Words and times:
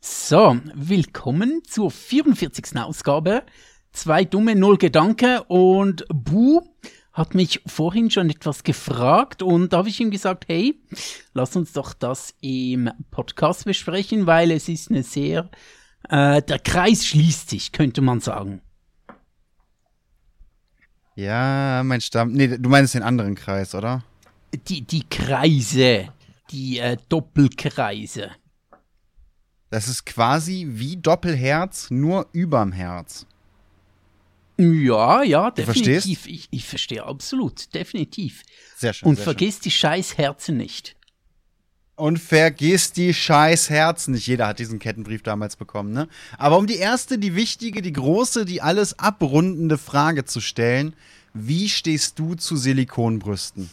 So, 0.00 0.56
willkommen 0.74 1.62
zur 1.64 1.90
44. 1.90 2.76
Ausgabe. 2.78 3.42
Zwei 3.92 4.24
dumme 4.24 4.54
Null 4.54 4.78
Gedanken 4.78 5.40
und 5.48 6.04
Bu 6.08 6.60
hat 7.12 7.34
mich 7.34 7.60
vorhin 7.66 8.08
schon 8.08 8.30
etwas 8.30 8.62
gefragt 8.62 9.42
und 9.42 9.72
da 9.72 9.78
habe 9.78 9.88
ich 9.88 9.98
ihm 9.98 10.12
gesagt, 10.12 10.44
hey, 10.46 10.80
lass 11.32 11.56
uns 11.56 11.72
doch 11.72 11.94
das 11.94 12.32
im 12.40 12.88
Podcast 13.10 13.64
besprechen, 13.64 14.26
weil 14.28 14.52
es 14.52 14.68
ist 14.68 14.88
eine 14.88 15.02
sehr, 15.02 15.50
äh, 16.08 16.42
der 16.42 16.60
Kreis 16.60 17.04
schließt 17.04 17.50
sich, 17.50 17.72
könnte 17.72 18.00
man 18.00 18.20
sagen. 18.20 18.62
Ja, 21.16 21.82
mein 21.84 22.00
Stamm. 22.00 22.34
Nee, 22.34 22.56
du 22.56 22.68
meinst 22.68 22.94
den 22.94 23.02
anderen 23.02 23.34
Kreis, 23.34 23.74
oder? 23.74 24.04
Die, 24.68 24.82
die 24.82 25.08
Kreise, 25.08 26.10
die 26.52 26.78
äh, 26.78 26.96
Doppelkreise. 27.08 28.30
Das 29.70 29.88
ist 29.88 30.06
quasi 30.06 30.66
wie 30.70 30.96
Doppelherz, 30.96 31.90
nur 31.90 32.26
überm 32.32 32.72
Herz. 32.72 33.26
Ja, 34.56 35.22
ja, 35.22 35.50
definitiv. 35.52 36.26
Ich, 36.26 36.48
ich 36.50 36.64
verstehe 36.64 37.04
absolut, 37.04 37.72
definitiv. 37.74 38.42
Sehr 38.76 38.92
schön. 38.92 39.08
Und 39.08 39.16
sehr 39.16 39.24
vergiss 39.24 39.60
die 39.60 39.70
scheiß 39.70 40.18
Herzen 40.18 40.56
nicht. 40.56 40.88
Schön. 40.88 40.96
Und 41.94 42.18
vergiss 42.18 42.92
die 42.92 43.14
scheiß 43.14 43.70
Herzen. 43.70 44.14
Nicht 44.14 44.26
jeder 44.26 44.48
hat 44.48 44.58
diesen 44.58 44.78
Kettenbrief 44.78 45.22
damals 45.22 45.56
bekommen, 45.56 45.92
ne? 45.92 46.08
Aber 46.38 46.58
um 46.58 46.66
die 46.66 46.76
erste, 46.76 47.18
die 47.18 47.34
wichtige, 47.34 47.82
die 47.82 47.92
große, 47.92 48.44
die 48.44 48.62
alles 48.62 48.98
abrundende 48.98 49.78
Frage 49.78 50.24
zu 50.24 50.40
stellen: 50.40 50.94
Wie 51.34 51.68
stehst 51.68 52.18
du 52.18 52.34
zu 52.34 52.56
Silikonbrüsten? 52.56 53.70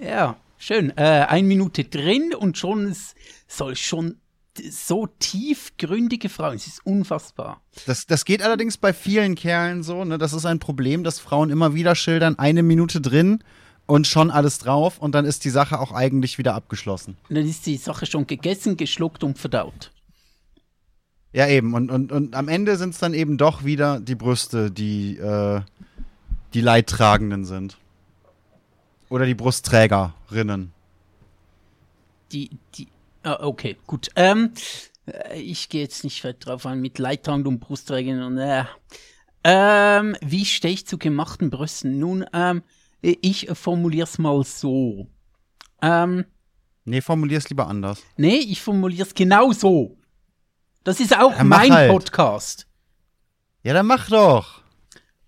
Ja, 0.00 0.36
schön. 0.58 0.90
Äh, 0.96 1.26
eine 1.28 1.46
Minute 1.46 1.84
drin 1.84 2.34
und 2.34 2.58
schon 2.58 2.86
es 2.86 3.14
soll 3.46 3.76
schon 3.76 4.16
so 4.70 5.06
tiefgründige 5.18 6.28
Frauen. 6.28 6.56
Es 6.56 6.66
ist 6.66 6.86
unfassbar. 6.86 7.60
Das, 7.86 8.06
das 8.06 8.24
geht 8.24 8.42
allerdings 8.42 8.78
bei 8.78 8.92
vielen 8.92 9.34
Kerlen 9.34 9.82
so, 9.82 10.04
ne? 10.04 10.18
Das 10.18 10.32
ist 10.32 10.46
ein 10.46 10.58
Problem, 10.58 11.04
dass 11.04 11.20
Frauen 11.20 11.50
immer 11.50 11.74
wieder 11.74 11.94
schildern, 11.94 12.38
eine 12.38 12.62
Minute 12.62 13.00
drin 13.00 13.44
und 13.84 14.06
schon 14.06 14.30
alles 14.30 14.58
drauf 14.58 14.98
und 14.98 15.14
dann 15.14 15.24
ist 15.24 15.44
die 15.44 15.50
Sache 15.50 15.78
auch 15.78 15.92
eigentlich 15.92 16.38
wieder 16.38 16.54
abgeschlossen. 16.54 17.16
Und 17.28 17.36
dann 17.36 17.46
ist 17.46 17.66
die 17.66 17.76
Sache 17.76 18.06
schon 18.06 18.26
gegessen, 18.26 18.76
geschluckt 18.76 19.22
und 19.24 19.38
verdaut. 19.38 19.92
Ja, 21.32 21.46
eben. 21.48 21.74
Und, 21.74 21.90
und, 21.90 22.12
und 22.12 22.34
am 22.34 22.48
Ende 22.48 22.76
sind 22.76 22.90
es 22.90 22.98
dann 22.98 23.12
eben 23.12 23.36
doch 23.36 23.64
wieder 23.64 24.00
die 24.00 24.14
Brüste, 24.14 24.70
die 24.70 25.18
äh, 25.18 25.60
die 26.54 26.62
Leidtragenden 26.62 27.44
sind. 27.44 27.76
Oder 29.08 29.26
die 29.26 29.34
Brustträgerinnen. 29.34 30.72
Die, 32.32 32.50
die, 32.74 32.88
okay, 33.40 33.76
gut. 33.86 34.08
Ähm, 34.16 34.52
äh, 35.06 35.40
ich 35.40 35.68
gehe 35.68 35.82
jetzt 35.82 36.04
nicht 36.04 36.22
weit 36.24 36.44
drauf 36.44 36.66
an 36.66 36.80
mit 36.80 36.98
Leidtragend 36.98 37.46
und 37.46 37.60
Brustträgern 37.60 38.22
und 38.22 38.38
äh. 38.38 38.64
Ähm, 39.44 40.16
wie 40.20 40.44
stehe 40.44 40.74
ich 40.74 40.86
zu 40.86 40.98
gemachten 40.98 41.50
Brüsten? 41.50 41.98
Nun, 41.98 42.24
ähm, 42.32 42.62
ich 43.00 43.48
formulier's 43.52 44.18
mal 44.18 44.42
so. 44.44 45.06
Ähm, 45.82 46.24
Nee, 46.84 47.00
formulier's 47.00 47.48
lieber 47.48 47.66
anders. 47.66 48.02
nee, 48.16 48.36
ich 48.36 48.60
formulier's 48.62 49.12
genau 49.14 49.52
so. 49.52 49.96
Das 50.84 51.00
ist 51.00 51.16
auch 51.18 51.36
Ja, 51.36 51.42
mein 51.44 51.72
halt. 51.72 51.90
Podcast. 51.90 52.66
Ja, 53.64 53.72
dann 53.74 53.86
mach 53.86 54.08
doch. 54.08 54.62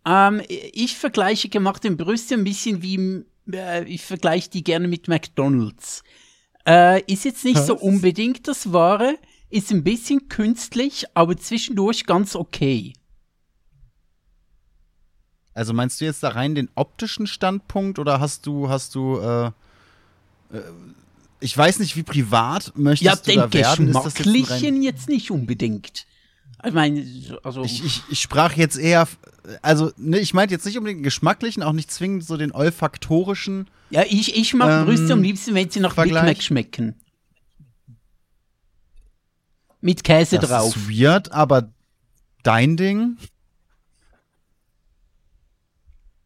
Ähm, 0.07 0.41
ich 0.49 0.97
vergleiche 0.97 1.49
gemachte 1.49 1.91
Brüste 1.91 2.35
ein 2.35 2.45
bisschen 2.45 2.81
wie, 2.83 3.25
äh, 3.53 3.85
ich 3.85 4.05
vergleiche 4.05 4.51
die 4.51 4.63
gerne 4.63 4.87
mit 4.89 5.09
McDonalds. 5.09 6.03
Äh, 6.69 7.01
ist 7.11 7.25
jetzt 7.25 7.45
nicht 7.45 7.65
so 7.65 7.75
unbedingt 7.77 8.47
das 8.47 8.75
Wahre, 8.75 9.17
ist 9.49 9.71
ein 9.71 9.85
bisschen 9.85 10.29
künstlich, 10.29 11.07
aber 11.15 11.35
zwischendurch 11.39 12.05
ganz 12.05 12.37
okay. 12.37 12.93
Also 15.55 15.73
meinst 15.73 16.01
du 16.01 16.05
jetzt 16.05 16.23
da 16.23 16.29
rein 16.29 16.55
den 16.55 16.69
optischen 16.75 17.27
Standpunkt 17.27 17.99
oder 17.99 18.21
hast 18.21 18.47
du, 18.47 18.69
hast 18.69 18.95
du, 18.95 19.19
äh, 19.19 19.47
äh, 19.47 19.51
ich 21.41 21.57
weiß 21.57 21.79
nicht, 21.79 21.97
wie 21.97 22.03
privat 22.03 22.73
möchtest 22.77 23.03
Ja, 23.03 23.17
du 23.17 23.41
da 23.41 23.47
den 23.47 23.55
werden? 23.55 23.89
Ist 23.89 24.05
das 24.05 24.19
jetzt 24.19 24.83
jetzt 24.83 25.09
nicht 25.09 25.31
unbedingt. 25.31 26.07
Ich 26.67 26.75
meine, 26.75 27.05
also. 27.45 27.65
Ich, 27.65 27.85
ich, 27.85 28.03
ich 28.11 28.21
sprach 28.21 28.53
jetzt 28.53 28.77
eher, 28.77 29.09
also 29.63 29.91
ne, 29.97 30.19
ich 30.19 30.35
meinte 30.35 30.55
jetzt 30.55 30.67
nicht 30.67 30.77
unbedingt 30.77 31.01
den 31.01 31.05
geschmacklichen, 31.05 31.63
auch 31.63 31.73
nicht 31.73 31.91
zwingend 31.91 32.25
so 32.25 32.37
den 32.37 32.53
olfaktorischen. 32.53 33.69
Ja, 33.91 34.03
ich, 34.09 34.37
ich 34.37 34.55
mag 34.55 34.71
ähm, 34.71 34.87
Brüste 34.87 35.13
am 35.13 35.23
liebsten, 35.23 35.55
wenn 35.55 35.71
sie 35.71 35.81
nach 35.81 35.91
Big 35.91 36.13
Vergleich. 36.13 36.25
Mac 36.25 36.43
schmecken. 36.43 36.95
Mit 39.81 40.03
Käse 40.05 40.39
Das 40.39 40.51
drauf. 40.51 40.77
ist 40.77 40.89
weird, 40.91 41.33
aber 41.33 41.71
dein 42.43 42.77
Ding? 42.77 43.17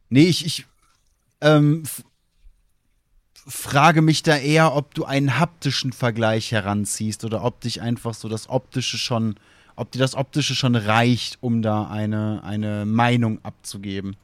Nee, 0.08 0.24
ich, 0.24 0.44
ich 0.46 0.66
ähm, 1.40 1.84
frage 3.34 4.02
mich 4.02 4.22
da 4.22 4.36
eher, 4.36 4.74
ob 4.74 4.94
du 4.94 5.04
einen 5.04 5.38
haptischen 5.38 5.92
Vergleich 5.92 6.52
heranziehst 6.52 7.24
oder 7.24 7.44
ob 7.44 7.60
dich 7.60 7.80
einfach 7.82 8.14
so 8.14 8.28
das 8.28 8.48
Optische 8.48 8.98
schon, 8.98 9.36
ob 9.76 9.90
dir 9.90 9.98
das 9.98 10.14
Optische 10.14 10.54
schon 10.54 10.76
reicht, 10.76 11.38
um 11.40 11.62
da 11.62 11.88
eine, 11.88 12.42
eine 12.44 12.86
Meinung 12.86 13.44
abzugeben. 13.44 14.16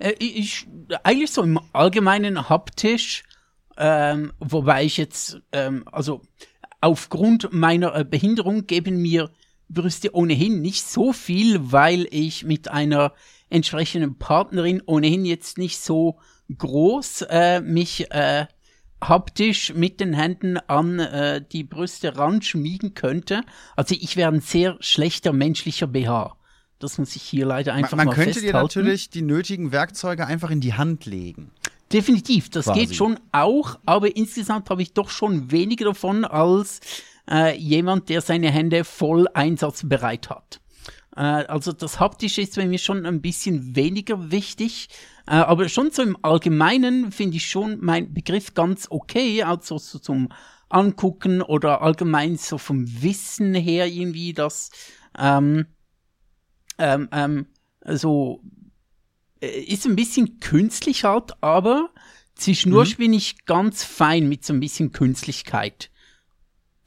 Äh, 0.00 0.14
ich, 0.18 0.66
eigentlich 1.04 1.30
so 1.30 1.42
im 1.42 1.60
Allgemeinen 1.72 2.48
haptisch, 2.48 3.22
ähm, 3.76 4.32
wobei 4.40 4.84
ich 4.84 4.96
jetzt, 4.96 5.40
ähm, 5.52 5.84
also 5.90 6.22
aufgrund 6.80 7.52
meiner 7.52 7.94
äh, 7.94 8.04
Behinderung 8.04 8.66
geben 8.66 9.00
mir 9.00 9.30
Brüste 9.68 10.14
ohnehin 10.16 10.60
nicht 10.60 10.84
so 10.84 11.12
viel, 11.12 11.72
weil 11.72 12.08
ich 12.10 12.44
mit 12.44 12.68
einer 12.68 13.12
entsprechenden 13.50 14.18
Partnerin 14.18 14.82
ohnehin 14.84 15.24
jetzt 15.24 15.58
nicht 15.58 15.78
so 15.78 16.18
groß 16.56 17.26
äh, 17.30 17.60
mich 17.60 18.10
äh, 18.10 18.46
haptisch 19.00 19.72
mit 19.74 20.00
den 20.00 20.12
Händen 20.12 20.58
an 20.58 20.98
äh, 20.98 21.40
die 21.40 21.62
Brüste 21.62 22.16
ranschmiegen 22.16 22.94
könnte. 22.94 23.42
Also 23.76 23.94
ich 23.98 24.16
wäre 24.16 24.32
ein 24.32 24.40
sehr 24.40 24.76
schlechter 24.80 25.32
menschlicher 25.32 25.86
BH. 25.86 26.36
Das 26.80 26.98
muss 26.98 27.14
ich 27.14 27.22
hier 27.22 27.46
leider 27.46 27.74
einfach 27.74 27.92
Man, 27.92 27.98
man 27.98 28.06
mal 28.08 28.14
könnte 28.14 28.40
festhalten. 28.40 28.56
dir 28.56 28.62
natürlich 28.62 29.10
die 29.10 29.22
nötigen 29.22 29.70
Werkzeuge 29.70 30.26
einfach 30.26 30.50
in 30.50 30.60
die 30.60 30.74
Hand 30.74 31.06
legen. 31.06 31.52
Definitiv, 31.92 32.48
das 32.50 32.64
Quasi. 32.64 32.80
geht 32.80 32.94
schon 32.94 33.20
auch, 33.32 33.78
aber 33.84 34.16
insgesamt 34.16 34.70
habe 34.70 34.80
ich 34.82 34.94
doch 34.94 35.10
schon 35.10 35.50
weniger 35.50 35.86
davon 35.86 36.24
als 36.24 36.80
äh, 37.30 37.56
jemand, 37.56 38.08
der 38.08 38.22
seine 38.22 38.50
Hände 38.50 38.84
voll 38.84 39.26
einsatzbereit 39.34 40.30
hat. 40.30 40.60
Äh, 41.16 41.20
also 41.20 41.72
das 41.72 42.00
Haptische 42.00 42.40
ist 42.40 42.56
bei 42.56 42.66
mir 42.66 42.78
schon 42.78 43.04
ein 43.04 43.20
bisschen 43.20 43.76
weniger 43.76 44.30
wichtig, 44.30 44.88
äh, 45.26 45.32
aber 45.32 45.68
schon 45.68 45.90
so 45.90 46.02
im 46.02 46.16
Allgemeinen 46.22 47.12
finde 47.12 47.36
ich 47.36 47.46
schon 47.46 47.78
mein 47.80 48.14
Begriff 48.14 48.54
ganz 48.54 48.86
okay, 48.88 49.42
also 49.42 49.76
so 49.76 49.98
zum 49.98 50.28
Angucken 50.70 51.42
oder 51.42 51.82
allgemein 51.82 52.36
so 52.36 52.56
vom 52.56 53.02
Wissen 53.02 53.54
her 53.54 53.86
irgendwie, 53.86 54.32
dass 54.32 54.70
ähm, 55.18 55.66
ähm, 56.80 57.08
ähm, 57.12 57.46
so 57.84 58.42
äh, 59.40 59.60
ist 59.60 59.86
ein 59.86 59.96
bisschen 59.96 60.40
künstlich 60.40 61.04
halt, 61.04 61.32
aber 61.42 61.90
zwischendurch 62.34 62.96
bin 62.96 63.12
ich 63.12 63.44
ganz 63.44 63.84
fein 63.84 64.28
mit 64.28 64.44
so 64.44 64.52
ein 64.52 64.60
bisschen 64.60 64.92
Künstlichkeit. 64.92 65.90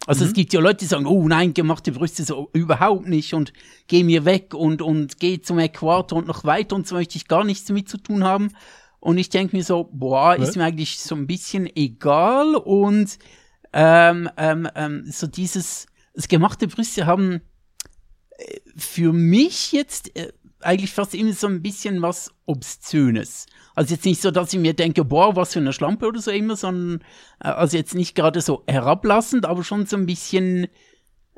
Also 0.06 0.26
es 0.26 0.34
gibt 0.34 0.52
ja 0.52 0.60
Leute, 0.60 0.80
die 0.80 0.86
sagen, 0.86 1.06
oh 1.06 1.28
nein, 1.30 1.54
gemachte 1.54 1.94
Brüste 1.94 2.26
so 2.26 2.50
überhaupt 2.52 3.08
nicht 3.08 3.34
und 3.34 3.54
geh 3.88 4.04
mir 4.04 4.26
weg 4.26 4.54
und, 4.54 4.82
und 4.82 5.20
geh 5.20 5.40
zum 5.40 5.60
Äquator 5.60 6.18
und 6.18 6.28
noch 6.28 6.44
weiter 6.44 6.76
und 6.76 6.86
so 6.86 6.96
möchte 6.96 7.16
ich 7.16 7.30
gar 7.30 7.46
nichts 7.46 7.66
damit 7.66 7.88
zu 7.88 7.98
tun 7.98 8.26
haben. 8.26 8.50
Und 9.00 9.18
ich 9.18 9.30
denke 9.30 9.56
mir 9.56 9.64
so, 9.64 9.90
boah, 9.94 10.36
ist 10.36 10.50
Was? 10.50 10.56
mir 10.56 10.66
eigentlich 10.66 11.00
so 11.00 11.16
ein 11.16 11.28
bisschen 11.28 11.74
egal 11.74 12.56
und 12.56 13.18
ähm, 13.72 14.30
ähm, 14.36 14.68
ähm, 14.76 15.04
so 15.10 15.26
dieses, 15.28 15.88
das 16.14 16.28
gemachte 16.28 16.68
Brüste 16.68 17.06
haben 17.06 17.42
für 18.76 19.14
mich 19.14 19.72
jetzt 19.72 20.16
äh, 20.18 20.32
eigentlich 20.62 20.92
fast 20.92 21.14
immer 21.14 21.34
so 21.34 21.48
ein 21.48 21.62
bisschen 21.62 22.02
was 22.02 22.32
Obszönes. 22.46 23.46
Also 23.76 23.94
jetzt 23.96 24.06
nicht 24.06 24.22
so, 24.22 24.32
dass 24.32 24.54
ich 24.54 24.60
mir 24.60 24.74
denke, 24.74 25.04
boah, 25.04 25.36
was 25.36 25.54
für 25.54 25.60
eine 25.60 25.74
Schlampe 25.74 26.08
oder 26.08 26.22
so 26.22 26.32
immer, 26.32 26.56
sondern 26.56 27.04
äh, 27.44 27.50
also 27.50 27.78
jetzt 27.78 27.96
nicht 27.96 28.16
gerade 28.16 28.42
so 28.42 28.64
herablassend, 28.68 29.46
aber 29.46 29.64
schon 29.64 29.86
so 29.86 29.98
ein 29.98 30.06
bisschen 30.06 30.68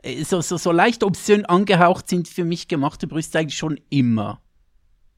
äh, 0.04 0.24
so, 0.24 0.42
so, 0.42 0.58
so 0.58 0.72
leicht 0.72 1.04
obszön 1.04 1.46
angehaucht 1.46 2.08
sind 2.08 2.28
für 2.28 2.46
mich 2.46 2.68
gemachte 2.68 3.08
Brüste 3.08 3.40
eigentlich 3.40 3.58
schon 3.58 3.80
immer. 3.90 4.42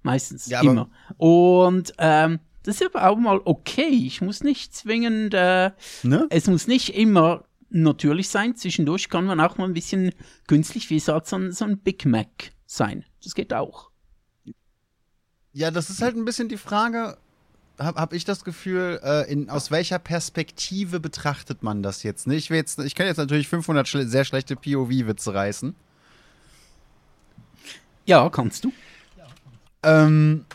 Meistens 0.04 0.48
Ja, 0.48 0.62
immer. 0.62 0.90
Und 1.18 1.94
ähm, 1.98 2.40
das 2.64 2.82
ist 2.82 2.94
aber 2.94 3.10
auch 3.10 3.18
mal 3.18 3.42
okay. 3.46 3.90
Ich 3.90 4.22
muss 4.22 4.44
nicht 4.44 4.76
zwingend, 4.76 5.34
äh, 5.34 5.72
Ne? 6.04 6.28
es 6.30 6.48
muss 6.48 6.68
nicht 6.68 6.96
immer 6.96 7.46
natürlich 7.70 8.30
sein. 8.30 8.56
Zwischendurch 8.56 9.10
kann 9.10 9.26
man 9.26 9.40
auch 9.40 9.58
mal 9.58 9.66
ein 9.66 9.74
bisschen 9.74 10.14
künstlich, 10.48 10.90
wie 10.90 10.96
gesagt, 10.96 11.28
so 11.28 11.38
ein, 11.38 11.52
so 11.52 11.66
ein 11.66 11.78
Big 11.78 12.06
Mac 12.06 12.52
sein. 12.66 13.06
Das 13.24 13.36
geht 13.36 13.54
auch. 13.54 13.90
Ja, 15.54 15.72
das 15.72 15.90
ist 15.90 16.02
halt 16.02 16.16
ein 16.16 16.26
bisschen 16.26 16.50
die 16.50 16.58
Frage, 16.58 17.18
habe 17.80 18.00
hab 18.00 18.14
ich 18.14 18.26
das 18.26 18.44
Gefühl, 18.44 19.00
äh, 19.04 19.32
in, 19.32 19.50
aus 19.50 19.72
welcher 19.72 20.00
Perspektive 20.00 21.00
betrachtet 21.00 21.64
man 21.64 21.84
das 21.84 22.04
jetzt? 22.04 22.28
Ne? 22.28 22.36
Ich, 22.36 22.50
will 22.50 22.58
jetzt, 22.58 22.80
ich 22.80 22.96
kann 22.96 23.08
jetzt 23.08 23.18
natürlich 23.18 23.48
500 23.48 23.88
schle 23.88 24.08
sehr 24.08 24.26
schlechte 24.26 24.56
POV-Witze 24.56 25.34
reißen. 25.34 25.76
Ja, 28.06 28.30
kannst 28.30 28.64
du. 28.64 28.74
Ähm, 29.84 30.46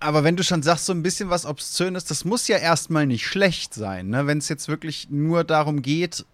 aber 0.00 0.24
wenn 0.24 0.36
du 0.36 0.42
schon 0.42 0.62
sagst, 0.62 0.86
so 0.86 0.92
ein 0.92 1.02
bisschen 1.02 1.30
was 1.30 1.46
Obszönes, 1.46 2.04
das 2.04 2.24
muss 2.24 2.48
ja 2.48 2.58
erstmal 2.58 3.06
nicht 3.06 3.26
schlecht 3.26 3.72
sein, 3.72 4.08
ne? 4.08 4.26
Wenn 4.26 4.38
es 4.38 4.48
jetzt 4.48 4.68
wirklich 4.68 5.08
nur 5.10 5.44
darum 5.44 5.80
geht, 5.80 6.26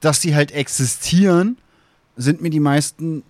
dass 0.00 0.20
sie 0.20 0.34
halt 0.34 0.52
existieren, 0.52 1.58
sind 2.16 2.42
mir 2.42 2.50
die 2.50 2.60
meisten 2.60 3.22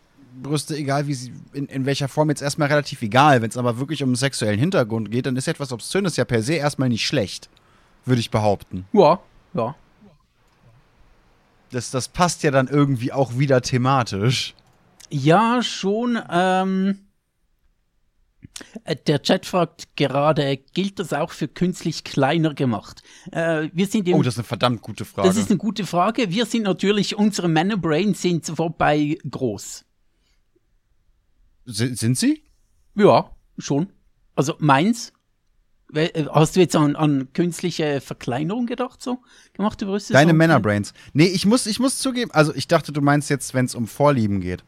Brüste, 0.42 0.76
egal 0.76 1.06
wie 1.06 1.14
sie, 1.14 1.32
in, 1.52 1.66
in 1.66 1.86
welcher 1.86 2.08
Form, 2.08 2.30
jetzt 2.30 2.42
erstmal 2.42 2.68
relativ 2.68 3.02
egal. 3.02 3.42
Wenn 3.42 3.50
es 3.50 3.56
aber 3.56 3.78
wirklich 3.78 4.02
um 4.02 4.10
einen 4.10 4.16
sexuellen 4.16 4.58
Hintergrund 4.58 5.10
geht, 5.10 5.26
dann 5.26 5.36
ist 5.36 5.48
etwas 5.48 5.72
Obszönes 5.72 6.16
ja 6.16 6.24
per 6.24 6.42
se 6.42 6.54
erstmal 6.54 6.88
nicht 6.88 7.06
schlecht, 7.06 7.48
würde 8.04 8.20
ich 8.20 8.30
behaupten. 8.30 8.86
Ja, 8.92 9.20
ja. 9.54 9.74
Das, 11.70 11.90
das 11.90 12.08
passt 12.08 12.42
ja 12.42 12.50
dann 12.50 12.66
irgendwie 12.68 13.12
auch 13.12 13.38
wieder 13.38 13.60
thematisch. 13.62 14.54
Ja, 15.10 15.62
schon. 15.62 16.18
Ähm, 16.30 16.88
äh, 16.90 17.09
der 19.06 19.22
Chat 19.22 19.46
fragt 19.46 19.96
gerade, 19.96 20.56
gilt 20.74 20.98
das 20.98 21.12
auch 21.12 21.30
für 21.30 21.48
künstlich 21.48 22.04
kleiner 22.04 22.54
gemacht? 22.54 23.02
Äh, 23.32 23.68
wir 23.72 23.86
sind 23.86 24.06
im, 24.08 24.14
Oh, 24.16 24.22
das 24.22 24.34
ist 24.34 24.38
eine 24.38 24.44
verdammt 24.46 24.82
gute 24.82 25.04
Frage. 25.04 25.28
das 25.28 25.36
ist 25.36 25.50
eine 25.50 25.58
gute 25.58 25.86
Frage. 25.86 26.30
Wir 26.30 26.46
sind 26.46 26.62
natürlich, 26.62 27.16
unsere 27.16 27.48
Männerbrains 27.48 28.20
sind 28.22 28.44
sofort 28.46 28.78
bei 28.78 29.18
groß. 29.28 29.84
sind, 31.66 31.98
sind 31.98 32.18
sie? 32.18 32.42
Ja, 32.94 33.30
schon. 33.58 33.92
Also 34.34 34.54
meins. 34.58 35.12
Äh, 35.94 36.24
Hast 36.32 36.54
du 36.56 36.60
jetzt 36.60 36.76
an, 36.76 36.94
an 36.96 37.32
künstliche 37.32 38.00
Verkleinerung 38.00 38.66
gedacht, 38.66 39.02
so? 39.02 39.18
Gemachte 39.54 39.86
Brüste? 39.86 40.12
Deine 40.12 40.30
so? 40.32 40.36
Männerbrains. 40.36 40.92
Nee, 41.12 41.26
ich 41.26 41.46
muss, 41.46 41.66
ich 41.66 41.80
muss 41.80 41.98
zugeben, 41.98 42.30
also 42.32 42.54
ich 42.54 42.68
dachte, 42.68 42.92
du 42.92 43.00
meinst 43.00 43.28
jetzt, 43.30 43.54
wenn 43.54 43.64
es 43.64 43.74
um 43.74 43.86
Vorlieben 43.86 44.40
geht. 44.40 44.62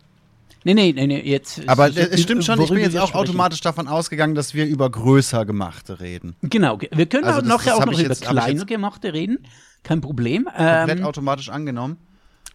Nee, 0.65 0.75
nee, 0.75 0.93
nee, 0.93 1.07
nee, 1.07 1.21
jetzt. 1.21 1.61
Aber 1.69 1.89
ich- 1.89 1.97
es 1.97 2.23
stimmt 2.23 2.45
schon, 2.45 2.61
ich 2.61 2.69
bin 2.69 2.79
jetzt 2.79 2.97
auch 2.97 3.09
sprechen. 3.09 3.21
automatisch 3.29 3.61
davon 3.61 3.89
ausgegangen, 3.89 4.35
dass 4.35 4.55
wir 4.55 4.67
über 4.67 4.89
größer 4.91 5.45
gemachte 5.45 6.01
reden. 6.01 6.37
Genau, 6.43 6.77
ge- 6.79 6.91
wir 6.93 7.07
können 7.07 7.25
Also 7.25 7.41
das- 7.41 7.49
nachher 7.49 7.73
das 7.73 7.81
auch 7.81 7.87
noch 7.87 7.93
über 7.99 8.03
jetzt- 8.09 8.23
kleiner 8.23 8.65
gemachte 8.65 9.13
reden. 9.13 9.47
Kein 9.83 10.01
Problem. 10.01 10.45
Komplett 10.45 10.99
Ähm, 11.01 11.05
automatisch 11.05 11.49
angenommen. 11.49 11.97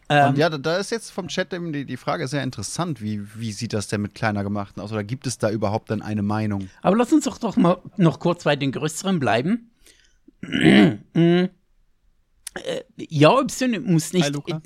ähm, 0.09 0.29
Und 0.29 0.37
ja, 0.37 0.49
da, 0.49 0.57
da 0.57 0.77
ist 0.77 0.91
jetzt 0.91 1.11
vom 1.11 1.27
Chat 1.27 1.53
eben 1.53 1.73
die, 1.73 1.83
die 1.85 1.97
Frage 1.97 2.27
sehr 2.29 2.41
interessant. 2.43 3.01
Wie, 3.01 3.21
wie 3.35 3.51
sieht 3.51 3.73
das 3.73 3.89
denn 3.89 4.01
mit 4.01 4.15
kleiner 4.15 4.43
gemachten 4.43 4.81
aus? 4.81 4.93
Oder 4.93 5.03
gibt 5.03 5.27
es 5.27 5.37
da 5.37 5.49
überhaupt 5.51 5.89
dann 5.91 6.01
eine 6.01 6.23
Meinung? 6.23 6.69
Aber 6.81 6.95
lass 6.95 7.11
uns 7.11 7.25
doch, 7.25 7.37
doch 7.37 7.57
mal 7.57 7.77
noch 7.97 8.19
kurz 8.19 8.45
bei 8.45 8.55
den 8.55 8.71
größeren 8.71 9.19
bleiben. 9.19 9.71
Mm. 11.13 11.45
Äh, 12.55 12.83
ja, 12.97 13.29
Obszön 13.31 13.83
muss 13.91 14.13
nicht 14.13 14.29
im 14.47 14.61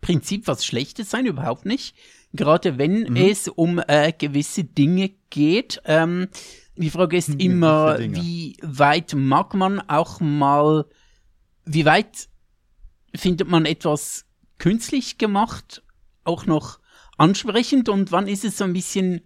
Prinzip 0.00 0.46
was 0.46 0.64
Schlechtes 0.64 1.10
sein, 1.10 1.26
überhaupt 1.26 1.64
nicht. 1.66 1.94
Gerade 2.36 2.78
wenn 2.78 3.00
Mhm. 3.10 3.16
es 3.16 3.48
um 3.48 3.80
äh, 3.86 4.12
gewisse 4.12 4.64
Dinge 4.64 5.10
geht. 5.30 5.80
Ähm, 5.84 6.28
die 6.76 6.90
Frage 6.90 7.16
ist 7.16 7.40
immer, 7.40 7.98
wie 7.98 8.56
weit 8.62 9.14
mag 9.14 9.54
man 9.54 9.80
auch 9.80 10.20
mal, 10.20 10.84
wie 11.64 11.86
weit 11.86 12.28
findet 13.14 13.48
man 13.48 13.64
etwas 13.64 14.26
künstlich 14.58 15.18
gemacht 15.18 15.82
auch 16.24 16.46
noch 16.46 16.80
ansprechend 17.16 17.88
und 17.88 18.12
wann 18.12 18.28
ist 18.28 18.44
es 18.44 18.58
so 18.58 18.64
ein 18.64 18.72
bisschen 18.72 19.22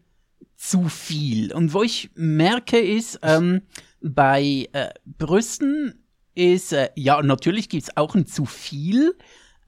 zu 0.56 0.88
viel? 0.88 1.52
Und 1.52 1.72
wo 1.72 1.82
ich 1.82 2.10
merke 2.14 2.78
ist, 2.78 3.18
ähm, 3.22 3.62
bei 4.00 4.68
äh, 4.72 4.90
Brüsten 5.04 6.04
ist, 6.34 6.72
äh, 6.72 6.90
ja, 6.94 7.20
natürlich 7.22 7.68
gibt's 7.68 7.96
auch 7.96 8.14
ein 8.14 8.26
zu 8.26 8.44
viel. 8.44 9.16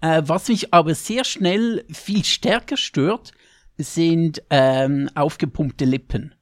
Äh, 0.02 0.22
was 0.26 0.48
mich 0.48 0.74
aber 0.74 0.94
sehr 0.94 1.24
schnell 1.24 1.84
viel 1.90 2.24
stärker 2.24 2.76
stört, 2.76 3.32
sind 3.78 4.42
ähm, 4.50 5.08
aufgepumpte 5.14 5.84
Lippen. 5.86 6.34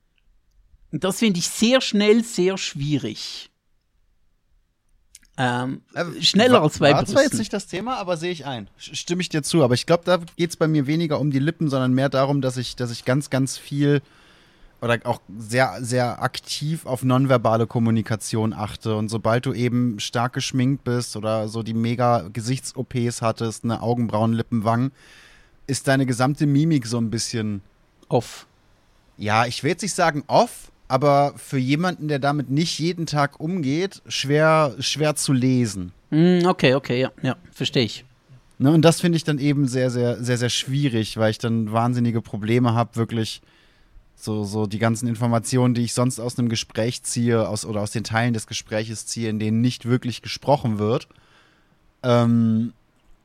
Und 0.91 1.05
das 1.05 1.21
finde 1.21 1.39
ich 1.39 1.49
sehr 1.49 1.81
schnell 1.81 2.25
sehr 2.25 2.59
schwierig. 2.59 3.51
Ähm, 5.37 5.83
schneller 6.21 6.55
War- 6.55 6.63
als 6.63 6.79
bei 6.79 6.93
War 6.93 7.05
zwar 7.07 7.23
jetzt 7.23 7.31
Brüsten. 7.31 7.39
nicht 7.39 7.53
das 7.53 7.67
Thema, 7.67 7.97
aber 7.97 8.17
sehe 8.17 8.33
ich 8.33 8.45
ein. 8.45 8.69
Stimme 8.77 9.23
ich 9.23 9.29
dir 9.29 9.43
zu. 9.43 9.63
Aber 9.63 9.75
ich 9.75 9.87
glaube, 9.87 10.05
da 10.05 10.19
geht 10.37 10.51
es 10.51 10.57
bei 10.57 10.67
mir 10.67 10.87
weniger 10.87 11.21
um 11.21 11.31
die 11.31 11.39
Lippen, 11.39 11.71
sondern 11.71 11.93
mehr 11.95 12.09
darum, 12.09 12.41
dass 12.41 12.57
ich, 12.57 12.77
dass 12.77 12.91
ich 12.91 13.05
ganz, 13.05 13.31
ganz 13.31 13.57
viel 13.57 14.03
oder 14.81 14.99
auch 15.05 15.21
sehr, 15.37 15.79
sehr 15.81 16.23
aktiv 16.23 16.87
auf 16.87 17.03
nonverbale 17.03 17.67
Kommunikation 17.67 18.53
achte. 18.53 18.97
Und 18.97 19.09
sobald 19.09 19.47
du 19.47 19.53
eben 19.53 20.01
stark 20.01 20.33
geschminkt 20.33 20.85
bist 20.85 21.17
oder 21.17 21.49
so 21.49 21.63
die 21.63 21.75
mega 21.75 22.29
Gesichts-OPs 22.33 23.23
hattest, 23.23 23.65
eine 23.65 23.83
Augenbrauen, 23.83 24.33
Lippen, 24.33 24.65
Wangen, 24.65 24.93
ist 25.67 25.87
deine 25.87 26.07
gesamte 26.07 26.47
Mimik 26.47 26.87
so 26.87 26.99
ein 26.99 27.11
bisschen, 27.11 27.61
Off. 28.09 28.47
ja, 29.17 29.47
ich 29.47 29.63
will 29.63 29.71
jetzt 29.71 29.83
nicht 29.83 29.95
sagen 29.95 30.25
off, 30.27 30.73
aber 30.89 31.35
für 31.37 31.59
jemanden, 31.59 32.09
der 32.09 32.19
damit 32.19 32.51
nicht 32.51 32.79
jeden 32.79 33.07
Tag 33.07 33.39
umgeht, 33.39 34.03
schwer, 34.09 34.75
schwer 34.81 35.15
zu 35.15 35.33
lesen. 35.33 35.93
Hm, 36.11 36.47
okay, 36.47 36.75
okay, 36.75 37.01
ja, 37.01 37.13
ja, 37.23 37.37
verstehe 37.53 37.85
ich. 37.85 38.05
Ne, 38.59 38.73
und 38.73 38.83
das 38.83 39.01
finde 39.01 39.17
ich 39.17 39.25
dann 39.25 39.39
eben 39.39 39.69
sehr, 39.69 39.91
sehr, 39.91 40.23
sehr, 40.23 40.37
sehr 40.37 40.51
schwierig, 40.51 41.17
weil 41.17 41.31
ich 41.31 41.39
dann 41.39 41.73
wahnsinnige 41.73 42.21
Probleme 42.21 42.75
habe, 42.75 42.97
wirklich 42.97 43.41
so, 44.25 44.45
so 44.45 44.67
die 44.67 44.79
ganzen 44.79 45.09
Informationen, 45.09 45.75
die 45.75 45.83
ich 45.83 45.95
sonst 45.95 46.21
aus 46.21 46.39
einem 46.39 46.49
Gespräch 46.49 47.03
ziehe, 47.03 47.49
aus, 47.49 47.65
oder 47.65 47.81
aus 47.81 47.91
den 47.91 48.05
Teilen 48.05 48.35
des 48.35 48.47
Gespräches 48.47 49.07
ziehe, 49.07 49.29
in 49.29 49.39
denen 49.39 49.61
nicht 49.61 49.87
wirklich 49.87 50.23
gesprochen 50.23 50.79
wird, 50.79 51.09
ähm, 52.03 52.73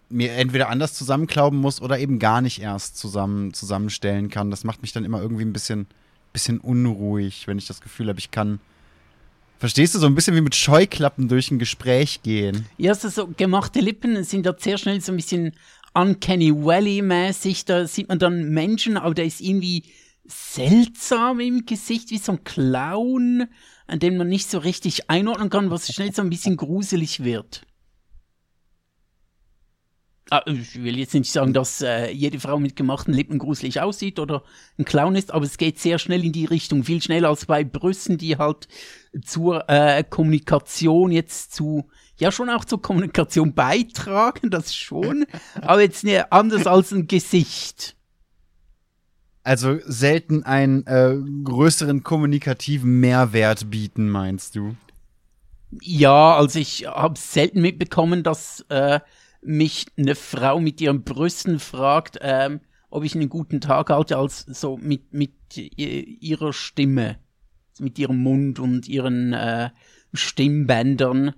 mir 0.10 0.34
entweder 0.34 0.70
anders 0.70 0.94
zusammenklauben 0.94 1.60
muss 1.60 1.82
oder 1.82 2.00
eben 2.00 2.20
gar 2.20 2.42
nicht 2.42 2.62
erst 2.62 2.98
zusammen, 2.98 3.54
zusammenstellen 3.54 4.30
kann. 4.30 4.52
Das 4.52 4.64
macht 4.64 4.82
mich 4.82 4.94
dann 4.94 5.06
immer 5.06 5.22
irgendwie 5.22 5.46
ein 5.46 5.54
bisschen, 5.54 5.88
bisschen 6.34 6.60
unruhig, 6.60 7.48
wenn 7.48 7.58
ich 7.58 7.68
das 7.68 7.82
Gefühl 7.82 8.10
habe, 8.10 8.20
ich 8.20 8.32
kann. 8.32 8.60
Verstehst 9.58 9.96
du, 9.96 10.00
so 10.00 10.06
ein 10.06 10.16
bisschen 10.16 10.36
wie 10.36 10.42
mit 10.42 10.56
Scheuklappen 10.56 11.28
durch 11.28 11.50
ein 11.50 11.60
Gespräch 11.60 12.22
gehen. 12.24 12.66
Ja, 12.78 12.94
so, 12.94 13.10
so 13.10 13.28
gemachte 13.28 13.80
Lippen 13.80 14.24
sind 14.24 14.46
da 14.46 14.54
sehr 14.58 14.78
schnell 14.78 15.02
so 15.02 15.12
ein 15.12 15.16
bisschen 15.16 15.54
Uncanny 15.94 16.54
Valley-mäßig. 16.54 17.66
Da 17.66 17.88
sieht 17.88 18.10
man 18.10 18.20
dann 18.20 18.50
Menschen, 18.50 18.98
aber 18.98 19.16
der 19.16 19.26
ist 19.26 19.42
irgendwie 19.42 19.84
seltsam 20.28 21.40
im 21.40 21.66
Gesicht, 21.66 22.10
wie 22.12 22.18
so 22.18 22.34
ein 22.34 22.44
Clown, 22.44 23.48
an 23.88 24.00
dem 24.00 24.18
man 24.18 24.28
nicht 24.28 24.50
so 24.50 24.58
richtig 24.58 25.10
einordnen 25.10 25.50
kann, 25.50 25.72
was 25.72 25.92
schnell 25.94 26.14
so 26.14 26.22
ein 26.22 26.30
bisschen 26.30 26.58
gruselig 26.58 27.24
wird. 27.24 27.66
Ah, 30.32 30.42
Ich 30.48 30.82
will 30.84 30.98
jetzt 30.98 31.14
nicht 31.14 31.32
sagen, 31.32 31.54
dass 31.54 31.82
äh, 31.82 32.10
jede 32.10 32.40
Frau 32.40 32.58
mit 32.58 32.76
gemachten 32.76 33.14
Lippen 33.14 33.38
gruselig 33.38 33.80
aussieht 33.82 34.18
oder 34.18 34.44
ein 34.80 34.86
Clown 34.86 35.16
ist, 35.16 35.32
aber 35.32 35.46
es 35.46 35.58
geht 35.58 35.78
sehr 35.78 36.00
schnell 36.00 36.26
in 36.26 36.32
die 36.32 36.46
Richtung, 36.46 36.84
viel 36.84 37.00
schneller 37.00 37.30
als 37.30 37.46
bei 37.46 37.64
Brüsten, 37.64 38.18
die 38.18 38.38
halt 38.38 38.68
zur 39.24 39.70
äh, 39.70 40.04
Kommunikation 40.04 41.12
jetzt 41.12 41.54
zu, 41.54 41.88
ja 42.18 42.32
schon 42.32 42.50
auch 42.50 42.66
zur 42.66 42.82
Kommunikation 42.82 43.54
beitragen, 43.54 44.50
das 44.50 44.76
schon, 44.76 45.28
aber 45.62 45.82
jetzt 45.82 46.04
ne, 46.04 46.32
anders 46.32 46.66
als 46.66 46.92
ein 46.92 47.06
Gesicht. 47.06 47.96
Also 49.46 49.78
selten 49.86 50.42
einen 50.42 50.88
äh, 50.88 51.16
größeren 51.44 52.02
kommunikativen 52.02 53.00
Mehrwert 53.00 53.70
bieten, 53.70 54.10
meinst 54.10 54.56
du? 54.56 54.76
Ja, 55.82 56.36
also 56.36 56.58
ich 56.58 56.88
habe 56.88 57.20
selten 57.20 57.62
mitbekommen, 57.62 58.24
dass 58.24 58.66
äh, 58.70 59.02
mich 59.44 59.86
eine 59.98 60.16
Frau 60.16 60.60
mit 60.60 60.82
ihren 60.82 61.04
Brüsten 61.04 61.60
fragt, 61.60 62.18
ähm, 62.22 62.60
ob 62.90 63.04
ich 63.04 63.14
einen 63.14 63.30
guten 63.30 63.62
Tag 63.62 63.92
hatte, 63.92 64.18
als 64.18 64.40
so 64.48 64.78
mit, 64.78 65.14
mit 65.14 65.34
ihrer 65.56 66.52
Stimme, 66.52 67.20
mit 67.78 68.00
ihrem 68.00 68.18
Mund 68.24 68.58
und 68.58 68.88
ihren 68.88 69.34
äh, 69.34 69.70
Stimmbändern. 70.12 71.36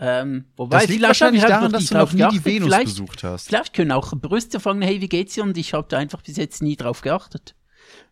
Ähm, 0.00 0.44
wobei, 0.56 0.80
das 0.80 0.88
liegt 0.90 1.02
wahrscheinlich 1.02 1.38
ich 1.40 1.42
halt 1.44 1.52
daran, 1.54 1.72
noch 1.72 1.78
dass 1.80 1.88
du 1.88 1.94
noch 1.96 2.12
nie 2.12 2.18
die 2.18 2.22
geachtet. 2.22 2.44
Venus 2.44 2.66
vielleicht, 2.68 2.84
besucht 2.84 3.24
hast. 3.24 3.48
vielleicht 3.48 3.74
können 3.74 3.90
auch 3.92 4.12
Brüste 4.16 4.60
fragen, 4.60 4.80
hey, 4.82 5.00
wie 5.00 5.08
geht's 5.08 5.34
dir? 5.34 5.42
Und 5.42 5.58
ich 5.58 5.74
habe 5.74 5.86
da 5.90 5.98
einfach 5.98 6.22
bis 6.22 6.36
jetzt 6.36 6.62
nie 6.62 6.76
drauf 6.76 7.00
geachtet. 7.00 7.56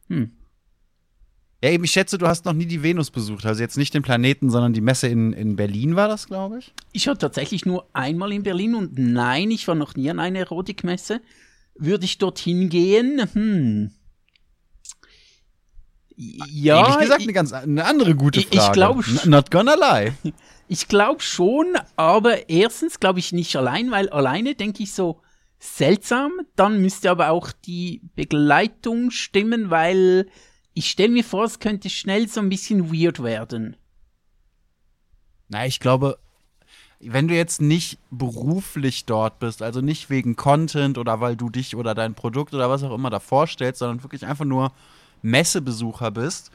Ja, 0.08 1.70
eben, 1.70 1.84
ich 1.84 1.90
schätze, 1.92 2.18
du 2.18 2.26
hast 2.26 2.44
noch 2.44 2.52
nie 2.52 2.66
die 2.66 2.82
Venus 2.82 3.10
besucht. 3.10 3.46
Also 3.46 3.62
jetzt 3.62 3.76
nicht 3.76 3.94
den 3.94 4.02
Planeten, 4.02 4.50
sondern 4.50 4.72
die 4.72 4.80
Messe 4.80 5.06
in, 5.08 5.32
in 5.32 5.54
Berlin 5.56 5.96
war 5.96 6.08
das, 6.08 6.26
glaube 6.26 6.58
ich. 6.58 6.72
Ich 6.92 7.06
war 7.06 7.16
tatsächlich 7.18 7.64
nur 7.66 7.88
einmal 7.92 8.32
in 8.32 8.42
Berlin 8.42 8.74
und 8.74 8.98
nein, 8.98 9.50
ich 9.52 9.66
war 9.68 9.74
noch 9.76 9.94
nie 9.94 10.10
an 10.10 10.18
einer 10.18 10.40
Erotikmesse. 10.40 11.20
Würde 11.76 12.04
ich 12.04 12.18
dorthin 12.18 12.68
gehen? 12.68 13.22
Hm. 13.32 13.90
Ja, 16.16 16.80
Ehrlich 16.80 16.98
gesagt, 16.98 17.20
ich, 17.20 17.26
eine 17.26 17.32
ganz 17.34 17.52
eine 17.52 17.84
andere 17.84 18.14
gute 18.14 18.40
ich- 18.40 18.50
ich 18.50 18.58
Frage. 18.58 18.72
glaub 18.72 18.96
N- 18.96 19.02
sch- 19.02 19.28
Not 19.28 19.50
gonna 19.50 19.74
lie. 19.74 20.12
ich 20.68 20.88
glaube 20.88 21.22
schon, 21.22 21.74
aber 21.96 22.48
erstens 22.48 23.00
glaube 23.00 23.18
ich 23.18 23.32
nicht 23.32 23.54
allein, 23.56 23.90
weil 23.90 24.08
alleine 24.08 24.54
denke 24.54 24.82
ich 24.82 24.92
so 24.92 25.20
seltsam. 25.58 26.32
Dann 26.56 26.80
müsste 26.80 27.10
aber 27.10 27.30
auch 27.30 27.52
die 27.52 28.02
Begleitung 28.14 29.10
stimmen, 29.10 29.70
weil 29.70 30.28
ich 30.74 30.90
stelle 30.90 31.12
mir 31.12 31.24
vor, 31.24 31.44
es 31.44 31.58
könnte 31.58 31.88
schnell 31.88 32.28
so 32.28 32.40
ein 32.40 32.48
bisschen 32.48 32.92
weird 32.92 33.22
werden. 33.22 33.76
Na, 35.48 35.64
ich 35.66 35.80
glaube, 35.80 36.18
wenn 37.00 37.28
du 37.28 37.34
jetzt 37.34 37.60
nicht 37.60 37.98
beruflich 38.10 39.04
dort 39.04 39.38
bist, 39.38 39.62
also 39.62 39.80
nicht 39.80 40.10
wegen 40.10 40.36
Content 40.36 40.98
oder 40.98 41.20
weil 41.20 41.36
du 41.36 41.50
dich 41.50 41.76
oder 41.76 41.94
dein 41.94 42.14
Produkt 42.14 42.54
oder 42.54 42.68
was 42.68 42.82
auch 42.82 42.94
immer 42.94 43.10
da 43.10 43.20
vorstellst, 43.20 43.78
sondern 43.78 44.02
wirklich 44.02 44.26
einfach 44.26 44.44
nur 44.44 44.72
Messebesucher 45.22 46.10
bist, 46.10 46.50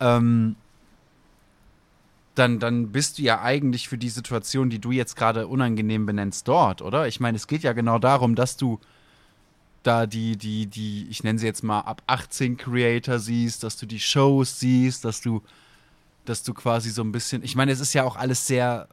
ähm, 0.00 0.56
dann, 2.38 2.58
dann 2.58 2.92
bist 2.92 3.18
du 3.18 3.22
ja 3.22 3.40
eigentlich 3.42 3.88
für 3.88 3.98
die 3.98 4.10
Situation, 4.10 4.70
die 4.70 4.78
du 4.78 4.92
jetzt 4.92 5.16
gerade 5.16 5.46
unangenehm 5.48 6.06
benennst, 6.06 6.46
dort, 6.46 6.82
oder? 6.82 7.08
Ich 7.08 7.18
meine, 7.18 7.36
es 7.36 7.46
geht 7.46 7.62
ja 7.62 7.72
genau 7.72 7.98
darum, 7.98 8.34
dass 8.34 8.56
du 8.56 8.78
da 9.82 10.06
die, 10.06 10.36
die, 10.36 10.66
die, 10.66 11.06
ich 11.08 11.24
nenne 11.24 11.38
sie 11.38 11.46
jetzt 11.46 11.62
mal 11.62 11.80
ab 11.80 12.02
18 12.06 12.56
Creator 12.56 13.18
siehst, 13.18 13.62
dass 13.62 13.76
du 13.76 13.86
die 13.86 14.00
Shows 14.00 14.60
siehst, 14.60 15.04
dass 15.04 15.20
du, 15.20 15.42
dass 16.24 16.42
du 16.42 16.54
quasi 16.54 16.90
so 16.90 17.02
ein 17.02 17.12
bisschen, 17.12 17.42
ich 17.42 17.54
meine, 17.54 17.72
es 17.72 17.80
ist 17.80 17.92
ja 17.94 18.04
auch 18.04 18.16
alles 18.16 18.46
sehr 18.46 18.88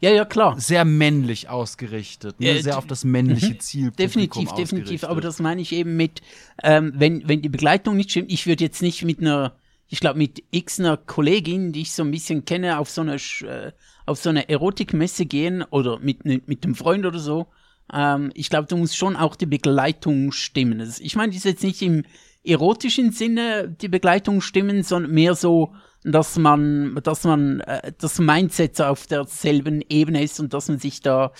ja, 0.00 0.10
ja, 0.10 0.24
klar. 0.24 0.58
Sehr 0.60 0.84
männlich 0.84 1.48
ausgerichtet, 1.48 2.38
ne? 2.38 2.62
Sehr 2.62 2.78
auf 2.78 2.86
das 2.86 3.02
männliche 3.04 3.54
Mhm. 3.54 3.60
Ziel. 3.60 3.90
Definitiv, 3.90 4.52
definitiv. 4.52 5.02
Aber 5.02 5.20
das 5.20 5.40
meine 5.40 5.60
ich 5.60 5.72
eben 5.72 5.96
mit, 5.96 6.20
ähm, 6.62 6.92
wenn, 6.94 7.26
wenn 7.28 7.42
die 7.42 7.48
Begleitung 7.48 7.96
nicht 7.96 8.12
stimmt, 8.12 8.30
ich 8.30 8.46
würde 8.46 8.62
jetzt 8.62 8.80
nicht 8.80 9.02
mit 9.04 9.18
einer, 9.20 9.56
ich 9.92 10.00
glaube 10.00 10.16
mit 10.16 10.42
x 10.50 10.80
einer 10.80 10.96
Kollegin, 10.96 11.72
die 11.72 11.82
ich 11.82 11.92
so 11.92 12.02
ein 12.02 12.10
bisschen 12.10 12.46
kenne, 12.46 12.78
auf 12.78 12.88
so 12.88 13.02
eine, 13.02 13.16
äh, 13.16 13.72
auf 14.06 14.18
so 14.18 14.30
eine 14.30 14.48
Erotikmesse 14.48 15.26
gehen 15.26 15.62
oder 15.68 15.98
mit, 15.98 16.24
ne- 16.24 16.40
mit 16.46 16.64
einem 16.64 16.74
Freund 16.74 17.04
oder 17.04 17.18
so. 17.18 17.48
Ähm, 17.92 18.30
ich 18.32 18.48
glaube, 18.48 18.68
da 18.68 18.76
muss 18.76 18.96
schon 18.96 19.16
auch 19.16 19.36
die 19.36 19.44
Begleitung 19.44 20.32
stimmen. 20.32 20.78
Das, 20.78 20.98
ich 20.98 21.14
meine, 21.14 21.30
die 21.30 21.36
ist 21.36 21.44
jetzt 21.44 21.62
nicht 21.62 21.82
im 21.82 22.04
erotischen 22.42 23.12
Sinne 23.12 23.68
die 23.68 23.88
Begleitung 23.88 24.40
stimmen, 24.40 24.82
sondern 24.82 25.12
mehr 25.12 25.34
so, 25.34 25.74
dass 26.04 26.38
man, 26.38 26.98
dass 27.04 27.24
man 27.24 27.60
äh, 27.60 27.92
das 27.98 28.18
Mindset 28.18 28.80
auf 28.80 29.06
derselben 29.06 29.82
Ebene 29.90 30.22
ist 30.22 30.40
und 30.40 30.54
dass 30.54 30.68
man 30.68 30.78
sich 30.78 31.02
da 31.02 31.32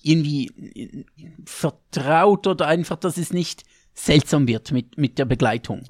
irgendwie 0.00 0.46
äh, 0.76 1.04
vertraut 1.44 2.46
oder 2.46 2.68
einfach, 2.68 2.98
dass 2.98 3.16
es 3.16 3.32
nicht 3.32 3.64
seltsam 3.94 4.46
wird 4.46 4.70
mit, 4.70 4.96
mit 4.96 5.18
der 5.18 5.24
Begleitung. 5.24 5.88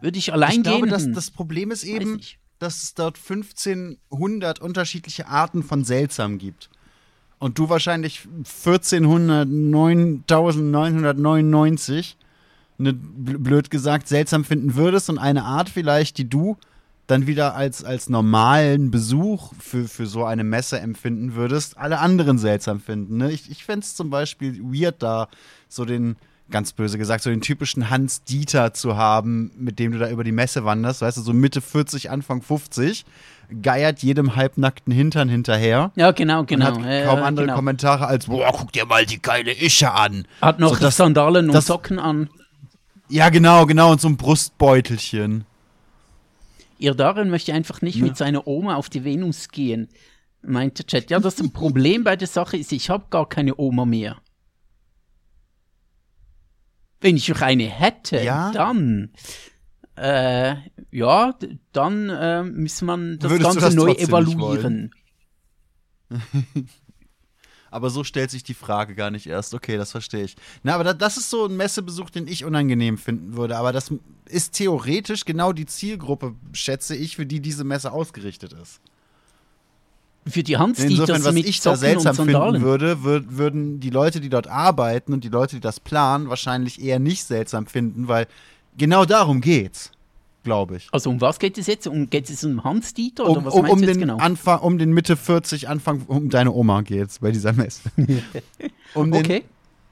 Würde 0.00 0.18
ich 0.18 0.32
allein 0.32 0.52
Ich 0.58 0.62
glaube, 0.62 0.82
gehen? 0.82 0.90
dass 0.90 1.04
Hm, 1.04 1.14
das 1.14 1.30
Problem 1.30 1.70
ist 1.70 1.84
eben, 1.84 2.20
dass 2.58 2.82
es 2.82 2.94
dort 2.94 3.16
1500 3.18 4.60
unterschiedliche 4.60 5.28
Arten 5.28 5.62
von 5.62 5.84
seltsam 5.84 6.38
gibt. 6.38 6.68
Und 7.38 7.58
du 7.58 7.68
wahrscheinlich 7.70 8.26
1400, 8.66 9.48
9999, 9.48 12.16
ne, 12.78 12.90
bl- 12.92 13.38
blöd 13.38 13.70
gesagt, 13.70 14.08
seltsam 14.08 14.44
finden 14.44 14.74
würdest 14.74 15.08
und 15.10 15.18
eine 15.18 15.44
Art 15.44 15.68
vielleicht, 15.70 16.18
die 16.18 16.28
du 16.28 16.56
dann 17.06 17.26
wieder 17.26 17.54
als, 17.56 17.82
als 17.82 18.08
normalen 18.08 18.90
Besuch 18.92 19.52
für, 19.58 19.88
für 19.88 20.06
so 20.06 20.24
eine 20.24 20.44
Messe 20.44 20.78
empfinden 20.78 21.34
würdest, 21.34 21.76
alle 21.76 21.98
anderen 21.98 22.38
seltsam 22.38 22.80
finden. 22.80 23.16
Ne? 23.16 23.32
Ich, 23.32 23.50
ich 23.50 23.64
fände 23.64 23.84
es 23.84 23.96
zum 23.96 24.10
Beispiel 24.10 24.60
weird, 24.62 25.02
da 25.02 25.28
so 25.68 25.84
den, 25.84 26.14
ganz 26.50 26.72
böse 26.72 26.98
gesagt, 26.98 27.22
so 27.22 27.30
den 27.30 27.40
typischen 27.40 27.90
Hans 27.90 28.24
Dieter 28.24 28.74
zu 28.74 28.96
haben, 28.96 29.50
mit 29.56 29.78
dem 29.78 29.92
du 29.92 29.98
da 29.98 30.08
über 30.10 30.24
die 30.24 30.32
Messe 30.32 30.64
wanderst, 30.64 31.02
weißt 31.02 31.16
du, 31.18 31.22
so 31.22 31.32
Mitte 31.32 31.60
40, 31.60 32.10
Anfang 32.10 32.42
50, 32.42 33.04
geiert 33.62 34.00
jedem 34.02 34.36
halbnackten 34.36 34.92
Hintern 34.92 35.28
hinterher. 35.28 35.90
Ja, 35.96 36.10
genau, 36.12 36.44
genau. 36.44 36.68
Und 36.76 36.84
hat 36.84 36.90
äh, 36.90 37.04
kaum 37.04 37.22
andere 37.22 37.46
genau. 37.46 37.56
Kommentare 37.56 38.06
als, 38.06 38.26
boah, 38.26 38.50
guck 38.52 38.72
dir 38.72 38.86
mal 38.86 39.06
die 39.06 39.20
geile 39.20 39.52
Ische 39.52 39.92
an. 39.92 40.26
Hat 40.40 40.58
noch 40.60 40.74
So, 40.74 40.80
das- 40.80 40.96
Sandalen 40.96 41.46
und 41.48 41.54
das- 41.54 41.66
Socken 41.66 41.98
an. 41.98 42.28
Ja, 43.08 43.28
genau, 43.28 43.66
genau, 43.66 43.90
und 43.90 44.00
so 44.00 44.08
ein 44.08 44.16
Brustbeutelchen. 44.16 45.44
Ihr 46.78 46.94
darin 46.94 47.28
möchte 47.28 47.52
einfach 47.52 47.82
nicht 47.82 48.00
mit 48.00 48.16
seiner 48.16 48.46
Oma 48.46 48.76
auf 48.76 48.88
die 48.88 49.04
Venus 49.04 49.48
gehen, 49.48 49.88
meint 50.42 50.78
der 50.78 50.86
Chat. 50.86 51.10
Ja, 51.10 51.18
das 51.20 51.36
Problem 51.52 52.04
bei 52.04 52.16
der 52.16 52.28
Sache 52.28 52.56
ist, 52.56 52.72
ich 52.72 52.88
habe 52.88 53.04
gar 53.10 53.28
keine 53.28 53.58
Oma 53.58 53.84
mehr. 53.84 54.16
Wenn 57.00 57.16
ich 57.16 57.28
noch 57.28 57.40
eine 57.40 57.64
hätte, 57.64 58.22
Ja? 58.22 58.52
dann, 58.52 59.10
äh, 59.96 60.56
ja, 60.90 61.34
dann 61.72 62.08
äh, 62.10 62.42
muss 62.42 62.82
man 62.82 63.18
das 63.18 63.30
Würdest 63.30 63.44
Ganze 63.46 63.60
das 63.60 63.74
neu 63.74 63.92
evaluieren. 63.92 64.92
Aber 67.70 67.90
so 67.90 68.02
stellt 68.02 68.30
sich 68.30 68.42
die 68.42 68.54
Frage 68.54 68.94
gar 68.94 69.10
nicht 69.10 69.26
erst. 69.26 69.54
Okay, 69.54 69.76
das 69.76 69.92
verstehe 69.92 70.24
ich. 70.24 70.36
Na, 70.64 70.74
aber 70.74 70.82
da, 70.82 70.92
das 70.92 71.16
ist 71.16 71.30
so 71.30 71.46
ein 71.46 71.56
Messebesuch, 71.56 72.10
den 72.10 72.26
ich 72.26 72.44
unangenehm 72.44 72.98
finden 72.98 73.36
würde. 73.36 73.56
Aber 73.56 73.72
das 73.72 73.92
ist 74.26 74.54
theoretisch 74.54 75.24
genau 75.24 75.52
die 75.52 75.66
Zielgruppe, 75.66 76.34
schätze 76.52 76.96
ich, 76.96 77.14
für 77.14 77.26
die 77.26 77.38
diese 77.38 77.62
Messe 77.62 77.92
ausgerichtet 77.92 78.52
ist. 78.54 78.80
Für 80.26 80.42
die 80.42 80.58
Hans 80.58 80.78
Insofern, 80.80 81.24
was 81.24 81.34
mit 81.34 81.46
ich 81.46 81.60
da 81.60 81.76
seltsam 81.76 82.14
finden 82.14 82.60
würde, 82.60 83.02
würd, 83.02 83.38
würden 83.38 83.80
die 83.80 83.90
Leute, 83.90 84.20
die 84.20 84.28
dort 84.28 84.48
arbeiten 84.48 85.14
und 85.14 85.24
die 85.24 85.28
Leute, 85.28 85.56
die 85.56 85.60
das 85.60 85.80
planen, 85.80 86.28
wahrscheinlich 86.28 86.82
eher 86.82 86.98
nicht 86.98 87.24
seltsam 87.24 87.66
finden, 87.66 88.06
weil 88.06 88.26
genau 88.76 89.06
darum 89.06 89.40
geht's, 89.40 89.92
glaube 90.44 90.76
ich. 90.76 90.88
Also 90.92 91.08
um 91.08 91.22
was 91.22 91.38
geht 91.38 91.56
es 91.56 91.66
jetzt? 91.66 91.86
Um, 91.86 92.10
geht 92.10 92.28
es 92.28 92.44
um 92.44 92.62
Hans-Dieter 92.62 93.24
oder 93.24 93.38
Um, 93.38 93.44
was 93.46 93.54
um, 93.54 93.62
meinst 93.62 93.72
um, 93.72 93.80
du 93.80 93.86
jetzt 93.86 93.94
den 93.96 94.00
genau? 94.00 94.18
Anfang, 94.18 94.60
um 94.60 94.78
den 94.78 94.92
Mitte 94.92 95.16
40, 95.16 95.68
Anfang, 95.70 96.02
um 96.06 96.28
deine 96.28 96.52
Oma 96.52 96.82
geht's 96.82 97.20
bei 97.20 97.30
dieser 97.30 97.54
Messe. 97.54 97.80
um 98.94 99.10
den 99.10 99.24
Okay. 99.24 99.42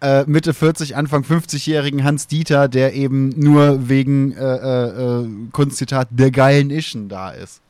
äh, 0.03 0.25
Mitte 0.27 0.53
40, 0.53 0.95
Anfang 0.95 1.23
50-jährigen 1.23 2.05
Hans 2.05 2.27
Dieter, 2.27 2.69
der 2.69 2.93
eben 2.93 3.31
nur 3.31 3.89
wegen 3.89 4.33
äh, 4.33 4.45
äh, 4.45 5.23
äh, 5.23 5.29
Kunstzitat 5.53 6.09
der 6.11 6.31
geilen 6.31 6.71
Ischen 6.71 7.09
da 7.09 7.31
ist. 7.31 7.63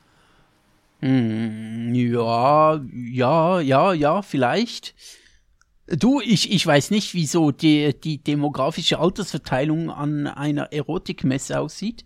Hm, 1.00 1.94
ja, 1.94 2.80
ja, 2.92 3.60
ja, 3.60 3.92
ja, 3.92 4.22
vielleicht. 4.22 4.94
Du, 5.86 6.20
ich, 6.20 6.50
ich 6.52 6.66
weiß 6.66 6.90
nicht, 6.90 7.14
wieso 7.14 7.50
die, 7.50 7.98
die 7.98 8.22
demografische 8.22 8.98
Altersverteilung 8.98 9.90
an 9.90 10.26
einer 10.26 10.72
Erotikmesse 10.72 11.60
aussieht. 11.60 12.04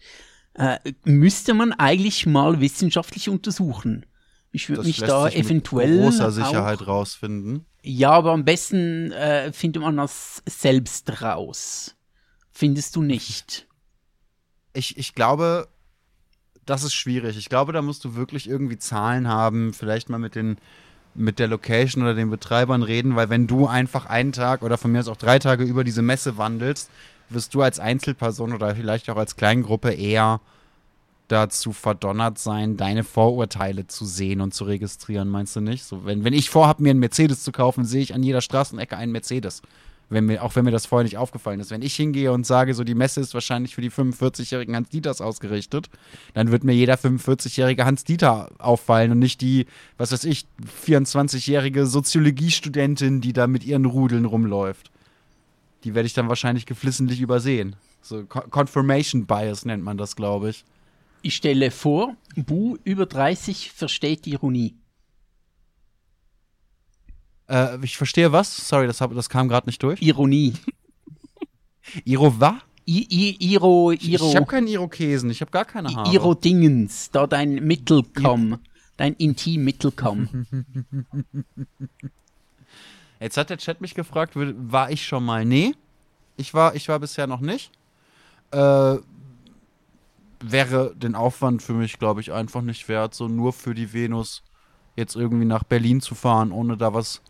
Äh, 0.55 0.79
müsste 1.05 1.55
man 1.55 1.73
eigentlich 1.73 2.27
mal 2.27 2.61
wissenschaftlich 2.61 3.29
untersuchen. 3.29 4.07
Ich 4.53 4.69
würde 4.69 4.83
mich 4.83 4.99
da 4.99 5.25
sich 5.25 5.37
mit 5.37 5.47
eventuell. 5.47 6.03
großer 6.03 6.31
Sicherheit 6.31 6.83
Auch, 6.83 6.89
rausfinden. 6.89 7.65
ja, 7.83 8.11
aber 8.11 8.33
am 8.33 8.45
besten 8.45 9.11
äh, 9.13 9.51
findet 9.53 9.83
man 9.83 9.97
das 9.97 10.43
selbst 10.47 11.23
raus. 11.23 11.97
Findest 12.51 12.95
du 12.97 13.03
nicht? 13.03 13.67
Ich, 14.75 14.99
ich 14.99 15.15
glaube, 15.15 15.69
das 16.67 16.85
ist 16.85 16.95
schwierig. 16.95 17.37
Ich 17.37 17.49
glaube, 17.49 17.73
da 17.73 17.83
musst 17.83 18.05
du 18.05 18.15
wirklich 18.15 18.49
irgendwie 18.49 18.79
Zahlen 18.79 19.29
haben, 19.29 19.73
vielleicht 19.73 20.09
mal 20.09 20.19
mit 20.19 20.35
den 20.35 20.59
mit 21.15 21.39
der 21.39 21.49
Location 21.49 22.03
oder 22.03 22.15
den 22.15 22.31
Betreibern 22.31 22.83
reden, 22.83 23.17
weil 23.17 23.29
wenn 23.29 23.47
du 23.47 23.67
einfach 23.67 24.07
einen 24.07 24.33
Tag 24.33 24.63
oder 24.63 24.79
von 24.79 24.93
mir 24.93 25.01
aus 25.01 25.09
auch 25.09 25.17
drei 25.17 25.39
Tage 25.39 25.65
über 25.65 25.85
diese 25.85 26.01
Messe 26.01 26.39
wandelst, 26.39 26.91
wirst 27.29 27.55
du 27.55 27.63
als 27.63 27.79
Einzelperson 27.79 28.53
oder 28.55 28.75
vielleicht 28.75 29.11
auch 29.11 29.17
als 29.17 29.37
Kleingruppe 29.37 29.93
eher 29.93 30.41
dazu 31.29 31.73
verdonnert 31.73 32.39
sein, 32.39 32.77
deine 32.77 33.05
Vorurteile 33.05 33.87
zu 33.87 34.05
sehen 34.05 34.41
und 34.41 34.53
zu 34.55 34.65
registrieren, 34.65 35.29
meinst 35.29 35.57
du 35.57 35.61
nicht? 35.61 35.85
So, 35.85 36.05
wenn, 36.05 36.25
wenn 36.25 36.35
ich 36.35 36.51
vorhabe, 36.51 36.83
mir 36.83 36.91
einen 36.91 37.01
Mercedes 37.01 37.43
zu 37.43 37.53
kaufen, 37.53 37.85
sehe 37.85 38.03
ich 38.03 38.15
an 38.15 38.23
jeder 38.23 38.41
Straßenecke 38.41 38.97
einen 38.97 39.13
Mercedes. 39.13 39.63
Wenn 40.13 40.27
mir, 40.27 40.43
auch 40.43 40.55
wenn 40.57 40.65
mir 40.67 40.71
das 40.71 40.85
vorher 40.85 41.05
nicht 41.05 41.17
aufgefallen 41.17 41.59
ist. 41.61 41.71
Wenn 41.71 41.81
ich 41.81 41.95
hingehe 41.97 42.33
und 42.33 42.45
sage, 42.47 42.75
so 42.75 42.85
die 42.85 42.95
Messe 42.95 43.21
ist 43.21 43.33
wahrscheinlich 43.33 43.75
für 43.75 43.81
die 43.81 43.91
45-jährigen 43.91 44.77
Hans-Dieters 44.77 45.21
ausgerichtet, 45.23 45.89
dann 46.35 46.51
wird 46.51 46.65
mir 46.65 46.75
jeder 46.75 46.97
45-jährige 46.97 47.85
Hans-Dieter 47.87 48.51
auffallen 48.59 49.13
und 49.13 49.19
nicht 49.21 49.41
die, 49.41 49.67
was 49.97 50.13
weiß 50.13 50.25
ich, 50.25 50.45
24-jährige 50.87 51.87
Soziologiestudentin, 51.87 53.21
die 53.21 53.33
da 53.33 53.47
mit 53.47 53.65
ihren 53.65 53.87
Rudeln 53.87 54.25
rumläuft. 54.25 54.91
Die 55.85 55.95
werde 55.95 56.07
ich 56.07 56.15
dann 56.15 56.29
wahrscheinlich 56.29 56.67
geflissentlich 56.67 57.21
übersehen. 57.21 57.77
So 58.03 58.25
Co- 58.25 58.43
Confirmation 58.51 59.27
Bias 59.27 59.65
nennt 59.65 59.83
man 59.83 59.97
das, 59.97 60.17
glaube 60.17 60.51
ich. 60.51 60.65
Ich 61.23 61.37
stelle 61.37 61.71
vor, 61.71 62.17
Bu 62.37 62.77
über 62.85 63.07
30 63.07 63.71
versteht 63.73 64.27
Ironie. 64.27 64.75
Äh, 67.49 67.85
ich 67.85 67.97
verstehe 67.97 68.33
was. 68.33 68.69
Sorry, 68.69 68.87
das, 68.87 69.01
hab, 69.01 69.15
das 69.15 69.29
kam 69.29 69.49
gerade 69.49 69.69
nicht 69.69 69.83
durch. 69.83 70.01
Ironie. 70.03 70.55
Iro 72.05 72.35
was? 72.39 72.55
I, 72.87 73.07
I, 73.11 73.53
Iro, 73.53 73.93
Iro, 73.93 74.29
Ich 74.29 74.37
habe 74.37 74.47
keinen 74.47 74.67
Irokesen, 74.67 75.31
ich 75.31 75.41
habe 75.41 75.53
gar 75.53 75.65
keine 75.65 75.95
Haare. 75.95 76.13
Iro 76.13 76.35
Dingens, 76.35 77.13
da 77.13 77.29
dein 77.29 77.55
Mittelkamm, 77.55 78.59
dein 78.97 79.15
Intim-Mittelkamm. 79.15 80.47
Jetzt 83.21 83.37
hat 83.37 83.51
der 83.51 83.59
Chat 83.59 83.81
mich 83.81 83.95
gefragt, 83.95 84.33
war 84.35 84.91
ich 84.91 85.07
schon 85.07 85.25
mal? 85.25 85.45
Nee, 85.45 85.75
ich 86.37 86.55
war, 86.55 86.75
ich 86.75 86.89
war 86.89 86.99
bisher 86.99 87.29
noch 87.29 87.41
nicht. 87.41 87.71
Äh, 88.51 88.97
wäre 90.41 90.93
den 90.97 91.15
Aufwand 91.15 91.63
für 91.63 91.75
mich, 91.75 92.01
glaube 92.01 92.21
ich, 92.21 92.33
einfach 92.33 92.63
nicht 92.63 92.89
wert, 92.89 93.15
so 93.15 93.29
nur 93.29 93.53
für 93.53 93.75
die 93.75 93.93
Venus 93.93 94.43
jetzt 94.97 95.15
irgendwie 95.15 95.45
nach 95.45 95.63
Berlin 95.63 96.01
zu 96.01 96.17
fahren, 96.17 96.51
ohne 96.51 96.77
da 96.77 96.93
was 96.93 97.23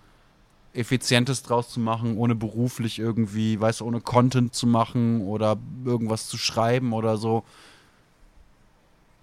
Effizientes 0.75 1.43
draus 1.43 1.69
zu 1.71 1.81
machen, 1.81 2.17
ohne 2.17 2.35
beruflich 2.35 2.99
irgendwie, 2.99 3.61
weißt 3.61 3.81
du, 3.81 3.87
ohne 3.87 4.01
Content 4.01 4.55
zu 4.55 4.67
machen 4.67 5.23
oder 5.23 5.59
irgendwas 5.85 6.29
zu 6.29 6.39
schreiben 6.39 6.93
oder 6.93 7.17
so. 7.17 7.45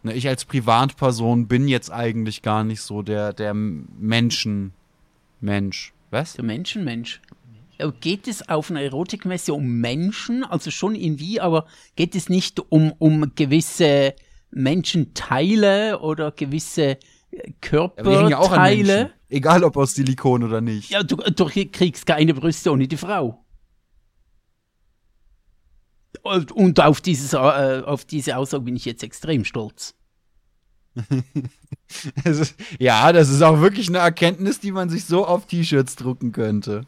Ne, 0.04 0.14
ich 0.14 0.28
als 0.28 0.46
Privatperson 0.46 1.48
bin 1.48 1.68
jetzt 1.68 1.92
eigentlich 1.92 2.42
gar 2.42 2.64
nicht 2.64 2.82
so 2.82 3.02
der, 3.02 3.34
der 3.34 3.54
Menschen. 3.54 4.74
Mensch. 5.42 5.94
Was? 6.12 6.34
Der 6.34 6.46
Menschenmensch. 6.46 7.22
Geht 8.02 8.28
es 8.28 8.48
auf 8.50 8.70
einer 8.70 8.82
Erotikmesse 8.82 9.54
um 9.54 9.80
Menschen? 9.80 10.44
Also 10.44 10.70
schon 10.70 10.96
irgendwie, 10.96 11.40
aber 11.40 11.66
geht 11.96 12.14
es 12.14 12.28
nicht 12.28 12.60
um, 12.70 12.94
um 13.00 13.32
gewisse 13.36 14.16
Menschenteile 14.52 16.00
oder 16.00 16.32
gewisse 16.32 16.98
Körperteile? 17.62 18.94
Ja, 18.94 19.00
ja 19.02 19.10
Egal 19.30 19.64
ob 19.64 19.78
aus 19.78 19.94
Silikon 19.94 20.44
oder 20.44 20.60
nicht. 20.60 20.90
Ja, 20.90 21.04
du, 21.04 21.16
du 21.16 21.46
kriegst 21.46 22.06
keine 22.06 22.34
Brüste 22.34 22.72
ohne 22.72 22.88
die 22.88 22.98
Frau. 22.98 23.46
Und 26.24 26.80
auf, 26.80 27.02
dieses, 27.02 27.34
äh, 27.34 27.38
auf 27.38 28.06
diese 28.06 28.38
Aussage 28.38 28.64
bin 28.64 28.76
ich 28.76 28.86
jetzt 28.86 29.04
extrem 29.04 29.46
stolz. 29.46 29.96
ist, 32.24 32.56
ja, 32.80 33.12
das 33.14 33.30
ist 33.30 33.42
auch 33.42 33.62
wirklich 33.62 33.88
eine 33.90 34.00
Erkenntnis, 34.00 34.60
die 34.60 34.72
man 34.72 34.90
sich 34.90 35.06
so 35.06 35.26
auf 35.26 35.46
T-Shirts 35.46 35.96
drucken 35.96 36.32
könnte. 36.32 36.86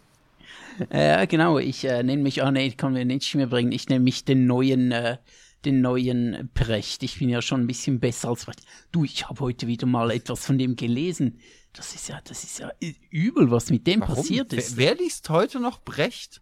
Ja, 0.92 1.22
äh, 1.22 1.28
genau. 1.28 1.60
Ich 1.60 1.86
äh, 1.86 2.04
nenne 2.04 2.24
mich, 2.24 2.44
ah 2.44 2.52
nee, 2.52 2.68
ich 2.68 2.78
kann 2.78 2.94
mir 2.94 3.06
nicht 3.06 3.34
mehr 3.36 3.48
bringen. 3.48 3.72
Ich 3.72 3.88
nenne 3.90 4.04
mich 4.04 4.26
den 4.26 4.48
neuen, 4.48 4.92
äh, 4.92 5.18
den 5.66 5.82
neuen 5.82 6.50
Precht. 6.54 7.04
Ich 7.04 7.20
bin 7.20 7.30
ja 7.30 7.42
schon 7.42 7.62
ein 7.62 7.68
bisschen 7.68 8.00
besser 8.00 8.30
als 8.30 8.46
Precht. 8.46 8.62
Du, 8.92 9.04
ich 9.04 9.28
habe 9.28 9.40
heute 9.42 9.68
wieder 9.68 9.88
mal 9.88 10.12
etwas 10.12 10.46
von 10.46 10.58
dem 10.58 10.76
gelesen. 10.76 11.40
Das 11.74 11.96
ist 11.96 12.10
ja, 12.10 12.20
das 12.24 12.44
ist 12.44 12.60
ja 12.60 12.72
übel, 13.10 13.52
was 13.52 13.70
mit 13.70 13.88
dem 13.88 14.02
Warum? 14.02 14.16
passiert 14.16 14.54
ist. 14.54 14.78
Wer, 14.78 14.90
wer 14.90 14.96
liest 14.96 15.30
heute 15.30 15.60
noch 15.60 15.82
Brecht? 15.82 16.42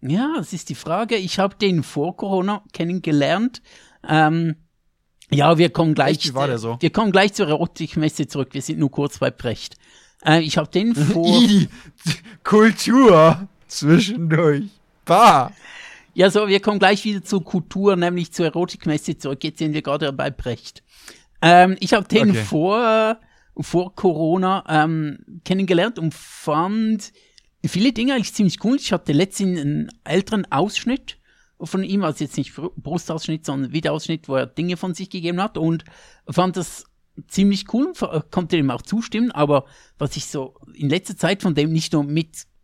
Ja, 0.00 0.34
das 0.36 0.52
ist 0.52 0.68
die 0.68 0.74
Frage. 0.74 1.16
Ich 1.16 1.38
habe 1.38 1.56
den 1.56 1.82
vor 1.82 2.16
Corona 2.16 2.62
kennengelernt. 2.72 3.62
Ähm, 4.06 4.56
ja, 5.30 5.56
wir 5.56 5.70
kommen 5.70 5.94
gleich. 5.94 6.18
Echt, 6.18 6.28
wie 6.28 6.34
war 6.34 6.46
der 6.46 6.58
so? 6.58 6.76
Wir 6.80 6.90
kommen 6.90 7.10
gleich 7.10 7.32
zur 7.32 7.48
Erotikmesse 7.48 8.26
zurück. 8.26 8.50
Wir 8.52 8.60
sind 8.62 8.78
nur 8.78 8.90
kurz 8.90 9.18
bei 9.18 9.30
Brecht. 9.30 9.76
Äh, 10.24 10.42
ich 10.42 10.58
habe 10.58 10.68
den 10.68 10.94
vor. 10.94 11.42
Kultur 12.42 13.48
zwischendurch. 13.66 14.64
Bah. 15.06 15.52
Ja, 16.16 16.30
so, 16.30 16.46
wir 16.46 16.60
kommen 16.60 16.78
gleich 16.78 17.04
wieder 17.04 17.24
zur 17.24 17.42
Kultur, 17.42 17.96
nämlich 17.96 18.32
zur 18.32 18.46
Erotikmesse 18.46 19.18
zurück. 19.18 19.42
Jetzt 19.42 19.58
sind 19.58 19.72
wir 19.72 19.82
gerade 19.82 20.12
bei 20.12 20.30
Brecht. 20.30 20.84
Ähm, 21.42 21.76
ich 21.80 21.92
habe 21.92 22.06
den 22.06 22.30
okay. 22.30 22.44
vor, 22.44 23.18
vor 23.58 23.96
Corona 23.96 24.64
ähm, 24.68 25.18
kennengelernt 25.44 25.98
und 25.98 26.14
fand 26.14 27.12
viele 27.66 27.92
Dinge 27.92 28.14
eigentlich 28.14 28.32
ziemlich 28.32 28.62
cool. 28.64 28.76
Ich 28.76 28.92
hatte 28.92 29.12
letztens 29.12 29.60
einen 29.60 29.88
älteren 30.04 30.50
Ausschnitt 30.52 31.18
von 31.60 31.82
ihm, 31.82 32.04
also 32.04 32.22
jetzt 32.22 32.36
nicht 32.36 32.54
Brustausschnitt, 32.54 33.44
sondern 33.44 33.72
Videoausschnitt, 33.72 34.28
wo 34.28 34.36
er 34.36 34.46
Dinge 34.46 34.76
von 34.76 34.94
sich 34.94 35.10
gegeben 35.10 35.42
hat 35.42 35.58
und 35.58 35.84
fand 36.28 36.56
das 36.56 36.84
ziemlich 37.26 37.72
cool, 37.72 37.92
konnte 38.30 38.56
ihm 38.56 38.70
auch 38.70 38.82
zustimmen, 38.82 39.32
aber 39.32 39.64
was 39.98 40.16
ich 40.16 40.26
so 40.26 40.54
in 40.74 40.90
letzter 40.90 41.16
Zeit 41.16 41.42
von 41.42 41.54
dem 41.54 41.72
nicht 41.72 41.92
nur 41.92 42.04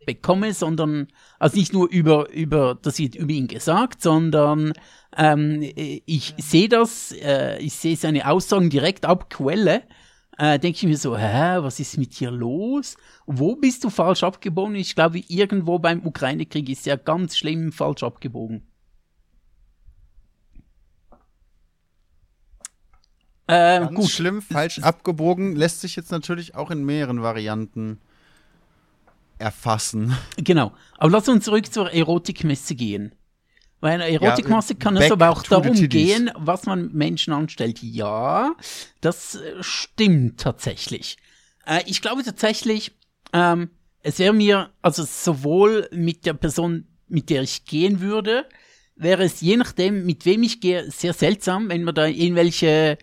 mitbekomme, 0.01 0.53
sondern, 0.53 1.07
also 1.39 1.57
nicht 1.57 1.73
nur 1.73 1.89
über, 1.89 2.29
über, 2.31 2.77
das 2.81 2.99
wird 2.99 3.15
über 3.15 3.31
ihn 3.31 3.47
gesagt, 3.47 4.01
sondern 4.01 4.73
ähm, 5.15 5.61
ich 5.75 6.33
sehe 6.37 6.69
das, 6.69 7.11
äh, 7.11 7.59
ich 7.59 7.73
sehe 7.73 7.95
seine 7.95 8.27
Aussagen 8.27 8.69
direkt 8.69 9.05
ab 9.05 9.29
Quelle, 9.29 9.83
äh, 10.37 10.59
denke 10.59 10.77
ich 10.77 10.83
mir 10.83 10.97
so, 10.97 11.17
hä, 11.17 11.57
was 11.59 11.79
ist 11.79 11.97
mit 11.97 12.19
dir 12.19 12.31
los? 12.31 12.95
Wo 13.25 13.55
bist 13.55 13.83
du 13.83 13.89
falsch 13.89 14.23
abgebogen? 14.23 14.75
Ich 14.75 14.95
glaube, 14.95 15.19
irgendwo 15.27 15.79
beim 15.79 16.05
Ukraine-Krieg 16.05 16.69
ist 16.69 16.87
er 16.87 16.97
ganz 16.97 17.37
schlimm 17.37 17.71
falsch 17.71 18.03
abgebogen. 18.03 18.67
Ähm, 23.47 23.83
Ganz 23.83 23.95
gut. 23.95 24.09
schlimm, 24.09 24.41
falsch 24.41 24.79
abgebogen, 24.79 25.57
lässt 25.57 25.81
sich 25.81 25.97
jetzt 25.97 26.11
natürlich 26.11 26.55
auch 26.55 26.71
in 26.71 26.85
mehreren 26.85 27.21
Varianten 27.21 27.99
erfassen. 29.41 30.15
Genau. 30.37 30.71
Aber 30.97 31.11
lass 31.11 31.27
uns 31.27 31.45
zurück 31.45 31.71
zur 31.71 31.91
Erotikmesse 31.91 32.75
gehen. 32.75 33.13
Weil 33.81 33.99
eine 33.99 34.11
Erotikmesse 34.11 34.73
ja, 34.73 34.79
kann 34.79 34.95
es 34.95 35.11
aber 35.11 35.31
auch 35.31 35.41
darum 35.43 35.73
gehen, 35.73 36.29
was 36.35 36.65
man 36.65 36.91
Menschen 36.93 37.33
anstellt. 37.33 37.81
Ja, 37.81 38.53
das 39.01 39.35
äh, 39.35 39.55
stimmt 39.61 40.39
tatsächlich. 40.39 41.17
Äh, 41.65 41.81
ich 41.87 42.01
glaube 42.01 42.23
tatsächlich, 42.23 42.91
ähm, 43.33 43.71
es 44.03 44.19
wäre 44.19 44.33
mir, 44.33 44.69
also 44.83 45.03
sowohl 45.03 45.89
mit 45.91 46.27
der 46.27 46.33
Person, 46.33 46.87
mit 47.07 47.31
der 47.31 47.41
ich 47.41 47.65
gehen 47.65 48.01
würde, 48.01 48.45
wäre 48.95 49.23
es 49.23 49.41
je 49.41 49.57
nachdem, 49.57 50.05
mit 50.05 50.25
wem 50.25 50.43
ich 50.43 50.61
gehe, 50.61 50.89
sehr 50.91 51.13
seltsam, 51.13 51.69
wenn 51.69 51.83
man 51.83 51.95
da 51.95 52.05
irgendwelche 52.05 52.99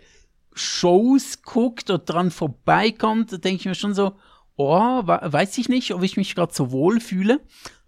Shows 0.54 1.42
guckt 1.42 1.90
oder 1.90 1.98
dran 1.98 2.30
vorbeikommt, 2.30 3.32
da 3.32 3.36
denke 3.36 3.60
ich 3.60 3.66
mir 3.66 3.74
schon 3.74 3.94
so, 3.94 4.12
oh, 4.58 5.06
weiß 5.06 5.56
ich 5.58 5.68
nicht, 5.68 5.94
ob 5.94 6.02
ich 6.02 6.16
mich 6.16 6.34
gerade 6.34 6.52
so 6.52 6.70
wohl 6.70 7.00
fühle. 7.00 7.40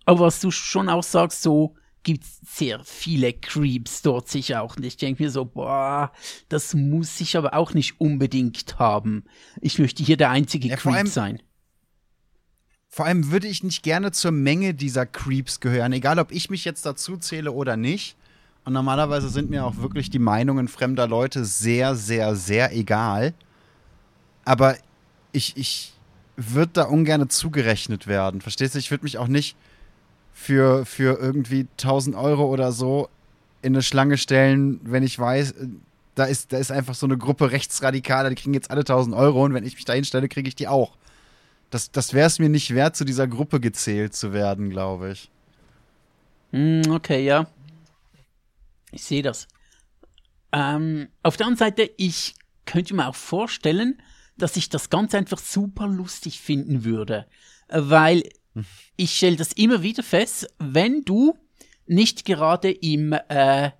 Aber 0.06 0.20
was 0.20 0.40
du 0.40 0.50
schon 0.50 0.88
auch 0.88 1.02
sagst, 1.02 1.42
so 1.42 1.74
gibt's 2.02 2.40
sehr 2.46 2.82
viele 2.84 3.32
Creeps 3.32 4.02
dort 4.02 4.28
sicher 4.28 4.62
auch. 4.62 4.76
Und 4.76 4.84
ich 4.84 4.96
denke 4.96 5.22
mir 5.22 5.30
so, 5.30 5.44
boah, 5.44 6.12
das 6.48 6.72
muss 6.74 7.20
ich 7.20 7.36
aber 7.36 7.54
auch 7.54 7.74
nicht 7.74 8.00
unbedingt 8.00 8.78
haben. 8.78 9.24
Ich 9.60 9.78
möchte 9.78 10.02
hier 10.02 10.16
der 10.16 10.30
einzige 10.30 10.68
ja, 10.68 10.76
Creep 10.76 11.08
sein. 11.08 11.42
Vor 12.88 13.04
allem 13.04 13.30
würde 13.30 13.48
ich 13.48 13.62
nicht 13.62 13.82
gerne 13.82 14.12
zur 14.12 14.30
Menge 14.30 14.72
dieser 14.72 15.06
Creeps 15.06 15.60
gehören, 15.60 15.92
egal 15.92 16.18
ob 16.18 16.32
ich 16.32 16.50
mich 16.50 16.64
jetzt 16.64 16.86
dazu 16.86 17.16
zähle 17.16 17.52
oder 17.52 17.76
nicht. 17.76 18.16
Und 18.64 18.72
normalerweise 18.72 19.28
sind 19.28 19.50
mir 19.50 19.64
auch 19.64 19.76
wirklich 19.78 20.10
die 20.10 20.18
Meinungen 20.18 20.68
fremder 20.68 21.06
Leute 21.06 21.44
sehr, 21.44 21.94
sehr, 21.94 22.36
sehr 22.36 22.74
egal. 22.76 23.34
Aber 24.44 24.76
ich, 25.32 25.56
ich 25.56 25.92
würde 26.48 26.72
da 26.74 26.82
ungern 26.84 27.28
zugerechnet 27.28 28.06
werden. 28.06 28.40
Verstehst 28.40 28.74
du? 28.74 28.78
Ich 28.78 28.90
würde 28.90 29.04
mich 29.04 29.18
auch 29.18 29.28
nicht 29.28 29.56
für, 30.32 30.86
für 30.86 31.18
irgendwie 31.20 31.66
1000 31.78 32.16
Euro 32.16 32.46
oder 32.46 32.72
so 32.72 33.08
in 33.62 33.74
eine 33.74 33.82
Schlange 33.82 34.16
stellen, 34.16 34.80
wenn 34.84 35.02
ich 35.02 35.18
weiß, 35.18 35.54
da 36.14 36.24
ist, 36.24 36.52
da 36.52 36.58
ist 36.58 36.72
einfach 36.72 36.94
so 36.94 37.06
eine 37.06 37.18
Gruppe 37.18 37.50
Rechtsradikaler, 37.50 38.30
die 38.30 38.36
kriegen 38.36 38.54
jetzt 38.54 38.70
alle 38.70 38.80
1000 38.80 39.14
Euro 39.14 39.44
und 39.44 39.54
wenn 39.54 39.64
ich 39.64 39.74
mich 39.74 39.84
da 39.84 39.92
hinstelle, 39.92 40.28
kriege 40.28 40.48
ich 40.48 40.56
die 40.56 40.68
auch. 40.68 40.96
Das, 41.68 41.92
das 41.92 42.14
wäre 42.14 42.26
es 42.26 42.38
mir 42.38 42.48
nicht 42.48 42.74
wert, 42.74 42.96
zu 42.96 43.04
dieser 43.04 43.28
Gruppe 43.28 43.60
gezählt 43.60 44.14
zu 44.14 44.32
werden, 44.32 44.70
glaube 44.70 45.12
ich. 45.12 45.30
Hm, 46.52 46.82
okay, 46.90 47.24
ja. 47.24 47.46
Ich 48.92 49.04
sehe 49.04 49.22
das. 49.22 49.46
Ähm, 50.52 51.08
auf 51.22 51.36
der 51.36 51.46
anderen 51.46 51.58
Seite, 51.58 51.90
ich 51.96 52.34
könnte 52.66 52.94
mir 52.94 53.06
auch 53.06 53.14
vorstellen, 53.14 54.00
dass 54.42 54.56
ich 54.56 54.68
das 54.68 54.90
ganz 54.90 55.14
einfach 55.14 55.38
super 55.38 55.86
lustig 55.86 56.40
finden 56.40 56.84
würde. 56.84 57.26
Weil 57.68 58.24
ich 58.96 59.16
stelle 59.16 59.36
das 59.36 59.52
immer 59.52 59.82
wieder 59.82 60.02
fest, 60.02 60.52
wenn 60.58 61.04
du 61.04 61.36
nicht 61.86 62.24
gerade 62.24 62.70
im, 62.70 63.12
äh, 63.28 63.70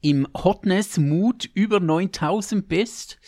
im 0.00 0.26
Hotness-Mood 0.34 1.50
über 1.54 1.80
9000 1.80 2.68
bist, 2.68 3.18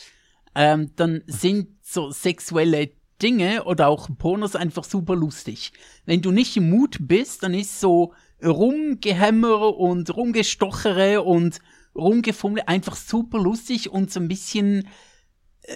ähm, 0.55 0.91
dann 0.97 1.23
sind 1.27 1.69
so 1.83 2.11
sexuelle 2.11 2.91
Dinge 3.23 3.65
oder 3.65 3.89
auch 3.89 4.09
Pornos 4.19 4.57
einfach 4.57 4.85
super 4.85 5.17
lustig. 5.17 5.73
Wenn 6.05 6.23
du 6.23 6.31
nicht 6.31 6.57
im 6.57 6.71
Mut 6.71 6.99
bist, 7.01 7.43
dann 7.43 7.55
ist 7.55 7.81
so 7.81 8.13
Rumgehämmere 8.45 9.69
und 9.69 10.15
Rumgestochere 10.15 11.23
und 11.23 11.61
Rumgefummle 11.95 12.67
einfach 12.69 12.97
super 12.97 13.39
lustig 13.39 13.91
und 13.91 14.11
so 14.13 14.21
ein 14.21 14.29
bisschen 14.29 14.89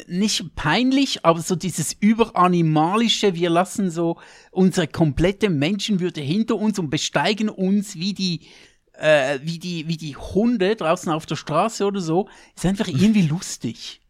nicht 0.07 0.55
peinlich, 0.55 1.25
aber 1.25 1.41
so 1.41 1.57
dieses 1.57 1.97
überanimalische, 1.99 3.35
wir 3.35 3.51
lassen 3.51 3.91
so 3.91 4.19
unsere 4.51 4.87
komplette 4.87 5.49
Menschenwürde 5.49 6.21
hinter 6.21 6.57
uns 6.57 6.79
und 6.79 6.91
besteigen 6.91 7.49
uns 7.49 7.95
wie 7.97 8.13
die 8.13 8.47
äh, 8.93 9.39
wie 9.43 9.59
die 9.59 9.89
wie 9.89 9.97
die 9.97 10.17
Hunde 10.17 10.77
draußen 10.77 11.11
auf 11.11 11.25
der 11.27 11.37
Straße 11.37 11.87
oder 11.87 12.01
so, 12.01 12.29
ist 12.55 12.67
einfach 12.67 12.89
irgendwie 12.89 13.23
lustig. 13.23 14.01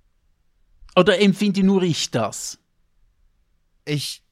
Oder 0.96 1.20
empfinde 1.20 1.62
nur 1.62 1.82
ich 1.82 2.10
das? 2.10 2.58
Ich 3.84 4.22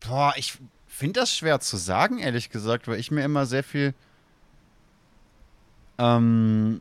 boah, 0.00 0.32
ich 0.36 0.56
finde 0.86 1.20
das 1.20 1.36
schwer 1.36 1.60
zu 1.60 1.76
sagen, 1.76 2.18
ehrlich 2.18 2.48
gesagt, 2.50 2.88
weil 2.88 2.98
ich 2.98 3.10
mir 3.10 3.22
immer 3.22 3.44
sehr 3.44 3.64
viel. 3.64 3.94
Ähm, 5.98 6.80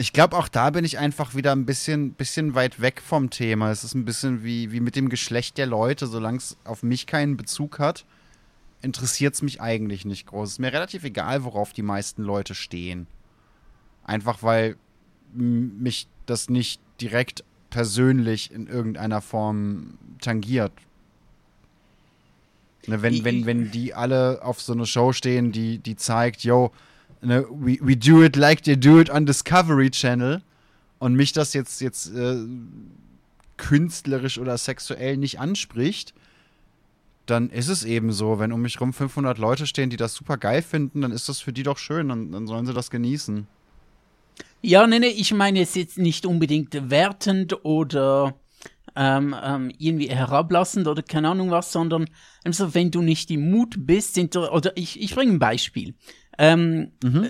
ich 0.00 0.14
glaube, 0.14 0.38
auch 0.38 0.48
da 0.48 0.70
bin 0.70 0.86
ich 0.86 0.98
einfach 0.98 1.34
wieder 1.34 1.52
ein 1.52 1.66
bisschen, 1.66 2.14
bisschen 2.14 2.54
weit 2.54 2.80
weg 2.80 3.02
vom 3.04 3.28
Thema. 3.28 3.70
Es 3.70 3.84
ist 3.84 3.94
ein 3.94 4.06
bisschen 4.06 4.42
wie, 4.42 4.72
wie 4.72 4.80
mit 4.80 4.96
dem 4.96 5.10
Geschlecht 5.10 5.58
der 5.58 5.66
Leute. 5.66 6.06
Solange 6.06 6.38
es 6.38 6.56
auf 6.64 6.82
mich 6.82 7.06
keinen 7.06 7.36
Bezug 7.36 7.78
hat, 7.78 8.06
interessiert 8.80 9.34
es 9.34 9.42
mich 9.42 9.60
eigentlich 9.60 10.06
nicht 10.06 10.26
groß. 10.26 10.48
Es 10.48 10.52
ist 10.54 10.58
mir 10.58 10.72
relativ 10.72 11.04
egal, 11.04 11.44
worauf 11.44 11.74
die 11.74 11.82
meisten 11.82 12.22
Leute 12.22 12.54
stehen. 12.54 13.08
Einfach 14.02 14.42
weil 14.42 14.76
mich 15.34 16.08
das 16.24 16.48
nicht 16.48 16.80
direkt 16.98 17.44
persönlich 17.68 18.52
in 18.52 18.68
irgendeiner 18.68 19.20
Form 19.20 19.98
tangiert. 20.22 20.72
Ne, 22.86 23.02
wenn, 23.02 23.22
wenn, 23.22 23.44
wenn 23.44 23.70
die 23.70 23.92
alle 23.92 24.40
auf 24.42 24.62
so 24.62 24.72
eine 24.72 24.86
Show 24.86 25.12
stehen, 25.12 25.52
die, 25.52 25.76
die 25.76 25.96
zeigt, 25.96 26.42
yo, 26.42 26.72
ne, 27.22 27.44
we, 27.50 27.78
we 27.80 27.96
do 27.96 28.22
it 28.22 28.36
like 28.36 28.62
they 28.62 28.76
do 28.76 29.00
it 29.00 29.10
on 29.10 29.26
Discovery 29.26 29.90
Channel 29.90 30.42
und 30.98 31.14
mich 31.14 31.32
das 31.32 31.52
jetzt, 31.52 31.80
jetzt 31.80 32.14
äh, 32.14 32.36
künstlerisch 33.56 34.38
oder 34.38 34.56
sexuell 34.56 35.16
nicht 35.16 35.38
anspricht, 35.38 36.14
dann 37.26 37.50
ist 37.50 37.68
es 37.68 37.84
eben 37.84 38.12
so. 38.12 38.38
Wenn 38.38 38.52
um 38.52 38.62
mich 38.62 38.80
rum 38.80 38.92
500 38.92 39.38
Leute 39.38 39.66
stehen, 39.66 39.90
die 39.90 39.96
das 39.96 40.14
super 40.14 40.36
geil 40.36 40.62
finden, 40.62 41.02
dann 41.02 41.12
ist 41.12 41.28
das 41.28 41.40
für 41.40 41.52
die 41.52 41.62
doch 41.62 41.78
schön. 41.78 42.08
Dann, 42.08 42.32
dann 42.32 42.46
sollen 42.46 42.66
sie 42.66 42.74
das 42.74 42.90
genießen. 42.90 43.46
Ja, 44.62 44.86
nee, 44.86 44.98
nee, 44.98 45.08
ich 45.08 45.32
meine 45.32 45.60
es 45.60 45.74
jetzt 45.74 45.98
nicht 45.98 46.26
unbedingt 46.26 46.90
wertend 46.90 47.64
oder 47.64 48.34
ähm, 48.96 49.34
ähm, 49.42 49.72
irgendwie 49.78 50.08
herablassend 50.08 50.86
oder 50.86 51.02
keine 51.02 51.28
Ahnung 51.28 51.50
was, 51.50 51.72
sondern 51.72 52.06
also 52.44 52.74
wenn 52.74 52.90
du 52.90 53.02
nicht 53.02 53.30
im 53.30 53.50
Mut 53.50 53.74
bist, 53.78 54.18
da, 54.34 54.50
oder 54.50 54.76
ich, 54.76 55.00
ich 55.00 55.14
bringe 55.14 55.32
ein 55.32 55.38
Beispiel. 55.38 55.94
Ähm, 56.38 56.92
mhm. 57.02 57.24
äh, 57.24 57.28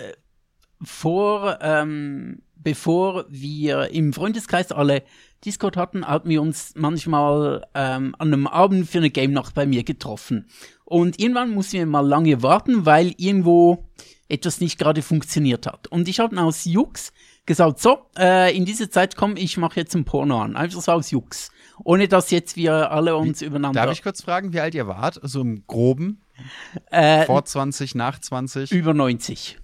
vor, 0.81 1.59
ähm, 1.61 2.41
bevor 2.55 3.25
wir 3.29 3.91
im 3.91 4.13
Freundeskreis 4.13 4.71
alle 4.71 5.03
Discord 5.45 5.77
hatten, 5.77 6.05
hatten 6.05 6.29
wir 6.29 6.41
uns 6.41 6.73
manchmal 6.75 7.65
ähm, 7.73 8.15
an 8.19 8.33
einem 8.33 8.47
Abend 8.47 8.87
für 8.87 8.99
eine 8.99 9.09
Game 9.09 9.33
Nacht 9.33 9.53
bei 9.55 9.65
mir 9.65 9.83
getroffen. 9.83 10.47
Und 10.85 11.19
irgendwann 11.19 11.51
mussten 11.51 11.73
wir 11.73 11.85
mal 11.85 12.07
lange 12.07 12.43
warten, 12.43 12.85
weil 12.85 13.13
irgendwo 13.17 13.89
etwas 14.29 14.61
nicht 14.61 14.77
gerade 14.77 15.01
funktioniert 15.01 15.67
hat. 15.67 15.87
Und 15.87 16.07
ich 16.07 16.19
habe 16.19 16.39
aus 16.41 16.65
Jux 16.65 17.11
gesagt, 17.45 17.79
so, 17.79 18.05
äh, 18.17 18.55
in 18.55 18.65
dieser 18.65 18.89
Zeit 18.89 19.15
komm, 19.15 19.35
ich 19.35 19.57
mache 19.57 19.79
jetzt 19.79 19.95
ein 19.95 20.05
Porno 20.05 20.41
an. 20.41 20.55
Einfach 20.55 20.81
so 20.81 20.91
aus 20.91 21.11
Jux. 21.11 21.51
Ohne 21.83 22.07
dass 22.07 22.31
jetzt 22.31 22.55
wir 22.55 22.91
alle 22.91 23.15
uns 23.15 23.41
wie, 23.41 23.45
übereinander... 23.45 23.81
Darf 23.81 23.91
ich 23.91 24.03
kurz 24.03 24.21
fragen, 24.21 24.53
wie 24.53 24.59
alt 24.59 24.75
ihr 24.75 24.87
wart? 24.87 25.15
So 25.15 25.21
also 25.21 25.41
im 25.41 25.65
Groben? 25.65 26.21
Äh, 26.89 27.25
Vor 27.25 27.43
20, 27.43 27.95
nach 27.95 28.19
20? 28.19 28.71
Über 28.71 28.93
90. 28.93 29.57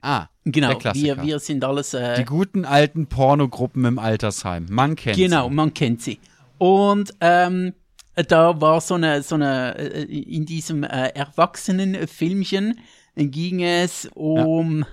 Ah, 0.00 0.28
genau. 0.44 0.78
Wir, 0.94 1.22
wir 1.22 1.38
sind 1.40 1.64
alles. 1.64 1.92
Äh, 1.92 2.18
die 2.18 2.24
guten 2.24 2.64
alten 2.64 3.08
Pornogruppen 3.08 3.84
im 3.84 3.98
Altersheim. 3.98 4.66
Man 4.70 4.94
kennt 4.94 5.16
genau, 5.16 5.44
sie. 5.44 5.48
Genau, 5.48 5.48
man 5.50 5.74
kennt 5.74 6.02
sie. 6.02 6.20
Und 6.56 7.14
ähm, 7.20 7.74
da 8.14 8.60
war 8.60 8.80
so 8.80 8.94
eine, 8.94 9.22
so 9.22 9.34
eine, 9.34 9.76
äh, 9.76 10.04
in 10.04 10.46
diesem 10.46 10.84
äh, 10.84 11.08
Erwachsenenfilmchen 11.08 12.78
ging 13.16 13.62
es 13.62 14.08
um. 14.14 14.80
Ja 14.80 14.86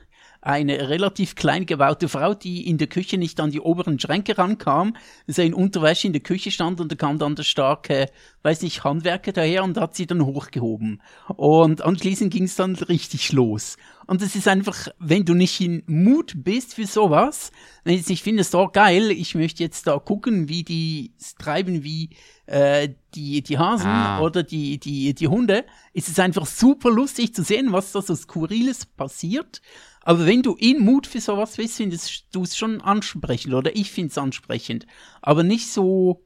eine 0.45 0.89
relativ 0.89 1.33
klein 1.33 1.65
gebaute 1.65 2.07
Frau, 2.07 2.35
die 2.35 2.69
in 2.69 2.77
der 2.77 2.85
Küche 2.85 3.17
nicht 3.17 3.39
an 3.39 3.49
die 3.49 3.59
oberen 3.59 3.99
Schränke 3.99 4.37
rankam, 4.37 4.95
sie 5.25 5.45
in 5.45 5.55
Unterwäsche 5.55 6.05
in 6.05 6.13
der 6.13 6.21
Küche 6.21 6.51
stand 6.51 6.79
und 6.79 6.91
da 6.91 6.95
kam 6.95 7.17
dann 7.17 7.35
der 7.35 7.43
starke, 7.43 8.11
weiß 8.43 8.61
nicht, 8.61 8.83
Handwerker 8.83 9.31
daher 9.31 9.63
und 9.63 9.77
hat 9.77 9.95
sie 9.95 10.05
dann 10.05 10.23
hochgehoben. 10.23 11.01
Und 11.35 11.81
anschließend 11.81 12.31
ging 12.31 12.43
es 12.43 12.55
dann 12.55 12.75
richtig 12.75 13.31
los. 13.31 13.77
Und 14.05 14.21
es 14.21 14.35
ist 14.35 14.47
einfach, 14.47 14.89
wenn 14.99 15.25
du 15.25 15.33
nicht 15.33 15.59
in 15.61 15.81
Mut 15.87 16.33
bist 16.35 16.75
für 16.75 16.85
sowas, 16.85 17.51
wenn 17.83 17.93
ich 17.93 18.01
jetzt 18.01 18.09
nicht 18.09 18.23
findest, 18.23 18.53
oh 18.53 18.67
geil, 18.67 19.09
ich 19.09 19.33
möchte 19.33 19.63
jetzt 19.63 19.87
da 19.87 19.97
gucken, 19.97 20.47
wie 20.47 20.63
die 20.63 21.13
treiben, 21.39 21.83
wie 21.83 22.11
äh, 22.45 22.89
die, 23.15 23.41
die 23.41 23.57
Hasen 23.57 23.87
ah. 23.89 24.21
oder 24.21 24.43
die, 24.43 24.79
die, 24.79 25.15
die 25.15 25.27
Hunde, 25.27 25.65
ist 25.93 26.07
es 26.07 26.19
einfach 26.19 26.45
super 26.45 26.91
lustig 26.91 27.33
zu 27.33 27.43
sehen, 27.43 27.71
was 27.71 27.93
da 27.93 28.01
so 28.03 28.13
Skurriles 28.13 28.85
passiert. 28.85 29.61
Aber 30.05 30.27
wenn 30.27 30.43
du 30.43 30.55
in 30.55 30.85
Mut 30.85 31.07
für 31.07 31.19
sowas 31.19 31.57
bist, 31.57 31.77
findest 31.77 32.27
du 32.31 32.43
es 32.43 32.55
schon 32.55 32.79
ansprechend 32.79 33.55
oder 33.55 33.75
ich 33.75 33.91
finde 33.91 34.11
es 34.11 34.17
ansprechend. 34.17 34.85
Aber 35.21 35.43
nicht 35.43 35.67
so, 35.67 36.23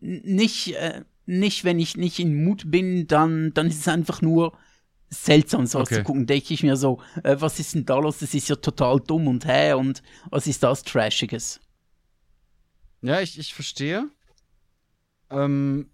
nicht, 0.00 0.74
äh, 0.74 1.04
nicht, 1.24 1.62
wenn 1.62 1.78
ich 1.78 1.96
nicht 1.96 2.18
in 2.18 2.42
Mut 2.42 2.70
bin, 2.70 3.06
dann, 3.06 3.54
dann 3.54 3.68
ist 3.68 3.78
es 3.78 3.88
einfach 3.88 4.20
nur 4.20 4.58
seltsam, 5.10 5.64
so 5.66 5.78
okay. 5.78 5.94
zu 5.94 6.02
gucken. 6.02 6.26
Denke 6.26 6.52
ich 6.52 6.64
mir 6.64 6.76
so, 6.76 7.00
äh, 7.22 7.36
was 7.38 7.60
ist 7.60 7.76
denn 7.76 7.86
da 7.86 7.98
los? 7.98 8.18
Das 8.18 8.34
ist 8.34 8.48
ja 8.48 8.56
total 8.56 8.98
dumm 8.98 9.28
und 9.28 9.46
hä 9.46 9.74
und 9.74 10.02
was 10.30 10.48
ist 10.48 10.64
das 10.64 10.82
Trashiges? 10.82 11.60
Ja, 13.00 13.20
ich, 13.20 13.38
ich 13.38 13.54
verstehe. 13.54 14.10
Ähm, 15.30 15.88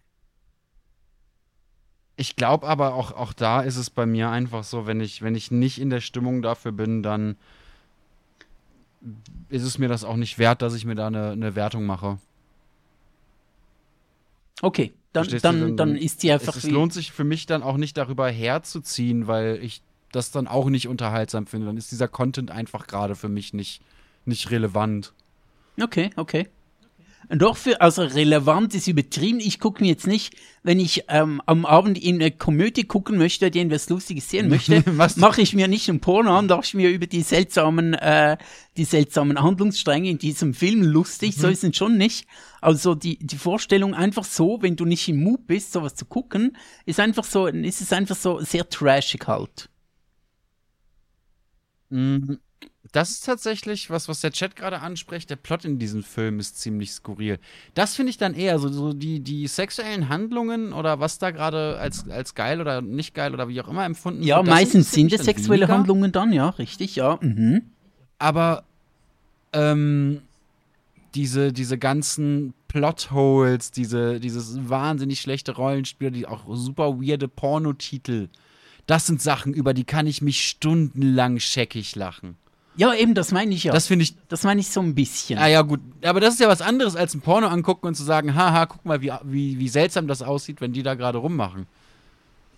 ich 2.16 2.36
glaube 2.36 2.66
aber 2.66 2.94
auch, 2.94 3.12
auch 3.12 3.32
da 3.32 3.60
ist 3.60 3.76
es 3.76 3.90
bei 3.90 4.06
mir 4.06 4.30
einfach 4.30 4.64
so, 4.64 4.86
wenn 4.86 5.00
ich, 5.00 5.22
wenn 5.22 5.34
ich 5.34 5.50
nicht 5.50 5.80
in 5.80 5.90
der 5.90 6.00
Stimmung 6.00 6.42
dafür 6.42 6.72
bin, 6.72 7.02
dann 7.02 7.36
ist 9.48 9.62
es 9.62 9.78
mir 9.78 9.88
das 9.88 10.04
auch 10.04 10.16
nicht 10.16 10.38
wert, 10.38 10.62
dass 10.62 10.74
ich 10.74 10.84
mir 10.84 10.94
da 10.94 11.08
eine, 11.08 11.30
eine 11.30 11.54
Wertung 11.56 11.84
mache. 11.84 12.18
Okay, 14.62 14.94
dann, 15.12 15.28
dann, 15.28 15.40
dann, 15.42 15.76
dann, 15.76 15.96
ist 15.96 16.22
die 16.22 16.32
einfach. 16.32 16.56
Es, 16.56 16.64
es 16.64 16.70
lohnt 16.70 16.92
sich 16.92 17.12
für 17.12 17.24
mich 17.24 17.46
dann 17.46 17.62
auch 17.62 17.76
nicht 17.76 17.96
darüber 17.96 18.28
herzuziehen, 18.28 19.26
weil 19.26 19.58
ich 19.62 19.82
das 20.12 20.30
dann 20.30 20.46
auch 20.46 20.70
nicht 20.70 20.88
unterhaltsam 20.88 21.46
finde. 21.46 21.66
Dann 21.66 21.76
ist 21.76 21.90
dieser 21.90 22.08
Content 22.08 22.50
einfach 22.50 22.86
gerade 22.86 23.16
für 23.16 23.28
mich 23.28 23.52
nicht, 23.52 23.82
nicht 24.24 24.50
relevant. 24.50 25.12
Okay, 25.80 26.10
okay. 26.16 26.48
Doch 27.28 27.56
für, 27.56 27.80
also 27.80 28.02
relevant 28.02 28.74
ist 28.74 28.86
übertrieben. 28.86 29.40
Ich 29.40 29.58
gucke 29.58 29.82
mir 29.82 29.88
jetzt 29.88 30.06
nicht, 30.06 30.34
wenn 30.62 30.78
ich 30.78 31.04
ähm, 31.08 31.40
am 31.46 31.64
Abend 31.64 32.02
in 32.02 32.16
eine 32.16 32.30
Komödie 32.30 32.84
gucken 32.84 33.18
möchte, 33.18 33.50
die 33.50 33.60
etwas 33.60 33.88
Lustiges 33.88 34.28
sehen 34.28 34.48
möchte, 34.48 34.82
mache 35.16 35.40
ich 35.40 35.54
mir 35.54 35.68
nicht 35.68 35.88
ein 35.88 36.00
Porno 36.00 36.36
an, 36.36 36.48
darf 36.48 36.66
ich 36.66 36.74
mir 36.74 36.90
über 36.90 37.06
die 37.06 37.22
seltsamen, 37.22 37.94
äh, 37.94 38.36
die 38.76 38.84
seltsamen 38.84 39.42
Handlungsstränge 39.42 40.10
in 40.10 40.18
diesem 40.18 40.54
Film 40.54 40.82
lustig, 40.82 41.36
mhm. 41.36 41.40
so 41.40 41.48
ist 41.48 41.64
es 41.64 41.76
schon 41.76 41.96
nicht. 41.96 42.26
Also 42.60 42.94
die, 42.94 43.18
die 43.18 43.38
Vorstellung 43.38 43.94
einfach 43.94 44.24
so, 44.24 44.58
wenn 44.60 44.76
du 44.76 44.84
nicht 44.84 45.08
im 45.08 45.22
Mut 45.22 45.46
bist, 45.46 45.72
sowas 45.72 45.94
zu 45.94 46.04
gucken, 46.04 46.56
ist 46.86 47.00
einfach 47.00 47.24
so, 47.24 47.46
ist 47.46 47.80
es 47.80 47.92
einfach 47.92 48.16
so 48.16 48.40
sehr 48.40 48.68
trashig 48.68 49.26
halt. 49.26 49.70
Mhm 51.90 52.38
das 52.92 53.10
ist 53.10 53.24
tatsächlich 53.24 53.90
was, 53.90 54.08
was 54.08 54.20
der 54.20 54.30
Chat 54.30 54.54
gerade 54.54 54.80
anspricht. 54.80 55.28
Der 55.28 55.36
Plot 55.36 55.64
in 55.64 55.78
diesem 55.78 56.04
Film 56.04 56.38
ist 56.38 56.60
ziemlich 56.60 56.92
skurril. 56.92 57.38
Das 57.74 57.96
finde 57.96 58.10
ich 58.10 58.18
dann 58.18 58.34
eher 58.34 58.58
so, 58.58 58.68
so 58.68 58.92
die, 58.92 59.20
die 59.20 59.48
sexuellen 59.48 60.08
Handlungen 60.08 60.72
oder 60.72 61.00
was 61.00 61.18
da 61.18 61.32
gerade 61.32 61.78
als, 61.78 62.08
als 62.08 62.34
geil 62.34 62.60
oder 62.60 62.82
nicht 62.82 63.14
geil 63.14 63.34
oder 63.34 63.48
wie 63.48 63.60
auch 63.60 63.68
immer 63.68 63.84
empfunden 63.84 64.22
ja, 64.22 64.36
wird. 64.36 64.46
Ja, 64.46 64.54
meistens 64.54 64.92
sind 64.92 65.12
es 65.12 65.24
sexuelle 65.24 65.62
weniger. 65.62 65.74
Handlungen 65.74 66.12
dann, 66.12 66.32
ja, 66.32 66.50
richtig, 66.50 66.94
ja. 66.94 67.18
Mhm. 67.20 67.62
Aber 68.18 68.64
ähm, 69.52 70.22
diese, 71.14 71.52
diese 71.52 71.78
ganzen 71.78 72.54
Plotholes, 72.68 73.70
diese, 73.70 74.20
dieses 74.20 74.68
wahnsinnig 74.68 75.20
schlechte 75.20 75.52
Rollenspiel, 75.52 76.10
die 76.10 76.26
auch 76.26 76.44
super 76.54 77.00
weirde 77.00 77.28
Pornotitel, 77.28 78.28
das 78.86 79.06
sind 79.06 79.22
Sachen, 79.22 79.54
über 79.54 79.74
die 79.74 79.84
kann 79.84 80.06
ich 80.06 80.22
mich 80.22 80.46
stundenlang 80.46 81.40
scheckig 81.40 81.96
lachen. 81.96 82.36
Ja, 82.76 82.92
eben, 82.94 83.14
das 83.14 83.30
meine 83.30 83.54
ich 83.54 83.64
ja. 83.64 83.72
Das 83.72 83.86
finde 83.86 84.02
ich. 84.02 84.14
Das 84.28 84.42
meine 84.42 84.60
ich 84.60 84.68
so 84.68 84.80
ein 84.80 84.94
bisschen. 84.94 85.38
Ah 85.38 85.46
ja, 85.46 85.62
gut. 85.62 85.80
Aber 86.02 86.20
das 86.20 86.34
ist 86.34 86.40
ja 86.40 86.48
was 86.48 86.60
anderes, 86.60 86.96
als 86.96 87.14
ein 87.14 87.20
Porno 87.20 87.46
angucken 87.46 87.86
und 87.86 87.94
zu 87.94 88.02
sagen, 88.02 88.34
haha, 88.34 88.66
guck 88.66 88.84
mal, 88.84 89.00
wie, 89.00 89.12
wie, 89.22 89.58
wie 89.58 89.68
seltsam 89.68 90.08
das 90.08 90.22
aussieht, 90.22 90.60
wenn 90.60 90.72
die 90.72 90.82
da 90.82 90.94
gerade 90.94 91.18
rummachen. 91.18 91.66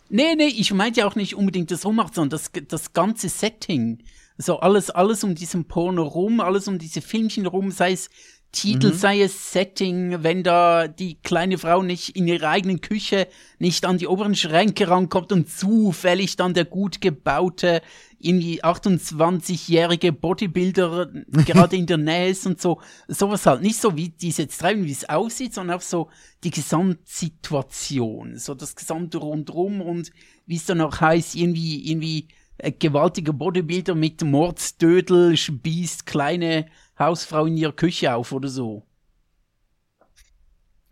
Nee, 0.08 0.34
nee, 0.36 0.46
ich 0.46 0.72
meinte 0.72 1.00
ja 1.00 1.06
auch 1.06 1.16
nicht 1.16 1.34
unbedingt 1.34 1.70
das 1.70 1.84
Rummachen, 1.84 2.14
sondern 2.14 2.30
das, 2.30 2.50
das 2.68 2.92
ganze 2.92 3.28
Setting. 3.28 3.98
So 4.38 4.60
alles, 4.60 4.90
alles 4.90 5.24
um 5.24 5.34
diesen 5.34 5.64
Porno 5.64 6.02
rum, 6.04 6.40
alles 6.40 6.68
um 6.68 6.78
diese 6.78 7.00
Filmchen 7.00 7.46
rum, 7.46 7.70
sei 7.70 7.92
es 7.92 8.10
Titel, 8.52 8.88
mhm. 8.88 8.96
sei 8.96 9.20
es 9.20 9.52
Setting, 9.52 10.22
wenn 10.22 10.42
da 10.42 10.88
die 10.88 11.18
kleine 11.22 11.58
Frau 11.58 11.82
nicht 11.82 12.16
in 12.16 12.26
ihrer 12.26 12.48
eigenen 12.48 12.80
Küche 12.80 13.28
nicht 13.58 13.84
an 13.84 13.98
die 13.98 14.06
oberen 14.06 14.34
Schränke 14.34 14.88
rankommt 14.88 15.32
und 15.32 15.50
zufällig 15.50 16.36
dann 16.36 16.54
der 16.54 16.64
gut 16.64 17.00
gebaute, 17.00 17.82
irgendwie 18.18 18.64
28-jährige 18.64 20.12
Bodybuilder 20.12 21.06
gerade 21.46 21.76
in 21.76 21.86
der 21.86 21.98
Nähe 21.98 22.30
ist 22.30 22.46
und 22.46 22.60
so. 22.60 22.80
Sowas 23.08 23.44
halt. 23.46 23.62
Nicht 23.62 23.80
so, 23.80 23.96
wie 23.96 24.08
die 24.08 24.28
es 24.28 24.38
jetzt 24.38 24.58
treiben, 24.58 24.84
wie 24.86 24.92
es 24.92 25.08
aussieht, 25.08 25.54
sondern 25.54 25.76
auch 25.76 25.82
so 25.82 26.08
die 26.42 26.50
Gesamtsituation, 26.50 28.38
so 28.38 28.54
das 28.54 28.74
gesamte 28.74 29.18
Rundrum 29.18 29.80
und 29.80 30.10
wie 30.46 30.56
es 30.56 30.64
dann 30.64 30.80
auch 30.80 31.00
heißt, 31.00 31.34
irgendwie, 31.34 31.90
irgendwie 31.90 32.28
ein 32.62 32.74
gewaltiger 32.78 33.32
Bodybuilder 33.32 33.94
mit 33.94 34.22
Mordsdödel 34.22 35.36
spießt 35.36 36.06
kleine 36.06 36.66
Hausfrau 36.98 37.46
in 37.46 37.56
ihrer 37.56 37.72
Küche 37.72 38.14
auf 38.14 38.32
oder 38.32 38.48
so. 38.48 38.86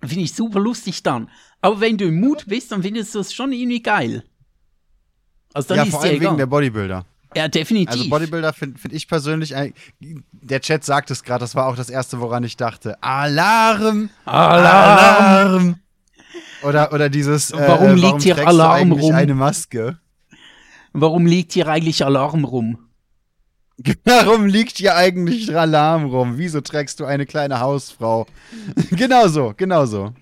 Finde 0.00 0.24
ich 0.24 0.34
super 0.34 0.60
lustig 0.60 1.02
dann. 1.02 1.30
Aber 1.60 1.80
wenn 1.80 1.96
du 1.96 2.06
im 2.06 2.20
Mut 2.20 2.44
bist, 2.46 2.72
dann 2.72 2.82
findest 2.82 3.14
du 3.14 3.20
es 3.20 3.32
schon 3.32 3.52
irgendwie 3.52 3.82
geil. 3.82 4.24
Also 5.54 5.68
dann 5.68 5.78
ja, 5.78 5.82
ist 5.84 5.90
vor 5.90 6.02
allem 6.02 6.20
wegen 6.20 6.36
der 6.36 6.46
Bodybuilder. 6.46 7.06
Ja, 7.34 7.48
definitiv. 7.48 7.92
Also 7.92 8.10
Bodybuilder 8.10 8.52
finde 8.52 8.78
find 8.78 8.94
ich 8.94 9.08
persönlich, 9.08 9.54
der 10.30 10.60
Chat 10.60 10.84
sagt 10.84 11.10
es 11.10 11.22
gerade, 11.22 11.40
das 11.40 11.54
war 11.54 11.66
auch 11.66 11.76
das 11.76 11.90
Erste, 11.90 12.20
woran 12.20 12.44
ich 12.44 12.56
dachte. 12.56 13.02
Alarm! 13.02 14.10
Alarm! 14.24 14.60
Alarm. 14.66 15.80
Oder, 16.62 16.92
oder 16.92 17.08
dieses, 17.10 17.50
äh, 17.50 17.56
warum 17.58 17.94
liegt 17.94 18.04
warum 18.04 18.20
hier 18.20 18.46
Alarm 18.46 18.92
rum? 18.92 19.14
eine 19.14 19.34
Maske? 19.34 19.98
Warum 20.92 21.26
liegt 21.26 21.52
hier 21.52 21.68
eigentlich 21.68 22.04
Alarm 22.04 22.44
rum? 22.44 22.83
Warum 24.04 24.46
liegt 24.46 24.78
hier 24.78 24.96
eigentlich 24.96 25.54
Alarm 25.56 26.06
rum? 26.06 26.38
Wieso 26.38 26.60
trägst 26.60 27.00
du 27.00 27.04
eine 27.04 27.26
kleine 27.26 27.60
Hausfrau? 27.60 28.26
genau 28.90 29.26
so, 29.28 29.52
genau 29.56 29.84
so. 29.86 30.12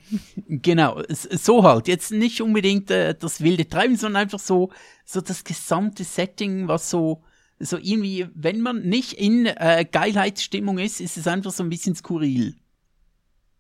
Genau, 0.49 1.03
so 1.09 1.62
halt. 1.62 1.88
Jetzt 1.88 2.12
nicht 2.12 2.41
unbedingt 2.41 2.91
äh, 2.91 3.15
das 3.15 3.41
wilde 3.41 3.69
Treiben, 3.69 3.97
sondern 3.97 4.23
einfach 4.23 4.38
so, 4.38 4.71
so 5.05 5.21
das 5.21 5.45
gesamte 5.45 6.05
Setting, 6.05 6.69
was 6.69 6.88
so 6.88 7.23
so 7.65 7.79
irgendwie, 7.79 8.27
wenn 8.35 8.61
man 8.61 8.83
nicht 8.83 9.12
in 9.12 9.47
äh, 9.47 9.87
Geilheitsstimmung 9.91 10.79
ist, 10.79 11.01
ist 11.01 11.17
es 11.17 11.27
einfach 11.27 11.53
so 11.53 11.62
ein 11.62 11.69
bisschen 11.69 11.95
skurril. 11.95 12.57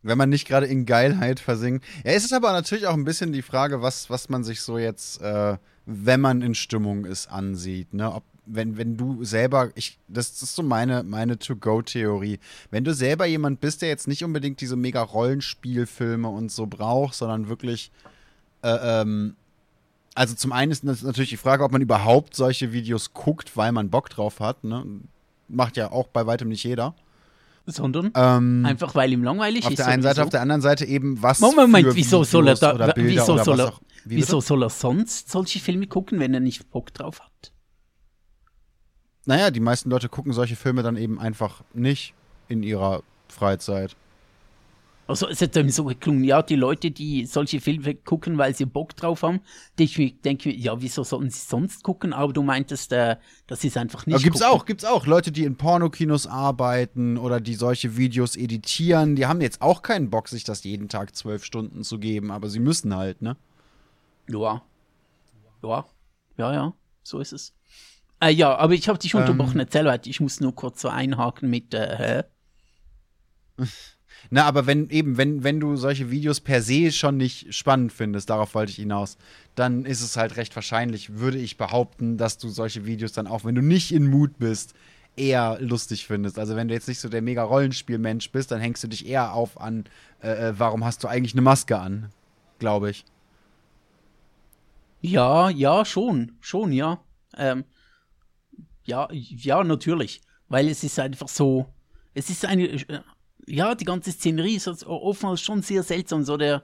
Wenn 0.02 0.18
man 0.18 0.28
nicht 0.28 0.48
gerade 0.48 0.66
in 0.66 0.84
Geilheit 0.84 1.38
versinkt. 1.38 1.84
Ja, 2.04 2.10
es 2.10 2.24
ist 2.24 2.32
aber 2.32 2.52
natürlich 2.52 2.88
auch 2.88 2.94
ein 2.94 3.04
bisschen 3.04 3.32
die 3.32 3.42
Frage, 3.42 3.80
was, 3.80 4.10
was 4.10 4.28
man 4.28 4.42
sich 4.42 4.60
so 4.60 4.76
jetzt, 4.76 5.22
äh, 5.22 5.56
wenn 5.86 6.20
man 6.20 6.42
in 6.42 6.56
Stimmung 6.56 7.04
ist, 7.04 7.28
ansieht. 7.28 7.94
Ne? 7.94 8.12
Ob, 8.12 8.24
wenn, 8.46 8.76
wenn 8.76 8.96
du 8.96 9.22
selber, 9.24 9.70
ich, 9.74 9.98
das 10.08 10.42
ist 10.42 10.54
so 10.54 10.62
meine, 10.62 11.02
meine 11.04 11.38
To-Go-Theorie. 11.38 12.38
Wenn 12.70 12.84
du 12.84 12.92
selber 12.92 13.26
jemand 13.26 13.60
bist, 13.60 13.82
der 13.82 13.88
jetzt 13.88 14.08
nicht 14.08 14.24
unbedingt 14.24 14.60
diese 14.60 14.76
mega 14.76 15.00
Rollenspielfilme 15.02 16.28
und 16.28 16.50
so 16.50 16.66
braucht, 16.66 17.14
sondern 17.14 17.48
wirklich, 17.48 17.90
äh, 18.62 19.00
ähm, 19.02 19.36
also 20.14 20.34
zum 20.34 20.52
einen 20.52 20.72
ist 20.72 20.82
natürlich 20.84 21.30
die 21.30 21.36
Frage, 21.36 21.64
ob 21.64 21.72
man 21.72 21.80
überhaupt 21.82 22.34
solche 22.36 22.72
Videos 22.72 23.14
guckt, 23.14 23.56
weil 23.56 23.72
man 23.72 23.90
Bock 23.90 24.10
drauf 24.10 24.40
hat. 24.40 24.64
Ne? 24.64 24.84
Macht 25.48 25.76
ja 25.76 25.90
auch 25.92 26.08
bei 26.08 26.26
weitem 26.26 26.48
nicht 26.48 26.64
jeder. 26.64 26.94
Sondern 27.64 28.10
Ähm, 28.16 28.64
einfach 28.66 28.94
weil 28.96 29.12
ihm 29.12 29.22
langweilig 29.22 29.64
auf 29.64 29.70
ist. 29.70 29.78
der 29.78 29.86
einen 29.86 30.02
Seite, 30.02 30.22
auf 30.24 30.30
der 30.30 30.40
anderen 30.40 30.62
Seite 30.62 30.84
eben, 30.84 31.22
was 31.22 31.38
Moment, 31.38 31.70
Moment, 31.70 31.94
wieso 31.94 32.24
soll 32.24 32.48
er 32.48 32.56
da, 32.56 32.92
wieso 32.96 33.38
soll 33.38 33.60
er, 33.60 33.68
auch- 33.68 33.80
Wie 34.04 34.16
wieso 34.16 34.38
bitte? 34.38 34.46
soll 34.48 34.62
er 34.64 34.70
sonst 34.70 35.30
solche 35.30 35.60
Filme 35.60 35.86
gucken, 35.86 36.18
wenn 36.18 36.34
er 36.34 36.40
nicht 36.40 36.68
Bock 36.72 36.92
drauf 36.92 37.20
hat? 37.20 37.52
Naja, 39.24 39.50
die 39.50 39.60
meisten 39.60 39.90
Leute 39.90 40.08
gucken 40.08 40.32
solche 40.32 40.56
Filme 40.56 40.82
dann 40.82 40.96
eben 40.96 41.18
einfach 41.20 41.62
nicht 41.72 42.14
in 42.48 42.62
ihrer 42.62 43.02
Freizeit. 43.28 43.96
Also 45.08 45.28
es 45.28 45.42
hat 45.42 45.56
ihm 45.56 45.68
so 45.68 45.84
geklungen, 45.84 46.24
ja, 46.24 46.42
die 46.42 46.54
Leute, 46.56 46.90
die 46.90 47.26
solche 47.26 47.60
Filme 47.60 47.94
gucken, 47.96 48.38
weil 48.38 48.54
sie 48.54 48.64
Bock 48.64 48.94
drauf 48.96 49.22
haben, 49.22 49.40
die 49.78 49.84
ich 49.84 49.98
mir 49.98 50.12
denke, 50.12 50.50
ja, 50.54 50.80
wieso 50.80 51.02
sollten 51.02 51.28
sie 51.28 51.40
sonst 51.40 51.82
gucken? 51.82 52.12
Aber 52.12 52.32
du 52.32 52.42
meintest, 52.42 52.92
äh, 52.92 53.16
dass 53.46 53.60
sie 53.60 53.68
es 53.68 53.76
einfach 53.76 54.06
nicht 54.06 54.14
Aber 54.14 54.22
gibt's 54.22 54.40
gucken. 54.40 54.54
auch, 54.60 54.64
gibt's 54.64 54.84
auch 54.84 55.06
Leute, 55.06 55.32
die 55.32 55.44
in 55.44 55.56
Pornokinos 55.56 56.26
arbeiten 56.26 57.18
oder 57.18 57.40
die 57.40 57.54
solche 57.54 57.96
Videos 57.96 58.36
editieren. 58.36 59.16
Die 59.16 59.26
haben 59.26 59.40
jetzt 59.40 59.60
auch 59.60 59.82
keinen 59.82 60.08
Bock, 60.08 60.28
sich 60.28 60.44
das 60.44 60.62
jeden 60.64 60.88
Tag 60.88 61.14
zwölf 61.16 61.44
Stunden 61.44 61.82
zu 61.82 61.98
geben, 61.98 62.30
aber 62.30 62.48
sie 62.48 62.60
müssen 62.60 62.94
halt, 62.96 63.20
ne? 63.22 63.36
Ja. 64.28 64.62
Ja. 65.62 65.84
Ja, 66.38 66.52
ja, 66.52 66.74
so 67.02 67.18
ist 67.20 67.32
es. 67.32 67.54
Äh, 68.22 68.30
ja, 68.30 68.56
aber 68.56 68.74
ich 68.74 68.88
habe 68.88 68.98
dich 69.00 69.16
unterbrochen, 69.16 69.58
erzähl 69.58 69.84
weiter. 69.84 70.08
Ich 70.08 70.20
muss 70.20 70.40
nur 70.40 70.54
kurz 70.54 70.80
so 70.80 70.88
einhaken 70.88 71.50
mit, 71.50 71.74
äh, 71.74 72.24
hä? 73.58 73.66
Na, 74.30 74.44
aber 74.44 74.66
wenn 74.66 74.88
eben, 74.90 75.16
wenn, 75.16 75.42
wenn 75.42 75.58
du 75.58 75.74
solche 75.74 76.10
Videos 76.10 76.40
per 76.40 76.62
se 76.62 76.92
schon 76.92 77.16
nicht 77.16 77.52
spannend 77.52 77.92
findest, 77.92 78.30
darauf 78.30 78.54
wollte 78.54 78.70
ich 78.70 78.76
hinaus, 78.76 79.18
dann 79.56 79.84
ist 79.84 80.00
es 80.02 80.16
halt 80.16 80.36
recht 80.36 80.54
wahrscheinlich, 80.54 81.18
würde 81.18 81.38
ich 81.38 81.56
behaupten, 81.56 82.16
dass 82.16 82.38
du 82.38 82.48
solche 82.48 82.86
Videos 82.86 83.12
dann 83.12 83.26
auch, 83.26 83.44
wenn 83.44 83.56
du 83.56 83.62
nicht 83.62 83.92
in 83.92 84.08
Mut 84.08 84.38
bist, 84.38 84.74
eher 85.16 85.58
lustig 85.60 86.06
findest. 86.06 86.38
Also 86.38 86.54
wenn 86.54 86.68
du 86.68 86.74
jetzt 86.74 86.86
nicht 86.86 87.00
so 87.00 87.08
der 87.08 87.22
mega 87.22 87.42
Rollenspielmensch 87.42 88.30
bist, 88.30 88.52
dann 88.52 88.60
hängst 88.60 88.84
du 88.84 88.88
dich 88.88 89.06
eher 89.06 89.34
auf 89.34 89.60
an, 89.60 89.84
äh, 90.22 90.50
äh, 90.50 90.54
warum 90.56 90.84
hast 90.84 91.02
du 91.02 91.08
eigentlich 91.08 91.34
eine 91.34 91.42
Maske 91.42 91.76
an, 91.76 92.10
glaube 92.60 92.90
ich. 92.90 93.04
Ja, 95.00 95.50
ja, 95.50 95.84
schon, 95.84 96.36
schon, 96.40 96.72
ja. 96.72 97.00
Ähm, 97.36 97.64
ja, 98.84 99.08
ja, 99.12 99.64
natürlich. 99.64 100.20
Weil 100.48 100.68
es 100.68 100.84
ist 100.84 100.98
einfach 100.98 101.28
so, 101.28 101.66
es 102.14 102.30
ist 102.30 102.44
eine, 102.44 102.68
äh, 102.68 103.00
ja, 103.46 103.74
die 103.74 103.84
ganze 103.84 104.12
Szenerie 104.12 104.56
ist 104.56 104.86
oftmals 104.86 105.40
schon 105.40 105.62
sehr 105.62 105.82
seltsam. 105.82 106.24
So 106.24 106.36
der, 106.36 106.62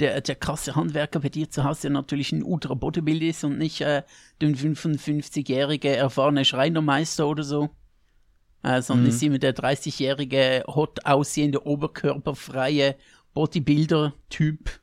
der, 0.00 0.20
der 0.20 0.34
krasse 0.34 0.74
Handwerker 0.74 1.20
bei 1.20 1.28
dir 1.28 1.50
zu 1.50 1.64
Hause, 1.64 1.82
der 1.82 1.90
natürlich 1.90 2.32
ein 2.32 2.42
ultra 2.42 2.74
Bodybuilder 2.74 3.26
ist 3.26 3.44
und 3.44 3.58
nicht 3.58 3.80
äh, 3.80 4.02
der 4.40 4.48
55-jährige 4.50 5.94
erfahrene 5.96 6.44
Schreinermeister 6.44 7.26
oder 7.26 7.44
so. 7.44 7.70
Äh, 8.62 8.82
sondern 8.82 9.08
ist 9.08 9.22
immer 9.22 9.38
der 9.38 9.54
30-jährige, 9.54 10.64
hot 10.66 11.06
aussehende, 11.06 11.64
oberkörperfreie 11.64 12.96
Bodybuilder-Typ 13.32 14.80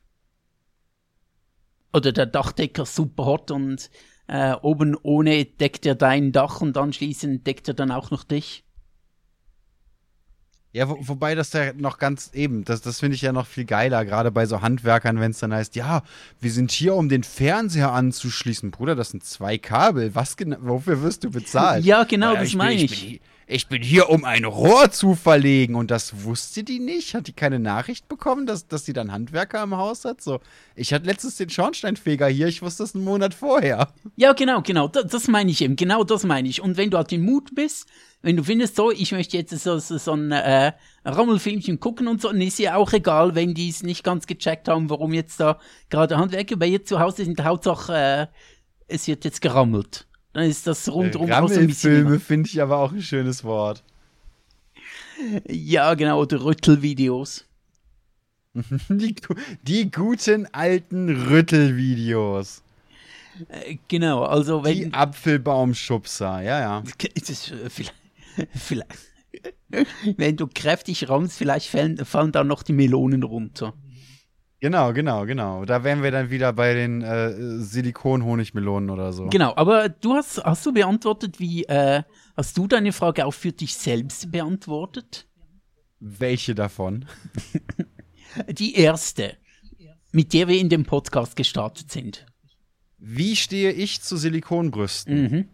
oder 1.92 2.12
der 2.12 2.26
Dachdecker 2.26 2.86
super 2.86 3.24
hot 3.24 3.50
und 3.50 3.90
äh, 4.28 4.52
oben 4.54 4.96
ohne 5.02 5.44
deckt 5.44 5.86
er 5.86 5.94
dein 5.94 6.32
Dach 6.32 6.60
und 6.60 6.76
anschließend 6.76 7.46
deckt 7.46 7.68
er 7.68 7.74
dann 7.74 7.90
auch 7.90 8.10
noch 8.10 8.24
dich. 8.24 8.64
Ja, 10.72 10.90
wo, 10.90 10.98
wobei 11.00 11.34
das 11.34 11.54
ja 11.54 11.72
noch 11.72 11.96
ganz 11.96 12.32
eben, 12.34 12.64
das, 12.64 12.82
das 12.82 13.00
finde 13.00 13.14
ich 13.14 13.22
ja 13.22 13.32
noch 13.32 13.46
viel 13.46 13.64
geiler, 13.64 14.04
gerade 14.04 14.30
bei 14.30 14.44
so 14.44 14.60
Handwerkern, 14.60 15.18
wenn 15.20 15.30
es 15.30 15.38
dann 15.38 15.54
heißt, 15.54 15.74
ja, 15.74 16.02
wir 16.38 16.50
sind 16.50 16.70
hier, 16.70 16.94
um 16.94 17.08
den 17.08 17.22
Fernseher 17.22 17.92
anzuschließen. 17.92 18.70
Bruder, 18.72 18.94
das 18.94 19.10
sind 19.10 19.24
zwei 19.24 19.56
Kabel. 19.56 20.14
Was 20.14 20.36
genau, 20.36 20.58
wofür 20.60 21.00
wirst 21.00 21.24
du 21.24 21.30
bezahlt? 21.30 21.82
Ja, 21.86 22.04
genau, 22.04 22.34
Ja, 22.34 22.40
das 22.40 22.52
meine 22.52 22.82
Ich 22.82 22.92
ich. 22.92 23.20
Ich 23.48 23.68
bin 23.68 23.80
hier, 23.80 24.10
um 24.10 24.24
ein 24.24 24.44
Rohr 24.44 24.90
zu 24.90 25.14
verlegen. 25.14 25.76
Und 25.76 25.90
das 25.90 26.24
wusste 26.24 26.64
die 26.64 26.80
nicht? 26.80 27.14
Hat 27.14 27.28
die 27.28 27.32
keine 27.32 27.60
Nachricht 27.60 28.08
bekommen, 28.08 28.44
dass, 28.46 28.66
dass 28.66 28.84
die 28.84 28.92
dann 28.92 29.12
Handwerker 29.12 29.62
im 29.62 29.76
Haus 29.76 30.04
hat? 30.04 30.20
So, 30.20 30.40
ich 30.74 30.92
hatte 30.92 31.06
letztens 31.06 31.36
den 31.36 31.48
Schornsteinfeger 31.48 32.26
hier, 32.26 32.48
ich 32.48 32.62
wusste 32.62 32.82
das 32.82 32.94
einen 32.94 33.04
Monat 33.04 33.34
vorher. 33.34 33.92
Ja, 34.16 34.32
genau, 34.32 34.62
genau, 34.62 34.88
das, 34.88 35.06
das 35.06 35.28
meine 35.28 35.50
ich 35.50 35.62
eben, 35.62 35.76
genau 35.76 36.02
das 36.02 36.24
meine 36.24 36.48
ich. 36.48 36.60
Und 36.60 36.76
wenn 36.76 36.90
du 36.90 36.96
halt 36.96 37.12
im 37.12 37.24
Mut 37.24 37.54
bist, 37.54 37.86
wenn 38.20 38.36
du 38.36 38.42
findest, 38.42 38.74
so, 38.74 38.90
ich 38.90 39.12
möchte 39.12 39.36
jetzt 39.36 39.56
so, 39.56 39.78
so, 39.78 39.96
so 39.96 40.12
ein 40.12 40.32
äh, 40.32 40.72
Rammelfilmchen 41.04 41.78
gucken 41.78 42.08
und 42.08 42.20
so, 42.20 42.28
dann 42.28 42.40
ist 42.40 42.58
ja 42.58 42.74
auch 42.74 42.92
egal, 42.92 43.36
wenn 43.36 43.54
die 43.54 43.68
es 43.68 43.84
nicht 43.84 44.02
ganz 44.02 44.26
gecheckt 44.26 44.66
haben, 44.66 44.90
warum 44.90 45.12
jetzt 45.12 45.38
da 45.38 45.60
gerade 45.88 46.16
Handwerker 46.16 46.56
bei 46.56 46.66
ihr 46.66 46.84
zu 46.84 46.98
Hause 46.98 47.24
sind, 47.24 47.44
Hauptsache, 47.44 47.94
äh, 47.94 48.26
es 48.88 49.06
wird 49.06 49.24
jetzt 49.24 49.40
gerammelt. 49.40 50.06
Dann 50.36 50.50
ist 50.50 50.66
das 50.66 50.86
rundum 50.92 51.32
auch 51.32 51.48
so 51.48 51.58
ein 51.58 51.66
bisschen. 51.66 51.92
Rammelfilme 51.92 52.20
finde 52.20 52.50
ich 52.50 52.60
aber 52.60 52.76
auch 52.76 52.92
ein 52.92 53.00
schönes 53.00 53.42
Wort. 53.42 53.82
Ja, 55.48 55.94
genau, 55.94 56.20
oder 56.20 56.44
Rüttelvideos. 56.44 57.46
Die, 58.90 59.14
die 59.62 59.90
guten 59.90 60.46
alten 60.52 61.08
Rüttelvideos. 61.08 62.62
Äh, 63.48 63.78
genau, 63.88 64.24
also 64.24 64.62
wenn. 64.62 64.74
Die 64.74 64.92
Apfelbaumschubser, 64.92 66.42
ja, 66.42 66.60
ja. 66.60 66.82
Es 67.14 67.30
ist, 67.30 67.52
äh, 67.52 67.70
vielleicht, 67.70 67.94
vielleicht, 68.54 68.88
wenn 70.18 70.36
du 70.36 70.48
kräftig 70.48 71.08
rammst, 71.08 71.38
vielleicht 71.38 71.70
fallen, 71.70 72.04
fallen 72.04 72.32
da 72.32 72.44
noch 72.44 72.62
die 72.62 72.74
Melonen 72.74 73.22
runter. 73.22 73.72
Genau, 74.60 74.92
genau, 74.94 75.26
genau. 75.26 75.64
Da 75.66 75.84
wären 75.84 76.02
wir 76.02 76.10
dann 76.10 76.30
wieder 76.30 76.52
bei 76.52 76.72
den 76.74 77.02
äh, 77.02 77.60
Silikon-Honigmelonen 77.60 78.90
oder 78.90 79.12
so. 79.12 79.26
Genau, 79.26 79.54
aber 79.54 79.88
du 79.90 80.14
hast, 80.14 80.42
hast 80.42 80.64
du 80.64 80.72
beantwortet, 80.72 81.38
wie, 81.38 81.64
äh, 81.64 82.02
hast 82.36 82.56
du 82.56 82.66
deine 82.66 82.92
Frage 82.92 83.26
auch 83.26 83.34
für 83.34 83.52
dich 83.52 83.74
selbst 83.74 84.32
beantwortet? 84.32 85.26
Welche 86.00 86.54
davon? 86.54 87.04
Die 88.48 88.74
erste, 88.76 89.36
mit 90.12 90.32
der 90.32 90.48
wir 90.48 90.58
in 90.58 90.68
dem 90.68 90.84
Podcast 90.84 91.36
gestartet 91.36 91.90
sind. 91.92 92.26
Wie 92.98 93.36
stehe 93.36 93.72
ich 93.72 94.00
zu 94.00 94.16
Silikonbrüsten? 94.16 95.22
Mhm. 95.22 95.48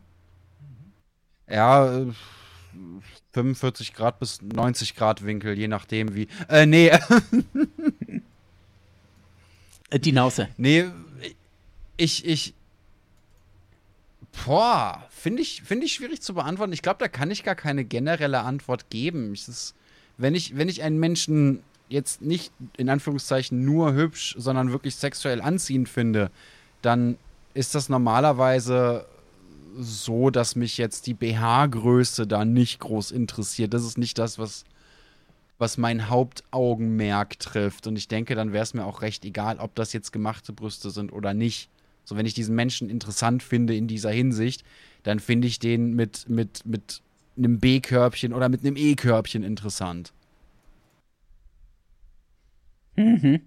Ja, 1.49 2.03
äh, 2.03 2.07
45 3.33 3.95
Grad 3.95 4.21
bis 4.21 4.41
90 4.43 4.95
Grad 4.95 5.25
Winkel, 5.25 5.59
je 5.59 5.69
nachdem 5.69 6.15
wie. 6.15 6.29
Äh, 6.49 6.67
nee, 6.67 6.89
Äh, 6.89 6.99
Die 9.99 10.13
Nase. 10.13 10.49
nee, 10.57 10.87
ich, 11.97 12.27
ich. 12.27 12.55
Boah, 14.45 15.07
finde 15.11 15.43
ich, 15.43 15.63
finde 15.63 15.87
ich 15.87 15.93
schwierig 15.93 16.23
zu 16.23 16.35
beantworten. 16.35 16.73
Ich 16.73 16.83
glaube, 16.83 16.99
da 16.99 17.09
kann 17.09 17.31
ich 17.31 17.45
gar 17.45 17.55
keine 17.55 17.85
generelle 17.85 18.41
Antwort 18.41 18.89
geben. 18.89 19.33
Es 19.33 19.47
ist, 19.49 19.75
wenn 20.17 20.35
ich, 20.35 20.57
wenn 20.57 20.69
ich 20.69 20.83
einen 20.83 20.99
Menschen 20.99 21.63
jetzt 21.89 22.23
nicht 22.23 22.51
in 22.79 22.89
Anführungszeichen 22.89 23.63
nur 23.65 23.93
hübsch, 23.93 24.35
sondern 24.39 24.73
wirklich 24.73 24.97
sexuell 24.97 25.43
anziehend 25.43 25.89
finde, 25.91 26.31
dann 26.81 27.19
ist 27.53 27.75
das 27.75 27.91
normalerweise 27.91 29.07
so, 29.79 30.31
dass 30.31 30.57
mich 30.57 30.79
jetzt 30.79 31.07
die 31.07 31.15
BH-Größe 31.15 32.27
da 32.27 32.45
nicht 32.45 32.81
groß 32.81 33.11
interessiert. 33.11 33.75
Das 33.75 33.85
ist 33.85 33.99
nicht 33.99 34.19
das, 34.19 34.39
was, 34.39 34.65
was 35.63 35.79
mein 35.79 36.11
Hauptaugenmerk 36.11 37.39
trifft. 37.39 37.87
Und 37.87 37.97
ich 37.97 38.09
denke, 38.09 38.35
dann 38.35 38.53
wäre 38.53 38.65
es 38.65 38.75
mir 38.75 38.85
auch 38.85 39.01
recht 39.01 39.25
egal, 39.25 39.59
ob 39.59 39.77
das 39.77 39.93
jetzt 39.93 40.13
gemachte 40.13 40.53
Brüste 40.53 40.91
sind 40.91 41.13
oder 41.13 41.35
nicht. 41.35 41.71
So, 42.05 42.17
wenn 42.17 42.27
ich 42.27 42.35
diesen 42.35 42.57
Menschen 42.57 42.91
interessant 42.91 43.45
finde 43.45 43.77
in 43.77 43.87
dieser 43.87 44.11
Hinsicht, 44.11 44.65
dann 45.05 45.21
finde 45.21 45.47
ich 45.47 45.61
den 45.61 45.95
mit, 45.95 46.29
mit, 46.29 46.67
mit 46.67 47.01
einem 47.37 47.61
B-Körbchen 47.61 48.33
oder 48.33 48.49
mit 48.49 48.61
einem 48.61 48.77
E-Körbchen 48.77 49.45
interessant. 49.45 50.13
Mhm. 52.97 53.41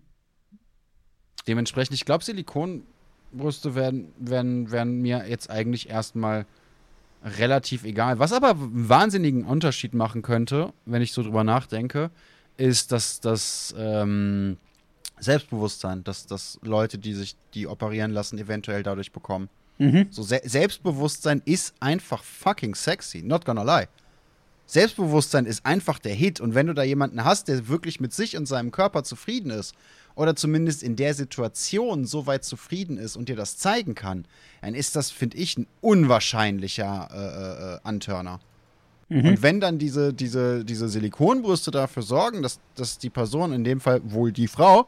Dementsprechend, 1.49 1.95
ich 1.95 2.06
glaube, 2.06 2.23
Silikonbrüste 2.23 3.75
werden, 3.75 4.13
werden, 4.17 4.71
werden 4.71 5.01
mir 5.01 5.25
jetzt 5.28 5.49
eigentlich 5.49 5.89
erstmal 5.89 6.45
relativ 7.25 7.83
egal. 7.83 8.19
Was 8.19 8.31
aber 8.31 8.51
einen 8.51 8.88
wahnsinnigen 8.88 9.43
Unterschied 9.43 9.93
machen 9.93 10.21
könnte, 10.21 10.73
wenn 10.85 11.01
ich 11.01 11.11
so 11.11 11.23
drüber 11.23 11.43
nachdenke, 11.43 12.11
ist, 12.57 12.91
dass 12.91 13.19
das, 13.19 13.75
ähm, 13.77 14.57
Selbstbewusstsein, 15.19 16.03
dass, 16.03 16.27
dass 16.27 16.59
Leute, 16.61 16.97
die 16.97 17.13
sich 17.13 17.35
die 17.53 17.67
operieren 17.67 18.11
lassen, 18.11 18.38
eventuell 18.38 18.83
dadurch 18.83 19.11
bekommen. 19.11 19.49
Mhm. 19.77 20.07
So 20.09 20.23
Se 20.23 20.41
Selbstbewusstsein 20.43 21.41
ist 21.45 21.73
einfach 21.79 22.23
fucking 22.23 22.75
sexy, 22.75 23.21
not 23.21 23.45
gonna 23.45 23.63
lie. 23.63 23.88
Selbstbewusstsein 24.67 25.45
ist 25.45 25.65
einfach 25.65 25.99
der 25.99 26.13
Hit 26.13 26.41
und 26.41 26.55
wenn 26.55 26.67
du 26.67 26.73
da 26.73 26.83
jemanden 26.83 27.23
hast, 27.23 27.47
der 27.47 27.67
wirklich 27.67 27.99
mit 27.99 28.13
sich 28.13 28.35
und 28.35 28.47
seinem 28.47 28.71
Körper 28.71 29.03
zufrieden 29.03 29.51
ist 29.51 29.75
oder 30.15 30.36
zumindest 30.36 30.82
in 30.82 30.95
der 30.95 31.13
Situation 31.13 32.06
so 32.06 32.25
weit 32.25 32.43
zufrieden 32.43 32.97
ist 32.97 33.15
und 33.15 33.30
dir 33.30 33.36
das 33.36 33.58
zeigen 33.58 33.95
kann, 33.95 34.25
dann 34.62 34.73
ist 34.73 34.95
das, 34.95 35.12
finde 35.12 35.38
ich, 35.38 35.58
ein 35.58 35.67
unwahrscheinlicher 35.82 37.10
äh, 37.13 37.75
äh, 37.75 37.80
Antörner. 37.84 38.39
Mhm. 39.10 39.25
Und 39.25 39.41
wenn 39.43 39.60
dann 39.60 39.78
diese, 39.78 40.13
diese, 40.13 40.65
diese 40.65 40.89
Silikonbrüste 40.89 41.71
dafür 41.71 42.04
sorgen, 42.04 42.41
dass, 42.41 42.60
dass 42.75 42.97
die 42.97 43.10
Person, 43.10 43.54
in 43.54 43.63
dem 43.63 43.80
Fall 43.80 44.01
wohl 44.04 44.32
die 44.32 44.47
Frau, 44.47 44.88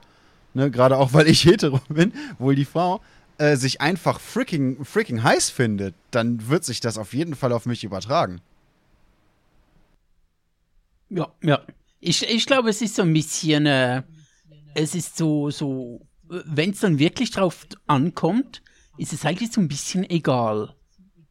ne, 0.53 0.71
gerade 0.71 0.97
auch 0.97 1.13
weil 1.13 1.27
ich 1.27 1.43
hetero 1.45 1.79
bin, 1.89 2.13
wohl 2.39 2.55
die 2.55 2.65
Frau, 2.65 3.01
äh, 3.37 3.55
sich 3.55 3.81
einfach 3.81 4.19
freaking, 4.19 4.83
freaking 4.83 5.21
heiß 5.21 5.49
findet, 5.49 5.93
dann 6.09 6.49
wird 6.49 6.65
sich 6.65 6.79
das 6.79 6.97
auf 6.97 7.13
jeden 7.13 7.35
Fall 7.35 7.51
auf 7.51 7.65
mich 7.65 7.83
übertragen. 7.83 8.41
Ja, 11.09 11.27
ja. 11.43 11.61
Ich, 11.99 12.27
ich 12.27 12.45
glaube, 12.45 12.69
es 12.69 12.81
ist 12.81 12.95
so 12.95 13.01
ein 13.01 13.13
bisschen, 13.13 13.65
äh, 13.65 14.03
es 14.77 14.93
ist 14.93 15.17
so, 15.17 15.49
so, 15.49 16.07
wenn 16.27 16.69
es 16.69 16.81
dann 16.81 16.99
wirklich 16.99 17.31
drauf 17.31 17.65
ankommt, 17.87 18.61
ist 18.97 19.11
es 19.11 19.25
eigentlich 19.25 19.51
so 19.51 19.59
ein 19.59 19.67
bisschen 19.67 20.07
egal. 20.07 20.75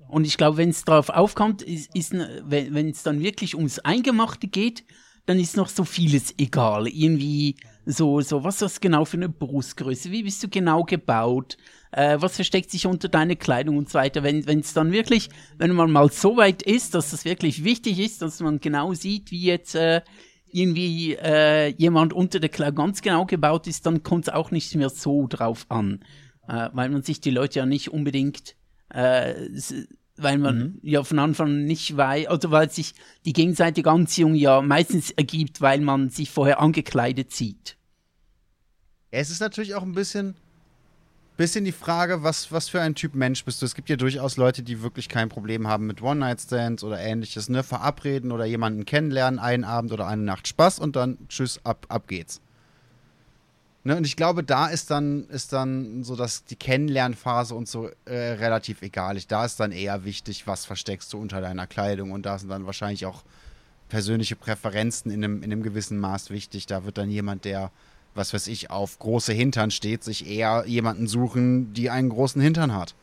Und 0.09 0.27
ich 0.27 0.37
glaube, 0.37 0.57
wenn 0.57 0.71
es 0.71 0.85
drauf 0.85 1.11
aufkommt, 1.11 1.63
ist, 1.63 1.95
ist 1.95 2.13
wenn 2.13 2.91
es 2.91 3.05
dann 3.05 3.21
wirklich 3.21 3.55
ums 3.55 3.79
Eingemachte 3.79 4.49
geht, 4.49 4.85
dann 5.27 5.39
ist 5.39 5.57
noch 5.57 5.69
so 5.69 5.85
vieles 5.85 6.35
egal. 6.39 6.89
Irgendwie 6.89 7.57
so, 7.85 8.21
so, 8.21 8.43
was 8.43 8.57
ist 8.57 8.63
das 8.63 8.81
genau 8.81 9.05
für 9.05 9.17
eine 9.17 9.29
Brustgröße? 9.29 10.11
Wie 10.11 10.25
bist 10.25 10.43
du 10.43 10.49
genau 10.49 10.83
gebaut? 10.83 11.57
Äh, 11.93 12.17
was 12.21 12.35
versteckt 12.35 12.73
sich 12.73 12.87
unter 12.87 13.09
deiner 13.09 13.37
Kleidung 13.37 13.77
und 13.79 13.89
so 13.89 13.95
weiter? 13.95 14.25
Wenn 14.25 14.61
es 14.61 14.73
dann 14.73 14.91
wirklich, 14.91 15.29
wenn 15.57 15.73
man 15.73 15.93
mal 15.93 16.11
so 16.11 16.37
weit 16.37 16.63
ist, 16.63 16.95
dass 16.95 17.11
das 17.11 17.25
wirklich 17.25 17.63
wichtig 17.63 18.01
ist, 18.01 18.23
dass 18.23 18.41
man 18.41 18.59
genau 18.59 18.93
sieht, 18.95 19.31
wie 19.31 19.43
jetzt 19.43 19.77
äh, 19.77 20.03
irgendwie 20.57 21.15
äh, 21.15 21.69
jemand 21.77 22.13
unter 22.13 22.41
der 22.41 22.49
Kleidung 22.49 22.87
ganz 22.87 23.03
genau 23.03 23.27
gebaut 23.27 23.67
ist, 23.67 23.85
dann 23.87 24.03
kommt 24.03 24.29
es 24.29 24.35
auch 24.35 24.51
nicht 24.51 24.75
mehr 24.75 24.91
so 24.91 25.27
drauf 25.27 25.67
an. 25.69 26.01
Äh, 26.49 26.71
weil 26.73 26.89
man 26.89 27.03
sich 27.03 27.21
die 27.21 27.31
Leute 27.31 27.59
ja 27.59 27.67
nicht 27.67 27.93
unbedingt 27.93 28.57
äh, 28.89 29.35
weil 30.17 30.39
man 30.39 30.59
mhm. 30.59 30.79
ja 30.83 31.05
von 31.05 31.19
Anfang 31.19 31.65
nicht 31.65 31.97
weiß, 31.97 32.29
also 32.29 32.51
weil 32.51 32.71
sich 32.71 32.95
die 33.25 33.33
gegenseitige 33.33 33.91
Anziehung 33.91 34.35
ja 34.35 34.63
meistens 34.63 35.11
ergibt, 35.11 35.61
weil 35.61 35.81
man 35.81 36.11
sich 36.11 36.31
vorher 36.31 36.61
angekleidet 36.61 37.33
sieht. 37.33 37.77
Es 39.11 39.31
ist 39.31 39.41
natürlich 39.41 39.75
auch 39.75 39.83
ein 39.83 39.93
bisschen, 39.93 40.37
bisschen 41.37 41.65
die 41.65 41.73
Frage, 41.73 42.23
was, 42.23 42.51
was 42.53 42.69
für 42.69 42.81
ein 42.81 42.95
Typ 42.95 43.15
Mensch 43.15 43.45
bist 43.45 43.61
du. 43.61 43.67
Es 43.67 43.75
gibt 43.75 43.89
ja 43.89 43.97
durchaus 43.97 44.37
Leute, 44.37 44.63
die 44.63 44.83
wirklich 44.83 45.09
kein 45.09 45.29
Problem 45.29 45.69
haben 45.69 45.87
mit 45.87 46.03
One-Night-Stands 46.03 46.83
oder 46.83 46.99
ähnliches, 46.99 47.49
ne? 47.49 47.63
Verabreden 47.63 48.33
oder 48.33 48.45
jemanden 48.45 48.85
kennenlernen, 48.85 49.39
einen 49.39 49.65
Abend 49.65 49.93
oder 49.93 50.07
eine 50.07 50.23
Nacht 50.23 50.49
Spaß 50.49 50.79
und 50.79 50.97
dann 50.97 51.19
tschüss, 51.29 51.61
ab, 51.65 51.87
ab 51.89 52.09
geht's. 52.09 52.41
Ne, 53.87 53.97
und 53.97 54.05
ich 54.05 54.17
glaube, 54.17 54.43
da 54.43 54.67
ist 54.67 54.91
dann, 54.91 55.29
ist 55.29 55.53
dann 55.53 56.03
so 56.03 56.17
dass 56.17 56.45
die 56.45 56.57
Kennenlernphase 56.57 57.55
und 57.55 57.69
so 57.69 57.89
äh, 58.05 58.15
relativ 58.15 58.83
egal. 58.83 59.17
Da 59.29 59.45
ist 59.45 59.61
dann 59.61 59.71
eher 59.71 60.05
wichtig, 60.05 60.49
was 60.49 60.65
versteckst 60.65 61.13
du 61.13 61.21
unter 61.21 61.41
deiner 61.41 61.69
Kleidung. 61.69 62.11
Und 62.11 62.27
da 62.27 62.37
sind 62.37 62.49
dann 62.49 62.67
wahrscheinlich 62.67 63.07
auch 63.07 63.23
persönliche 63.89 64.35
Präferenzen 64.35 65.13
in 65.13 65.23
einem, 65.23 65.45
in 65.45 65.53
einem 65.53 65.63
gewissen 65.63 66.01
Maß 66.01 66.31
wichtig. 66.31 66.67
Da 66.67 66.85
wird 66.85 66.99
dann 66.99 67.11
jemand, 67.11 67.45
der, 67.45 67.71
was 68.17 68.33
weiß 68.33 68.47
ich, 68.49 68.71
auf 68.71 68.99
große 68.99 69.33
Hintern 69.33 69.71
steht, 69.71 70.05
sich 70.05 70.29
eher 70.29 70.65
jemanden 70.67 71.07
suchen, 71.07 71.73
die 71.73 71.91
einen 71.91 72.09
großen 72.09 72.41
Hintern 72.41 72.75
hat. 72.75 72.95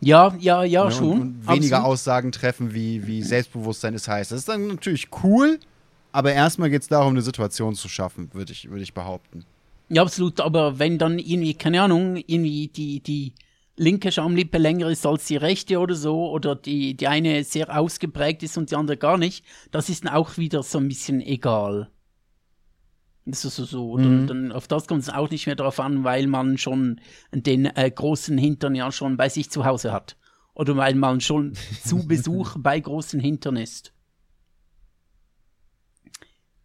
Ja, 0.00 0.34
ja, 0.38 0.64
ja, 0.64 0.84
ne, 0.84 0.92
schon. 0.92 1.10
Und, 1.10 1.20
und 1.20 1.48
weniger 1.48 1.78
Absolut. 1.78 1.92
Aussagen 1.92 2.32
treffen, 2.32 2.74
wie, 2.74 3.06
wie 3.06 3.22
Selbstbewusstsein 3.22 3.94
ist 3.94 4.06
heißt. 4.06 4.32
Das 4.32 4.40
ist 4.40 4.48
dann 4.48 4.66
natürlich 4.66 5.08
cool, 5.22 5.58
aber 6.12 6.32
erstmal 6.32 6.68
geht 6.68 6.82
es 6.82 6.88
darum, 6.88 7.14
eine 7.14 7.22
Situation 7.22 7.74
zu 7.74 7.88
schaffen, 7.88 8.30
würde 8.34 8.52
ich, 8.52 8.70
würd 8.70 8.82
ich 8.82 8.92
behaupten. 8.92 9.44
Ja, 9.88 10.02
absolut. 10.02 10.40
Aber 10.40 10.78
wenn 10.78 10.98
dann 10.98 11.18
irgendwie, 11.18 11.54
keine 11.54 11.82
Ahnung, 11.82 12.16
irgendwie 12.16 12.68
die, 12.68 13.00
die 13.00 13.32
linke 13.76 14.12
Schamlippe 14.12 14.58
länger 14.58 14.88
ist 14.88 15.06
als 15.06 15.26
die 15.26 15.36
rechte 15.36 15.78
oder 15.78 15.94
so, 15.94 16.30
oder 16.30 16.54
die, 16.54 16.94
die 16.94 17.08
eine 17.08 17.42
sehr 17.44 17.76
ausgeprägt 17.76 18.42
ist 18.42 18.56
und 18.58 18.70
die 18.70 18.76
andere 18.76 18.96
gar 18.96 19.18
nicht, 19.18 19.44
das 19.70 19.88
ist 19.88 20.04
dann 20.04 20.12
auch 20.12 20.36
wieder 20.36 20.62
so 20.62 20.78
ein 20.78 20.88
bisschen 20.88 21.20
egal. 21.20 21.90
Das 23.26 23.44
ist 23.44 23.56
so, 23.56 23.64
so. 23.64 23.96
Mhm. 23.96 24.26
Dann, 24.26 24.52
auf 24.52 24.68
das 24.68 24.86
kommt 24.86 25.02
es 25.02 25.08
auch 25.08 25.30
nicht 25.30 25.46
mehr 25.46 25.56
drauf 25.56 25.80
an, 25.80 26.04
weil 26.04 26.26
man 26.26 26.58
schon 26.58 27.00
den 27.32 27.66
äh, 27.66 27.90
großen 27.90 28.36
Hintern 28.36 28.74
ja 28.74 28.92
schon 28.92 29.16
bei 29.16 29.28
sich 29.28 29.50
zu 29.50 29.64
Hause 29.64 29.92
hat. 29.92 30.16
Oder 30.54 30.76
weil 30.76 30.94
man 30.94 31.20
schon 31.20 31.54
zu 31.84 32.06
Besuch 32.06 32.56
bei 32.58 32.78
großen 32.78 33.20
Hintern 33.20 33.56
ist. 33.56 33.92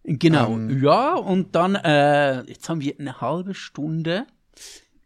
Genau, 0.03 0.53
ähm, 0.53 0.83
ja, 0.83 1.15
und 1.15 1.55
dann, 1.55 1.75
äh, 1.75 2.41
jetzt 2.43 2.67
haben 2.67 2.81
wir 2.81 2.99
eine 2.99 3.21
halbe 3.21 3.53
Stunde 3.53 4.25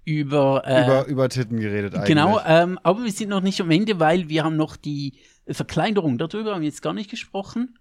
über, 0.05 0.63
äh, 0.65 0.83
über, 0.85 1.05
über 1.07 1.29
Titten 1.29 1.59
geredet 1.59 1.93
eigentlich. 1.93 2.07
Genau, 2.07 2.39
ähm, 2.45 2.79
aber 2.83 3.03
wir 3.03 3.11
sind 3.11 3.29
noch 3.29 3.41
nicht 3.41 3.59
am 3.59 3.69
Ende, 3.69 3.99
weil 3.99 4.29
wir 4.29 4.43
haben 4.43 4.55
noch 4.55 4.77
die 4.77 5.13
Verkleinerung, 5.47 6.17
darüber 6.17 6.53
haben 6.53 6.61
wir 6.61 6.69
jetzt 6.69 6.81
gar 6.81 6.93
nicht 6.93 7.09
gesprochen. 7.09 7.77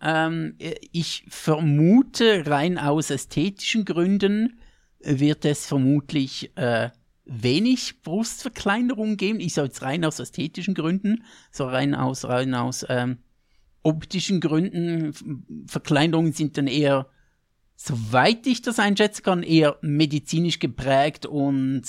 Ähm, 0.00 0.54
ich 0.92 1.24
vermute, 1.28 2.46
rein 2.46 2.78
aus 2.78 3.10
ästhetischen 3.10 3.84
Gründen 3.84 4.58
wird 5.00 5.44
es 5.44 5.66
vermutlich 5.66 6.56
äh, 6.56 6.90
wenig 7.24 8.02
Brustverkleinerung 8.02 9.16
geben. 9.16 9.40
Ich 9.40 9.54
sage 9.54 9.68
jetzt 9.68 9.82
rein 9.82 10.04
aus 10.04 10.18
ästhetischen 10.18 10.74
Gründen, 10.74 11.24
so 11.50 11.66
rein 11.66 11.94
aus, 11.94 12.24
rein 12.24 12.54
aus 12.54 12.86
ähm, 12.88 13.18
optischen 13.82 14.40
Gründen. 14.40 15.12
Verkleinerungen 15.66 16.32
sind 16.32 16.56
dann 16.56 16.66
eher, 16.66 17.06
soweit 17.76 18.46
ich 18.46 18.62
das 18.62 18.78
einschätzen 18.78 19.22
kann, 19.22 19.42
eher 19.42 19.76
medizinisch 19.82 20.58
geprägt 20.58 21.26
und 21.26 21.82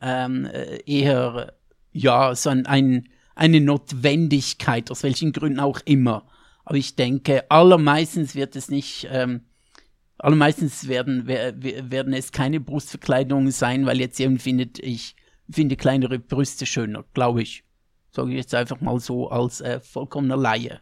ähm, 0.00 0.48
eher, 0.84 1.54
ja, 1.92 2.34
so 2.34 2.50
ein, 2.50 2.66
ein, 2.66 3.08
eine 3.34 3.60
Notwendigkeit, 3.60 4.90
aus 4.90 5.02
welchen 5.02 5.32
Gründen 5.32 5.60
auch 5.60 5.80
immer. 5.84 6.26
Aber 6.66 6.78
ich 6.78 6.96
denke, 6.96 7.48
allermeistens 7.48 8.34
wird 8.34 8.56
es 8.56 8.68
nicht, 8.68 9.06
ähm, 9.10 9.42
allermeistens 10.18 10.88
werden, 10.88 11.28
werden 11.28 12.12
es 12.12 12.32
keine 12.32 12.58
Brustverkleidungen 12.58 13.52
sein, 13.52 13.86
weil 13.86 14.00
jetzt 14.00 14.18
jemand 14.18 14.42
findet, 14.42 14.80
ich 14.80 15.14
finde 15.48 15.76
kleinere 15.76 16.18
Brüste 16.18 16.66
schöner, 16.66 17.04
glaube 17.14 17.42
ich. 17.42 17.62
Sage 18.10 18.30
ich 18.30 18.36
jetzt 18.36 18.54
einfach 18.54 18.80
mal 18.80 18.98
so 18.98 19.30
als 19.30 19.60
äh, 19.60 19.78
vollkommener 19.78 20.36
Laie. 20.36 20.80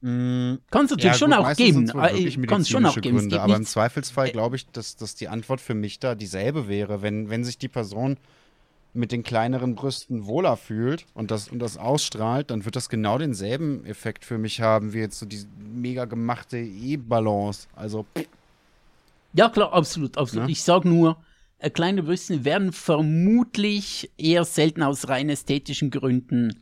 Mm, 0.00 0.54
Kann 0.70 0.86
es 0.86 0.90
natürlich 0.90 1.04
ja, 1.04 1.14
schon 1.14 1.32
auch 1.32 1.54
geben. 1.54 1.86
Kann 2.48 2.64
schon 2.64 2.84
auch 2.84 3.00
geben. 3.00 3.18
Gründe, 3.18 3.40
aber 3.42 3.54
im 3.54 3.64
Zweifelsfall 3.64 4.30
glaube 4.32 4.56
ich, 4.56 4.66
dass, 4.66 4.96
dass 4.96 5.14
die 5.14 5.28
Antwort 5.28 5.60
für 5.60 5.74
mich 5.74 6.00
da 6.00 6.16
dieselbe 6.16 6.66
wäre. 6.66 7.00
Wenn, 7.00 7.30
wenn 7.30 7.44
sich 7.44 7.58
die 7.58 7.68
Person 7.68 8.18
mit 8.92 9.12
den 9.12 9.22
kleineren 9.22 9.74
Brüsten 9.74 10.26
wohler 10.26 10.56
fühlt 10.56 11.06
und 11.14 11.30
das, 11.30 11.48
und 11.48 11.58
das 11.60 11.76
ausstrahlt, 11.76 12.50
dann 12.50 12.64
wird 12.64 12.76
das 12.76 12.88
genau 12.88 13.18
denselben 13.18 13.84
Effekt 13.84 14.24
für 14.24 14.38
mich 14.38 14.60
haben, 14.60 14.92
wie 14.92 14.98
jetzt 14.98 15.18
so 15.18 15.26
die 15.26 15.44
mega 15.58 16.04
gemachte 16.04 16.58
E-Balance. 16.58 17.68
Also. 17.76 18.06
Ja, 19.32 19.48
klar, 19.48 19.72
absolut, 19.72 20.18
absolut. 20.18 20.48
Ja? 20.48 20.52
Ich 20.52 20.62
sage 20.62 20.88
nur, 20.88 21.16
äh, 21.58 21.70
kleine 21.70 22.02
Brüste 22.02 22.44
werden 22.44 22.72
vermutlich 22.72 24.10
eher 24.18 24.44
selten 24.44 24.82
aus 24.82 25.08
rein 25.08 25.28
ästhetischen 25.28 25.90
Gründen 25.90 26.60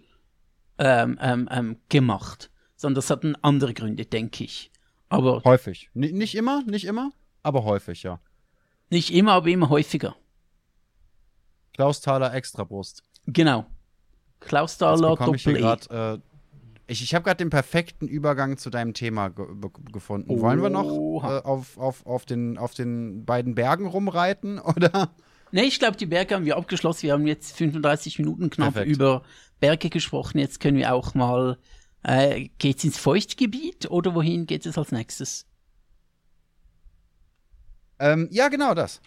ähm, 0.79 1.19
ähm, 1.21 1.49
ähm, 1.51 1.77
gemacht 1.89 2.51
sondern 2.79 2.95
das 2.95 3.11
hatten 3.11 3.35
andere 3.43 3.75
Gründe, 3.75 4.07
denke 4.07 4.45
ich. 4.45 4.71
Aber 5.11 5.43
häufig. 5.45 5.91
N 5.95 6.01
nicht 6.17 6.35
immer, 6.35 6.63
nicht 6.65 6.87
immer, 6.87 7.11
aber 7.43 7.65
häufig, 7.65 8.05
ja. 8.05 8.21
Nicht 8.89 9.13
immer, 9.13 9.33
aber 9.33 9.49
immer 9.49 9.69
häufiger. 9.69 10.17
Klaus 11.79 12.01
Thaler 12.01 12.35
Extrabrust. 12.35 13.05
Genau. 13.29 13.65
Klaus 14.41 14.79
Thaler 14.79 15.15
Doppel 15.15 15.61
grad, 15.61 15.89
äh, 15.93 16.19
Ich, 16.89 17.05
ich 17.05 17.15
habe 17.15 17.23
gerade 17.23 17.37
den 17.37 17.51
perfekten 17.51 18.09
Übergang 18.09 18.57
zu 18.57 18.69
deinem 18.69 18.95
Thema 18.95 19.29
ge 19.29 19.47
gefunden. 19.93 20.29
Oh. 20.29 20.41
Wollen 20.41 20.61
wir 20.61 20.71
noch 20.71 21.23
äh, 21.23 21.41
auf, 21.47 21.79
auf, 21.79 22.05
auf, 22.05 22.27
den, 22.27 22.59
auf 22.59 22.75
den 22.75 23.25
beiden 23.25 23.55
Bergen 23.55 23.87
rumreiten, 23.87 24.59
oder? 24.77 25.15
Ne, 25.53 25.67
ich 25.67 25.79
glaube, 25.79 25.97
die 25.97 26.07
Berge 26.07 26.35
haben 26.35 26.47
wir 26.47 26.57
abgeschlossen. 26.57 27.03
Wir 27.05 27.13
haben 27.13 27.29
jetzt 27.29 27.57
35 27.57 28.19
Minuten 28.19 28.51
knapp 28.51 28.75
Perfekt. 28.75 28.97
über 28.97 29.23
Berge 29.61 29.89
gesprochen. 29.89 30.39
Jetzt 30.39 30.59
können 30.59 30.79
wir 30.79 30.93
auch 30.93 31.15
mal 31.15 31.59
äh, 32.03 32.49
geht 32.59 32.79
es 32.79 32.85
ins 32.85 32.99
Feuchtgebiet 32.99 33.89
oder 33.89 34.17
wohin 34.17 34.47
geht 34.47 34.67
es 34.67 34.77
als 34.77 34.91
nächstes? 34.91 35.47
Ähm, 38.01 38.27
ja, 38.33 38.49
genau 38.49 38.75
das. 38.75 39.01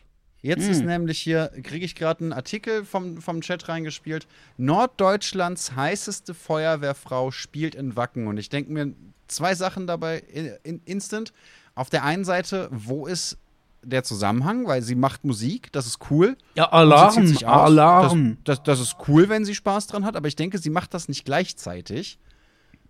Jetzt 0.43 0.67
ist 0.67 0.83
nämlich 0.83 1.19
hier, 1.19 1.51
kriege 1.61 1.85
ich 1.85 1.93
gerade 1.93 2.23
einen 2.23 2.33
Artikel 2.33 2.83
vom, 2.83 3.21
vom 3.21 3.41
Chat 3.41 3.69
reingespielt. 3.69 4.27
Norddeutschlands 4.57 5.75
heißeste 5.75 6.33
Feuerwehrfrau 6.33 7.29
spielt 7.29 7.75
in 7.75 7.95
Wacken. 7.95 8.27
Und 8.27 8.37
ich 8.37 8.49
denke 8.49 8.71
mir 8.71 8.93
zwei 9.27 9.53
Sachen 9.53 9.85
dabei 9.85 10.19
in, 10.19 10.51
in, 10.63 10.81
instant. 10.85 11.31
Auf 11.75 11.91
der 11.91 12.03
einen 12.03 12.25
Seite, 12.25 12.69
wo 12.71 13.05
ist 13.05 13.37
der 13.83 14.03
Zusammenhang? 14.03 14.65
Weil 14.65 14.81
sie 14.81 14.95
macht 14.95 15.23
Musik, 15.23 15.71
das 15.73 15.85
ist 15.85 15.99
cool. 16.09 16.35
Ja, 16.55 16.71
Alarm. 16.71 17.37
Alarm. 17.43 18.37
Das, 18.43 18.57
das, 18.57 18.63
das 18.63 18.79
ist 18.79 18.95
cool, 19.07 19.29
wenn 19.29 19.45
sie 19.45 19.53
Spaß 19.53 19.87
dran 19.87 20.05
hat, 20.05 20.15
aber 20.15 20.27
ich 20.27 20.35
denke, 20.35 20.57
sie 20.57 20.71
macht 20.71 20.95
das 20.95 21.07
nicht 21.07 21.23
gleichzeitig. 21.23 22.17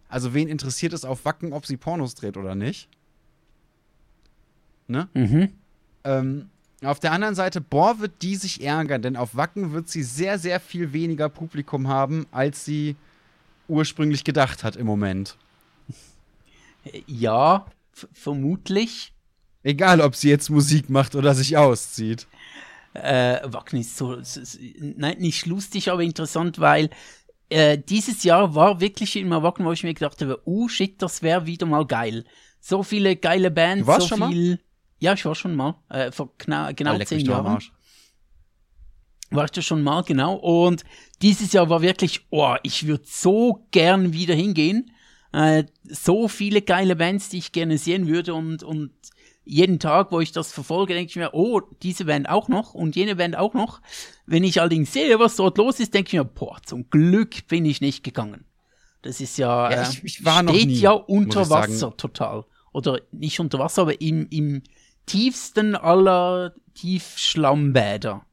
Also, 0.07 0.33
wen 0.33 0.47
interessiert 0.47 0.93
es 0.93 1.05
auf 1.05 1.25
Wacken, 1.25 1.53
ob 1.53 1.65
sie 1.65 1.77
Pornos 1.77 2.15
dreht 2.15 2.35
oder 2.37 2.55
nicht? 2.55 2.89
Ne? 4.87 5.07
Mhm. 5.13 5.53
Ähm, 6.03 6.49
auf 6.83 6.99
der 6.99 7.11
anderen 7.11 7.35
Seite, 7.35 7.61
boah, 7.61 7.99
wird 7.99 8.21
die 8.21 8.35
sich 8.35 8.63
ärgern, 8.63 9.01
denn 9.01 9.15
auf 9.15 9.35
Wacken 9.35 9.71
wird 9.71 9.89
sie 9.89 10.03
sehr, 10.03 10.39
sehr 10.39 10.59
viel 10.59 10.93
weniger 10.93 11.29
Publikum 11.29 11.87
haben, 11.87 12.25
als 12.31 12.65
sie 12.65 12.95
ursprünglich 13.67 14.23
gedacht 14.23 14.63
hat 14.63 14.75
im 14.75 14.87
Moment. 14.87 15.37
Ja, 17.05 17.65
vermutlich. 18.13 19.13
Egal, 19.63 20.01
ob 20.01 20.15
sie 20.15 20.29
jetzt 20.29 20.49
Musik 20.49 20.89
macht 20.89 21.13
oder 21.15 21.35
sich 21.35 21.55
auszieht. 21.55 22.27
Äh, 22.93 23.39
Wacken 23.43 23.79
ist 23.79 23.95
so, 23.95 24.15
s- 24.17 24.37
s- 24.37 24.59
nein, 24.79 25.19
nicht 25.19 25.45
lustig, 25.45 25.91
aber 25.91 26.01
interessant, 26.01 26.59
weil 26.59 26.89
äh, 27.49 27.77
dieses 27.77 28.23
Jahr 28.23 28.55
war 28.55 28.79
wirklich 28.81 29.15
immer 29.15 29.43
Wacken, 29.43 29.65
wo 29.65 29.71
ich 29.71 29.83
mir 29.83 29.93
gedacht 29.93 30.19
habe, 30.21 30.41
oh 30.45 30.67
shit, 30.67 31.01
das 31.01 31.21
wäre 31.21 31.45
wieder 31.45 31.67
mal 31.67 31.85
geil. 31.85 32.25
So 32.59 32.81
viele 32.83 33.15
geile 33.15 33.51
Bands, 33.51 33.85
so 34.01 34.07
schon 34.07 34.19
mal? 34.19 34.29
Ja, 35.01 35.13
ich 35.13 35.25
war 35.25 35.33
schon 35.35 35.55
mal, 35.55 35.75
äh, 35.89 36.11
vor 36.11 36.29
kna 36.37 36.71
genau 36.73 36.93
Ah, 36.93 36.99
zehn 37.05 37.25
Jahren. 37.25 37.47
Arsch. 37.47 37.71
War 39.31 39.45
ich 39.45 39.51
da 39.51 39.61
schon 39.61 39.81
mal, 39.81 40.03
genau. 40.03 40.35
Und 40.35 40.83
dieses 41.21 41.53
Jahr 41.53 41.69
war 41.69 41.81
wirklich, 41.81 42.21
oh, 42.29 42.55
ich 42.63 42.85
würde 42.85 43.03
so 43.07 43.65
gern 43.71 44.13
wieder 44.13 44.35
hingehen. 44.35 44.91
Äh, 45.33 45.63
so 45.83 46.27
viele 46.27 46.61
geile 46.61 46.95
Bands, 46.95 47.29
die 47.29 47.37
ich 47.39 47.51
gerne 47.51 47.77
sehen 47.77 48.07
würde 48.07 48.33
und, 48.35 48.61
und 48.63 48.91
jeden 49.43 49.79
Tag, 49.79 50.11
wo 50.11 50.19
ich 50.19 50.31
das 50.33 50.51
verfolge, 50.51 50.93
denke 50.93 51.09
ich 51.09 51.15
mir, 51.15 51.33
oh, 51.33 51.61
diese 51.81 52.05
Band 52.05 52.29
auch 52.29 52.47
noch 52.47 52.73
und 52.75 52.95
jene 52.95 53.15
Band 53.15 53.35
auch 53.37 53.53
noch. 53.53 53.81
Wenn 54.27 54.43
ich 54.43 54.59
allerdings 54.59 54.93
sehe, 54.93 55.17
was 55.17 55.35
dort 55.37 55.57
los 55.57 55.79
ist, 55.79 55.93
denke 55.95 56.09
ich 56.09 56.13
mir, 56.13 56.25
boah, 56.25 56.57
zum 56.63 56.89
Glück 56.89 57.47
bin 57.47 57.65
ich 57.65 57.81
nicht 57.81 58.03
gegangen. 58.03 58.45
Das 59.01 59.19
ist 59.19 59.37
ja, 59.37 59.71
Ja, 59.71 59.81
äh, 59.83 59.89
ich- 59.89 60.03
ich 60.03 60.13
steht 60.17 60.67
nie, 60.67 60.79
ja 60.79 60.91
unter. 60.91 61.49
Wasser 61.49 61.95
total. 61.97 62.45
Oder 62.73 62.99
nicht 63.11 63.39
unter 63.39 63.57
Wasser, 63.59 63.81
aber 63.83 63.99
im, 63.99 64.27
im 64.29 64.61
tiefsten 65.11 65.75
aller 65.75 66.53
Tiefschlammbäder. 66.73 68.25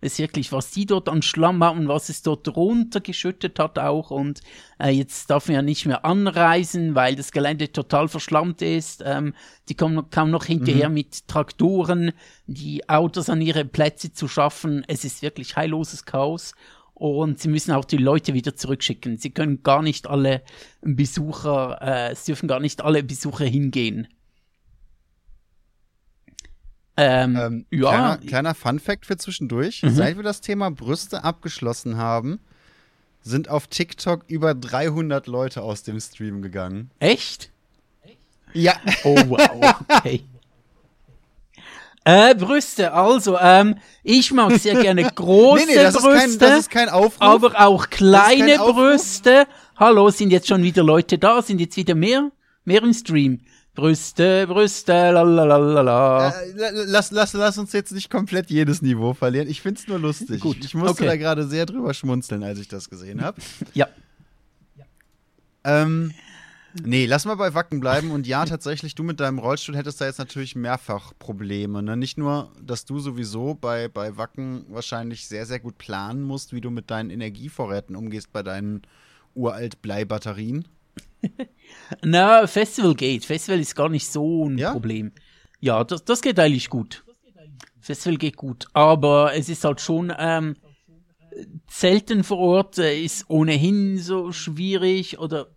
Es 0.00 0.12
ist 0.12 0.18
wirklich, 0.20 0.52
was 0.52 0.70
die 0.70 0.86
dort 0.86 1.08
an 1.08 1.22
Schlamm 1.22 1.64
haben, 1.64 1.88
was 1.88 2.08
es 2.08 2.22
dort 2.22 2.54
runtergeschüttet 2.54 3.58
hat 3.58 3.80
auch. 3.80 4.12
Und 4.12 4.40
äh, 4.78 4.90
jetzt 4.90 5.28
darf 5.28 5.48
man 5.48 5.56
ja 5.56 5.62
nicht 5.62 5.86
mehr 5.86 6.04
anreisen, 6.04 6.94
weil 6.94 7.16
das 7.16 7.32
Gelände 7.32 7.72
total 7.72 8.06
verschlammt 8.06 8.62
ist. 8.62 9.02
Ähm, 9.04 9.34
die 9.68 9.74
kommen 9.74 10.08
kaum 10.10 10.30
noch 10.30 10.44
hinterher 10.44 10.88
mit 10.88 11.26
Traktoren, 11.26 12.12
die 12.46 12.88
Autos 12.88 13.28
an 13.28 13.42
ihre 13.42 13.64
Plätze 13.64 14.12
zu 14.12 14.28
schaffen. 14.28 14.84
Es 14.86 15.04
ist 15.04 15.20
wirklich 15.22 15.56
heilloses 15.56 16.04
Chaos. 16.04 16.52
Und 16.94 17.40
sie 17.40 17.48
müssen 17.48 17.72
auch 17.72 17.84
die 17.84 17.96
Leute 17.96 18.34
wieder 18.34 18.54
zurückschicken. 18.54 19.18
Sie 19.18 19.30
können 19.30 19.64
gar 19.64 19.82
nicht 19.82 20.06
alle 20.06 20.42
Besucher, 20.80 21.78
äh, 21.80 22.12
es 22.12 22.24
dürfen 22.24 22.46
gar 22.46 22.60
nicht 22.60 22.82
alle 22.82 23.02
Besucher 23.02 23.46
hingehen. 23.46 24.06
Ähm, 27.00 27.36
Ähm, 27.36 27.66
ja, 27.70 27.90
kleiner, 27.90 28.16
kleiner 28.18 28.54
Fun-Fact 28.54 29.06
für 29.06 29.16
zwischendurch. 29.16 29.82
Mhm. 29.84 29.90
Seit 29.90 30.16
wir 30.16 30.24
das 30.24 30.40
Thema 30.40 30.70
Brüste 30.70 31.22
abgeschlossen 31.22 31.96
haben, 31.96 32.40
sind 33.22 33.48
auf 33.48 33.68
TikTok 33.68 34.24
über 34.26 34.54
300 34.54 35.28
Leute 35.28 35.62
aus 35.62 35.84
dem 35.84 36.00
Stream 36.00 36.42
gegangen. 36.42 36.90
echt? 36.98 37.50
Ja. 38.52 38.74
Oh, 39.04 39.16
wow, 39.28 39.76
okay. 39.88 40.24
Äh, 42.04 42.34
Brüste, 42.34 42.92
also, 42.94 43.36
ähm, 43.38 43.76
ich 44.02 44.32
mag 44.32 44.52
sehr 44.58 44.80
gerne 44.80 45.04
große 45.14 45.66
nee, 45.66 45.72
nee, 45.74 45.82
das 45.82 45.94
ist, 45.94 46.02
Brüste, 46.02 46.18
kein, 46.18 46.38
das 46.38 46.58
ist 46.60 46.70
kein 46.70 46.88
Aufruf. 46.88 47.20
aber 47.20 47.60
auch 47.60 47.90
kleine. 47.90 48.56
Brüste. 48.56 49.46
Hallo, 49.76 50.08
sind 50.08 50.30
jetzt 50.30 50.48
schon 50.48 50.62
wieder 50.62 50.82
Leute 50.82 51.18
da? 51.18 51.42
Sind 51.42 51.60
jetzt 51.60 51.76
wieder 51.76 51.94
mehr? 51.94 52.30
Mehr 52.64 52.82
im 52.82 52.94
Stream? 52.94 53.40
Brüste, 53.78 54.48
Brüste, 54.48 54.92
lalalala. 55.12 56.30
Äh, 56.30 56.50
la- 56.56 56.70
lass, 56.86 57.12
lass, 57.12 57.32
lass 57.32 57.58
uns 57.58 57.72
jetzt 57.72 57.92
nicht 57.92 58.10
komplett 58.10 58.50
jedes 58.50 58.82
Niveau 58.82 59.14
verlieren. 59.14 59.48
Ich 59.48 59.62
find's 59.62 59.86
nur 59.86 60.00
lustig. 60.00 60.40
Gut, 60.40 60.56
Ich, 60.58 60.64
ich 60.64 60.74
musste 60.74 60.90
okay. 60.90 61.06
da 61.06 61.16
gerade 61.16 61.46
sehr 61.46 61.64
drüber 61.64 61.94
schmunzeln, 61.94 62.42
als 62.42 62.58
ich 62.58 62.66
das 62.66 62.90
gesehen 62.90 63.22
habe. 63.22 63.40
Ja. 63.74 63.86
ähm, 65.62 66.12
nee, 66.82 67.06
lass 67.06 67.24
mal 67.24 67.36
bei 67.36 67.54
Wacken 67.54 67.78
bleiben. 67.78 68.10
Und 68.10 68.26
ja, 68.26 68.44
tatsächlich, 68.46 68.96
du 68.96 69.04
mit 69.04 69.20
deinem 69.20 69.38
Rollstuhl 69.38 69.76
hättest 69.76 70.00
da 70.00 70.06
jetzt 70.06 70.18
natürlich 70.18 70.56
mehrfach 70.56 71.12
Probleme. 71.20 71.80
Ne? 71.80 71.96
Nicht 71.96 72.18
nur, 72.18 72.50
dass 72.60 72.84
du 72.84 72.98
sowieso 72.98 73.54
bei, 73.54 73.86
bei 73.86 74.16
Wacken 74.16 74.64
wahrscheinlich 74.70 75.28
sehr, 75.28 75.46
sehr 75.46 75.60
gut 75.60 75.78
planen 75.78 76.24
musst, 76.24 76.52
wie 76.52 76.60
du 76.60 76.70
mit 76.70 76.90
deinen 76.90 77.10
Energievorräten 77.10 77.94
umgehst 77.94 78.32
bei 78.32 78.42
deinen 78.42 78.82
uralt 79.36 79.82
Bleibatterien. 79.82 80.66
Na, 82.04 82.46
Festival 82.46 82.94
geht. 82.94 83.24
Festival 83.24 83.60
ist 83.60 83.74
gar 83.74 83.88
nicht 83.88 84.06
so 84.06 84.48
ein 84.48 84.58
Ja? 84.58 84.72
Problem. 84.72 85.12
Ja, 85.60 85.84
das, 85.84 86.04
das 86.04 86.22
geht 86.22 86.38
eigentlich 86.38 86.68
gut. 86.70 87.04
Festival 87.80 88.18
geht 88.18 88.36
gut. 88.36 88.66
Aber 88.72 89.34
es 89.34 89.48
ist 89.48 89.64
halt 89.64 89.80
schon, 89.80 90.12
ähm, 90.16 90.56
Zelten 91.68 92.24
vor 92.24 92.38
Ort 92.38 92.78
äh, 92.78 93.00
ist 93.00 93.28
ohnehin 93.28 93.98
so 93.98 94.32
schwierig 94.32 95.18
oder 95.18 95.48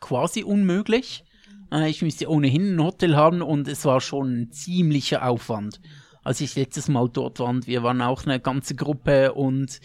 quasi 0.00 0.42
unmöglich. 0.42 1.24
Äh, 1.72 1.88
ich 1.90 2.02
müsste 2.02 2.28
ohnehin 2.28 2.76
ein 2.76 2.82
Hotel 2.82 3.16
haben 3.16 3.42
und 3.42 3.68
es 3.68 3.84
war 3.84 4.00
schon 4.00 4.42
ein 4.42 4.52
ziemlicher 4.52 5.26
Aufwand. 5.26 5.80
Als 6.22 6.40
ich 6.40 6.54
letztes 6.54 6.88
Mal 6.88 7.08
dort 7.08 7.40
war, 7.40 7.48
und 7.48 7.66
wir 7.66 7.82
waren 7.82 8.00
auch 8.00 8.24
eine 8.24 8.38
ganze 8.38 8.74
Gruppe 8.74 9.32
und 9.32 9.80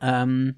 ähm, 0.00 0.56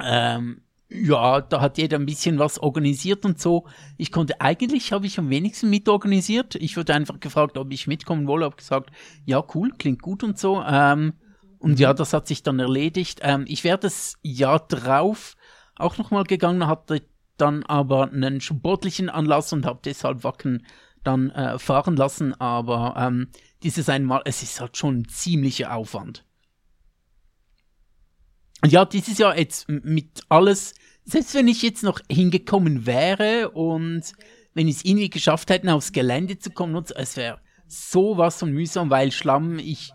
ähm, 0.00 0.62
ja, 0.90 1.40
da 1.40 1.60
hat 1.60 1.78
jeder 1.78 1.98
ein 1.98 2.06
bisschen 2.06 2.38
was 2.38 2.58
organisiert 2.58 3.24
und 3.24 3.40
so. 3.40 3.66
Ich 3.96 4.10
konnte 4.10 4.40
eigentlich, 4.40 4.92
habe 4.92 5.06
ich 5.06 5.18
am 5.18 5.30
wenigsten 5.30 5.70
mitorganisiert. 5.70 6.56
Ich 6.56 6.76
wurde 6.76 6.94
einfach 6.94 7.20
gefragt, 7.20 7.56
ob 7.56 7.72
ich 7.72 7.86
mitkommen 7.86 8.26
wolle, 8.26 8.44
habe 8.44 8.56
gesagt, 8.56 8.90
ja, 9.24 9.42
cool, 9.54 9.70
klingt 9.78 10.02
gut 10.02 10.24
und 10.24 10.38
so. 10.38 10.62
Ähm, 10.62 11.14
und 11.60 11.78
ja, 11.78 11.94
das 11.94 12.12
hat 12.12 12.26
sich 12.26 12.42
dann 12.42 12.58
erledigt. 12.58 13.20
Ähm, 13.22 13.44
ich 13.46 13.62
wäre 13.62 13.78
das 13.78 14.18
Jahr 14.22 14.66
drauf 14.66 15.36
auch 15.76 15.96
nochmal 15.96 16.24
gegangen, 16.24 16.66
hatte 16.66 17.02
dann 17.36 17.62
aber 17.64 18.10
einen 18.10 18.40
sportlichen 18.40 19.08
Anlass 19.08 19.52
und 19.52 19.66
habe 19.66 19.80
deshalb 19.84 20.24
Wacken 20.24 20.66
dann 21.04 21.30
äh, 21.30 21.58
fahren 21.58 21.96
lassen. 21.96 22.38
Aber 22.40 22.94
ähm, 22.98 23.28
dieses 23.62 23.88
einmal, 23.88 24.22
es 24.24 24.42
ist 24.42 24.60
halt 24.60 24.76
schon 24.76 24.98
ein 24.98 25.08
ziemlicher 25.08 25.74
Aufwand. 25.74 26.24
Und 28.62 28.72
ja, 28.72 28.84
dieses 28.84 29.18
Jahr 29.18 29.38
jetzt 29.38 29.68
mit 29.68 30.22
alles, 30.28 30.74
selbst 31.04 31.34
wenn 31.34 31.48
ich 31.48 31.62
jetzt 31.62 31.82
noch 31.82 32.00
hingekommen 32.10 32.86
wäre 32.86 33.50
und 33.50 34.02
wenn 34.54 34.68
ich 34.68 34.76
es 34.76 34.84
irgendwie 34.84 35.10
geschafft 35.10 35.50
hätte, 35.50 35.72
aufs 35.72 35.92
Gelände 35.92 36.38
zu 36.38 36.50
kommen, 36.50 36.74
und 36.74 36.88
so, 36.88 36.94
es 36.94 37.16
wäre 37.16 37.40
sowas 37.66 38.38
von 38.38 38.52
mühsam, 38.52 38.90
weil 38.90 39.12
Schlamm, 39.12 39.58
ich, 39.58 39.92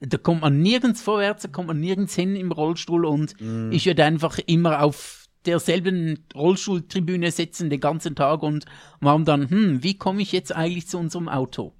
da 0.00 0.18
kommt 0.18 0.42
man 0.42 0.60
nirgends 0.60 1.00
vorwärts, 1.00 1.44
da 1.44 1.48
kommt 1.48 1.68
man 1.68 1.80
nirgends 1.80 2.14
hin 2.14 2.36
im 2.36 2.52
Rollstuhl 2.52 3.04
und 3.04 3.34
ich 3.70 3.86
würde 3.86 4.04
einfach 4.04 4.38
immer 4.46 4.82
auf 4.82 5.26
derselben 5.46 6.26
Rollstuhltribüne 6.34 7.30
sitzen 7.30 7.70
den 7.70 7.80
ganzen 7.80 8.16
Tag 8.16 8.42
und 8.42 8.64
warum 9.00 9.24
dann, 9.24 9.48
hm, 9.48 9.82
wie 9.82 9.96
komme 9.96 10.20
ich 10.20 10.32
jetzt 10.32 10.54
eigentlich 10.54 10.88
zu 10.88 10.98
unserem 10.98 11.28
Auto? 11.28 11.72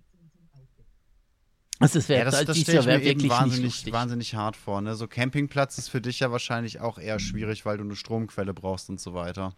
Also 1.78 1.98
es 1.98 2.08
wäre 2.08 2.20
Ja, 2.20 2.24
das, 2.24 2.44
das 2.44 2.58
stelle 2.58 2.80
ich 2.80 2.86
mir 2.86 3.02
eben 3.02 3.28
wahnsinnig, 3.28 3.92
wahnsinnig 3.92 4.34
hart 4.34 4.56
vor. 4.56 4.80
Ne? 4.80 4.94
So 4.94 5.06
Campingplatz 5.06 5.76
ist 5.78 5.88
für 5.88 6.00
dich 6.00 6.20
ja 6.20 6.32
wahrscheinlich 6.32 6.80
auch 6.80 6.98
eher 6.98 7.18
schwierig, 7.18 7.66
weil 7.66 7.76
du 7.76 7.84
eine 7.84 7.96
Stromquelle 7.96 8.54
brauchst 8.54 8.88
und 8.88 9.00
so 9.00 9.12
weiter. 9.14 9.54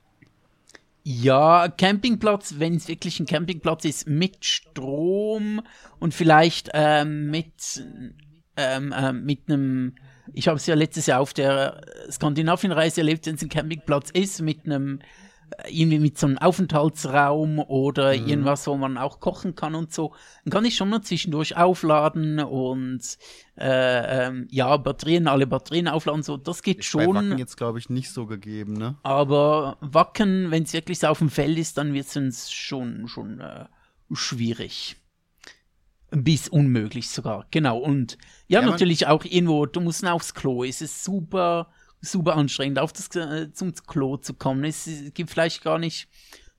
Ja, 1.05 1.69
Campingplatz, 1.69 2.57
wenn 2.59 2.75
es 2.75 2.89
wirklich 2.89 3.21
ein 3.21 3.27
Campingplatz 3.27 3.85
ist, 3.85 4.09
mit 4.09 4.45
Strom 4.45 5.62
und 6.01 6.12
vielleicht 6.12 6.71
ähm, 6.75 7.31
mit, 7.31 7.83
ähm, 8.57 8.93
ähm, 8.97 9.25
mit 9.25 9.49
einem, 9.49 9.95
ich 10.35 10.49
habe 10.49 10.57
es 10.57 10.66
ja 10.66 10.75
letztes 10.75 11.07
Jahr 11.07 11.21
auf 11.21 11.33
der 11.33 11.81
Skandinavienreise 12.11 13.01
erlebt, 13.01 13.27
wenn 13.27 13.37
es 13.37 13.43
ein 13.43 13.49
Campingplatz 13.49 14.11
ist, 14.11 14.43
mit 14.43 14.66
einem, 14.66 14.99
äh, 14.99 15.05
irgendwie 15.68 15.99
mit 15.99 16.18
so 16.18 16.26
einem 16.26 16.38
Aufenthaltsraum 16.38 17.59
oder 17.59 18.14
irgendwas, 18.14 18.66
wo 18.66 18.76
man 18.76 18.99
auch 18.99 19.20
kochen 19.20 19.55
kann 19.55 19.74
und 19.74 19.92
so, 19.92 20.12
dann 20.44 20.53
kann 20.53 20.64
ich 20.64 20.76
schon 20.76 20.88
mal 20.88 21.03
zwischendurch 21.03 21.57
aufladen 21.57 22.40
und 22.40 23.01
äh, 23.57 24.26
ähm, 24.26 24.46
ja, 24.51 24.76
Batterien, 24.76 25.26
alle 25.28 25.46
Batterien 25.46 25.88
aufladen, 25.88 26.22
so, 26.22 26.36
das 26.36 26.62
geht 26.62 26.78
Ist 26.78 26.92
bei 26.92 27.05
schon. 27.05 27.14
Wacken 27.14 27.38
jetzt, 27.38 27.57
glaube 27.57 27.78
ich, 27.78 27.90
nicht 27.90 28.11
so 28.11 28.26
gegeben, 28.26 28.74
ne? 28.74 28.96
Aber 29.03 29.76
Wacken, 29.80 30.51
wenn 30.51 30.62
es 30.62 30.72
wirklich 30.72 30.99
so 31.01 31.09
auf 31.09 31.18
dem 31.18 31.30
Feld 31.30 31.59
ist, 31.59 31.78
dann 31.78 31.94
wird 31.94 32.07
es 32.07 32.16
uns 32.16 32.51
schon, 32.53 33.09
schon 33.09 33.40
äh, 33.40 33.66
schwierig. 34.12 34.96
bis 36.11 36.49
unmöglich 36.49 37.11
sogar, 37.11 37.46
genau. 37.51 37.78
Und 37.78 38.16
ja, 38.46 38.61
Ja, 38.61 38.66
natürlich 38.66 39.07
auch 39.07 39.24
irgendwo, 39.24 39.66
du 39.66 39.80
musst 39.80 40.07
aufs 40.07 40.34
Klo, 40.34 40.64
es 40.64 40.80
ist 40.80 41.05
super, 41.05 41.68
super 42.01 42.36
anstrengend, 42.36 42.78
auf 42.78 42.92
das, 42.92 43.14
äh, 43.16 43.53
zum 43.53 43.74
Klo 43.74 44.16
zu 44.16 44.34
kommen. 44.34 44.64
Es, 44.64 44.86
es 44.86 45.12
gibt 45.14 45.30
vielleicht 45.30 45.62
gar 45.62 45.78
nicht, 45.78 46.09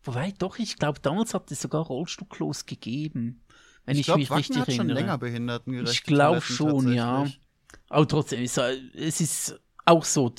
wobei 0.03 0.33
doch, 0.37 0.59
ich 0.59 0.77
glaube, 0.77 0.99
damals 1.01 1.33
hat 1.33 1.51
es 1.51 1.61
sogar 1.61 1.83
Rollstuhlklos 1.83 2.65
gegeben, 2.65 3.41
wenn 3.85 3.95
ich, 3.95 4.01
Ich 4.01 4.05
glaube, 4.07 4.19
mich 4.19 4.29
Wacken 4.29 4.37
richtig 4.39 4.61
hat 4.61 4.67
schon 4.67 4.75
erinnere. 4.89 4.95
länger 4.99 5.17
behindertengerechte 5.17 5.91
Ich 5.91 6.03
glaube 6.03 6.41
schon, 6.41 6.91
ja. 6.91 7.27
Aber 7.89 8.07
trotzdem, 8.07 8.41
ist, 8.43 8.57
äh, 8.57 8.77
es 8.95 9.21
ist 9.21 9.59
auch 9.85 10.03
so, 10.05 10.33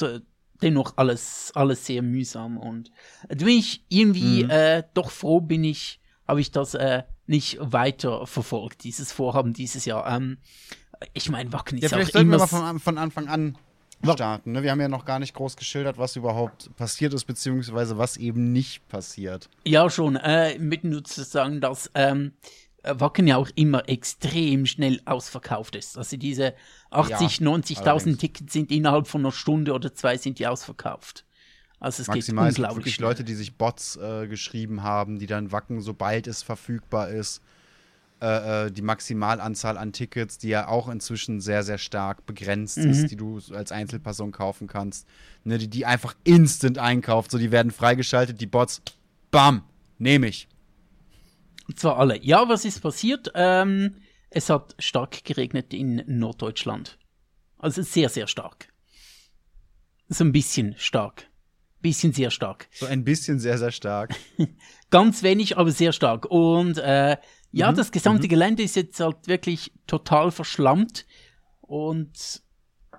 dennoch 0.63 0.95
alles, 0.97 1.51
alles 1.55 1.87
sehr 1.87 2.03
mühsam. 2.03 2.59
Und 2.59 2.91
da 3.29 3.35
bin 3.37 3.49
ich 3.49 3.85
irgendwie 3.89 4.45
Mhm. 4.45 4.51
äh, 4.51 4.83
doch 4.95 5.11
froh, 5.11 5.41
bin 5.41 5.65
ich, 5.65 6.01
habe 6.29 6.41
ich 6.41 6.51
das 6.51 6.75
äh, 6.75 7.03
nicht 7.27 7.59
weiter 7.61 8.27
verfolgt, 8.27 8.85
dieses 8.85 9.11
Vorhaben 9.13 9.53
dieses 9.53 9.85
Jahr. 9.85 10.07
Ähm, 10.15 10.39
ich 11.15 11.31
meine, 11.31 11.53
Wacken 11.53 11.79
Ja, 11.79 11.87
ist 11.87 11.93
vielleicht 11.93 12.11
auch 12.11 12.13
sollten 12.15 12.29
wir 12.31 12.37
immer. 12.37 12.45
mal 12.45 12.47
von, 12.47 12.79
von 12.81 12.99
Anfang 12.99 13.29
an 13.29 13.57
starten. 14.03 14.53
Ne? 14.53 14.63
Wir 14.63 14.71
haben 14.71 14.81
ja 14.81 14.89
noch 14.89 15.05
gar 15.05 15.19
nicht 15.19 15.35
groß 15.35 15.57
geschildert, 15.57 15.99
was 15.99 16.17
überhaupt 16.17 16.75
passiert 16.77 17.15
ist, 17.15 17.25
beziehungsweise 17.25 17.99
was 17.99 18.17
eben 18.17 18.53
nicht 18.53 18.89
passiert. 18.89 19.49
Ja, 19.67 19.91
schon. 19.91 20.17
Äh, 20.17 20.59
mit 20.59 20.85
nur 20.85 21.05
zu 21.05 21.23
sagen, 21.25 21.61
dass 21.61 21.91
ähm, 21.95 22.33
Wacken 22.83 23.27
ja 23.27 23.37
auch 23.37 23.51
immer 23.55 23.89
extrem 23.89 24.67
schnell 24.67 25.01
ausverkauft 25.05 25.77
ist. 25.77 25.99
Also 25.99 26.17
diese 26.17 26.55
80, 26.91 27.41
90.000 27.41 27.87
allerdings. 27.87 28.19
Tickets 28.19 28.53
sind 28.53 28.71
innerhalb 28.71 29.07
von 29.07 29.21
einer 29.23 29.33
Stunde 29.33 29.73
oder 29.73 29.95
zwei 29.95 30.17
sind 30.17 30.39
die 30.39 30.47
ausverkauft. 30.47 31.25
Also 31.79 32.03
es 32.03 32.09
Maximal 32.09 32.45
geht 32.45 32.51
es 32.51 32.57
gibt 32.57 32.59
unglaublich 32.59 32.77
wirklich 32.77 32.95
schnell. 32.97 33.09
Leute, 33.09 33.25
die 33.25 33.35
sich 33.35 33.57
Bots 33.57 33.97
äh, 33.97 34.29
geschrieben 34.29 34.83
haben, 34.83 35.19
die 35.19 35.27
dann 35.27 35.51
Wacken, 35.53 35.81
sobald 35.81 36.27
es 36.27 36.43
verfügbar 36.43 37.09
ist, 37.09 37.43
äh, 38.21 38.67
äh, 38.67 38.71
die 38.71 38.83
Maximalanzahl 38.83 39.79
an 39.79 39.93
Tickets, 39.93 40.39
die 40.39 40.49
ja 40.49 40.69
auch 40.69 40.89
inzwischen 40.89 41.41
sehr, 41.41 41.63
sehr 41.63 41.79
stark 41.79 42.27
begrenzt 42.27 42.79
Mhm. 42.79 42.91
ist, 42.91 43.11
die 43.11 43.17
du 43.17 43.41
als 43.53 43.73
Einzelperson 43.73 44.33
kaufen 44.33 44.67
kannst, 44.67 45.07
ne, 45.45 45.59
die, 45.59 45.69
die 45.69 45.87
einfach 45.87 46.15
instant 46.25 46.79
einkauft. 46.79 47.31
So, 47.31 47.39
die 47.39 47.51
werden 47.51 47.71
freigeschaltet, 47.73 48.41
die 48.41 48.47
Bots, 48.47 48.83
bam, 49.31 49.63
nehme 49.99 50.27
ich. 50.29 50.49
Und 51.69 51.79
zwar 51.79 51.99
alle. 51.99 52.23
Ja, 52.23 52.49
was 52.49 52.65
ist 52.65 52.81
passiert? 52.81 53.31
Ähm, 53.35 53.97
es 54.31 54.51
hat 54.51 54.75
stark 54.79 55.25
geregnet 55.25 55.73
in 55.73 56.03
Norddeutschland. 56.07 56.99
Also 57.59 57.83
sehr, 57.83 58.09
sehr 58.09 58.27
stark. 58.27 58.69
So 60.09 60.25
ein 60.25 60.33
bisschen 60.33 60.75
stark. 60.79 61.27
Bisschen 61.81 62.13
sehr 62.13 62.31
stark. 62.31 62.69
So 62.73 62.87
ein 62.87 63.05
bisschen 63.05 63.39
sehr, 63.39 63.57
sehr 63.57 63.71
stark. 63.71 64.15
Ganz 64.91 65.23
wenig, 65.23 65.57
aber 65.57 65.71
sehr 65.71 65.93
stark. 65.93 66.27
Und 66.27 66.77
äh, 66.79 67.17
ja, 67.53 67.71
Mhm, 67.71 67.77
das 67.77 67.93
gesamte 67.93 68.29
Gelände 68.29 68.63
ist 68.63 68.77
jetzt 68.77 69.01
halt 69.01 69.27
wirklich 69.27 69.73
total 69.87 70.31
verschlammt. 70.31 71.07
Und 71.61 72.43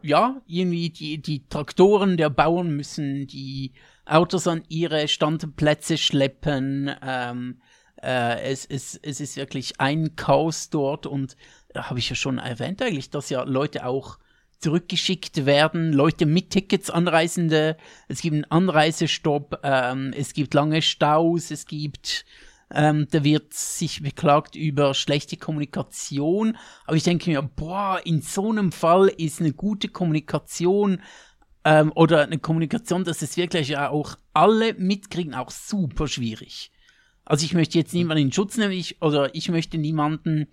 ja, 0.01 0.41
irgendwie 0.47 0.89
die, 0.89 1.21
die 1.21 1.47
Traktoren 1.47 2.17
der 2.17 2.29
Bauern 2.29 2.75
müssen 2.75 3.27
die 3.27 3.73
Autos 4.05 4.47
an 4.47 4.63
ihre 4.67 5.07
Standplätze 5.07 5.97
schleppen. 5.97 6.91
Ähm, 7.01 7.61
äh, 8.01 8.41
es, 8.51 8.65
es, 8.65 8.99
es 9.01 9.21
ist 9.21 9.37
wirklich 9.37 9.79
ein 9.79 10.15
Chaos 10.15 10.69
dort. 10.69 11.05
Und 11.05 11.37
da 11.73 11.89
habe 11.89 11.99
ich 11.99 12.09
ja 12.09 12.15
schon 12.15 12.37
erwähnt 12.37 12.81
eigentlich, 12.81 13.09
dass 13.09 13.29
ja 13.29 13.43
Leute 13.43 13.85
auch 13.85 14.17
zurückgeschickt 14.61 15.45
werden, 15.45 15.91
Leute 15.91 16.25
mit 16.25 16.51
Tickets, 16.51 16.89
Anreisende, 16.91 17.77
es 18.07 18.21
gibt 18.21 18.35
einen 18.35 18.45
Anreisestopp, 18.45 19.59
ähm, 19.63 20.13
es 20.15 20.33
gibt 20.33 20.53
lange 20.53 20.83
Staus, 20.83 21.49
es 21.49 21.65
gibt, 21.65 22.25
ähm, 22.73 23.07
da 23.11 23.23
wird 23.23 23.53
sich 23.53 24.01
beklagt 24.01 24.55
über 24.55 24.93
schlechte 24.93 25.37
Kommunikation, 25.37 26.57
aber 26.85 26.95
ich 26.95 27.03
denke 27.03 27.29
mir, 27.29 27.41
boah, 27.41 28.01
in 28.03 28.21
so 28.21 28.49
einem 28.49 28.71
Fall 28.71 29.07
ist 29.07 29.39
eine 29.39 29.53
gute 29.53 29.87
Kommunikation 29.87 31.01
ähm, 31.63 31.91
oder 31.95 32.23
eine 32.23 32.39
Kommunikation, 32.39 33.03
dass 33.03 33.21
es 33.21 33.37
wirklich 33.37 33.77
auch 33.77 34.15
alle 34.33 34.73
mitkriegen, 34.75 35.35
auch 35.35 35.51
super 35.51 36.07
schwierig. 36.07 36.71
Also 37.25 37.45
ich 37.45 37.53
möchte 37.53 37.77
jetzt 37.77 37.93
niemanden 37.93 38.25
in 38.25 38.31
Schutz 38.31 38.57
nehmen, 38.57 38.73
ich, 38.73 39.01
oder 39.01 39.33
ich 39.35 39.49
möchte 39.49 39.77
niemanden, 39.77 40.47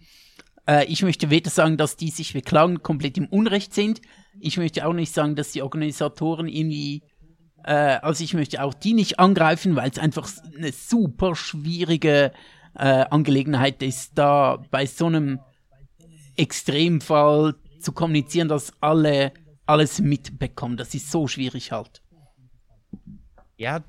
äh, 0.66 0.84
ich 0.86 1.02
möchte 1.02 1.30
weder 1.30 1.50
sagen, 1.50 1.76
dass 1.76 1.96
die 1.96 2.10
sich 2.10 2.32
beklagen, 2.32 2.82
komplett 2.82 3.16
im 3.16 3.26
Unrecht 3.26 3.74
sind. 3.74 4.00
Ich 4.38 4.58
möchte 4.58 4.86
auch 4.86 4.92
nicht 4.92 5.12
sagen, 5.12 5.34
dass 5.34 5.52
die 5.52 5.62
Organisatoren 5.62 6.46
irgendwie, 6.46 7.02
äh, 7.64 7.72
also 7.72 8.24
ich 8.24 8.34
möchte 8.34 8.62
auch 8.62 8.74
die 8.74 8.94
nicht 8.94 9.18
angreifen, 9.18 9.76
weil 9.76 9.90
es 9.90 9.98
einfach 9.98 10.28
eine 10.56 10.72
super 10.72 11.34
schwierige 11.34 12.32
äh, 12.74 13.04
Angelegenheit 13.10 13.82
ist, 13.82 14.12
da 14.16 14.64
bei 14.70 14.86
so 14.86 15.06
einem 15.06 15.40
Extremfall 16.36 17.54
zu 17.80 17.92
kommunizieren, 17.92 18.48
dass 18.48 18.72
alle 18.80 19.32
alles 19.66 20.00
mitbekommen. 20.00 20.76
Das 20.76 20.94
ist 20.94 21.10
so 21.10 21.28
schwierig 21.28 21.72
halt. 21.72 22.00
Ja, 23.56 23.82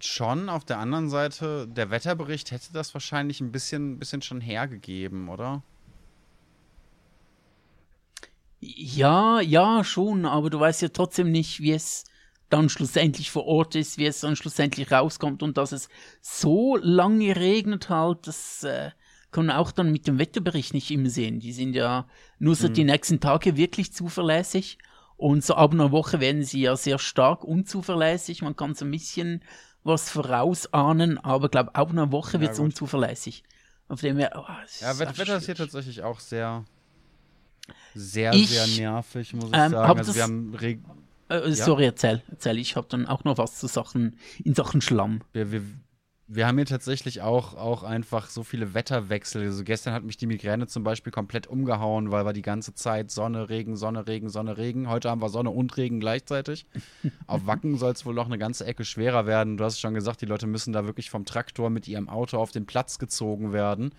schon. 0.00 0.48
Auf 0.48 0.64
der 0.64 0.78
anderen 0.78 1.08
Seite, 1.08 1.66
der 1.66 1.90
Wetterbericht 1.90 2.50
hätte 2.50 2.72
das 2.72 2.92
wahrscheinlich 2.94 3.40
ein 3.40 3.52
bisschen, 3.52 3.98
bisschen 3.98 4.22
schon 4.22 4.40
hergegeben, 4.40 5.28
oder? 5.28 5.62
Ja, 8.60 9.40
ja, 9.40 9.84
schon, 9.84 10.26
aber 10.26 10.50
du 10.50 10.58
weißt 10.58 10.82
ja 10.82 10.88
trotzdem 10.88 11.30
nicht, 11.30 11.60
wie 11.60 11.72
es 11.72 12.04
dann 12.50 12.68
schlussendlich 12.68 13.30
vor 13.30 13.46
Ort 13.46 13.74
ist, 13.74 13.98
wie 13.98 14.06
es 14.06 14.20
dann 14.20 14.36
schlussendlich 14.36 14.90
rauskommt 14.90 15.42
und 15.42 15.56
dass 15.58 15.72
es 15.72 15.88
so 16.20 16.76
lange 16.76 17.36
regnet 17.36 17.90
halt, 17.90 18.26
das 18.26 18.64
äh, 18.64 18.90
kann 19.30 19.46
man 19.46 19.56
auch 19.56 19.70
dann 19.70 19.92
mit 19.92 20.06
dem 20.06 20.18
Wetterbericht 20.18 20.72
nicht 20.72 20.90
immer 20.90 21.10
sehen. 21.10 21.40
Die 21.40 21.52
sind 21.52 21.74
ja 21.74 22.06
nur 22.38 22.54
so 22.54 22.68
die 22.68 22.84
nächsten 22.84 23.20
Tage 23.20 23.56
wirklich 23.56 23.92
zuverlässig 23.92 24.78
und 25.16 25.44
so 25.44 25.54
ab 25.54 25.72
einer 25.72 25.90
Woche 25.92 26.20
werden 26.20 26.42
sie 26.44 26.62
ja 26.62 26.76
sehr 26.76 26.98
stark 26.98 27.44
unzuverlässig. 27.44 28.40
Man 28.40 28.56
kann 28.56 28.74
so 28.74 28.84
ein 28.86 28.90
bisschen 28.90 29.42
was 29.84 30.08
vorausahnen, 30.10 31.18
aber 31.18 31.48
glaube 31.50 31.74
ab 31.74 31.90
einer 31.90 32.10
Woche 32.12 32.38
Ja, 32.38 32.40
wird 32.40 32.52
es 32.52 32.56
gut. 32.58 32.66
unzuverlässig. 32.66 33.42
Auf 33.88 34.00
dem 34.00 34.16
her, 34.18 34.32
oh, 34.36 34.44
Ja, 34.80 34.98
Wetter 34.98 35.36
ist 35.36 35.46
hier 35.46 35.54
tatsächlich 35.54 36.02
auch 36.02 36.20
sehr, 36.20 36.64
sehr, 37.94 38.32
Ich, 38.34 38.48
sehr 38.50 38.66
nervig, 38.66 39.34
muss 39.34 39.46
ich 39.50 39.54
ähm, 39.56 39.72
sagen. 39.72 39.98
Also 39.98 40.10
das- 40.10 40.16
wir 40.16 40.22
haben, 40.22 40.54
Reg 40.54 40.80
Äh, 41.28 41.48
Ja? 41.48 41.64
Sorry, 41.64 41.84
erzähl, 41.84 42.22
erzähl. 42.30 42.58
Ich 42.58 42.76
habe 42.76 42.86
dann 42.88 43.06
auch 43.06 43.24
noch 43.24 43.38
was 43.38 43.58
zu 43.58 43.66
Sachen 43.66 44.18
in 44.44 44.54
Sachen 44.54 44.80
Schlamm. 44.80 45.20
wir, 45.32 45.52
wir, 45.52 45.62
wir 46.30 46.46
haben 46.46 46.58
hier 46.58 46.66
tatsächlich 46.66 47.22
auch, 47.22 47.54
auch 47.54 47.82
einfach 47.82 48.28
so 48.28 48.42
viele 48.42 48.74
Wetterwechsel. 48.74 49.44
Also 49.44 49.64
gestern 49.64 49.94
hat 49.94 50.04
mich 50.04 50.18
die 50.18 50.26
Migräne 50.26 50.66
zum 50.66 50.84
Beispiel 50.84 51.10
komplett 51.10 51.46
umgehauen, 51.46 52.10
weil 52.10 52.26
wir 52.26 52.34
die 52.34 52.42
ganze 52.42 52.74
Zeit 52.74 53.10
Sonne, 53.10 53.48
Regen, 53.48 53.76
Sonne, 53.76 54.06
Regen, 54.06 54.28
Sonne, 54.28 54.58
Regen. 54.58 54.90
Heute 54.90 55.08
haben 55.08 55.22
wir 55.22 55.30
Sonne 55.30 55.50
und 55.50 55.76
Regen 55.78 56.00
gleichzeitig. 56.00 56.66
Auf 57.26 57.46
Wacken 57.46 57.78
soll 57.78 57.92
es 57.92 58.04
wohl 58.04 58.14
noch 58.14 58.26
eine 58.26 58.38
ganze 58.38 58.66
Ecke 58.66 58.84
schwerer 58.84 59.26
werden. 59.26 59.56
Du 59.56 59.64
hast 59.64 59.80
schon 59.80 59.94
gesagt, 59.94 60.20
die 60.20 60.26
Leute 60.26 60.46
müssen 60.46 60.72
da 60.72 60.84
wirklich 60.84 61.08
vom 61.08 61.24
Traktor 61.24 61.70
mit 61.70 61.88
ihrem 61.88 62.08
Auto 62.08 62.36
auf 62.38 62.50
den 62.50 62.66
Platz 62.66 62.98
gezogen 62.98 63.52
werden. 63.52 63.94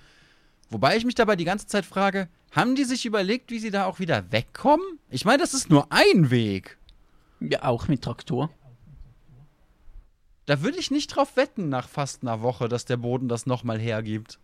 Wobei 0.69 0.97
ich 0.97 1.05
mich 1.05 1.15
dabei 1.15 1.35
die 1.35 1.45
ganze 1.45 1.65
Zeit 1.65 1.85
frage, 1.85 2.27
haben 2.51 2.75
die 2.75 2.83
sich 2.83 3.05
überlegt, 3.05 3.49
wie 3.49 3.59
sie 3.59 3.71
da 3.71 3.85
auch 3.85 3.99
wieder 3.99 4.31
wegkommen? 4.31 4.85
Ich 5.09 5.25
meine, 5.25 5.39
das 5.39 5.55
ist 5.55 5.69
nur 5.69 5.87
ein 5.91 6.29
Weg. 6.29 6.77
Ja, 7.39 7.63
auch 7.63 7.87
mit 7.87 8.03
Traktor. 8.03 8.49
Da 10.45 10.61
würde 10.61 10.79
ich 10.79 10.89
nicht 10.89 11.15
drauf 11.15 11.37
wetten 11.37 11.69
nach 11.69 11.87
fast 11.87 12.23
einer 12.23 12.41
Woche, 12.41 12.67
dass 12.67 12.85
der 12.85 12.97
Boden 12.97 13.27
das 13.27 13.45
nochmal 13.45 13.79
hergibt. 13.79 14.39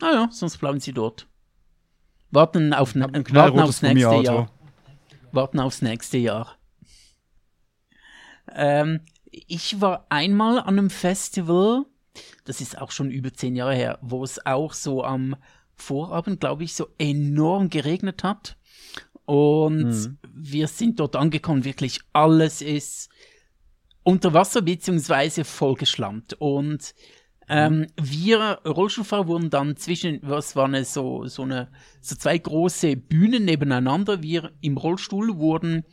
Naja, 0.00 0.28
sonst 0.32 0.58
bleiben 0.58 0.80
sie 0.80 0.92
dort. 0.92 1.26
Warten, 2.30 2.72
auf, 2.72 2.94
ein 2.94 3.02
warten 3.02 3.24
knallrotes 3.24 3.68
aufs 3.68 3.82
nächste. 3.82 4.22
Jahr. 4.22 4.50
Warten 5.32 5.60
aufs 5.60 5.82
nächste 5.82 6.16
Jahr. 6.16 6.56
Ähm, 8.52 9.00
ich 9.30 9.80
war 9.80 10.06
einmal 10.08 10.58
an 10.58 10.78
einem 10.78 10.90
Festival, 10.90 11.84
das 12.44 12.60
ist 12.60 12.78
auch 12.80 12.90
schon 12.90 13.10
über 13.10 13.32
zehn 13.32 13.56
Jahre 13.56 13.74
her, 13.74 13.98
wo 14.00 14.24
es 14.24 14.44
auch 14.44 14.72
so 14.72 15.04
am 15.04 15.36
Vorabend, 15.74 16.40
glaube 16.40 16.64
ich, 16.64 16.74
so 16.74 16.88
enorm 16.98 17.70
geregnet 17.70 18.24
hat. 18.24 18.56
Und 19.30 19.84
Mhm. 19.84 20.18
wir 20.34 20.66
sind 20.66 20.98
dort 20.98 21.14
angekommen, 21.14 21.64
wirklich 21.64 22.00
alles 22.12 22.62
ist 22.62 23.08
unter 24.02 24.34
Wasser 24.34 24.60
beziehungsweise 24.60 25.44
vollgeschlammt. 25.44 26.34
Und 26.40 26.96
ähm, 27.48 27.86
wir 27.96 28.58
Rollstuhlfahrer 28.66 29.28
wurden 29.28 29.48
dann 29.48 29.76
zwischen, 29.76 30.18
was 30.22 30.56
waren 30.56 30.74
es, 30.74 30.92
so, 30.92 31.26
so 31.26 31.42
eine, 31.42 31.68
so 32.00 32.16
zwei 32.16 32.38
große 32.38 32.96
Bühnen 32.96 33.44
nebeneinander. 33.44 34.20
Wir 34.20 34.50
im 34.62 34.76
Rollstuhl 34.76 35.38
wurden 35.38 35.84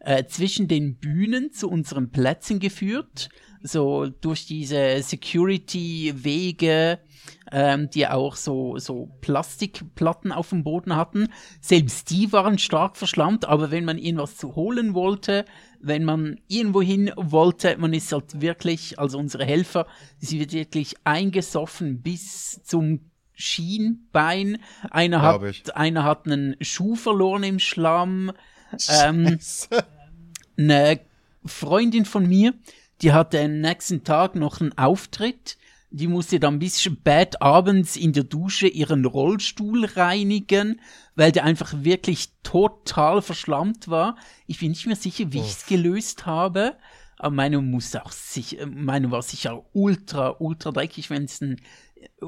äh, 0.00 0.24
zwischen 0.26 0.68
den 0.68 0.98
Bühnen 0.98 1.50
zu 1.50 1.70
unseren 1.70 2.10
Plätzen 2.10 2.60
geführt, 2.60 3.30
so 3.62 4.04
durch 4.06 4.44
diese 4.44 5.00
Security-Wege, 5.02 6.98
ähm, 7.52 7.90
die 7.90 8.08
auch 8.08 8.34
so, 8.34 8.78
so 8.78 9.10
Plastikplatten 9.20 10.32
auf 10.32 10.48
dem 10.48 10.64
Boden 10.64 10.96
hatten. 10.96 11.28
Selbst 11.60 12.10
die 12.10 12.32
waren 12.32 12.58
stark 12.58 12.96
verschlammt, 12.96 13.44
aber 13.44 13.70
wenn 13.70 13.84
man 13.84 13.98
irgendwas 13.98 14.36
zu 14.36 14.56
holen 14.56 14.94
wollte, 14.94 15.44
wenn 15.80 16.04
man 16.04 16.40
irgendwo 16.48 16.80
hin 16.80 17.12
wollte, 17.16 17.76
man 17.76 17.92
ist 17.92 18.10
halt 18.12 18.40
wirklich, 18.40 18.98
also 18.98 19.18
unsere 19.18 19.44
Helfer, 19.44 19.86
sie 20.18 20.40
wird 20.40 20.52
wirklich 20.52 20.94
eingesoffen 21.04 22.00
bis 22.02 22.62
zum 22.64 23.00
Schienbein, 23.34 24.58
einer 24.90 25.20
Glaub 25.20 25.42
hat, 25.42 25.50
ich. 25.50 25.76
einer 25.76 26.04
hat 26.04 26.26
einen 26.26 26.56
Schuh 26.60 26.94
verloren 26.94 27.42
im 27.42 27.58
Schlamm. 27.58 28.32
Ähm, 28.88 29.38
eine 30.56 31.00
Freundin 31.44 32.04
von 32.04 32.26
mir, 32.26 32.54
die 33.02 33.12
hatte 33.12 33.40
am 33.40 33.60
nächsten 33.60 34.04
Tag 34.04 34.36
noch 34.36 34.60
einen 34.60 34.76
Auftritt. 34.78 35.58
Die 35.94 36.06
musste 36.06 36.40
dann 36.40 36.58
bis 36.58 36.82
spät 36.82 37.42
abends 37.42 37.96
in 37.96 38.14
der 38.14 38.24
Dusche 38.24 38.66
ihren 38.66 39.04
Rollstuhl 39.04 39.84
reinigen, 39.84 40.80
weil 41.14 41.32
der 41.32 41.44
einfach 41.44 41.72
wirklich 41.84 42.30
total 42.42 43.20
verschlammt 43.20 43.88
war. 43.88 44.16
Ich 44.46 44.60
bin 44.60 44.70
nicht 44.70 44.86
mehr 44.86 44.96
sicher, 44.96 45.32
wie 45.32 45.40
ich 45.40 45.50
es 45.50 45.66
gelöst 45.66 46.24
habe. 46.24 46.76
Aber 47.18 47.34
meine 47.34 47.60
muss 47.60 47.94
auch 47.94 48.10
sicher, 48.10 48.66
meine 48.66 49.10
war 49.10 49.22
sicher 49.22 49.64
ultra, 49.74 50.34
ultra 50.40 50.72
dreckig, 50.72 51.08
wenn 51.10 51.24
es 51.24 51.40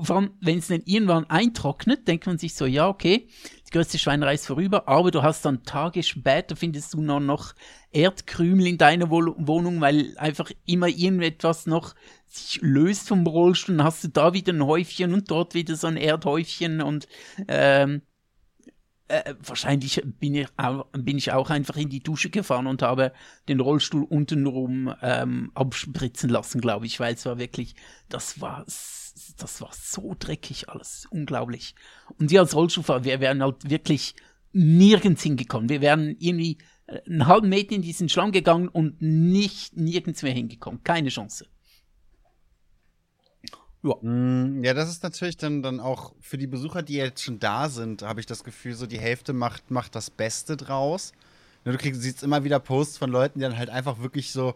allem, 0.09 0.31
wenn 0.41 0.59
es 0.59 0.69
dann 0.69 0.83
irgendwann 0.85 1.29
eintrocknet, 1.29 2.07
denkt 2.07 2.27
man 2.27 2.39
sich 2.39 2.55
so, 2.55 2.67
ja, 2.67 2.89
okay, 2.89 3.29
größte 3.75 3.99
Schweinerei 3.99 4.35
ist 4.35 4.47
vorüber, 4.47 4.87
aber 4.87 5.11
du 5.11 5.25
hast 5.25 5.45
dann 5.45 5.65
Tage 5.65 6.05
später, 6.05 6.55
findest 6.55 6.95
du 6.95 7.03
noch, 7.03 7.19
noch 7.19 7.55
Erdkrümel 7.91 8.69
in 8.69 8.79
deiner 8.79 9.11
Wohnung, 9.11 9.81
weil 9.81 10.17
einfach 10.17 10.51
immer 10.65 10.87
irgendetwas 10.87 11.67
noch 11.67 11.97
sich 12.29 12.61
löst 12.63 13.09
vom 13.09 13.27
Rollstuhl, 13.27 13.77
dann 13.77 13.87
hast 13.87 14.05
du 14.05 14.09
da 14.09 14.33
wieder 14.33 14.53
ein 14.53 14.65
Häufchen 14.65 15.13
und 15.13 15.29
dort 15.29 15.55
wieder 15.55 15.75
so 15.75 15.89
ein 15.89 15.97
Erdhäufchen 15.97 16.83
und 16.83 17.09
ähm, 17.49 18.03
äh, 19.09 19.35
wahrscheinlich 19.41 20.01
bin 20.05 20.37
ich, 20.37 20.47
auch, 20.57 20.87
bin 20.93 21.19
ich 21.19 21.33
auch 21.33 21.51
einfach 21.51 21.77
in 21.77 21.89
die 21.89 22.01
Dusche 22.01 22.31
gefahren 22.31 22.69
und 22.69 22.81
habe 22.81 23.13
den 23.49 23.59
Rollstuhl 23.59 24.05
untenrum 24.05 24.95
ähm, 25.03 25.51
abspritzen 25.55 26.31
lassen, 26.31 26.61
glaube 26.61 26.87
ich, 26.87 27.01
weil 27.01 27.15
es 27.15 27.27
war 27.27 27.39
wirklich, 27.39 27.75
das 28.09 28.41
war, 28.41 28.65
das 29.39 29.61
war 29.61 29.71
so 29.73 30.15
dreckig 30.19 30.69
alles, 30.69 31.07
unglaublich. 31.11 31.75
Und 32.19 32.31
wir 32.31 32.41
als 32.41 32.55
Rollstuhlfahrer, 32.55 33.05
wir 33.05 33.21
wären 33.21 33.43
halt 33.43 33.69
wirklich 33.69 34.15
nirgends 34.53 35.23
hingekommen. 35.23 35.69
Wir 35.69 35.81
wären 35.81 36.17
irgendwie 36.19 36.59
äh, 36.87 37.01
einen 37.07 37.27
halben 37.27 37.49
Meter 37.49 37.75
in 37.75 37.83
diesen 37.83 38.09
Schlamm 38.09 38.33
gegangen 38.33 38.69
und 38.69 39.01
nicht 39.01 39.77
nirgends 39.77 40.23
mehr 40.23 40.33
hingekommen. 40.33 40.83
Keine 40.85 41.09
Chance. 41.09 41.47
Ja. 43.83 43.97
Mm, 44.01 44.63
Ja, 44.65 44.75
das 44.75 44.89
ist 44.89 45.03
natürlich 45.03 45.37
dann, 45.37 45.63
dann 45.63 45.81
auch 45.81 46.15
für 46.21 46.39
die 46.39 46.47
Besucher, 46.47 46.83
die 46.83 46.95
jetzt 46.95 47.23
schon 47.23 47.39
da 47.39 47.69
sind, 47.69 48.03
habe 48.03 48.21
ich 48.21 48.27
das 48.27 48.43
Gefühl, 48.45 48.75
so 48.75 48.87
die 48.87 48.99
Hälfte 48.99 49.33
macht, 49.33 49.71
macht 49.71 49.95
das 49.95 50.11
Beste 50.11 50.57
draus. 50.57 51.13
Du 51.65 51.77
kriegst, 51.77 52.03
siehst 52.03 52.23
immer 52.23 52.45
wieder 52.45 52.61
Posts 52.61 52.99
von 52.99 53.11
Leuten, 53.11 53.39
die 53.39 53.43
dann 53.45 53.57
halt 53.57 53.71
einfach 53.71 53.99
wirklich 54.01 54.33
so 54.33 54.55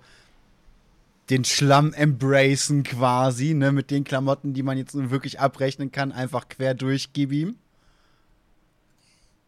den 1.31 1.45
Schlamm 1.45 1.93
embracen 1.93 2.83
quasi, 2.83 3.55
ne, 3.55 3.73
mit 3.73 3.91
den 3.91 4.05
Klamotten, 4.05 4.55
die 4.55 4.63
man 4.63 4.79
jetzt 4.79 4.95
nun 4.95 5.11
wirklich 5.11 5.41
abrechnen 5.41 5.93
kann, 5.93 6.13
einfach 6.13 6.49
quer 6.49 6.75
durch, 6.75 7.13
gib 7.13 7.33
ihm. 7.33 7.57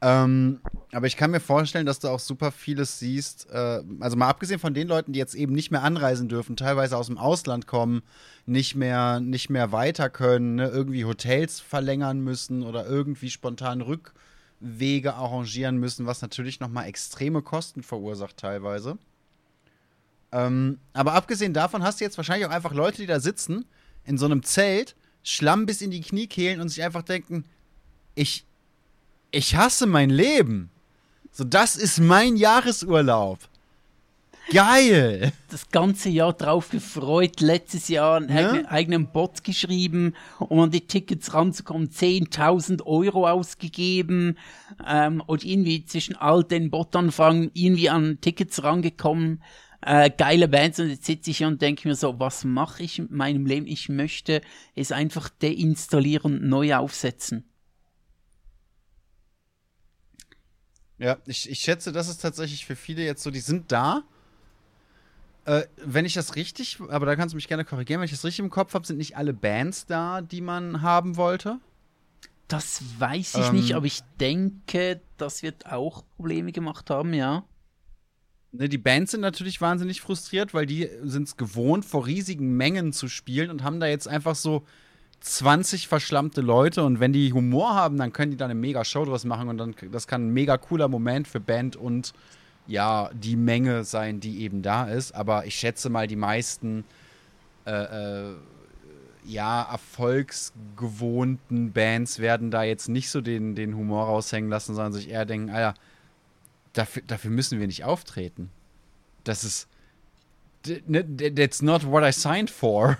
Ähm, 0.02 0.60
aber 0.92 1.06
ich 1.06 1.16
kann 1.16 1.30
mir 1.30 1.40
vorstellen, 1.40 1.84
dass 1.84 1.98
du 1.98 2.08
auch 2.08 2.20
super 2.20 2.52
vieles 2.52 2.98
siehst. 2.98 3.48
Äh, 3.50 3.82
also 4.00 4.16
mal 4.16 4.28
abgesehen 4.28 4.58
von 4.58 4.72
den 4.72 4.88
Leuten, 4.88 5.12
die 5.12 5.18
jetzt 5.18 5.34
eben 5.34 5.52
nicht 5.52 5.70
mehr 5.70 5.82
anreisen 5.82 6.28
dürfen, 6.28 6.56
teilweise 6.56 6.96
aus 6.96 7.08
dem 7.08 7.18
Ausland 7.18 7.66
kommen, 7.66 8.02
nicht 8.46 8.74
mehr, 8.74 9.20
nicht 9.20 9.50
mehr 9.50 9.72
weiter 9.72 10.08
können, 10.08 10.54
ne, 10.54 10.68
irgendwie 10.68 11.04
Hotels 11.04 11.60
verlängern 11.60 12.20
müssen 12.20 12.62
oder 12.62 12.86
irgendwie 12.86 13.30
spontan 13.30 13.82
Rückwege 13.82 15.14
arrangieren 15.14 15.76
müssen, 15.76 16.06
was 16.06 16.22
natürlich 16.22 16.60
nochmal 16.60 16.86
extreme 16.86 17.42
Kosten 17.42 17.82
verursacht 17.82 18.38
teilweise. 18.38 18.98
Ähm, 20.32 20.78
aber 20.92 21.14
abgesehen 21.14 21.52
davon 21.52 21.82
hast 21.82 22.00
du 22.00 22.04
jetzt 22.04 22.16
wahrscheinlich 22.16 22.46
auch 22.46 22.52
einfach 22.52 22.72
Leute, 22.72 22.98
die 22.98 23.06
da 23.06 23.20
sitzen, 23.20 23.64
in 24.04 24.18
so 24.18 24.26
einem 24.26 24.42
Zelt, 24.42 24.94
Schlamm 25.22 25.66
bis 25.66 25.82
in 25.82 25.90
die 25.90 26.00
Knie 26.00 26.26
kehlen 26.26 26.60
und 26.60 26.68
sich 26.68 26.82
einfach 26.82 27.02
denken, 27.02 27.44
ich, 28.14 28.44
ich 29.30 29.56
hasse 29.56 29.86
mein 29.86 30.10
Leben. 30.10 30.70
So, 31.32 31.44
das 31.44 31.76
ist 31.76 32.00
mein 32.00 32.36
Jahresurlaub. 32.36 33.38
Geil. 34.52 35.32
das 35.48 35.68
ganze 35.70 36.08
Jahr 36.08 36.32
drauf 36.32 36.70
gefreut, 36.70 37.40
letztes 37.40 37.88
Jahr 37.88 38.16
einen 38.16 38.28
Ja? 38.28 38.36
eigenen, 38.50 38.66
eigenen 38.66 39.06
Bot 39.12 39.44
geschrieben, 39.44 40.14
um 40.38 40.58
an 40.60 40.70
die 40.70 40.86
Tickets 40.86 41.34
ranzukommen, 41.34 41.88
10.000 41.88 42.84
Euro 42.84 43.28
ausgegeben 43.28 44.36
ähm, 44.86 45.22
und 45.24 45.44
irgendwie 45.44 45.84
zwischen 45.84 46.16
all 46.16 46.42
den 46.42 46.70
Bot-Anfragen 46.70 47.50
irgendwie 47.54 47.90
an 47.90 48.18
Tickets 48.20 48.62
rangekommen. 48.62 49.40
Äh, 49.82 50.10
geile 50.10 50.46
Bands 50.48 50.78
und 50.78 50.90
jetzt 50.90 51.06
sitze 51.06 51.30
ich 51.30 51.38
hier 51.38 51.46
und 51.46 51.62
denke 51.62 51.88
mir 51.88 51.94
so, 51.94 52.18
was 52.20 52.44
mache 52.44 52.82
ich 52.82 52.98
mit 52.98 53.10
meinem 53.10 53.46
Leben? 53.46 53.66
Ich 53.66 53.88
möchte 53.88 54.42
es 54.74 54.92
einfach 54.92 55.30
deinstallieren 55.30 56.34
und 56.34 56.48
neu 56.48 56.74
aufsetzen. 56.76 57.44
Ja, 60.98 61.16
ich, 61.26 61.48
ich 61.48 61.60
schätze, 61.60 61.92
das 61.92 62.08
ist 62.08 62.18
tatsächlich 62.20 62.66
für 62.66 62.76
viele 62.76 63.02
jetzt 63.02 63.22
so, 63.22 63.30
die 63.30 63.40
sind 63.40 63.72
da. 63.72 64.02
Äh, 65.46 65.62
wenn 65.82 66.04
ich 66.04 66.12
das 66.12 66.36
richtig, 66.36 66.78
aber 66.90 67.06
da 67.06 67.16
kannst 67.16 67.32
du 67.32 67.36
mich 67.36 67.48
gerne 67.48 67.64
korrigieren, 67.64 68.00
wenn 68.00 68.04
ich 68.04 68.10
das 68.10 68.24
richtig 68.24 68.40
im 68.40 68.50
Kopf 68.50 68.74
habe, 68.74 68.86
sind 68.86 68.98
nicht 68.98 69.16
alle 69.16 69.32
Bands 69.32 69.86
da, 69.86 70.20
die 70.20 70.42
man 70.42 70.82
haben 70.82 71.16
wollte. 71.16 71.58
Das 72.48 72.82
weiß 72.98 73.36
ich 73.36 73.46
Ähm. 73.48 73.54
nicht, 73.54 73.74
aber 73.74 73.86
ich 73.86 74.02
denke, 74.18 75.00
das 75.16 75.42
wird 75.42 75.66
auch 75.66 76.04
Probleme 76.16 76.52
gemacht 76.52 76.90
haben, 76.90 77.14
ja. 77.14 77.44
Ne, 78.52 78.68
die 78.68 78.78
Bands 78.78 79.12
sind 79.12 79.20
natürlich 79.20 79.60
wahnsinnig 79.60 80.00
frustriert, 80.00 80.54
weil 80.54 80.66
die 80.66 80.88
sind 81.02 81.28
es 81.28 81.36
gewohnt, 81.36 81.84
vor 81.84 82.06
riesigen 82.06 82.56
Mengen 82.56 82.92
zu 82.92 83.08
spielen 83.08 83.50
und 83.50 83.62
haben 83.62 83.78
da 83.78 83.86
jetzt 83.86 84.08
einfach 84.08 84.34
so 84.34 84.64
20 85.20 85.86
verschlammte 85.86 86.40
Leute 86.40 86.82
und 86.82 86.98
wenn 86.98 87.12
die 87.12 87.32
Humor 87.32 87.74
haben, 87.74 87.98
dann 87.98 88.12
können 88.12 88.32
die 88.32 88.36
da 88.36 88.46
eine 88.46 88.54
mega 88.54 88.84
Show 88.84 89.04
draus 89.04 89.24
machen 89.24 89.48
und 89.48 89.58
dann 89.58 89.74
das 89.92 90.08
kann 90.08 90.28
ein 90.28 90.32
mega 90.32 90.56
cooler 90.56 90.88
Moment 90.88 91.28
für 91.28 91.40
Band 91.40 91.76
und 91.76 92.12
ja, 92.66 93.10
die 93.12 93.36
Menge 93.36 93.84
sein, 93.84 94.20
die 94.20 94.42
eben 94.42 94.62
da 94.62 94.84
ist. 94.84 95.14
Aber 95.14 95.46
ich 95.46 95.54
schätze 95.56 95.90
mal, 95.90 96.06
die 96.06 96.16
meisten 96.16 96.84
äh, 97.66 98.30
äh, 98.30 98.34
ja, 99.24 99.62
erfolgsgewohnten 99.70 101.72
Bands 101.72 102.18
werden 102.18 102.50
da 102.50 102.62
jetzt 102.62 102.88
nicht 102.88 103.10
so 103.10 103.20
den, 103.20 103.54
den 103.54 103.76
Humor 103.76 104.06
raushängen 104.06 104.50
lassen, 104.50 104.74
sondern 104.74 104.92
sich 104.92 105.10
eher 105.10 105.26
denken, 105.26 105.50
Alter, 105.50 105.74
dafür, 106.72 107.02
dafür 107.06 107.30
müssen 107.30 107.60
wir 107.60 107.66
nicht 107.66 107.84
auftreten. 107.84 108.50
Das 109.24 109.44
ist. 109.44 109.68
ne, 110.86 111.04
That's 111.34 111.62
not 111.62 111.86
what 111.86 112.04
I 112.04 112.12
signed 112.12 112.50
for. 112.50 112.98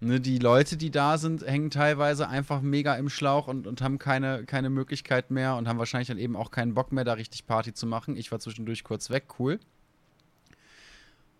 Ne, 0.00 0.18
die 0.18 0.38
Leute, 0.38 0.78
die 0.78 0.90
da 0.90 1.18
sind, 1.18 1.42
hängen 1.42 1.70
teilweise 1.70 2.26
einfach 2.28 2.62
mega 2.62 2.94
im 2.94 3.10
Schlauch 3.10 3.48
und, 3.48 3.66
und 3.66 3.82
haben 3.82 3.98
keine, 3.98 4.44
keine 4.46 4.70
Möglichkeit 4.70 5.30
mehr 5.30 5.56
und 5.56 5.68
haben 5.68 5.78
wahrscheinlich 5.78 6.08
dann 6.08 6.18
eben 6.18 6.36
auch 6.36 6.50
keinen 6.50 6.72
Bock 6.72 6.90
mehr, 6.90 7.04
da 7.04 7.12
richtig 7.14 7.46
Party 7.46 7.74
zu 7.74 7.86
machen. 7.86 8.16
Ich 8.16 8.32
war 8.32 8.40
zwischendurch 8.40 8.82
kurz 8.82 9.10
weg, 9.10 9.38
cool. 9.38 9.60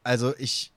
Also 0.03 0.35
ich 0.37 0.72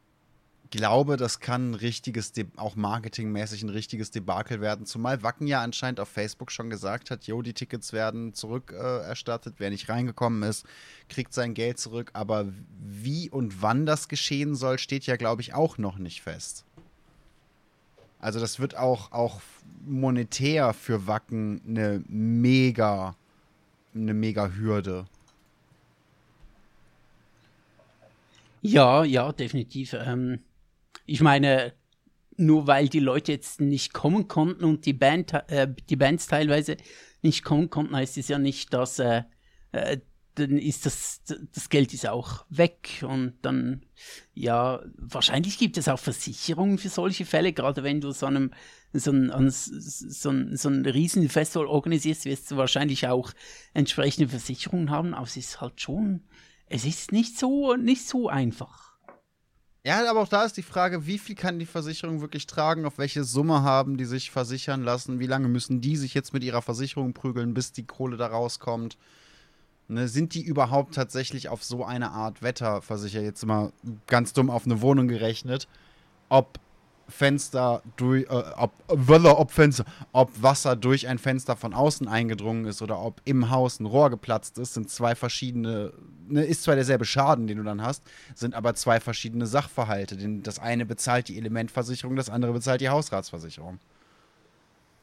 glaube, 0.74 1.18
das 1.18 1.40
kann 1.40 1.70
ein 1.70 1.74
richtiges, 1.76 2.32
De 2.32 2.48
auch 2.56 2.76
marketingmäßig 2.76 3.62
ein 3.62 3.70
richtiges 3.70 4.10
Debakel 4.10 4.60
werden. 4.60 4.88
Zumal 4.88 5.22
Wacken 5.22 5.46
ja 5.46 5.62
anscheinend 5.62 6.00
auf 6.00 6.10
Facebook 6.10 6.52
schon 6.52 6.72
gesagt 6.72 7.12
hat, 7.12 7.26
jo, 7.26 7.44
die 7.44 7.54
Tickets 7.54 7.94
werden 7.94 8.34
zurückerstattet. 8.34 9.54
Äh. 9.54 9.60
Wer 9.60 9.70
nicht 9.70 9.88
reingekommen 9.88 10.42
ist, 10.42 10.66
kriegt 11.10 11.32
sein 11.32 11.54
Geld 11.54 11.78
zurück. 11.78 12.10
Aber 12.14 12.48
wie 12.80 13.30
und 13.30 13.62
wann 13.62 13.86
das 13.86 14.08
geschehen 14.08 14.56
soll, 14.56 14.80
steht 14.80 15.06
ja, 15.06 15.16
glaube 15.16 15.44
ich, 15.44 15.54
auch 15.54 15.78
noch 15.78 16.00
nicht 16.00 16.24
fest. 16.24 16.66
Also 18.18 18.40
das 18.40 18.60
wird 18.60 18.76
auch, 18.76 19.12
auch 19.12 19.42
monetär 19.86 20.74
für 20.74 21.06
Wacken 21.06 21.62
eine 21.68 22.04
mega, 22.08 23.16
eine 23.94 24.16
mega 24.16 24.50
Hürde. 24.54 25.06
Ja, 28.64 29.04
ja, 29.04 29.32
definitiv. 29.32 29.94
Ähm, 29.94 30.40
ich 31.06 31.22
meine, 31.22 31.74
nur 32.38 32.68
weil 32.68 32.90
die 32.90 33.00
Leute 33.00 33.32
jetzt 33.32 33.62
nicht 33.62 33.94
kommen 33.94 34.28
konnten 34.28 34.64
und 34.64 34.86
die, 34.86 34.94
Band, 34.94 35.34
äh, 35.48 35.68
die 35.90 35.96
Bands 35.96 36.28
teilweise 36.28 36.78
nicht 37.22 37.44
kommen 37.44 37.70
konnten, 37.70 37.96
heißt 37.96 38.18
es 38.18 38.28
ja 38.28 38.40
nicht, 38.40 38.74
dass 38.74 39.00
äh, 39.00 39.24
äh, 39.72 40.00
dann 40.36 40.58
ist 40.58 40.86
das, 40.86 41.22
das 41.54 41.70
Geld 41.70 41.94
ist 41.94 42.08
auch 42.08 42.46
weg 42.50 43.04
und 43.08 43.36
dann, 43.44 43.86
ja, 44.34 44.82
wahrscheinlich 44.98 45.60
gibt 45.60 45.78
es 45.78 45.88
auch 45.88 46.00
Versicherungen 46.00 46.80
für 46.80 46.90
solche 46.90 47.26
Fälle, 47.26 47.54
gerade 47.54 47.84
wenn 47.84 48.02
du 48.02 48.12
so 48.12 48.26
einem, 48.26 48.52
so 48.94 49.12
ein, 49.12 49.32
so 49.50 50.30
ein, 50.30 50.58
so 50.58 50.70
ein 50.70 50.86
Riesenfestival 50.86 51.68
organisierst, 51.68 52.26
wirst 52.26 52.50
du 52.50 52.58
wahrscheinlich 52.58 53.08
auch 53.08 53.32
entsprechende 53.76 54.30
Versicherungen 54.30 54.90
haben, 54.90 55.14
aber 55.14 55.28
es 55.28 55.38
ist 55.38 55.62
halt 55.62 55.80
schon, 55.80 56.24
es 56.66 56.86
ist 56.86 57.12
nicht 57.12 57.38
so, 57.38 57.76
nicht 57.76 58.08
so 58.08 58.28
einfach. 58.28 58.93
Ja, 59.86 60.10
aber 60.10 60.22
auch 60.22 60.30
da 60.30 60.46
ist 60.46 60.56
die 60.56 60.64
Frage, 60.64 61.06
wie 61.08 61.18
viel 61.18 61.36
kann 61.36 61.60
die 61.60 61.66
Versicherung 61.66 62.22
wirklich 62.22 62.48
tragen, 62.48 62.86
auf 62.86 62.98
welche 62.98 63.26
Summe 63.26 63.64
haben 63.64 63.98
die 63.98 64.06
sich 64.06 64.32
versichern 64.32 64.82
lassen, 64.82 65.20
wie 65.20 65.28
lange 65.28 65.50
müssen 65.50 65.82
die 65.82 65.98
sich 65.98 66.14
jetzt 66.14 66.32
mit 66.34 66.42
ihrer 66.42 66.62
Versicherung 66.62 67.14
prügeln, 67.14 67.54
bis 67.54 67.74
die 67.74 67.86
Kohle 67.86 68.16
da 68.16 68.28
rauskommt. 68.28 68.98
Ne, 69.90 70.08
sind 70.08 70.36
die 70.36 70.42
überhaupt 70.42 70.96
tatsächlich 70.96 71.50
auf 71.50 71.66
so 71.66 71.84
eine 71.84 72.12
Art 72.12 72.42
Wetter 72.42 72.82
versichert? 72.82 73.24
Jetzt 73.24 73.46
mal 73.46 73.74
ganz 74.08 74.32
dumm 74.32 74.50
auf 74.50 74.66
eine 74.66 74.82
Wohnung 74.82 75.10
gerechnet. 75.10 75.68
Ob 76.30 76.60
Fenster 77.14 77.84
durch, 77.96 78.24
äh, 78.24 78.44
ob, 78.58 78.72
ob 78.88 79.52
Fenster, 79.52 79.86
ob 80.12 80.42
Wasser 80.42 80.76
durch 80.76 81.08
ein 81.08 81.20
Fenster 81.20 81.56
von 81.56 81.74
außen 81.74 82.08
eingedrungen 82.08 82.66
ist 82.66 82.82
oder 82.82 83.00
ob 83.00 83.22
im 83.26 83.50
Haus 83.50 83.80
ein 83.80 83.86
Rohr 83.86 84.10
geplatzt 84.10 84.58
ist, 84.58 84.74
sind 84.74 84.90
zwei 84.90 85.14
verschiedene, 85.14 85.94
ne, 86.28 86.44
ist 86.44 86.64
zwar 86.64 86.76
derselbe 86.76 87.06
Schaden, 87.06 87.46
den 87.48 87.58
du 87.58 87.64
dann 87.64 87.82
hast, 87.82 88.04
sind 88.34 88.56
aber 88.56 88.74
zwei 88.74 89.00
verschiedene 89.00 89.46
Sachverhalte. 89.46 90.18
Den, 90.18 90.42
das 90.42 90.58
eine 90.58 90.86
bezahlt 90.86 91.28
die 91.28 91.38
Elementversicherung, 91.38 92.16
das 92.16 92.30
andere 92.30 92.54
bezahlt 92.54 92.82
die 92.82 92.90
Hausratsversicherung. 92.90 93.80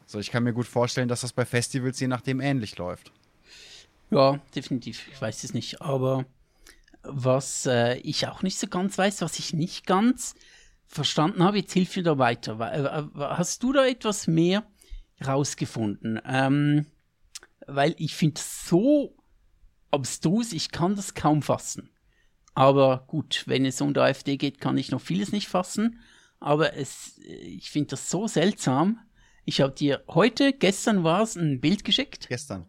So, 0.07 0.19
ich 0.19 0.33
kann 0.33 0.43
mir 0.43 0.53
gut 0.53 0.67
vorstellen, 0.67 1.09
dass 1.09 1.21
das 1.21 1.33
bei 1.33 1.45
Festivals 1.45 2.01
je 2.01 2.09
nachdem 2.09 2.41
ähnlich 2.41 2.77
läuft. 2.77 3.13
Ja, 4.11 4.41
definitiv. 4.57 5.07
Ich 5.13 5.23
weiß 5.23 5.45
es 5.45 5.55
nicht. 5.55 5.81
Aber 5.81 6.25
was 7.05 7.67
äh, 7.67 7.95
ich 7.99 8.27
auch 8.27 8.43
nicht 8.43 8.59
so 8.59 8.67
ganz 8.67 8.99
weiß, 8.99 9.23
was 9.23 9.39
ich 9.39 9.55
nicht 9.55 9.87
ganz 9.87 10.35
verstanden 10.91 11.45
habe, 11.45 11.59
jetzt 11.59 11.73
hilf 11.73 11.97
mir 11.97 12.03
da 12.03 12.19
weiter. 12.19 12.59
Äh, 12.61 13.21
hast 13.21 13.63
du 13.63 13.73
da 13.73 13.87
etwas 13.87 14.27
mehr 14.27 14.67
rausgefunden? 15.25 16.21
Ähm, 16.27 16.87
weil 17.67 17.95
ich 17.99 18.17
finde 18.17 18.41
es 18.41 18.67
so 18.67 19.17
abstrus, 19.93 20.53
ich 20.53 20.73
kann 20.73 20.97
das 20.97 21.15
kaum 21.15 21.43
fassen. 21.43 21.91
Aber 22.55 23.05
gut, 23.07 23.45
wenn 23.47 23.65
es 23.65 23.81
um 23.81 23.95
die 23.95 24.01
AfD 24.01 24.37
geht, 24.37 24.61
kann 24.61 24.77
ich 24.77 24.91
noch 24.91 25.01
vieles 25.01 25.31
nicht 25.31 25.47
fassen. 25.49 26.01
Aber 26.41 26.75
es, 26.75 27.19
ich 27.19 27.71
finde 27.71 27.91
das 27.91 28.11
so 28.11 28.27
seltsam. 28.27 28.99
Ich 29.45 29.61
habe 29.61 29.73
dir 29.73 30.03
heute, 30.09 30.53
gestern 30.53 31.05
war 31.05 31.23
es, 31.23 31.37
ein 31.37 31.61
Bild 31.61 31.85
geschickt. 31.85 32.29
Gestern. 32.29 32.69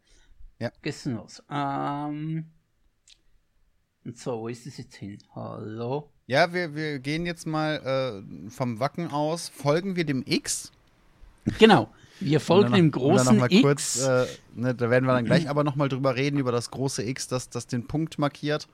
Ja. 0.59 0.72
Gestern 0.84 1.17
was. 1.17 1.43
Ähm, 1.49 2.51
und 4.05 4.17
so, 4.17 4.41
wo 4.41 4.47
ist 4.47 4.67
es 4.67 4.78
jetzt 4.78 4.95
hin? 4.95 5.17
Hallo? 5.34 6.11
Ja, 6.28 6.53
wir, 6.53 6.76
wir 6.76 6.99
gehen 6.99 7.26
jetzt 7.26 7.45
mal 7.45 8.24
äh, 8.26 8.49
vom 8.49 8.80
Wacken 8.80 9.11
aus. 9.11 9.49
Folgen 9.49 9.95
wir 9.95 10.05
dem 10.05 10.24
X? 10.26 10.72
Genau. 11.59 11.89
Wir 12.19 12.39
folgen 12.39 12.74
dem 12.74 12.91
großen 12.91 13.38
noch 13.38 13.49
X. 13.49 13.61
Kurz, 13.61 14.01
äh, 14.05 14.26
ne, 14.55 14.76
da 14.76 14.89
werden 14.89 15.05
wir 15.05 15.13
dann 15.13 15.26
gleich 15.26 15.49
aber 15.49 15.63
nochmal 15.63 15.89
drüber 15.89 16.15
reden, 16.15 16.38
über 16.38 16.51
das 16.51 16.69
große 16.69 17.03
X, 17.03 17.28
das, 17.28 17.49
das 17.49 17.65
den 17.65 17.88
Punkt 17.88 18.19
markiert. 18.19 18.67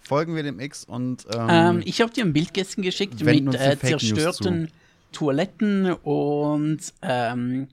Folgen 0.00 0.36
wir 0.36 0.44
dem 0.44 0.60
X 0.60 0.84
und. 0.84 1.26
Ähm, 1.34 1.48
ähm, 1.50 1.82
ich 1.84 2.00
habe 2.00 2.12
dir 2.12 2.24
ein 2.24 2.32
Bild 2.32 2.54
gestern 2.54 2.82
geschickt 2.82 3.22
mit 3.22 3.54
äh, 3.54 3.76
zerstörten 3.78 4.70
Toiletten 5.12 5.92
und 5.92 6.78
ähm, 7.02 7.68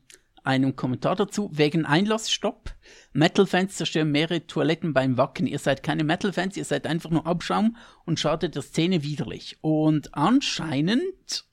einem 0.45 0.75
Kommentar 0.75 1.15
dazu. 1.15 1.49
Wegen 1.53 1.85
Einlassstopp. 1.85 2.73
Metal-Fans 3.13 3.75
zerstören 3.75 4.11
mehrere 4.11 4.45
Toiletten 4.47 4.93
beim 4.93 5.17
Wacken. 5.17 5.47
Ihr 5.47 5.59
seid 5.59 5.83
keine 5.83 6.03
Metal-Fans, 6.03 6.57
ihr 6.57 6.65
seid 6.65 6.87
einfach 6.87 7.09
nur 7.09 7.25
Abschaum 7.25 7.77
und 8.05 8.19
schadet 8.19 8.55
der 8.55 8.61
Szene 8.61 9.03
widerlich. 9.03 9.57
Und 9.61 10.13
anscheinend 10.15 11.45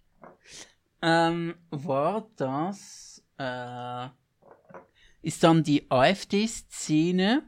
ähm, 1.00 1.54
war 1.70 2.30
das, 2.36 3.24
äh, 3.38 4.08
ist 5.22 5.42
dann 5.42 5.62
die 5.62 5.90
AfD-Szene 5.90 7.42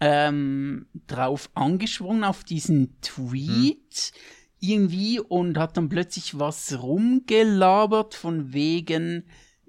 ähm, 0.00 0.86
drauf 1.06 1.50
angeschwungen, 1.54 2.24
auf 2.24 2.44
diesen 2.44 3.00
Tweet. 3.00 4.12
Hm 4.14 4.38
irgendwie 4.60 5.20
und 5.20 5.58
hat 5.58 5.76
dann 5.76 5.88
plötzlich 5.88 6.38
was 6.38 6.82
rumgelabert 6.82 8.14
von 8.14 8.52
wegen 8.52 9.24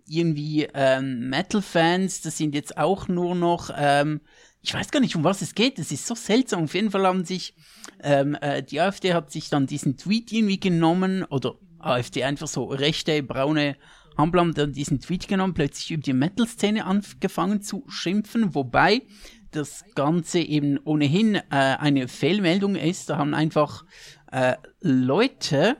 irgendwie 0.09 0.67
ähm, 0.73 1.29
Metal-Fans, 1.29 2.21
das 2.21 2.37
sind 2.37 2.55
jetzt 2.55 2.77
auch 2.77 3.07
nur 3.07 3.35
noch, 3.35 3.69
ähm, 3.75 4.21
ich 4.61 4.73
weiß 4.73 4.91
gar 4.91 4.99
nicht, 4.99 5.15
um 5.15 5.23
was 5.23 5.41
es 5.41 5.55
geht, 5.55 5.79
das 5.79 5.91
ist 5.91 6.05
so 6.05 6.15
seltsam. 6.15 6.63
Auf 6.63 6.73
jeden 6.73 6.91
Fall 6.91 7.05
haben 7.05 7.25
sich, 7.25 7.55
ähm, 8.03 8.35
äh, 8.41 8.63
die 8.63 8.81
AfD 8.81 9.13
hat 9.13 9.31
sich 9.31 9.49
dann 9.49 9.67
diesen 9.67 9.97
Tweet 9.97 10.31
irgendwie 10.31 10.59
genommen, 10.59 11.23
oder 11.23 11.55
AfD 11.79 12.23
einfach 12.23 12.47
so 12.47 12.65
rechte, 12.65 13.23
braune 13.23 13.77
Hampel 14.17 14.41
haben 14.41 14.53
dann 14.53 14.73
diesen 14.73 14.99
Tweet 14.99 15.29
genommen, 15.29 15.53
plötzlich 15.53 15.91
über 15.91 16.03
die 16.03 16.13
Metal-Szene 16.13 16.85
angefangen 16.85 17.61
zu 17.61 17.85
schimpfen, 17.87 18.53
wobei 18.53 19.03
das 19.51 19.85
Ganze 19.95 20.39
eben 20.39 20.77
ohnehin 20.83 21.35
äh, 21.35 21.41
eine 21.49 22.07
Fehlmeldung 22.07 22.75
ist. 22.75 23.09
Da 23.09 23.17
haben 23.17 23.33
einfach 23.33 23.85
äh, 24.31 24.55
Leute 24.81 25.77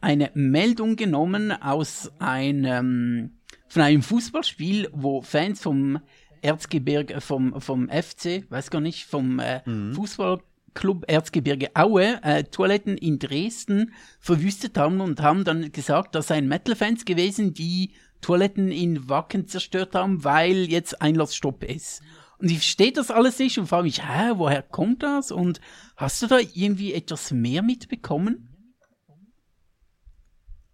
eine 0.00 0.30
Meldung 0.34 0.96
genommen 0.96 1.50
aus 1.50 2.12
einem 2.18 3.37
von 3.68 3.82
einem 3.82 4.02
Fußballspiel, 4.02 4.88
wo 4.92 5.22
Fans 5.22 5.60
vom 5.60 6.00
Erzgebirge, 6.42 7.20
vom, 7.20 7.60
vom 7.60 7.88
FC, 7.88 8.50
weiß 8.50 8.70
gar 8.70 8.80
nicht, 8.80 9.04
vom 9.04 9.38
äh, 9.38 9.60
mhm. 9.68 9.94
Fußballclub 9.94 11.04
Erzgebirge 11.08 11.70
Aue 11.74 12.22
äh, 12.22 12.44
Toiletten 12.44 12.96
in 12.96 13.18
Dresden 13.18 13.92
verwüstet 14.20 14.78
haben 14.78 15.00
und 15.00 15.20
haben 15.20 15.44
dann 15.44 15.72
gesagt, 15.72 16.14
das 16.14 16.28
seien 16.28 16.48
Metal-Fans 16.48 17.04
gewesen, 17.04 17.54
die 17.54 17.92
Toiletten 18.20 18.70
in 18.70 19.08
Wacken 19.08 19.46
zerstört 19.46 19.94
haben, 19.94 20.24
weil 20.24 20.68
jetzt 20.68 21.00
Einlassstopp 21.00 21.64
ist. 21.64 22.02
Und 22.38 22.50
ich 22.50 22.58
verstehe 22.58 22.92
das 22.92 23.10
alles 23.10 23.38
nicht 23.38 23.58
und 23.58 23.66
frage 23.66 23.84
mich, 23.84 24.06
hä, 24.06 24.32
woher 24.36 24.62
kommt 24.62 25.02
das? 25.02 25.32
Und 25.32 25.60
hast 25.96 26.22
du 26.22 26.28
da 26.28 26.38
irgendwie 26.38 26.94
etwas 26.94 27.32
mehr 27.32 27.62
mitbekommen? 27.62 28.48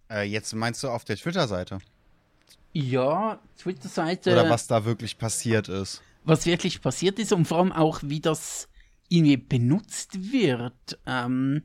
Äh, 0.09 0.23
jetzt 0.23 0.53
meinst 0.53 0.83
du 0.83 0.89
auf 0.89 1.05
der 1.05 1.17
Twitter-Seite? 1.17 1.79
Ja, 2.77 3.39
Twitter-Seite. 3.57 4.31
Oder 4.33 4.49
was 4.49 4.67
da 4.67 4.83
wirklich 4.83 5.17
passiert 5.17 5.69
ist. 5.69 6.01
Was 6.23 6.45
wirklich 6.45 6.81
passiert 6.81 7.19
ist 7.19 7.31
und 7.31 7.45
vor 7.45 7.59
allem 7.59 7.71
auch, 7.71 8.01
wie 8.03 8.19
das 8.19 8.67
irgendwie 9.07 9.37
benutzt 9.37 10.31
wird. 10.31 10.99
Ähm, 11.05 11.63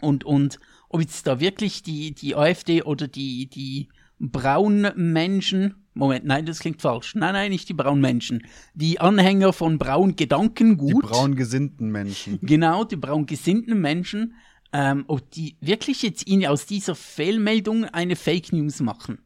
und, 0.00 0.24
und 0.24 0.58
ob 0.88 1.02
jetzt 1.02 1.26
da 1.26 1.40
wirklich 1.40 1.82
die, 1.82 2.14
die 2.14 2.34
AfD 2.36 2.82
oder 2.82 3.06
die, 3.06 3.46
die 3.46 3.88
braunen 4.18 5.12
Menschen 5.12 5.84
Moment, 5.96 6.24
nein, 6.24 6.44
das 6.44 6.58
klingt 6.58 6.82
falsch. 6.82 7.14
Nein, 7.14 7.34
nein, 7.34 7.52
nicht 7.52 7.68
die 7.68 7.74
braunen 7.74 8.00
Menschen. 8.00 8.44
Die 8.74 8.98
Anhänger 9.00 9.52
von 9.52 9.78
braun 9.78 10.16
Gedankengut. 10.16 11.04
Die 11.04 11.06
braun 11.06 11.36
gesinnten 11.36 11.90
Menschen. 11.90 12.40
Genau, 12.42 12.82
die 12.82 12.96
braun 12.96 13.26
gesinnten 13.26 13.80
Menschen. 13.80 14.34
Ähm, 14.72 15.04
ob 15.06 15.30
die 15.30 15.56
wirklich 15.60 16.02
jetzt 16.02 16.26
ihnen 16.26 16.46
aus 16.46 16.66
dieser 16.66 16.96
Fehlmeldung 16.96 17.84
eine 17.84 18.16
Fake 18.16 18.52
News 18.52 18.80
machen. 18.80 19.18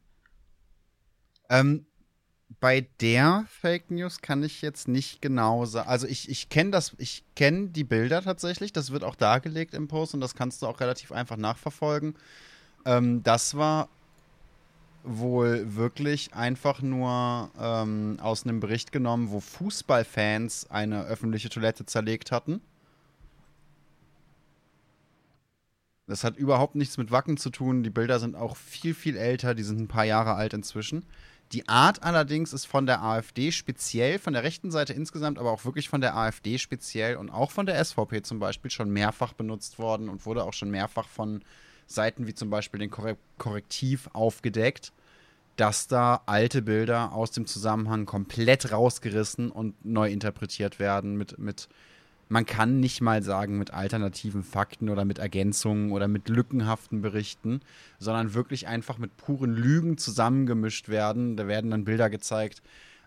Ähm, 1.48 1.86
bei 2.60 2.86
der 3.00 3.44
Fake 3.48 3.90
News 3.90 4.20
kann 4.20 4.42
ich 4.42 4.62
jetzt 4.62 4.88
nicht 4.88 5.20
genau 5.20 5.64
sagen. 5.64 5.88
Also 5.88 6.06
ich, 6.06 6.28
ich 6.28 6.48
kenne 6.48 6.70
das, 6.70 6.94
ich 6.98 7.24
kenne 7.36 7.68
die 7.68 7.84
Bilder 7.84 8.22
tatsächlich. 8.22 8.72
Das 8.72 8.90
wird 8.90 9.04
auch 9.04 9.14
dargelegt 9.14 9.74
im 9.74 9.86
Post 9.86 10.14
und 10.14 10.20
das 10.20 10.34
kannst 10.34 10.62
du 10.62 10.66
auch 10.66 10.80
relativ 10.80 11.12
einfach 11.12 11.36
nachverfolgen. 11.36 12.16
Ähm, 12.84 13.22
das 13.22 13.56
war 13.56 13.88
wohl 15.04 15.76
wirklich 15.76 16.34
einfach 16.34 16.82
nur 16.82 17.50
ähm, 17.58 18.18
aus 18.20 18.44
einem 18.44 18.60
Bericht 18.60 18.92
genommen, 18.92 19.30
wo 19.30 19.40
Fußballfans 19.40 20.70
eine 20.70 21.04
öffentliche 21.04 21.48
Toilette 21.50 21.86
zerlegt 21.86 22.32
hatten. 22.32 22.60
Das 26.06 26.24
hat 26.24 26.36
überhaupt 26.36 26.74
nichts 26.74 26.96
mit 26.96 27.10
Wacken 27.10 27.36
zu 27.36 27.50
tun. 27.50 27.82
Die 27.82 27.90
Bilder 27.90 28.18
sind 28.18 28.34
auch 28.34 28.56
viel, 28.56 28.94
viel 28.94 29.16
älter. 29.16 29.54
Die 29.54 29.62
sind 29.62 29.78
ein 29.78 29.88
paar 29.88 30.04
Jahre 30.04 30.34
alt 30.34 30.54
inzwischen. 30.54 31.04
Die 31.52 31.66
Art 31.66 32.02
allerdings 32.02 32.52
ist 32.52 32.66
von 32.66 32.84
der 32.84 33.02
AfD 33.02 33.52
speziell, 33.52 34.18
von 34.18 34.34
der 34.34 34.42
rechten 34.42 34.70
Seite 34.70 34.92
insgesamt, 34.92 35.38
aber 35.38 35.50
auch 35.50 35.64
wirklich 35.64 35.88
von 35.88 36.02
der 36.02 36.14
AfD 36.14 36.58
speziell 36.58 37.16
und 37.16 37.30
auch 37.30 37.50
von 37.50 37.64
der 37.64 37.82
SVP 37.82 38.22
zum 38.22 38.38
Beispiel 38.38 38.70
schon 38.70 38.90
mehrfach 38.90 39.32
benutzt 39.32 39.78
worden 39.78 40.10
und 40.10 40.26
wurde 40.26 40.44
auch 40.44 40.52
schon 40.52 40.70
mehrfach 40.70 41.08
von 41.08 41.42
Seiten 41.86 42.26
wie 42.26 42.34
zum 42.34 42.50
Beispiel 42.50 42.80
den 42.80 42.90
Korrektiv 43.38 44.10
aufgedeckt, 44.12 44.92
dass 45.56 45.88
da 45.88 46.22
alte 46.26 46.60
Bilder 46.60 47.12
aus 47.12 47.30
dem 47.30 47.46
Zusammenhang 47.46 48.04
komplett 48.04 48.70
rausgerissen 48.70 49.50
und 49.50 49.84
neu 49.86 50.10
interpretiert 50.10 50.78
werden 50.78 51.16
mit, 51.16 51.38
mit 51.38 51.68
man 52.28 52.46
kann 52.46 52.80
nicht 52.80 53.00
mal 53.00 53.22
sagen 53.22 53.58
mit 53.58 53.72
alternativen 53.72 54.42
Fakten 54.42 54.88
oder 54.88 55.04
mit 55.04 55.18
Ergänzungen 55.18 55.92
oder 55.92 56.08
mit 56.08 56.28
lückenhaften 56.28 57.00
Berichten, 57.00 57.60
sondern 57.98 58.34
wirklich 58.34 58.68
einfach 58.68 58.98
mit 58.98 59.16
puren 59.16 59.54
Lügen 59.54 59.98
zusammengemischt 59.98 60.88
werden. 60.88 61.36
Da 61.36 61.48
werden 61.48 61.70
dann 61.70 61.84
Bilder 61.84 62.10
gezeigt, 62.10 62.62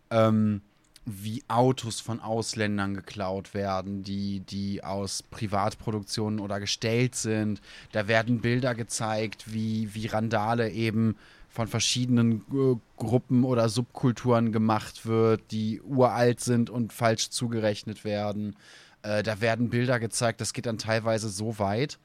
ähm, 0.10 0.62
wie 1.06 1.44
Autos 1.48 2.00
von 2.00 2.20
Ausländern 2.20 2.94
geklaut 2.94 3.54
werden, 3.54 4.04
die, 4.04 4.42
die 4.42 4.84
aus 4.84 5.24
Privatproduktionen 5.24 6.40
oder 6.40 6.60
gestellt 6.60 7.16
sind. 7.16 7.62
Da 7.92 8.08
werden 8.08 8.42
Bilder 8.42 8.76
gezeigt, 8.76 9.52
wie, 9.52 9.94
wie 9.96 10.08
Randale 10.08 10.70
eben 10.70 11.16
von 11.50 11.68
verschiedenen 11.68 12.44
äh, 12.54 12.76
Gruppen 12.98 13.44
oder 13.44 13.68
Subkulturen 13.68 14.52
gemacht 14.52 15.06
wird, 15.06 15.52
die 15.52 15.82
uralt 15.82 16.40
sind 16.40 16.70
und 16.70 16.94
falsch 16.94 17.30
zugerechnet 17.30 18.06
werden. 18.06 18.56
Äh, 19.04 19.24
da 19.24 19.42
werden 19.42 19.70
Bilder 19.70 20.00
gezeigt, 20.00 20.42
das 20.42 20.54
geht 20.54 20.66
dann 20.66 20.78
teilweise 20.78 21.30
so 21.30 21.60
weit, 21.60 22.00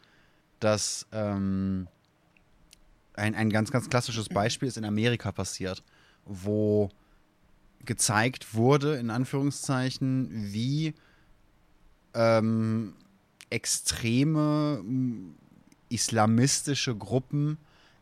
dass 0.61 1.07
ähm, 1.12 1.88
ein, 3.14 3.34
ein 3.34 3.51
ganz, 3.51 3.70
ganz 3.70 3.88
klassisches 3.88 4.28
Beispiel 4.28 4.68
ist 4.68 4.76
in 4.76 4.84
Amerika 4.84 5.32
passiert, 5.32 5.82
wo 6.24 6.90
gezeigt 7.84 8.55
wurde, 8.55 8.97
in 8.97 9.11
Anführungszeichen, 9.11 10.53
wie 10.53 10.94
ähm, 12.14 12.94
extreme 13.51 14.82
islamistische 15.88 16.97
Gruppen 16.97 17.59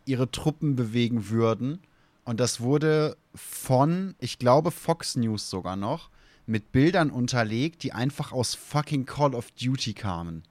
ihre 0.07 0.31
Truppen 0.31 0.77
bewegen 0.77 1.29
würden. 1.29 1.81
Und 2.25 2.41
das 2.41 2.61
wurde 2.61 3.17
von, 3.35 4.15
ich 4.19 4.39
glaube, 4.39 4.71
Fox 4.71 5.17
News 5.17 5.51
sogar 5.51 5.77
noch, 5.77 6.11
mit 6.47 6.73
Bildern 6.73 7.11
unterlegt, 7.11 7.83
die 7.83 7.93
einfach 7.93 8.33
aus 8.33 8.55
fucking 8.55 9.07
Call 9.07 9.35
of 9.35 9.51
Duty 9.53 9.95
kamen. 9.95 10.43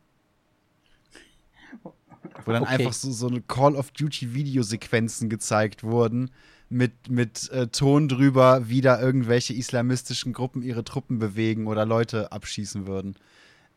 Wo 2.46 2.52
dann 2.52 2.64
okay. 2.64 2.74
einfach 2.74 2.94
so, 2.94 3.12
so 3.12 3.28
eine 3.28 3.42
Call 3.42 3.76
of 3.76 3.92
Duty 3.92 4.34
Videosequenzen 4.34 5.30
gezeigt 5.30 5.84
wurden, 5.84 6.32
mit, 6.70 7.10
mit 7.10 7.50
äh, 7.52 7.68
Ton 7.68 8.08
drüber, 8.08 8.68
wie 8.70 8.82
da 8.82 9.00
irgendwelche 9.00 9.54
islamistischen 9.54 10.34
Gruppen 10.34 10.64
ihre 10.64 10.84
Truppen 10.84 11.20
bewegen 11.20 11.68
oder 11.68 11.86
Leute 11.86 12.32
abschießen 12.32 12.88
würden. 12.88 13.16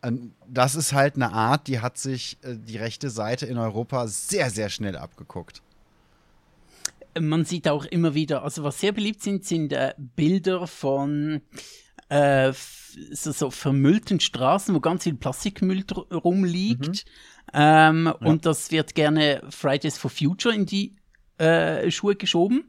Und 0.02 0.34
das 0.48 0.74
ist 0.76 0.92
halt 0.92 1.16
eine 1.16 1.32
Art, 1.32 1.66
die 1.66 1.80
hat 1.80 1.98
sich 1.98 2.38
äh, 2.42 2.56
die 2.56 2.78
rechte 2.78 3.10
Seite 3.10 3.44
in 3.46 3.58
Europa 3.58 4.06
sehr, 4.06 4.50
sehr 4.50 4.70
schnell 4.70 4.96
abgeguckt 4.96 5.62
man 7.20 7.44
sieht 7.44 7.68
auch 7.68 7.84
immer 7.84 8.14
wieder, 8.14 8.42
also 8.42 8.62
was 8.62 8.80
sehr 8.80 8.92
beliebt 8.92 9.22
sind, 9.22 9.44
sind 9.44 9.72
äh, 9.72 9.94
Bilder 9.96 10.66
von 10.66 11.40
äh, 12.08 12.52
so, 13.12 13.32
so, 13.32 13.50
vermüllten 13.50 14.20
Straßen, 14.20 14.74
wo 14.74 14.80
ganz 14.80 15.04
viel 15.04 15.14
Plastikmüll 15.14 15.84
rumliegt. 16.12 16.88
Mhm. 16.88 16.94
Ähm, 17.52 18.04
ja. 18.06 18.12
Und 18.26 18.46
das 18.46 18.70
wird 18.70 18.94
gerne 18.94 19.42
Fridays 19.50 19.98
for 19.98 20.10
Future 20.10 20.54
in 20.54 20.66
die 20.66 20.96
äh, 21.38 21.90
Schuhe 21.90 22.16
geschoben. 22.16 22.64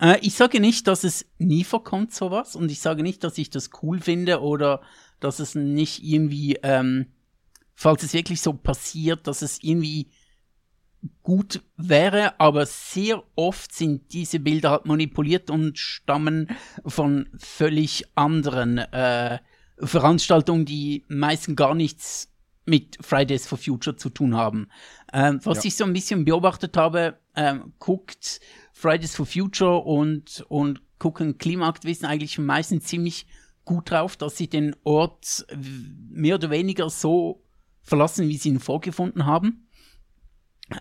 Äh, 0.00 0.18
ich 0.20 0.34
sage 0.34 0.60
nicht, 0.60 0.86
dass 0.86 1.04
es 1.04 1.26
nie 1.38 1.64
vorkommt, 1.64 2.14
sowas. 2.14 2.56
Und 2.56 2.70
ich 2.70 2.80
sage 2.80 3.02
nicht, 3.02 3.24
dass 3.24 3.38
ich 3.38 3.50
das 3.50 3.70
cool 3.82 4.00
finde 4.00 4.40
oder 4.40 4.82
dass 5.20 5.38
es 5.40 5.54
nicht 5.54 6.02
irgendwie, 6.04 6.58
ähm, 6.62 7.06
falls 7.74 8.02
es 8.02 8.12
wirklich 8.12 8.40
so 8.40 8.52
passiert, 8.52 9.26
dass 9.26 9.42
es 9.42 9.62
irgendwie 9.62 10.08
gut 11.22 11.62
wäre, 11.76 12.38
aber 12.40 12.66
sehr 12.66 13.22
oft 13.34 13.72
sind 13.72 14.12
diese 14.12 14.40
Bilder 14.40 14.70
halt 14.70 14.86
manipuliert 14.86 15.50
und 15.50 15.78
stammen 15.78 16.48
von 16.84 17.28
völlig 17.36 18.04
anderen 18.14 18.78
äh, 18.78 19.38
Veranstaltungen, 19.78 20.64
die 20.64 21.04
meistens 21.08 21.56
gar 21.56 21.74
nichts 21.74 22.28
mit 22.64 22.98
Fridays 23.00 23.46
for 23.46 23.58
Future 23.58 23.96
zu 23.96 24.10
tun 24.10 24.34
haben. 24.36 24.68
Ähm, 25.12 25.40
was 25.44 25.58
ja. 25.58 25.68
ich 25.68 25.76
so 25.76 25.84
ein 25.84 25.92
bisschen 25.92 26.24
beobachtet 26.24 26.76
habe, 26.76 27.18
ähm, 27.36 27.72
guckt 27.78 28.40
Fridays 28.72 29.14
for 29.14 29.26
Future 29.26 29.78
und, 29.78 30.44
und 30.48 30.80
gucken 30.98 31.38
Klimaaktivisten 31.38 32.08
eigentlich 32.08 32.38
meistens 32.38 32.84
ziemlich 32.84 33.26
gut 33.64 33.90
drauf, 33.90 34.16
dass 34.16 34.36
sie 34.36 34.48
den 34.48 34.74
Ort 34.84 35.46
mehr 36.10 36.36
oder 36.36 36.50
weniger 36.50 36.90
so 36.90 37.42
verlassen, 37.82 38.28
wie 38.28 38.36
sie 38.36 38.48
ihn 38.50 38.60
vorgefunden 38.60 39.26
haben. 39.26 39.65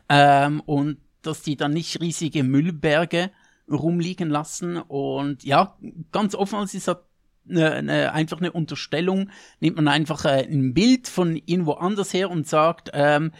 Ähm, 0.09 0.61
und 0.61 0.97
dass 1.21 1.41
die 1.41 1.55
dann 1.55 1.73
nicht 1.73 2.01
riesige 2.01 2.43
Müllberge 2.43 3.31
rumliegen 3.69 4.29
lassen. 4.29 4.77
Und 4.77 5.43
ja, 5.43 5.77
ganz 6.11 6.35
offen, 6.35 6.59
es 6.59 6.73
ist 6.73 6.87
halt 6.87 6.99
eine, 7.47 7.71
eine, 7.71 8.13
einfach 8.13 8.39
eine 8.39 8.51
Unterstellung, 8.51 9.29
nimmt 9.59 9.75
man 9.75 9.87
einfach 9.87 10.25
äh, 10.25 10.47
ein 10.49 10.73
Bild 10.73 11.07
von 11.07 11.35
irgendwo 11.45 11.73
anders 11.73 12.13
her 12.13 12.29
und 12.29 12.47
sagt, 12.47 12.89
ähm, 12.93 13.31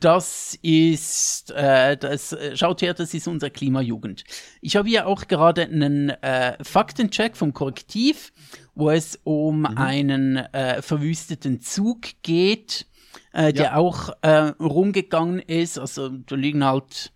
das 0.00 0.58
ist, 0.62 1.50
äh, 1.50 1.96
das, 1.96 2.32
äh, 2.32 2.56
schaut 2.56 2.82
her, 2.82 2.94
das 2.94 3.12
ist 3.14 3.28
unsere 3.28 3.50
Klimajugend. 3.50 4.24
Ich 4.60 4.76
habe 4.76 4.88
hier 4.88 5.06
auch 5.06 5.28
gerade 5.28 5.62
einen 5.62 6.10
äh, 6.10 6.62
Faktencheck 6.62 7.36
vom 7.36 7.52
Korrektiv, 7.52 8.32
wo 8.74 8.90
es 8.90 9.20
um 9.24 9.60
mhm. 9.60 9.66
einen 9.76 10.36
äh, 10.36 10.80
verwüsteten 10.80 11.60
Zug 11.60 12.00
geht 12.22 12.86
äh, 13.32 13.52
der 13.52 13.76
auch 13.76 14.10
äh, 14.22 14.52
rumgegangen 14.60 15.40
ist. 15.40 15.78
Also 15.78 16.08
da 16.08 16.34
liegen 16.34 16.64
halt 16.64 17.12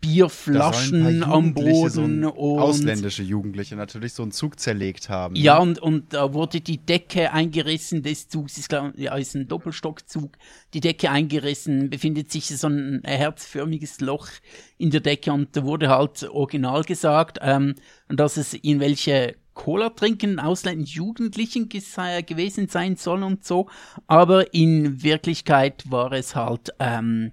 Bierflaschen 0.00 1.24
am 1.24 1.54
Boden 1.54 1.90
so 1.90 2.02
und 2.02 2.24
ausländische 2.60 3.22
Jugendliche 3.22 3.74
natürlich 3.74 4.12
so 4.12 4.22
einen 4.22 4.32
Zug 4.32 4.60
zerlegt 4.60 5.08
haben. 5.08 5.34
Ja, 5.34 5.58
und, 5.58 5.78
und 5.78 6.12
da 6.12 6.32
wurde 6.32 6.60
die 6.60 6.78
Decke 6.78 7.32
eingerissen 7.32 8.02
des 8.02 8.28
Zugs, 8.28 8.58
ist, 8.58 8.68
glaub, 8.68 8.96
ja, 8.96 9.16
ist 9.16 9.34
ein 9.34 9.48
Doppelstockzug, 9.48 10.36
die 10.74 10.80
Decke 10.80 11.10
eingerissen, 11.10 11.90
befindet 11.90 12.30
sich 12.30 12.46
so 12.46 12.68
ein 12.68 13.00
herzförmiges 13.04 14.00
Loch 14.00 14.28
in 14.78 14.90
der 14.90 15.00
Decke 15.00 15.32
und 15.32 15.56
da 15.56 15.64
wurde 15.64 15.88
halt 15.88 16.22
original 16.24 16.84
gesagt, 16.84 17.38
ähm, 17.40 17.74
dass 18.08 18.36
es 18.36 18.54
in 18.54 18.80
welche 18.80 19.36
Cola 19.54 19.90
trinken 19.90 20.38
ausländischen 20.38 20.96
Jugendlichen 20.96 21.68
gewesen 21.68 22.68
sein 22.68 22.96
soll 22.96 23.22
und 23.22 23.44
so, 23.44 23.68
aber 24.06 24.52
in 24.52 25.02
Wirklichkeit 25.02 25.90
war 25.90 26.12
es 26.12 26.34
halt 26.36 26.74
ähm, 26.78 27.32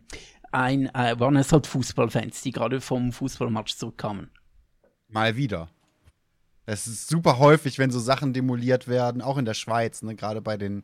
ein, 0.51 0.87
äh, 0.93 1.19
waren 1.19 1.35
es 1.35 1.51
halt 1.51 1.67
Fußballfans, 1.67 2.41
die 2.41 2.51
gerade 2.51 2.81
vom 2.81 3.11
Fußballmatch 3.11 3.75
zurückkamen. 3.75 4.29
Mal 5.07 5.35
wieder. 5.35 5.69
Es 6.65 6.87
ist 6.87 7.07
super 7.09 7.39
häufig, 7.39 7.79
wenn 7.79 7.91
so 7.91 7.99
Sachen 7.99 8.33
demoliert 8.33 8.87
werden, 8.87 9.21
auch 9.21 9.37
in 9.37 9.45
der 9.45 9.55
Schweiz, 9.55 10.03
ne, 10.03 10.15
gerade 10.15 10.41
bei 10.41 10.57
den, 10.57 10.83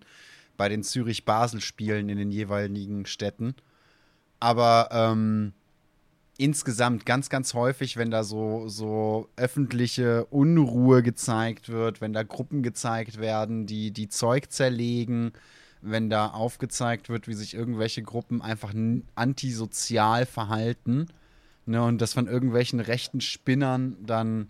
bei 0.58 0.70
den 0.70 0.84
Zürich-Basel-Spielen 0.84 2.10
in 2.10 2.18
den 2.18 2.32
jeweiligen 2.32 3.06
Städten. 3.06 3.56
Aber 4.40 4.90
ähm, 4.92 5.54
insgesamt 6.38 7.06
ganz, 7.06 7.30
ganz 7.30 7.54
häufig, 7.54 7.98
wenn 7.98 8.12
da 8.12 8.24
so, 8.24 8.68
so 8.68 9.30
öffentliche 9.36 10.26
Unruhe 10.26 11.04
gezeigt 11.04 11.70
wird, 11.70 12.02
wenn 12.02 12.14
da 12.14 12.24
Gruppen 12.24 12.64
gezeigt 12.64 13.20
werden, 13.20 13.66
die, 13.66 13.92
die 13.92 14.08
Zeug 14.10 14.52
zerlegen, 14.52 15.34
wenn 15.82 16.10
da 16.10 16.28
aufgezeigt 16.28 17.10
wird, 17.10 17.28
wie 17.28 17.34
sich 17.34 17.54
irgendwelche 17.54 18.04
Gruppen 18.04 18.42
einfach 18.42 18.74
antisozial 19.16 20.26
verhalten 20.26 21.08
ne, 21.66 21.84
und 21.84 22.02
das 22.02 22.14
von 22.14 22.28
irgendwelchen 22.28 22.80
rechten 22.80 23.22
Spinnern 23.22 23.98
dann, 24.02 24.50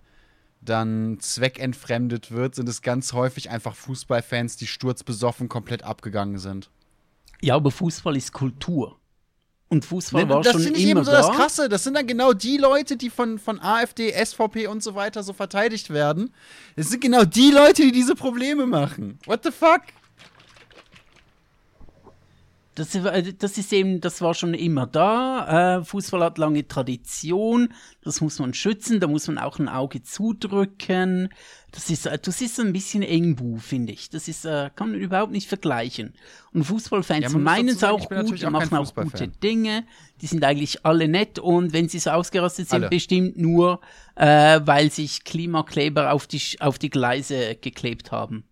dann 0.62 1.18
zweckentfremdet 1.20 2.32
wird, 2.32 2.56
sind 2.56 2.70
es 2.70 2.82
ganz 2.82 3.14
häufig 3.14 3.50
einfach 3.50 3.76
Fußballfans, 3.76 4.58
die 4.58 4.68
sturzbesoffen 4.68 5.50
komplett 5.50 5.84
abgegangen 5.84 6.38
sind. 6.38 6.70
Ja, 7.42 7.56
aber 7.56 7.72
Fußball 7.72 8.16
ist 8.16 8.34
Kultur. 8.34 9.00
Und 9.70 9.84
Fußball 9.84 10.24
ne, 10.24 10.30
war 10.30 10.42
das 10.42 10.54
schon 10.54 10.76
ich 10.76 10.88
immer 10.88 11.04
so 11.04 11.12
da. 11.12 11.18
Das 11.18 11.36
Krasse, 11.36 11.68
das 11.68 11.84
sind 11.84 11.96
dann 11.96 12.08
genau 12.08 12.32
die 12.32 12.58
Leute, 12.58 12.96
die 12.96 13.10
von, 13.10 13.38
von 13.38 13.60
AfD, 13.60 14.14
SVP 14.14 14.68
und 14.68 14.82
so 14.82 14.96
weiter 14.96 15.24
so 15.24 15.34
verteidigt 15.34 15.90
werden. 15.90 16.34
Das 16.78 16.90
sind 16.90 17.02
genau 17.02 17.26
die 17.26 17.52
Leute, 17.52 17.82
die 17.82 17.92
diese 17.92 18.16
Probleme 18.16 18.66
machen. 18.66 19.20
What 19.26 19.44
the 19.44 19.52
fuck? 19.52 19.82
Das, 22.78 22.94
äh, 22.94 23.34
das 23.34 23.58
ist 23.58 23.74
eben, 23.74 24.02
das 24.02 24.22
war 24.22 24.36
schon 24.36 24.54
immer 24.54 24.86
da. 24.86 25.80
Äh, 25.80 25.84
Fußball 25.84 26.24
hat 26.24 26.38
lange 26.38 26.68
Tradition, 26.68 27.74
das 28.04 28.22
muss 28.22 28.38
man 28.38 28.54
schützen, 28.54 29.00
da 29.00 29.08
muss 29.08 29.28
man 29.28 29.40
auch 29.40 29.58
ein 29.58 29.68
Auge 29.68 30.04
zudrücken. 30.04 31.30
Das 31.72 31.90
ist, 31.90 32.06
äh, 32.06 32.20
das 32.20 32.40
ist 32.40 32.60
ein 32.60 32.74
bisschen 32.74 33.02
Engbu, 33.02 33.58
finde 33.58 33.94
ich. 33.94 34.12
Das 34.12 34.28
ist, 34.28 34.46
äh, 34.46 34.70
kann 34.76 34.92
man 34.92 35.00
überhaupt 35.00 35.32
nicht 35.32 35.48
vergleichen. 35.48 36.14
Und 36.54 36.66
Fußballfans 36.66 37.34
ja, 37.34 37.40
meinen 37.40 37.70
es 37.70 37.84
auch 37.84 38.08
gut, 38.10 38.40
die 38.40 38.46
machen 38.46 38.78
auch 38.78 38.94
gute 38.94 39.28
Dinge. 39.28 39.84
Die 40.22 40.28
sind 40.28 40.44
eigentlich 40.44 40.86
alle 40.86 41.08
nett 41.08 41.40
und 41.40 41.74
wenn 41.74 41.90
sie 41.90 41.98
so 41.98 42.12
ausgerastet 42.12 42.70
sind, 42.70 42.82
alle. 42.84 42.90
bestimmt 42.90 43.38
nur, 43.38 43.82
äh, 44.16 44.62
weil 44.64 44.92
sich 44.92 45.24
Klimakleber 45.24 46.14
auf 46.14 46.28
die, 46.28 46.42
auf 46.60 46.78
die 46.78 46.92
Gleise 46.92 47.56
geklebt 47.56 48.12
haben 48.12 48.47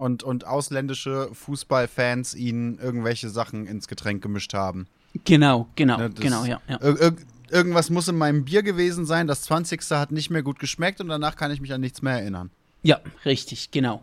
und, 0.00 0.22
und 0.22 0.46
ausländische 0.46 1.28
Fußballfans 1.32 2.34
ihnen 2.34 2.78
irgendwelche 2.78 3.28
Sachen 3.28 3.66
ins 3.66 3.86
Getränk 3.86 4.22
gemischt 4.22 4.54
haben. 4.54 4.86
Genau, 5.24 5.68
genau, 5.76 5.98
ne, 5.98 6.10
genau, 6.10 6.44
ja. 6.44 6.60
ja. 6.68 6.78
Ir 6.78 7.16
irgendwas 7.50 7.90
muss 7.90 8.08
in 8.08 8.16
meinem 8.16 8.44
Bier 8.44 8.62
gewesen 8.62 9.04
sein, 9.04 9.26
das 9.26 9.42
20. 9.42 9.82
hat 9.90 10.10
nicht 10.10 10.30
mehr 10.30 10.42
gut 10.42 10.58
geschmeckt 10.58 11.00
und 11.02 11.08
danach 11.08 11.36
kann 11.36 11.50
ich 11.50 11.60
mich 11.60 11.72
an 11.74 11.82
nichts 11.82 12.00
mehr 12.00 12.14
erinnern. 12.14 12.50
Ja, 12.82 13.00
richtig, 13.26 13.72
genau. 13.72 14.02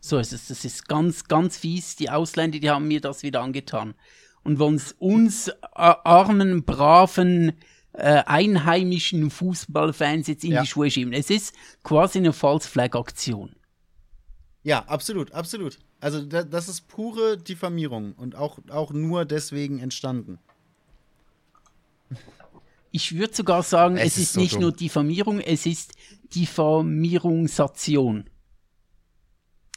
So 0.00 0.18
ist 0.18 0.32
es. 0.32 0.48
Das 0.48 0.64
ist 0.64 0.88
ganz, 0.88 1.24
ganz 1.24 1.58
fies. 1.58 1.96
Die 1.96 2.08
Ausländer, 2.08 2.58
die 2.58 2.70
haben 2.70 2.88
mir 2.88 3.00
das 3.00 3.22
wieder 3.22 3.42
angetan. 3.42 3.94
Und 4.42 4.58
wollen 4.58 4.80
uns 4.98 5.48
äh, 5.48 5.54
armen, 5.74 6.64
braven, 6.64 7.52
äh, 7.92 8.22
einheimischen 8.24 9.30
Fußballfans 9.30 10.28
jetzt 10.28 10.44
in 10.44 10.52
ja. 10.52 10.62
die 10.62 10.66
Schuhe 10.68 10.90
schieben. 10.90 11.12
Es 11.12 11.28
ist 11.28 11.54
quasi 11.82 12.18
eine 12.18 12.32
False 12.32 12.68
Flag 12.68 12.94
Aktion. 12.94 13.56
Ja, 14.66 14.84
absolut, 14.88 15.30
absolut. 15.30 15.78
Also 16.00 16.22
da, 16.22 16.42
das 16.42 16.68
ist 16.68 16.88
pure 16.88 17.38
Diffamierung 17.38 18.14
und 18.14 18.34
auch, 18.34 18.58
auch 18.68 18.90
nur 18.90 19.24
deswegen 19.24 19.78
entstanden. 19.78 20.40
Ich 22.90 23.14
würde 23.14 23.32
sogar 23.32 23.62
sagen, 23.62 23.96
es, 23.96 24.06
es 24.06 24.16
ist, 24.16 24.22
ist 24.22 24.32
so 24.32 24.40
nicht 24.40 24.54
dumm. 24.54 24.62
nur 24.62 24.72
Diffamierung, 24.72 25.38
es 25.38 25.66
ist 25.66 25.92
Diffamierungsation. 26.34 28.28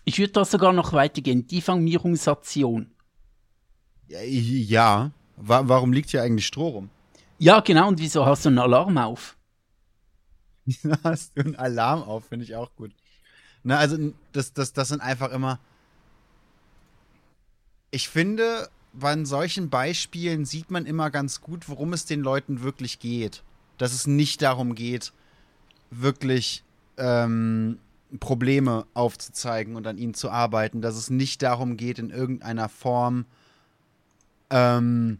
Ich 0.05 0.17
würde 0.17 0.33
da 0.33 0.43
sogar 0.43 0.73
noch 0.73 0.91
weitergehen. 0.91 1.45
Diffamierungsation. 1.45 2.89
Ja, 4.07 4.21
ja. 4.23 5.11
warum 5.35 5.93
liegt 5.93 6.09
hier 6.09 6.23
eigentlich 6.23 6.47
Stroh 6.47 6.69
rum? 6.69 6.89
Ja, 7.37 7.59
genau. 7.59 7.89
Und 7.89 7.99
wieso 7.99 8.25
hast 8.25 8.45
du 8.45 8.49
einen 8.49 8.57
Alarm 8.57 8.97
auf? 8.97 9.37
hast 11.03 11.37
du 11.37 11.41
einen 11.41 11.57
Alarm 11.57 12.01
auf, 12.01 12.25
finde 12.25 12.45
ich 12.45 12.55
auch 12.55 12.75
gut. 12.75 12.91
Na, 13.63 13.77
also, 13.77 13.97
das, 14.31 14.53
das, 14.53 14.73
das 14.73 14.89
sind 14.89 15.01
einfach 15.01 15.31
immer. 15.31 15.59
Ich 17.91 18.09
finde, 18.09 18.69
bei 18.93 19.23
solchen 19.25 19.69
Beispielen 19.69 20.45
sieht 20.45 20.71
man 20.71 20.85
immer 20.85 21.09
ganz 21.09 21.41
gut, 21.41 21.69
worum 21.69 21.93
es 21.93 22.05
den 22.05 22.21
Leuten 22.21 22.61
wirklich 22.61 22.99
geht. 22.99 23.43
Dass 23.77 23.93
es 23.93 24.07
nicht 24.07 24.41
darum 24.41 24.75
geht, 24.75 25.13
wirklich 25.89 26.63
ähm, 26.97 27.79
Probleme 28.19 28.85
aufzuzeigen 28.93 29.75
und 29.75 29.87
an 29.87 29.97
ihnen 29.97 30.13
zu 30.13 30.29
arbeiten. 30.29 30.81
Dass 30.81 30.95
es 30.95 31.09
nicht 31.09 31.41
darum 31.41 31.77
geht, 31.77 31.99
in 31.99 32.09
irgendeiner 32.09 32.69
Form 32.69 33.25
ähm, 34.49 35.19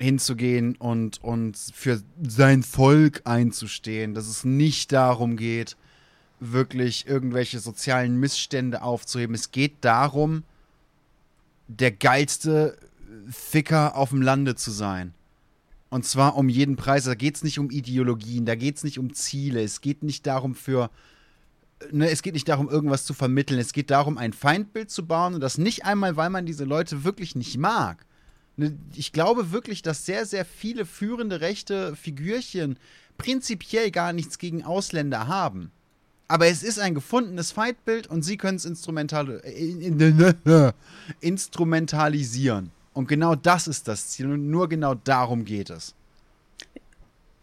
hinzugehen 0.00 0.76
und, 0.76 1.22
und 1.22 1.56
für 1.56 2.02
sein 2.22 2.62
Volk 2.62 3.22
einzustehen. 3.24 4.14
Dass 4.14 4.26
es 4.26 4.44
nicht 4.44 4.92
darum 4.92 5.36
geht, 5.36 5.76
wirklich 6.40 7.06
irgendwelche 7.06 7.58
sozialen 7.58 8.18
Missstände 8.18 8.82
aufzuheben. 8.82 9.34
Es 9.34 9.50
geht 9.50 9.76
darum, 9.82 10.44
der 11.68 11.92
geilste 11.92 12.76
Ficker 13.30 13.96
auf 13.96 14.10
dem 14.10 14.22
Lande 14.22 14.54
zu 14.54 14.70
sein. 14.70 15.14
Und 15.90 16.04
zwar 16.04 16.36
um 16.36 16.48
jeden 16.48 16.76
Preis. 16.76 17.04
Da 17.04 17.14
geht 17.14 17.36
es 17.36 17.44
nicht 17.44 17.58
um 17.58 17.70
Ideologien, 17.70 18.46
da 18.46 18.56
geht 18.56 18.76
es 18.76 18.84
nicht 18.84 18.98
um 18.98 19.14
Ziele, 19.14 19.62
es 19.62 19.80
geht 19.80 20.02
nicht 20.02 20.26
darum 20.26 20.54
für. 20.54 20.90
Ne, 21.92 22.10
es 22.10 22.22
geht 22.22 22.34
nicht 22.34 22.48
darum, 22.48 22.68
irgendwas 22.68 23.04
zu 23.04 23.14
vermitteln. 23.14 23.60
Es 23.60 23.72
geht 23.72 23.90
darum, 23.90 24.18
ein 24.18 24.32
Feindbild 24.32 24.90
zu 24.90 25.06
bauen 25.06 25.34
und 25.34 25.40
das 25.40 25.58
nicht 25.58 25.84
einmal, 25.84 26.16
weil 26.16 26.30
man 26.30 26.46
diese 26.46 26.64
Leute 26.64 27.04
wirklich 27.04 27.36
nicht 27.36 27.58
mag. 27.58 28.04
Ne, 28.56 28.76
ich 28.94 29.12
glaube 29.12 29.52
wirklich, 29.52 29.82
dass 29.82 30.06
sehr, 30.06 30.26
sehr 30.26 30.44
viele 30.44 30.86
führende 30.86 31.40
rechte 31.40 31.94
Figürchen 31.94 32.78
prinzipiell 33.16 33.90
gar 33.90 34.12
nichts 34.12 34.38
gegen 34.38 34.64
Ausländer 34.64 35.28
haben. 35.28 35.70
Aber 36.26 36.46
es 36.46 36.62
ist 36.62 36.78
ein 36.78 36.94
gefundenes 36.94 37.52
Feindbild 37.52 38.06
und 38.06 38.22
sie 38.22 38.36
können 38.36 38.56
es 38.56 38.64
instrumental, 38.64 39.40
äh, 39.44 40.72
instrumentalisieren. 41.20 42.70
Und 42.92 43.08
genau 43.08 43.34
das 43.34 43.68
ist 43.68 43.88
das 43.88 44.08
Ziel 44.08 44.30
und 44.30 44.50
nur 44.50 44.68
genau 44.68 44.94
darum 44.94 45.44
geht 45.44 45.70
es. 45.70 45.94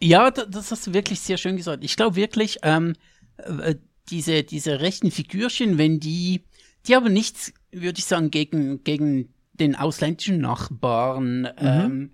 Ja, 0.00 0.30
das 0.30 0.72
hast 0.72 0.86
du 0.86 0.94
wirklich 0.94 1.20
sehr 1.20 1.36
schön 1.36 1.56
gesagt. 1.56 1.84
Ich 1.84 1.94
glaube 1.94 2.16
wirklich, 2.16 2.58
ähm, 2.62 2.94
äh, 3.36 3.76
diese, 4.08 4.42
diese 4.42 4.80
rechten 4.80 5.10
Figürchen, 5.10 5.78
wenn 5.78 6.00
die, 6.00 6.42
die 6.86 6.96
haben 6.96 7.12
nichts, 7.12 7.52
würde 7.70 7.98
ich 7.98 8.04
sagen, 8.04 8.30
gegen, 8.30 8.82
gegen 8.82 9.32
den 9.52 9.76
ausländischen 9.76 10.40
Nachbarn. 10.40 11.42
Mhm. 11.42 11.48
Ähm, 11.58 12.10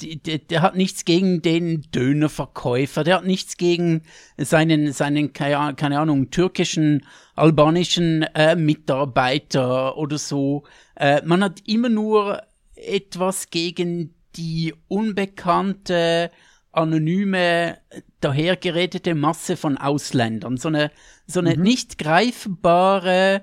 der, 0.00 0.38
der 0.38 0.62
hat 0.62 0.76
nichts 0.76 1.04
gegen 1.04 1.42
den 1.42 1.82
Dönerverkäufer, 1.94 3.04
der 3.04 3.16
hat 3.16 3.26
nichts 3.26 3.56
gegen 3.56 4.02
seinen, 4.36 4.92
seinen 4.92 5.32
keine 5.32 5.98
Ahnung, 5.98 6.30
türkischen, 6.30 7.06
albanischen 7.34 8.22
äh, 8.34 8.56
Mitarbeiter 8.56 9.96
oder 9.96 10.18
so. 10.18 10.64
Äh, 10.96 11.22
man 11.24 11.42
hat 11.42 11.62
immer 11.66 11.88
nur 11.88 12.42
etwas 12.74 13.50
gegen 13.50 14.14
die 14.36 14.74
unbekannte, 14.88 16.30
anonyme, 16.72 17.78
dahergeredete 18.20 19.14
Masse 19.14 19.56
von 19.56 19.78
Ausländern. 19.78 20.58
So 20.58 20.68
eine, 20.68 20.90
so 21.26 21.40
eine 21.40 21.56
mhm. 21.56 21.62
nicht 21.62 21.98
greifbare, 21.98 23.42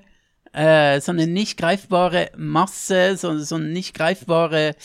äh, 0.52 1.00
so 1.00 1.10
eine 1.10 1.26
nicht 1.26 1.58
greifbare 1.58 2.30
Masse, 2.36 3.16
so, 3.16 3.36
so 3.38 3.56
eine 3.56 3.66
nicht 3.66 3.94
greifbare 3.94 4.76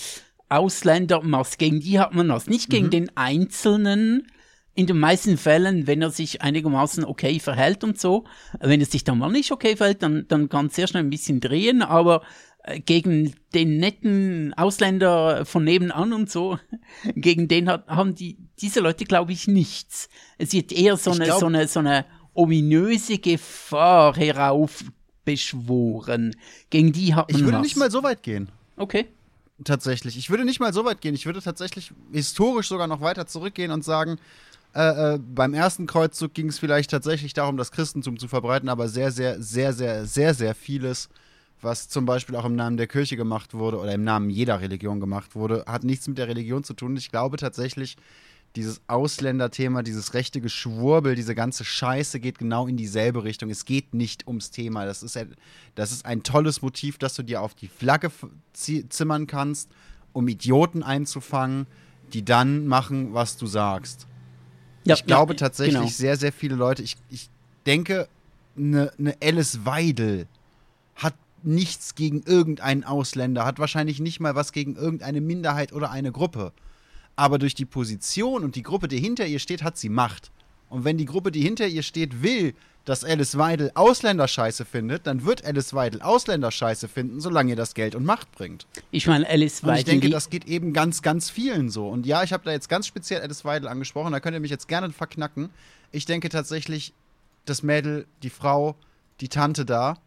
Ausländermasse, 0.49 1.57
gegen 1.57 1.79
die 1.79 1.99
hat 1.99 2.13
man 2.13 2.29
was. 2.29 2.47
Nicht 2.47 2.69
gegen 2.69 2.87
mhm. 2.87 2.91
den 2.91 3.11
Einzelnen, 3.15 4.27
in 4.79 4.87
den 4.87 4.99
meisten 4.99 5.37
Fällen, 5.37 5.85
wenn 5.87 6.01
er 6.01 6.09
sich 6.09 6.41
einigermaßen 6.41 7.03
okay 7.03 7.39
verhält 7.39 7.83
und 7.83 7.99
so. 7.99 8.23
Wenn 8.59 8.79
er 8.79 8.85
sich 8.85 9.03
dann 9.03 9.17
mal 9.17 9.29
nicht 9.29 9.51
okay 9.51 9.75
verhält, 9.75 10.01
dann, 10.03 10.25
dann 10.29 10.47
kann 10.47 10.67
es 10.67 10.75
sehr 10.75 10.87
schnell 10.87 11.03
ein 11.03 11.09
bisschen 11.09 11.41
drehen, 11.41 11.81
aber 11.81 12.21
äh, 12.63 12.79
gegen 12.79 13.33
den 13.53 13.75
netten 13.77 14.53
Ausländer 14.53 15.43
von 15.45 15.65
nebenan 15.65 16.13
und 16.13 16.31
so, 16.31 16.57
gegen 17.15 17.49
den 17.49 17.69
hat, 17.69 17.87
haben 17.87 18.15
die, 18.15 18.37
diese 18.61 18.79
Leute, 18.79 19.03
glaube 19.05 19.33
ich, 19.33 19.47
nichts. 19.47 20.07
Es 20.37 20.53
wird 20.53 20.71
eher 20.71 20.95
so 20.97 21.11
eine, 21.11 21.25
glaub, 21.25 21.41
so 21.41 21.47
eine, 21.47 21.67
so 21.67 21.79
eine 21.79 22.05
ominöse 22.33 23.17
Gefahr 23.17 24.15
heraufbeschworen. 24.15 26.37
Gegen 26.69 26.93
die 26.93 27.15
hat 27.15 27.29
man 27.31 27.39
Ich 27.39 27.45
würde 27.45 27.57
was. 27.57 27.63
nicht 27.63 27.75
mal 27.75 27.91
so 27.91 28.01
weit 28.01 28.23
gehen. 28.23 28.49
Okay 28.77 29.07
tatsächlich. 29.63 30.17
Ich 30.17 30.29
würde 30.29 30.45
nicht 30.45 30.59
mal 30.59 30.73
so 30.73 30.85
weit 30.85 31.01
gehen. 31.01 31.15
Ich 31.15 31.25
würde 31.25 31.41
tatsächlich 31.41 31.91
historisch 32.11 32.67
sogar 32.69 32.87
noch 32.87 33.01
weiter 33.01 33.27
zurückgehen 33.27 33.71
und 33.71 33.83
sagen, 33.83 34.17
äh, 34.75 35.15
äh, 35.15 35.19
beim 35.19 35.53
ersten 35.53 35.87
Kreuzzug 35.87 36.33
ging 36.33 36.47
es 36.47 36.59
vielleicht 36.59 36.91
tatsächlich 36.91 37.33
darum, 37.33 37.57
das 37.57 37.71
Christentum 37.71 38.19
zu 38.19 38.27
verbreiten, 38.27 38.69
aber 38.69 38.87
sehr, 38.87 39.11
sehr, 39.11 39.41
sehr, 39.41 39.73
sehr, 39.73 40.05
sehr, 40.05 40.33
sehr 40.33 40.53
vieles, 40.53 41.09
was 41.61 41.89
zum 41.89 42.05
Beispiel 42.05 42.35
auch 42.35 42.45
im 42.45 42.55
Namen 42.55 42.77
der 42.77 42.87
Kirche 42.87 43.17
gemacht 43.17 43.53
wurde 43.53 43.79
oder 43.79 43.93
im 43.93 44.03
Namen 44.03 44.29
jeder 44.29 44.61
Religion 44.61 44.99
gemacht 44.99 45.35
wurde, 45.35 45.65
hat 45.67 45.83
nichts 45.83 46.07
mit 46.07 46.17
der 46.19 46.27
Religion 46.27 46.63
zu 46.63 46.73
tun. 46.73 46.95
Ich 46.97 47.09
glaube 47.09 47.37
tatsächlich, 47.37 47.97
dieses 48.55 48.81
Ausländerthema, 48.87 49.83
dieses 49.83 50.13
rechte 50.13 50.41
Geschwurbel, 50.41 51.15
diese 51.15 51.35
ganze 51.35 51.63
Scheiße 51.63 52.19
geht 52.19 52.39
genau 52.39 52.67
in 52.67 52.77
dieselbe 52.77 53.23
Richtung. 53.23 53.49
Es 53.49 53.65
geht 53.65 53.93
nicht 53.93 54.27
ums 54.27 54.51
Thema. 54.51 54.85
Das 54.85 55.03
ist 55.03 55.15
ein, 55.17 55.35
das 55.75 55.91
ist 55.91 56.05
ein 56.05 56.23
tolles 56.23 56.61
Motiv, 56.61 56.97
das 56.97 57.15
du 57.15 57.23
dir 57.23 57.41
auf 57.41 57.53
die 57.53 57.67
Flagge 57.67 58.11
zimmern 58.53 59.27
kannst, 59.27 59.69
um 60.13 60.27
Idioten 60.27 60.81
einzufangen, 60.81 61.67
die 62.13 62.25
dann 62.25 62.67
machen, 62.67 63.13
was 63.13 63.37
du 63.37 63.45
sagst. 63.45 64.07
Ja, 64.83 64.95
ich 64.95 65.05
glaube 65.05 65.33
ja, 65.33 65.37
tatsächlich 65.37 65.75
genau. 65.75 65.87
sehr, 65.87 66.17
sehr 66.17 66.33
viele 66.33 66.55
Leute, 66.55 66.81
ich, 66.81 66.97
ich 67.09 67.29
denke, 67.65 68.07
eine 68.57 68.91
ne 68.97 69.15
Alice 69.21 69.59
Weidel 69.65 70.27
hat 70.95 71.13
nichts 71.43 71.93
gegen 71.93 72.23
irgendeinen 72.23 72.83
Ausländer, 72.83 73.45
hat 73.45 73.59
wahrscheinlich 73.59 73.99
nicht 73.99 74.19
mal 74.19 74.33
was 74.33 74.51
gegen 74.51 74.75
irgendeine 74.75 75.21
Minderheit 75.21 75.71
oder 75.71 75.91
eine 75.91 76.11
Gruppe 76.11 76.51
aber 77.19 77.37
durch 77.37 77.53
die 77.53 77.65
Position 77.65 78.43
und 78.43 78.55
die 78.55 78.63
Gruppe, 78.63 78.87
die 78.87 78.99
hinter 78.99 79.27
ihr 79.27 79.39
steht, 79.39 79.61
hat 79.61 79.77
sie 79.77 79.89
Macht. 79.89 80.31
Und 80.69 80.85
wenn 80.85 80.97
die 80.97 81.05
Gruppe, 81.05 81.31
die 81.31 81.41
hinter 81.41 81.67
ihr 81.67 81.83
steht, 81.83 82.23
will, 82.23 82.53
dass 82.85 83.03
Alice 83.03 83.37
Weidel 83.37 83.71
Ausländerscheiße 83.75 84.63
findet, 84.63 85.05
dann 85.05 85.25
wird 85.25 85.43
Alice 85.43 85.73
Weidel 85.73 86.01
Ausländerscheiße 86.01 86.87
finden, 86.87 87.19
solange 87.19 87.51
ihr 87.51 87.55
das 87.55 87.73
Geld 87.73 87.93
und 87.93 88.05
Macht 88.05 88.31
bringt. 88.31 88.65
Ich 88.89 89.05
meine, 89.05 89.27
Alice 89.27 89.63
Weidel. 89.63 89.71
Und 89.71 89.79
ich 89.79 89.85
denke, 89.85 90.09
das 90.09 90.29
geht 90.29 90.45
eben 90.45 90.71
ganz, 90.71 91.01
ganz 91.01 91.29
vielen 91.29 91.69
so. 91.69 91.89
Und 91.89 92.05
ja, 92.05 92.23
ich 92.23 92.31
habe 92.31 92.45
da 92.45 92.51
jetzt 92.51 92.69
ganz 92.69 92.87
speziell 92.87 93.21
Alice 93.21 93.43
Weidel 93.43 93.67
angesprochen, 93.67 94.13
da 94.13 94.19
könnt 94.21 94.35
ihr 94.35 94.39
mich 94.39 94.51
jetzt 94.51 94.69
gerne 94.69 94.89
verknacken. 94.91 95.49
Ich 95.91 96.05
denke 96.05 96.29
tatsächlich, 96.29 96.93
das 97.45 97.63
Mädel, 97.63 98.07
die 98.23 98.29
Frau, 98.29 98.75
die 99.19 99.27
Tante 99.27 99.65
da, 99.65 99.97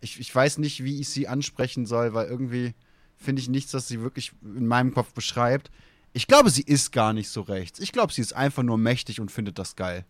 ich, 0.00 0.20
ich 0.20 0.34
weiß 0.34 0.58
nicht, 0.58 0.84
wie 0.84 1.00
ich 1.00 1.08
sie 1.08 1.26
ansprechen 1.26 1.84
soll, 1.84 2.14
weil 2.14 2.28
irgendwie 2.28 2.74
finde 3.16 3.42
ich 3.42 3.48
nichts, 3.48 3.72
das 3.72 3.88
sie 3.88 4.00
wirklich 4.00 4.32
in 4.42 4.66
meinem 4.66 4.94
Kopf 4.94 5.12
beschreibt. 5.12 5.70
Ich 6.12 6.26
glaube, 6.26 6.50
sie 6.50 6.62
ist 6.62 6.92
gar 6.92 7.12
nicht 7.12 7.28
so 7.28 7.42
rechts. 7.42 7.78
Ich 7.78 7.92
glaube, 7.92 8.12
sie 8.12 8.20
ist 8.20 8.34
einfach 8.34 8.62
nur 8.62 8.78
mächtig 8.78 9.20
und 9.20 9.30
findet 9.30 9.58
das 9.58 9.76
geil. 9.76 10.04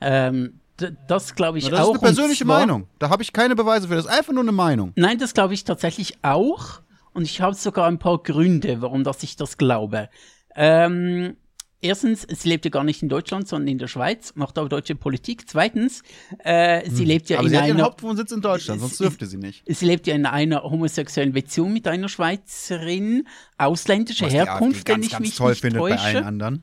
Ähm, 0.00 0.60
das 1.06 1.34
glaube 1.34 1.58
ich 1.58 1.64
Na, 1.64 1.70
das 1.70 1.80
auch. 1.80 1.92
Das 1.92 1.96
ist 1.96 2.02
eine 2.02 2.14
persönliche 2.14 2.44
zwar, 2.44 2.60
Meinung. 2.60 2.88
Da 2.98 3.10
habe 3.10 3.22
ich 3.22 3.32
keine 3.32 3.54
Beweise 3.54 3.88
für. 3.88 3.94
Das 3.94 4.06
ist 4.06 4.10
einfach 4.10 4.32
nur 4.32 4.42
eine 4.42 4.52
Meinung. 4.52 4.92
Nein, 4.96 5.18
das 5.18 5.34
glaube 5.34 5.54
ich 5.54 5.64
tatsächlich 5.64 6.18
auch. 6.22 6.80
Und 7.12 7.22
ich 7.22 7.40
habe 7.40 7.54
sogar 7.54 7.86
ein 7.86 7.98
paar 7.98 8.18
Gründe, 8.18 8.82
warum 8.82 9.04
dass 9.04 9.22
ich 9.22 9.36
das 9.36 9.56
glaube. 9.56 10.08
Ähm, 10.56 11.36
erstens, 11.84 12.26
sie 12.28 12.48
lebt 12.48 12.64
ja 12.64 12.70
gar 12.70 12.82
nicht 12.82 13.02
in 13.02 13.08
Deutschland, 13.08 13.46
sondern 13.46 13.68
in 13.68 13.78
der 13.78 13.86
Schweiz, 13.86 14.32
macht 14.34 14.58
aber 14.58 14.68
deutsche 14.68 14.94
Politik. 14.94 15.44
Zweitens, 15.48 16.02
äh, 16.38 16.88
sie 16.88 17.02
hm. 17.02 17.06
lebt 17.06 17.28
ja 17.28 17.38
aber 17.38 17.46
in 17.46 17.50
sie 17.50 17.56
einer. 17.56 17.62
Hat 17.62 17.68
ihren 17.68 17.82
Hauptwohnsitz 17.82 18.32
in 18.32 18.40
Deutschland, 18.40 18.80
sonst 18.80 18.98
dürfte 18.98 19.26
sie 19.26 19.36
nicht. 19.36 19.62
Sie 19.66 19.86
lebt 19.86 20.06
ja 20.06 20.14
in 20.14 20.26
einer 20.26 20.62
homosexuellen 20.62 21.32
Beziehung 21.32 21.72
mit 21.72 21.86
einer 21.86 22.08
Schweizerin, 22.08 23.28
ausländischer 23.58 24.28
Herkunft, 24.28 24.88
wenn 24.88 25.02
ich 25.02 25.10
ganz 25.10 25.20
mich 25.20 25.36
toll 25.36 25.50
nicht 25.50 25.60
findet 25.60 25.80
täusche. 25.80 25.96
bei 25.96 26.02
allen 26.02 26.24
anderen. 26.24 26.62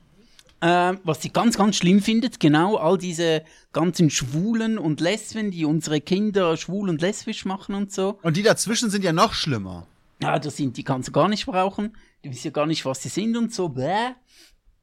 Äh, 0.60 0.96
was 1.02 1.22
sie 1.22 1.30
ganz, 1.30 1.56
ganz 1.56 1.76
schlimm 1.76 2.00
findet, 2.00 2.38
genau, 2.38 2.76
all 2.76 2.96
diese 2.96 3.42
ganzen 3.72 4.10
Schwulen 4.10 4.78
und 4.78 5.00
Lesben, 5.00 5.50
die 5.50 5.64
unsere 5.64 6.00
Kinder 6.00 6.56
schwul 6.56 6.88
und 6.88 7.00
lesbisch 7.00 7.44
machen 7.44 7.74
und 7.74 7.92
so. 7.92 8.18
Und 8.22 8.36
die 8.36 8.42
dazwischen 8.42 8.88
sind 8.90 9.02
ja 9.02 9.12
noch 9.12 9.32
schlimmer. 9.32 9.86
Ja, 10.22 10.38
das 10.38 10.56
sind, 10.56 10.76
die 10.76 10.84
kannst 10.84 11.08
du 11.08 11.12
gar 11.12 11.28
nicht 11.28 11.46
brauchen. 11.46 11.96
Du 12.22 12.30
wissen 12.30 12.46
ja 12.46 12.50
gar 12.52 12.66
nicht, 12.66 12.84
was 12.84 13.02
sie 13.02 13.08
sind 13.08 13.36
und 13.36 13.52
so. 13.52 13.70
Bäh. 13.70 14.12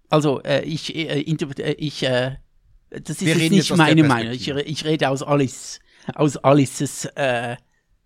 Also 0.10 0.42
äh, 0.42 0.64
ich, 0.64 0.96
äh, 0.96 1.22
äh, 1.22 1.72
ich, 1.78 2.04
äh, 2.04 2.36
das 2.90 3.22
ist 3.22 3.22
jetzt 3.22 3.52
nicht 3.52 3.76
meine 3.78 4.04
Meinung. 4.04 4.34
Ich, 4.34 4.50
ich 4.50 4.86
rede 4.86 5.10
aus 5.10 5.22
Alice, 5.22 5.80
aus 6.16 6.38
Alices 6.38 7.06
äh, 7.16 7.58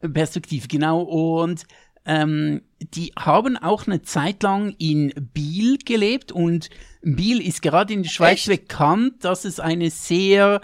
Perspektive, 0.02 0.68
genau. 0.68 1.02
Und 1.02 1.66
ähm, 2.06 2.62
die 2.80 3.14
haben 3.18 3.56
auch 3.58 3.88
eine 3.88 4.02
Zeit 4.02 4.44
lang 4.44 4.76
in 4.78 5.14
Biel 5.34 5.78
gelebt 5.78 6.34
und 6.34 6.70
Biel 7.02 7.42
ist 7.42 7.62
gerade 7.62 7.94
in 7.94 8.04
der 8.04 8.10
Schweiz 8.10 8.48
Echt? 8.48 8.68
bekannt, 8.68 9.24
dass 9.24 9.46
es 9.46 9.62
eine 9.62 9.90
sehr 9.90 10.60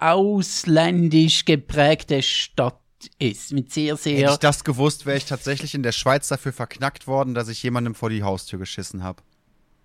ausländisch 0.00 1.44
geprägte 1.44 2.22
Stadt 2.22 2.80
ist. 3.18 3.52
Mit 3.52 3.72
sehr, 3.72 3.96
sehr. 3.96 4.18
Hätte 4.18 4.32
ich 4.32 4.38
das 4.38 4.64
gewusst, 4.64 5.06
wäre 5.06 5.16
ich 5.16 5.26
tatsächlich 5.26 5.74
in 5.74 5.84
der 5.84 5.92
Schweiz 5.92 6.26
dafür 6.26 6.52
verknackt 6.52 7.06
worden, 7.06 7.34
dass 7.34 7.48
ich 7.48 7.62
jemandem 7.62 7.94
vor 7.94 8.10
die 8.10 8.24
Haustür 8.24 8.58
geschissen 8.58 9.04
habe. 9.04 9.22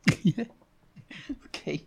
Okay. 1.48 1.82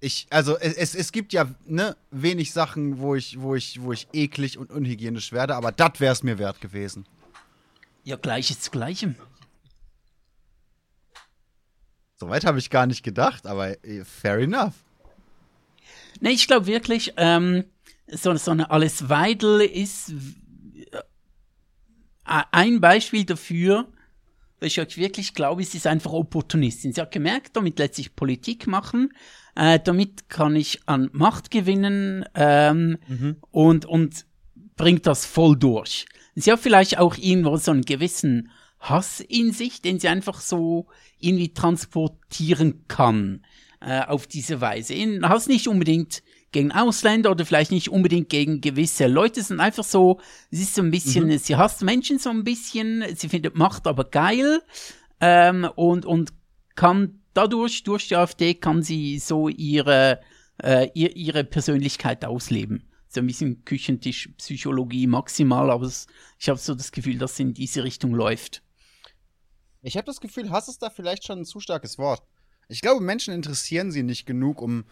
Ich, 0.00 0.26
also 0.30 0.58
es, 0.58 0.94
es 0.94 1.10
gibt 1.10 1.32
ja 1.32 1.54
ne, 1.64 1.96
wenig 2.10 2.52
Sachen, 2.52 2.98
wo 2.98 3.14
ich, 3.14 3.40
wo, 3.40 3.54
ich, 3.54 3.80
wo 3.80 3.92
ich 3.92 4.08
eklig 4.12 4.58
und 4.58 4.70
unhygienisch 4.70 5.32
werde, 5.32 5.56
aber 5.56 5.72
das 5.72 6.00
wäre 6.00 6.12
es 6.12 6.22
mir 6.22 6.38
wert 6.38 6.60
gewesen. 6.60 7.06
Ja, 8.04 8.16
Gleiches 8.16 8.60
zu 8.60 8.70
Gleichem. 8.70 9.16
Soweit 12.16 12.44
habe 12.44 12.58
ich 12.58 12.70
gar 12.70 12.86
nicht 12.86 13.02
gedacht, 13.02 13.46
aber 13.46 13.82
äh, 13.84 14.04
fair 14.04 14.38
enough. 14.38 14.74
Nee, 16.20 16.30
ich 16.30 16.46
glaube 16.46 16.66
wirklich, 16.66 17.12
ähm, 17.16 17.64
so, 18.06 18.34
so 18.36 18.50
eine 18.50 18.70
Alice 18.70 19.08
Weidel 19.08 19.60
ist 19.60 20.12
äh, 20.92 22.42
ein 22.52 22.80
Beispiel 22.80 23.24
dafür, 23.24 23.86
weil 24.66 24.86
ich 24.86 24.96
wirklich 24.96 25.34
glaube, 25.34 25.62
sie 25.62 25.76
ist 25.76 25.86
einfach 25.86 26.12
Opportunistin. 26.12 26.92
Sie 26.92 27.00
hat 27.00 27.12
gemerkt, 27.12 27.56
damit 27.56 27.78
lässt 27.78 27.94
sich 27.94 28.16
Politik 28.16 28.66
machen, 28.66 29.12
äh, 29.54 29.78
damit 29.82 30.28
kann 30.28 30.56
ich 30.56 30.80
an 30.86 31.08
Macht 31.12 31.50
gewinnen 31.50 32.24
ähm, 32.34 32.98
mhm. 33.06 33.36
und, 33.50 33.86
und 33.86 34.26
bringt 34.76 35.06
das 35.06 35.24
voll 35.24 35.56
durch. 35.56 36.06
Sie 36.34 36.52
hat 36.52 36.60
vielleicht 36.60 36.98
auch 36.98 37.16
irgendwo 37.16 37.56
so 37.56 37.70
einen 37.70 37.82
gewissen 37.82 38.50
Hass 38.80 39.20
in 39.20 39.52
sich, 39.52 39.82
den 39.82 39.98
sie 39.98 40.08
einfach 40.08 40.40
so 40.40 40.86
irgendwie 41.18 41.54
transportieren 41.54 42.84
kann 42.88 43.42
äh, 43.80 44.00
auf 44.00 44.26
diese 44.26 44.60
Weise. 44.60 44.94
In 44.94 45.26
Hass 45.28 45.46
nicht 45.46 45.68
unbedingt 45.68 46.22
gegen 46.52 46.72
Ausländer 46.72 47.30
oder 47.30 47.44
vielleicht 47.44 47.70
nicht 47.70 47.90
unbedingt 47.90 48.28
gegen 48.28 48.60
gewisse 48.60 49.06
Leute, 49.06 49.42
sondern 49.42 49.66
einfach 49.66 49.84
so, 49.84 50.20
sie 50.50 50.62
ist 50.62 50.74
so 50.74 50.82
ein 50.82 50.90
bisschen, 50.90 51.26
mhm. 51.26 51.38
sie 51.38 51.56
hasst 51.56 51.82
Menschen 51.82 52.18
so 52.18 52.30
ein 52.30 52.44
bisschen, 52.44 53.04
sie 53.14 53.28
findet 53.28 53.56
Macht 53.56 53.86
aber 53.86 54.04
geil 54.04 54.62
ähm, 55.20 55.68
und, 55.74 56.06
und 56.06 56.32
kann 56.74 57.20
dadurch, 57.34 57.82
durch 57.82 58.08
die 58.08 58.16
AfD, 58.16 58.54
kann 58.54 58.82
sie 58.82 59.18
so 59.18 59.48
ihre, 59.48 60.20
äh, 60.62 60.88
ihre 60.94 61.44
Persönlichkeit 61.44 62.24
ausleben. 62.24 62.88
So 63.08 63.20
ein 63.20 63.26
bisschen 63.26 63.64
Küchentischpsychologie 63.64 65.06
maximal, 65.06 65.70
aber 65.70 65.86
es, 65.86 66.06
ich 66.38 66.48
habe 66.48 66.58
so 66.58 66.74
das 66.74 66.92
Gefühl, 66.92 67.18
dass 67.18 67.32
es 67.32 67.40
in 67.40 67.54
diese 67.54 67.84
Richtung 67.84 68.14
läuft. 68.14 68.62
Ich 69.82 69.96
habe 69.96 70.06
das 70.06 70.20
Gefühl, 70.20 70.50
Hass 70.50 70.68
ist 70.68 70.82
da 70.82 70.90
vielleicht 70.90 71.24
schon 71.24 71.40
ein 71.40 71.44
zu 71.44 71.60
starkes 71.60 71.98
Wort. 71.98 72.22
Ich 72.68 72.80
glaube, 72.80 73.00
Menschen 73.00 73.32
interessieren 73.32 73.92
sie 73.92 74.02
nicht 74.02 74.26
genug, 74.26 74.60
um. 74.60 74.84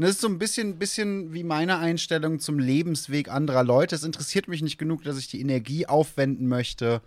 Das 0.00 0.10
ist 0.10 0.20
so 0.20 0.28
ein 0.28 0.38
bisschen, 0.38 0.78
bisschen 0.78 1.34
wie 1.34 1.42
meine 1.42 1.78
Einstellung 1.78 2.38
zum 2.38 2.60
Lebensweg 2.60 3.28
anderer 3.28 3.64
Leute. 3.64 3.96
Es 3.96 4.04
interessiert 4.04 4.46
mich 4.46 4.62
nicht 4.62 4.78
genug, 4.78 5.02
dass 5.02 5.18
ich 5.18 5.26
die 5.26 5.40
Energie 5.40 5.86
aufwenden 5.86 6.46
möchte, 6.46 7.02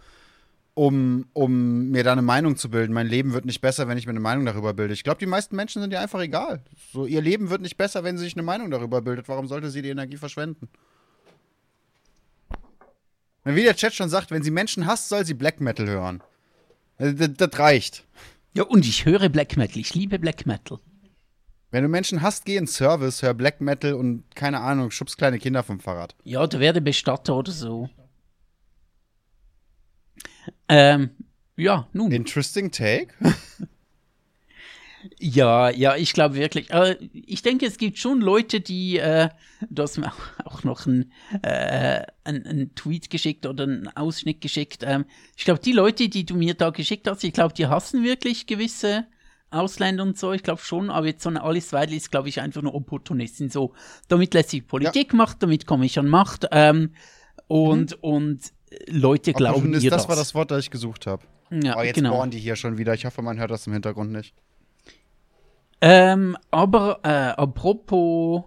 um, 0.73 1.25
um 1.31 1.89
mir 1.91 2.03
da 2.03 2.11
eine 2.11 2.21
Meinung 2.21 2.57
zu 2.57 2.69
bilden. 2.69 2.91
Mein 2.91 3.07
Leben 3.07 3.31
wird 3.31 3.45
nicht 3.45 3.61
besser, 3.61 3.87
wenn 3.87 3.97
ich 3.97 4.07
mir 4.07 4.11
eine 4.11 4.19
Meinung 4.19 4.45
darüber 4.45 4.73
bilde. 4.73 4.93
Ich 4.93 5.05
glaube, 5.05 5.19
die 5.19 5.25
meisten 5.25 5.55
Menschen 5.55 5.81
sind 5.81 5.93
ja 5.93 6.01
einfach 6.01 6.19
egal. 6.19 6.63
So, 6.91 7.05
ihr 7.05 7.21
Leben 7.21 7.49
wird 7.49 7.61
nicht 7.61 7.77
besser, 7.77 8.03
wenn 8.03 8.17
sie 8.17 8.25
sich 8.25 8.35
eine 8.35 8.43
Meinung 8.43 8.69
darüber 8.69 9.01
bildet. 9.01 9.29
Warum 9.29 9.47
sollte 9.47 9.69
sie 9.69 9.81
die 9.81 9.89
Energie 9.89 10.17
verschwenden? 10.17 10.67
Wie 13.45 13.63
der 13.63 13.75
Chat 13.75 13.93
schon 13.93 14.09
sagt, 14.09 14.31
wenn 14.31 14.43
sie 14.43 14.51
Menschen 14.51 14.85
hasst, 14.85 15.07
soll 15.07 15.25
sie 15.25 15.33
Black 15.33 15.61
Metal 15.61 15.87
hören. 15.87 16.21
Äh, 16.97 17.13
das, 17.13 17.29
das 17.37 17.57
reicht. 17.57 18.03
Ja, 18.53 18.63
und 18.63 18.85
ich 18.85 19.05
höre 19.05 19.29
Black 19.29 19.55
Metal. 19.55 19.79
Ich 19.79 19.95
liebe 19.95 20.19
Black 20.19 20.45
Metal. 20.45 20.77
Wenn 21.71 21.83
du 21.83 21.89
Menschen 21.89 22.21
hast, 22.21 22.45
geh 22.45 22.57
ins 22.57 22.75
Service, 22.75 23.21
hör 23.21 23.33
Black 23.33 23.61
Metal 23.61 23.93
und 23.93 24.25
keine 24.35 24.59
Ahnung, 24.59 24.91
schubst 24.91 25.17
kleine 25.17 25.39
Kinder 25.39 25.63
vom 25.63 25.79
Fahrrad. 25.79 26.15
Ja, 26.23 26.45
du 26.45 26.59
werde 26.59 26.81
Bestatter 26.81 27.35
oder 27.35 27.51
so. 27.51 27.89
Ähm, 30.67 31.11
ja, 31.55 31.87
nun. 31.93 32.11
Interesting 32.11 32.71
take. 32.71 33.13
Ja, 35.19 35.71
ja, 35.71 35.95
ich 35.95 36.13
glaube 36.13 36.35
wirklich. 36.35 36.69
Äh, 36.69 36.95
ich 37.11 37.41
denke, 37.41 37.65
es 37.65 37.79
gibt 37.79 37.97
schon 37.97 38.21
Leute, 38.21 38.61
die, 38.61 38.97
äh, 38.97 39.29
du 39.67 39.81
hast 39.81 39.97
mir 39.97 40.13
auch 40.45 40.63
noch 40.63 40.85
einen, 40.85 41.11
äh, 41.41 42.03
einen 42.23 42.75
Tweet 42.75 43.09
geschickt 43.09 43.47
oder 43.47 43.63
einen 43.63 43.87
Ausschnitt 43.87 44.41
geschickt. 44.41 44.83
Ähm, 44.85 45.05
ich 45.35 45.45
glaube, 45.45 45.59
die 45.59 45.71
Leute, 45.71 46.07
die 46.07 46.23
du 46.23 46.35
mir 46.35 46.53
da 46.53 46.69
geschickt 46.69 47.07
hast, 47.07 47.23
ich 47.23 47.33
glaube, 47.33 47.55
die 47.55 47.65
hassen 47.65 48.03
wirklich 48.03 48.45
gewisse 48.45 49.07
Ausländer 49.51 50.03
und 50.03 50.17
so. 50.17 50.31
Ich 50.33 50.43
glaube 50.43 50.61
schon, 50.61 50.89
aber 50.89 51.07
jetzt 51.07 51.23
so 51.23 51.29
eine 51.29 51.43
Alice 51.43 51.73
Weidel 51.73 51.95
ist, 51.95 52.11
glaube 52.11 52.29
ich, 52.29 52.41
einfach 52.41 52.61
nur 52.61 52.73
Opportunistin. 52.73 53.49
So, 53.49 53.73
damit 54.07 54.33
lässt 54.33 54.49
sich 54.49 54.65
Politik 54.65 55.11
ja. 55.11 55.17
machen, 55.17 55.37
damit 55.39 55.67
komme 55.67 55.85
ich 55.85 55.99
an 55.99 56.07
Macht. 56.07 56.47
Ähm, 56.51 56.93
und, 57.47 57.91
mhm. 57.91 57.97
und 58.01 58.39
Leute 58.87 59.33
glauben 59.33 59.73
ihr 59.73 59.89
das. 59.89 60.03
Das 60.03 60.09
war 60.09 60.15
das 60.15 60.33
Wort, 60.33 60.51
das 60.51 60.59
ich 60.59 60.71
gesucht 60.71 61.05
habe. 61.05 61.23
Ja, 61.51 61.73
aber 61.73 61.85
jetzt 61.85 61.95
genau. 61.95 62.11
bohren 62.11 62.31
die 62.31 62.39
hier 62.39 62.55
schon 62.55 62.77
wieder. 62.77 62.93
Ich 62.93 63.05
hoffe, 63.05 63.21
man 63.21 63.37
hört 63.39 63.51
das 63.51 63.67
im 63.67 63.73
Hintergrund 63.73 64.11
nicht. 64.11 64.33
Ähm, 65.81 66.37
aber 66.49 66.99
äh, 67.03 67.09
apropos 67.09 68.43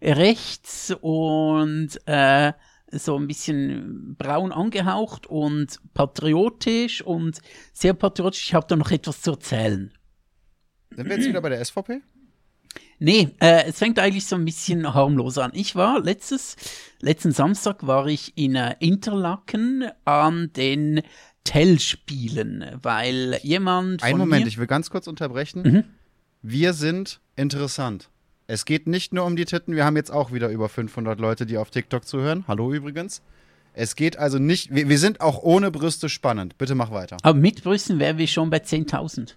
rechts 0.00 0.96
und 1.00 1.88
äh, 2.06 2.52
so 2.92 3.18
ein 3.18 3.26
bisschen 3.26 4.14
braun 4.16 4.52
angehaucht 4.52 5.26
und 5.26 5.80
patriotisch 5.94 7.02
und 7.02 7.40
sehr 7.72 7.94
patriotisch. 7.94 8.46
Ich 8.46 8.54
habe 8.54 8.66
da 8.68 8.76
noch 8.76 8.90
etwas 8.90 9.20
zu 9.20 9.32
erzählen. 9.32 9.92
Sind 10.96 11.08
wir 11.08 11.16
jetzt 11.16 11.28
wieder 11.28 11.42
bei 11.42 11.50
der 11.50 11.64
SVP? 11.64 12.00
Nee, 12.98 13.28
äh, 13.40 13.64
es 13.66 13.78
fängt 13.78 13.98
eigentlich 13.98 14.24
so 14.24 14.36
ein 14.36 14.44
bisschen 14.44 14.94
harmlos 14.94 15.36
an. 15.36 15.50
Ich 15.54 15.76
war 15.76 16.00
letztes, 16.00 16.56
letzten 17.00 17.32
Samstag 17.32 17.86
war 17.86 18.06
ich 18.06 18.32
in 18.36 18.54
äh, 18.54 18.74
Interlaken 18.80 19.90
an 20.06 20.50
den 20.56 21.02
Tell-Spielen, 21.44 22.64
weil 22.82 23.38
jemand. 23.42 24.02
Ein 24.02 24.16
Moment, 24.16 24.46
ich 24.46 24.56
will 24.56 24.66
ganz 24.66 24.88
kurz 24.88 25.06
unterbrechen. 25.06 25.62
Mhm. 25.62 25.84
Wir 26.40 26.72
sind 26.72 27.20
interessant. 27.36 28.08
Es 28.46 28.64
geht 28.64 28.86
nicht 28.86 29.12
nur 29.12 29.24
um 29.24 29.36
die 29.36 29.44
Titten, 29.44 29.74
wir 29.74 29.84
haben 29.84 29.96
jetzt 29.96 30.10
auch 30.10 30.32
wieder 30.32 30.48
über 30.48 30.68
500 30.68 31.20
Leute, 31.20 31.44
die 31.44 31.58
auf 31.58 31.70
TikTok 31.70 32.06
zuhören. 32.06 32.44
Hallo 32.48 32.72
übrigens. 32.72 33.20
Es 33.74 33.94
geht 33.96 34.16
also 34.18 34.38
nicht, 34.38 34.74
wir, 34.74 34.88
wir 34.88 34.98
sind 34.98 35.20
auch 35.20 35.42
ohne 35.42 35.70
Brüste 35.70 36.08
spannend. 36.08 36.56
Bitte 36.56 36.74
mach 36.74 36.92
weiter. 36.92 37.18
Aber 37.22 37.38
mit 37.38 37.62
Brüsten 37.62 37.98
wären 37.98 38.16
wir 38.16 38.26
schon 38.26 38.48
bei 38.48 38.58
10.000. 38.58 39.34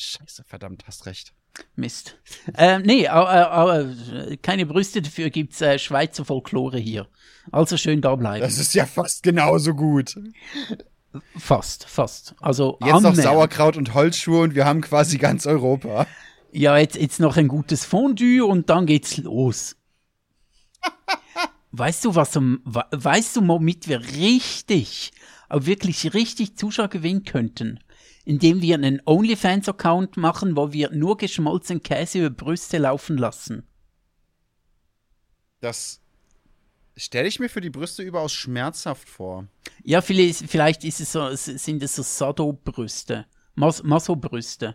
Scheiße, 0.00 0.44
verdammt, 0.44 0.84
hast 0.86 1.06
recht. 1.06 1.32
Mist. 1.74 2.16
Ähm, 2.56 2.82
nee, 2.82 3.08
aber, 3.08 3.50
aber, 3.50 3.90
keine 4.42 4.64
Brüste, 4.64 5.02
dafür 5.02 5.28
gibt's 5.28 5.60
äh, 5.60 5.76
Schweizer 5.76 6.24
Folklore 6.24 6.78
hier. 6.78 7.08
Also 7.50 7.76
schön 7.76 8.00
da 8.00 8.14
bleiben. 8.14 8.40
Das 8.40 8.58
ist 8.58 8.74
ja 8.74 8.86
fast 8.86 9.24
genauso 9.24 9.74
gut. 9.74 10.16
Fast, 11.36 11.88
fast. 11.88 12.36
Also 12.40 12.78
jetzt 12.84 13.02
noch 13.02 13.14
Sauerkraut 13.16 13.76
und 13.76 13.92
Holzschuhe 13.92 14.42
und 14.42 14.54
wir 14.54 14.66
haben 14.66 14.82
quasi 14.82 15.18
ganz 15.18 15.46
Europa. 15.46 16.06
Ja, 16.52 16.78
jetzt, 16.78 16.94
jetzt 16.96 17.18
noch 17.18 17.36
ein 17.36 17.48
gutes 17.48 17.84
Fondue 17.84 18.44
und 18.44 18.70
dann 18.70 18.86
geht's 18.86 19.16
los. 19.16 19.74
weißt 21.72 22.04
du, 22.04 22.14
was, 22.14 22.36
weißt 22.36 23.36
du, 23.36 23.48
womit 23.48 23.88
wir 23.88 24.00
richtig, 24.00 25.10
aber 25.48 25.66
wirklich 25.66 26.14
richtig 26.14 26.56
Zuschauer 26.56 26.88
gewinnen 26.88 27.24
könnten? 27.24 27.80
Indem 28.28 28.60
wir 28.60 28.74
einen 28.74 29.00
OnlyFans-Account 29.06 30.18
machen, 30.18 30.54
wo 30.54 30.70
wir 30.70 30.90
nur 30.90 31.16
geschmolzenen 31.16 31.82
Käse 31.82 32.18
über 32.18 32.28
Brüste 32.28 32.76
laufen 32.76 33.16
lassen. 33.16 33.66
Das 35.60 36.02
stelle 36.94 37.26
ich 37.26 37.40
mir 37.40 37.48
für 37.48 37.62
die 37.62 37.70
Brüste 37.70 38.02
überaus 38.02 38.34
schmerzhaft 38.34 39.08
vor. 39.08 39.46
Ja, 39.82 40.02
vielleicht, 40.02 40.50
vielleicht 40.50 40.84
ist 40.84 41.00
es 41.00 41.12
so, 41.12 41.34
sind 41.34 41.82
es 41.82 41.96
so 41.96 42.02
Sado-Brüste. 42.02 43.24
Mas 43.54 43.82
Maso-Brüste. 43.82 44.74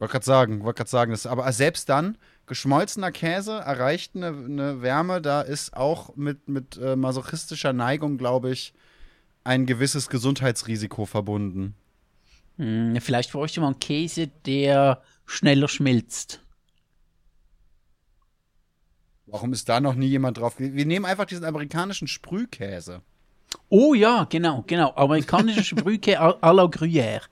Wollte 0.00 0.10
gerade 0.10 0.26
sagen, 0.26 0.64
wollte 0.64 0.78
gerade 0.78 0.90
sagen, 0.90 1.10
das, 1.12 1.26
aber 1.26 1.52
selbst 1.52 1.88
dann, 1.88 2.18
geschmolzener 2.46 3.12
Käse 3.12 3.52
erreicht 3.52 4.16
eine, 4.16 4.30
eine 4.30 4.82
Wärme, 4.82 5.22
da 5.22 5.42
ist 5.42 5.76
auch 5.76 6.16
mit, 6.16 6.48
mit 6.48 6.76
äh, 6.78 6.96
masochistischer 6.96 7.72
Neigung, 7.72 8.18
glaube 8.18 8.50
ich, 8.50 8.74
ein 9.44 9.64
gewisses 9.64 10.08
Gesundheitsrisiko 10.08 11.06
verbunden. 11.06 11.76
Hm, 12.56 12.96
vielleicht 13.00 13.32
bräuchte 13.32 13.60
man 13.60 13.78
Käse, 13.78 14.28
der 14.46 15.02
schneller 15.26 15.68
schmilzt. 15.68 16.40
Warum 19.26 19.52
ist 19.52 19.68
da 19.68 19.80
noch 19.80 19.94
nie 19.94 20.06
jemand 20.06 20.38
drauf? 20.38 20.54
Wir 20.58 20.86
nehmen 20.86 21.04
einfach 21.04 21.24
diesen 21.24 21.44
amerikanischen 21.44 22.06
Sprühkäse. 22.06 23.02
Oh 23.68 23.94
ja, 23.94 24.24
genau, 24.24 24.62
genau. 24.66 24.94
Amerikanischer 24.94 25.64
Sprühkäse 25.64 26.20
à 26.42 26.52
la 26.52 26.64
Gruyère. 26.64 27.22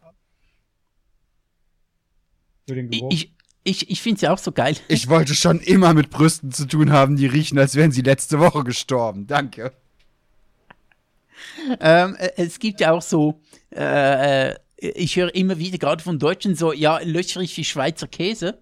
Ich, 3.11 3.33
ich, 3.65 3.91
ich 3.91 4.03
finde 4.03 4.21
sie 4.21 4.29
auch 4.29 4.39
so 4.39 4.53
geil. 4.53 4.77
Ich 4.89 5.09
wollte 5.09 5.35
schon 5.35 5.61
immer 5.61 5.95
mit 5.95 6.11
Brüsten 6.11 6.51
zu 6.51 6.67
tun 6.67 6.91
haben, 6.91 7.17
die 7.17 7.27
riechen, 7.27 7.59
als 7.59 7.75
wären 7.75 7.93
sie 7.93 8.03
letzte 8.03 8.41
Woche 8.41 8.65
gestorben. 8.65 9.27
Danke. 9.27 9.73
Ähm, 11.81 12.17
äh, 12.17 12.31
es 12.37 12.59
gibt 12.59 12.81
ja 12.81 12.93
auch 12.93 13.03
so, 13.03 13.41
äh, 13.71 14.51
äh 14.51 14.57
ich 14.83 15.17
höre 15.17 15.35
immer 15.35 15.59
wieder 15.59 15.79
gerade 15.79 16.03
von 16.03 16.19
Deutschen 16.19 16.57
so, 16.57 16.73
ja, 16.73 16.99
löchrig 16.99 17.57
wie 17.57 17.65
Schweizer 17.65 18.09
Käse. 18.09 18.59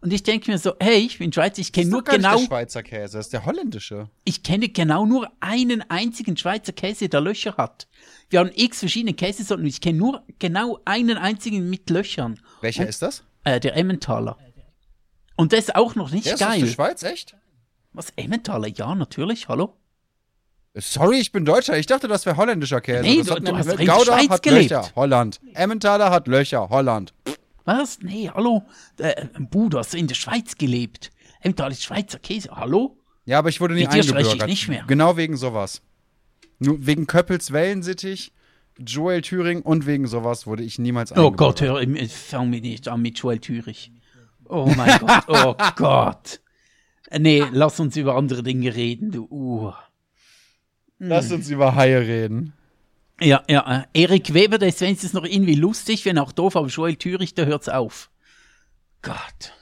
Und 0.00 0.12
ich 0.12 0.22
denke 0.22 0.50
mir 0.50 0.58
so, 0.58 0.74
hey, 0.78 0.98
ich 0.98 1.18
bin 1.18 1.32
Schweizer, 1.32 1.60
ich 1.60 1.72
kenne 1.72 1.90
nur 1.90 2.04
gar 2.04 2.16
genau. 2.16 2.34
Nicht 2.34 2.42
der 2.42 2.46
Schweizer 2.56 2.82
Käse, 2.82 3.16
das 3.16 3.26
ist 3.26 3.32
der 3.32 3.44
holländische. 3.44 4.08
Ich 4.24 4.42
kenne 4.42 4.68
genau 4.68 5.06
nur 5.06 5.30
einen 5.40 5.82
einzigen 5.90 6.36
Schweizer 6.36 6.72
Käse, 6.72 7.08
der 7.08 7.20
Löcher 7.20 7.56
hat. 7.56 7.88
Wir 8.30 8.40
haben 8.40 8.50
x 8.54 8.80
verschiedene 8.80 9.14
Käsesorten 9.14 9.64
und 9.64 9.68
ich 9.68 9.80
kenne 9.80 9.98
nur 9.98 10.22
genau 10.38 10.78
einen 10.84 11.16
einzigen 11.16 11.68
mit 11.68 11.90
Löchern. 11.90 12.38
Welcher 12.60 12.82
und, 12.82 12.88
ist 12.88 13.02
das? 13.02 13.24
Äh, 13.44 13.58
der 13.58 13.76
Emmentaler. 13.76 14.36
Und 15.36 15.52
der 15.52 15.58
ist 15.58 15.74
auch 15.74 15.94
noch 15.96 16.10
nicht 16.10 16.26
der 16.26 16.36
geil. 16.36 16.56
Ist 16.56 16.62
das 16.62 16.68
für 16.68 16.74
Schweiz, 16.74 17.02
echt? 17.02 17.36
Was, 17.92 18.10
Emmentaler? 18.16 18.68
Ja, 18.68 18.94
natürlich, 18.94 19.48
hallo? 19.48 19.74
Sorry, 20.78 21.18
ich 21.18 21.32
bin 21.32 21.44
Deutscher. 21.44 21.78
Ich 21.78 21.86
dachte, 21.86 22.06
das 22.06 22.26
wäre 22.26 22.36
holländischer 22.36 22.80
Käse. 22.80 23.02
Nee, 23.02 23.18
das 23.18 23.26
du- 23.28 23.34
hat 23.34 23.48
du 23.48 23.56
hast 23.56 23.66
in 23.68 23.86
Gouda 23.86 24.04
Schweiz 24.04 24.28
hat 24.28 24.42
gelebt. 24.42 24.70
Löcher, 24.70 24.90
Holland. 24.94 25.40
Emmentaler 25.54 26.10
hat 26.10 26.28
Löcher, 26.28 26.68
Holland. 26.68 27.14
Was? 27.64 27.98
Nee, 28.02 28.30
hallo? 28.32 28.62
Äh, 28.98 29.26
Bu, 29.38 29.68
du 29.68 29.78
hast 29.78 29.94
in 29.94 30.06
der 30.06 30.14
Schweiz 30.14 30.56
gelebt. 30.56 31.10
Emmental 31.40 31.72
ist 31.72 31.82
Schweizer 31.82 32.18
Käse. 32.18 32.50
Hallo? 32.54 32.96
Ja, 33.24 33.38
aber 33.38 33.48
ich 33.48 33.60
wurde 33.60 33.74
dir 33.74 33.86
spreche 33.90 34.00
ich 34.10 34.14
eingebürgert. 34.14 34.48
nicht 34.48 34.68
mehr. 34.68 34.84
Genau 34.86 35.16
wegen 35.16 35.36
sowas. 35.36 35.82
Nur 36.58 36.84
wegen 36.86 37.06
Köppels 37.06 37.52
Wellensittich, 37.52 38.32
Joel 38.78 39.22
Thüring 39.22 39.62
und 39.62 39.86
wegen 39.86 40.06
sowas 40.06 40.46
wurde 40.46 40.62
ich 40.62 40.78
niemals 40.78 41.10
Oh 41.12 41.14
eingebürgert. 41.16 41.38
Gott, 41.38 41.60
hör, 41.62 41.80
äh, 41.80 42.08
fang 42.08 42.50
mich 42.50 42.62
nicht 42.62 42.86
an 42.88 43.02
mit 43.02 43.18
Joel 43.18 43.38
Thürich. 43.38 43.90
Oh 44.48 44.70
mein 44.76 44.98
Gott, 45.00 45.24
oh 45.28 45.54
Gott. 45.76 46.40
Äh, 47.10 47.18
Nee, 47.18 47.44
lass 47.50 47.80
uns 47.80 47.96
über 47.96 48.14
andere 48.16 48.42
Dinge 48.42 48.74
reden, 48.74 49.10
du. 49.10 49.26
Uh. 49.30 49.72
Lass 50.98 51.30
uns 51.30 51.50
über 51.50 51.74
Haie 51.74 52.00
reden. 52.00 52.52
Ja, 53.20 53.42
ja, 53.48 53.86
äh, 53.94 54.02
Erik 54.02 54.34
Weber, 54.34 54.58
der 54.58 54.68
ist 54.68 54.80
wenigstens 54.80 55.12
noch 55.12 55.24
irgendwie 55.24 55.54
lustig, 55.54 56.04
wenn 56.04 56.18
auch 56.18 56.32
doof, 56.32 56.56
aber 56.56 56.68
Joel 56.68 56.96
Thürich, 56.96 57.34
der 57.34 57.46
hört's 57.46 57.68
auf. 57.68 58.10
Gott. 59.02 59.54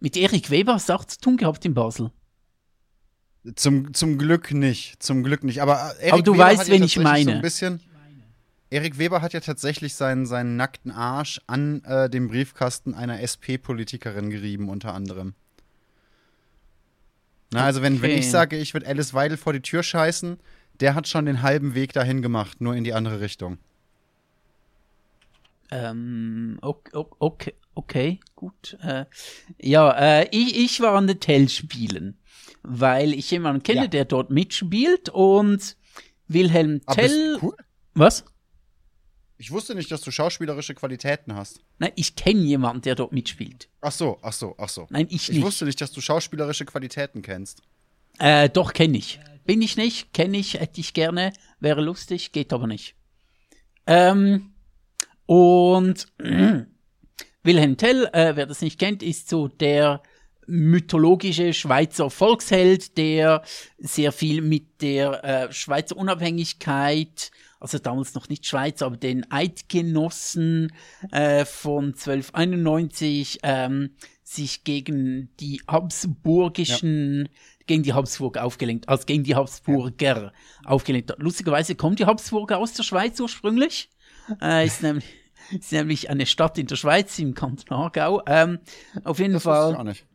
Mit 0.00 0.16
Erik 0.16 0.50
Weber 0.50 0.74
hast 0.74 0.88
du 0.88 0.94
auch 0.94 1.04
zu 1.04 1.20
tun 1.20 1.36
gehabt 1.36 1.64
in 1.64 1.74
Basel. 1.74 2.10
Zum, 3.54 3.92
zum 3.94 4.18
Glück 4.18 4.52
nicht. 4.52 5.02
Zum 5.02 5.22
Glück 5.22 5.44
nicht. 5.44 5.62
Aber, 5.62 5.94
äh, 5.98 6.02
Erik 6.02 6.12
Aber 6.12 6.22
du 6.22 6.32
Weber 6.34 6.44
weißt, 6.44 6.60
hat 6.60 6.68
ja 6.68 6.74
wen 6.74 6.82
ich 6.82 6.94
tatsächlich 6.94 7.24
So 7.24 7.28
meine. 7.28 7.36
ein 7.38 7.42
bisschen, 7.42 7.80
Erik 8.70 8.98
Weber 8.98 9.20
hat 9.20 9.32
ja 9.32 9.40
tatsächlich 9.40 9.94
seinen, 9.94 10.26
seinen 10.26 10.56
nackten 10.56 10.90
Arsch 10.90 11.40
an 11.46 11.84
äh, 11.84 12.08
dem 12.08 12.28
Briefkasten 12.28 12.94
einer 12.94 13.20
SP-Politikerin 13.20 14.30
gerieben, 14.30 14.68
unter 14.68 14.94
anderem. 14.94 15.34
Na, 17.52 17.64
also 17.64 17.82
wenn, 17.82 18.00
wenn 18.02 18.10
Okay. 18.10 18.18
ich 18.20 18.30
sage, 18.30 18.56
ich 18.56 18.72
würde 18.74 18.86
Alice 18.86 19.12
Weidel 19.14 19.36
vor 19.36 19.52
die 19.52 19.60
Tür 19.60 19.82
scheißen, 19.82 20.38
der 20.80 20.94
hat 20.94 21.06
schon 21.06 21.26
den 21.26 21.42
halben 21.42 21.74
Weg 21.74 21.92
dahin 21.92 22.22
gemacht, 22.22 22.60
nur 22.60 22.74
in 22.74 22.82
die 22.84 22.94
andere 22.94 23.20
Richtung. 23.20 23.58
Ähm, 25.70 26.58
okay, 26.60 26.90
okay, 27.18 27.54
okay 27.74 28.20
gut. 28.36 28.76
Äh, 28.82 29.06
ja, 29.60 29.90
äh, 30.20 30.28
ich, 30.30 30.56
ich 30.58 30.80
war 30.80 30.94
an 30.96 31.06
den 31.06 31.20
Tell-Spielen, 31.20 32.18
weil 32.62 33.14
ich 33.14 33.30
jemanden 33.30 33.62
kenne, 33.62 33.82
Ja. 33.82 33.86
der 33.86 34.04
dort 34.04 34.30
mitspielt 34.30 35.08
und 35.08 35.76
Wilhelm 36.28 36.80
Aber 36.86 36.96
Tell. 36.96 37.38
cool. 37.42 37.54
Was? 37.94 38.24
Ich 39.42 39.50
wusste 39.50 39.74
nicht, 39.74 39.90
dass 39.90 40.02
du 40.02 40.12
schauspielerische 40.12 40.72
Qualitäten 40.72 41.34
hast. 41.34 41.58
Nein, 41.80 41.90
ich 41.96 42.14
kenne 42.14 42.42
jemanden, 42.42 42.82
der 42.82 42.94
dort 42.94 43.10
mitspielt. 43.10 43.68
Ach 43.80 43.90
so, 43.90 44.20
ach 44.22 44.32
so, 44.32 44.54
ach 44.56 44.68
so. 44.68 44.86
Nein, 44.88 45.08
ich 45.10 45.28
Ich 45.28 45.30
nicht. 45.30 45.42
wusste 45.42 45.64
nicht, 45.64 45.80
dass 45.80 45.90
du 45.90 46.00
schauspielerische 46.00 46.64
Qualitäten 46.64 47.22
kennst. 47.22 47.60
Äh, 48.20 48.48
doch, 48.50 48.72
kenne 48.72 48.98
ich. 48.98 49.18
Bin 49.44 49.60
ich 49.60 49.76
nicht, 49.76 50.12
kenne 50.12 50.38
ich, 50.38 50.54
hätte 50.54 50.80
ich 50.80 50.94
gerne, 50.94 51.32
wäre 51.58 51.80
lustig, 51.80 52.30
geht 52.30 52.52
aber 52.52 52.68
nicht. 52.68 52.94
Ähm, 53.88 54.52
und 55.26 56.06
Wilhelm 57.42 57.76
Tell, 57.76 58.08
äh, 58.12 58.36
wer 58.36 58.46
das 58.46 58.60
nicht 58.60 58.78
kennt, 58.78 59.02
ist 59.02 59.28
so 59.28 59.48
der 59.48 60.04
mythologische 60.46 61.52
Schweizer 61.54 62.10
Volksheld, 62.10 62.96
der 62.98 63.42
sehr 63.78 64.12
viel 64.12 64.42
mit 64.42 64.82
der 64.82 65.24
äh, 65.24 65.52
Schweizer 65.52 65.96
Unabhängigkeit, 65.96 67.30
also 67.60 67.78
damals 67.78 68.14
noch 68.14 68.28
nicht 68.28 68.44
Schweiz, 68.46 68.82
aber 68.82 68.96
den 68.96 69.30
Eidgenossen 69.30 70.72
äh, 71.12 71.44
von 71.44 71.94
1291 71.94 73.38
ähm, 73.44 73.90
sich 74.24 74.64
gegen 74.64 75.30
die 75.38 75.60
Habsburgischen, 75.68 77.28
gegen 77.66 77.82
die 77.82 77.92
Habsburg 77.92 78.38
aufgelenkt, 78.38 78.88
als 78.88 79.06
gegen 79.06 79.24
die 79.24 79.34
Habsburger 79.36 80.32
aufgelenkt 80.64 81.10
hat. 81.10 81.18
Lustigerweise 81.22 81.74
kommen 81.74 81.96
die 81.96 82.06
Habsburger 82.06 82.58
aus 82.58 82.72
der 82.72 82.82
Schweiz 82.82 83.20
ursprünglich. 83.20 83.90
Äh, 84.40 84.66
ist, 84.66 84.82
nämlich, 84.82 85.04
ist 85.50 85.72
nämlich 85.72 86.10
eine 86.10 86.26
Stadt 86.26 86.58
in 86.58 86.66
der 86.66 86.76
Schweiz, 86.76 87.18
im 87.18 87.34
Kanton 87.34 87.76
Aargau. 87.76 88.22
Ähm, 88.26 88.58
auf 89.04 89.18
jeden 89.18 89.34
Das 89.34 89.42
Fall. 89.44 89.60
wusste 89.68 89.72
ich 89.74 89.78
auch 89.78 89.84
nicht. 89.84 90.06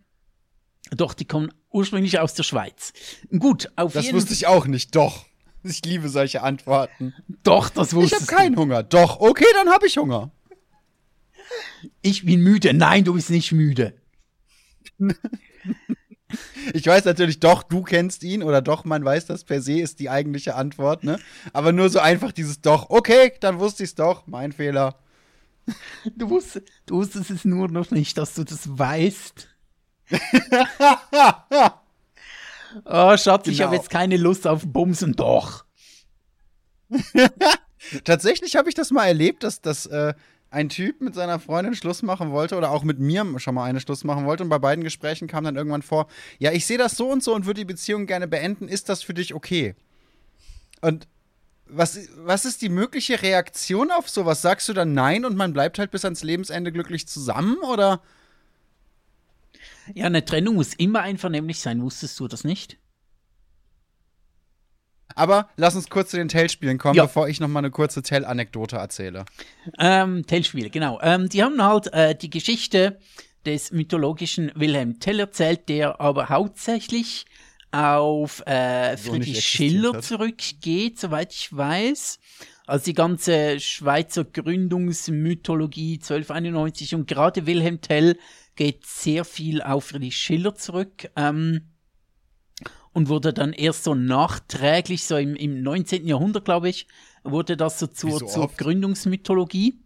Doch, 0.91 1.13
die 1.13 1.25
kommen 1.25 1.53
ursprünglich 1.71 2.19
aus 2.19 2.33
der 2.33 2.43
Schweiz. 2.43 2.93
Gut, 3.37 3.71
auf 3.75 3.93
Das 3.93 4.05
jeden 4.05 4.17
wusste 4.17 4.33
ich 4.33 4.47
auch 4.47 4.67
nicht, 4.67 4.95
doch. 4.95 5.25
Ich 5.63 5.83
liebe 5.83 6.07
solche 6.09 6.43
Antworten. 6.43 7.13
Doch, 7.43 7.69
das 7.69 7.89
Ich 7.89 7.95
wusste 7.95 8.15
habe 8.17 8.25
keinen 8.25 8.55
Hunger. 8.55 8.83
Doch, 8.83 9.19
okay, 9.19 9.45
dann 9.53 9.69
habe 9.69 9.87
ich 9.87 9.97
Hunger. 9.97 10.31
Ich 12.01 12.25
bin 12.25 12.41
müde. 12.41 12.73
Nein, 12.73 13.03
du 13.03 13.13
bist 13.13 13.29
nicht 13.29 13.51
müde. 13.51 13.93
Ich 16.73 16.85
weiß 16.85 17.05
natürlich, 17.05 17.39
doch, 17.39 17.63
du 17.63 17.83
kennst 17.83 18.23
ihn 18.23 18.43
oder 18.43 18.61
doch, 18.61 18.83
man 18.83 19.03
weiß 19.03 19.27
das 19.27 19.45
per 19.45 19.61
se 19.61 19.79
ist 19.79 19.99
die 19.99 20.09
eigentliche 20.09 20.55
Antwort, 20.55 21.03
ne? 21.03 21.19
Aber 21.53 21.71
nur 21.71 21.89
so 21.89 21.99
einfach 21.99 22.31
dieses 22.33 22.61
doch, 22.61 22.89
okay, 22.89 23.31
dann 23.39 23.59
wusste 23.59 23.83
ich's 23.83 23.95
doch, 23.95 24.27
mein 24.27 24.51
Fehler. 24.51 24.99
Du 26.15 26.29
wusstest, 26.29 26.67
du 26.85 26.95
wusstest 26.95 27.29
es 27.29 27.45
nur 27.45 27.69
noch 27.69 27.91
nicht, 27.91 28.17
dass 28.17 28.35
du 28.35 28.43
das 28.43 28.77
weißt. 28.77 29.47
Oh, 32.85 33.17
Schatz, 33.17 33.47
ich 33.47 33.57
Genau. 33.57 33.67
habe 33.67 33.75
jetzt 33.75 33.89
keine 33.89 34.17
Lust 34.17 34.47
auf 34.47 34.63
Bumsen. 34.65 35.13
Doch. 35.13 35.65
Tatsächlich 38.03 38.55
habe 38.55 38.69
ich 38.69 38.75
das 38.75 38.91
mal 38.91 39.05
erlebt, 39.05 39.43
dass, 39.43 39.61
dass 39.61 39.85
äh, 39.85 40.13
ein 40.49 40.69
Typ 40.69 41.01
mit 41.01 41.15
seiner 41.15 41.39
Freundin 41.39 41.75
Schluss 41.75 42.03
machen 42.03 42.31
wollte 42.31 42.55
oder 42.57 42.71
auch 42.71 42.83
mit 42.83 42.99
mir 42.99 43.25
schon 43.39 43.55
mal 43.55 43.65
eine 43.65 43.79
Schluss 43.79 44.03
machen 44.03 44.25
wollte 44.25 44.43
und 44.43 44.49
bei 44.49 44.59
beiden 44.59 44.83
Gesprächen 44.83 45.27
kam 45.27 45.43
dann 45.43 45.55
irgendwann 45.55 45.81
vor, 45.81 46.07
ja, 46.39 46.51
ich 46.51 46.65
sehe 46.65 46.77
das 46.77 46.95
so 46.95 47.09
und 47.09 47.23
so 47.23 47.33
und 47.35 47.45
würde 47.45 47.61
die 47.61 47.65
Beziehung 47.65 48.05
gerne 48.05 48.27
beenden, 48.27 48.67
ist 48.67 48.89
das 48.89 49.03
für 49.03 49.13
dich 49.13 49.33
okay? 49.33 49.75
Und 50.81 51.07
was, 51.69 51.99
was 52.15 52.45
ist 52.45 52.61
die 52.61 52.69
mögliche 52.69 53.21
Reaktion 53.21 53.91
auf 53.91 54.07
sowas? 54.09 54.41
Sagst 54.41 54.69
du 54.69 54.73
dann 54.73 54.93
nein 54.93 55.25
und 55.25 55.35
man 55.35 55.51
bleibt 55.51 55.79
halt 55.79 55.91
bis 55.91 56.05
ans 56.05 56.23
Lebensende 56.23 56.71
glücklich 56.71 57.07
zusammen 57.07 57.57
oder? 57.57 58.01
Ja, 59.93 60.05
eine 60.05 60.23
Trennung 60.25 60.55
muss 60.55 60.73
immer 60.73 61.01
einvernehmlich 61.01 61.59
sein. 61.59 61.81
Wusstest 61.81 62.19
du 62.19 62.27
das 62.27 62.43
nicht? 62.43 62.77
Aber 65.15 65.49
lass 65.55 65.75
uns 65.75 65.89
kurz 65.89 66.11
zu 66.11 66.17
den 66.17 66.27
Tell-Spielen 66.27 66.77
kommen, 66.77 66.95
Ja. 66.95 67.03
bevor 67.03 67.27
ich 67.27 67.39
noch 67.39 67.47
mal 67.47 67.59
eine 67.59 67.71
kurze 67.71 68.01
Tell-Anekdote 68.03 68.75
erzähle. 68.75 69.25
Ähm, 69.79 70.25
Tell-Spiele, 70.27 70.69
genau. 70.69 70.99
Ähm, 71.01 71.29
die 71.29 71.43
haben 71.43 71.61
halt 71.63 71.91
äh, 71.93 72.13
die 72.15 72.29
Geschichte 72.29 72.99
des 73.45 73.71
mythologischen 73.71 74.51
Wilhelm 74.55 74.99
Tell 74.99 75.19
erzählt, 75.19 75.69
der 75.69 75.99
aber 76.01 76.29
hauptsächlich 76.29 77.25
auf 77.71 78.43
äh, 78.45 78.95
So 78.97 79.11
Friedrich 79.13 79.43
Schiller 79.43 79.93
hat. 79.93 80.03
zurückgeht, 80.03 80.99
soweit 80.99 81.33
ich 81.33 81.55
weiß. 81.55 82.19
Also 82.67 82.85
die 82.85 82.93
ganze 82.93 83.59
Schweizer 83.59 84.25
Gründungsmythologie 84.25 85.93
1291 85.95 86.95
und 86.95 87.07
gerade 87.07 87.45
Wilhelm 87.47 87.81
Tell 87.81 88.17
geht 88.57 88.85
sehr 88.85 89.23
viel 89.23 89.61
auf 89.61 89.85
Friedrich 89.85 90.17
Schiller 90.17 90.55
zurück. 90.55 91.09
Ähm, 91.15 91.61
und 92.91 93.09
wurde 93.09 93.31
dann 93.31 93.53
erst 93.53 93.83
so 93.83 93.93
nachträglich, 93.93 95.05
so 95.05 95.17
im, 95.17 95.35
im 95.35 95.61
19. 95.61 96.07
Jahrhundert, 96.07 96.45
glaube 96.45 96.67
ich, 96.67 96.87
wurde 97.23 97.55
das 97.55 97.77
so 97.77 97.85
zur, 97.85 98.17
so 98.17 98.25
zur? 98.25 98.47
Gründungsmythologie. 98.47 99.79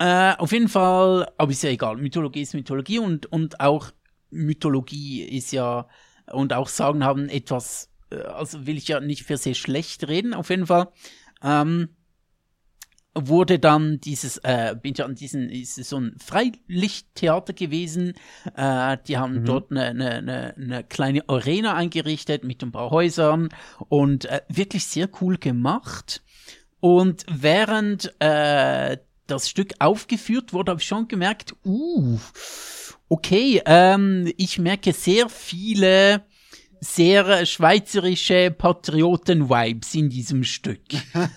Äh, 0.00 0.34
auf 0.36 0.50
jeden 0.50 0.68
Fall, 0.68 1.30
aber 1.38 1.52
ist 1.52 1.62
ja 1.62 1.70
egal, 1.70 1.96
Mythologie 1.98 2.42
ist 2.42 2.54
Mythologie 2.54 2.98
und, 2.98 3.26
und 3.26 3.60
auch 3.60 3.92
Mythologie 4.30 5.22
ist 5.22 5.52
ja, 5.52 5.86
und 6.32 6.52
auch 6.52 6.66
Sagen 6.66 7.04
haben 7.04 7.28
etwas, 7.28 7.90
äh, 8.10 8.16
also 8.22 8.66
will 8.66 8.76
ich 8.76 8.88
ja 8.88 8.98
nicht 8.98 9.26
per 9.26 9.38
se 9.38 9.54
schlecht 9.54 10.08
reden, 10.08 10.34
auf 10.34 10.50
jeden 10.50 10.66
Fall. 10.66 10.88
Ähm, 11.42 11.90
wurde 13.26 13.58
dann 13.58 14.00
dieses, 14.00 14.38
äh, 14.38 14.74
bin 14.80 14.92
ich 14.92 15.02
an 15.02 15.14
diesen, 15.14 15.50
ist 15.50 15.74
so 15.76 15.98
ein 15.98 16.16
Freilichttheater 16.24 17.52
gewesen. 17.52 18.14
Äh, 18.56 18.98
die 19.06 19.18
haben 19.18 19.44
dort 19.44 19.70
eine, 19.70 19.86
eine, 19.86 20.10
eine, 20.10 20.54
eine 20.56 20.84
kleine 20.84 21.28
Arena 21.28 21.74
eingerichtet 21.74 22.44
mit 22.44 22.62
ein 22.62 22.72
paar 22.72 22.90
Häusern 22.90 23.48
und 23.88 24.26
äh, 24.26 24.42
wirklich 24.48 24.86
sehr 24.86 25.08
cool 25.20 25.38
gemacht. 25.38 26.22
Und 26.80 27.24
während 27.28 28.14
äh, 28.20 28.98
das 29.26 29.48
Stück 29.48 29.74
aufgeführt 29.78 30.52
wurde, 30.52 30.70
habe 30.70 30.80
ich 30.80 30.86
schon 30.86 31.08
gemerkt, 31.08 31.54
uh, 31.64 32.18
okay, 33.08 33.62
ähm, 33.66 34.32
ich 34.36 34.58
merke 34.58 34.92
sehr 34.92 35.28
viele 35.28 36.24
sehr 36.80 37.44
schweizerische 37.46 38.50
Patrioten-Vibes 38.50 39.94
in 39.94 40.08
diesem 40.10 40.44
Stück. 40.44 40.80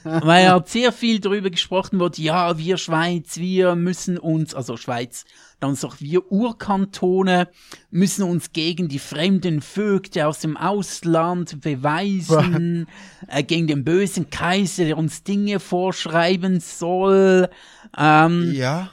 Weil 0.04 0.46
er 0.46 0.56
hat 0.56 0.70
sehr 0.70 0.92
viel 0.92 1.20
darüber 1.20 1.50
gesprochen 1.50 2.00
wurde, 2.00 2.22
ja, 2.22 2.58
wir 2.58 2.78
Schweiz, 2.78 3.38
wir 3.38 3.76
müssen 3.76 4.18
uns, 4.18 4.54
also 4.54 4.78
Schweiz, 4.78 5.26
dann 5.60 5.78
auch 5.84 5.96
wir 6.00 6.32
Urkantone, 6.32 7.50
müssen 7.92 8.24
uns 8.24 8.52
gegen 8.52 8.88
die 8.88 9.00
fremden 9.00 9.62
Vögte 9.62 10.28
aus 10.28 10.40
dem 10.40 10.58
Ausland 10.58 11.62
beweisen, 11.62 12.88
äh, 13.28 13.44
gegen 13.44 13.68
den 13.68 13.84
bösen 13.84 14.30
Kaiser, 14.30 14.86
der 14.86 14.98
uns 14.98 15.24
Dinge 15.24 15.60
vorschreiben 15.60 16.60
soll. 16.60 17.50
Ähm, 17.98 18.54
Ja. 18.54 18.90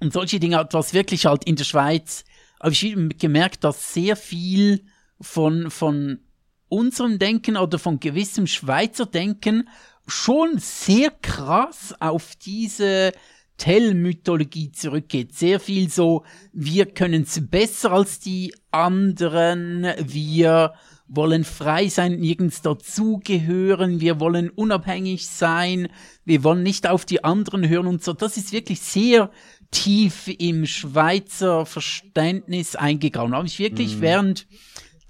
und 0.00 0.12
solche 0.12 0.40
Dinge, 0.40 0.66
was 0.72 0.94
wirklich 0.94 1.26
halt 1.26 1.44
in 1.44 1.56
der 1.56 1.64
Schweiz, 1.64 2.24
habe 2.62 2.72
ich 2.72 2.96
gemerkt, 3.18 3.64
dass 3.64 3.92
sehr 3.94 4.16
viel 4.16 4.84
von, 5.20 5.70
von 5.70 6.20
unserem 6.68 7.18
Denken 7.18 7.56
oder 7.56 7.78
von 7.78 8.00
gewissem 8.00 8.46
Schweizer 8.46 9.06
Denken 9.06 9.68
schon 10.06 10.58
sehr 10.58 11.10
krass 11.10 11.94
auf 12.00 12.34
diese 12.36 13.12
Tell-Mythologie 13.58 14.72
zurückgeht. 14.72 15.34
Sehr 15.34 15.60
viel 15.60 15.90
so, 15.90 16.24
wir 16.52 16.86
können 16.86 17.22
es 17.22 17.48
besser 17.50 17.92
als 17.92 18.18
die 18.18 18.54
anderen, 18.70 19.86
wir 20.02 20.72
wollen 21.06 21.44
frei 21.44 21.88
sein, 21.88 22.20
nirgends 22.20 22.62
dazugehören, 22.62 24.00
wir 24.00 24.20
wollen 24.20 24.48
unabhängig 24.48 25.26
sein, 25.26 25.88
wir 26.24 26.44
wollen 26.44 26.62
nicht 26.62 26.88
auf 26.88 27.04
die 27.04 27.22
anderen 27.24 27.68
hören 27.68 27.88
und 27.88 28.02
so. 28.02 28.12
Das 28.12 28.36
ist 28.36 28.52
wirklich 28.52 28.80
sehr 28.80 29.30
tief 29.70 30.28
im 30.38 30.66
Schweizer 30.66 31.66
Verständnis 31.66 32.76
eingegraben. 32.76 33.34
Habe 33.34 33.46
ich 33.46 33.58
wirklich 33.58 33.96
mhm. 33.96 34.00
während 34.00 34.46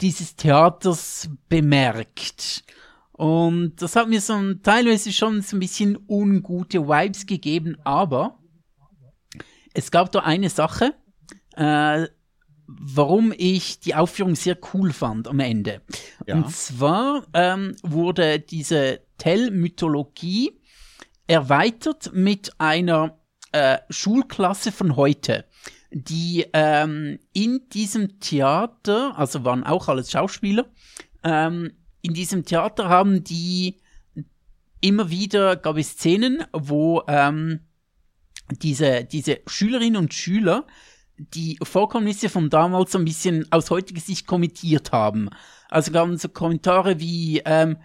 dieses 0.01 0.37
Theaters 0.37 1.29
bemerkt. 1.49 2.65
Und 3.13 3.83
das 3.83 3.97
hat 3.97 4.09
mir 4.09 4.21
so 4.21 4.35
ein, 4.35 4.63
teilweise 4.63 5.13
schon 5.13 5.43
so 5.43 5.57
ein 5.57 5.61
bisschen 5.61 5.99
ungute 6.09 6.89
Vibes 6.89 7.27
gegeben, 7.27 7.77
aber 7.85 8.39
es 9.75 9.91
gab 9.91 10.11
da 10.13 10.21
eine 10.21 10.49
Sache, 10.49 10.95
äh, 11.57 12.07
warum 12.67 13.33
ich 13.37 13.81
die 13.81 13.95
Aufführung 13.95 14.37
sehr 14.37 14.57
cool 14.73 14.93
fand 14.93 15.29
am 15.29 15.41
Ende. 15.41 15.83
Ja. 16.27 16.37
Und 16.37 16.51
zwar 16.51 17.27
ähm, 17.35 17.77
wurde 17.83 18.41
diese 18.41 19.01
Tell-Mythologie 19.19 20.61
erweitert 21.27 22.13
mit 22.13 22.53
einer 22.59 23.19
äh, 23.53 23.79
Schulklasse 23.91 24.73
von 24.73 24.97
heute, 24.97 25.45
die 25.91 26.47
ähm, 26.53 27.19
in 27.33 27.69
diesem 27.73 28.21
Theater, 28.21 29.19
also 29.19 29.45
waren 29.45 29.65
auch 29.65 29.89
alles 29.89 30.11
Schauspieler, 30.11 30.67
ähm, 31.25 31.73
in 32.03 32.15
diesem 32.15 32.45
Theater 32.45 32.89
haben 32.89 33.25
die 33.25 33.77
immer 34.81 35.11
wieder, 35.11 35.57
gab 35.57 35.77
es 35.77 35.91
Szenen, 35.91 36.45
wo 36.53 37.03
ähm, 37.09 37.61
diese, 38.51 39.05
diese 39.05 39.41
Schülerinnen 39.47 39.97
und 39.97 40.15
Schüler 40.15 40.67
die 41.19 41.59
Vorkommnisse 41.63 42.31
von 42.31 42.49
damals 42.49 42.93
so 42.93 42.99
ein 42.99 43.05
bisschen 43.05 43.47
aus 43.53 43.71
heutiger 43.71 44.01
Sicht 44.01 44.27
kommentiert 44.27 44.93
haben. 44.93 45.29
Also 45.69 45.93
gab 45.93 46.09
es 46.09 46.23
so 46.23 46.29
Kommentare 46.31 46.99
wie, 46.99 47.43
ähm, 47.45 47.77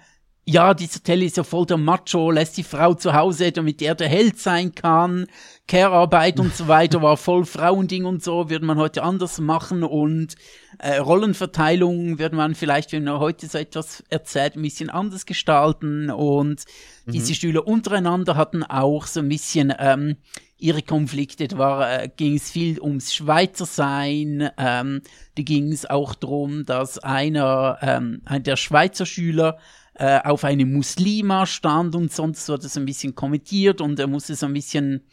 ja, 0.48 0.76
dieser 0.76 1.02
Tell 1.02 1.24
ist 1.24 1.38
ja 1.38 1.44
voll 1.44 1.66
der 1.66 1.78
Macho, 1.78 2.30
lässt 2.30 2.58
die 2.58 2.64
Frau 2.64 2.94
zu 2.94 3.14
Hause, 3.14 3.52
damit 3.52 3.82
er 3.82 3.96
der 3.96 4.08
Held 4.08 4.38
sein 4.38 4.76
kann. 4.76 5.26
Care-Arbeit 5.68 6.40
und 6.40 6.56
so 6.56 6.68
weiter 6.68 7.02
war 7.02 7.18
voll 7.18 7.46
Frauending 7.46 8.06
und 8.06 8.24
so, 8.24 8.48
würde 8.48 8.64
man 8.66 8.78
heute 8.78 9.02
anders 9.02 9.40
machen 9.40 9.84
und 9.84 10.36
äh, 10.78 10.98
Rollenverteilung 10.98 12.20
würde 12.20 12.36
man 12.36 12.54
vielleicht, 12.54 12.92
wenn 12.92 13.06
man 13.06 13.20
heute 13.20 13.48
so 13.48 13.58
etwas 13.58 14.04
erzählt, 14.10 14.56
ein 14.56 14.62
bisschen 14.62 14.92
anders 14.92 15.26
gestalten 15.26 16.12
und 16.12 16.64
mhm. 17.06 17.12
diese 17.12 17.34
Schüler 17.34 17.66
untereinander 17.66 18.36
hatten 18.36 18.62
auch 18.62 19.08
so 19.08 19.22
ein 19.22 19.30
bisschen 19.30 19.74
ähm, 19.80 20.18
ihre 20.60 20.84
Konflikte. 20.84 21.48
Da 21.48 21.58
war, 21.58 22.02
äh, 22.04 22.10
ging 22.16 22.36
es 22.36 22.52
viel 22.52 22.80
ums 22.80 23.16
Schweizer 23.16 23.66
Sein, 23.66 24.48
ähm, 24.60 25.02
da 25.36 25.42
ging 25.42 25.72
es 25.72 25.90
auch 25.90 26.14
darum, 26.14 26.66
dass 26.66 27.00
einer, 27.00 27.80
ähm, 27.82 28.22
ein 28.26 28.44
der 28.44 28.58
Schweizer 28.58 29.08
Schüler 29.08 29.58
äh, 29.96 30.20
auf 30.24 30.44
eine 30.44 30.66
Muslima 30.66 31.46
stand 31.46 31.96
und 31.96 32.12
sonst 32.12 32.48
wurde 32.50 32.66
es 32.66 32.78
ein 32.78 32.86
bisschen 32.86 33.16
kommentiert 33.16 33.82
und 33.82 34.00
er 34.00 34.08
musste 34.08 34.36
so 34.36 34.46
ein 34.46 34.54
bisschen, 34.54 35.08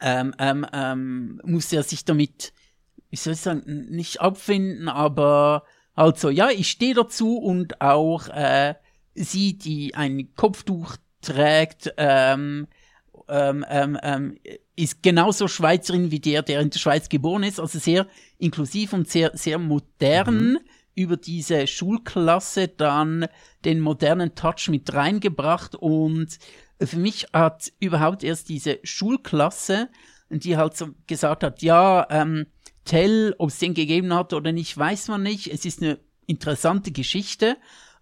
ähm, 0.00 0.32
ähm, 0.38 0.66
ähm, 0.72 1.40
musste 1.44 1.76
er 1.76 1.82
sich 1.82 2.04
damit, 2.04 2.52
wie 3.10 3.16
soll 3.16 3.32
ich 3.32 3.40
sagen, 3.40 3.86
nicht 3.90 4.20
abfinden, 4.20 4.88
aber 4.88 5.64
halt 5.96 6.18
so, 6.18 6.30
ja, 6.30 6.50
ich 6.50 6.70
stehe 6.70 6.94
dazu 6.94 7.36
und 7.36 7.80
auch 7.80 8.28
äh, 8.28 8.74
sie, 9.14 9.58
die 9.58 9.94
ein 9.96 10.32
Kopftuch 10.36 10.96
trägt, 11.20 11.92
ähm, 11.96 12.68
ähm, 13.28 13.64
ähm, 13.68 13.98
ähm, 14.02 14.38
ist 14.76 15.02
genauso 15.02 15.48
Schweizerin 15.48 16.12
wie 16.12 16.20
der, 16.20 16.42
der 16.42 16.60
in 16.60 16.70
der 16.70 16.78
Schweiz 16.78 17.08
geboren 17.08 17.42
ist, 17.42 17.58
also 17.58 17.80
sehr 17.80 18.06
inklusiv 18.38 18.92
und 18.92 19.08
sehr, 19.08 19.36
sehr 19.36 19.58
modern. 19.58 20.52
Mhm 20.52 20.58
über 20.98 21.16
diese 21.16 21.68
Schulklasse 21.68 22.66
dann 22.66 23.26
den 23.64 23.80
modernen 23.80 24.34
Touch 24.34 24.68
mit 24.68 24.92
reingebracht 24.92 25.76
und 25.76 26.38
für 26.80 26.96
mich 26.96 27.28
hat 27.32 27.72
überhaupt 27.78 28.24
erst 28.24 28.48
diese 28.48 28.80
Schulklasse, 28.82 29.88
die 30.28 30.56
halt 30.56 30.76
so 30.76 30.88
gesagt 31.06 31.44
hat, 31.44 31.62
ja, 31.62 32.06
ähm, 32.10 32.46
Tell, 32.84 33.34
ob 33.36 33.50
es 33.50 33.58
den 33.58 33.74
gegeben 33.74 34.14
hat 34.14 34.32
oder 34.32 34.50
nicht, 34.50 34.76
weiß 34.76 35.08
man 35.08 35.22
nicht. 35.22 35.52
Es 35.52 35.66
ist 35.66 35.82
eine 35.82 35.98
interessante 36.26 36.90
Geschichte, 36.90 37.58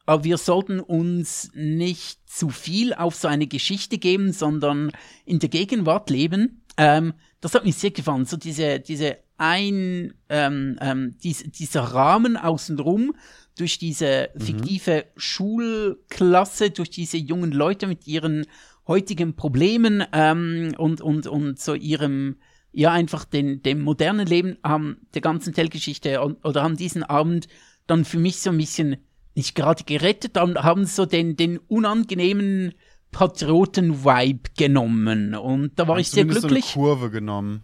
aber 0.06 0.23
wir 0.23 0.39
sollten 0.39 0.78
uns 0.78 1.51
nicht 1.55 2.20
zu 2.31 2.51
viel 2.51 2.94
auf 2.94 3.16
so 3.16 3.27
eine 3.27 3.48
Geschichte 3.48 3.98
geben, 3.98 4.32
sondern 4.32 4.93
in 5.24 5.40
der 5.40 5.48
Gegenwart 5.48 6.09
leben. 6.09 6.62
Ähm, 6.77 7.14
das 7.40 7.55
hat 7.55 7.64
mich 7.64 7.74
sehr 7.74 7.90
gefallen. 7.90 8.27
So 8.27 8.36
diese, 8.36 8.78
diese 8.78 9.18
ein, 9.39 10.15
ähm, 10.29 10.79
ähm, 10.81 11.17
dies, 11.23 11.45
dieser 11.51 11.83
Rahmen 11.83 12.37
außenrum 12.37 13.15
durch 13.57 13.79
diese 13.79 14.31
mhm. 14.35 14.41
fiktive 14.41 14.97
mhm. 14.97 15.21
Schulklasse, 15.21 16.71
durch 16.71 16.91
diese 16.91 17.17
jungen 17.17 17.53
Leute 17.53 17.87
mit 17.87 18.07
ihren 18.07 18.47
heutigen 18.87 19.35
Problemen 19.35 20.05
ähm, 20.13 20.75
und, 20.79 21.01
und, 21.01 21.27
und 21.27 21.59
so 21.59 21.75
ihrem, 21.75 22.37
ja, 22.73 22.93
einfach 22.93 23.25
den, 23.25 23.63
dem 23.63 23.83
modernen 23.83 24.27
Leben 24.27 24.59
haben 24.63 24.99
der 25.15 25.23
ganzen 25.23 25.55
Tellgeschichte 25.55 26.21
oder 26.43 26.63
haben 26.63 26.77
diesen 26.77 27.03
Abend 27.03 27.49
dann 27.87 28.05
für 28.05 28.19
mich 28.19 28.39
so 28.39 28.51
ein 28.51 28.59
bisschen 28.59 28.97
nicht 29.35 29.55
gerade 29.55 29.85
gerettet, 29.85 30.37
haben, 30.37 30.57
haben 30.57 30.87
so 30.87 31.05
den, 31.05 31.37
den 31.37 31.59
unangenehmen 31.59 32.75
Patrioten-Vibe 33.13 34.51
genommen. 34.57 35.35
Und 35.35 35.79
da 35.79 35.89
war 35.89 35.99
ich 35.99 36.11
sehr 36.11 36.25
glücklich. 36.25 36.67
So 36.67 36.81
eine 36.81 36.89
Kurve 36.89 37.11
genommen. 37.11 37.63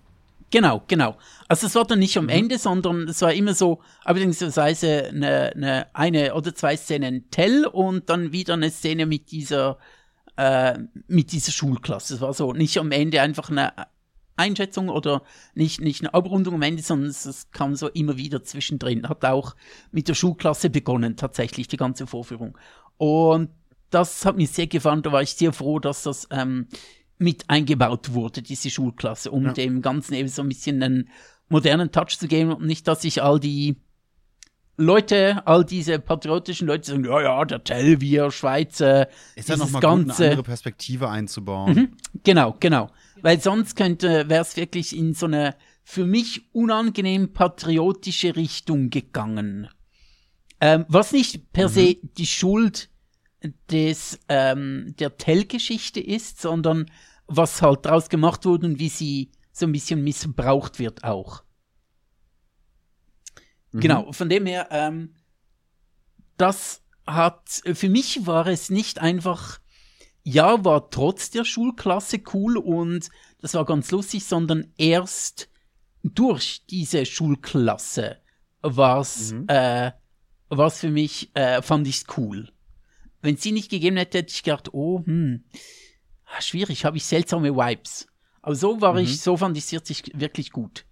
Genau, 0.52 0.82
genau. 0.86 1.16
Also 1.48 1.66
es 1.66 1.74
war 1.74 1.86
dann 1.86 1.98
nicht 1.98 2.16
am 2.18 2.24
mhm. 2.24 2.30
Ende, 2.30 2.58
sondern 2.58 3.08
es 3.08 3.22
war 3.22 3.32
immer 3.32 3.54
so, 3.54 3.80
allerdings 4.04 4.38
sei 4.38 4.72
es 4.72 4.84
eine, 4.84 5.52
eine, 5.54 5.86
eine 5.94 6.34
oder 6.34 6.54
zwei 6.54 6.76
Szenen 6.76 7.30
Tell 7.30 7.66
und 7.66 8.10
dann 8.10 8.32
wieder 8.32 8.52
eine 8.54 8.70
Szene 8.70 9.06
mit 9.06 9.30
dieser, 9.30 9.78
äh, 10.36 10.78
mit 11.08 11.32
dieser 11.32 11.52
Schulklasse. 11.52 12.14
Es 12.14 12.20
war 12.20 12.34
so 12.34 12.52
nicht 12.52 12.76
am 12.76 12.92
Ende 12.92 13.22
einfach 13.22 13.48
eine 13.48 13.72
Einschätzung 14.36 14.90
oder 14.90 15.22
nicht, 15.54 15.80
nicht 15.80 16.02
eine 16.02 16.12
Abrundung 16.12 16.54
am 16.54 16.62
Ende, 16.62 16.82
sondern 16.82 17.08
es, 17.08 17.24
es 17.24 17.50
kam 17.50 17.74
so 17.74 17.88
immer 17.88 18.18
wieder 18.18 18.44
zwischendrin. 18.44 19.08
Hat 19.08 19.24
auch 19.24 19.56
mit 19.90 20.08
der 20.08 20.14
Schulklasse 20.14 20.68
begonnen, 20.68 21.16
tatsächlich, 21.16 21.66
die 21.66 21.78
ganze 21.78 22.06
Vorführung. 22.06 22.58
Und 22.98 23.48
das 23.88 24.26
hat 24.26 24.36
mir 24.36 24.46
sehr 24.46 24.66
gefallen, 24.66 25.02
da 25.02 25.12
war 25.12 25.22
ich 25.22 25.34
sehr 25.34 25.54
froh, 25.54 25.78
dass 25.78 26.02
das 26.02 26.28
ähm, 26.30 26.66
mit 27.22 27.48
eingebaut 27.48 28.12
wurde, 28.12 28.42
diese 28.42 28.70
Schulklasse, 28.70 29.30
um 29.30 29.46
ja. 29.46 29.52
dem 29.52 29.80
Ganzen 29.82 30.14
eben 30.14 30.28
so 30.28 30.42
ein 30.42 30.48
bisschen 30.48 30.82
einen 30.82 31.08
modernen 31.48 31.92
Touch 31.92 32.18
zu 32.18 32.28
geben 32.28 32.52
und 32.52 32.66
nicht, 32.66 32.88
dass 32.88 33.02
sich 33.02 33.22
all 33.22 33.38
die 33.38 33.76
Leute, 34.76 35.46
all 35.46 35.64
diese 35.64 35.98
patriotischen 35.98 36.66
Leute 36.66 36.90
sagen, 36.90 37.04
ja, 37.04 37.22
ja, 37.22 37.44
der 37.44 37.62
Tell, 37.62 38.00
wir 38.00 38.30
Schweizer, 38.30 39.08
ist 39.36 39.48
ja 39.48 39.56
nochmal 39.56 39.82
gut, 39.82 39.90
eine 39.90 40.12
andere 40.12 40.42
Perspektive 40.42 41.08
einzubauen. 41.08 41.74
Mhm, 41.74 41.88
genau, 42.24 42.56
genau. 42.58 42.90
Weil 43.20 43.40
sonst 43.40 43.76
könnte, 43.76 44.28
wäre 44.28 44.42
es 44.42 44.56
wirklich 44.56 44.96
in 44.96 45.14
so 45.14 45.26
eine 45.26 45.54
für 45.84 46.06
mich 46.06 46.48
unangenehm 46.52 47.32
patriotische 47.32 48.36
Richtung 48.36 48.90
gegangen. 48.90 49.68
Ähm, 50.60 50.84
was 50.88 51.12
nicht 51.12 51.52
per 51.52 51.68
mhm. 51.68 51.72
se 51.72 51.96
die 52.16 52.26
Schuld 52.26 52.88
des, 53.70 54.20
ähm, 54.28 54.94
der 54.98 55.16
Tell-Geschichte 55.16 56.00
ist, 56.00 56.40
sondern 56.40 56.90
was 57.36 57.62
halt 57.62 57.86
draus 57.86 58.08
gemacht 58.08 58.44
wurde 58.44 58.66
und 58.66 58.78
wie 58.78 58.88
sie 58.88 59.30
so 59.52 59.66
ein 59.66 59.72
bisschen 59.72 60.04
missbraucht 60.04 60.78
wird 60.78 61.02
auch. 61.04 61.42
Mhm. 63.72 63.80
Genau, 63.80 64.12
von 64.12 64.28
dem 64.28 64.46
her, 64.46 64.68
ähm, 64.70 65.14
das 66.36 66.82
hat, 67.06 67.62
für 67.74 67.88
mich 67.88 68.26
war 68.26 68.46
es 68.46 68.70
nicht 68.70 68.98
einfach, 68.98 69.60
ja, 70.22 70.64
war 70.64 70.90
trotz 70.90 71.30
der 71.30 71.44
Schulklasse 71.44 72.20
cool 72.34 72.56
und 72.58 73.08
das 73.40 73.54
war 73.54 73.64
ganz 73.64 73.90
lustig, 73.90 74.24
sondern 74.24 74.72
erst 74.76 75.48
durch 76.02 76.64
diese 76.68 77.06
Schulklasse 77.06 78.18
war's, 78.60 79.32
mhm. 79.32 79.46
äh, 79.48 79.92
war's 80.48 80.80
für 80.80 80.90
mich, 80.90 81.34
äh, 81.34 81.62
fand 81.62 81.86
ich's 81.86 82.04
cool. 82.16 82.52
Wenn 83.22 83.36
sie 83.36 83.52
nicht 83.52 83.70
gegeben 83.70 83.96
hätte, 83.96 84.18
hätte 84.18 84.32
ich 84.32 84.42
gedacht, 84.42 84.74
oh, 84.74 85.02
hm, 85.04 85.44
schwierig, 86.40 86.84
habe 86.84 86.96
ich 86.96 87.04
seltsame 87.04 87.54
Vibes. 87.54 88.06
Aber 88.40 88.54
so 88.54 88.80
war 88.80 88.94
mhm. 88.94 89.00
ich, 89.00 89.20
so 89.20 89.36
fand 89.36 89.56
ich 89.56 89.72
es 89.72 90.02
wirklich 90.14 90.50
gut. 90.50 90.84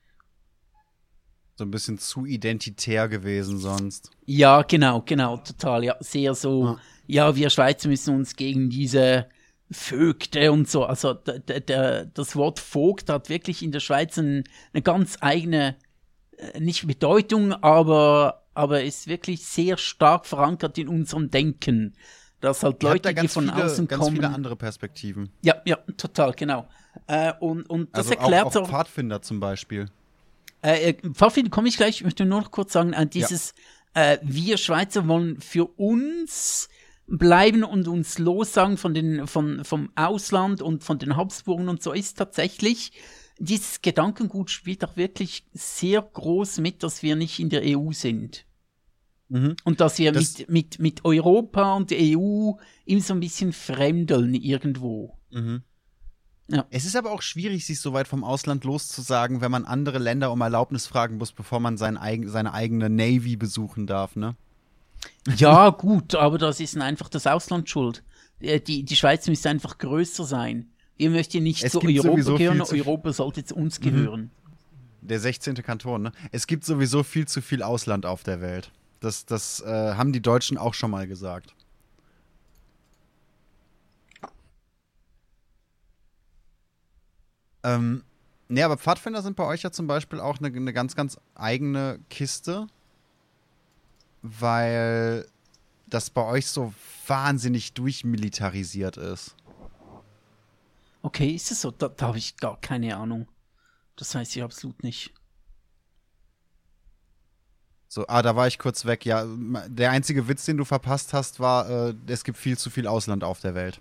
So 1.56 1.64
ein 1.64 1.70
bisschen 1.70 1.98
zu 1.98 2.24
identitär 2.24 3.08
gewesen 3.08 3.58
sonst. 3.58 4.10
Ja, 4.24 4.62
genau, 4.62 5.02
genau, 5.02 5.36
total. 5.36 5.84
Ja, 5.84 5.96
sehr 6.00 6.34
so. 6.34 6.68
Ah. 6.68 6.80
Ja, 7.06 7.36
wir 7.36 7.50
Schweizer 7.50 7.88
müssen 7.88 8.14
uns 8.14 8.36
gegen 8.36 8.70
diese 8.70 9.28
Vögte 9.70 10.52
und 10.52 10.68
so. 10.68 10.84
Also 10.84 11.12
der, 11.12 11.60
der, 11.60 12.06
das 12.06 12.34
Wort 12.34 12.60
Vogt 12.60 13.08
hat 13.08 13.28
wirklich 13.28 13.62
in 13.62 13.72
der 13.72 13.80
Schweiz 13.80 14.16
ein, 14.16 14.44
eine 14.72 14.82
ganz 14.82 15.18
eigene, 15.20 15.76
äh, 16.38 16.58
nicht 16.60 16.86
Bedeutung, 16.86 17.52
aber, 17.52 18.46
aber 18.54 18.82
ist 18.82 19.06
wirklich 19.06 19.44
sehr 19.44 19.76
stark 19.76 20.26
verankert 20.26 20.78
in 20.78 20.88
unserem 20.88 21.30
Denken. 21.30 21.94
Dass 22.40 22.62
halt 22.62 22.82
Leute, 22.82 23.12
da 23.12 23.20
die 23.20 23.28
von 23.28 23.50
viele, 23.50 23.64
außen 23.64 23.86
ganz 23.88 24.02
kommen. 24.02 24.16
viele 24.16 24.28
andere 24.30 24.56
Perspektiven. 24.56 25.30
Ja, 25.42 25.56
ja, 25.66 25.76
total, 25.96 26.32
genau. 26.32 26.66
Äh, 27.06 27.32
und, 27.40 27.68
und 27.68 27.94
das 27.94 28.06
Also 28.06 28.18
auch, 28.18 28.22
erklärt 28.22 28.46
auch 28.46 28.56
auch, 28.56 28.68
Pfadfinder 28.68 29.20
zum 29.22 29.40
Beispiel. 29.40 29.86
äh, 30.62 30.90
äh, 30.90 31.10
Pfadfinder 31.12 31.50
komme 31.50 31.68
ich 31.68 31.76
gleich, 31.76 31.96
ich 31.96 32.04
möchte 32.04 32.24
nur 32.24 32.40
noch 32.40 32.50
kurz 32.50 32.72
sagen, 32.72 32.92
äh, 32.94 33.06
dieses, 33.06 33.54
äh, 33.94 34.18
wir 34.22 34.56
Schweizer 34.56 35.06
wollen 35.06 35.40
für 35.40 35.66
uns 35.66 36.68
bleiben 37.06 37.64
und 37.64 37.88
uns 37.88 38.18
lossagen 38.18 38.76
von 38.76 38.94
den, 38.94 39.26
von, 39.26 39.64
vom 39.64 39.90
Ausland 39.96 40.62
und 40.62 40.84
von 40.84 40.98
den 40.98 41.16
Habsburgen 41.16 41.68
und 41.68 41.82
so 41.82 41.92
ist 41.92 42.16
tatsächlich, 42.16 42.92
dieses 43.38 43.82
Gedankengut 43.82 44.50
spielt 44.50 44.84
auch 44.84 44.96
wirklich 44.96 45.44
sehr 45.52 46.02
groß 46.02 46.58
mit, 46.58 46.82
dass 46.82 47.02
wir 47.02 47.16
nicht 47.16 47.40
in 47.40 47.48
der 47.48 47.62
EU 47.64 47.90
sind. 47.92 48.44
Mhm. 49.30 49.56
Und 49.64 49.80
dass 49.80 49.98
wir 49.98 50.12
Das- 50.12 50.38
mit, 50.38 50.48
mit, 50.50 50.78
mit 50.80 51.04
Europa 51.04 51.74
und 51.74 51.90
der 51.90 51.98
EU 52.00 52.52
immer 52.84 53.00
so 53.00 53.14
ein 53.14 53.20
bisschen 53.20 53.52
fremdeln 53.52 54.34
irgendwo. 54.34 55.16
Mhm. 55.30 55.62
Ja. 56.48 56.66
Es 56.70 56.84
ist 56.84 56.96
aber 56.96 57.12
auch 57.12 57.22
schwierig, 57.22 57.64
sich 57.64 57.80
so 57.80 57.92
weit 57.92 58.08
vom 58.08 58.24
Ausland 58.24 58.64
loszusagen, 58.64 59.40
wenn 59.40 59.52
man 59.52 59.64
andere 59.64 59.98
Länder 60.00 60.32
um 60.32 60.40
Erlaubnis 60.40 60.88
fragen 60.88 61.16
muss, 61.16 61.30
bevor 61.30 61.60
man 61.60 61.76
sein 61.76 61.96
eigen, 61.96 62.28
seine 62.28 62.52
eigene 62.52 62.90
Navy 62.90 63.36
besuchen 63.36 63.86
darf, 63.86 64.16
ne? 64.16 64.34
Ja, 65.36 65.70
gut, 65.70 66.16
aber 66.16 66.36
das 66.38 66.58
ist 66.60 66.76
einfach 66.76 67.08
das 67.08 67.26
Ausland 67.28 67.70
schuld. 67.70 68.02
Äh, 68.40 68.58
Die, 68.60 68.82
die 68.82 68.96
Schweiz 68.96 69.28
müsste 69.28 69.48
einfach 69.48 69.78
größer 69.78 70.24
sein. 70.24 70.70
Wir 70.96 71.10
möchten 71.10 71.42
nicht 71.44 71.62
Es 71.62 71.70
zu 71.72 71.80
Europa 71.82 72.14
gehören, 72.36 72.64
zu- 72.66 72.74
Mhm. 72.74 72.80
Europa 72.82 73.12
sollte 73.12 73.44
zu 73.44 73.54
uns 73.54 73.80
gehören. 73.80 74.30
Der 75.02 75.20
16. 75.20 75.54
Kanton, 75.62 76.02
ne? 76.02 76.12
Es 76.32 76.46
gibt 76.48 76.64
sowieso 76.64 77.04
viel 77.04 77.26
zu 77.28 77.40
viel 77.40 77.62
Ausland 77.62 78.04
auf 78.04 78.22
der 78.24 78.40
Welt. 78.40 78.70
Das, 79.00 79.24
das 79.24 79.60
äh, 79.62 79.94
haben 79.94 80.12
die 80.12 80.20
Deutschen 80.20 80.58
auch 80.58 80.74
schon 80.74 80.90
mal 80.90 81.06
gesagt. 81.06 81.54
Ähm, 87.62 88.04
nee, 88.48 88.62
aber 88.62 88.76
Pfadfinder 88.76 89.22
sind 89.22 89.36
bei 89.36 89.44
euch 89.44 89.62
ja 89.62 89.70
zum 89.70 89.86
Beispiel 89.86 90.20
auch 90.20 90.38
eine, 90.38 90.48
eine 90.48 90.72
ganz, 90.72 90.94
ganz 90.94 91.18
eigene 91.34 92.00
Kiste, 92.10 92.66
weil 94.22 95.26
das 95.86 96.10
bei 96.10 96.24
euch 96.24 96.46
so 96.46 96.72
wahnsinnig 97.06 97.72
durchmilitarisiert 97.72 98.96
ist. 98.96 99.34
Okay, 101.02 101.30
ist 101.30 101.50
es 101.50 101.62
so? 101.62 101.70
Da, 101.70 101.88
da 101.88 102.08
habe 102.08 102.18
ich 102.18 102.36
gar 102.36 102.60
keine 102.60 102.96
Ahnung. 102.96 103.26
Das 103.96 104.14
weiß 104.14 104.36
ich 104.36 104.42
absolut 104.42 104.82
nicht. 104.82 105.12
So, 107.92 108.06
ah, 108.06 108.22
da 108.22 108.36
war 108.36 108.46
ich 108.46 108.60
kurz 108.60 108.84
weg. 108.84 109.04
Ja, 109.04 109.26
der 109.66 109.90
einzige 109.90 110.28
Witz, 110.28 110.44
den 110.44 110.56
du 110.56 110.64
verpasst 110.64 111.12
hast, 111.12 111.40
war, 111.40 111.68
äh, 111.88 111.94
es 112.06 112.22
gibt 112.22 112.38
viel 112.38 112.56
zu 112.56 112.70
viel 112.70 112.86
Ausland 112.86 113.24
auf 113.24 113.40
der 113.40 113.56
Welt. 113.56 113.80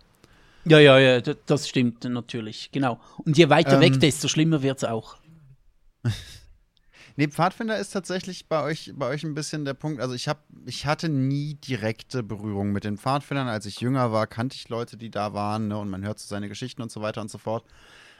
Ja, 0.65 0.79
ja, 0.79 0.97
ja, 0.97 1.21
das 1.21 1.69
stimmt 1.69 2.03
natürlich, 2.05 2.71
genau. 2.71 2.99
Und 3.23 3.37
je 3.37 3.49
weiter 3.49 3.73
Ähm. 3.75 3.81
weg, 3.81 3.99
desto 3.99 4.27
schlimmer 4.27 4.61
wird's 4.63 4.83
auch. 4.83 5.17
Nee, 7.15 7.27
Pfadfinder 7.27 7.77
ist 7.77 7.89
tatsächlich 7.91 8.47
bei 8.47 8.63
euch, 8.63 8.93
bei 8.95 9.05
euch 9.09 9.25
ein 9.25 9.33
bisschen 9.33 9.65
der 9.65 9.73
Punkt. 9.73 9.99
Also 9.99 10.13
ich 10.13 10.29
hab, 10.29 10.45
ich 10.65 10.85
hatte 10.85 11.09
nie 11.09 11.55
direkte 11.55 12.23
Berührung 12.23 12.71
mit 12.71 12.85
den 12.85 12.97
Pfadfindern. 12.97 13.49
Als 13.49 13.65
ich 13.65 13.81
jünger 13.81 14.13
war, 14.13 14.25
kannte 14.25 14.55
ich 14.55 14.69
Leute, 14.69 14.95
die 14.95 15.11
da 15.11 15.33
waren, 15.33 15.67
ne, 15.67 15.77
und 15.77 15.89
man 15.89 16.01
hört 16.05 16.17
so 16.19 16.29
seine 16.29 16.47
Geschichten 16.47 16.81
und 16.81 16.93
so 16.93 17.01
weiter 17.01 17.19
und 17.19 17.29
so 17.29 17.37
fort. 17.37 17.65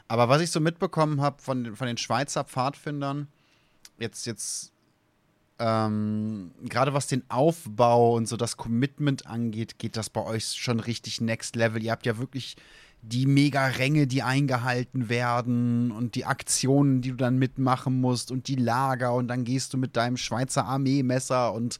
Aber 0.10 0.28
was 0.28 0.42
ich 0.42 0.52
so 0.52 0.60
mitbekommen 0.60 1.22
habe 1.22 1.42
von, 1.42 1.64
den- 1.64 1.76
von 1.78 1.88
den 1.88 1.96
Schweizer 1.96 2.44
Pfadfindern, 2.44 3.30
jetzt, 4.00 4.26
jetzt, 4.26 4.74
ähm, 5.60 6.52
gerade 6.64 6.94
was 6.94 7.08
den 7.08 7.24
Aufbau 7.30 8.16
und 8.16 8.28
so 8.28 8.38
das 8.38 8.58
Commitment 8.58 9.28
angeht, 9.28 9.78
geht 9.78 9.98
das 9.98 10.10
bei 10.10 10.24
euch 10.24 10.54
schon 10.54 10.80
richtig 10.80 11.22
next 11.22 11.56
level. 11.56 11.84
Ihr 11.84 11.92
habt 11.92 12.06
ja 12.06 12.18
wirklich 12.18 12.56
die 13.02 13.26
Mega-Ränge, 13.26 14.08
die 14.08 14.24
eingehalten 14.24 15.10
werden 15.10 15.92
und 15.92 16.16
die 16.16 16.26
Aktionen, 16.26 17.02
die 17.02 17.12
du 17.12 17.16
dann 17.16 17.38
mitmachen 17.38 18.00
musst 18.00 18.32
und 18.32 18.48
die 18.48 18.56
Lager 18.56 19.14
und 19.14 19.28
dann 19.28 19.44
gehst 19.44 19.74
du 19.74 19.78
mit 19.78 19.96
deinem 19.96 20.18
Schweizer 20.18 20.66
Armeemesser 20.66 21.54
und 21.54 21.78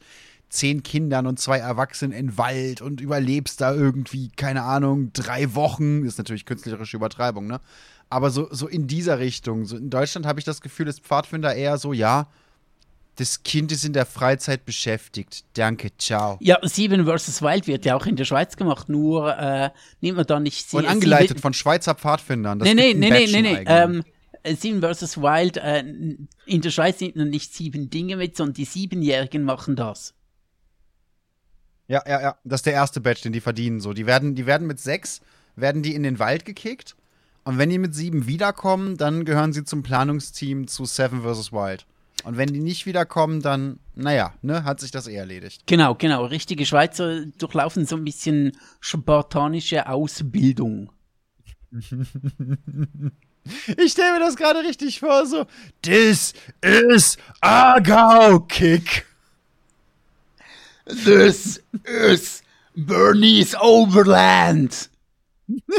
zehn 0.48 0.82
Kindern 0.82 1.26
und 1.26 1.38
zwei 1.38 1.58
Erwachsenen 1.58 2.12
in 2.12 2.36
Wald 2.36 2.80
und 2.80 3.00
überlebst 3.00 3.60
da 3.60 3.72
irgendwie, 3.72 4.30
keine 4.30 4.62
Ahnung, 4.62 5.12
drei 5.12 5.54
Wochen. 5.54 6.04
Ist 6.04 6.18
natürlich 6.18 6.44
künstlerische 6.44 6.96
Übertreibung, 6.96 7.46
ne? 7.46 7.60
Aber 8.08 8.30
so, 8.30 8.48
so 8.50 8.66
in 8.66 8.88
dieser 8.88 9.20
Richtung. 9.20 9.64
So 9.64 9.76
in 9.76 9.90
Deutschland 9.90 10.26
habe 10.26 10.40
ich 10.40 10.44
das 10.44 10.60
Gefühl, 10.60 10.88
ist 10.88 11.00
Pfadfinder 11.00 11.54
eher 11.54 11.78
so, 11.78 11.92
ja, 11.92 12.26
das 13.20 13.42
Kind 13.42 13.70
ist 13.70 13.84
in 13.84 13.92
der 13.92 14.06
Freizeit 14.06 14.64
beschäftigt. 14.64 15.44
Danke, 15.54 15.90
ciao. 15.98 16.38
Ja, 16.40 16.58
Sieben 16.62 17.04
vs. 17.06 17.42
Wild 17.42 17.66
wird 17.66 17.84
ja 17.84 17.94
auch 17.96 18.06
in 18.06 18.16
der 18.16 18.24
Schweiz 18.24 18.56
gemacht, 18.56 18.88
nur 18.88 19.36
äh, 19.36 19.70
nimmt 20.00 20.16
man 20.16 20.26
da 20.26 20.40
nicht 20.40 20.72
Und 20.72 20.82
sie- 20.82 20.88
angeleitet 20.88 21.28
Sieben- 21.28 21.40
von 21.40 21.52
Schweizer 21.54 21.94
Pfadfindern. 21.94 22.58
Das 22.58 22.66
nee, 22.66 22.74
nee, 22.74 22.94
nee, 22.94 23.10
nee, 23.10 23.26
nee, 23.26 23.42
nee. 23.42 23.64
Ähm, 23.66 24.04
Sieben 24.56 24.80
vs. 24.80 25.18
Wild, 25.18 25.58
äh, 25.58 25.80
in 26.46 26.60
der 26.62 26.70
Schweiz 26.70 26.98
nimmt 27.00 27.16
man 27.16 27.28
nicht 27.28 27.52
sieben 27.54 27.90
Dinge 27.90 28.16
mit, 28.16 28.36
sondern 28.38 28.54
die 28.54 28.64
Siebenjährigen 28.64 29.42
machen 29.44 29.76
das. 29.76 30.14
Ja, 31.88 32.02
ja, 32.06 32.20
ja. 32.22 32.36
Das 32.44 32.60
ist 32.60 32.66
der 32.66 32.72
erste 32.72 33.00
Badge, 33.00 33.22
den 33.24 33.32
die 33.32 33.40
verdienen. 33.40 33.80
So, 33.80 33.92
die 33.92 34.06
werden, 34.06 34.34
die 34.34 34.46
werden 34.46 34.66
mit 34.66 34.80
sechs, 34.80 35.20
werden 35.56 35.82
die 35.82 35.94
in 35.94 36.02
den 36.04 36.18
Wald 36.18 36.44
gekickt. 36.44 36.96
Und 37.44 37.58
wenn 37.58 37.68
die 37.70 37.78
mit 37.78 37.94
sieben 37.94 38.26
wiederkommen, 38.26 38.96
dann 38.96 39.24
gehören 39.24 39.52
sie 39.52 39.64
zum 39.64 39.82
Planungsteam 39.82 40.68
zu 40.68 40.84
Seven 40.84 41.22
vs. 41.22 41.52
Wild. 41.52 41.84
Und 42.24 42.36
wenn 42.36 42.52
die 42.52 42.60
nicht 42.60 42.86
wiederkommen, 42.86 43.40
dann, 43.40 43.78
naja, 43.94 44.34
ne, 44.42 44.64
hat 44.64 44.80
sich 44.80 44.90
das 44.90 45.06
eh 45.06 45.14
erledigt. 45.14 45.62
Genau, 45.66 45.94
genau. 45.94 46.24
Richtige 46.24 46.66
Schweizer 46.66 47.24
durchlaufen 47.38 47.86
so 47.86 47.96
ein 47.96 48.04
bisschen 48.04 48.52
spartanische 48.80 49.88
Ausbildung. 49.88 50.90
Ich 53.78 53.92
stelle 53.92 54.12
mir 54.12 54.20
das 54.20 54.36
gerade 54.36 54.60
richtig 54.60 55.00
vor, 55.00 55.26
so, 55.26 55.46
this 55.82 56.34
is 56.60 57.16
Argau-Kick. 57.40 59.06
This 60.84 61.62
is 61.84 62.42
Bernese 62.76 63.56
Overland. 63.58 64.90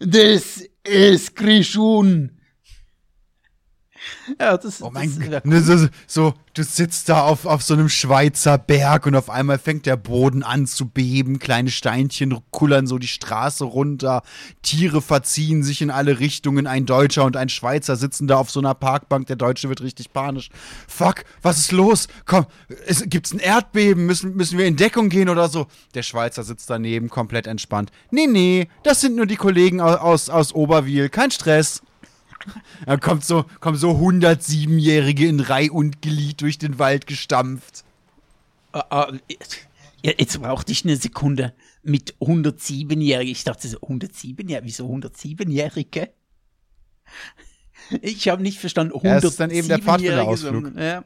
This 0.00 0.68
is 0.84 1.34
Krishun. 1.34 2.30
Ja, 4.38 4.56
das, 4.56 4.82
Oh 4.82 4.90
mein 4.92 5.10
Gott. 5.18 5.44
Ne, 5.44 5.60
so, 5.60 5.88
so, 6.06 6.34
du 6.54 6.62
sitzt 6.62 7.08
da 7.08 7.22
auf, 7.22 7.46
auf 7.46 7.62
so 7.62 7.74
einem 7.74 7.88
Schweizer 7.88 8.58
Berg 8.58 9.06
und 9.06 9.14
auf 9.14 9.30
einmal 9.30 9.58
fängt 9.58 9.86
der 9.86 9.96
Boden 9.96 10.42
an 10.42 10.66
zu 10.66 10.86
beben, 10.88 11.38
kleine 11.38 11.70
Steinchen 11.70 12.38
kullern 12.50 12.86
so 12.86 12.98
die 12.98 13.08
Straße 13.08 13.64
runter, 13.64 14.22
Tiere 14.62 15.00
verziehen 15.00 15.62
sich 15.62 15.82
in 15.82 15.90
alle 15.90 16.20
Richtungen, 16.20 16.66
ein 16.66 16.86
Deutscher 16.86 17.24
und 17.24 17.36
ein 17.36 17.48
Schweizer 17.48 17.96
sitzen 17.96 18.26
da 18.26 18.36
auf 18.36 18.50
so 18.50 18.60
einer 18.60 18.74
Parkbank, 18.74 19.26
der 19.26 19.36
Deutsche 19.36 19.68
wird 19.68 19.80
richtig 19.80 20.12
panisch. 20.12 20.50
Fuck, 20.88 21.24
was 21.42 21.58
ist 21.58 21.72
los? 21.72 22.08
Komm, 22.26 22.46
es, 22.86 23.04
gibt's 23.06 23.32
ein 23.32 23.38
Erdbeben? 23.38 24.06
Müssen, 24.06 24.36
müssen 24.36 24.58
wir 24.58 24.66
in 24.66 24.76
Deckung 24.76 25.08
gehen 25.08 25.28
oder 25.28 25.48
so? 25.48 25.66
Der 25.94 26.02
Schweizer 26.02 26.42
sitzt 26.42 26.68
daneben, 26.70 27.08
komplett 27.08 27.46
entspannt. 27.46 27.90
Nee, 28.10 28.26
nee, 28.26 28.68
das 28.82 29.00
sind 29.00 29.16
nur 29.16 29.26
die 29.26 29.36
Kollegen 29.36 29.80
aus, 29.80 29.96
aus, 29.96 30.30
aus 30.30 30.54
Oberwil, 30.54 31.08
kein 31.08 31.30
Stress. 31.30 31.82
Da 32.86 32.96
kommt 32.96 33.24
so, 33.24 33.44
kommen 33.60 33.76
so 33.76 33.90
107-Jährige 33.92 35.26
in 35.26 35.40
Reih 35.40 35.70
und 35.70 36.00
Glied 36.02 36.40
durch 36.40 36.58
den 36.58 36.78
Wald 36.78 37.06
gestampft. 37.06 37.84
Ah, 38.72 39.12
ja, 40.02 40.12
jetzt 40.18 40.40
brauchte 40.40 40.72
ich 40.72 40.84
eine 40.84 40.96
Sekunde 40.96 41.52
mit 41.82 42.14
107-Jährigen. 42.20 43.32
Ich 43.32 43.44
dachte 43.44 43.68
so, 43.68 43.78
107-Jährige? 43.78 44.64
Wieso 44.66 44.86
107-Jährige? 44.88 46.10
Ich 48.02 48.28
habe 48.28 48.42
nicht 48.42 48.58
verstanden, 48.58 48.92
107 48.94 49.10
Ja, 49.10 49.16
es 49.18 49.24
ist 49.24 49.40
dann 49.40 49.50
eben 49.50 49.68
der 49.68 49.78
Pfadfinderausflug. 49.80 50.64
sondern, 50.64 50.78
Ja. 50.82 51.04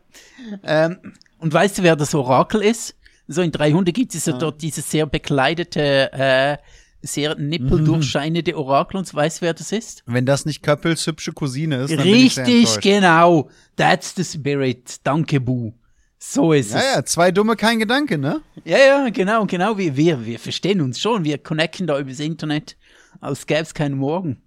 Ähm, 0.63 1.15
und 1.39 1.53
weißt 1.53 1.79
du, 1.79 1.83
wer 1.83 1.97
das 1.97 2.15
Orakel 2.15 2.61
ist? 2.63 2.95
So 3.27 3.41
in 3.41 3.53
300 3.53 3.95
gibt 3.95 4.15
es 4.15 4.27
ja 4.27 4.35
Ah. 4.35 4.39
dort 4.39 4.61
dieses 4.61 4.91
sehr 4.91 5.07
bekleidete, 5.07 6.13
äh, 6.13 6.59
sehr 7.07 7.35
nippeldurchscheinende 7.37 8.57
Orakel. 8.57 8.99
Und 8.99 9.13
weißt 9.13 9.39
du, 9.39 9.43
wer 9.47 9.55
das 9.55 9.73
ist? 9.73 10.03
Wenn 10.07 10.27
das 10.27 10.45
nicht 10.47 10.63
Köppels 10.63 11.07
hübsche 11.07 11.33
Cousine 11.33 11.83
ist, 11.85 11.91
dann 11.91 12.01
Richtig, 12.01 12.81
genau. 12.81 13.51
That's 13.77 14.15
the 14.17 14.25
spirit. 14.25 14.97
Danke, 15.05 15.41
Bu. 15.41 15.73
So 16.19 16.53
ist 16.53 16.73
Ja, 16.73 16.79
es. 16.79 16.85
ja, 16.95 17.05
zwei 17.05 17.31
dumme, 17.31 17.55
kein 17.57 17.79
Gedanke, 17.79 18.17
ne? 18.17 18.41
Ja, 18.65 18.79
ja, 18.79 19.09
genau, 19.11 19.45
genau. 19.45 19.77
Wir, 19.77 19.95
wir, 19.97 20.25
wir 20.25 20.39
verstehen 20.39 20.81
uns 20.81 20.99
schon. 20.99 21.25
Wir 21.25 21.37
connecten 21.39 21.87
da 21.87 21.99
übers 21.99 22.21
Internet, 22.21 22.77
als 23.21 23.47
gäbe 23.47 23.61
es 23.63 23.75
keinen 23.75 23.99
Morgen. 23.99 24.41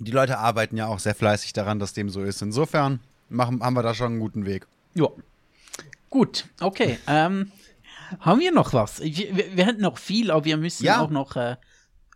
Die 0.00 0.10
Leute 0.10 0.38
arbeiten 0.38 0.76
ja 0.76 0.86
auch 0.86 0.98
sehr 0.98 1.14
fleißig 1.14 1.52
daran, 1.52 1.78
dass 1.78 1.92
dem 1.92 2.08
so 2.08 2.22
ist. 2.22 2.42
Insofern 2.42 3.00
machen, 3.28 3.60
haben 3.62 3.74
wir 3.74 3.82
da 3.82 3.94
schon 3.94 4.12
einen 4.12 4.20
guten 4.20 4.44
Weg. 4.46 4.66
Ja. 4.94 5.08
Gut, 6.10 6.46
okay. 6.60 6.98
ähm, 7.06 7.52
haben 8.20 8.40
wir 8.40 8.52
noch 8.52 8.72
was? 8.72 9.00
Wir, 9.00 9.36
wir, 9.56 9.66
hätten 9.66 9.80
noch 9.82 9.98
viel, 9.98 10.30
aber 10.30 10.44
wir 10.44 10.56
müssen 10.56 10.84
Ja. 10.84 11.00
auch 11.00 11.10
noch. 11.10 11.36
Äh, 11.36 11.56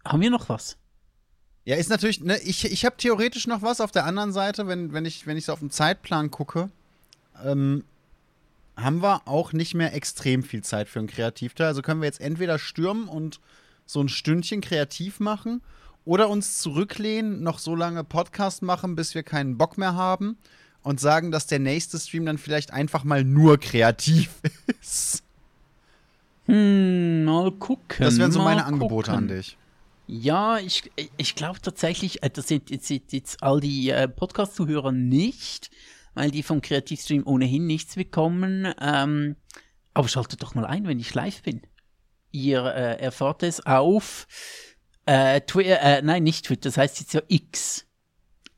haben 0.04 0.20
wir 0.20 0.30
noch 0.30 0.48
was? 0.48 0.76
Ja, 1.64 1.76
ist 1.76 1.90
natürlich, 1.90 2.20
ne, 2.20 2.38
ich, 2.40 2.64
ich 2.64 2.84
habe 2.84 2.96
theoretisch 2.96 3.46
noch 3.46 3.62
was 3.62 3.80
auf 3.80 3.92
der 3.92 4.04
anderen 4.04 4.32
Seite, 4.32 4.66
wenn, 4.66 4.92
wenn 4.92 5.04
ich, 5.04 5.26
wenn 5.26 5.36
ich 5.36 5.44
so 5.44 5.52
auf 5.52 5.60
den 5.60 5.70
Zeitplan 5.70 6.30
gucke, 6.30 6.70
ähm, 7.44 7.84
haben 8.76 9.02
wir 9.02 9.22
auch 9.28 9.52
nicht 9.52 9.74
mehr 9.74 9.94
extrem 9.94 10.42
viel 10.42 10.62
Zeit 10.64 10.88
für 10.88 10.98
einen 10.98 11.08
Kreativteil. 11.08 11.68
Also 11.68 11.82
können 11.82 12.00
wir 12.00 12.06
jetzt 12.06 12.20
entweder 12.20 12.58
stürmen 12.58 13.06
und 13.06 13.38
so 13.86 14.00
ein 14.00 14.08
Stündchen 14.08 14.60
kreativ 14.60 15.20
machen 15.20 15.62
oder 16.04 16.28
uns 16.28 16.58
zurücklehnen, 16.58 17.42
noch 17.42 17.58
so 17.58 17.76
lange 17.76 18.02
Podcast 18.02 18.62
machen, 18.62 18.96
bis 18.96 19.14
wir 19.14 19.22
keinen 19.22 19.56
Bock 19.56 19.78
mehr 19.78 19.94
haben 19.94 20.36
und 20.82 20.98
sagen, 21.00 21.30
dass 21.30 21.46
der 21.46 21.58
nächste 21.60 21.98
Stream 22.00 22.26
dann 22.26 22.38
vielleicht 22.38 22.72
einfach 22.72 23.04
mal 23.04 23.22
nur 23.22 23.58
kreativ 23.58 24.30
ist. 24.80 25.22
Hm, 26.52 27.24
mal 27.24 27.50
gucken. 27.52 27.96
Das 27.98 28.18
wären 28.18 28.30
so 28.30 28.40
meine 28.40 28.66
Angebote 28.66 29.10
gucken. 29.10 29.30
an 29.30 29.36
dich. 29.36 29.56
Ja, 30.06 30.58
ich, 30.58 30.90
ich 31.16 31.34
glaube 31.34 31.62
tatsächlich, 31.62 32.22
äh, 32.22 32.28
das 32.28 32.48
sind 32.48 32.68
jetzt, 32.68 32.90
jetzt, 32.90 33.12
jetzt 33.14 33.42
all 33.42 33.58
die 33.58 33.88
äh, 33.88 34.06
Podcast-Zuhörer 34.06 34.92
nicht, 34.92 35.70
weil 36.12 36.30
die 36.30 36.42
vom 36.42 36.60
Kreativstream 36.60 37.26
ohnehin 37.26 37.66
nichts 37.66 37.94
bekommen. 37.94 38.70
Ähm, 38.82 39.36
aber 39.94 40.08
schaltet 40.08 40.42
doch 40.42 40.54
mal 40.54 40.66
ein, 40.66 40.86
wenn 40.86 41.00
ich 41.00 41.14
live 41.14 41.42
bin. 41.42 41.62
Ihr 42.32 42.62
äh, 42.66 43.00
erfahrt 43.00 43.42
es 43.42 43.64
auf 43.64 44.26
äh, 45.06 45.40
Twitter, 45.40 45.80
äh, 45.80 46.02
nein, 46.02 46.22
nicht 46.22 46.44
Twitter, 46.44 46.68
das 46.68 46.76
heißt 46.76 47.00
jetzt 47.00 47.14
ja 47.14 47.22
X. 47.28 47.86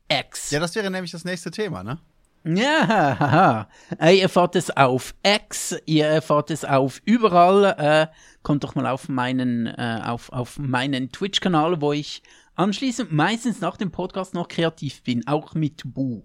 X. 0.09 0.51
Ja, 0.51 0.59
das 0.59 0.75
wäre 0.75 0.91
nämlich 0.91 1.11
das 1.11 1.23
nächste 1.23 1.49
Thema, 1.49 1.81
ne? 1.81 1.99
Ja, 2.45 2.87
haha. 2.87 3.69
Äh, 3.99 4.17
Ihr 4.17 4.23
erfahrt 4.23 4.55
es 4.55 4.69
auf 4.69 5.15
X, 5.25 5.75
ihr 5.85 6.05
erfahrt 6.05 6.51
es 6.51 6.63
auf 6.63 7.01
überall. 7.03 7.75
Äh, 7.77 8.07
kommt 8.43 8.63
doch 8.63 8.75
mal 8.75 8.85
auf 8.85 9.09
meinen, 9.09 9.65
äh, 9.65 10.01
auf, 10.03 10.31
auf 10.31 10.59
meinen 10.59 11.11
Twitch-Kanal, 11.11 11.81
wo 11.81 11.91
ich 11.91 12.21
anschließend 12.55 13.11
meistens 13.11 13.61
nach 13.61 13.77
dem 13.77 13.91
Podcast 13.91 14.35
noch 14.35 14.47
kreativ 14.47 15.01
bin, 15.01 15.25
auch 15.27 15.55
mit 15.55 15.81
Bu. 15.85 16.21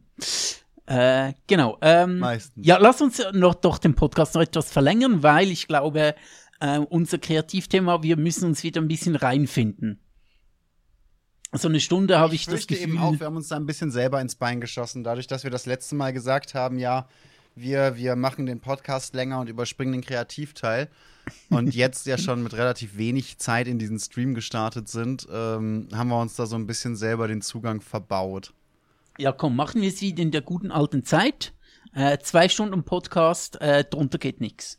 Äh, 0.86 1.32
genau. 1.46 1.78
Ähm, 1.80 2.18
Meistens. 2.18 2.66
Ja, 2.66 2.76
lass 2.78 3.00
uns 3.00 3.22
noch 3.32 3.54
doch 3.54 3.78
den 3.78 3.94
Podcast 3.94 4.34
noch 4.34 4.42
etwas 4.42 4.70
verlängern, 4.70 5.22
weil 5.22 5.50
ich 5.50 5.68
glaube, 5.68 6.14
äh, 6.60 6.78
unser 6.78 7.18
Kreativthema, 7.18 8.02
wir 8.02 8.16
müssen 8.16 8.44
uns 8.44 8.62
wieder 8.62 8.80
ein 8.80 8.88
bisschen 8.88 9.16
reinfinden. 9.16 10.00
So 11.52 11.68
eine 11.68 11.80
Stunde 11.80 12.18
habe 12.18 12.34
ich, 12.34 12.44
das 12.44 12.54
fürchte 12.54 12.74
Gefühl. 12.74 12.90
eben 12.90 12.98
auch, 12.98 13.18
wir 13.18 13.26
haben 13.26 13.36
uns 13.36 13.48
da 13.48 13.56
ein 13.56 13.66
bisschen 13.66 13.90
selber 13.90 14.20
ins 14.20 14.36
Bein 14.36 14.60
geschossen, 14.60 15.02
dadurch, 15.02 15.26
dass 15.26 15.42
wir 15.42 15.50
das 15.50 15.66
letzte 15.66 15.96
Mal 15.96 16.12
gesagt 16.12 16.54
haben, 16.54 16.78
ja, 16.78 17.08
wir, 17.56 17.96
wir 17.96 18.14
machen 18.14 18.46
den 18.46 18.60
Podcast 18.60 19.14
länger 19.14 19.40
und 19.40 19.48
überspringen 19.48 19.92
den 19.92 20.04
Kreativteil. 20.04 20.88
Und 21.50 21.74
jetzt 21.74 22.06
ja 22.06 22.18
schon 22.18 22.42
mit 22.42 22.54
relativ 22.54 22.96
wenig 22.96 23.38
Zeit 23.38 23.66
in 23.66 23.78
diesen 23.78 23.98
Stream 23.98 24.34
gestartet 24.34 24.88
sind, 24.88 25.26
ähm, 25.32 25.88
haben 25.92 26.08
wir 26.08 26.20
uns 26.20 26.36
da 26.36 26.46
so 26.46 26.56
ein 26.56 26.66
bisschen 26.66 26.96
selber 26.96 27.26
den 27.26 27.42
Zugang 27.42 27.80
verbaut. 27.80 28.52
Ja, 29.18 29.32
komm, 29.32 29.56
machen 29.56 29.82
wir 29.82 29.88
es 29.88 30.00
wie 30.00 30.10
in 30.10 30.30
der 30.30 30.42
guten 30.42 30.70
alten 30.70 31.04
Zeit. 31.04 31.52
Äh, 31.92 32.18
zwei 32.18 32.48
Stunden 32.48 32.84
Podcast, 32.84 33.60
äh, 33.60 33.84
drunter 33.84 34.18
geht 34.18 34.40
nix. 34.40 34.78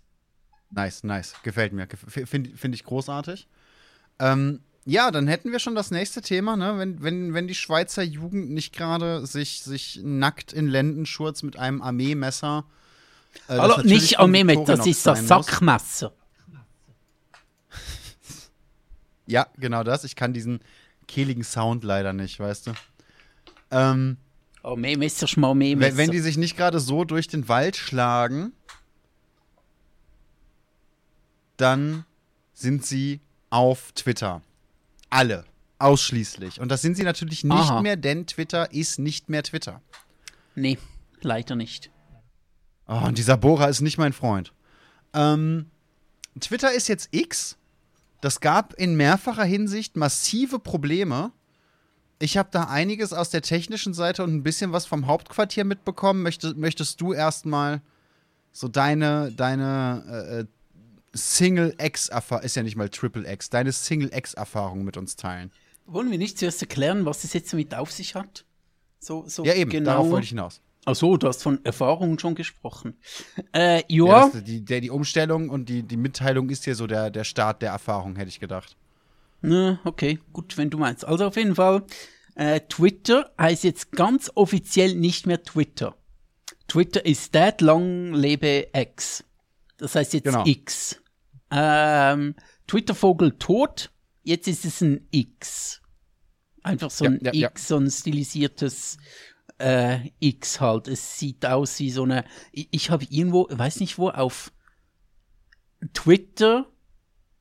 Nice, 0.71 1.03
nice. 1.03 1.35
Gefällt 1.43 1.73
mir. 1.73 1.87
Finde 2.07 2.55
find 2.55 2.73
ich 2.73 2.85
großartig. 2.85 3.47
Ähm, 4.19 4.61
ja, 4.85 5.11
dann 5.11 5.27
hätten 5.27 5.51
wir 5.51 5.59
schon 5.59 5.75
das 5.75 5.91
nächste 5.91 6.21
Thema, 6.21 6.55
ne? 6.55 6.77
Wenn, 6.77 7.03
wenn, 7.03 7.33
wenn 7.33 7.47
die 7.47 7.55
Schweizer 7.55 8.01
Jugend 8.01 8.51
nicht 8.51 8.73
gerade 8.73 9.25
sich, 9.27 9.61
sich 9.61 9.99
nackt 10.03 10.53
in 10.53 10.67
Lendenschurz 10.67 11.43
mit 11.43 11.57
einem 11.57 11.81
Armeemesser. 11.81 12.65
Äh, 13.47 13.57
Hallo, 13.57 13.81
nicht 13.83 14.15
von 14.15 14.23
Armee 14.23 14.43
mit, 14.43 14.67
das 14.67 14.85
ist 14.87 15.05
das. 15.05 15.27
Sackmesser. 15.27 16.13
Ja, 19.27 19.47
genau 19.57 19.83
das. 19.83 20.03
Ich 20.03 20.17
kann 20.17 20.33
diesen 20.33 20.59
kehligen 21.07 21.43
Sound 21.45 21.85
leider 21.85 22.11
nicht, 22.11 22.37
weißt 22.37 22.67
du. 22.67 22.73
Ähm, 23.69 24.17
Armeemesser, 24.61 25.27
Schmarmeemesser. 25.27 25.95
wenn, 25.95 26.07
wenn 26.07 26.11
die 26.11 26.19
sich 26.19 26.35
nicht 26.37 26.57
gerade 26.57 26.81
so 26.81 27.05
durch 27.05 27.29
den 27.29 27.47
Wald 27.47 27.77
schlagen, 27.77 28.51
dann 31.55 32.03
sind 32.53 32.85
sie 32.85 33.21
auf 33.49 33.93
Twitter. 33.93 34.41
Alle. 35.11 35.45
Ausschließlich. 35.77 36.59
Und 36.59 36.69
das 36.69 36.81
sind 36.81 36.95
sie 36.95 37.03
natürlich 37.03 37.43
nicht 37.43 37.53
Aha. 37.53 37.81
mehr, 37.81 37.95
denn 37.95 38.27
Twitter 38.27 38.71
ist 38.71 38.99
nicht 38.99 39.29
mehr 39.29 39.43
Twitter. 39.43 39.81
Nee, 40.55 40.77
leider 41.21 41.55
nicht. 41.55 41.91
Oh, 42.87 43.01
und 43.05 43.17
dieser 43.17 43.37
Bohrer 43.37 43.69
ist 43.69 43.81
nicht 43.81 43.97
mein 43.97 44.13
Freund. 44.13 44.53
Ähm, 45.13 45.67
Twitter 46.39 46.71
ist 46.73 46.87
jetzt 46.87 47.09
X. 47.11 47.57
Das 48.21 48.39
gab 48.39 48.73
in 48.75 48.95
mehrfacher 48.95 49.43
Hinsicht 49.43 49.97
massive 49.97 50.59
Probleme. 50.59 51.31
Ich 52.19 52.37
habe 52.37 52.49
da 52.51 52.65
einiges 52.65 53.13
aus 53.13 53.31
der 53.31 53.41
technischen 53.41 53.95
Seite 53.95 54.23
und 54.23 54.33
ein 54.33 54.43
bisschen 54.43 54.71
was 54.73 54.85
vom 54.85 55.07
Hauptquartier 55.07 55.65
mitbekommen. 55.65 56.21
Möchtest, 56.21 56.57
möchtest 56.57 57.01
du 57.01 57.13
erstmal 57.13 57.81
so 58.51 58.67
deine, 58.67 59.31
deine 59.31 60.45
äh, 60.45 60.45
äh, 61.13 61.17
Single-X-Erfahrung, 61.17 62.43
ist 62.43 62.55
ja 62.55 62.63
nicht 62.63 62.75
mal 62.75 62.89
Triple-X, 62.89 63.49
deine 63.49 63.71
Single-X-Erfahrung 63.71 64.83
mit 64.83 64.97
uns 64.97 65.15
teilen? 65.15 65.51
Wollen 65.85 66.11
wir 66.11 66.17
nicht 66.17 66.37
zuerst 66.37 66.61
erklären, 66.61 67.05
was 67.05 67.23
es 67.23 67.33
jetzt 67.33 67.51
damit 67.51 67.75
auf 67.75 67.91
sich 67.91 68.15
hat? 68.15 68.45
So, 68.99 69.25
so 69.27 69.43
Ja, 69.43 69.53
eben, 69.53 69.71
genau. 69.71 69.91
darauf 69.91 70.09
wollte 70.09 70.23
ich 70.23 70.29
hinaus. 70.29 70.61
Ach 70.85 70.95
so, 70.95 71.15
du 71.17 71.27
hast 71.27 71.43
von 71.43 71.63
Erfahrungen 71.63 72.17
schon 72.17 72.33
gesprochen. 72.35 72.97
Äh, 73.53 73.83
Ja, 73.87 74.29
das, 74.29 74.43
die, 74.43 74.63
der, 74.65 74.81
die 74.81 74.89
Umstellung 74.89 75.49
und 75.49 75.69
die, 75.69 75.83
die 75.83 75.97
Mitteilung 75.97 76.49
ist 76.49 76.63
hier 76.65 76.75
so 76.75 76.87
der, 76.87 77.09
der 77.11 77.23
Start 77.23 77.61
der 77.61 77.71
Erfahrung, 77.71 78.15
hätte 78.15 78.29
ich 78.29 78.39
gedacht. 78.39 78.75
Na, 79.41 79.79
okay, 79.85 80.19
gut, 80.33 80.57
wenn 80.57 80.69
du 80.69 80.77
meinst. 80.77 81.05
Also 81.05 81.25
auf 81.25 81.35
jeden 81.35 81.55
Fall, 81.55 81.83
äh, 82.35 82.61
Twitter 82.61 83.31
heißt 83.39 83.63
jetzt 83.63 83.91
ganz 83.91 84.31
offiziell 84.35 84.95
nicht 84.95 85.27
mehr 85.27 85.43
Twitter. 85.43 85.95
Twitter 86.67 87.05
ist 87.05 87.33
dead, 87.35 87.59
long 87.61 88.13
lebe 88.13 88.67
X. 88.73 89.23
Das 89.77 89.95
heißt 89.95 90.13
jetzt 90.13 90.25
Genau. 90.25 90.45
X. 90.45 91.00
Ähm, 91.51 92.35
Twitter-Vogel 92.67 93.33
tot, 93.37 93.91
jetzt 94.23 94.47
ist 94.47 94.65
es 94.65 94.81
ein 94.81 95.07
X. 95.11 95.81
Einfach 96.63 96.89
so 96.91 97.05
Ja, 97.05 97.11
ein 97.11 97.19
ja, 97.21 97.33
ja. 97.33 97.49
X, 97.49 97.67
so 97.67 97.77
ein 97.77 97.89
stilisiertes 97.89 98.97
äh, 99.57 100.09
X 100.19 100.61
halt. 100.61 100.87
Es 100.87 101.19
sieht 101.19 101.45
aus 101.45 101.79
wie 101.79 101.91
so 101.91 102.03
eine. 102.03 102.23
Ich, 102.51 102.67
ich 102.71 102.89
habe 102.89 103.05
irgendwo, 103.09 103.47
weiß 103.49 103.79
nicht 103.79 103.97
wo, 103.97 104.09
auf 104.09 104.51
Twitter, 105.93 106.67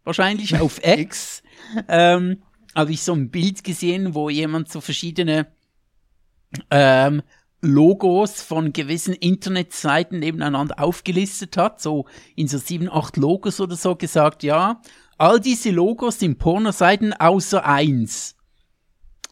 wahrscheinlich 0.04 0.58
auf 0.58 0.80
X, 0.84 1.42
ähm, 1.88 2.42
habe 2.74 2.92
ich 2.92 3.02
so 3.02 3.12
ein 3.12 3.30
Bild 3.30 3.64
gesehen, 3.64 4.14
wo 4.14 4.30
jemand 4.30 4.70
so 4.70 4.80
verschiedene 4.80 5.46
ähm, 6.70 7.22
Logos 7.62 8.40
von 8.42 8.72
gewissen 8.72 9.12
Internetseiten 9.14 10.18
nebeneinander 10.18 10.80
aufgelistet 10.80 11.56
hat, 11.56 11.80
so 11.80 12.06
in 12.36 12.48
so 12.48 12.58
sieben, 12.58 12.88
acht 12.90 13.16
Logos 13.16 13.60
oder 13.60 13.76
so 13.76 13.96
gesagt, 13.96 14.42
ja, 14.42 14.80
all 15.18 15.40
diese 15.40 15.70
Logos 15.70 16.18
sind 16.18 16.38
Pornoseiten 16.38 17.12
außer 17.12 17.64
eins. 17.66 18.36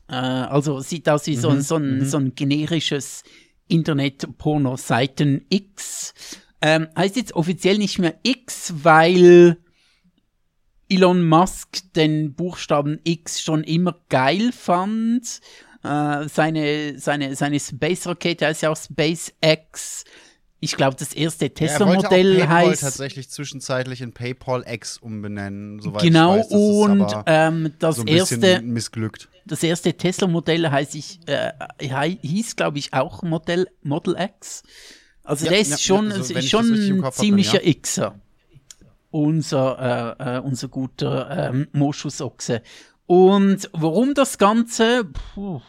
Äh, 0.08 0.14
also 0.14 0.80
sieht 0.80 1.08
aus 1.08 1.26
wie 1.26 1.36
so, 1.36 1.48
ein- 1.48 1.62
so, 1.62 1.76
ein, 1.76 2.04
so 2.04 2.18
ein 2.18 2.34
generisches 2.34 3.22
Internet-Porno-Seiten 3.68 5.44
X. 5.48 6.14
Ähm, 6.60 6.88
heißt 6.96 7.16
jetzt 7.16 7.34
offiziell 7.34 7.78
nicht 7.78 7.98
mehr 7.98 8.18
X, 8.22 8.72
weil 8.82 9.58
Elon 10.88 11.26
Musk 11.28 11.92
den 11.94 12.34
Buchstaben 12.34 12.98
X 13.04 13.40
schon 13.42 13.62
immer 13.64 13.96
geil 14.08 14.52
fand. 14.52 15.40
Äh, 15.84 16.28
seine, 16.28 16.98
seine, 16.98 17.36
seine 17.36 17.60
Space-Rakete 17.60 18.46
heißt 18.46 18.62
ja 18.62 18.70
auch 18.70 18.76
SpaceX. 18.76 20.04
Ich 20.60 20.76
glaube, 20.76 20.96
das 20.98 21.12
erste 21.12 21.44
er 21.44 21.54
Tesla-Modell 21.54 22.38
PayPal 22.38 22.66
heißt. 22.70 22.82
tatsächlich 22.82 23.30
zwischenzeitlich 23.30 24.00
in 24.00 24.12
PayPal 24.12 24.64
X 24.66 24.98
umbenennen, 24.98 25.80
soweit 25.80 26.02
Genau, 26.02 26.36
ich 26.36 26.40
weiß. 26.40 26.48
Das 26.48 26.58
und 26.58 27.00
ist 27.00 27.12
aber 27.14 27.24
ähm, 27.26 27.74
das 27.78 27.96
so 27.96 28.02
ein 28.02 28.08
erste, 28.08 28.60
missglückt. 28.62 29.28
das 29.46 29.62
erste 29.62 29.94
Tesla-Modell 29.94 30.68
heißt 30.68 30.96
ich, 30.96 31.20
äh, 31.26 31.52
hieß, 32.22 32.56
glaube 32.56 32.78
ich, 32.78 32.92
auch 32.92 33.22
Model, 33.22 33.68
Model 33.82 34.16
X. 34.18 34.64
Also 35.22 35.44
Ja, 35.44 35.52
der 35.52 35.60
ist 35.60 35.70
ja, 35.70 35.78
schon, 35.78 36.06
ja, 36.06 36.16
also 36.16 36.22
ist 36.22 36.30
ich 36.30 36.36
das 36.36 36.44
schon 36.46 36.72
ein 36.72 37.02
dann 37.02 37.12
ziemlicher 37.12 37.64
ja. 37.64 37.74
Xer. 37.74 38.20
Unser, 39.10 40.16
äh, 40.18 40.36
äh, 40.36 40.40
unser 40.40 40.68
guter 40.68 41.50
ähm, 41.50 41.68
Moschusochse. 41.72 42.62
Und 43.08 43.68
warum 43.72 44.12
das 44.14 44.36
Ganze? 44.38 45.04
Puh, 45.34 45.60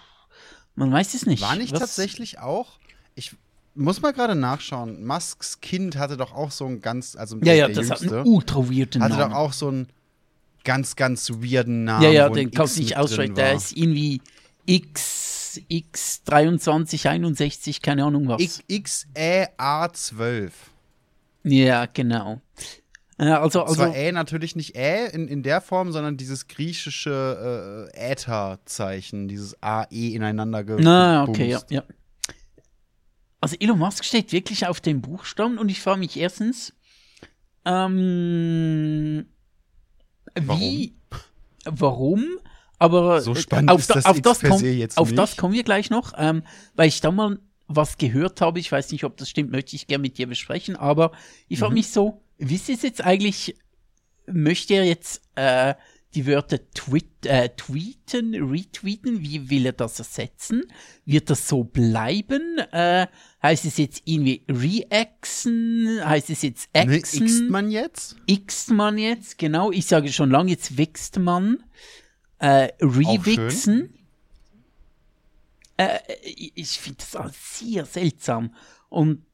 man 0.76 0.92
weiß 0.92 1.14
es 1.16 1.26
nicht. 1.26 1.42
War 1.42 1.56
nicht 1.56 1.72
Was- 1.72 1.80
tatsächlich 1.80 2.38
auch, 2.40 2.78
ich 3.16 3.36
muss 3.76 4.02
mal 4.02 4.12
gerade 4.12 4.36
nachschauen, 4.36 5.06
Musks 5.06 5.62
Kind 5.62 5.96
hatte 5.96 6.18
doch 6.18 6.34
auch 6.34 6.52
so 6.52 6.66
ein 6.66 6.82
ganz, 6.82 7.16
also 7.16 7.38
Ja, 7.42 7.54
ja, 7.54 7.68
der 7.68 7.78
das 7.78 7.90
hat 7.92 8.02
Jüngste, 8.02 8.20
einen 8.20 8.28
ultra 8.28 8.60
weirden 8.70 9.02
hatte 9.02 9.16
Namen. 9.16 9.32
doch 9.32 9.38
auch 9.40 9.54
so 9.54 9.70
einen 9.70 9.88
ganz, 10.66 10.98
ganz 10.98 11.30
weirden 11.32 11.86
Namen. 11.86 12.04
ja, 12.04 12.10
ja, 12.12 12.30
den 12.30 12.52
kannst 12.52 12.76
du 12.78 12.82
nicht 12.82 12.98
ausschreiben. 12.98 13.36
Der 13.36 13.54
ist 13.54 13.72
irgendwie 13.76 14.22
X, 14.66 15.62
X 15.70 16.24
2361, 16.26 17.82
keine 17.82 18.04
Ahnung 18.04 18.28
was. 18.28 18.42
X- 18.68 19.06
XEA12. 19.18 20.52
Ja, 21.44 21.86
genau. 21.86 22.42
Äh, 23.20 23.26
also, 23.26 23.64
also, 23.64 23.76
Zwar 23.76 23.96
Ä 23.96 24.12
natürlich 24.14 24.56
nicht 24.56 24.76
Ä 24.76 25.08
in, 25.08 25.28
in 25.28 25.44
der 25.44 25.60
Form, 25.60 25.92
sondern 25.92 26.16
dieses 26.16 26.48
griechische 26.48 27.90
äh, 27.94 28.12
Äther-Zeichen, 28.12 29.28
dieses 29.28 29.62
AE 29.62 29.88
ineinander 30.14 30.64
gebumst. 30.64 30.86
Na, 30.86 31.24
okay, 31.24 31.50
ja, 31.50 31.62
ja. 31.70 31.84
Also 33.42 33.56
Elon 33.60 33.78
Musk 33.80 34.04
steht 34.06 34.32
wirklich 34.32 34.68
auf 34.68 34.82
dem 34.82 35.02
Buchstaben 35.02 35.58
und 35.58 35.70
ich 35.70 35.82
frage 35.82 36.00
mich 36.00 36.18
erstens, 36.18 36.74
ähm, 37.66 39.26
wie, 40.36 40.96
warum? 41.66 42.26
Aber 42.78 43.22
So 43.22 43.36
spannend 43.36 43.72
auf, 43.72 43.82
ist 43.82 43.90
das 43.90 44.06
auf, 44.06 44.22
das, 44.22 44.42
komm, 44.42 44.64
jetzt 44.64 44.98
auf 44.98 45.10
nicht. 45.10 45.20
das 45.20 45.36
kommen 45.36 45.54
wir 45.54 45.64
gleich 45.64 45.90
noch, 45.90 46.14
ähm, 46.18 46.44
weil 46.76 46.88
ich 46.88 47.02
da 47.02 47.12
mal 47.12 47.40
was 47.68 47.98
gehört 47.98 48.42
habe, 48.42 48.60
ich 48.60 48.72
weiß 48.72 48.92
nicht, 48.94 49.04
ob 49.04 49.18
das 49.18 49.30
stimmt, 49.30 49.52
möchte 49.52 49.76
ich 49.76 49.88
gerne 49.88 50.02
mit 50.02 50.18
dir 50.18 50.28
besprechen, 50.28 50.76
aber 50.76 51.12
ich 51.50 51.60
Mhm. 51.60 51.64
frage 51.64 51.74
mich 51.76 51.90
so, 51.90 52.22
wie 52.40 52.56
ist 52.56 52.70
es 52.70 52.82
jetzt 52.82 53.04
eigentlich, 53.04 53.56
möchte 54.26 54.74
er 54.74 54.86
jetzt 54.86 55.22
äh, 55.36 55.76
die 56.16 56.26
Wörter 56.26 56.60
tweet, 56.72 57.26
äh, 57.26 57.50
tweeten, 57.50 58.34
retweeten, 58.34 59.22
wie 59.22 59.50
will 59.50 59.68
er 59.68 59.74
das 59.74 60.00
ersetzen? 60.00 60.64
Wird 61.06 61.30
das 61.30 61.48
so 61.48 61.64
bleiben? 61.64 62.58
Äh, 62.72 63.08
heißt 63.44 63.66
es 63.66 63.78
jetzt 63.78 64.02
irgendwie 64.06 64.44
reaxen? 64.50 66.00
Heißt 66.04 66.32
es 66.32 66.42
jetzt 66.42 66.70
Ne, 66.74 66.96
exen?Xt 66.96 67.50
man 67.50 67.70
jetzt?Xt 67.70 68.72
man 68.72 68.98
jetzt, 68.98 69.38
genau. 69.38 69.72
Ich 69.72 69.86
sage 69.86 70.12
schon 70.12 70.32
lange, 70.32 70.52
jetzt 70.52 70.78
wächst 70.78 71.20
man. 71.20 71.64
Äh, 72.40 72.70
rewixen. 72.82 73.94
Äh, 75.78 76.00
ich 76.24 76.54
ich 76.56 76.80
finde 76.80 77.00
das 77.00 77.16
alles 77.16 77.60
sehr 77.60 77.86
seltsam. 77.86 78.56
Und 78.90 79.26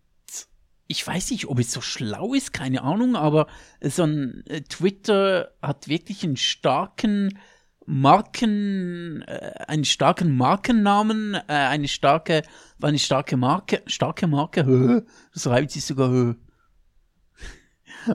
ich 0.88 1.06
weiß 1.06 1.32
nicht, 1.32 1.48
ob 1.48 1.60
es 1.60 1.72
so 1.72 1.82
schlau 1.82 2.34
ist, 2.34 2.54
keine 2.54 2.84
Ahnung, 2.84 3.16
aber 3.16 3.48
so 3.82 4.04
ein 4.04 4.44
äh, 4.48 4.62
Twitter 4.62 5.52
hat 5.62 5.88
wirklich 5.88 6.24
einen 6.24 6.38
starken 6.38 7.40
Marken, 7.86 9.24
äh, 9.24 9.66
einen 9.68 9.86
starken 9.86 10.36
Markennamen, 10.36 11.36
äh, 11.36 11.42
eine 11.48 11.88
starke, 11.88 12.44
eine 12.82 13.00
starke 13.00 13.38
Marke, 13.38 13.82
starke 13.88 14.28
Marke, 14.28 14.66
hö, 14.66 15.02
das 15.34 15.48
reibt 15.48 15.72
sich 15.72 15.86
sogar, 15.86 16.10
hö. 16.10 16.36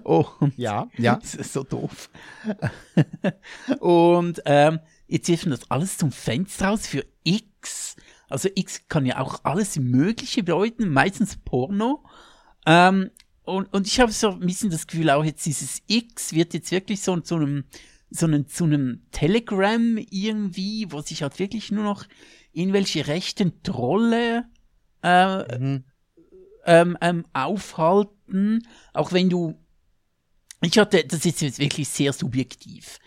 Oh, 0.04 0.26
Ja, 0.56 0.88
ja. 0.96 1.16
das 1.20 1.34
ist 1.34 1.52
so 1.52 1.64
doof. 1.64 2.10
Und 3.80 4.40
ähm, 4.44 4.78
jetzt 5.08 5.28
wirft 5.28 5.46
das 5.46 5.70
alles 5.70 5.98
zum 5.98 6.12
Fenster 6.12 6.68
raus 6.68 6.86
für 6.86 7.04
X. 7.24 7.96
Also 8.28 8.48
X 8.54 8.82
kann 8.88 9.06
ja 9.06 9.18
auch 9.18 9.40
alles 9.42 9.76
Mögliche 9.76 10.44
bedeuten, 10.44 10.90
meistens 10.90 11.36
Porno. 11.36 12.04
Ähm, 12.66 13.10
und, 13.44 13.72
und 13.72 13.86
ich 13.86 13.98
habe 14.00 14.12
so 14.12 14.30
ein 14.30 14.40
bisschen 14.40 14.70
das 14.70 14.86
Gefühl, 14.86 15.10
auch 15.10 15.24
jetzt 15.24 15.44
dieses 15.46 15.82
X 15.86 16.32
wird 16.34 16.54
jetzt 16.54 16.70
wirklich 16.70 17.00
so 17.00 17.18
zu 17.20 17.36
einem, 17.36 17.64
so 18.10 18.26
einem, 18.26 18.48
zu 18.48 18.64
einem 18.64 19.02
Telegram 19.12 19.96
irgendwie, 20.10 20.86
wo 20.90 21.00
sich 21.00 21.22
halt 21.22 21.38
wirklich 21.38 21.72
nur 21.72 21.84
noch 21.84 22.04
irgendwelche 22.52 23.06
rechten 23.06 23.62
Trolle 23.62 24.44
äh, 25.02 25.58
Mhm. 25.58 25.84
ähm, 26.66 26.98
ähm, 27.00 27.24
aufhalten, 27.32 28.66
auch 28.92 29.12
wenn 29.12 29.30
du, 29.30 29.54
ich 30.60 30.78
hatte, 30.78 31.02
das 31.04 31.24
ist 31.24 31.40
jetzt 31.40 31.58
wirklich 31.58 31.88
sehr 31.88 32.12
subjektiv, 32.12 32.98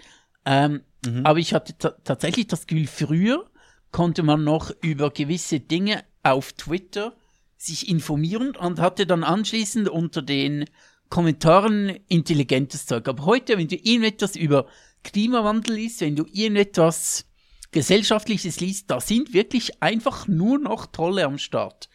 ähm, 0.46 0.82
Mhm. 1.06 1.26
aber 1.26 1.38
ich 1.40 1.54
hatte 1.54 1.78
ta 1.78 1.92
tatsächlich 2.04 2.48
das 2.48 2.66
Gefühl, 2.66 2.88
früher 2.88 3.50
konnte 3.92 4.24
man 4.24 4.44
noch 4.44 4.72
über 4.82 5.12
gewisse 5.12 5.60
Dinge 5.60 6.04
auf 6.24 6.54
Twitter 6.54 7.16
sich 7.66 7.90
informieren 7.90 8.56
und 8.56 8.80
hatte 8.80 9.06
dann 9.06 9.24
anschließend 9.24 9.90
unter 9.90 10.22
den 10.22 10.66
Kommentaren 11.10 11.90
intelligentes 12.08 12.86
Zeug. 12.86 13.08
Aber 13.08 13.26
heute, 13.26 13.58
wenn 13.58 13.68
du 13.68 13.76
irgendetwas 13.76 14.36
über 14.36 14.68
Klimawandel 15.04 15.76
liest, 15.76 16.02
wenn 16.02 16.16
du 16.16 16.26
irgendetwas 16.32 17.26
Gesellschaftliches 17.72 18.60
liest, 18.60 18.90
da 18.90 19.00
sind 19.00 19.34
wirklich 19.34 19.82
einfach 19.82 20.28
nur 20.28 20.60
noch 20.60 20.88
Trolle 20.88 21.26
am 21.26 21.38
Start. 21.38 21.90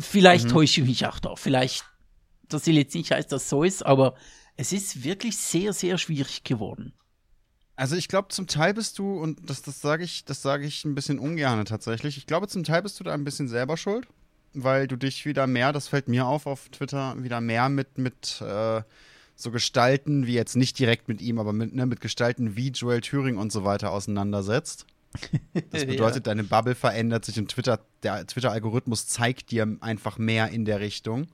Vielleicht 0.00 0.50
täusche 0.50 0.80
ich 0.80 0.86
mich 0.86 1.06
auch 1.06 1.18
da. 1.18 1.36
Vielleicht, 1.36 1.84
das 2.48 2.66
will 2.66 2.76
jetzt 2.76 2.94
nicht 2.94 3.10
heißen, 3.12 3.30
dass 3.30 3.44
es 3.44 3.48
so 3.48 3.62
ist, 3.62 3.86
aber 3.86 4.14
es 4.56 4.72
ist 4.72 5.04
wirklich 5.04 5.36
sehr, 5.36 5.72
sehr 5.72 5.98
schwierig 5.98 6.44
geworden. 6.44 6.92
Also 7.76 7.94
ich 7.94 8.08
glaube, 8.08 8.28
zum 8.28 8.46
Teil 8.46 8.74
bist 8.74 8.98
du, 8.98 9.18
und 9.18 9.50
das, 9.50 9.62
das 9.62 9.80
sage 9.80 10.02
ich, 10.02 10.24
das 10.24 10.40
sage 10.40 10.66
ich 10.66 10.84
ein 10.84 10.94
bisschen 10.94 11.18
ungern 11.18 11.64
tatsächlich, 11.66 12.16
ich 12.16 12.26
glaube, 12.26 12.48
zum 12.48 12.64
Teil 12.64 12.82
bist 12.82 12.98
du 12.98 13.04
da 13.04 13.12
ein 13.12 13.24
bisschen 13.24 13.48
selber 13.48 13.76
schuld, 13.76 14.08
weil 14.56 14.86
du 14.88 14.96
dich 14.96 15.26
wieder 15.26 15.46
mehr, 15.46 15.72
das 15.72 15.88
fällt 15.88 16.08
mir 16.08 16.26
auf 16.26 16.46
auf 16.46 16.68
Twitter, 16.70 17.14
wieder 17.22 17.40
mehr 17.40 17.68
mit, 17.68 17.98
mit 17.98 18.40
äh, 18.40 18.82
so 19.34 19.50
Gestalten, 19.50 20.26
wie 20.26 20.34
jetzt 20.34 20.56
nicht 20.56 20.78
direkt 20.78 21.08
mit 21.08 21.20
ihm, 21.20 21.38
aber 21.38 21.52
mit, 21.52 21.74
ne, 21.74 21.86
mit 21.86 22.00
Gestalten 22.00 22.56
wie 22.56 22.70
Joel 22.70 23.00
Turing 23.02 23.36
und 23.36 23.52
so 23.52 23.64
weiter 23.64 23.92
auseinandersetzt. 23.92 24.86
Das 25.70 25.86
bedeutet, 25.86 26.26
deine 26.26 26.44
Bubble 26.44 26.74
verändert 26.74 27.24
sich 27.24 27.38
und 27.38 27.48
Twitter, 27.48 27.80
der 28.02 28.26
Twitter-Algorithmus 28.26 29.06
zeigt 29.06 29.50
dir 29.50 29.76
einfach 29.80 30.18
mehr 30.18 30.48
in 30.48 30.64
der 30.64 30.80
Richtung. 30.80 31.26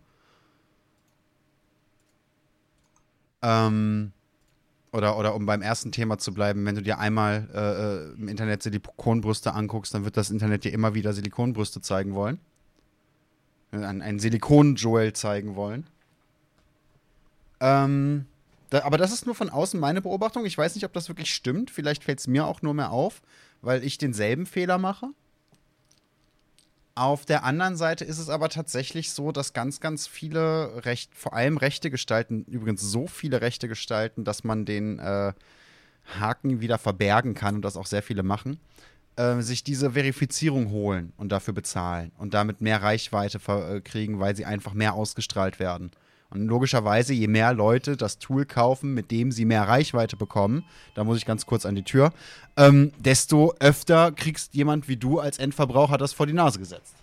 Ähm, 3.41 4.13
oder, 4.93 5.17
oder 5.17 5.35
um 5.35 5.47
beim 5.47 5.63
ersten 5.63 5.91
Thema 5.91 6.19
zu 6.19 6.35
bleiben, 6.35 6.65
wenn 6.67 6.75
du 6.75 6.83
dir 6.83 6.99
einmal 6.99 7.49
äh, 7.55 8.19
äh, 8.19 8.21
im 8.21 8.29
Internet 8.29 8.63
Silikonbrüste 8.63 9.55
anguckst, 9.55 9.95
dann 9.95 10.05
wird 10.05 10.17
das 10.17 10.31
Internet 10.31 10.65
dir 10.65 10.73
immer 10.73 10.95
wieder 10.95 11.13
Silikonbrüste 11.13 11.81
zeigen 11.81 12.15
wollen. 12.15 12.41
Ein, 13.73 14.03
ein 14.03 14.19
Silikon-Joel 14.19 15.15
zeigen 15.15 15.57
wollen. 15.57 15.87
Ähm, 17.61 18.27
da, 18.71 18.85
aber 18.85 18.99
das 18.99 19.13
ist 19.13 19.27
nur 19.27 19.35
von 19.35 19.51
außen 19.51 19.79
meine 19.79 20.03
Beobachtung. 20.03 20.45
Ich 20.47 20.57
weiß 20.57 20.75
nicht, 20.75 20.85
ob 20.85 20.93
das 20.93 21.09
wirklich 21.09 21.33
stimmt. 21.33 21.71
Vielleicht 21.71 22.05
fällt 22.05 22.21
es 22.21 22.27
mir 22.27 22.47
auch 22.47 22.63
nur 22.63 22.75
mehr 22.75 22.91
auf, 22.91 23.23
weil 23.61 23.85
ich 23.85 23.99
denselben 23.99 24.47
Fehler 24.47 24.79
mache. 24.79 25.09
Auf 26.95 27.25
der 27.25 27.45
anderen 27.45 27.77
Seite 27.77 28.05
ist 28.05 28.19
es 28.19 28.29
aber 28.29 28.51
tatsächlich 28.51 29.13
so, 29.13 29.33
dass 29.33 29.55
ganz, 29.55 29.81
ganz 29.81 30.07
viele 30.07 30.85
Recht, 30.85 31.15
vor 31.15 31.33
allem 31.33 31.57
rechte 31.57 31.91
Gestalten, 31.91 32.45
übrigens 32.45 32.83
so 32.83 33.07
viele 33.07 33.41
rechte 33.41 33.69
Gestalten, 33.69 34.25
dass 34.25 34.45
man 34.45 34.67
den 34.67 34.99
äh, 34.99 35.33
Haken 36.21 36.61
wieder 36.61 36.77
verbergen 36.77 37.35
kann 37.35 37.57
und 37.57 37.63
das 37.63 37.79
auch 37.79 37.87
sehr 37.87 38.03
viele 38.03 38.23
machen, 38.23 38.61
äh, 39.17 39.41
sich 39.41 39.65
diese 39.65 39.93
Verifizierung 39.93 40.71
holen 40.71 41.13
und 41.17 41.31
dafür 41.31 41.55
bezahlen 41.55 42.13
und 42.19 42.35
damit 42.35 42.61
mehr 42.61 42.83
Reichweite 42.83 43.39
äh, 43.49 43.81
kriegen, 43.81 44.21
weil 44.21 44.37
sie 44.37 44.45
einfach 44.45 44.75
mehr 44.75 44.95
ausgestrahlt 44.95 45.59
werden. 45.59 45.91
Und 46.31 46.47
logischerweise, 46.47 47.13
je 47.13 47.27
mehr 47.27 47.53
Leute 47.53 47.99
das 47.99 48.19
Tool 48.19 48.47
kaufen, 48.47 48.95
mit 48.95 49.11
dem 49.11 49.33
sie 49.33 49.45
mehr 49.45 49.69
Reichweite 49.69 50.17
bekommen, 50.17 50.65
da 50.95 51.05
muss 51.05 51.19
ich 51.19 51.27
ganz 51.27 51.45
kurz 51.45 51.67
an 51.67 51.75
die 51.75 51.83
Tür, 51.83 52.13
ähm, 52.57 52.93
desto 52.99 53.55
öfter 53.61 54.13
kriegst 54.13 54.55
jemand 54.55 54.89
wie 54.89 54.97
du 54.97 55.19
als 55.19 55.39
Endverbraucher 55.39 55.99
das 55.99 56.15
vor 56.15 56.27
die 56.27 56.33
Nase 56.33 56.59
gesetzt. 56.59 56.95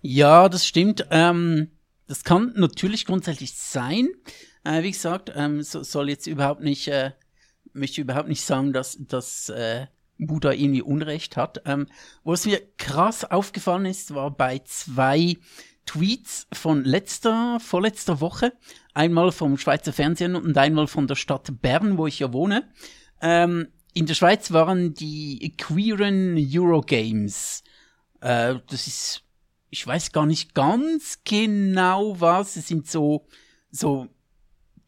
Ja, 0.00 0.48
das 0.48 0.66
stimmt. 0.66 1.06
Ähm, 1.10 1.68
das 2.08 2.24
kann 2.24 2.52
natürlich 2.56 3.04
grundsätzlich 3.04 3.52
sein. 3.54 4.08
Äh, 4.64 4.82
wie 4.82 4.90
gesagt, 4.90 5.30
ähm, 5.34 5.62
so, 5.62 5.82
soll 5.82 6.08
jetzt 6.08 6.26
überhaupt 6.26 6.62
nicht, 6.62 6.88
äh, 6.88 7.12
möchte 7.74 8.00
überhaupt 8.00 8.28
nicht 8.28 8.44
sagen, 8.44 8.72
dass, 8.72 8.96
dass 8.98 9.50
äh, 9.50 9.86
Buddha 10.18 10.52
irgendwie 10.52 10.82
Unrecht 10.82 11.36
hat. 11.36 11.62
Ähm, 11.64 11.86
wo 12.24 12.32
es 12.32 12.46
mir 12.46 12.60
krass 12.78 13.24
aufgefallen 13.24 13.86
ist, 13.86 14.14
war 14.14 14.30
bei 14.30 14.60
zwei 14.60 15.36
Tweets 15.86 16.46
von 16.52 16.84
letzter, 16.84 17.58
vorletzter 17.60 18.20
Woche. 18.20 18.52
Einmal 18.94 19.32
vom 19.32 19.58
Schweizer 19.58 19.92
Fernsehen 19.92 20.36
und 20.36 20.56
einmal 20.56 20.86
von 20.86 21.06
der 21.06 21.16
Stadt 21.16 21.60
Bern, 21.60 21.98
wo 21.98 22.06
ich 22.06 22.18
ja 22.18 22.32
wohne. 22.32 22.68
Ähm, 23.20 23.68
in 23.94 24.06
der 24.06 24.14
Schweiz 24.14 24.52
waren 24.52 24.94
die 24.94 25.54
queeren 25.58 26.36
Eurogames. 26.38 27.62
Äh, 28.20 28.56
das 28.68 28.86
ist, 28.86 29.22
ich 29.70 29.86
weiß 29.86 30.12
gar 30.12 30.26
nicht 30.26 30.54
ganz 30.54 31.20
genau 31.24 32.20
was. 32.20 32.56
Es 32.56 32.68
sind 32.68 32.88
so, 32.88 33.26
so 33.70 34.08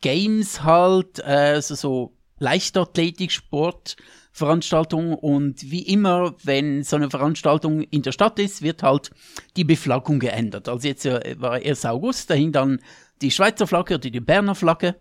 Games 0.01 0.63
halt, 0.63 1.19
äh, 1.25 1.61
so, 1.61 1.75
so 1.75 2.17
Leichtathletik, 2.39 3.33
Sport, 3.33 3.97
Veranstaltung 4.35 5.15
und 5.15 5.71
wie 5.71 5.83
immer, 5.83 6.35
wenn 6.43 6.83
so 6.83 6.97
eine 6.97 7.09
Veranstaltung 7.09 7.83
in 7.83 8.03
der 8.03 8.11
Stadt 8.11 8.41
ist, 8.41 8.63
wird 8.63 8.83
halt 8.83 9.13
die 9.57 9.63
Beflaggung 9.63 10.19
geändert. 10.19 10.69
Also 10.69 10.89
jetzt 10.89 11.07
äh, 11.07 11.37
war 11.39 11.53
1. 11.53 11.87
August, 11.87 12.31
da 12.31 12.35
hing 12.35 12.51
dann 12.51 12.81
die 13.23 13.31
Schweizer 13.31 13.69
Flagge 13.69 13.95
oder 13.95 14.11
die 14.11 14.21
Berner 14.21 14.57
Flagge. 14.57 14.97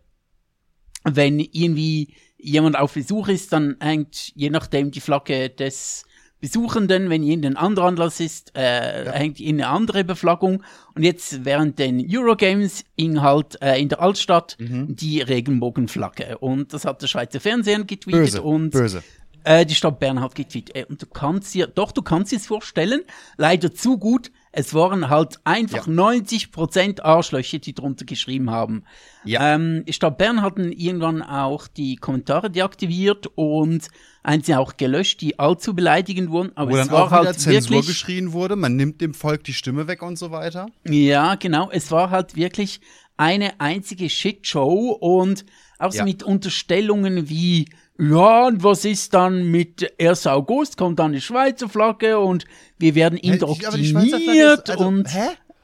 Wenn 1.04 1.40
irgendwie 1.40 2.14
jemand 2.38 2.78
auf 2.78 2.94
Besuch 2.94 3.28
ist, 3.28 3.52
dann 3.52 3.76
hängt 3.80 4.32
je 4.36 4.52
nachdem 4.52 4.92
die 4.92 5.02
Flagge 5.02 5.50
des 5.50 6.06
Besuchenden, 6.40 7.10
wenn 7.10 7.24
irgendein 7.24 7.58
anderer 7.58 7.88
Anlass 7.88 8.20
ist, 8.20 8.56
äh, 8.56 9.10
hängt 9.12 9.40
eine 9.40 9.68
andere 9.68 10.04
Beflaggung. 10.04 10.62
Und 10.94 11.02
jetzt 11.02 11.44
während 11.44 11.80
den 11.80 12.06
Eurogames 12.08 12.84
hing 13.00 13.22
halt 13.22 13.60
äh, 13.64 13.82
in 13.82 13.90
der 13.90 14.02
Altstadt 14.02 14.58
die 14.60 15.22
Regenbogenflagge. 15.22 16.38
Und 16.38 16.74
das 16.74 16.86
hat 16.86 17.02
der 17.02 17.08
Schweizer 17.08 17.40
Fernsehen 17.40 17.88
getweetet 17.88 18.22
Böse, 18.22 18.42
und 18.44 18.70
böse. 18.72 19.04
Äh, 19.44 19.66
die 19.66 19.76
Stadt 19.76 20.00
Bern 20.00 20.22
hat 20.22 20.36
getweetet. 20.36 20.76
Äh, 20.76 20.86
und 20.86 21.02
du 21.02 21.06
kannst 21.06 21.54
dir, 21.54 21.68
doch, 21.68 21.92
du 21.92 22.02
kannst 22.02 22.32
dir 22.32 22.38
es 22.38 22.48
vorstellen, 22.48 23.02
leider 23.38 23.74
zu 23.74 23.98
gut, 23.98 24.32
Es 24.56 24.76
waren 24.76 25.10
halt 25.10 25.40
einfach 25.46 25.88
Ja. 25.88 25.94
90% 25.94 27.02
Arschlöcher, 27.02 27.58
die 27.58 27.74
drunter 27.74 28.06
geschrieben 28.06 28.52
haben. 28.52 28.84
Ja. 29.26 29.56
Ähm, 29.56 29.84
Stadt 29.90 30.20
Bern 30.20 30.44
hatten 30.44 30.72
irgendwann 30.72 31.24
auch 31.24 31.68
die 31.68 31.96
Kommentare 31.96 32.52
deaktiviert 32.52 33.26
und 33.34 33.88
einzelne 34.22 34.60
auch 34.60 34.78
gelöscht, 34.78 35.22
die 35.22 35.40
allzu 35.40 35.74
beleidigend 35.74 36.30
wurden. 36.30 36.52
Aber 36.56 36.70
Wo 36.70 36.76
es 36.78 36.86
dann 36.88 36.96
war 36.96 37.06
auch 37.08 37.12
halt 37.12 37.40
Zensur 37.40 37.72
wirklich. 37.78 37.88
geschrien 37.88 38.32
wurde, 38.32 38.56
man 38.56 38.76
nimmt 38.76 39.02
dem 39.02 39.16
Volk 39.16 39.44
die 39.44 39.54
Stimme 39.56 39.88
weg 39.88 40.04
und 40.04 40.18
so 40.20 40.30
weiter. 40.30 40.68
Ja, 40.88 41.34
genau. 41.34 41.72
Es 41.72 41.90
war 41.90 42.12
halt 42.12 42.36
wirklich 42.36 42.80
eine 43.18 43.60
einzige 43.60 44.08
Shitshow 44.08 44.92
und 44.92 45.46
auch 45.80 45.92
so 45.92 45.98
Ja. 45.98 46.04
mit 46.06 46.22
Unterstellungen 46.22 47.28
wie, 47.28 47.70
ja, 48.00 48.48
und 48.48 48.64
was 48.64 48.86
ist 48.86 49.14
dann 49.14 49.52
mit 49.52 49.94
1. 50.02 50.28
August, 50.28 50.78
kommt 50.78 51.00
dann 51.00 51.14
die 51.14 51.22
Schweizer 51.22 51.70
Flagge 51.70 52.18
und 52.20 52.46
wir 52.80 52.96
werden 52.96 53.18
indoktriniert 53.18 54.70
also, 54.70 54.86
und, 54.86 55.10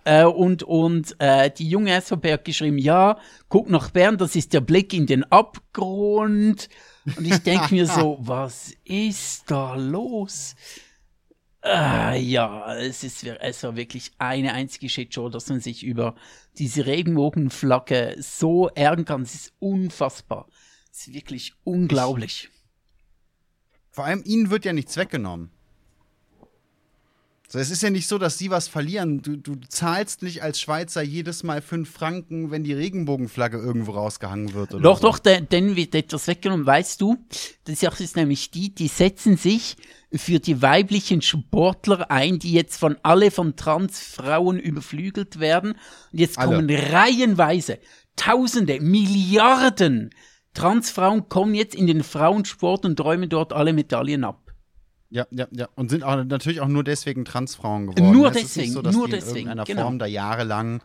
äh, 0.05 0.25
und, 0.25 0.63
und 0.63 1.15
äh, 1.19 1.49
die 1.49 1.69
junge 1.69 1.99
SVP 1.99 2.33
hat 2.33 2.45
geschrieben, 2.45 2.77
ja, 2.77 3.17
guck 3.47 3.69
nach 3.69 3.89
Bern, 3.89 4.17
das 4.17 4.35
ist 4.35 4.53
der 4.53 4.61
Blick 4.61 4.93
in 4.93 5.07
den 5.07 5.23
Abgrund. 5.23 6.69
Und 7.17 7.25
ich 7.25 7.39
denke 7.39 7.73
mir 7.73 7.87
so, 7.87 8.17
was 8.21 8.73
ist 8.85 9.49
da 9.49 9.75
los? 9.75 10.55
Ah, 11.61 12.13
ja, 12.13 12.75
es, 12.75 13.03
ist, 13.03 13.25
es 13.25 13.63
war 13.63 13.75
wirklich 13.75 14.11
eine 14.17 14.53
einzige 14.53 14.87
Shitshow, 14.87 15.29
dass 15.29 15.49
man 15.49 15.59
sich 15.59 15.83
über 15.83 16.15
diese 16.57 16.85
Regenbogenflagge 16.85 18.15
so 18.19 18.69
ärgern 18.69 19.05
kann. 19.05 19.21
Es 19.23 19.35
ist 19.35 19.53
unfassbar. 19.59 20.47
Es 20.91 21.07
ist 21.07 21.13
wirklich 21.13 21.53
unglaublich. 21.63 22.49
Vor 23.91 24.05
allem 24.05 24.21
ihnen 24.25 24.49
wird 24.49 24.65
ja 24.65 24.73
nichts 24.73 24.97
weggenommen. 24.97 25.51
So, 27.51 27.57
es 27.57 27.71
ist 27.71 27.81
ja 27.81 27.89
nicht 27.89 28.07
so, 28.07 28.19
dass 28.19 28.37
sie 28.37 28.51
was 28.51 28.67
verlieren. 28.67 29.23
Du, 29.23 29.35
du 29.35 29.55
zahlst 29.55 30.21
nicht 30.21 30.43
als 30.43 30.61
Schweizer 30.61 31.01
jedes 31.01 31.41
Mal 31.41 31.63
fünf 31.63 31.89
Franken, 31.89 32.51
wenn 32.51 32.63
die 32.63 32.73
Regenbogenflagge 32.73 33.57
irgendwo 33.57 33.93
rausgehangen 33.93 34.53
wird. 34.53 34.75
Oder 34.75 34.83
Doch, 34.83 34.97
so. 35.01 35.07
doch, 35.07 35.17
de- 35.17 35.41
denen 35.41 35.75
wird 35.75 35.95
etwas 35.95 36.27
weggenommen. 36.27 36.67
Weißt 36.67 37.01
du, 37.01 37.17
Sache 37.67 38.03
ist 38.03 38.15
nämlich 38.15 38.51
die, 38.51 38.69
die 38.75 38.87
setzen 38.87 39.35
sich 39.35 39.77
für 40.13 40.39
die 40.39 40.61
weiblichen 40.61 41.23
Sportler 41.23 42.11
ein, 42.11 42.37
die 42.37 42.51
jetzt 42.51 42.77
von 42.77 42.97
alle 43.01 43.31
von 43.31 43.55
Transfrauen 43.55 44.59
überflügelt 44.59 45.39
werden. 45.39 45.71
Und 45.71 46.19
jetzt 46.19 46.37
Alle. 46.37 46.55
kommen 46.57 46.69
reihenweise 46.69 47.79
Tausende, 48.15 48.79
Milliarden 48.79 50.11
Transfrauen 50.53 51.29
kommen 51.29 51.53
jetzt 51.53 51.75
in 51.75 51.87
den 51.87 52.03
Frauensport 52.03 52.85
und 52.85 52.99
räumen 52.99 53.29
dort 53.29 53.53
alle 53.53 53.73
Medaillen 53.73 54.23
ab. 54.23 54.53
Ja, 55.09 55.25
ja, 55.31 55.47
ja. 55.51 55.67
Und 55.75 55.89
sind 55.89 56.03
auch 56.03 56.23
natürlich 56.23 56.61
auch 56.61 56.67
nur 56.67 56.83
deswegen 56.83 57.25
Transfrauen 57.25 57.87
geworden. 57.87 58.11
Nur 58.11 58.27
Es 58.27 58.33
deswegen, 58.33 58.73
so, 58.73 58.81
nur 58.81 59.07
die 59.07 59.13
in 59.13 59.19
deswegen, 59.19 59.37
irgendeiner 59.37 59.63
genau. 59.63 59.81
Form 59.83 59.99
da 59.99 60.05
jahrelang 60.05 60.81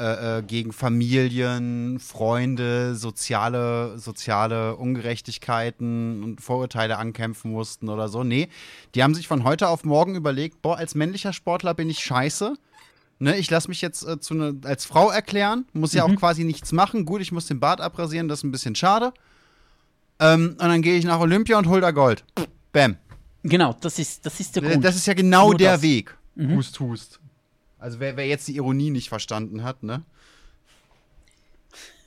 äh, 0.00 0.38
äh, 0.38 0.42
gegen 0.42 0.72
Familien, 0.72 2.00
Freunde, 2.00 2.96
soziale, 2.96 3.96
soziale 3.96 4.74
Ungerechtigkeiten 4.74 6.24
und 6.24 6.40
Vorurteile 6.40 6.98
ankämpfen 6.98 7.52
mussten 7.52 7.88
oder 7.88 8.08
so. 8.08 8.24
Nee, 8.24 8.48
die 8.96 9.04
haben 9.04 9.14
sich 9.14 9.28
von 9.28 9.44
heute 9.44 9.68
auf 9.68 9.84
morgen 9.84 10.16
überlegt, 10.16 10.62
boah, 10.62 10.78
als 10.78 10.96
männlicher 10.96 11.32
Sportler 11.32 11.74
bin 11.74 11.88
ich 11.88 12.00
scheiße. 12.00 12.54
Ne, 13.24 13.38
ich 13.38 13.48
lasse 13.50 13.68
mich 13.68 13.80
jetzt 13.80 14.06
äh, 14.06 14.20
zu 14.20 14.34
ne, 14.34 14.54
als 14.64 14.84
Frau 14.84 15.10
erklären, 15.10 15.64
muss 15.72 15.94
ja 15.94 16.06
Mhm. 16.06 16.14
auch 16.16 16.20
quasi 16.20 16.44
nichts 16.44 16.72
machen. 16.72 17.06
Gut, 17.06 17.22
ich 17.22 17.32
muss 17.32 17.46
den 17.46 17.58
Bart 17.58 17.80
abrasieren, 17.80 18.28
das 18.28 18.40
ist 18.40 18.44
ein 18.44 18.50
bisschen 18.52 18.74
schade. 18.74 19.14
Ähm, 20.20 20.50
und 20.50 20.58
dann 20.58 20.82
gehe 20.82 20.98
ich 20.98 21.04
nach 21.04 21.18
Olympia 21.20 21.56
und 21.56 21.66
hol 21.66 21.80
da 21.80 21.90
Gold. 21.90 22.22
Bam. 22.72 22.98
Genau, 23.42 23.72
das 23.80 23.98
ist, 23.98 24.26
das 24.26 24.40
ist 24.40 24.54
der 24.56 24.62
Äh, 24.64 24.70
Grund. 24.72 24.84
Das 24.84 24.94
ist 24.96 25.06
ja 25.06 25.14
genau 25.14 25.48
Nur 25.48 25.56
der 25.56 25.72
das. 25.72 25.80
Mhm. 25.82 25.86
Weg. 25.86 26.16
Hust, 26.56 26.78
hust. 26.80 27.20
Also 27.78 27.98
wer, 27.98 28.16
wer 28.18 28.26
jetzt 28.26 28.46
die 28.46 28.56
Ironie 28.56 28.90
nicht 28.90 29.08
verstanden 29.08 29.62
hat, 29.62 29.82
ne? 29.82 30.02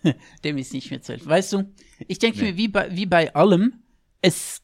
dem 0.44 0.58
ist 0.58 0.74
nicht 0.74 0.90
mehr 0.92 1.02
zu 1.02 1.14
helfen. 1.14 1.28
Weißt 1.30 1.54
du, 1.54 1.64
ich 2.08 2.20
denke 2.20 2.40
Nee. 2.40 2.52
mir, 2.52 2.58
wie 2.58 2.68
bei, 2.68 2.96
wie 2.96 3.06
bei 3.08 3.34
allem, 3.34 3.74
es 4.22 4.62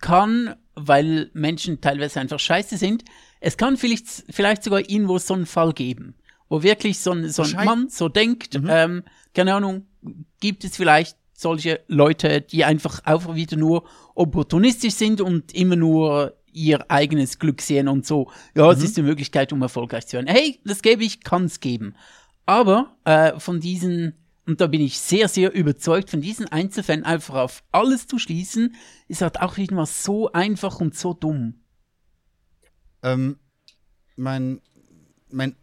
kann, 0.00 0.56
weil 0.76 1.30
Menschen 1.32 1.80
teilweise 1.80 2.20
einfach 2.20 2.38
scheiße 2.38 2.76
sind, 2.76 3.04
es 3.40 3.56
kann 3.56 3.76
vielleicht, 3.76 4.24
vielleicht 4.30 4.62
sogar 4.62 4.80
irgendwo 4.80 5.18
so 5.18 5.34
einen 5.34 5.46
Fall 5.46 5.72
geben, 5.72 6.14
wo 6.48 6.62
wirklich 6.62 7.00
so 7.00 7.12
ein, 7.12 7.28
so 7.28 7.42
ein 7.42 7.64
Mann 7.64 7.88
so 7.88 8.08
denkt, 8.08 8.60
ähm, 8.68 9.02
keine 9.34 9.54
Ahnung, 9.54 9.86
gibt 10.40 10.64
es 10.64 10.76
vielleicht 10.76 11.16
solche 11.32 11.80
Leute, 11.88 12.40
die 12.40 12.64
einfach 12.64 13.00
einfach 13.04 13.34
wieder 13.34 13.56
nur 13.56 13.84
opportunistisch 14.14 14.94
sind 14.94 15.20
und 15.20 15.54
immer 15.54 15.76
nur 15.76 16.34
ihr 16.52 16.90
eigenes 16.90 17.38
Glück 17.38 17.60
sehen 17.60 17.88
und 17.88 18.06
so, 18.06 18.30
ja, 18.54 18.70
es 18.70 18.82
ist 18.82 18.98
eine 18.98 19.06
Möglichkeit, 19.06 19.52
um 19.52 19.60
erfolgreich 19.60 20.06
zu 20.06 20.14
werden. 20.14 20.26
Hey, 20.26 20.58
das 20.64 20.80
gebe 20.80 21.04
ich, 21.04 21.22
kann 21.22 21.44
es 21.44 21.60
geben. 21.60 21.94
Aber 22.46 22.96
äh, 23.04 23.38
von 23.38 23.60
diesen, 23.60 24.14
und 24.46 24.60
da 24.60 24.68
bin 24.68 24.80
ich 24.80 25.00
sehr, 25.00 25.28
sehr 25.28 25.52
überzeugt, 25.52 26.10
von 26.10 26.20
diesen 26.20 26.46
Einzelfällen 26.46 27.04
einfach 27.04 27.34
auf 27.34 27.64
alles 27.72 28.06
zu 28.06 28.18
schließen, 28.18 28.74
ist 29.08 29.20
halt 29.20 29.40
auch 29.40 29.56
wieder 29.56 29.74
mal 29.74 29.86
so 29.86 30.32
einfach 30.32 30.80
und 30.80 30.96
so 30.96 31.14
dumm. 31.14 31.54
Ähm, 33.02 33.38
mein, 34.14 34.60
mein 35.30 35.56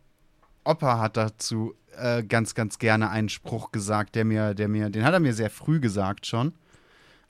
Opa 0.65 0.99
hat 0.99 1.15
dazu 1.17 1.73
äh, 1.97 2.23
ganz, 2.23 2.55
ganz 2.55 2.77
gerne 2.77 3.09
einen 3.09 3.29
Spruch 3.29 3.71
gesagt, 3.71 4.15
der 4.15 4.25
mir, 4.25 4.53
der 4.53 4.67
mir, 4.67 4.89
den 4.89 5.05
hat 5.05 5.13
er 5.13 5.19
mir 5.21 5.33
sehr 5.33 5.49
früh 5.49 5.79
gesagt 5.79 6.25
schon, 6.25 6.53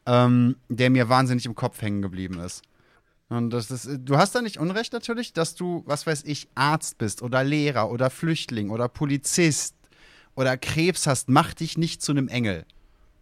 ähm, 0.08 0.56
der 0.70 0.90
mir 0.90 1.08
wahnsinnig 1.08 1.46
im 1.46 1.56
Kopf 1.56 1.82
hängen 1.82 2.02
geblieben 2.02 2.40
ist. 2.40 2.64
Und 3.30 3.52
das 3.52 3.72
ist, 3.72 3.90
du 4.00 4.18
hast 4.18 4.34
da 4.36 4.42
nicht 4.42 4.58
Unrecht 4.58 4.94
natürlich, 4.94 5.34
dass 5.34 5.56
du, 5.56 5.84
was 5.86 6.06
weiß 6.06 6.24
ich, 6.26 6.50
Arzt 6.56 6.98
bist 6.98 7.22
oder 7.22 7.44
Lehrer 7.44 7.90
oder 7.90 8.10
Flüchtling 8.10 8.70
oder 8.70 8.88
Polizist 8.88 9.76
oder 10.36 10.58
Krebs 10.58 11.08
hast, 11.08 11.30
mach 11.30 11.54
dich 11.54 11.78
nicht 11.78 12.02
zu 12.02 12.12
einem 12.12 12.28
Engel. 12.28 12.66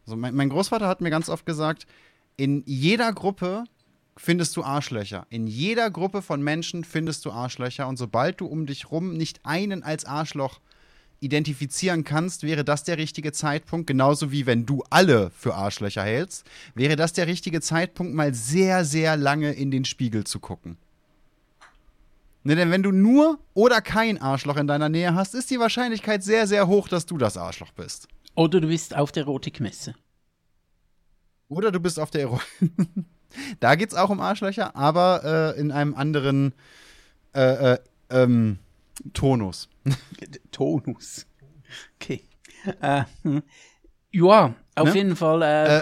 Also 0.05 0.15
mein, 0.15 0.35
mein 0.35 0.49
Großvater 0.49 0.87
hat 0.87 1.01
mir 1.01 1.09
ganz 1.09 1.29
oft 1.29 1.45
gesagt, 1.45 1.85
in 2.37 2.63
jeder 2.65 3.13
Gruppe 3.13 3.65
findest 4.17 4.55
du 4.57 4.63
Arschlöcher. 4.63 5.25
In 5.29 5.47
jeder 5.47 5.89
Gruppe 5.89 6.21
von 6.21 6.41
Menschen 6.41 6.83
findest 6.83 7.25
du 7.25 7.31
Arschlöcher. 7.31 7.87
Und 7.87 7.97
sobald 7.97 8.41
du 8.41 8.45
um 8.45 8.65
dich 8.65 8.91
rum 8.91 9.13
nicht 9.15 9.39
einen 9.43 9.83
als 9.83 10.05
Arschloch 10.05 10.59
identifizieren 11.21 12.03
kannst, 12.03 12.43
wäre 12.43 12.65
das 12.65 12.83
der 12.83 12.97
richtige 12.97 13.31
Zeitpunkt, 13.31 13.87
genauso 13.87 14.31
wie 14.31 14.47
wenn 14.47 14.65
du 14.65 14.83
alle 14.89 15.29
für 15.29 15.53
Arschlöcher 15.53 16.03
hältst, 16.03 16.45
wäre 16.73 16.95
das 16.95 17.13
der 17.13 17.27
richtige 17.27 17.61
Zeitpunkt, 17.61 18.13
mal 18.13 18.33
sehr, 18.33 18.85
sehr 18.85 19.17
lange 19.17 19.53
in 19.53 19.69
den 19.69 19.85
Spiegel 19.85 20.23
zu 20.23 20.39
gucken. 20.39 20.77
Ne, 22.43 22.55
denn 22.55 22.71
wenn 22.71 22.81
du 22.81 22.91
nur 22.91 23.39
oder 23.53 23.81
kein 23.81 24.19
Arschloch 24.19 24.57
in 24.57 24.67
deiner 24.67 24.89
Nähe 24.89 25.13
hast, 25.13 25.35
ist 25.35 25.51
die 25.51 25.59
Wahrscheinlichkeit 25.59 26.23
sehr, 26.23 26.47
sehr 26.47 26.67
hoch, 26.67 26.87
dass 26.87 27.05
du 27.05 27.17
das 27.17 27.37
Arschloch 27.37 27.71
bist. 27.71 28.07
Oder 28.35 28.61
du 28.61 28.67
bist 28.67 28.95
auf 28.95 29.11
der 29.11 29.23
Erotikmesse. 29.23 29.93
Oder 31.49 31.71
du 31.71 31.79
bist 31.79 31.99
auf 31.99 32.09
der 32.09 32.21
Ero 32.21 32.39
Da 33.59 33.75
geht's 33.75 33.93
auch 33.93 34.09
um 34.09 34.19
Arschlöcher, 34.19 34.75
aber 34.75 35.53
äh, 35.55 35.59
in 35.59 35.71
einem 35.71 35.93
anderen 35.93 36.53
äh, 37.33 37.73
äh, 37.73 37.79
ähm, 38.09 38.59
Tonus. 39.13 39.69
Tonus. 40.51 41.27
Okay. 41.95 42.25
Äh, 42.81 43.03
hm. 43.23 43.43
ja, 44.11 44.55
auf 44.75 44.89
Ne? 44.89 44.95
jeden 44.95 45.15
Fall. 45.15 45.41
Äh, 45.41 45.77
Äh, 45.77 45.81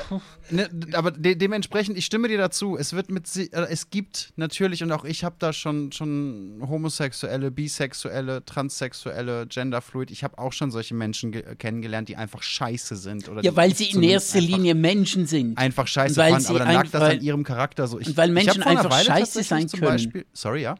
Ne, 0.51 0.67
aber 0.93 1.11
de 1.11 1.35
dementsprechend, 1.35 1.95
ich 1.95 2.07
stimme 2.07 2.27
dir 2.27 2.39
dazu. 2.39 2.75
Es 2.75 2.93
wird 2.93 3.11
mit, 3.11 3.27
äh, 3.35 3.49
es 3.69 3.91
gibt 3.91 4.33
natürlich 4.35 4.81
und 4.81 4.91
auch 4.91 5.05
ich 5.05 5.23
habe 5.23 5.35
da 5.37 5.53
schon 5.53 5.91
schon 5.91 6.63
homosexuelle, 6.67 7.51
bisexuelle, 7.51 8.43
transsexuelle, 8.45 9.45
genderfluid. 9.47 10.09
Ich 10.09 10.23
habe 10.23 10.39
auch 10.39 10.51
schon 10.51 10.71
solche 10.71 10.95
Menschen 10.95 11.31
ge- 11.31 11.55
kennengelernt, 11.55 12.09
die 12.09 12.15
einfach 12.15 12.41
scheiße 12.41 12.95
sind 12.95 13.29
oder 13.29 13.43
ja, 13.43 13.55
weil 13.55 13.75
sie 13.75 13.91
in 13.91 14.01
erster 14.01 14.41
Linie 14.41 14.73
Menschen 14.73 15.27
sind. 15.27 15.55
einfach 15.59 15.85
scheiße 15.85 16.15
fanden. 16.15 16.39
sie 16.39 16.49
Aber 16.49 16.59
dann 16.59 16.73
lag 16.73 16.87
das 16.89 17.03
an 17.03 17.21
ihrem 17.21 17.43
Charakter 17.43 17.85
so. 17.85 17.99
Ich, 17.99 18.07
und 18.07 18.17
weil 18.17 18.31
Menschen 18.31 18.63
einfach 18.63 18.89
Weile 18.89 19.05
scheiße 19.05 19.43
sein 19.43 19.67
können. 19.67 19.81
Beispiel, 19.83 20.25
sorry, 20.33 20.63
ja. 20.63 20.73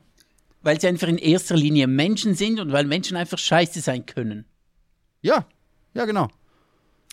Weil 0.63 0.81
sie 0.81 0.87
einfach 0.87 1.07
in 1.07 1.19
erster 1.19 1.55
Linie 1.55 1.85
Menschen 1.85 2.33
sind 2.33 2.59
und 2.59 2.71
weil 2.71 2.85
Menschen 2.85 3.15
einfach 3.17 3.37
scheiße 3.37 3.81
sein 3.81 4.07
können. 4.07 4.45
Ja, 5.21 5.45
ja, 5.93 6.05
genau. 6.05 6.27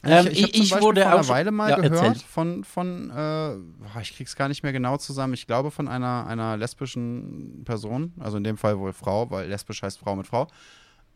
Ähm, 0.04 0.26
ich 0.28 0.42
ich- 0.42 0.54
ich 0.54 0.70
Beispiel 0.70 0.82
wurde 0.82 1.02
vor 1.02 1.10
einer 1.12 1.28
Weile 1.28 1.50
mal 1.52 1.70
Ja, 1.70 1.76
gehört 1.76 2.16
erzähl. 2.16 2.28
von, 2.28 2.64
von 2.64 3.10
äh, 3.10 4.00
ich 4.02 4.14
krieg's 4.16 4.36
gar 4.36 4.48
nicht 4.48 4.62
mehr 4.62 4.72
genau 4.72 4.96
zusammen, 4.98 5.34
ich 5.34 5.46
glaube 5.46 5.70
von 5.70 5.88
einer, 5.88 6.26
einer 6.26 6.56
lesbischen 6.56 7.62
Person, 7.64 8.12
also 8.20 8.36
in 8.36 8.44
dem 8.44 8.56
Fall 8.56 8.78
wohl 8.78 8.92
Frau, 8.92 9.30
weil 9.30 9.48
lesbisch 9.48 9.82
heißt 9.82 9.98
Frau 9.98 10.14
mit 10.14 10.26
Frau, 10.26 10.46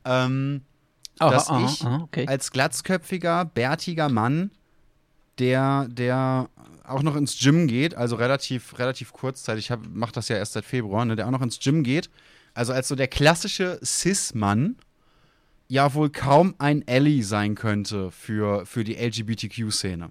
ähm, 0.05 0.63
Aha, 1.19 1.31
dass 1.31 1.49
aha, 1.51 1.65
ich 1.65 1.85
aha, 1.85 2.01
okay. 2.03 2.27
als 2.27 2.51
glatzköpfiger, 2.51 3.45
bärtiger 3.45 4.09
Mann, 4.09 4.51
der, 5.39 5.87
der 5.89 6.49
auch 6.85 7.03
noch 7.03 7.17
ins 7.17 7.39
Gym 7.39 7.67
geht, 7.69 7.95
also 7.95 8.17
relativ, 8.17 8.79
relativ 8.79 9.13
kurzzeitig, 9.13 9.71
ich 9.71 9.77
mache 9.93 10.13
das 10.13 10.29
ja 10.29 10.37
erst 10.37 10.55
seit 10.55 10.65
Februar, 10.65 11.05
ne, 11.05 11.17
der 11.17 11.27
auch 11.27 11.31
noch 11.31 11.43
ins 11.43 11.59
Gym 11.61 11.83
geht, 11.83 12.11
also 12.55 12.73
als 12.73 12.89
so 12.89 12.95
der 12.97 13.09
klassische 13.09 13.79
Cis-Mann, 13.85 14.77
ja 15.71 15.95
wohl 15.95 16.11
kaum 16.11 16.57
ein 16.59 16.85
Ally 16.89 17.23
sein 17.23 17.55
könnte 17.55 18.11
für, 18.11 18.67
für 18.67 18.83
die 18.83 18.97
LGBTQ-Szene. 18.97 20.11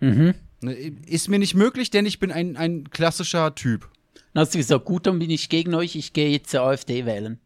Mhm. 0.00 0.34
Ne, 0.60 0.72
Ist 1.06 1.28
mir 1.28 1.38
nicht 1.38 1.54
möglich, 1.54 1.90
denn 1.90 2.06
ich 2.06 2.18
bin 2.18 2.32
ein, 2.32 2.56
ein 2.56 2.90
klassischer 2.90 3.54
Typ. 3.54 3.88
Dann 4.34 4.42
hast 4.42 4.54
du 4.54 4.58
gesagt, 4.58 4.84
gut, 4.84 5.06
dann 5.06 5.20
bin 5.20 5.30
ich 5.30 5.48
gegen 5.48 5.74
euch, 5.74 5.94
ich 5.94 6.12
gehe 6.12 6.28
jetzt 6.28 6.50
zur 6.50 6.62
AfD 6.62 7.06
wählen. 7.06 7.38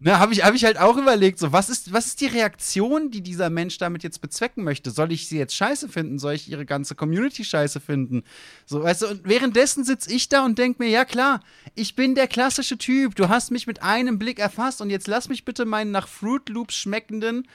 Na, 0.00 0.18
habe 0.18 0.32
ich, 0.32 0.44
hab 0.44 0.54
ich 0.54 0.64
halt 0.64 0.78
auch 0.78 0.96
überlegt, 0.96 1.38
so, 1.38 1.52
was 1.52 1.70
ist, 1.70 1.92
was 1.92 2.06
ist 2.06 2.20
die 2.20 2.26
Reaktion, 2.26 3.10
die 3.10 3.22
dieser 3.22 3.48
Mensch 3.48 3.78
damit 3.78 4.02
jetzt 4.02 4.20
bezwecken 4.20 4.64
möchte? 4.64 4.90
Soll 4.90 5.12
ich 5.12 5.28
sie 5.28 5.38
jetzt 5.38 5.54
scheiße 5.54 5.88
finden? 5.88 6.18
Soll 6.18 6.34
ich 6.34 6.50
ihre 6.50 6.66
ganze 6.66 6.94
Community 6.96 7.44
scheiße 7.44 7.80
finden? 7.80 8.24
So, 8.66 8.82
weißt 8.82 9.02
du, 9.02 9.06
und 9.06 9.20
währenddessen 9.24 9.84
sitze 9.84 10.12
ich 10.12 10.28
da 10.28 10.44
und 10.44 10.58
denke 10.58 10.82
mir, 10.82 10.90
ja 10.90 11.04
klar, 11.04 11.40
ich 11.76 11.94
bin 11.94 12.16
der 12.16 12.26
klassische 12.26 12.76
Typ, 12.76 13.14
du 13.14 13.28
hast 13.28 13.52
mich 13.52 13.66
mit 13.66 13.82
einem 13.82 14.18
Blick 14.18 14.40
erfasst 14.40 14.80
und 14.80 14.90
jetzt 14.90 15.06
lass 15.06 15.28
mich 15.28 15.44
bitte 15.44 15.64
meinen 15.64 15.92
nach 15.92 16.08
Fruit 16.08 16.48
Loops 16.48 16.74
schmeckenden 16.74 17.46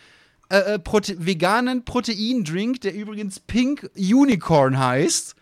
äh, 0.50 0.76
äh 0.76 0.80
Prote 0.80 1.24
veganen 1.26 1.84
Proteindrink, 1.84 2.80
der 2.82 2.96
übrigens 2.96 3.42
Pink 3.42 3.90
Unicorn 3.96 4.80
heißt, 4.80 5.36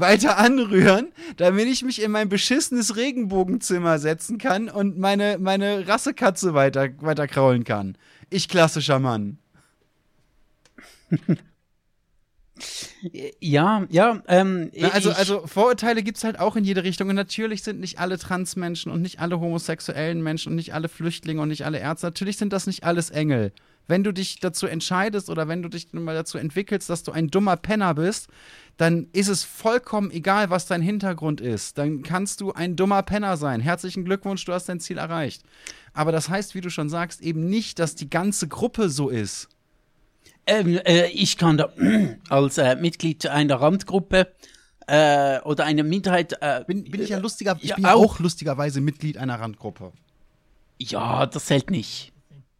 weiter 0.00 0.38
anrühren, 0.38 1.08
damit 1.36 1.66
ich 1.66 1.82
mich 1.82 2.02
in 2.02 2.10
mein 2.10 2.28
beschissenes 2.28 2.96
Regenbogenzimmer 2.96 3.98
setzen 3.98 4.38
kann 4.38 4.68
und 4.68 4.98
meine, 4.98 5.38
meine 5.38 5.86
Rassekatze 5.88 6.54
weiter, 6.54 6.88
weiter 7.00 7.26
kraulen 7.26 7.64
kann. 7.64 7.96
Ich 8.30 8.48
klassischer 8.48 8.98
Mann. 8.98 9.38
Ja, 13.40 13.86
ja. 13.90 14.22
Ähm, 14.28 14.70
Na, 14.74 14.88
also, 14.88 15.10
also 15.10 15.46
Vorurteile 15.46 16.02
gibt 16.02 16.18
es 16.18 16.24
halt 16.24 16.38
auch 16.38 16.56
in 16.56 16.64
jede 16.64 16.84
Richtung. 16.84 17.08
Und 17.08 17.14
natürlich 17.14 17.62
sind 17.62 17.80
nicht 17.80 17.98
alle 17.98 18.18
Transmenschen 18.18 18.90
und 18.90 19.02
nicht 19.02 19.20
alle 19.20 19.40
homosexuellen 19.40 20.22
Menschen 20.22 20.50
und 20.50 20.56
nicht 20.56 20.74
alle 20.74 20.88
Flüchtlinge 20.88 21.40
und 21.40 21.48
nicht 21.48 21.64
alle 21.64 21.78
Ärzte. 21.78 22.06
Natürlich 22.06 22.38
sind 22.38 22.52
das 22.52 22.66
nicht 22.66 22.84
alles 22.84 23.10
Engel. 23.10 23.52
Wenn 23.88 24.02
du 24.02 24.12
dich 24.12 24.40
dazu 24.40 24.66
entscheidest 24.66 25.30
oder 25.30 25.46
wenn 25.48 25.62
du 25.62 25.68
dich 25.68 25.92
mal 25.92 26.14
dazu 26.14 26.38
entwickelst, 26.38 26.90
dass 26.90 27.02
du 27.02 27.12
ein 27.12 27.28
dummer 27.28 27.56
Penner 27.56 27.94
bist, 27.94 28.28
dann 28.76 29.08
ist 29.12 29.28
es 29.28 29.42
vollkommen 29.42 30.10
egal, 30.10 30.50
was 30.50 30.66
dein 30.66 30.82
Hintergrund 30.82 31.40
ist. 31.40 31.78
Dann 31.78 32.02
kannst 32.02 32.40
du 32.40 32.52
ein 32.52 32.76
dummer 32.76 33.02
Penner 33.02 33.36
sein. 33.36 33.60
Herzlichen 33.60 34.04
Glückwunsch, 34.04 34.44
du 34.44 34.52
hast 34.52 34.68
dein 34.68 34.80
Ziel 34.80 34.98
erreicht. 34.98 35.42
Aber 35.94 36.12
das 36.12 36.28
heißt, 36.28 36.54
wie 36.54 36.60
du 36.60 36.68
schon 36.68 36.90
sagst, 36.90 37.22
eben 37.22 37.48
nicht, 37.48 37.78
dass 37.78 37.94
die 37.94 38.10
ganze 38.10 38.48
Gruppe 38.48 38.90
so 38.90 39.08
ist. 39.08 39.48
Ähm, 40.46 40.78
äh, 40.84 41.08
ich 41.08 41.38
kann 41.38 41.56
da 41.56 41.72
als 42.28 42.58
äh, 42.58 42.76
Mitglied 42.76 43.26
einer 43.26 43.56
Randgruppe 43.56 44.28
äh, 44.86 45.40
oder 45.40 45.64
einer 45.64 45.82
Minderheit. 45.82 46.34
Äh, 46.40 46.64
bin, 46.66 46.84
bin 46.84 47.00
ich 47.00 47.08
ja 47.08 47.18
lustiger, 47.18 47.56
ich 47.60 47.70
ja, 47.70 47.76
bin 47.76 47.84
ja 47.84 47.94
auch 47.94 48.20
lustigerweise 48.20 48.82
Mitglied 48.82 49.16
einer 49.16 49.40
Randgruppe. 49.40 49.92
Ja, 50.78 51.24
das 51.24 51.46
zählt 51.46 51.70
nicht. 51.70 52.12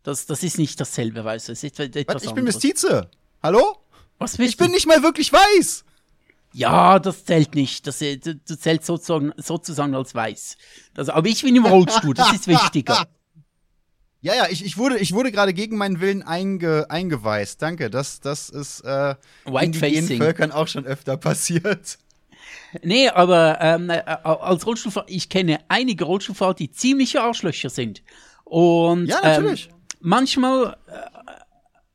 Das, 0.03 0.25
das 0.25 0.43
ist 0.43 0.57
nicht 0.57 0.81
dasselbe, 0.81 1.25
weißt 1.25 1.49
du. 1.49 1.53
Es 1.53 1.63
ist 1.63 1.79
etwas 1.79 2.17
Was, 2.17 2.25
ich 2.25 2.33
bin 2.33 2.45
Mestize. 2.45 3.11
Hallo? 3.43 3.77
Was 4.19 4.39
ich 4.39 4.57
bin 4.57 4.71
nicht 4.71 4.87
mal 4.87 5.03
wirklich 5.03 5.31
weiß. 5.33 5.85
Ja, 6.57 6.99
das 6.99 7.27
zählt 7.27 7.55
nicht. 7.55 7.87
Das, 7.87 8.01
äh, 8.01 8.17
das 8.17 8.61
zählt 8.61 8.83
sozusagen, 8.83 9.33
sozusagen 9.37 9.95
als 9.95 10.15
weiß. 10.15 10.57
Das, 10.95 11.11
aber 11.11 11.29
ich 11.29 11.43
bin 11.43 11.55
im 11.55 11.67
Rollstuhl, 11.67 12.15
das 12.15 12.33
ist 12.33 12.49
wichtiger. 12.49 13.07
Ja, 14.23 14.35
ja, 14.35 14.47
ich, 14.51 14.65
ich 14.65 14.77
wurde, 14.77 14.99
ich 14.99 15.13
wurde 15.13 15.31
gerade 15.31 15.55
gegen 15.55 15.77
meinen 15.77 16.01
Willen 16.01 16.25
einge, 16.25 16.87
eingeweist. 16.89 17.63
Danke, 17.63 17.91
das, 17.91 18.19
das 18.19 18.49
ist 18.49 18.81
äh, 18.81 19.15
indigenen 19.45 20.19
Völkern 20.19 20.51
auch 20.51 20.67
schon 20.67 20.85
öfter 20.85 21.17
passiert. 21.17 21.99
Nee, 22.83 23.09
aber 23.09 23.59
ähm, 23.61 23.89
äh, 23.91 24.01
als 24.01 24.67
Rollstuhlfahrer, 24.67 25.07
ich 25.09 25.29
kenne 25.29 25.61
einige 25.69 26.05
Rollstuhlfahrer, 26.05 26.55
die 26.55 26.71
ziemliche 26.71 27.23
Arschlöcher 27.23 27.71
sind. 27.71 28.03
Und 28.45 29.07
ja, 29.07 29.21
natürlich. 29.23 29.69
Ähm, 29.69 29.75
manchmal 30.01 30.77
äh, 30.89 30.93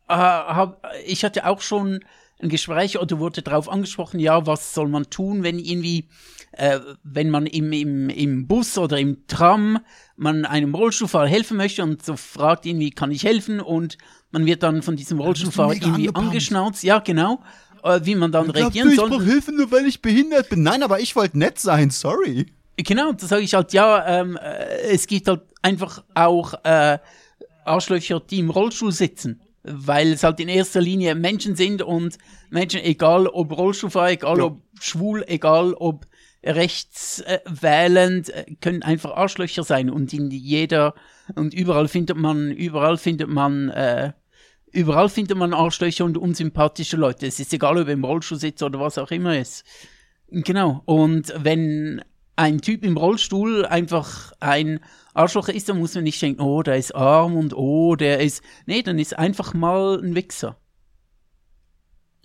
äh, 0.07 0.15
hab, 0.15 0.85
ich 1.05 1.23
hatte 1.25 1.45
auch 1.45 1.61
schon 1.61 1.99
ein 2.41 2.49
Gespräch 2.49 2.99
oder 2.99 3.19
wurde 3.19 3.41
darauf 3.41 3.69
angesprochen, 3.69 4.19
ja, 4.19 4.45
was 4.45 4.73
soll 4.73 4.87
man 4.87 5.09
tun, 5.09 5.43
wenn 5.43 5.59
irgendwie, 5.59 6.07
äh, 6.51 6.79
wenn 7.03 7.29
man 7.29 7.45
im, 7.45 7.71
im, 7.71 8.09
im 8.09 8.47
Bus 8.47 8.77
oder 8.77 8.97
im 8.99 9.27
Tram 9.27 9.79
man 10.15 10.45
einem 10.45 10.75
Rollstuhlfahrer 10.75 11.27
helfen 11.27 11.57
möchte 11.57 11.83
und 11.83 12.03
so 12.03 12.15
fragt 12.15 12.65
irgendwie, 12.65 12.91
kann 12.91 13.11
ich 13.11 13.23
helfen? 13.23 13.59
Und 13.59 13.97
man 14.31 14.45
wird 14.45 14.63
dann 14.63 14.81
von 14.81 14.95
diesem 14.95 15.19
Rollstuhlfahrer 15.19 15.73
irgendwie 15.73 16.07
angepumpt. 16.07 16.29
angeschnauzt. 16.29 16.83
Ja, 16.83 16.99
genau. 16.99 17.41
Äh, 17.83 18.01
wie 18.03 18.15
man 18.15 18.31
dann 18.31 18.49
ich 18.49 18.55
reagieren 18.55 18.95
soll. 18.95 19.05
Ich 19.07 19.11
brauche 19.11 19.25
Hilfe 19.25 19.51
nur, 19.51 19.71
weil 19.71 19.85
ich 19.85 20.01
behindert 20.01 20.49
bin. 20.49 20.63
Nein, 20.63 20.83
aber 20.83 20.99
ich 20.99 21.15
wollte 21.15 21.37
nett 21.37 21.59
sein, 21.59 21.89
sorry. 21.89 22.47
Genau, 22.77 23.11
da 23.11 23.27
sage 23.27 23.43
ich 23.43 23.53
halt, 23.53 23.73
ja, 23.73 24.21
ähm, 24.21 24.37
äh, 24.37 24.91
es 24.91 25.07
gibt 25.07 25.27
halt 25.27 25.41
einfach 25.61 26.03
auch 26.13 26.53
äh, 26.63 26.97
Arschlöcher, 27.65 28.19
die 28.19 28.39
im 28.39 28.49
Rollstuhl 28.49 28.91
sitzen 28.91 29.41
weil 29.63 30.13
es 30.13 30.23
halt 30.23 30.39
in 30.39 30.49
erster 30.49 30.81
Linie 30.81 31.15
Menschen 31.15 31.55
sind 31.55 31.81
und 31.81 32.17
Menschen, 32.49 32.81
egal 32.81 33.27
ob 33.27 33.55
Rollstuhlfahrer, 33.55 34.11
egal 34.11 34.37
ja. 34.37 34.43
ob 34.45 34.61
schwul, 34.79 35.23
egal 35.27 35.73
ob 35.73 36.07
rechtswählend, 36.43 38.29
äh, 38.29 38.45
können 38.61 38.81
einfach 38.83 39.11
Arschlöcher 39.15 39.63
sein 39.63 39.89
und 39.89 40.11
in 40.13 40.31
jeder 40.31 40.95
und 41.35 41.53
überall 41.53 41.87
findet 41.87 42.17
man, 42.17 42.51
überall 42.51 42.97
findet 42.97 43.29
man, 43.29 43.69
äh, 43.69 44.13
überall 44.71 45.09
findet 45.09 45.37
man 45.37 45.53
Arschlöcher 45.53 46.05
und 46.05 46.17
unsympathische 46.17 46.97
Leute. 46.97 47.27
Es 47.27 47.39
ist 47.39 47.53
egal, 47.53 47.77
ob 47.77 47.87
im 47.87 48.03
Rollstuhl 48.03 48.39
sitzt 48.39 48.63
oder 48.63 48.79
was 48.79 48.97
auch 48.97 49.11
immer 49.11 49.37
ist. 49.37 49.63
Genau. 50.29 50.81
Und 50.85 51.33
wenn 51.37 52.01
ein 52.35 52.61
Typ 52.61 52.83
im 52.83 52.97
Rollstuhl 52.97 53.65
einfach 53.65 54.31
ein 54.39 54.79
Arschloch 55.13 55.49
ist, 55.49 55.67
dann 55.69 55.79
muss 55.79 55.95
man 55.95 56.03
nicht 56.03 56.21
denken, 56.21 56.41
oh, 56.41 56.63
der 56.63 56.77
ist 56.77 56.95
arm 56.95 57.35
und 57.35 57.55
oh, 57.55 57.95
der 57.95 58.21
ist. 58.21 58.41
Nee, 58.65 58.81
dann 58.81 58.99
ist 58.99 59.17
einfach 59.17 59.53
mal 59.53 59.99
ein 60.01 60.15
Wichser. 60.15 60.57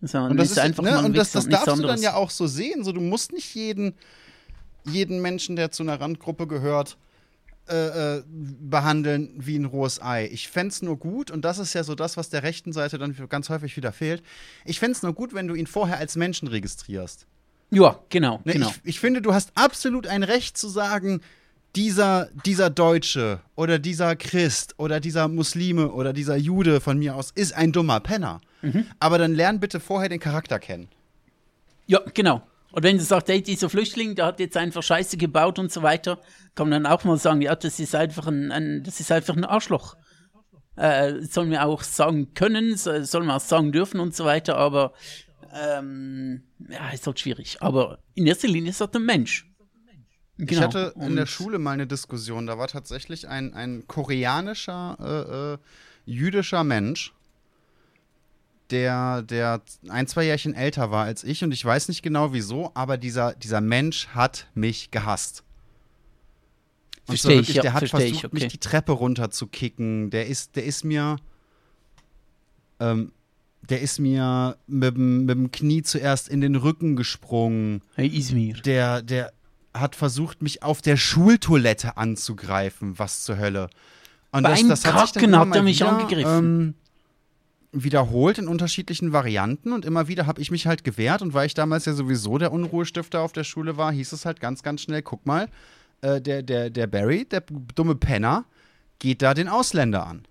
So, 0.02 0.18
und 0.18 0.36
das 0.36 0.50
ist, 0.50 0.58
einfach 0.58 0.82
ne, 0.82 0.90
mal 0.90 0.98
ein 0.98 1.04
und 1.06 1.16
das, 1.16 1.32
das 1.32 1.48
darfst 1.48 1.78
du 1.78 1.82
dann 1.82 2.00
ja 2.00 2.14
auch 2.14 2.30
so 2.30 2.46
sehen. 2.46 2.84
So, 2.84 2.92
du 2.92 3.00
musst 3.00 3.32
nicht 3.32 3.54
jeden, 3.54 3.94
jeden 4.84 5.22
Menschen, 5.22 5.56
der 5.56 5.70
zu 5.70 5.82
einer 5.82 6.00
Randgruppe 6.00 6.46
gehört, 6.46 6.98
äh, 7.68 8.18
äh, 8.18 8.22
behandeln 8.28 9.32
wie 9.38 9.58
ein 9.58 9.64
rohes 9.64 10.00
Ei. 10.00 10.28
Ich 10.30 10.48
fände 10.48 10.68
es 10.68 10.82
nur 10.82 10.98
gut, 10.98 11.32
und 11.32 11.44
das 11.44 11.58
ist 11.58 11.74
ja 11.74 11.82
so 11.82 11.96
das, 11.96 12.16
was 12.16 12.28
der 12.28 12.44
rechten 12.44 12.72
Seite 12.72 12.98
dann 12.98 13.16
ganz 13.28 13.48
häufig 13.48 13.76
wieder 13.76 13.90
fehlt. 13.90 14.22
Ich 14.64 14.78
fände 14.78 14.92
es 14.92 15.02
nur 15.02 15.14
gut, 15.14 15.34
wenn 15.34 15.48
du 15.48 15.54
ihn 15.54 15.66
vorher 15.66 15.98
als 15.98 16.14
Menschen 16.14 16.46
registrierst. 16.46 17.26
Ja, 17.70 17.98
genau. 18.08 18.40
Ne, 18.44 18.52
genau. 18.52 18.68
Ich, 18.68 18.90
ich, 18.90 19.00
finde, 19.00 19.20
du 19.20 19.34
hast 19.34 19.50
absolut 19.56 20.06
ein 20.06 20.22
Recht 20.22 20.56
zu 20.56 20.68
sagen, 20.68 21.20
dieser, 21.76 22.30
dieser 22.44 22.70
Deutsche 22.70 23.40
oder 23.54 23.78
dieser 23.78 24.16
Christ 24.16 24.74
oder 24.78 24.98
dieser 24.98 25.28
Muslime 25.28 25.92
oder 25.92 26.12
dieser 26.12 26.36
Jude 26.36 26.80
von 26.80 26.98
mir 26.98 27.14
aus 27.14 27.30
ist 27.34 27.54
ein 27.54 27.72
dummer 27.72 28.00
Penner. 28.00 28.40
Mhm. 28.62 28.86
Aber 28.98 29.18
dann 29.18 29.34
lern 29.34 29.60
bitte 29.60 29.78
vorher 29.78 30.08
den 30.08 30.20
Charakter 30.20 30.58
kennen. 30.58 30.88
Ja, 31.86 32.00
genau. 32.14 32.42
Und 32.72 32.82
wenn 32.82 32.98
du 32.98 33.04
sagst, 33.04 33.28
hey, 33.28 33.42
dieser 33.42 33.70
Flüchtling, 33.70 34.14
der 34.16 34.26
hat 34.26 34.40
jetzt 34.40 34.56
einfach 34.56 34.82
Scheiße 34.82 35.16
gebaut 35.16 35.58
und 35.58 35.70
so 35.70 35.82
weiter, 35.82 36.18
kann 36.54 36.68
man 36.68 36.82
dann 36.82 36.92
auch 36.92 37.04
mal 37.04 37.18
sagen, 37.18 37.40
ja, 37.42 37.54
das 37.54 37.78
ist 37.78 37.94
einfach 37.94 38.26
ein, 38.26 38.50
ein 38.50 38.82
das 38.82 39.00
ist 39.00 39.12
einfach 39.12 39.36
ein 39.36 39.44
Arschloch. 39.44 39.96
Äh, 40.76 41.22
sollen 41.22 41.50
wir 41.50 41.64
auch 41.64 41.82
sagen 41.82 42.34
können, 42.34 42.76
sollen 42.76 43.26
wir 43.26 43.36
auch 43.36 43.40
sagen 43.40 43.72
dürfen 43.72 44.00
und 44.00 44.14
so 44.14 44.24
weiter, 44.24 44.56
aber 44.56 44.92
ähm, 45.54 46.42
ja, 46.68 46.90
ist 46.90 47.06
halt 47.06 47.18
schwierig. 47.20 47.56
Aber 47.60 47.98
in 48.14 48.26
erster 48.26 48.48
Linie 48.48 48.70
ist 48.70 48.80
das 48.80 48.92
ein 48.94 49.04
Mensch. 49.04 49.46
Genau. 50.38 50.50
Ich 50.52 50.60
hatte 50.60 50.94
in 51.00 51.16
der 51.16 51.26
Schule 51.26 51.58
mal 51.58 51.72
eine 51.72 51.86
Diskussion, 51.86 52.46
da 52.46 52.58
war 52.58 52.68
tatsächlich 52.68 53.26
ein, 53.26 53.54
ein 53.54 53.86
koreanischer, 53.86 54.96
äh, 55.00 55.54
äh, 55.54 55.58
jüdischer 56.04 56.62
Mensch, 56.62 57.14
der, 58.70 59.22
der 59.22 59.62
ein, 59.88 60.06
zwei 60.06 60.24
Jährchen 60.24 60.54
älter 60.54 60.90
war 60.90 61.04
als 61.04 61.24
ich 61.24 61.42
und 61.42 61.52
ich 61.52 61.64
weiß 61.64 61.88
nicht 61.88 62.02
genau 62.02 62.32
wieso, 62.32 62.70
aber 62.74 62.98
dieser, 62.98 63.34
dieser 63.34 63.60
Mensch 63.60 64.08
hat 64.08 64.48
mich 64.54 64.90
gehasst. 64.90 65.42
Verstehe 67.06 67.40
ich, 67.40 67.54
ja, 67.54 67.62
der 67.62 67.72
hat 67.72 67.88
versucht, 67.88 68.10
ich, 68.10 68.24
okay. 68.24 68.34
mich 68.34 68.48
die 68.48 68.58
Treppe 68.58 68.92
runter 68.92 69.30
zu 69.30 69.46
kicken. 69.46 70.10
Der 70.10 70.26
ist, 70.26 70.56
der 70.56 70.64
ist 70.64 70.84
mir, 70.84 71.16
ähm, 72.80 73.12
der 73.68 73.80
ist 73.80 74.00
mir 74.00 74.56
mit, 74.66 74.98
mit 74.98 75.30
dem 75.30 75.52
Knie 75.52 75.82
zuerst 75.82 76.28
in 76.28 76.40
den 76.40 76.56
Rücken 76.56 76.96
gesprungen. 76.96 77.82
Hey 77.94 78.08
Ismir. 78.08 78.54
Der, 78.56 79.02
der, 79.02 79.32
hat 79.80 79.96
versucht, 79.96 80.42
mich 80.42 80.62
auf 80.62 80.82
der 80.82 80.96
Schultoilette 80.96 81.96
anzugreifen. 81.96 82.98
Was 82.98 83.24
zur 83.24 83.38
Hölle. 83.38 83.68
Und 84.32 84.42
Bei 84.42 84.50
das, 84.50 84.60
einem 84.60 84.68
das 84.68 84.84
hat, 84.84 85.14
sich 85.14 85.22
dann 85.22 85.38
hat 85.38 85.54
er 85.54 85.62
mich 85.62 85.80
wieder, 85.80 85.90
angegriffen. 85.90 86.60
Ähm, 86.60 86.74
wiederholt 87.72 88.38
in 88.38 88.48
unterschiedlichen 88.48 89.12
Varianten 89.12 89.72
und 89.72 89.84
immer 89.84 90.08
wieder 90.08 90.26
habe 90.26 90.40
ich 90.40 90.50
mich 90.50 90.66
halt 90.66 90.84
gewehrt 90.84 91.22
und 91.22 91.34
weil 91.34 91.46
ich 91.46 91.54
damals 91.54 91.84
ja 91.84 91.92
sowieso 91.92 92.38
der 92.38 92.52
Unruhestifter 92.52 93.20
auf 93.20 93.32
der 93.32 93.44
Schule 93.44 93.76
war, 93.76 93.92
hieß 93.92 94.12
es 94.12 94.24
halt 94.24 94.40
ganz, 94.40 94.62
ganz 94.62 94.82
schnell, 94.82 95.02
guck 95.02 95.26
mal, 95.26 95.48
äh, 96.00 96.20
der, 96.20 96.42
der, 96.42 96.70
der 96.70 96.86
Barry, 96.86 97.26
der 97.26 97.42
dumme 97.74 97.94
Penner, 97.94 98.44
geht 98.98 99.22
da 99.22 99.34
den 99.34 99.48
Ausländer 99.48 100.06
an. 100.06 100.22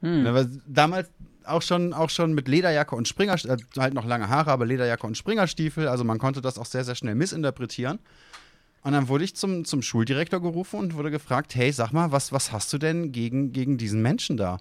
Hm. 0.00 0.26
Ja, 0.26 0.44
damals 0.66 1.08
auch 1.46 1.62
schon, 1.62 1.92
auch 1.92 2.10
schon 2.10 2.34
mit 2.34 2.48
Lederjacke 2.48 2.94
und 2.94 3.08
Springerstiefel, 3.08 3.58
äh, 3.58 3.80
halt 3.80 3.94
noch 3.94 4.06
lange 4.06 4.28
Haare, 4.28 4.50
aber 4.50 4.66
Lederjacke 4.66 5.06
und 5.06 5.16
Springerstiefel. 5.16 5.88
Also 5.88 6.04
man 6.04 6.18
konnte 6.18 6.40
das 6.40 6.58
auch 6.58 6.66
sehr, 6.66 6.84
sehr 6.84 6.94
schnell 6.94 7.14
missinterpretieren. 7.14 7.98
Und 8.82 8.92
dann 8.92 9.08
wurde 9.08 9.24
ich 9.24 9.36
zum, 9.36 9.64
zum 9.64 9.82
Schuldirektor 9.82 10.40
gerufen 10.40 10.78
und 10.78 10.94
wurde 10.94 11.10
gefragt, 11.10 11.54
hey, 11.54 11.70
sag 11.70 11.92
mal, 11.92 12.12
was, 12.12 12.32
was 12.32 12.50
hast 12.52 12.72
du 12.72 12.78
denn 12.78 13.12
gegen, 13.12 13.52
gegen 13.52 13.76
diesen 13.76 14.00
Menschen 14.00 14.36
da? 14.36 14.58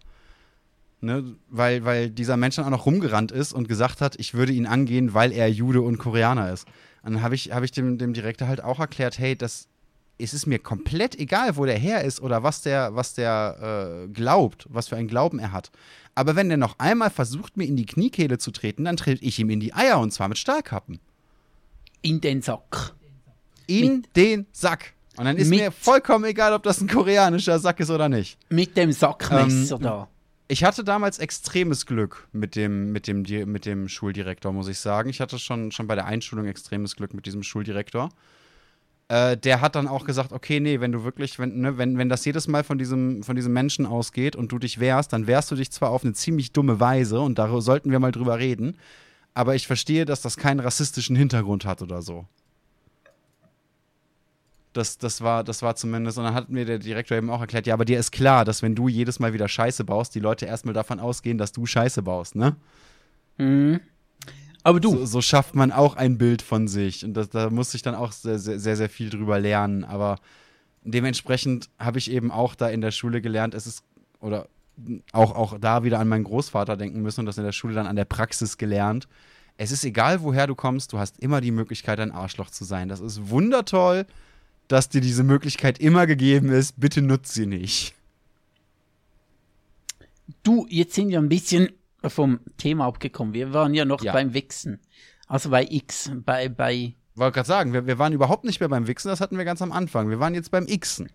Ne, 1.01 1.37
weil, 1.47 1.85
weil 1.85 2.09
dieser 2.09 2.35
Mensch 2.35 2.57
dann 2.57 2.65
auch 2.65 2.71
noch 2.71 2.85
rumgerannt 2.85 3.31
ist 3.31 3.53
und 3.53 3.69
gesagt 3.69 4.01
hat, 4.01 4.17
ich 4.19 4.33
würde 4.33 4.51
ihn 4.51 4.67
angehen, 4.67 5.13
weil 5.13 5.31
er 5.31 5.49
Jude 5.49 5.81
und 5.81 5.97
Koreaner 5.97 6.51
ist. 6.51 6.67
Und 7.03 7.13
dann 7.13 7.23
habe 7.23 7.35
ich, 7.35 7.53
hab 7.53 7.63
ich 7.63 7.71
dem, 7.71 7.97
dem 7.97 8.11
Direktor 8.11 8.49
halt 8.49 8.61
auch 8.61 8.81
erklärt, 8.81 9.17
hey, 9.17 9.37
das 9.37 9.69
es 10.19 10.33
ist 10.33 10.45
mir 10.45 10.59
komplett 10.59 11.17
egal, 11.17 11.55
wo 11.55 11.65
der 11.65 11.77
her 11.77 12.03
ist 12.03 12.21
oder 12.21 12.43
was 12.43 12.61
der, 12.61 12.93
was 12.93 13.13
der 13.13 14.03
äh, 14.05 14.07
glaubt, 14.09 14.67
was 14.69 14.89
für 14.89 14.97
einen 14.97 15.07
Glauben 15.07 15.39
er 15.39 15.53
hat. 15.53 15.71
Aber 16.19 16.35
wenn 16.35 16.49
der 16.49 16.57
noch 16.57 16.77
einmal 16.79 17.11
versucht, 17.11 17.55
mir 17.55 17.63
in 17.63 17.77
die 17.77 17.85
Kniekehle 17.85 18.37
zu 18.37 18.51
treten, 18.51 18.83
dann 18.83 18.97
trete 18.97 19.23
ich 19.23 19.39
ihm 19.39 19.49
in 19.49 19.61
die 19.61 19.73
Eier 19.73 20.01
und 20.01 20.11
zwar 20.11 20.27
mit 20.27 20.37
Stahlkappen. 20.37 20.99
In 22.01 22.19
den 22.19 22.41
Sack. 22.41 22.93
In 23.67 23.99
mit, 23.99 24.15
den 24.17 24.45
Sack. 24.51 24.95
Und 25.15 25.23
dann 25.23 25.37
ist 25.37 25.47
mir 25.47 25.71
vollkommen 25.71 26.25
egal, 26.25 26.51
ob 26.51 26.63
das 26.63 26.81
ein 26.81 26.89
koreanischer 26.89 27.57
Sack 27.57 27.79
ist 27.79 27.89
oder 27.89 28.09
nicht. 28.09 28.37
Mit 28.49 28.75
dem 28.75 28.91
Sackmesser 28.91 29.77
ähm, 29.77 29.81
da. 29.81 30.07
Ich 30.49 30.65
hatte 30.65 30.83
damals 30.83 31.19
extremes 31.19 31.85
Glück 31.85 32.27
mit 32.33 32.57
dem, 32.57 32.91
mit 32.91 33.07
dem, 33.07 33.21
mit 33.21 33.65
dem 33.65 33.87
Schuldirektor, 33.87 34.51
muss 34.51 34.67
ich 34.67 34.79
sagen. 34.79 35.09
Ich 35.09 35.21
hatte 35.21 35.39
schon, 35.39 35.71
schon 35.71 35.87
bei 35.87 35.95
der 35.95 36.05
Einschulung 36.05 36.47
extremes 36.47 36.97
Glück 36.97 37.13
mit 37.13 37.27
diesem 37.27 37.43
Schuldirektor. 37.43 38.09
Äh, 39.09 39.37
der 39.37 39.59
hat 39.59 39.75
dann 39.75 39.87
auch 39.87 40.05
gesagt, 40.05 40.31
okay, 40.31 40.59
nee, 40.59 40.79
wenn 40.79 40.91
du 40.91 41.03
wirklich, 41.03 41.39
wenn, 41.39 41.61
ne, 41.61 41.77
wenn, 41.79 41.97
wenn 41.97 42.09
das 42.09 42.23
jedes 42.25 42.47
Mal 42.47 42.63
von 42.63 42.77
diesem, 42.77 43.23
von 43.23 43.35
diesem 43.35 43.51
Menschen 43.51 43.87
ausgeht 43.87 44.35
und 44.35 44.51
du 44.51 44.59
dich 44.59 44.79
wehrst, 44.79 45.11
dann 45.11 45.25
wehrst 45.25 45.49
du 45.49 45.55
dich 45.55 45.71
zwar 45.71 45.89
auf 45.89 46.03
eine 46.03 46.13
ziemlich 46.13 46.51
dumme 46.51 46.79
Weise 46.79 47.19
und 47.19 47.39
da 47.39 47.59
sollten 47.59 47.89
wir 47.89 47.97
mal 47.99 48.11
drüber 48.11 48.37
reden, 48.37 48.77
aber 49.33 49.55
ich 49.55 49.65
verstehe, 49.65 50.05
dass 50.05 50.21
das 50.21 50.37
keinen 50.37 50.59
rassistischen 50.59 51.15
Hintergrund 51.15 51.65
hat 51.65 51.81
oder 51.81 52.03
so. 52.03 52.25
Das, 54.73 54.99
das, 54.99 55.21
war, 55.21 55.43
das 55.43 55.63
war 55.63 55.75
zumindest, 55.75 56.19
und 56.19 56.25
dann 56.25 56.35
hat 56.35 56.51
mir 56.51 56.65
der 56.65 56.77
Direktor 56.77 57.17
eben 57.17 57.31
auch 57.31 57.41
erklärt, 57.41 57.65
ja, 57.65 57.73
aber 57.73 57.85
dir 57.85 57.97
ist 57.97 58.11
klar, 58.11 58.45
dass 58.45 58.61
wenn 58.61 58.75
du 58.75 58.87
jedes 58.87 59.19
Mal 59.19 59.33
wieder 59.33 59.47
Scheiße 59.47 59.83
baust, 59.85 60.13
die 60.13 60.19
Leute 60.19 60.45
erstmal 60.45 60.75
davon 60.75 60.99
ausgehen, 60.99 61.39
dass 61.39 61.51
du 61.51 61.65
Scheiße 61.65 62.03
baust, 62.03 62.35
ne? 62.35 62.55
Mhm. 63.39 63.79
Aber 64.63 64.79
du. 64.79 64.91
So, 64.91 65.05
so, 65.05 65.21
schafft 65.21 65.55
man 65.55 65.71
auch 65.71 65.95
ein 65.95 66.17
Bild 66.17 66.41
von 66.41 66.67
sich. 66.67 67.05
Und 67.05 67.13
das, 67.13 67.29
da 67.29 67.49
musste 67.49 67.77
ich 67.77 67.83
dann 67.83 67.95
auch 67.95 68.11
sehr, 68.11 68.39
sehr, 68.39 68.59
sehr, 68.59 68.75
sehr 68.75 68.89
viel 68.89 69.09
drüber 69.09 69.39
lernen. 69.39 69.83
Aber 69.83 70.19
dementsprechend 70.83 71.69
habe 71.79 71.97
ich 71.97 72.11
eben 72.11 72.31
auch 72.31 72.55
da 72.55 72.69
in 72.69 72.81
der 72.81 72.91
Schule 72.91 73.21
gelernt, 73.21 73.53
es 73.53 73.67
ist, 73.67 73.83
oder 74.19 74.47
auch, 75.11 75.35
auch 75.35 75.57
da 75.59 75.83
wieder 75.83 75.99
an 75.99 76.07
meinen 76.07 76.23
Großvater 76.23 76.77
denken 76.77 77.01
müssen 77.01 77.21
und 77.21 77.25
das 77.25 77.37
in 77.37 77.43
der 77.43 77.51
Schule 77.51 77.73
dann 77.73 77.87
an 77.87 77.95
der 77.95 78.05
Praxis 78.05 78.57
gelernt. 78.57 79.07
Es 79.57 79.71
ist 79.71 79.83
egal, 79.83 80.21
woher 80.21 80.47
du 80.47 80.55
kommst, 80.55 80.93
du 80.93 80.99
hast 80.99 81.19
immer 81.19 81.41
die 81.41 81.51
Möglichkeit, 81.51 81.99
ein 81.99 82.11
Arschloch 82.11 82.49
zu 82.49 82.63
sein. 82.63 82.87
Das 82.87 83.01
ist 83.01 83.29
wundertoll 83.29 84.05
dass 84.69 84.87
dir 84.87 85.01
diese 85.01 85.23
Möglichkeit 85.23 85.79
immer 85.79 86.07
gegeben 86.07 86.49
ist. 86.49 86.79
Bitte 86.79 87.01
nutz 87.01 87.33
sie 87.33 87.47
nicht. 87.47 87.95
Du, 90.43 90.67
jetzt 90.69 90.93
sind 90.93 91.09
wir 91.09 91.17
ein 91.17 91.27
bisschen 91.27 91.69
vom 92.07 92.39
Thema 92.57 92.85
abgekommen. 92.85 93.33
Wir 93.33 93.53
waren 93.53 93.73
ja 93.73 93.85
noch 93.85 94.03
ja. 94.03 94.13
beim 94.13 94.33
Wichsen. 94.33 94.79
Also 95.27 95.49
bei 95.49 95.65
X, 95.69 96.11
bei, 96.25 96.49
bei. 96.49 96.93
Wollte 97.15 97.35
gerade 97.35 97.47
sagen, 97.47 97.73
wir, 97.73 97.85
wir 97.85 97.99
waren 97.99 98.13
überhaupt 98.13 98.45
nicht 98.45 98.59
mehr 98.59 98.69
beim 98.69 98.87
Wichsen, 98.87 99.09
das 99.09 99.21
hatten 99.21 99.37
wir 99.37 99.45
ganz 99.45 99.61
am 99.61 99.71
Anfang. 99.71 100.09
Wir 100.09 100.19
waren 100.19 100.33
jetzt 100.33 100.49
beim 100.51 100.65
Xen. 100.65 101.11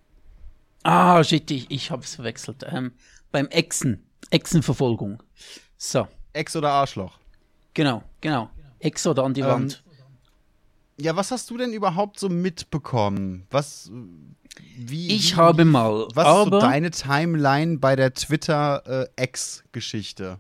Ah, 0.83 1.25
shit, 1.25 1.51
ich, 1.51 1.71
ich 1.71 1.91
hab's 1.91 2.17
verwechselt. 2.17 2.67
Ähm, 2.71 2.93
beim 3.33 3.47
Exen. 3.49 4.05
Exenverfolgung. 4.31 5.23
So. 5.77 6.07
Ex 6.33 6.55
oder 6.57 6.71
Arschloch. 6.71 7.19
Genau, 7.73 8.03
genau. 8.21 8.51
Ex 8.79 9.07
oder 9.07 9.25
an 9.25 9.35
die 9.35 9.41
ähm, 9.41 9.49
Wand. 9.49 9.83
Ja, 11.01 11.17
was 11.17 11.31
hast 11.31 11.49
du 11.51 11.57
denn 11.57 11.73
überhaupt 11.73 12.21
so 12.21 12.29
mitbekommen? 12.29 13.47
Was, 13.51 13.91
wie? 14.77 15.09
Ich 15.09 15.33
wie, 15.33 15.37
habe 15.37 15.65
mal. 15.65 16.07
Was 16.15 16.29
ist 16.29 16.45
so 16.45 16.51
deine 16.61 16.91
Timeline 16.91 17.79
bei 17.79 17.97
der 17.97 18.13
Twitter-Ex-Geschichte? 18.15 20.39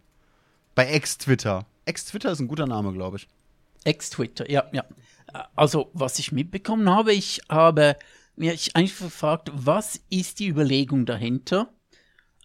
Bei 0.75 0.87
Ex-Twitter. 0.87 1.67
Ex-Twitter 1.85 2.33
ist 2.33 2.41
ein 2.41 2.49
guter 2.49 2.67
Name, 2.67 2.93
glaube 2.93 3.19
ich. 3.19 3.29
Ex-Twitter, 3.85 4.51
ja, 4.51 4.65
ja. 4.73 4.85
Also, 5.55 5.91
was 5.93 6.19
ich 6.19 6.33
mitbekommen 6.33 6.89
habe, 6.89 7.13
ich 7.13 7.43
habe 7.49 7.97
mich 8.37 8.75
einfach 8.75 9.07
gefragt, 9.07 9.51
was 9.55 10.01
ist 10.11 10.39
die 10.39 10.49
Überlegung 10.49 11.07
dahinter? 11.07 11.73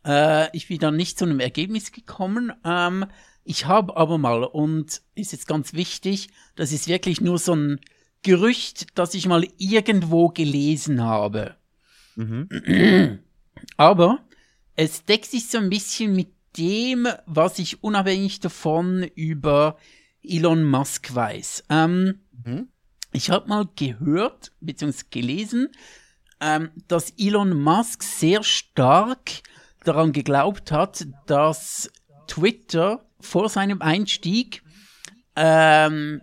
Äh, 0.05 0.55
ich 0.55 0.67
bin 0.67 0.79
dann 0.79 0.95
nicht 0.95 1.17
zu 1.17 1.25
einem 1.25 1.39
Ergebnis 1.39 1.91
gekommen. 1.91 2.51
Ähm, 2.63 3.05
ich 3.43 3.65
habe 3.65 3.97
aber 3.97 4.17
mal, 4.17 4.43
und 4.43 5.01
ist 5.15 5.31
jetzt 5.31 5.47
ganz 5.47 5.73
wichtig, 5.73 6.29
das 6.55 6.71
ist 6.71 6.87
wirklich 6.87 7.21
nur 7.21 7.39
so 7.39 7.55
ein 7.55 7.79
Gerücht, 8.21 8.87
das 8.95 9.13
ich 9.13 9.27
mal 9.27 9.47
irgendwo 9.57 10.27
gelesen 10.29 11.01
habe. 11.01 11.55
Mhm. 12.15 13.19
Aber 13.77 14.19
es 14.75 15.05
deckt 15.05 15.25
sich 15.25 15.47
so 15.47 15.57
ein 15.57 15.69
bisschen 15.69 16.15
mit 16.15 16.27
dem, 16.57 17.07
was 17.25 17.59
ich 17.59 17.83
unabhängig 17.83 18.39
davon 18.39 19.03
über 19.15 19.77
Elon 20.23 20.63
Musk 20.63 21.13
weiß. 21.13 21.65
Ähm, 21.69 22.21
mhm. 22.45 22.69
Ich 23.11 23.29
habe 23.29 23.47
mal 23.47 23.67
gehört, 23.75 24.51
beziehungsweise 24.59 25.05
gelesen, 25.09 25.69
ähm, 26.39 26.69
dass 26.87 27.13
Elon 27.17 27.59
Musk 27.59 28.03
sehr 28.03 28.43
stark 28.43 29.41
daran 29.83 30.11
geglaubt 30.11 30.71
hat, 30.71 31.07
dass 31.25 31.91
Twitter 32.27 33.05
vor 33.19 33.49
seinem 33.49 33.81
Einstieg 33.81 34.61
ähm, 35.35 36.21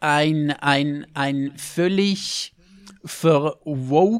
ein, 0.00 0.50
ein, 0.50 1.06
ein 1.14 1.52
völlig 1.56 2.54
verwogtes, 3.04 4.10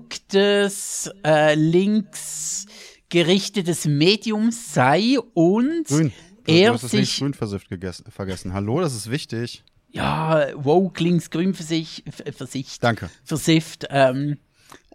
äh, 1.25 1.55
links 1.55 2.67
gerichtetes 3.11 3.85
Medium 3.85 4.51
sei 4.51 5.19
und 5.35 5.87
grün. 5.87 6.13
Du, 6.45 6.53
er 6.53 6.69
du 6.69 6.75
hast 6.75 6.89
sich 6.89 7.19
grün 7.19 7.35
versifft 7.35 7.69
vergessen. 8.09 8.55
Hallo, 8.55 8.81
das 8.81 8.95
ist 8.95 9.11
wichtig. 9.11 9.63
Ja, 9.91 10.47
woke 10.55 11.03
links 11.03 11.31
grün 11.31 11.53
versicht, 11.53 12.05
versicht 12.35 12.83
Danke. 12.83 13.11
versifft. 13.25 13.87
Ähm, 13.91 14.39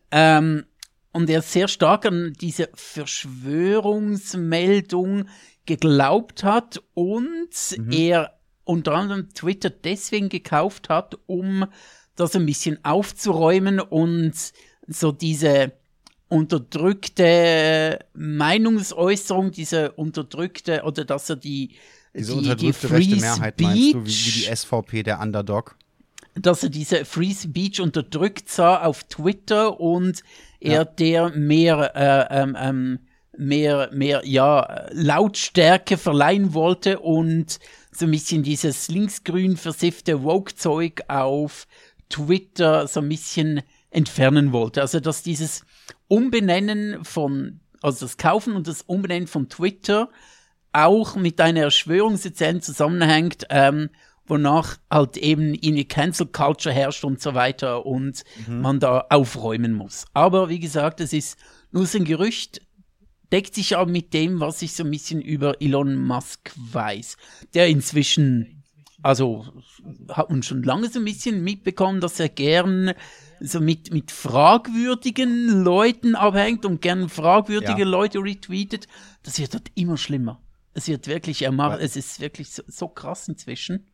ähm, 0.09 0.65
und 1.11 1.29
er 1.29 1.41
sehr 1.41 1.67
stark 1.67 2.05
an 2.05 2.33
diese 2.39 2.69
Verschwörungsmeldung 2.73 5.25
geglaubt 5.65 6.43
hat 6.43 6.81
und 6.93 7.49
mhm. 7.77 7.91
er 7.91 8.39
unter 8.63 8.95
anderem 8.95 9.33
Twitter 9.33 9.69
deswegen 9.69 10.29
gekauft 10.29 10.89
hat, 10.89 11.17
um 11.25 11.65
das 12.15 12.35
ein 12.35 12.45
bisschen 12.45 12.83
aufzuräumen 12.83 13.79
und 13.79 14.33
so 14.87 15.11
diese 15.11 15.73
unterdrückte 16.27 17.99
Meinungsäußerung, 18.13 19.51
diese 19.51 19.91
unterdrückte, 19.91 20.83
oder 20.83 21.05
dass 21.05 21.29
er 21.29 21.35
die, 21.35 21.75
diese 22.15 22.33
die, 22.33 22.37
unterdrückte 22.39 22.87
die 22.87 22.93
rechte 22.93 23.15
Mehrheit 23.17 23.53
Speech, 23.55 23.67
meinst 23.67 23.93
du, 23.93 24.05
wie, 24.05 24.09
wie 24.09 24.31
die 24.31 24.55
SVP, 24.55 25.03
der 25.03 25.19
Underdog? 25.19 25.75
Dass 26.35 26.63
er 26.63 26.69
diese 26.69 27.05
Free 27.05 27.33
Speech 27.33 27.79
unterdrückt 27.79 28.49
sah 28.49 28.81
auf 28.81 29.03
Twitter 29.05 29.79
und 29.79 30.21
er 30.59 30.73
ja. 30.73 30.83
der 30.83 31.29
mehr 31.29 31.91
äh, 31.95 32.41
ähm, 32.41 32.57
ähm, 32.59 32.99
mehr, 33.37 33.89
mehr, 33.91 34.21
ja, 34.25 34.87
Lautstärke 34.91 35.97
verleihen 35.97 36.53
wollte 36.53 36.99
und 36.99 37.59
so 37.91 38.05
ein 38.05 38.11
bisschen 38.11 38.43
dieses 38.43 38.89
linksgrün 38.89 39.57
versiffte 39.57 40.23
Woke-Zeug 40.23 41.03
auf 41.07 41.67
Twitter 42.09 42.87
so 42.87 42.99
ein 42.99 43.09
bisschen 43.09 43.61
entfernen 43.95 44.51
wollte. 44.51 44.81
Also, 44.81 44.99
dass 44.99 45.23
dieses 45.23 45.65
Umbenennen 46.07 47.03
von, 47.05 47.61
also 47.81 48.05
das 48.05 48.17
Kaufen 48.17 48.55
und 48.55 48.67
das 48.67 48.81
Umbenennen 48.81 49.27
von 49.27 49.49
Twitter 49.49 50.09
auch 50.73 51.15
mit 51.15 51.39
einer 51.39 51.61
Erschwörungserzählung 51.61 52.61
zusammenhängt, 52.61 53.45
ähm, 53.49 53.89
wonach 54.27 54.77
halt 54.91 55.17
eben 55.17 55.57
eine 55.63 55.85
Cancel 55.85 56.27
Culture 56.27 56.73
herrscht 56.73 57.05
und 57.05 57.21
so 57.21 57.33
weiter 57.33 57.85
und 57.85 58.23
mhm. 58.47 58.61
man 58.61 58.79
da 58.79 59.05
aufräumen 59.09 59.73
muss. 59.73 60.05
Aber 60.13 60.49
wie 60.49 60.59
gesagt, 60.59 60.99
es 60.99 61.13
ist 61.13 61.37
nur 61.71 61.85
so 61.85 61.97
ein 61.97 62.05
Gerücht, 62.05 62.61
deckt 63.31 63.55
sich 63.55 63.75
auch 63.75 63.85
mit 63.85 64.13
dem, 64.13 64.39
was 64.39 64.61
ich 64.61 64.73
so 64.73 64.83
ein 64.83 64.91
bisschen 64.91 65.21
über 65.21 65.61
Elon 65.61 65.95
Musk 65.95 66.51
weiß, 66.55 67.17
der 67.53 67.67
inzwischen, 67.67 68.63
also 69.01 69.45
hat 70.09 70.29
man 70.29 70.43
schon 70.43 70.63
lange 70.63 70.89
so 70.89 70.99
ein 70.99 71.05
bisschen 71.05 71.43
mitbekommen, 71.43 72.01
dass 72.01 72.19
er 72.19 72.29
gern 72.29 72.93
so 73.45 73.59
mit, 73.59 73.93
mit 73.93 74.11
fragwürdigen 74.11 75.63
Leuten 75.63 76.15
abhängt 76.15 76.65
und 76.65 76.81
gern 76.81 77.09
fragwürdige 77.09 77.81
ja. 77.81 77.85
Leute 77.85 78.19
retweetet. 78.19 78.87
Das 79.23 79.39
wird 79.39 79.53
dort 79.53 79.71
immer 79.75 79.97
schlimmer. 79.97 80.41
Es 80.73 80.87
wird 80.87 81.07
wirklich, 81.07 81.41
er 81.41 81.51
macht, 81.51 81.79
es 81.79 81.95
ist 81.95 82.19
wirklich 82.19 82.49
so, 82.49 82.63
so 82.67 82.87
krass 82.87 83.27
inzwischen. 83.27 83.87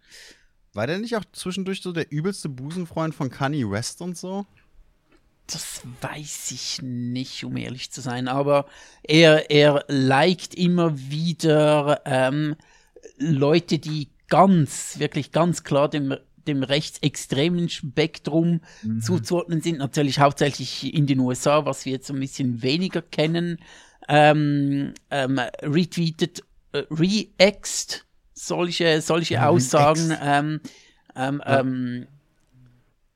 War 0.73 0.87
der 0.87 0.97
nicht 0.99 1.15
auch 1.15 1.25
zwischendurch 1.31 1.81
so 1.81 1.91
der 1.91 2.11
übelste 2.11 2.49
Busenfreund 2.49 3.13
von 3.13 3.29
Kanye 3.29 3.69
West 3.69 4.01
und 4.01 4.17
so? 4.17 4.45
Das 5.47 5.81
weiß 5.99 6.51
ich 6.51 6.81
nicht, 6.81 7.43
um 7.43 7.57
ehrlich 7.57 7.91
zu 7.91 7.99
sein, 7.99 8.27
aber 8.27 8.65
er, 9.03 9.51
er 9.51 9.83
liked 9.89 10.55
immer 10.55 10.97
wieder 10.97 12.01
ähm, 12.05 12.55
Leute, 13.17 13.79
die 13.79 14.09
ganz, 14.29 14.97
wirklich 14.97 15.33
ganz 15.33 15.63
klar 15.63 15.89
dem, 15.89 16.15
dem 16.47 16.63
rechtsextremen 16.63 17.69
Spektrum 17.69 18.61
mhm. 18.84 19.01
zuzuordnen 19.01 19.61
sind. 19.61 19.80
Natürlich 19.80 20.19
hauptsächlich 20.19 20.93
in 20.93 21.07
den 21.07 21.19
USA, 21.19 21.65
was 21.65 21.85
wir 21.85 21.93
jetzt 21.93 22.09
ein 22.09 22.19
bisschen 22.19 22.61
weniger 22.61 23.01
kennen. 23.01 23.59
Ähm, 24.07 24.93
ähm, 25.09 25.39
retweetet, 25.61 26.43
äh, 26.73 26.84
reaxt 26.89 28.05
solche, 28.34 29.01
solche 29.01 29.45
Aussagen. 29.45 30.15
Ähm, 30.22 30.61
ähm, 31.15 31.41
ja. 31.45 31.59
ähm, 31.59 32.07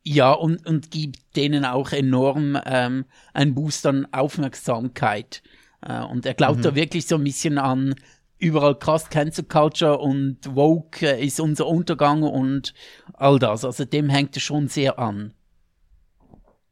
Ja, 0.03 0.31
und, 0.31 0.65
und 0.68 0.91
gibt 0.91 1.35
denen 1.35 1.65
auch 1.65 1.91
enorm 1.91 2.60
ähm, 2.65 3.06
einen 3.34 3.56
Boost 3.56 3.85
an 3.85 4.07
Aufmerksamkeit. 4.11 5.41
Äh, 5.81 6.02
und 6.02 6.26
er 6.26 6.34
glaubt 6.34 6.60
mhm. 6.60 6.64
da 6.64 6.76
wirklich 6.76 7.07
so 7.07 7.15
ein 7.15 7.23
bisschen 7.23 7.57
an 7.57 7.95
überall 8.37 8.77
krass 8.77 9.09
Cancel 9.09 9.45
Culture 9.45 9.97
und 9.97 10.37
Woke 10.55 11.05
äh, 11.05 11.25
ist 11.25 11.39
unser 11.39 11.67
Untergang 11.67 12.23
und 12.23 12.73
all 13.13 13.39
das. 13.39 13.65
Also 13.65 13.85
dem 13.85 14.09
hängt 14.09 14.35
es 14.37 14.43
schon 14.43 14.67
sehr 14.67 14.99
an. 14.99 15.33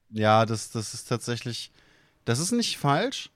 Ja, 0.10 0.45
das, 0.45 0.69
das 0.72 0.94
ist 0.94 1.10
tatsächlich, 1.10 1.72
das 2.26 2.40
ist 2.40 2.52
nicht 2.52 2.77
falsch, 2.77 3.31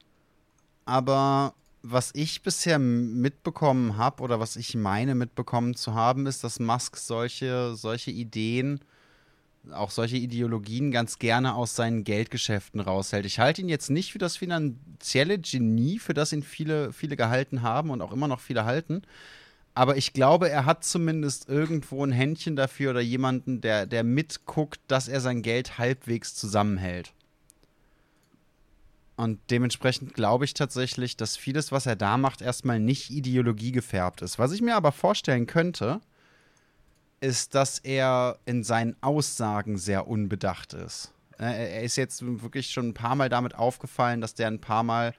aber 0.86 1.56
was 1.82 2.12
ich 2.14 2.44
bisher 2.44 2.80
mitbekommen 2.80 3.98
habe 3.98 4.22
oder 4.22 4.40
was 4.40 4.58
ich 4.58 4.76
meine 4.76 5.16
mitbekommen 5.16 5.76
zu 5.76 5.94
haben, 5.94 6.28
ist, 6.28 6.44
dass 6.44 6.60
Musk 6.60 6.98
solche, 6.98 7.76
solche 7.76 8.12
Ideen 8.12 8.82
auch 9.74 9.92
solche 9.92 10.18
Ideologien 10.18 10.92
ganz 10.92 11.20
gerne 11.20 11.56
aus 11.56 11.76
seinen 11.76 12.04
Geldgeschäften 12.04 12.80
raushält. 12.80 13.26
Ich 13.26 13.40
halte 13.40 13.62
ihn 13.62 13.70
jetzt 13.70 13.90
nicht 13.90 14.12
für 14.12 14.20
das 14.20 14.38
finanzielle 14.38 15.40
Genie, 15.40 16.00
für 16.00 16.14
das 16.14 16.34
ihn 16.34 16.44
viele, 16.44 16.94
viele 16.94 17.16
gehalten 17.16 17.62
haben 17.62 17.90
und 17.90 18.02
auch 18.02 18.12
immer 18.12 18.28
noch 18.28 18.40
viele 18.40 18.66
halten. 18.66 19.02
Aber 19.74 19.96
ich 19.96 20.14
glaube, 20.14 20.50
er 20.50 20.66
hat 20.66 20.84
zumindest 20.84 21.50
irgendwo 21.50 22.04
ein 22.04 22.12
Händchen 22.12 22.56
dafür 22.56 22.92
oder 22.92 23.02
jemanden, 23.02 23.62
der, 23.62 23.86
der 23.86 24.04
mitguckt, 24.04 24.80
dass 24.88 25.08
er 25.08 25.22
sein 25.22 25.44
Geld 25.44 25.78
halbwegs 25.78 26.34
zusammenhält. 26.34 27.14
Und 29.18 29.40
dementsprechend 29.50 30.14
glaube 30.14 30.46
ich 30.46 30.54
tatsächlich, 30.54 31.18
dass 31.18 31.38
vieles, 31.38 31.72
was 31.72 31.86
er 31.86 31.96
da 31.96 32.18
macht, 32.18 32.42
erstmal 32.42 32.80
nicht 32.80 33.10
ideologiegefärbt 33.10 34.22
ist. 34.22 34.40
Was 34.40 34.52
ich 34.52 34.62
mir 34.62 34.76
aber 34.76 34.92
vorstellen 34.92 35.48
könnte, 35.48 36.02
ist, 37.20 37.56
dass 37.56 37.80
er 37.80 38.38
in 38.46 38.64
seinen 38.64 38.96
Aussagen 39.02 39.78
sehr 39.78 40.08
unbedacht 40.08 40.74
ist. 40.74 41.14
Er 41.38 41.84
ist 41.84 41.96
jetzt 41.96 42.24
wirklich 42.42 42.70
schon 42.72 42.90
ein 42.90 42.94
paar 42.94 43.16
Mal 43.16 43.30
damit 43.30 43.56
aufgefallen, 43.56 44.22
dass 44.22 44.34
der 44.34 44.48
ein 44.48 44.60
paar 44.60 44.84
Mal 44.84 45.14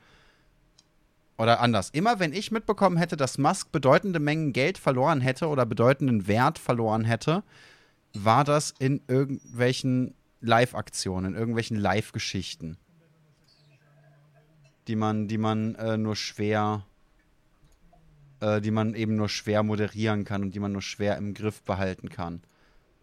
oder 1.36 1.60
anders. 1.60 1.90
Immer 1.90 2.18
wenn 2.18 2.32
ich 2.32 2.50
mitbekommen 2.50 2.96
hätte, 2.96 3.16
dass 3.16 3.38
Musk 3.38 3.70
bedeutende 3.70 4.18
Mengen 4.18 4.52
Geld 4.52 4.78
verloren 4.78 5.20
hätte 5.20 5.46
oder 5.46 5.64
bedeutenden 5.64 6.26
Wert 6.26 6.58
verloren 6.58 7.04
hätte, 7.04 7.44
war 8.12 8.42
das 8.42 8.74
in 8.78 9.00
irgendwelchen 9.06 10.14
Live-Aktionen, 10.40 11.34
in 11.34 11.38
irgendwelchen 11.38 11.76
Live-Geschichten, 11.76 12.76
die 14.88 14.96
man, 14.96 15.28
die 15.28 15.38
man 15.38 15.76
äh, 15.76 15.96
nur 15.96 16.16
schwer 16.16 16.84
äh, 18.40 18.60
die 18.60 18.70
man 18.70 18.94
eben 18.94 19.16
nur 19.16 19.28
schwer 19.28 19.62
moderieren 19.62 20.24
kann 20.24 20.42
und 20.42 20.54
die 20.54 20.60
man 20.60 20.72
nur 20.72 20.82
schwer 20.82 21.16
im 21.16 21.34
Griff 21.34 21.62
behalten 21.62 22.08
kann. 22.08 22.42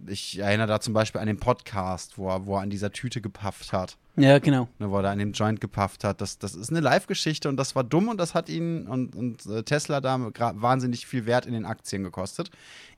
Ich 0.07 0.39
erinnere 0.39 0.67
da 0.67 0.79
zum 0.81 0.93
Beispiel 0.93 1.21
an 1.21 1.27
den 1.27 1.37
Podcast, 1.37 2.17
wo 2.17 2.29
er, 2.29 2.45
wo 2.45 2.55
er 2.55 2.61
an 2.61 2.69
dieser 2.69 2.91
Tüte 2.91 3.21
gepafft 3.21 3.71
hat. 3.71 3.97
Ja, 4.17 4.39
genau. 4.39 4.67
Ne, 4.79 4.91
wo 4.91 4.97
er 4.97 5.03
da 5.03 5.11
an 5.11 5.19
dem 5.19 5.31
Joint 5.31 5.61
gepafft 5.61 6.03
hat. 6.03 6.21
Das, 6.21 6.37
das 6.37 6.53
ist 6.55 6.69
eine 6.69 6.79
Live-Geschichte 6.81 7.49
und 7.49 7.57
das 7.57 7.75
war 7.75 7.83
dumm 7.83 8.09
und 8.09 8.17
das 8.17 8.33
hat 8.33 8.49
ihn 8.49 8.87
und, 8.87 9.15
und 9.15 9.45
äh, 9.45 9.63
Tesla 9.63 10.01
da 10.01 10.19
wahnsinnig 10.19 11.07
viel 11.07 11.25
Wert 11.25 11.45
in 11.45 11.53
den 11.53 11.65
Aktien 11.65 12.03
gekostet. 12.03 12.49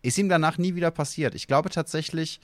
Ist 0.01 0.17
ihm 0.17 0.29
danach 0.29 0.57
nie 0.57 0.75
wieder 0.75 0.91
passiert. 0.91 1.35
Ich 1.35 1.47
glaube 1.47 1.69
tatsächlich, 1.69 2.39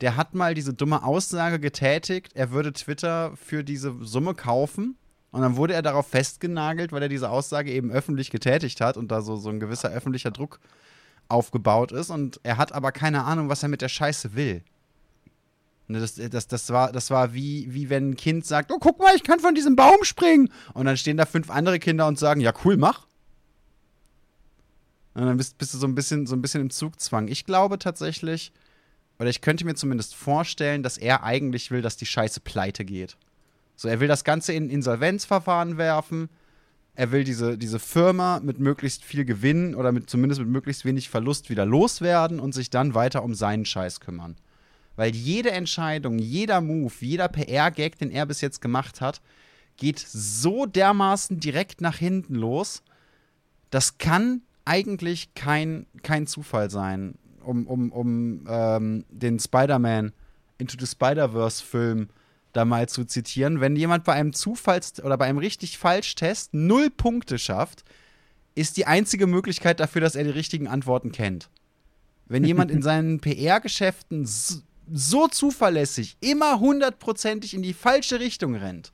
der 0.00 0.16
hat 0.16 0.34
mal 0.34 0.54
diese 0.54 0.74
dumme 0.74 1.02
Aussage 1.04 1.58
getätigt, 1.58 2.32
er 2.34 2.50
würde 2.50 2.72
Twitter 2.72 3.36
für 3.36 3.64
diese 3.64 3.94
Summe 4.02 4.34
kaufen 4.34 4.96
und 5.30 5.42
dann 5.42 5.56
wurde 5.56 5.74
er 5.74 5.82
darauf 5.82 6.06
festgenagelt, 6.06 6.92
weil 6.92 7.02
er 7.02 7.08
diese 7.08 7.30
Aussage 7.30 7.70
eben 7.70 7.90
öffentlich 7.90 8.30
getätigt 8.30 8.80
hat 8.80 8.96
und 8.96 9.10
da 9.10 9.20
so, 9.20 9.36
so 9.36 9.50
ein 9.50 9.60
gewisser 9.60 9.90
öffentlicher 9.90 10.30
Druck 10.30 10.58
aufgebaut 11.28 11.92
ist. 11.92 12.10
Und 12.10 12.40
er 12.42 12.56
hat 12.56 12.72
aber 12.72 12.92
keine 12.92 13.24
Ahnung, 13.24 13.48
was 13.48 13.62
er 13.62 13.68
mit 13.68 13.82
der 13.82 13.90
Scheiße 13.90 14.34
will. 14.34 14.62
Ne, 15.86 16.00
das, 16.00 16.14
das, 16.14 16.48
das, 16.48 16.70
war, 16.70 16.92
das 16.92 17.10
war 17.10 17.34
wie, 17.34 17.72
wie 17.72 17.90
wenn 17.90 18.10
ein 18.10 18.16
Kind 18.16 18.46
sagt, 18.46 18.72
oh, 18.72 18.78
guck 18.78 18.98
mal, 18.98 19.14
ich 19.16 19.22
kann 19.22 19.40
von 19.40 19.54
diesem 19.54 19.76
Baum 19.76 20.02
springen. 20.02 20.50
Und 20.72 20.86
dann 20.86 20.96
stehen 20.96 21.18
da 21.18 21.26
fünf 21.26 21.50
andere 21.50 21.78
Kinder 21.78 22.06
und 22.06 22.18
sagen, 22.18 22.40
ja, 22.40 22.52
cool, 22.64 22.78
mach. 22.78 23.06
Und 25.12 25.26
dann 25.26 25.36
bist, 25.36 25.58
bist 25.58 25.74
du 25.74 25.78
so 25.78 25.86
ein, 25.86 25.94
bisschen, 25.94 26.26
so 26.26 26.36
ein 26.36 26.42
bisschen 26.42 26.62
im 26.62 26.70
Zugzwang. 26.70 27.28
Ich 27.28 27.44
glaube 27.44 27.78
tatsächlich, 27.78 28.52
oder 29.18 29.28
ich 29.28 29.40
könnte 29.42 29.66
mir 29.66 29.74
zumindest 29.74 30.14
vorstellen, 30.14 30.82
dass 30.82 30.96
er 30.96 31.22
eigentlich 31.22 31.70
will, 31.70 31.82
dass 31.82 31.96
die 31.96 32.06
Scheiße 32.06 32.40
pleite 32.40 32.84
geht. 32.84 33.16
So, 33.78 33.86
er 33.86 34.00
will 34.00 34.08
das 34.08 34.24
Ganze 34.24 34.52
in 34.52 34.70
Insolvenzverfahren 34.70 35.78
werfen. 35.78 36.28
Er 36.96 37.12
will 37.12 37.22
diese, 37.22 37.56
diese 37.56 37.78
Firma 37.78 38.40
mit 38.40 38.58
möglichst 38.58 39.04
viel 39.04 39.24
Gewinn 39.24 39.76
oder 39.76 39.92
mit, 39.92 40.10
zumindest 40.10 40.40
mit 40.40 40.50
möglichst 40.50 40.84
wenig 40.84 41.08
Verlust 41.08 41.48
wieder 41.48 41.64
loswerden 41.64 42.40
und 42.40 42.54
sich 42.54 42.70
dann 42.70 42.96
weiter 42.96 43.22
um 43.22 43.36
seinen 43.36 43.64
Scheiß 43.64 44.00
kümmern. 44.00 44.34
Weil 44.96 45.14
jede 45.14 45.52
Entscheidung, 45.52 46.18
jeder 46.18 46.60
Move, 46.60 46.92
jeder 46.98 47.28
PR-Gag, 47.28 47.98
den 47.98 48.10
er 48.10 48.26
bis 48.26 48.40
jetzt 48.40 48.60
gemacht 48.60 49.00
hat, 49.00 49.20
geht 49.76 50.00
so 50.00 50.66
dermaßen 50.66 51.38
direkt 51.38 51.80
nach 51.80 51.98
hinten 51.98 52.34
los. 52.34 52.82
Das 53.70 53.98
kann 53.98 54.42
eigentlich 54.64 55.34
kein, 55.34 55.86
kein 56.02 56.26
Zufall 56.26 56.68
sein, 56.68 57.14
um, 57.44 57.68
um, 57.68 57.92
um 57.92 58.44
ähm, 58.48 59.04
den 59.08 59.38
Spider-Man 59.38 60.12
Into 60.58 60.76
the 60.80 60.86
Spider-Verse-Film 60.88 62.08
da 62.58 62.64
mal 62.64 62.88
zu 62.88 63.04
zitieren, 63.04 63.60
wenn 63.60 63.76
jemand 63.76 64.04
bei 64.04 64.14
einem 64.14 64.32
Zufalls- 64.32 65.02
oder 65.02 65.16
bei 65.16 65.26
einem 65.26 65.38
richtig 65.38 65.78
Falsch-Test 65.78 66.52
null 66.52 66.90
Punkte 66.90 67.38
schafft, 67.38 67.84
ist 68.56 68.76
die 68.76 68.86
einzige 68.86 69.28
Möglichkeit 69.28 69.78
dafür, 69.78 70.00
dass 70.00 70.16
er 70.16 70.24
die 70.24 70.30
richtigen 70.30 70.66
Antworten 70.66 71.12
kennt. 71.12 71.48
Wenn 72.26 72.44
jemand 72.44 72.72
in 72.72 72.82
seinen 72.82 73.20
PR-Geschäften 73.20 74.26
so 74.92 75.28
zuverlässig 75.28 76.16
immer 76.20 76.58
hundertprozentig 76.58 77.54
in 77.54 77.62
die 77.62 77.74
falsche 77.74 78.18
Richtung 78.18 78.56
rennt, 78.56 78.92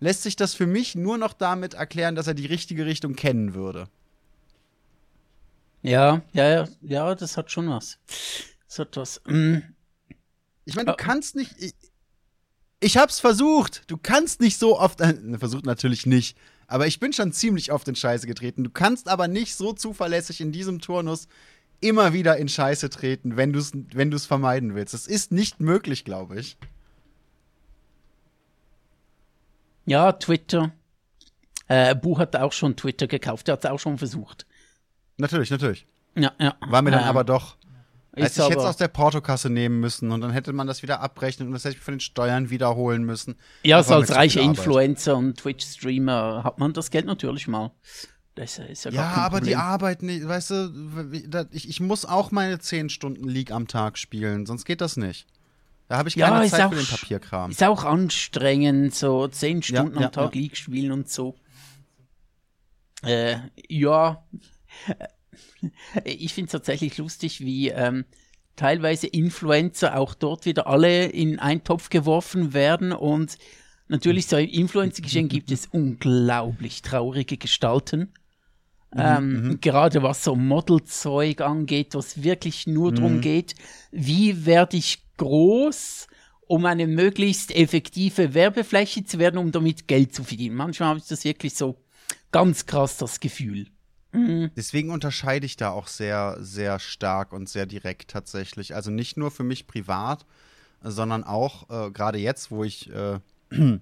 lässt 0.00 0.22
sich 0.22 0.34
das 0.34 0.54
für 0.54 0.66
mich 0.66 0.94
nur 0.94 1.18
noch 1.18 1.34
damit 1.34 1.74
erklären, 1.74 2.14
dass 2.14 2.26
er 2.26 2.34
die 2.34 2.46
richtige 2.46 2.86
Richtung 2.86 3.14
kennen 3.14 3.52
würde. 3.52 3.88
Ja, 5.82 6.22
ja, 6.32 6.48
ja, 6.48 6.68
ja, 6.80 7.14
das 7.14 7.36
hat 7.36 7.50
schon 7.50 7.68
was. 7.68 7.98
Das 8.66 8.78
hat 8.78 8.96
was. 8.96 9.20
Mm. 9.26 9.58
Ich 10.64 10.76
meine, 10.76 10.92
du 10.92 10.96
kannst 10.96 11.36
nicht. 11.36 11.54
Ich 12.84 12.98
hab's 12.98 13.18
versucht. 13.18 13.90
Du 13.90 13.96
kannst 13.96 14.42
nicht 14.42 14.58
so 14.58 14.78
oft. 14.78 15.00
Äh, 15.00 15.38
versucht 15.38 15.64
natürlich 15.64 16.04
nicht. 16.04 16.36
Aber 16.66 16.86
ich 16.86 17.00
bin 17.00 17.14
schon 17.14 17.32
ziemlich 17.32 17.72
oft 17.72 17.88
in 17.88 17.96
Scheiße 17.96 18.26
getreten. 18.26 18.62
Du 18.62 18.68
kannst 18.68 19.08
aber 19.08 19.26
nicht 19.26 19.56
so 19.56 19.72
zuverlässig 19.72 20.42
in 20.42 20.52
diesem 20.52 20.82
Turnus 20.82 21.26
immer 21.80 22.12
wieder 22.12 22.36
in 22.36 22.46
Scheiße 22.46 22.90
treten, 22.90 23.38
wenn 23.38 23.54
du 23.54 23.58
es 23.58 23.72
wenn 23.72 24.10
du's 24.10 24.26
vermeiden 24.26 24.74
willst. 24.74 24.92
Das 24.92 25.06
ist 25.06 25.32
nicht 25.32 25.60
möglich, 25.60 26.04
glaube 26.04 26.38
ich. 26.38 26.58
Ja, 29.86 30.12
Twitter. 30.12 30.70
Äh, 31.68 31.94
Bu 31.94 32.18
hat 32.18 32.36
auch 32.36 32.52
schon 32.52 32.76
Twitter 32.76 33.06
gekauft. 33.06 33.48
Der 33.48 33.54
hat 33.54 33.64
es 33.64 33.70
auch 33.70 33.80
schon 33.80 33.96
versucht. 33.96 34.44
Natürlich, 35.16 35.50
natürlich. 35.50 35.86
Ja, 36.16 36.32
ja. 36.38 36.54
War 36.60 36.82
mir 36.82 36.90
dann 36.90 37.04
äh, 37.04 37.06
aber 37.06 37.24
doch 37.24 37.56
Heißt, 38.16 38.38
ich 38.38 38.44
hätte 38.44 38.58
es 38.58 38.64
aus 38.64 38.76
der 38.76 38.88
Portokasse 38.88 39.50
nehmen 39.50 39.80
müssen 39.80 40.12
und 40.12 40.20
dann 40.20 40.30
hätte 40.30 40.52
man 40.52 40.66
das 40.66 40.82
wieder 40.82 41.00
abrechnen 41.00 41.48
und 41.48 41.54
das 41.54 41.64
hätte 41.64 41.76
ich 41.76 41.82
von 41.82 41.94
den 41.94 42.00
Steuern 42.00 42.50
wiederholen 42.50 43.04
müssen. 43.04 43.36
Ja, 43.62 43.82
so 43.82 43.94
als 43.94 44.14
reicher 44.14 44.40
Influencer 44.40 45.16
und 45.16 45.36
Twitch-Streamer 45.38 46.44
hat 46.44 46.58
man 46.58 46.72
das 46.72 46.90
Geld 46.90 47.06
natürlich 47.06 47.48
mal. 47.48 47.72
Das 48.36 48.58
ist 48.58 48.84
ja, 48.84 48.90
ja 48.90 49.02
aber 49.02 49.38
Problem. 49.38 49.44
die 49.44 49.56
Arbeit 49.56 50.02
nicht, 50.02 50.26
weißt 50.26 50.50
du, 50.50 51.48
ich, 51.52 51.68
ich 51.68 51.80
muss 51.80 52.04
auch 52.04 52.30
meine 52.30 52.58
10 52.58 52.88
Stunden 52.88 53.28
League 53.28 53.52
am 53.52 53.68
Tag 53.68 53.96
spielen, 53.98 54.46
sonst 54.46 54.64
geht 54.64 54.80
das 54.80 54.96
nicht. 54.96 55.26
Da 55.88 55.98
habe 55.98 56.08
ich 56.08 56.16
keine 56.16 56.44
ja, 56.44 56.50
Zeit 56.50 56.70
für 56.70 56.76
den 56.76 56.86
Papierkram. 56.86 57.50
Ist 57.50 57.62
auch 57.62 57.84
anstrengend, 57.84 58.94
so 58.94 59.28
10 59.28 59.62
Stunden 59.62 60.00
ja, 60.00 60.06
am 60.06 60.12
Tag 60.12 60.34
League 60.34 60.56
spielen 60.56 60.92
und 60.92 61.10
so. 61.10 61.36
Äh, 63.02 63.36
ja, 63.68 64.24
ich 66.04 66.34
finde 66.34 66.46
es 66.46 66.52
tatsächlich 66.52 66.98
lustig, 66.98 67.40
wie 67.40 67.68
ähm, 67.68 68.04
teilweise 68.56 69.06
Influencer 69.06 69.98
auch 69.98 70.14
dort 70.14 70.46
wieder 70.46 70.66
alle 70.66 71.06
in 71.06 71.38
einen 71.38 71.64
Topf 71.64 71.90
geworfen 71.90 72.54
werden 72.54 72.92
und 72.92 73.38
natürlich 73.88 74.26
so 74.26 74.36
im 74.36 74.48
Influencer-Geschehen 74.48 75.28
gibt 75.28 75.50
es 75.50 75.66
unglaublich 75.66 76.82
traurige 76.82 77.36
Gestalten. 77.36 78.12
Mhm, 78.92 79.00
ähm, 79.00 79.48
mhm. 79.48 79.60
Gerade 79.60 80.02
was 80.02 80.22
so 80.22 80.36
Modelzeug 80.36 81.40
angeht, 81.40 81.94
was 81.94 82.22
wirklich 82.22 82.66
nur 82.66 82.92
mhm. 82.92 82.94
darum 82.94 83.20
geht, 83.20 83.54
wie 83.90 84.46
werde 84.46 84.76
ich 84.76 85.02
groß, 85.16 86.06
um 86.46 86.64
eine 86.66 86.86
möglichst 86.86 87.54
effektive 87.54 88.34
Werbefläche 88.34 89.04
zu 89.04 89.18
werden, 89.18 89.38
um 89.38 89.50
damit 89.50 89.88
Geld 89.88 90.14
zu 90.14 90.24
verdienen. 90.24 90.56
Manchmal 90.56 90.90
habe 90.90 90.98
ich 90.98 91.06
das 91.06 91.24
wirklich 91.24 91.54
so 91.54 91.76
ganz 92.30 92.66
krass 92.66 92.96
das 92.98 93.20
Gefühl. 93.20 93.66
Mhm. 94.14 94.50
Deswegen 94.56 94.90
unterscheide 94.90 95.44
ich 95.44 95.56
da 95.56 95.70
auch 95.70 95.88
sehr, 95.88 96.38
sehr 96.40 96.78
stark 96.78 97.32
und 97.32 97.48
sehr 97.48 97.66
direkt 97.66 98.10
tatsächlich. 98.10 98.74
Also 98.74 98.90
nicht 98.90 99.16
nur 99.16 99.30
für 99.30 99.44
mich 99.44 99.66
privat, 99.66 100.24
sondern 100.82 101.24
auch 101.24 101.68
äh, 101.68 101.90
gerade 101.90 102.18
jetzt, 102.18 102.50
wo 102.50 102.64
ich, 102.64 102.90
äh, 102.90 103.18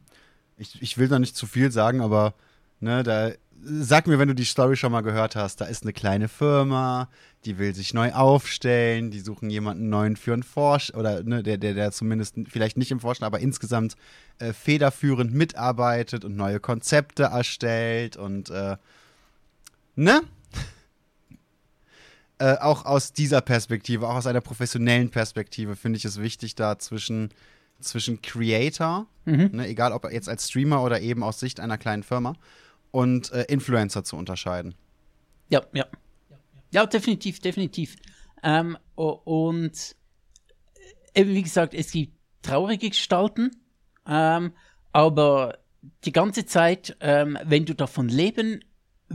ich, 0.56 0.82
ich 0.82 0.98
will 0.98 1.08
da 1.08 1.18
nicht 1.18 1.36
zu 1.36 1.46
viel 1.46 1.70
sagen, 1.70 2.00
aber 2.00 2.34
Ne, 2.82 3.04
da 3.04 3.30
sag 3.62 4.08
mir, 4.08 4.18
wenn 4.18 4.26
du 4.26 4.34
die 4.34 4.44
Story 4.44 4.74
schon 4.74 4.90
mal 4.90 5.02
gehört 5.02 5.36
hast, 5.36 5.60
da 5.60 5.66
ist 5.66 5.84
eine 5.84 5.92
kleine 5.92 6.26
Firma, 6.26 7.08
die 7.44 7.56
will 7.58 7.76
sich 7.76 7.94
neu 7.94 8.12
aufstellen, 8.12 9.12
die 9.12 9.20
suchen 9.20 9.50
jemanden 9.50 9.88
neuen 9.88 10.16
für 10.16 10.32
einen 10.32 10.42
Forsch 10.42 10.90
oder 10.92 11.22
ne, 11.22 11.44
der, 11.44 11.58
der, 11.58 11.74
der 11.74 11.92
zumindest 11.92 12.34
vielleicht 12.48 12.76
nicht 12.76 12.90
im 12.90 12.98
Forschen, 12.98 13.22
aber 13.22 13.38
insgesamt 13.38 13.94
äh, 14.40 14.52
federführend 14.52 15.32
mitarbeitet 15.32 16.24
und 16.24 16.34
neue 16.34 16.58
Konzepte 16.58 17.22
erstellt 17.22 18.16
und 18.16 18.50
äh, 18.50 18.78
ne? 19.94 20.22
äh, 22.38 22.56
auch 22.58 22.84
aus 22.84 23.12
dieser 23.12 23.40
Perspektive, 23.40 24.08
auch 24.08 24.16
aus 24.16 24.26
einer 24.26 24.40
professionellen 24.40 25.10
Perspektive, 25.10 25.76
finde 25.76 25.98
ich 25.98 26.04
es 26.04 26.20
wichtig, 26.20 26.54
da 26.54 26.78
zwischen, 26.78 27.30
zwischen 27.80 28.22
Creator, 28.22 29.06
mhm. 29.24 29.50
ne, 29.52 29.68
egal 29.68 29.92
ob 29.92 30.10
jetzt 30.10 30.28
als 30.28 30.48
Streamer 30.48 30.82
oder 30.82 31.00
eben 31.00 31.22
aus 31.22 31.40
Sicht 31.40 31.60
einer 31.60 31.78
kleinen 31.78 32.02
Firma, 32.02 32.34
und 32.90 33.32
äh, 33.32 33.44
Influencer 33.44 34.04
zu 34.04 34.16
unterscheiden. 34.16 34.74
Ja, 35.48 35.62
ja. 35.72 35.86
Ja, 36.72 36.86
definitiv, 36.86 37.40
definitiv. 37.40 37.96
Ähm, 38.42 38.78
und 38.94 39.96
äh, 41.14 41.20
eben 41.20 41.30
wie 41.30 41.42
gesagt, 41.42 41.74
es 41.74 41.92
gibt 41.92 42.14
traurige 42.42 42.88
Gestalten, 42.88 43.50
ähm, 44.06 44.52
aber 44.92 45.58
die 46.04 46.12
ganze 46.12 46.46
Zeit, 46.46 46.96
ähm, 47.00 47.38
wenn 47.44 47.66
du 47.66 47.74
davon 47.74 48.08
leben 48.08 48.64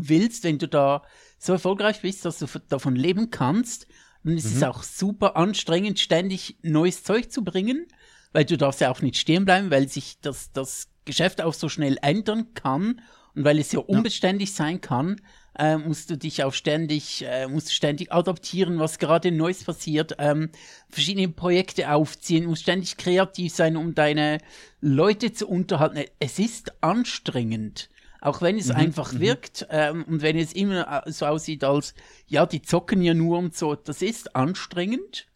willst, 0.02 0.44
wenn 0.44 0.58
du 0.58 0.68
da 0.68 1.04
so 1.40 1.54
erfolgreich 1.54 2.02
bist, 2.02 2.26
dass 2.26 2.40
du 2.40 2.48
davon 2.68 2.96
leben 2.96 3.30
kannst, 3.32 3.88
dann 4.24 4.38
ist 4.38 4.52
mhm. 4.52 4.58
es 4.58 4.64
auch 4.64 4.84
super 4.84 5.36
anstrengend, 5.36 6.00
ständig 6.00 6.58
neues 6.62 7.04
Zeug 7.04 7.32
zu 7.32 7.44
bringen, 7.44 7.88
weil 8.34 8.46
du 8.46 8.58
darfst 8.58 8.82
ja 8.82 8.92
auch 8.92 9.02
nicht 9.02 9.18
stehen 9.18 9.46
bleiben, 9.46 9.72
weil 9.72 9.88
sich 9.88 10.20
das, 10.22 10.52
das 10.52 10.90
Geschäft 11.06 11.42
auch 11.42 11.54
so 11.54 11.70
schnell 11.70 11.98
ändern 12.02 12.54
kann 12.54 13.02
und 13.36 13.46
weil 13.46 13.60
es 13.60 13.72
ja 13.72 13.80
unbeständig 13.80 14.50
ja. 14.50 14.56
sein 14.56 14.82
kann, 14.82 15.22
äh, 15.58 15.78
musst 15.78 16.10
du 16.10 16.18
dich 16.18 16.44
auch 16.44 16.54
ständig, 16.54 17.26
äh, 17.26 17.48
musst 17.48 17.74
ständig 17.74 18.12
adaptieren, 18.12 18.80
was 18.80 19.00
gerade 19.00 19.32
Neues 19.32 19.64
passiert, 19.64 20.16
ähm, 20.20 20.50
verschiedene 20.90 21.30
Projekte 21.30 21.92
aufziehen, 21.92 22.46
musst 22.46 22.64
ständig 22.64 22.98
kreativ 22.98 23.54
sein, 23.54 23.78
um 23.78 23.96
deine 23.96 24.40
Leute 24.82 25.34
zu 25.34 25.48
unterhalten. 25.48 26.04
Es 26.20 26.40
ist 26.40 26.84
anstrengend. 26.84 27.90
Auch 28.20 28.42
wenn 28.42 28.58
es 28.58 28.68
mhm, 28.68 28.76
einfach 28.76 29.14
mhm. 29.14 29.20
wirkt 29.20 29.68
ähm, 29.70 30.04
und 30.06 30.22
wenn 30.22 30.38
es 30.38 30.54
immer 30.54 31.06
äh, 31.06 31.12
so 31.12 31.26
aussieht, 31.26 31.64
als 31.64 31.94
ja, 32.28 32.46
die 32.46 32.62
zocken 32.62 33.02
ja 33.02 33.14
nur 33.14 33.38
und 33.38 33.56
so, 33.56 33.76
das 33.76 34.02
ist 34.02 34.36
anstrengend. 34.36 35.28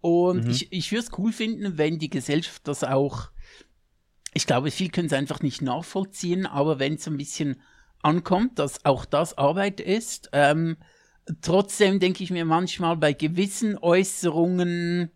Und 0.00 0.44
mhm. 0.44 0.50
ich, 0.50 0.72
ich 0.72 0.92
würde 0.92 1.04
es 1.04 1.18
cool 1.18 1.32
finden, 1.32 1.78
wenn 1.78 1.98
die 1.98 2.10
Gesellschaft 2.10 2.66
das 2.66 2.84
auch 2.84 3.30
ich 4.34 4.46
glaube, 4.46 4.70
viel 4.70 4.90
können 4.90 5.08
sie 5.08 5.16
einfach 5.16 5.40
nicht 5.40 5.62
nachvollziehen, 5.62 6.44
aber 6.44 6.80
wenn 6.80 6.94
es 6.94 7.06
ein 7.06 7.16
bisschen 7.16 7.62
ankommt, 8.02 8.58
dass 8.58 8.84
auch 8.84 9.04
das 9.04 9.38
Arbeit 9.38 9.80
ist, 9.80 10.28
ähm, 10.32 10.76
trotzdem 11.40 12.00
denke 12.00 12.22
ich 12.24 12.30
mir 12.30 12.44
manchmal 12.44 12.96
bei 12.96 13.12
gewissen 13.12 13.78
Äußerungen 13.78 15.10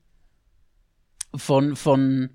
von, 1.35 1.77
von 1.77 2.31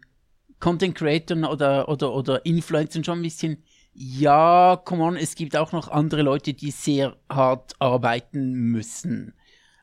Content 0.59 0.95
Creators 0.95 1.43
oder, 1.49 1.89
oder, 1.89 2.13
oder 2.13 2.45
Influencern 2.45 3.03
schon 3.03 3.19
ein 3.19 3.23
bisschen, 3.23 3.63
ja, 3.93 4.81
come 4.83 5.03
on, 5.03 5.15
es 5.17 5.35
gibt 5.35 5.55
auch 5.55 5.71
noch 5.71 5.87
andere 5.87 6.23
Leute, 6.23 6.53
die 6.53 6.71
sehr 6.71 7.15
hart 7.29 7.75
arbeiten 7.79 8.53
müssen. 8.53 9.33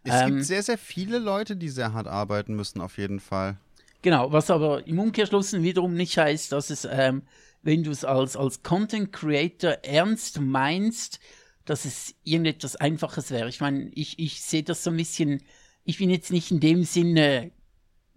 Es 0.02 0.22
ähm, 0.22 0.30
gibt 0.30 0.44
sehr, 0.44 0.62
sehr 0.62 0.78
viele 0.78 1.18
Leute, 1.18 1.56
die 1.56 1.68
sehr 1.68 1.92
hart 1.92 2.06
arbeiten 2.06 2.54
müssen, 2.54 2.80
auf 2.80 2.98
jeden 2.98 3.20
Fall. 3.20 3.58
Genau, 4.02 4.32
was 4.32 4.50
aber 4.50 4.86
im 4.86 4.98
Umkehrschluss 4.98 5.52
wiederum 5.52 5.94
nicht 5.94 6.16
heißt, 6.16 6.52
dass 6.52 6.70
es, 6.70 6.88
ähm, 6.90 7.22
wenn 7.62 7.84
du 7.84 7.90
es 7.90 8.04
als, 8.04 8.36
als 8.36 8.62
Content 8.62 9.12
Creator 9.12 9.72
ernst 9.82 10.40
meinst, 10.40 11.20
dass 11.66 11.84
es 11.84 12.14
irgendetwas 12.24 12.76
Einfaches 12.76 13.30
wäre. 13.30 13.48
Ich 13.48 13.60
meine, 13.60 13.90
ich, 13.92 14.18
ich 14.18 14.40
sehe 14.42 14.62
das 14.62 14.82
so 14.82 14.90
ein 14.90 14.96
bisschen, 14.96 15.42
ich 15.84 15.98
bin 15.98 16.10
jetzt 16.10 16.32
nicht 16.32 16.50
in 16.50 16.60
dem 16.60 16.84
Sinne 16.84 17.52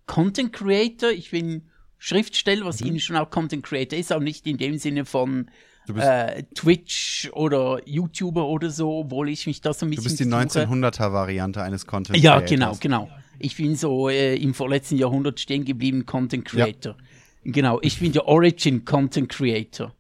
Content 0.06 0.54
Creator, 0.54 1.12
ich 1.12 1.32
bin 1.32 1.70
Schriftsteller, 1.98 2.66
was 2.66 2.82
mhm. 2.82 2.88
ihnen 2.88 3.00
schon 3.00 3.18
auch 3.18 3.30
Content 3.30 3.64
Creator 3.64 4.00
ist, 4.00 4.12
auch 4.12 4.20
nicht 4.20 4.48
in 4.48 4.58
dem 4.58 4.78
Sinne 4.78 5.06
von 5.06 5.52
äh, 5.96 6.44
Twitch 6.56 7.30
oder 7.34 7.80
YouTuber 7.86 8.48
oder 8.48 8.70
so, 8.70 9.00
obwohl 9.00 9.30
ich 9.30 9.48
mich 9.48 9.62
da 9.62 9.74
so 9.74 9.86
ein 9.86 9.90
bisschen. 9.90 10.04
Du 10.04 10.10
bist 10.10 10.20
die 10.20 10.26
1900er 10.26 11.12
Variante 11.12 11.62
eines 11.62 11.86
Content 11.86 12.20
Creators. 12.20 12.50
Ja, 12.50 12.56
genau, 12.56 12.78
genau. 12.80 13.10
Ich 13.40 13.58
bin 13.58 13.76
so 13.76 14.10
äh, 14.10 14.36
im 14.36 14.54
vorletzten 14.54 14.98
Jahrhundert 14.98 15.40
stehen 15.40 15.66
geblieben 15.66 16.06
Content 16.06 16.46
Creator. 16.46 16.96
Ja. 16.98 17.52
Genau, 17.52 17.80
ich 17.82 18.00
bin 18.00 18.12
der 18.14 18.28
Origin 18.28 18.86
Content 18.86 19.30
Creator. 19.30 19.94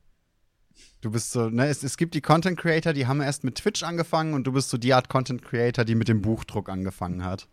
Du 1.02 1.12
bist 1.12 1.34
so, 1.34 1.50
ne, 1.50 1.68
es, 1.68 1.84
es 1.84 1.98
gibt 1.98 2.14
die 2.14 2.22
Content 2.22 2.58
Creator, 2.58 2.94
die 2.94 3.08
haben 3.08 3.20
erst 3.20 3.44
mit 3.44 3.56
Twitch 3.56 3.84
angefangen 3.84 4.34
und 4.34 4.48
du 4.48 4.54
bist 4.54 4.70
so 4.70 4.78
die 4.78 4.94
Art 4.94 5.10
Content 5.10 5.44
Creator, 5.44 5.84
die 5.84 5.96
mit 5.96 6.08
dem 6.08 6.22
Buchdruck 6.22 6.70
angefangen 6.70 7.26
hat. 7.26 7.48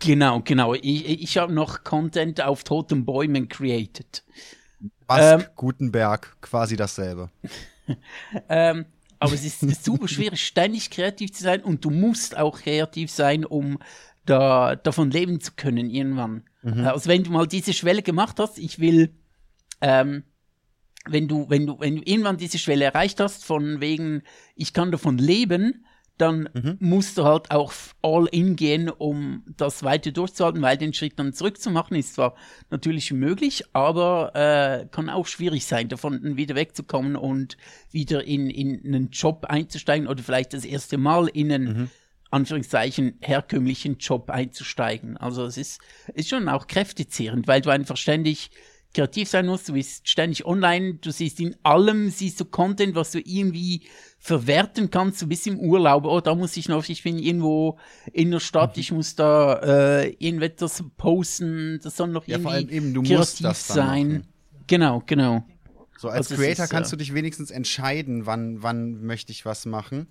Genau, 0.00 0.40
genau. 0.40 0.74
Ich, 0.74 1.08
ich 1.22 1.38
habe 1.38 1.52
noch 1.52 1.84
Content 1.84 2.40
auf 2.40 2.64
toten 2.64 3.04
Bäumen 3.04 3.48
created. 3.48 4.24
Bask, 5.06 5.44
ähm, 5.44 5.46
Gutenberg, 5.54 6.36
quasi 6.40 6.76
dasselbe. 6.76 7.30
ähm, 8.48 8.86
aber 9.18 9.32
es 9.32 9.44
ist 9.44 9.60
super 9.84 10.08
schwer, 10.08 10.36
ständig 10.36 10.90
kreativ 10.90 11.32
zu 11.32 11.42
sein 11.42 11.62
und 11.62 11.84
du 11.84 11.90
musst 11.90 12.36
auch 12.36 12.60
kreativ 12.60 13.10
sein, 13.10 13.44
um 13.44 13.78
da, 14.24 14.76
davon 14.76 15.10
leben 15.10 15.40
zu 15.40 15.52
können 15.56 15.88
irgendwann. 15.88 16.44
Mhm. 16.62 16.84
Äh, 16.84 16.88
also 16.88 17.08
wenn 17.08 17.24
du 17.24 17.30
mal 17.30 17.46
diese 17.46 17.72
Schwelle 17.72 18.02
gemacht 18.02 18.38
hast, 18.38 18.58
ich 18.58 18.78
will, 18.78 19.14
ähm, 19.80 20.24
wenn 21.08 21.28
du, 21.28 21.48
wenn 21.48 21.66
du, 21.66 21.78
wenn 21.78 21.96
du 21.96 22.02
irgendwann 22.04 22.36
diese 22.36 22.58
Schwelle 22.58 22.84
erreicht 22.84 23.20
hast, 23.20 23.44
von 23.44 23.80
wegen, 23.80 24.22
ich 24.56 24.72
kann 24.72 24.90
davon 24.90 25.18
leben, 25.18 25.85
dann 26.18 26.48
mhm. 26.54 26.76
musst 26.80 27.18
du 27.18 27.24
halt 27.24 27.50
auch 27.50 27.72
all 28.02 28.26
in 28.26 28.56
gehen, 28.56 28.88
um 28.88 29.44
das 29.56 29.82
weiter 29.82 30.12
durchzuhalten, 30.12 30.62
weil 30.62 30.78
den 30.78 30.94
Schritt 30.94 31.18
dann 31.18 31.32
zurückzumachen 31.32 31.96
ist 31.96 32.14
zwar 32.14 32.34
natürlich 32.70 33.12
möglich, 33.12 33.64
aber 33.72 34.32
äh, 34.34 34.86
kann 34.90 35.10
auch 35.10 35.26
schwierig 35.26 35.66
sein, 35.66 35.88
davon 35.88 36.36
wieder 36.36 36.54
wegzukommen 36.54 37.16
und 37.16 37.56
wieder 37.90 38.24
in, 38.24 38.48
in 38.48 38.82
einen 38.86 39.10
Job 39.10 39.44
einzusteigen 39.46 40.08
oder 40.08 40.22
vielleicht 40.22 40.54
das 40.54 40.64
erste 40.64 40.98
Mal 40.98 41.28
in 41.28 41.52
einen 41.52 41.78
mhm. 41.78 41.90
Anführungszeichen 42.30 43.18
herkömmlichen 43.20 43.98
Job 43.98 44.30
einzusteigen. 44.30 45.16
Also 45.16 45.44
es 45.44 45.56
ist, 45.56 45.80
ist 46.14 46.28
schon 46.28 46.48
auch 46.48 46.66
kräftezehrend, 46.66 47.46
weil 47.46 47.60
du 47.60 47.70
einfach 47.70 47.96
ständig 47.96 48.50
kreativ 48.94 49.28
sein 49.28 49.46
musst, 49.46 49.68
du 49.68 49.74
bist 49.74 50.08
ständig 50.08 50.46
online, 50.46 50.94
du 50.94 51.10
siehst 51.10 51.38
in 51.40 51.54
allem, 51.62 52.08
siehst 52.08 52.40
du 52.40 52.46
Content, 52.46 52.94
was 52.94 53.12
du 53.12 53.20
irgendwie 53.20 53.86
verwerten 54.26 54.90
kannst, 54.90 55.22
du 55.22 55.26
bist 55.26 55.46
im 55.46 55.58
Urlaub, 55.58 56.04
oh, 56.04 56.20
da 56.20 56.34
muss 56.34 56.56
ich 56.56 56.68
noch, 56.68 56.88
ich 56.88 57.02
bin 57.02 57.18
irgendwo 57.18 57.78
in 58.12 58.30
der 58.30 58.40
Stadt, 58.40 58.76
mhm. 58.76 58.80
ich 58.80 58.92
muss 58.92 59.14
da 59.14 59.54
äh, 60.00 60.08
irgendetwas 60.18 60.82
posten, 60.96 61.80
das 61.82 61.96
soll 61.96 62.08
noch 62.08 62.26
ja, 62.26 62.38
irgendwie 62.38 62.74
eben, 62.74 63.02
kreativ 63.04 63.52
sein. 63.52 64.08
Machen. 64.08 64.28
Genau, 64.66 65.02
genau. 65.06 65.44
So 65.98 66.08
als 66.08 66.30
also 66.30 66.42
Creator 66.42 66.64
ist, 66.64 66.70
kannst 66.70 66.92
du 66.92 66.96
dich 66.96 67.14
wenigstens 67.14 67.50
entscheiden, 67.50 68.26
wann, 68.26 68.62
wann 68.62 69.02
möchte 69.02 69.32
ich 69.32 69.46
was 69.46 69.64
machen 69.64 70.08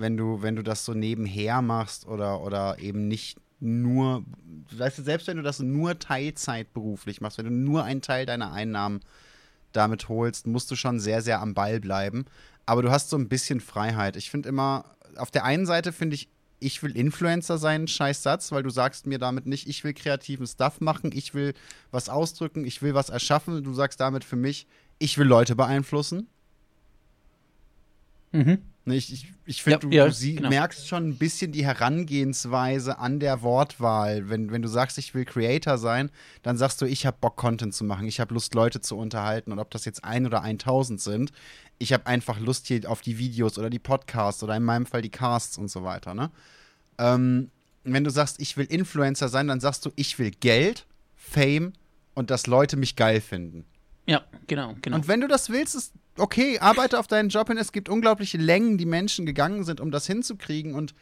wenn 0.00 0.16
du, 0.16 0.42
wenn 0.42 0.56
du 0.56 0.62
das 0.62 0.84
so 0.84 0.94
nebenher 0.94 1.62
machst 1.62 2.06
oder, 2.06 2.40
oder 2.40 2.78
eben 2.78 3.06
nicht 3.06 3.38
nur, 3.60 4.24
weißt 4.72 4.98
du, 4.98 5.02
selbst 5.02 5.26
wenn 5.26 5.36
du 5.36 5.42
das 5.42 5.60
nur 5.60 5.98
Teilzeit 5.98 6.72
beruflich 6.72 7.20
machst, 7.20 7.36
wenn 7.38 7.44
du 7.44 7.52
nur 7.52 7.84
einen 7.84 8.00
Teil 8.00 8.24
deiner 8.24 8.52
Einnahmen 8.52 9.00
damit 9.72 10.08
holst, 10.08 10.46
musst 10.46 10.70
du 10.70 10.76
schon 10.76 10.98
sehr, 10.98 11.20
sehr 11.20 11.40
am 11.40 11.54
Ball 11.54 11.78
bleiben. 11.78 12.24
Aber 12.70 12.82
du 12.82 12.92
hast 12.92 13.10
so 13.10 13.18
ein 13.18 13.28
bisschen 13.28 13.58
Freiheit. 13.58 14.14
Ich 14.14 14.30
finde 14.30 14.48
immer, 14.48 14.84
auf 15.16 15.32
der 15.32 15.42
einen 15.44 15.66
Seite 15.66 15.90
finde 15.90 16.14
ich, 16.14 16.28
ich 16.60 16.80
will 16.84 16.96
Influencer 16.96 17.58
sein, 17.58 17.88
scheiß 17.88 18.22
Satz, 18.22 18.52
weil 18.52 18.62
du 18.62 18.70
sagst 18.70 19.08
mir 19.08 19.18
damit 19.18 19.44
nicht, 19.44 19.68
ich 19.68 19.82
will 19.82 19.92
kreativen 19.92 20.46
Stuff 20.46 20.80
machen, 20.80 21.10
ich 21.12 21.34
will 21.34 21.54
was 21.90 22.08
ausdrücken, 22.08 22.64
ich 22.64 22.80
will 22.80 22.94
was 22.94 23.08
erschaffen. 23.08 23.64
Du 23.64 23.74
sagst 23.74 23.98
damit 23.98 24.22
für 24.22 24.36
mich, 24.36 24.68
ich 25.00 25.18
will 25.18 25.26
Leute 25.26 25.56
beeinflussen. 25.56 26.28
Mhm. 28.30 28.62
Ich, 28.92 29.12
ich, 29.12 29.32
ich 29.46 29.62
finde, 29.62 29.74
ja, 29.74 29.80
du, 29.80 29.90
ja, 29.90 30.06
du 30.06 30.12
sie, 30.12 30.36
genau. 30.36 30.48
merkst 30.48 30.86
schon 30.88 31.08
ein 31.08 31.18
bisschen 31.18 31.52
die 31.52 31.64
Herangehensweise 31.64 32.98
an 32.98 33.20
der 33.20 33.42
Wortwahl. 33.42 34.28
Wenn, 34.28 34.50
wenn 34.52 34.62
du 34.62 34.68
sagst, 34.68 34.98
ich 34.98 35.14
will 35.14 35.24
Creator 35.24 35.78
sein, 35.78 36.10
dann 36.42 36.56
sagst 36.56 36.80
du, 36.80 36.86
ich 36.86 37.06
habe 37.06 37.16
Bock, 37.20 37.36
Content 37.36 37.74
zu 37.74 37.84
machen. 37.84 38.06
Ich 38.06 38.20
habe 38.20 38.34
Lust, 38.34 38.54
Leute 38.54 38.80
zu 38.80 38.96
unterhalten. 38.96 39.52
Und 39.52 39.58
ob 39.58 39.70
das 39.70 39.84
jetzt 39.84 40.04
ein 40.04 40.26
oder 40.26 40.42
1000 40.42 41.00
sind, 41.00 41.32
ich 41.78 41.92
habe 41.92 42.06
einfach 42.06 42.38
Lust 42.38 42.66
hier 42.66 42.88
auf 42.90 43.00
die 43.00 43.18
Videos 43.18 43.58
oder 43.58 43.70
die 43.70 43.78
Podcasts 43.78 44.42
oder 44.42 44.56
in 44.56 44.62
meinem 44.62 44.86
Fall 44.86 45.02
die 45.02 45.10
Casts 45.10 45.58
und 45.58 45.70
so 45.70 45.82
weiter. 45.82 46.14
Ne? 46.14 46.30
Ähm, 46.98 47.50
wenn 47.84 48.04
du 48.04 48.10
sagst, 48.10 48.40
ich 48.40 48.56
will 48.56 48.66
Influencer 48.66 49.28
sein, 49.28 49.48
dann 49.48 49.60
sagst 49.60 49.86
du, 49.86 49.90
ich 49.96 50.18
will 50.18 50.30
Geld, 50.30 50.86
Fame 51.16 51.72
und 52.14 52.30
dass 52.30 52.46
Leute 52.46 52.76
mich 52.76 52.96
geil 52.96 53.20
finden. 53.20 53.64
Ja, 54.06 54.24
genau, 54.46 54.74
genau. 54.82 54.96
Und 54.96 55.08
wenn 55.08 55.20
du 55.20 55.28
das 55.28 55.50
willst, 55.50 55.74
ist 55.74 55.94
okay, 56.20 56.58
arbeite 56.58 56.98
auf 56.98 57.06
deinen 57.06 57.28
Job 57.28 57.48
hin. 57.48 57.58
Es 57.58 57.72
gibt 57.72 57.88
unglaubliche 57.88 58.38
Längen, 58.38 58.78
die 58.78 58.86
Menschen 58.86 59.26
gegangen 59.26 59.64
sind, 59.64 59.80
um 59.80 59.90
das 59.90 60.06
hinzukriegen 60.06 60.74
und 60.74 60.94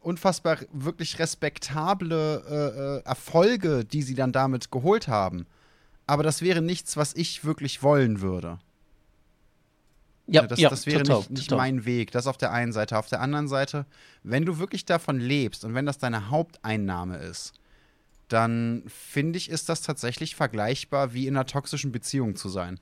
unfassbar 0.00 0.58
wirklich 0.72 1.18
respektable 1.18 2.44
äh, 2.48 2.98
äh, 2.98 3.08
Erfolge, 3.08 3.84
die 3.84 4.02
sie 4.02 4.14
dann 4.14 4.32
damit 4.32 4.70
geholt 4.70 5.08
haben. 5.08 5.46
Aber 6.06 6.22
das 6.22 6.40
wäre 6.40 6.62
nichts, 6.62 6.96
was 6.96 7.14
ich 7.14 7.44
wirklich 7.44 7.82
wollen 7.82 8.20
würde. 8.20 8.58
Ja, 10.26 10.46
das, 10.46 10.60
ja, 10.60 10.68
das 10.68 10.86
wäre 10.86 11.02
total, 11.02 11.18
nicht, 11.20 11.30
nicht 11.30 11.50
mein 11.50 11.84
Weg. 11.86 12.10
Das 12.12 12.26
auf 12.26 12.36
der 12.36 12.52
einen 12.52 12.72
Seite. 12.72 12.98
Auf 12.98 13.08
der 13.08 13.20
anderen 13.20 13.48
Seite, 13.48 13.86
wenn 14.22 14.44
du 14.44 14.58
wirklich 14.58 14.84
davon 14.84 15.18
lebst 15.18 15.64
und 15.64 15.74
wenn 15.74 15.86
das 15.86 15.98
deine 15.98 16.30
Haupteinnahme 16.30 17.16
ist, 17.16 17.54
dann 18.28 18.82
finde 18.86 19.38
ich, 19.38 19.48
ist 19.48 19.70
das 19.70 19.80
tatsächlich 19.80 20.36
vergleichbar 20.36 21.14
wie 21.14 21.26
in 21.26 21.34
einer 21.34 21.46
toxischen 21.46 21.92
Beziehung 21.92 22.36
zu 22.36 22.50
sein. 22.50 22.78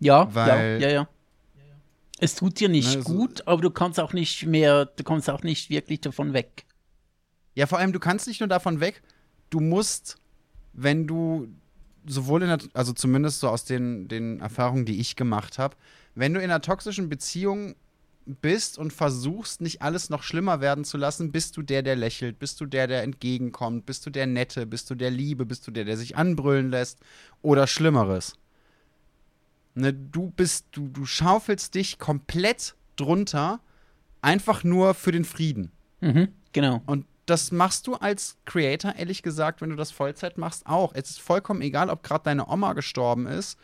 Ja, 0.00 0.32
Weil, 0.34 0.80
ja, 0.80 0.88
ja, 0.88 0.94
ja. 0.94 1.08
Es 2.20 2.34
tut 2.34 2.58
dir 2.58 2.68
nicht 2.68 2.96
ne, 2.96 3.02
gut, 3.04 3.46
aber 3.46 3.62
du 3.62 3.70
kannst 3.70 4.00
auch 4.00 4.12
nicht 4.12 4.44
mehr, 4.44 4.86
du 4.86 5.04
kommst 5.04 5.30
auch 5.30 5.42
nicht 5.42 5.70
wirklich 5.70 6.00
davon 6.00 6.32
weg. 6.32 6.64
Ja, 7.54 7.66
vor 7.66 7.78
allem, 7.78 7.92
du 7.92 8.00
kannst 8.00 8.26
nicht 8.26 8.40
nur 8.40 8.48
davon 8.48 8.80
weg, 8.80 9.02
du 9.50 9.60
musst, 9.60 10.16
wenn 10.72 11.06
du 11.06 11.48
sowohl 12.06 12.42
in 12.42 12.48
der, 12.48 12.58
also 12.74 12.92
zumindest 12.92 13.40
so 13.40 13.48
aus 13.48 13.64
den, 13.64 14.08
den 14.08 14.40
Erfahrungen, 14.40 14.84
die 14.84 15.00
ich 15.00 15.14
gemacht 15.14 15.58
habe, 15.58 15.76
wenn 16.14 16.34
du 16.34 16.40
in 16.40 16.50
einer 16.50 16.60
toxischen 16.60 17.08
Beziehung 17.08 17.76
bist 18.26 18.78
und 18.78 18.92
versuchst, 18.92 19.60
nicht 19.60 19.80
alles 19.82 20.10
noch 20.10 20.22
schlimmer 20.22 20.60
werden 20.60 20.84
zu 20.84 20.98
lassen, 20.98 21.32
bist 21.32 21.56
du 21.56 21.62
der, 21.62 21.82
der 21.82 21.96
lächelt, 21.96 22.38
bist 22.38 22.60
du 22.60 22.66
der, 22.66 22.86
der 22.86 23.02
entgegenkommt, 23.02 23.86
bist 23.86 24.04
du 24.04 24.10
der 24.10 24.26
Nette, 24.26 24.66
bist 24.66 24.90
du 24.90 24.94
der 24.94 25.10
Liebe, 25.10 25.46
bist 25.46 25.66
du 25.66 25.70
der, 25.70 25.84
der 25.84 25.96
sich 25.96 26.16
anbrüllen 26.16 26.70
lässt 26.70 26.98
oder 27.42 27.66
Schlimmeres. 27.66 28.36
Ne, 29.78 29.94
du 29.94 30.30
bist, 30.30 30.66
du, 30.72 30.88
du 30.88 31.06
schaufelst 31.06 31.74
dich 31.74 31.98
komplett 31.98 32.74
drunter, 32.96 33.60
einfach 34.22 34.64
nur 34.64 34.94
für 34.94 35.12
den 35.12 35.24
Frieden. 35.24 35.70
Mhm, 36.00 36.28
genau. 36.52 36.82
Und 36.86 37.06
das 37.26 37.52
machst 37.52 37.86
du 37.86 37.94
als 37.94 38.38
Creator, 38.44 38.96
ehrlich 38.96 39.22
gesagt, 39.22 39.60
wenn 39.60 39.70
du 39.70 39.76
das 39.76 39.92
Vollzeit 39.92 40.36
machst, 40.36 40.66
auch. 40.66 40.92
Es 40.94 41.10
ist 41.10 41.20
vollkommen 41.20 41.62
egal, 41.62 41.90
ob 41.90 42.02
gerade 42.02 42.24
deine 42.24 42.48
Oma 42.48 42.72
gestorben 42.72 43.26
ist, 43.26 43.56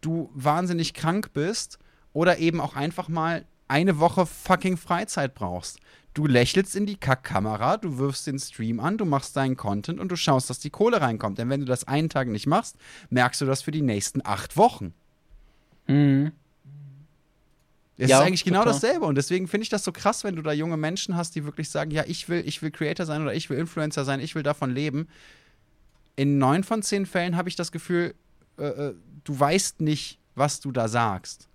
du 0.00 0.30
wahnsinnig 0.34 0.92
krank 0.92 1.32
bist 1.32 1.78
oder 2.12 2.38
eben 2.38 2.60
auch 2.60 2.74
einfach 2.74 3.08
mal 3.08 3.44
eine 3.68 4.00
Woche 4.00 4.26
fucking 4.26 4.76
Freizeit 4.76 5.34
brauchst. 5.34 5.78
Du 6.14 6.26
lächelst 6.26 6.74
in 6.74 6.86
die 6.86 6.96
Kackkamera, 6.96 7.76
du 7.76 7.98
wirfst 7.98 8.26
den 8.26 8.40
Stream 8.40 8.80
an, 8.80 8.98
du 8.98 9.04
machst 9.04 9.36
deinen 9.36 9.56
Content 9.56 10.00
und 10.00 10.10
du 10.10 10.16
schaust, 10.16 10.50
dass 10.50 10.58
die 10.58 10.70
Kohle 10.70 11.00
reinkommt. 11.00 11.38
Denn 11.38 11.48
wenn 11.48 11.60
du 11.60 11.66
das 11.66 11.86
einen 11.86 12.08
Tag 12.08 12.26
nicht 12.26 12.48
machst, 12.48 12.76
merkst 13.10 13.40
du 13.40 13.46
das 13.46 13.62
für 13.62 13.70
die 13.70 13.82
nächsten 13.82 14.20
acht 14.24 14.56
Wochen. 14.56 14.94
Mhm. 15.90 16.32
Es 17.96 18.08
ja, 18.08 18.20
ist 18.20 18.26
eigentlich 18.26 18.44
genau 18.44 18.60
total. 18.60 18.72
dasselbe 18.72 19.04
und 19.04 19.14
deswegen 19.16 19.46
finde 19.46 19.64
ich 19.64 19.68
das 19.68 19.84
so 19.84 19.92
krass, 19.92 20.24
wenn 20.24 20.34
du 20.34 20.40
da 20.40 20.52
junge 20.52 20.78
Menschen 20.78 21.16
hast, 21.16 21.34
die 21.34 21.44
wirklich 21.44 21.68
sagen, 21.68 21.90
ja, 21.90 22.04
ich 22.06 22.30
will, 22.30 22.42
ich 22.46 22.62
will 22.62 22.70
Creator 22.70 23.04
sein 23.04 23.20
oder 23.20 23.34
ich 23.34 23.50
will 23.50 23.58
Influencer 23.58 24.06
sein, 24.06 24.20
ich 24.20 24.34
will 24.34 24.42
davon 24.42 24.70
leben. 24.70 25.06
In 26.16 26.38
neun 26.38 26.64
von 26.64 26.82
zehn 26.82 27.04
Fällen 27.04 27.36
habe 27.36 27.50
ich 27.50 27.56
das 27.56 27.72
Gefühl, 27.72 28.14
äh, 28.58 28.64
äh, 28.64 28.94
du 29.24 29.38
weißt 29.38 29.82
nicht, 29.82 30.18
was 30.34 30.60
du 30.60 30.72
da 30.72 30.88
sagst. 30.88 31.46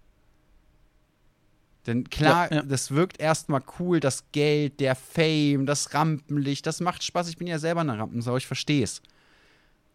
Denn 1.87 2.09
klar, 2.09 2.51
ja, 2.51 2.57
ja. 2.57 2.63
das 2.63 2.91
wirkt 2.91 3.19
erstmal 3.19 3.63
cool, 3.79 3.99
das 3.99 4.23
Geld, 4.31 4.79
der 4.79 4.95
Fame, 4.95 5.65
das 5.65 5.95
Rampenlicht, 5.95 6.67
das 6.67 6.79
macht 6.79 7.03
Spaß. 7.03 7.27
Ich 7.29 7.37
bin 7.37 7.47
ja 7.47 7.57
selber 7.57 7.81
eine 7.81 7.97
Rampensau, 7.97 8.37
ich 8.37 8.45
verstehe 8.45 8.83
es 8.83 9.01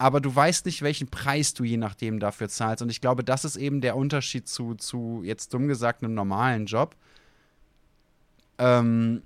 aber 0.01 0.23
du 0.23 0.35
weißt 0.35 0.65
nicht, 0.65 0.81
welchen 0.81 1.09
Preis 1.09 1.53
du 1.53 1.63
je 1.63 1.77
nachdem 1.77 2.21
dafür 2.21 2.49
zahlst. 2.49 2.81
Und 2.81 2.89
ich 2.89 3.03
glaube, 3.03 3.23
das 3.23 3.45
ist 3.45 3.57
eben 3.57 3.83
der 3.83 3.97
Unterschied 3.97 4.49
zu, 4.49 4.75
zu 4.75 5.21
jetzt 5.23 5.53
dumm 5.53 5.69
gesagt, 5.69 6.03
einem 6.03 6.15
normalen 6.15 6.65
Job. 6.65 6.97
Ähm, 8.57 9.23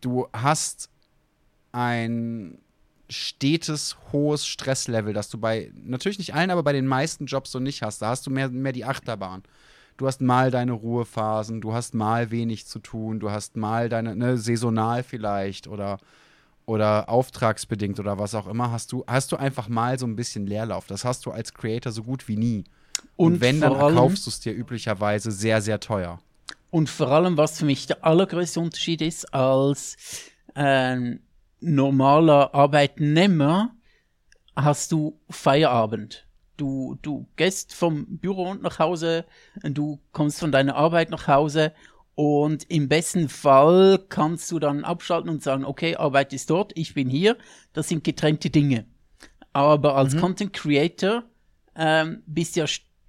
du 0.00 0.28
hast 0.32 0.88
ein 1.72 2.58
stetes, 3.10 3.96
hohes 4.12 4.46
Stresslevel, 4.46 5.12
das 5.12 5.30
du 5.30 5.38
bei, 5.38 5.72
natürlich 5.84 6.18
nicht 6.18 6.32
allen, 6.32 6.52
aber 6.52 6.62
bei 6.62 6.72
den 6.72 6.86
meisten 6.86 7.26
Jobs 7.26 7.50
so 7.50 7.58
nicht 7.58 7.82
hast. 7.82 8.00
Da 8.02 8.10
hast 8.10 8.24
du 8.24 8.30
mehr, 8.30 8.48
mehr 8.50 8.72
die 8.72 8.84
Achterbahn. 8.84 9.42
Du 9.96 10.06
hast 10.06 10.20
mal 10.20 10.52
deine 10.52 10.72
Ruhephasen, 10.72 11.60
du 11.60 11.72
hast 11.72 11.92
mal 11.92 12.30
wenig 12.30 12.66
zu 12.66 12.78
tun, 12.78 13.18
du 13.18 13.32
hast 13.32 13.56
mal 13.56 13.88
deine, 13.88 14.14
ne, 14.14 14.38
saisonal 14.38 15.02
vielleicht 15.02 15.66
oder 15.66 15.98
oder 16.66 17.08
auftragsbedingt 17.08 17.98
oder 18.00 18.18
was 18.18 18.34
auch 18.34 18.48
immer, 18.48 18.72
hast 18.72 18.92
du, 18.92 19.04
hast 19.06 19.32
du 19.32 19.36
einfach 19.36 19.68
mal 19.68 19.98
so 19.98 20.06
ein 20.06 20.16
bisschen 20.16 20.46
Leerlauf. 20.46 20.86
Das 20.86 21.04
hast 21.04 21.24
du 21.24 21.30
als 21.30 21.54
Creator 21.54 21.92
so 21.92 22.02
gut 22.02 22.26
wie 22.28 22.36
nie. 22.36 22.64
Und, 23.14 23.34
und 23.34 23.40
wenn, 23.40 23.60
dann 23.60 23.72
kaufst 23.72 24.26
du 24.26 24.30
es 24.30 24.40
dir 24.40 24.52
üblicherweise 24.52 25.30
sehr, 25.30 25.62
sehr 25.62 25.80
teuer. 25.80 26.20
Und 26.70 26.90
vor 26.90 27.08
allem, 27.08 27.36
was 27.36 27.58
für 27.58 27.64
mich 27.64 27.86
der 27.86 28.04
allergrößte 28.04 28.60
Unterschied 28.60 29.00
ist, 29.00 29.32
als 29.32 29.96
äh, 30.54 31.16
normaler 31.60 32.54
Arbeitnehmer 32.54 33.74
hast 34.54 34.92
du 34.92 35.18
Feierabend. 35.30 36.26
Du, 36.56 36.98
du 37.02 37.26
gehst 37.36 37.74
vom 37.74 38.18
Büro 38.18 38.54
nach 38.54 38.78
Hause, 38.78 39.26
du 39.62 40.00
kommst 40.12 40.40
von 40.40 40.52
deiner 40.52 40.74
Arbeit 40.74 41.10
nach 41.10 41.28
Hause 41.28 41.72
und 42.16 42.64
im 42.70 42.88
besten 42.88 43.28
Fall 43.28 44.02
kannst 44.08 44.50
du 44.50 44.58
dann 44.58 44.84
abschalten 44.84 45.28
und 45.28 45.42
sagen, 45.42 45.66
okay, 45.66 45.96
Arbeit 45.96 46.32
ist 46.32 46.48
dort, 46.48 46.72
ich 46.74 46.94
bin 46.94 47.10
hier. 47.10 47.36
Das 47.74 47.88
sind 47.88 48.04
getrennte 48.04 48.48
Dinge. 48.48 48.86
Aber 49.52 49.96
als 49.96 50.14
mhm. 50.14 50.20
Content 50.20 50.52
Creator 50.54 51.24
ähm, 51.76 52.22
bist 52.26 52.56
du 52.56 52.60
ja 52.60 52.66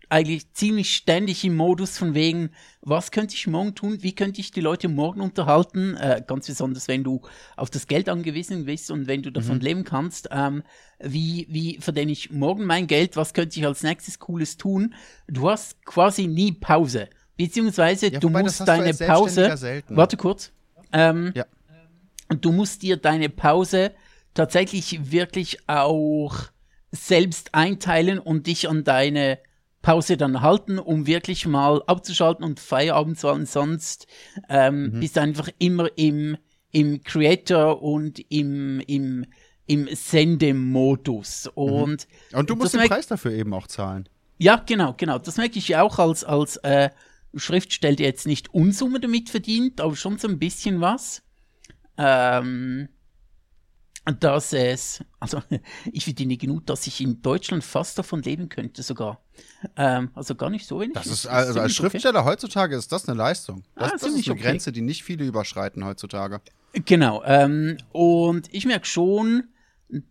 eigentlich 0.09 0.51
ziemlich 0.53 0.93
ständig 0.93 1.45
im 1.45 1.55
Modus 1.55 1.97
von 1.97 2.15
wegen, 2.15 2.49
was 2.81 3.11
könnte 3.11 3.35
ich 3.35 3.47
morgen 3.47 3.75
tun, 3.75 3.97
wie 4.01 4.13
könnte 4.13 4.41
ich 4.41 4.51
die 4.51 4.61
Leute 4.61 4.89
morgen 4.89 5.21
unterhalten, 5.21 5.95
äh, 5.95 6.21
ganz 6.25 6.47
besonders 6.47 6.89
wenn 6.89 7.05
du 7.05 7.21
auf 7.55 7.69
das 7.69 7.87
Geld 7.87 8.09
angewiesen 8.09 8.65
bist 8.65 8.91
und 8.91 9.07
wenn 9.07 9.21
du 9.21 9.31
davon 9.31 9.57
mhm. 9.57 9.63
leben 9.63 9.83
kannst, 9.85 10.27
ähm, 10.31 10.63
wie, 10.99 11.47
wie 11.49 11.77
verdiene 11.79 12.11
ich 12.11 12.29
morgen 12.31 12.65
mein 12.65 12.87
Geld, 12.87 13.15
was 13.15 13.33
könnte 13.33 13.57
ich 13.57 13.65
als 13.65 13.83
nächstes 13.83 14.19
Cooles 14.19 14.57
tun. 14.57 14.95
Du 15.27 15.49
hast 15.49 15.83
quasi 15.85 16.27
nie 16.27 16.51
Pause. 16.51 17.07
Beziehungsweise 17.37 18.11
ja, 18.11 18.19
du 18.19 18.29
musst 18.29 18.67
deine 18.67 18.93
du 18.93 19.05
Pause. 19.05 19.83
Warte 19.89 20.17
kurz. 20.17 20.51
Ähm, 20.91 21.31
ja. 21.35 21.45
Du 22.41 22.51
musst 22.51 22.81
dir 22.81 22.97
deine 22.97 23.29
Pause 23.29 23.91
tatsächlich 24.33 25.11
wirklich 25.11 25.59
auch 25.67 26.35
selbst 26.91 27.53
einteilen 27.53 28.19
und 28.19 28.47
dich 28.47 28.69
an 28.69 28.83
deine 28.83 29.39
Pause 29.81 30.17
dann 30.17 30.41
halten, 30.41 30.79
um 30.79 31.07
wirklich 31.07 31.45
mal 31.45 31.81
abzuschalten 31.87 32.43
und 32.43 32.59
Feierabend 32.59 33.19
zu 33.19 33.29
haben. 33.29 33.45
Sonst 33.45 34.07
ähm, 34.49 34.91
mhm. 34.91 34.99
bist 34.99 35.15
du 35.15 35.21
einfach 35.21 35.49
immer 35.59 35.89
im, 35.95 36.37
im 36.71 37.01
Creator 37.03 37.81
und 37.81 38.19
im, 38.31 38.81
im, 38.81 39.25
im 39.65 39.87
Sendemodus. 39.93 41.45
Mhm. 41.55 41.63
Und, 41.63 42.07
mhm. 42.31 42.39
und 42.39 42.49
du 42.49 42.55
musst 42.55 42.73
den 42.73 42.87
Preis 42.87 43.07
dafür 43.07 43.31
eben 43.31 43.53
auch 43.53 43.67
zahlen. 43.67 44.09
Ja, 44.39 44.61
genau, 44.65 44.93
genau. 44.97 45.19
Das 45.19 45.37
merke 45.37 45.57
ich 45.57 45.69
ja 45.69 45.81
auch 45.81 45.99
als, 45.99 46.23
als 46.23 46.57
äh, 46.57 46.89
Schriftsteller 47.39 47.99
jetzt 47.99 48.27
nicht 48.27 48.53
Unsummen 48.53 49.01
damit 49.01 49.29
verdient, 49.29 49.81
aber 49.81 49.95
schon 49.95 50.17
so 50.17 50.27
ein 50.27 50.39
bisschen 50.39 50.81
was. 50.81 51.23
Ähm, 51.97 52.89
dass 54.19 54.53
es, 54.53 55.03
also 55.19 55.41
ich 55.91 56.05
verdiene 56.05 56.37
genug, 56.37 56.65
dass 56.65 56.87
ich 56.87 57.01
in 57.01 57.21
Deutschland 57.21 57.63
fast 57.63 57.97
davon 57.97 58.21
leben 58.21 58.49
könnte 58.49 58.83
sogar. 58.83 59.21
Ähm, 59.75 60.11
also 60.13 60.35
gar 60.35 60.49
nicht 60.49 60.65
so 60.65 60.79
wenig. 60.79 60.93
Das 60.93 61.07
ist, 61.07 61.27
also 61.27 61.59
als 61.59 61.75
Schriftsteller 61.75 62.21
okay. 62.21 62.29
heutzutage 62.29 62.75
ist 62.75 62.91
das 62.91 63.07
eine 63.07 63.17
Leistung. 63.17 63.63
Das, 63.75 63.89
ah, 63.89 63.91
das 63.93 64.03
ist 64.03 64.27
eine 64.27 64.33
okay. 64.33 64.43
Grenze, 64.43 64.71
die 64.71 64.81
nicht 64.81 65.03
viele 65.03 65.25
überschreiten 65.25 65.83
heutzutage. 65.85 66.41
Genau. 66.85 67.23
Ähm, 67.25 67.77
und 67.91 68.53
ich 68.53 68.65
merke 68.65 68.85
schon, 68.85 69.49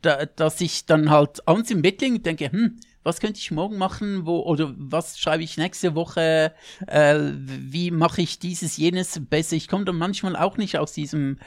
da, 0.03 0.27
dass 0.27 0.61
ich 0.61 0.86
dann 0.86 1.11
halt 1.11 1.47
abends 1.47 1.70
im 1.70 1.82
Bett 1.82 2.01
liege 2.01 2.16
und 2.16 2.27
denke, 2.27 2.51
hm, 2.51 2.78
was 3.07 3.20
könnte 3.20 3.39
ich 3.39 3.51
morgen 3.53 3.78
machen, 3.78 4.27
wo, 4.27 4.41
oder 4.41 4.74
was 4.77 5.19
schreibe 5.19 5.45
ich 5.45 5.57
nächste 5.57 5.95
Woche, 5.95 6.53
äh, 6.89 7.19
wie 7.19 7.93
mache 7.93 8.20
ich 8.20 8.41
dieses, 8.41 8.77
jenes 8.77 9.20
besser. 9.24 9.55
Ich 9.55 9.69
komme 9.69 9.85
dann 9.85 9.97
manchmal 9.97 10.35
auch 10.37 10.57
nicht 10.57 10.77
aus 10.77 10.93
diesem 10.93 11.39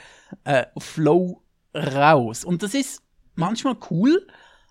äh, 0.46 0.66
Flow 0.78 1.44
raus. 1.76 2.46
Und 2.46 2.64
das 2.64 2.74
ist 2.74 3.04
manchmal 3.36 3.76
cool, 3.92 4.26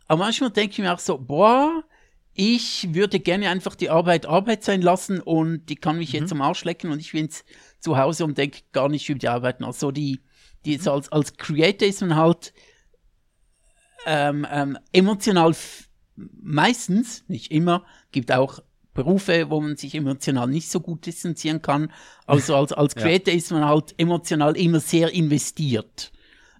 aber 0.06 0.24
manchmal 0.24 0.50
denke 0.50 0.72
ich 0.72 0.78
mir 0.78 0.94
auch 0.94 0.98
so, 0.98 1.18
boah, 1.18 1.84
ich 2.32 2.94
würde 2.94 3.20
gerne 3.20 3.50
einfach 3.50 3.74
die 3.74 3.90
Arbeit 3.90 4.24
Arbeit 4.26 4.64
sein 4.64 4.80
lassen 4.80 5.20
und 5.20 5.66
die 5.66 5.76
kann 5.76 5.98
mich 5.98 6.14
mhm. 6.14 6.20
jetzt 6.20 6.32
am 6.32 6.40
Arsch 6.40 6.64
lecken 6.64 6.90
und 6.90 7.00
ich 7.00 7.12
bin 7.12 7.24
jetzt 7.24 7.44
zu 7.80 7.98
Hause 7.98 8.24
und 8.24 8.38
denke 8.38 8.60
gar 8.72 8.88
nicht 8.88 9.08
über 9.08 9.18
die 9.18 9.28
Arbeit 9.28 9.60
nach. 9.60 9.68
Also 9.68 9.90
die, 9.90 10.22
die 10.64 10.78
mhm. 10.78 10.88
als, 10.88 11.12
als 11.12 11.36
Creator 11.36 11.86
ist 11.86 12.00
man 12.00 12.16
halt 12.16 12.54
ähm, 14.06 14.46
ähm, 14.50 14.78
emotional 14.92 15.52
meistens, 16.40 17.24
nicht 17.28 17.50
immer, 17.50 17.84
gibt 18.10 18.32
auch 18.32 18.60
Berufe, 18.94 19.48
wo 19.48 19.60
man 19.60 19.76
sich 19.76 19.94
emotional 19.94 20.48
nicht 20.48 20.70
so 20.70 20.80
gut 20.80 21.06
distanzieren 21.06 21.62
kann. 21.62 21.92
Also 22.26 22.56
als, 22.56 22.72
als 22.72 22.96
Creator 22.96 23.32
ja. 23.32 23.38
ist 23.38 23.52
man 23.52 23.64
halt 23.64 23.94
emotional 23.96 24.56
immer 24.56 24.80
sehr 24.80 25.12
investiert. 25.12 26.10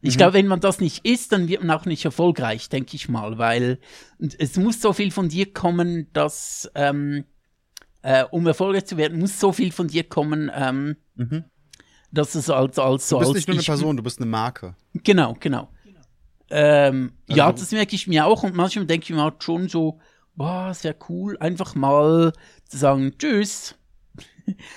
Ich 0.03 0.15
mhm. 0.15 0.19
glaube, 0.19 0.35
wenn 0.35 0.47
man 0.47 0.61
das 0.61 0.81
nicht 0.81 1.05
ist, 1.05 1.33
dann 1.33 1.49
wird 1.49 1.65
man 1.65 1.77
auch 1.77 1.85
nicht 1.85 2.05
erfolgreich, 2.05 2.69
denke 2.69 2.95
ich 2.95 3.09
mal, 3.09 3.39
weil 3.39 3.81
es 4.39 4.57
muss 4.57 4.81
so 4.81 4.93
viel 4.93 5.11
von 5.11 5.29
dir 5.29 5.53
kommen, 5.53 6.07
dass, 6.13 6.71
ähm, 6.77 7.25
äh, 8.03 8.25
um 8.31 8.47
erfolgreich 8.47 8.85
zu 8.85 8.97
werden, 8.97 9.19
muss 9.19 9.41
so 9.41 9.53
viel 9.53 9.73
von 9.73 9.89
dir 9.89 10.05
kommen, 10.05 10.51
ähm, 10.55 10.97
mhm. 11.17 11.45
dass 12.13 12.37
es 12.37 12.49
als, 12.49 12.79
als 12.79 13.09
so 13.09 13.19
Du 13.19 13.33
bist 13.33 13.35
nicht 13.35 13.49
nur 13.49 13.57
eine 13.57 13.65
Person, 13.65 13.97
du 13.97 14.03
bist 14.05 14.21
eine 14.21 14.31
Marke. 14.31 14.77
Genau, 14.95 15.37
genau. 15.41 15.69
Ähm, 16.51 17.13
also, 17.29 17.39
ja, 17.39 17.53
das 17.53 17.73
merke 17.73 17.95
ich 17.95 18.07
mir 18.07 18.27
auch 18.27 18.43
und 18.43 18.55
manchmal 18.55 18.87
denke 18.87 19.05
ich 19.05 19.11
mir 19.11 19.23
halt 19.23 19.43
schon 19.43 19.69
so, 19.69 20.01
boah, 20.35 20.73
sehr 20.73 20.95
cool, 21.09 21.37
einfach 21.39 21.75
mal 21.75 22.33
zu 22.67 22.77
sagen, 22.77 23.13
tschüss. 23.19 23.75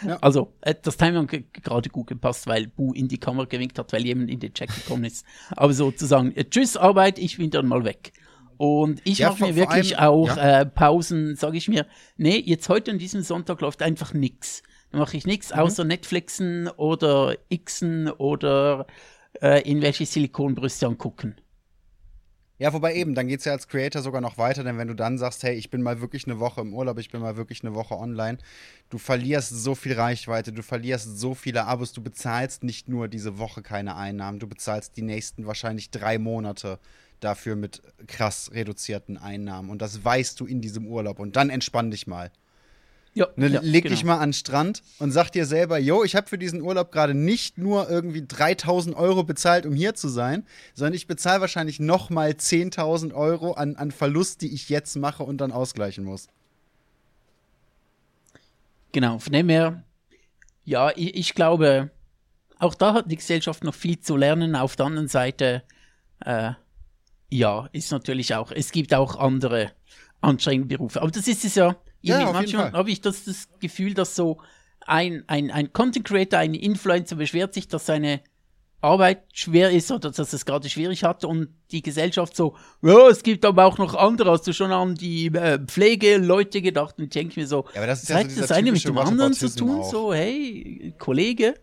Ja. 0.06 0.18
Also, 0.18 0.54
äh, 0.62 0.76
das 0.82 0.98
Timing 0.98 1.32
hat 1.32 1.54
gerade 1.64 1.90
gut 1.90 2.08
gepasst, 2.08 2.46
weil 2.46 2.68
Bu 2.68 2.92
in 2.94 3.08
die 3.08 3.20
Kamera 3.20 3.46
gewinkt 3.46 3.80
hat, 3.80 3.94
weil 3.94 4.06
jemand 4.06 4.30
in 4.30 4.40
den 4.40 4.54
Check 4.54 4.70
gekommen 4.74 5.06
ist. 5.06 5.26
Aber 5.52 5.72
sozusagen, 5.72 6.36
äh, 6.36 6.44
tschüss 6.44 6.76
Arbeit, 6.76 7.18
ich 7.18 7.38
bin 7.38 7.50
dann 7.52 7.68
mal 7.68 7.86
weg. 7.86 8.12
Und 8.58 9.02
ich 9.06 9.20
ja, 9.20 9.30
mache 9.30 9.46
mir 9.46 9.56
wirklich 9.56 9.98
allem, 9.98 10.10
auch 10.10 10.36
ja. 10.36 10.62
äh, 10.62 10.66
Pausen, 10.66 11.36
sage 11.36 11.58
ich 11.58 11.68
mir, 11.68 11.88
nee, 12.18 12.38
jetzt 12.38 12.70
heute 12.70 12.92
an 12.92 13.00
diesem 13.00 13.22
Sonntag 13.22 13.62
läuft 13.62 13.82
einfach 13.82 14.14
nichts. 14.14 14.62
Dann 14.92 15.00
mache 15.00 15.18
ich 15.18 15.26
nichts 15.26 15.52
mhm. 15.52 15.62
außer 15.62 15.84
Netflixen 15.84 16.68
oder 16.68 17.38
Xen 17.50 18.12
oder 18.12 18.86
äh, 19.42 19.68
irgendwelche 19.68 20.06
Silikonbrüste 20.06 20.86
angucken. 20.86 21.38
Ja, 22.62 22.74
wobei 22.74 22.94
eben, 22.94 23.16
dann 23.16 23.28
geht 23.28 23.40
es 23.40 23.46
ja 23.46 23.54
als 23.54 23.68
Creator 23.68 24.04
sogar 24.04 24.22
noch 24.22 24.38
weiter, 24.38 24.64
denn 24.64 24.78
wenn 24.78 24.88
du 24.88 24.94
dann 24.94 25.18
sagst, 25.18 25.42
hey, 25.42 25.56
ich 25.56 25.72
bin 25.72 25.82
mal 25.82 26.00
wirklich 26.00 26.28
eine 26.28 26.40
Woche 26.40 26.62
im 26.62 26.76
Urlaub, 26.76 27.00
ich 27.00 27.10
bin 27.10 27.20
mal 27.20 27.36
wirklich 27.36 27.64
eine 27.64 27.74
Woche 27.74 27.98
online, 27.98 28.38
du 28.92 29.00
verlierst 29.00 29.50
so 29.50 29.74
viel 29.74 29.94
Reichweite, 29.94 30.54
du 30.54 30.62
verlierst 30.62 31.18
so 31.18 31.34
viele 31.34 31.66
Abos, 31.66 31.92
du 31.92 32.04
bezahlst 32.04 32.64
nicht 32.64 32.88
nur 32.88 33.08
diese 33.08 33.40
Woche 33.40 33.64
keine 33.64 33.96
Einnahmen, 33.96 34.38
du 34.38 34.46
bezahlst 34.46 34.96
die 34.96 35.02
nächsten 35.02 35.48
wahrscheinlich 35.48 35.90
drei 35.90 36.20
Monate 36.20 36.78
dafür 37.20 37.56
mit 37.56 37.82
krass 38.06 38.52
reduzierten 38.54 39.18
Einnahmen. 39.18 39.72
Und 39.72 39.82
das 39.82 40.06
weißt 40.06 40.40
du 40.40 40.46
in 40.46 40.62
diesem 40.62 40.86
Urlaub. 40.86 41.18
Und 41.18 41.38
dann 41.38 41.50
entspann 41.50 41.90
dich 41.90 42.06
mal. 42.06 42.32
Ja, 43.14 43.28
ne, 43.36 43.50
ja, 43.50 43.60
leg 43.62 43.84
genau. 43.84 43.94
dich 43.94 44.06
mal 44.06 44.20
an 44.20 44.30
den 44.30 44.34
Strand 44.34 44.84
und 45.00 45.12
sag 45.12 45.32
dir 45.32 45.46
selber, 45.46 45.78
yo, 45.78 46.04
ich 46.06 46.16
habe 46.16 46.28
für 46.28 46.38
diesen 46.38 46.62
Urlaub 46.62 46.94
gerade 46.94 47.14
nicht 47.14 47.58
nur 47.58 47.90
irgendwie 47.90 48.26
3000 48.26 48.96
Euro 48.96 49.24
bezahlt, 49.24 49.66
um 49.66 49.74
hier 49.74 49.96
zu 49.96 50.08
sein, 50.08 50.46
sondern 50.74 50.94
ich 50.94 51.08
bezahle 51.08 51.42
wahrscheinlich 51.42 51.82
noch 51.82 52.10
mal 52.10 52.32
10.000 52.32 53.14
Euro 53.14 53.54
an, 53.54 53.76
an 53.76 53.92
Verlust, 53.92 54.42
die 54.42 54.54
ich 54.54 54.70
jetzt 54.70 54.96
mache 54.96 55.24
und 55.24 55.40
dann 55.40 55.52
ausgleichen 55.52 56.06
muss. 56.06 56.28
Genau, 58.94 59.20
von 59.20 59.34
dem 59.34 59.50
her, 59.50 59.84
ja, 60.64 60.92
ich, 60.96 61.16
ich 61.16 61.34
glaube, 61.34 61.92
auch 62.60 62.76
da 62.76 62.94
hat 62.94 63.12
die 63.12 63.18
Gesellschaft 63.18 63.64
noch 63.64 63.76
viel 63.76 64.00
zu 64.00 64.16
lernen. 64.16 64.56
Auf 64.56 64.78
der 64.78 64.86
anderen 64.86 65.08
Seite, 65.10 65.64
äh, 66.24 66.52
ja, 67.30 67.68
ist 67.74 67.92
natürlich 67.92 68.36
auch, 68.36 68.52
es 68.52 68.72
gibt 68.72 68.94
auch 68.94 69.18
andere 69.18 69.72
anstrengende 70.22 70.78
Berufe. 70.78 71.02
Aber 71.02 71.12
das 71.12 71.28
ist 71.28 71.44
es 71.44 71.56
ja, 71.56 71.76
ja 72.02 72.32
manchmal 72.32 72.72
habe 72.74 72.92
ich 72.92 73.02
das, 73.02 73.26
das 73.26 73.48
Gefühl, 73.60 73.94
dass 73.94 74.16
so 74.16 74.42
ein, 74.86 75.24
ein, 75.28 75.52
ein 75.52 75.74
Content 75.74 76.06
Creator, 76.06 76.40
ein 76.40 76.54
Influencer 76.54 77.16
beschwert 77.16 77.54
sich, 77.54 77.68
dass 77.68 77.86
seine 77.86 78.22
Arbeit 78.82 79.24
schwer 79.32 79.70
ist 79.70 79.92
oder 79.92 80.10
dass 80.10 80.34
es 80.34 80.46
gerade 80.46 80.68
schwierig 80.68 81.04
hat 81.04 81.24
und 81.24 81.50
die 81.70 81.84
Gesellschaft 81.84 82.36
so, 82.36 82.56
ja, 82.82 83.08
es 83.10 83.22
gibt 83.22 83.46
aber 83.46 83.66
auch 83.66 83.78
noch 83.78 83.94
andere, 83.94 84.32
hast 84.32 84.48
du 84.48 84.54
schon 84.54 84.72
an 84.72 84.96
die 84.96 85.28
äh, 85.28 85.60
Pflegeleute 85.60 86.62
gedacht 86.62 86.96
und 86.98 87.06
ich 87.06 87.10
denke 87.12 87.40
mir 87.40 87.48
so, 87.48 87.66
ja, 87.74 87.82
aber 87.82 87.88
das 87.88 88.04
ist 88.04 88.10
ja 88.10 88.28
so 88.28 88.42
das 88.42 88.52
eine 88.52 88.72
mit 88.72 88.84
dem 88.84 88.98
anderen 88.98 89.34
zu 89.34 89.56
tun, 89.56 89.82
auch. 89.82 89.92
so, 89.92 90.14
hey, 90.14 90.96
Kollege, 90.98 91.54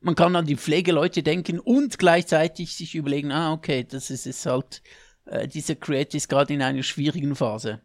man 0.00 0.14
kann 0.14 0.36
an 0.36 0.46
die 0.46 0.56
Pflegeleute 0.56 1.24
denken 1.24 1.58
und 1.58 1.98
gleichzeitig 1.98 2.76
sich 2.76 2.94
überlegen, 2.94 3.32
ah, 3.32 3.52
okay, 3.52 3.84
das 3.88 4.10
ist 4.10 4.26
es 4.26 4.46
halt, 4.46 4.80
äh, 5.26 5.48
dieser 5.48 5.74
Creator 5.74 6.16
ist 6.16 6.28
gerade 6.28 6.54
in 6.54 6.62
einer 6.62 6.84
schwierigen 6.84 7.34
Phase. 7.34 7.80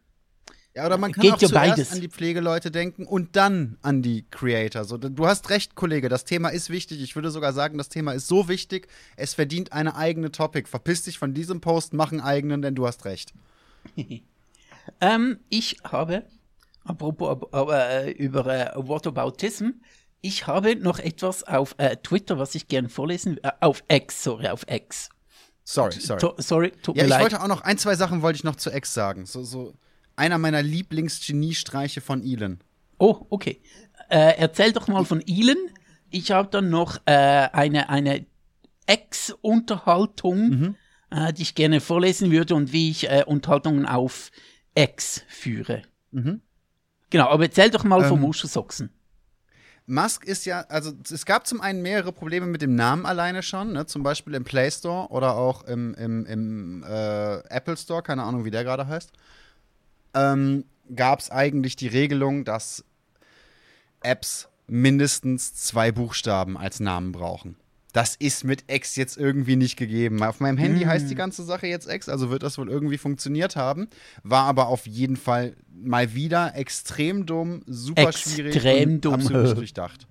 Ja, 0.76 0.88
oder 0.88 0.98
man 0.98 1.12
kann 1.12 1.22
Geht 1.22 1.34
auch 1.34 1.38
zuerst 1.38 1.54
beides. 1.54 1.92
an 1.92 2.02
die 2.02 2.10
Pflegeleute 2.10 2.72
denken 2.72 3.06
und 3.06 3.36
dann 3.36 3.78
an 3.84 4.02
die 4.02 4.26
Creator. 4.32 4.86
So, 4.86 4.98
du 4.98 5.28
hast 5.28 5.52
recht, 5.52 5.76
Kollege, 5.76 6.10
das 6.10 6.26
Thema 6.26 6.50
ist 6.50 6.72
wichtig. 6.72 7.02
Ich 7.02 7.16
würde 7.16 7.30
sogar 7.30 7.54
sagen, 7.54 7.78
das 7.78 7.90
Thema 7.90 8.14
ist 8.14 8.28
so 8.28 8.48
wichtig, 8.48 8.88
es 9.16 9.36
verdient 9.36 9.72
eine 9.72 9.96
eigene 9.96 10.32
Topic. 10.32 10.68
Verpiss 10.68 11.04
dich 11.04 11.20
von 11.20 11.36
diesem 11.36 11.62
Post, 11.62 11.94
mach 11.94 12.12
einen 12.12 12.22
eigenen, 12.22 12.64
denn 12.64 12.74
du 12.74 12.88
hast 12.88 13.06
recht. 13.06 13.34
ähm, 15.02 15.40
ich 15.50 15.78
habe, 15.84 16.24
apropos 16.84 17.38
äh, 17.54 18.12
über 18.12 18.48
äh, 18.48 18.72
Whataboutism, 18.76 19.70
ich 20.22 20.48
habe 20.48 20.76
noch 20.76 20.98
etwas 20.98 21.44
auf 21.44 21.76
äh, 21.78 21.98
Twitter, 21.98 22.40
was 22.40 22.56
ich 22.56 22.68
gerne 22.68 22.90
vorlesen, 22.90 23.38
äh, 23.44 23.52
auf 23.60 23.84
X, 23.90 24.24
sorry, 24.24 24.48
auf 24.48 24.66
X. 24.68 25.10
Sorry, 25.66 26.00
sorry. 26.00 26.20
To 26.20 26.34
sorry, 26.40 26.72
tut 26.72 26.98
ja, 26.98 27.04
mir 27.04 27.08
ich 27.08 27.10
leid. 27.12 27.22
wollte 27.22 27.44
auch 27.44 27.48
noch 27.48 27.62
ein, 27.62 27.78
zwei 27.78 27.96
Sachen 27.96 28.24
wollte 28.24 28.38
ich 28.38 28.44
noch 28.44 28.56
zu 28.56 28.72
X 28.72 28.94
sagen. 28.94 29.26
So, 29.26 29.44
so 29.44 29.76
einer 30.16 30.38
meiner 30.38 30.62
Lieblingsgeniestreiche 30.62 32.02
von 32.02 32.24
Elon. 32.24 32.60
Oh, 32.98 33.26
okay. 33.30 33.62
Äh, 34.10 34.38
erzähl 34.38 34.72
doch 34.72 34.88
mal 34.88 35.06
von 35.06 35.22
Elon. 35.26 35.58
Ich 36.10 36.32
habe 36.32 36.50
dann 36.50 36.70
noch 36.70 36.98
äh, 37.06 37.12
eine, 37.12 37.90
eine 37.90 38.26
X-Unterhaltung, 38.88 40.50
mhm. 40.50 40.76
äh, 41.10 41.34
die 41.34 41.42
ich 41.42 41.56
gerne 41.56 41.82
vorlesen 41.82 42.32
würde 42.32 42.56
und 42.56 42.72
wie 42.72 42.92
ich 42.92 43.10
äh, 43.10 43.24
Unterhaltungen 43.26 43.86
auf 43.86 44.32
X 44.76 45.24
führe. 45.28 45.84
Mhm. 46.12 46.42
Genau, 47.10 47.30
aber 47.30 47.44
erzähl 47.44 47.70
doch 47.70 47.84
mal 47.84 48.02
ähm, 48.02 48.10
von 48.10 48.22
Muschelsochsen. 48.22 48.92
Musk 49.86 50.26
ist 50.26 50.46
ja, 50.46 50.62
also 50.70 50.94
es 51.12 51.26
gab 51.26 51.46
zum 51.46 51.60
einen 51.60 51.82
mehrere 51.82 52.14
Probleme 52.14 52.46
mit 52.46 52.62
dem 52.62 52.76
Namen 52.76 53.06
alleine 53.06 53.44
schon, 53.44 53.74
ne? 53.74 53.86
zum 53.86 54.02
Beispiel 54.02 54.34
im 54.34 54.46
Play 54.46 54.72
Store 54.72 55.10
oder 55.10 55.36
auch 55.36 55.64
im, 55.64 55.94
im, 55.96 56.26
im 56.26 56.84
äh, 56.88 57.40
Apple 57.50 57.76
Store, 57.76 58.02
keine 58.02 58.24
Ahnung, 58.24 58.46
wie 58.46 58.52
der 58.52 58.64
gerade 58.64 58.88
heißt. 58.88 59.12
Ähm, 60.14 60.66
gab 60.96 61.20
es 61.20 61.32
eigentlich 61.32 61.76
die 61.76 61.88
Regelung, 61.88 62.46
dass 62.46 62.84
Apps 64.02 64.48
mindestens 64.68 65.54
zwei 65.54 65.92
Buchstaben 65.92 66.58
als 66.58 66.80
Namen 66.80 67.12
brauchen. 67.12 67.56
Das 67.94 68.16
ist 68.16 68.44
mit 68.44 68.64
X 68.68 68.96
jetzt 68.96 69.18
irgendwie 69.18 69.56
nicht 69.56 69.78
gegeben. 69.78 70.24
Auf 70.24 70.40
meinem 70.40 70.58
Handy 70.58 70.84
mm. 70.84 70.88
heißt 70.88 71.10
die 71.12 71.16
ganze 71.16 71.44
Sache 71.44 71.68
jetzt 71.68 71.88
X, 71.88 72.10
also 72.10 72.32
wird 72.32 72.42
das 72.42 72.58
wohl 72.58 72.68
irgendwie 72.68 72.98
funktioniert 72.98 73.56
haben. 73.56 73.88
War 74.24 74.46
aber 74.46 74.68
auf 74.68 74.88
jeden 74.88 75.16
Fall 75.16 75.56
mal 75.72 76.16
wieder 76.16 76.56
extrem 76.56 77.28
dumm, 77.28 77.62
super 77.68 78.10
extrem 78.10 78.34
schwierig 78.34 78.56
extrem 78.56 79.00
dumm. 79.00 79.14
absolut 79.14 79.44
nicht 79.44 79.58
durchdacht. 79.58 80.08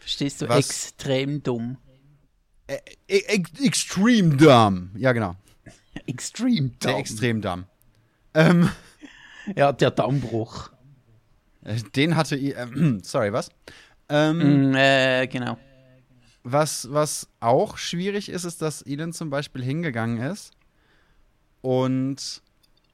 Verstehst 0.00 0.42
du? 0.42 0.48
Was? 0.48 0.58
Extrem 0.68 1.42
dumm. 1.42 1.76
Ä 2.68 2.78
e 3.06 3.42
extrem 3.62 4.36
dumm. 4.36 4.90
Ja, 4.96 5.12
genau. 5.12 5.36
extrem 6.06 6.70
dumm. 6.70 6.78
Der 6.82 6.98
extrem 6.98 7.40
dumm. 7.40 7.64
Ähm, 8.34 8.70
ja, 9.56 9.72
der 9.72 9.90
Dammbruch. 9.90 10.70
Den 11.96 12.16
hatte 12.16 12.36
ich. 12.36 12.56
Äh, 12.56 12.98
sorry, 13.02 13.32
was? 13.32 13.50
Ähm, 14.08 14.70
mm, 14.70 14.74
äh, 14.74 15.26
genau. 15.26 15.58
Was, 16.42 16.92
was 16.92 17.28
auch 17.40 17.78
schwierig 17.78 18.28
ist, 18.28 18.44
ist, 18.44 18.60
dass 18.60 18.82
Elon 18.82 19.14
zum 19.14 19.30
Beispiel 19.30 19.62
hingegangen 19.62 20.18
ist 20.18 20.52
und 21.62 22.42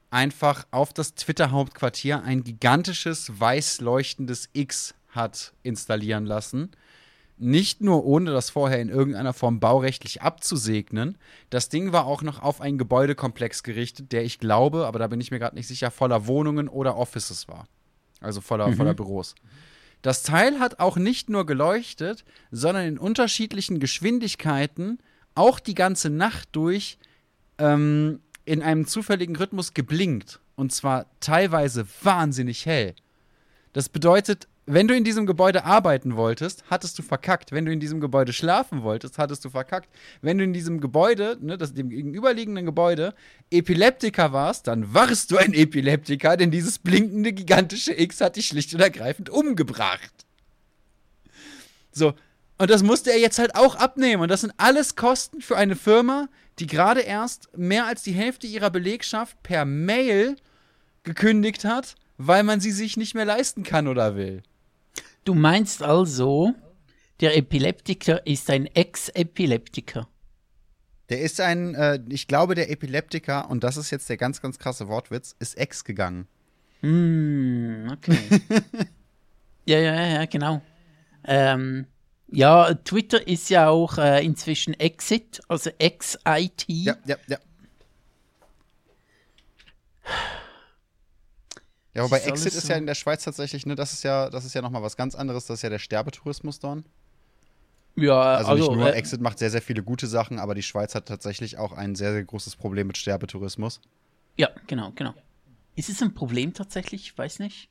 einfach 0.09 0.65
auf 0.71 0.93
das 0.93 1.15
Twitter-Hauptquartier 1.15 2.23
ein 2.23 2.45
gigantisches 2.45 3.39
weiß 3.39 3.81
leuchtendes 3.81 4.49
X 4.53 4.95
hat 5.09 5.53
installieren 5.63 6.25
lassen. 6.25 6.71
Nicht 7.43 7.81
nur 7.81 8.05
ohne 8.05 8.31
das 8.31 8.51
vorher 8.51 8.79
in 8.79 8.89
irgendeiner 8.89 9.33
Form 9.33 9.59
baurechtlich 9.59 10.21
abzusegnen, 10.21 11.17
das 11.49 11.69
Ding 11.69 11.91
war 11.91 12.05
auch 12.05 12.21
noch 12.21 12.43
auf 12.43 12.61
einen 12.61 12.77
Gebäudekomplex 12.77 13.63
gerichtet, 13.63 14.11
der 14.11 14.23
ich 14.23 14.37
glaube, 14.37 14.85
aber 14.85 14.99
da 14.99 15.07
bin 15.07 15.19
ich 15.19 15.31
mir 15.31 15.39
gerade 15.39 15.55
nicht 15.55 15.67
sicher, 15.67 15.89
voller 15.89 16.27
Wohnungen 16.27 16.67
oder 16.67 16.95
Offices 16.97 17.47
war. 17.47 17.67
Also 18.19 18.41
voller, 18.41 18.67
mhm. 18.67 18.75
voller 18.75 18.93
Büros. 18.93 19.33
Das 20.03 20.21
Teil 20.21 20.59
hat 20.59 20.79
auch 20.79 20.97
nicht 20.97 21.31
nur 21.31 21.47
geleuchtet, 21.47 22.25
sondern 22.51 22.85
in 22.85 22.97
unterschiedlichen 22.99 23.79
Geschwindigkeiten 23.79 24.99
auch 25.33 25.59
die 25.59 25.75
ganze 25.75 26.11
Nacht 26.11 26.49
durch 26.51 26.99
ähm, 27.57 28.19
in 28.45 28.61
einem 28.61 28.85
zufälligen 28.85 29.35
Rhythmus 29.35 29.73
geblinkt. 29.73 30.39
Und 30.55 30.71
zwar 30.71 31.07
teilweise 31.21 31.87
wahnsinnig 32.03 32.67
hell. 32.67 32.93
Das 33.73 33.89
bedeutet, 33.89 34.47
wenn 34.67 34.87
du 34.87 34.95
in 34.95 35.03
diesem 35.03 35.25
Gebäude 35.25 35.65
arbeiten 35.65 36.15
wolltest, 36.15 36.63
hattest 36.69 36.97
du 36.99 37.03
verkackt. 37.03 37.51
Wenn 37.51 37.65
du 37.65 37.71
in 37.71 37.79
diesem 37.79 37.99
Gebäude 37.99 38.31
schlafen 38.31 38.83
wolltest, 38.83 39.17
hattest 39.17 39.43
du 39.43 39.49
verkackt. 39.49 39.89
Wenn 40.21 40.37
du 40.37 40.43
in 40.43 40.53
diesem 40.53 40.79
Gebäude, 40.79 41.37
ne, 41.41 41.57
das 41.57 41.73
dem 41.73 41.89
gegenüberliegenden 41.89 42.65
Gebäude, 42.65 43.15
Epileptiker 43.49 44.33
warst, 44.33 44.67
dann 44.67 44.93
warst 44.93 45.31
du 45.31 45.37
ein 45.37 45.53
Epileptiker, 45.53 46.37
denn 46.37 46.51
dieses 46.51 46.77
blinkende 46.77 47.33
gigantische 47.33 47.99
X 47.99 48.21
hat 48.21 48.35
dich 48.35 48.47
schlicht 48.47 48.73
und 48.73 48.81
ergreifend 48.81 49.29
umgebracht. 49.29 50.13
So, 51.91 52.13
und 52.59 52.69
das 52.69 52.83
musste 52.83 53.11
er 53.11 53.19
jetzt 53.19 53.39
halt 53.39 53.55
auch 53.55 53.75
abnehmen. 53.75 54.21
Und 54.21 54.29
das 54.29 54.41
sind 54.41 54.53
alles 54.57 54.95
Kosten 54.95 55.41
für 55.41 55.57
eine 55.57 55.75
Firma, 55.75 56.29
die 56.59 56.67
gerade 56.67 57.01
erst 57.01 57.49
mehr 57.57 57.87
als 57.87 58.03
die 58.03 58.11
Hälfte 58.11 58.45
ihrer 58.45 58.69
Belegschaft 58.69 59.41
per 59.41 59.65
Mail 59.65 60.35
gekündigt 61.01 61.65
hat, 61.65 61.95
weil 62.19 62.43
man 62.43 62.59
sie 62.59 62.71
sich 62.71 62.97
nicht 62.97 63.15
mehr 63.15 63.25
leisten 63.25 63.63
kann 63.63 63.87
oder 63.87 64.15
will. 64.15 64.43
Du 65.23 65.35
meinst 65.35 65.83
also, 65.83 66.53
der 67.19 67.37
Epileptiker 67.37 68.25
ist 68.25 68.49
ein 68.49 68.65
Ex-Epileptiker? 68.65 70.07
Der 71.09 71.21
ist 71.21 71.39
ein, 71.39 71.75
äh, 71.75 71.99
ich 72.09 72.27
glaube, 72.27 72.55
der 72.55 72.71
Epileptiker, 72.71 73.49
und 73.49 73.63
das 73.63 73.77
ist 73.77 73.91
jetzt 73.91 74.09
der 74.09 74.17
ganz, 74.17 74.41
ganz 74.41 74.57
krasse 74.57 74.87
Wortwitz, 74.87 75.35
ist 75.39 75.57
ex 75.57 75.83
gegangen. 75.83 76.27
Hm, 76.79 77.89
okay. 77.91 78.17
ja, 79.65 79.77
ja, 79.77 80.07
ja, 80.07 80.25
genau. 80.25 80.61
Ähm, 81.23 81.85
ja, 82.27 82.73
Twitter 82.73 83.27
ist 83.27 83.49
ja 83.49 83.69
auch 83.69 83.99
äh, 83.99 84.25
inzwischen 84.25 84.73
Exit, 84.79 85.41
also 85.47 85.69
Ex-IT. 85.77 86.65
Ja, 86.67 86.95
ja, 87.05 87.17
ja. 87.27 87.37
Ja, 91.93 92.03
wobei 92.03 92.19
Exit 92.19 92.53
ist 92.53 92.69
ja 92.69 92.77
in 92.77 92.85
der 92.85 92.95
Schweiz 92.95 93.23
tatsächlich, 93.23 93.65
ne, 93.65 93.75
das 93.75 93.91
ist 93.93 94.03
ja, 94.03 94.29
das 94.29 94.45
ist 94.45 94.55
ja 94.55 94.61
nochmal 94.61 94.81
was 94.81 94.95
ganz 94.95 95.13
anderes, 95.13 95.45
das 95.45 95.59
ist 95.59 95.63
ja 95.63 95.69
der 95.69 95.79
Sterbetourismus 95.79 96.59
dort. 96.59 96.83
Ja, 97.95 98.21
Also, 98.35 98.53
nicht 98.53 98.71
nur 98.71 98.87
äh, 98.87 98.97
Exit 98.97 99.19
macht 99.19 99.39
sehr, 99.39 99.49
sehr 99.49 99.61
viele 99.61 99.83
gute 99.83 100.07
Sachen, 100.07 100.39
aber 100.39 100.55
die 100.55 100.63
Schweiz 100.63 100.95
hat 100.95 101.07
tatsächlich 101.07 101.57
auch 101.57 101.73
ein 101.73 101.95
sehr, 101.95 102.13
sehr 102.13 102.23
großes 102.23 102.55
Problem 102.55 102.87
mit 102.87 102.97
Sterbetourismus. 102.97 103.81
Ja, 104.37 104.49
genau, 104.67 104.93
genau. 104.95 105.13
Ist 105.75 105.89
es 105.89 106.01
ein 106.01 106.13
Problem 106.13 106.53
tatsächlich? 106.53 107.01
Ich 107.03 107.17
weiß 107.17 107.39
nicht. 107.39 107.69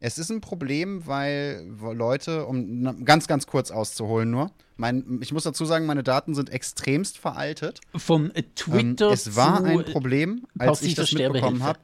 Es 0.00 0.16
ist 0.16 0.30
ein 0.30 0.40
Problem, 0.40 1.06
weil 1.06 1.66
Leute, 1.92 2.46
um 2.46 3.04
ganz, 3.04 3.26
ganz 3.26 3.46
kurz 3.46 3.70
auszuholen 3.70 4.30
nur, 4.30 4.52
mein, 4.76 5.18
ich 5.22 5.32
muss 5.32 5.42
dazu 5.42 5.64
sagen, 5.64 5.86
meine 5.86 6.04
Daten 6.04 6.34
sind 6.34 6.50
extremst 6.50 7.18
veraltet. 7.18 7.80
Von 7.96 8.30
äh, 8.30 8.38
Ähm, 8.40 8.54
Twitter 8.54 9.10
es 9.10 9.34
war 9.34 9.62
ein 9.64 9.84
Problem, 9.84 10.46
als 10.56 10.82
ich 10.82 10.94
das 10.94 11.12
mitbekommen 11.12 11.64
habe. 11.64 11.80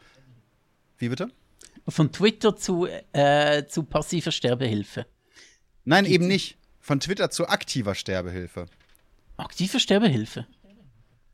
Wie 0.98 1.08
bitte? 1.08 1.30
von 1.88 2.12
Twitter 2.12 2.56
zu, 2.56 2.86
äh, 3.12 3.66
zu 3.66 3.82
passiver 3.82 4.32
Sterbehilfe. 4.32 5.06
Nein, 5.84 6.06
eben 6.06 6.26
nicht. 6.26 6.56
Von 6.80 7.00
Twitter 7.00 7.30
zu 7.30 7.48
aktiver 7.48 7.94
Sterbehilfe. 7.94 8.66
Aktive 9.36 9.80
Sterbehilfe. 9.80 10.46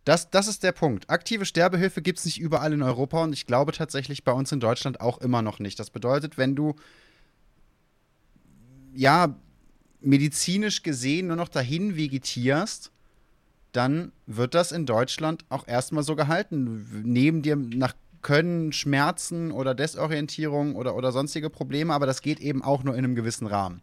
Das, 0.05 0.31
das 0.31 0.49
ist 0.49 0.63
der 0.63 0.73
Punkt. 0.73 1.11
Aktive 1.11 1.45
Sterbehilfe 1.45 2.03
gibt 2.03 2.19
es 2.19 2.25
nicht 2.25 2.41
überall 2.41 2.73
in 2.73 2.83
Europa 2.83 3.23
und 3.23 3.33
ich 3.33 3.47
glaube 3.47 3.73
tatsächlich 3.73 4.25
bei 4.25 4.33
uns 4.33 4.51
in 4.51 4.61
Deutschland 4.61 5.01
auch 5.01 5.19
immer 5.19 5.43
noch 5.43 5.59
nicht. 5.59 5.79
Das 5.79 5.91
bedeutet, 5.91 6.39
wenn 6.39 6.57
du 6.57 6.75
ja 8.95 9.37
medizinisch 10.01 10.83
gesehen 10.83 11.27
nur 11.27 11.37
noch 11.37 11.49
dahin 11.49 11.97
vegetierst, 11.97 12.91
dann 13.73 14.11
wird 14.27 14.55
das 14.55 14.73
in 14.73 14.87
Deutschland 14.87 15.45
auch 15.49 15.69
erstmal 15.69 16.03
so 16.03 16.17
gehalten. 16.17 17.05
Neben 17.05 17.43
dir 17.43 17.55
nach 17.55 17.95
Können, 18.23 18.73
Schmerzen 18.73 19.51
oder 19.51 19.75
Desorientierung 19.75 20.77
oder, 20.77 20.95
oder 20.95 21.13
sonstige 21.13 21.51
Probleme, 21.51 21.95
aber 21.95 22.07
das 22.07 22.23
geht 22.23 22.41
eben 22.41 22.63
auch 22.63 22.85
nur 22.85 22.95
in 22.95 23.05
einem 23.05 23.15
gewissen 23.15 23.47
Rahmen. 23.47 23.83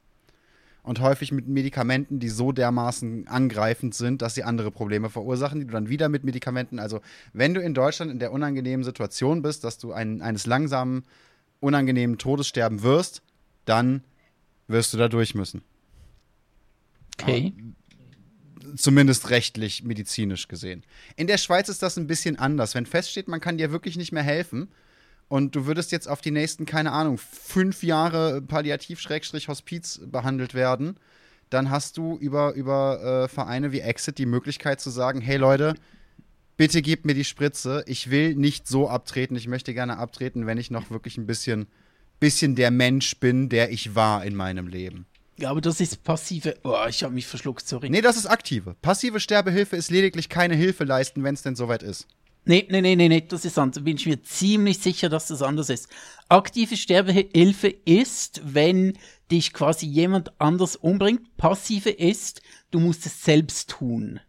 Und 0.84 1.02
häufig 1.02 1.34
mit 1.34 1.50
Medikamenten, 1.50 2.20
die 2.20 2.30
so 2.30 2.54
dermaßen 2.54 3.28
angreifend 3.28 3.94
sind, 3.94 4.22
dass 4.22 4.36
sie 4.36 4.44
andere 4.44 4.72
Probleme 4.72 5.10
verursachen, 5.10 5.60
die 5.60 5.66
du 5.66 5.74
dann 5.74 5.90
wieder 5.90 6.08
mit 6.08 6.24
Medikamenten. 6.24 6.80
Also, 6.80 7.02
wenn 7.34 7.54
du 7.54 7.62
in 7.62 7.74
Deutschland 7.74 8.10
in 8.10 8.20
der 8.20 8.32
unangenehmen 8.32 8.86
Situation 8.86 9.42
bist, 9.42 9.66
dass 9.66 9.80
du 9.80 9.92
ein, 9.92 10.22
eines 10.22 10.46
langsamen, 10.46 11.04
unangenehmen 11.60 12.18
Todes 12.18 12.48
sterben 12.48 12.84
wirst, 12.84 13.22
dann 13.66 14.02
wirst 14.68 14.94
du 14.94 14.98
da 14.98 15.10
durch 15.10 15.36
müssen. 15.36 15.62
Okay. 17.22 17.54
Zumindest 18.76 19.30
rechtlich, 19.30 19.84
medizinisch 19.84 20.48
gesehen. 20.48 20.84
In 21.16 21.28
der 21.28 21.38
Schweiz 21.38 21.70
ist 21.70 21.84
das 21.84 21.98
ein 21.98 22.08
bisschen 22.08 22.38
anders. 22.38 22.76
Wenn 22.76 22.86
feststeht, 22.86 23.28
man 23.28 23.40
kann 23.40 23.58
dir 23.58 23.72
wirklich 23.72 23.98
nicht 23.98 24.12
mehr 24.12 24.24
helfen 24.24 24.70
und 25.28 25.56
du 25.56 25.66
würdest 25.66 25.92
jetzt 25.92 26.08
auf 26.08 26.22
die 26.22 26.32
nächsten, 26.32 26.66
keine 26.66 26.92
Ahnung, 26.92 27.18
fünf 27.18 27.84
Jahre 27.84 28.42
Palliativ-Hospiz 28.42 30.02
behandelt 30.06 30.54
werden, 30.54 30.98
dann 31.50 31.70
hast 31.70 31.98
du 31.98 32.18
über, 32.18 32.54
über 32.54 33.24
äh, 33.24 33.28
Vereine 33.28 33.72
wie 33.72 33.80
Exit 33.80 34.18
die 34.18 34.26
Möglichkeit 34.26 34.82
zu 34.82 34.90
sagen, 34.90 35.22
hey 35.22 35.38
Leute, 35.38 35.76
bitte 36.58 36.82
gebt 36.82 37.06
mir 37.06 37.14
die 37.14 37.24
Spritze. 37.24 37.84
Ich 37.88 38.10
will 38.10 38.36
nicht 38.36 38.68
so 38.68 38.90
abtreten. 38.90 39.36
Ich 39.36 39.48
möchte 39.48 39.74
gerne 39.74 39.98
abtreten, 39.98 40.46
wenn 40.46 40.58
ich 40.58 40.72
noch 40.72 40.90
wirklich 40.90 41.18
ein 41.18 41.28
bisschen, 41.28 41.68
bisschen 42.20 42.56
der 42.56 42.72
Mensch 42.72 43.18
bin, 43.20 43.50
der 43.50 43.72
ich 43.72 43.96
war 43.96 44.26
in 44.26 44.36
meinem 44.36 44.68
Leben. 44.68 45.06
Ja, 45.40 45.52
aber 45.52 45.62
das 45.62 45.80
ist 45.80 46.04
passive. 46.04 46.58
Oh, 46.64 46.76
ich 46.90 47.04
habe 47.04 47.14
mich 47.14 47.28
verschluckt, 47.28 47.68
sorry. 47.68 47.90
Nee, 47.90 48.02
das 48.02 48.18
ist 48.18 48.26
aktive. 48.26 48.76
Passive 48.82 49.20
Sterbehilfe 49.20 49.76
ist 49.76 49.92
lediglich 49.92 50.30
keine 50.30 50.56
Hilfe 50.56 50.84
leisten, 50.84 51.24
wenn 51.24 51.36
es 51.36 51.44
denn 51.44 51.56
soweit 51.56 51.84
ist. 51.84 52.08
Nee, 52.46 52.66
nee, 52.70 52.82
nee, 52.82 52.96
nee, 52.96 53.10
nee, 53.10 53.22
das 53.28 53.46
ist 53.46 53.60
anders. 53.60 53.84
Bin 53.84 53.98
ich 53.98 54.06
mir 54.06 54.24
ziemlich 54.24 54.80
sicher, 54.80 55.10
dass 55.10 55.28
das 55.28 55.42
anders 55.42 55.70
ist. 55.70 55.90
Aktive 56.30 56.78
Sterbehilfe 56.78 57.68
ist, 57.68 58.42
wenn 58.44 58.98
dich 59.30 59.54
quasi 59.54 59.86
jemand 59.86 60.40
anders 60.40 60.76
umbringt. 60.78 61.36
Passive 61.38 61.90
ist, 61.90 62.42
du 62.72 62.80
musst 62.80 63.06
es 63.06 63.24
selbst 63.24 63.70
tun. 63.70 64.22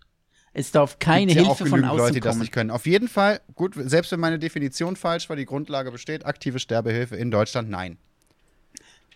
Es 0.52 0.72
darf 0.72 0.98
keine 0.98 1.32
ja 1.32 1.44
Hilfe 1.44 1.66
von 1.66 1.84
außen 1.84 1.96
Leute, 1.96 2.14
die 2.14 2.20
das 2.20 2.32
kommen. 2.32 2.40
nicht 2.40 2.52
können. 2.52 2.70
Auf 2.72 2.86
jeden 2.86 3.06
Fall, 3.06 3.40
gut, 3.54 3.74
selbst 3.76 4.10
wenn 4.10 4.18
meine 4.18 4.40
Definition 4.40 4.96
falsch 4.96 5.28
war, 5.28 5.36
die 5.36 5.44
Grundlage 5.44 5.92
besteht, 5.92 6.26
aktive 6.26 6.58
Sterbehilfe 6.58 7.14
in 7.16 7.30
Deutschland, 7.30 7.70
nein. 7.70 7.98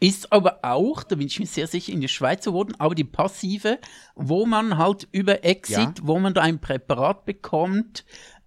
Ist 0.01 0.33
aber 0.33 0.59
auch, 0.63 1.05
da 1.05 1.15
bin 1.17 1.27
ich 1.29 1.39
mir 1.39 1.47
sehr 1.47 1.67
sicher, 1.69 1.93
in 1.93 2.01
der 2.01 2.09
Schweiz 2.09 2.45
geworden, 2.45 2.75
aber 2.79 2.95
die 2.95 3.05
passive, 3.05 3.79
wo 4.17 4.47
man 4.47 4.77
halt 4.79 5.07
über 5.13 5.45
Exit, 5.45 5.77
Ja. 5.79 5.95
wo 6.03 6.19
man 6.19 6.35
da 6.35 6.41
ein 6.43 6.59
Präparat 6.61 7.25
bekommt, 7.25 8.05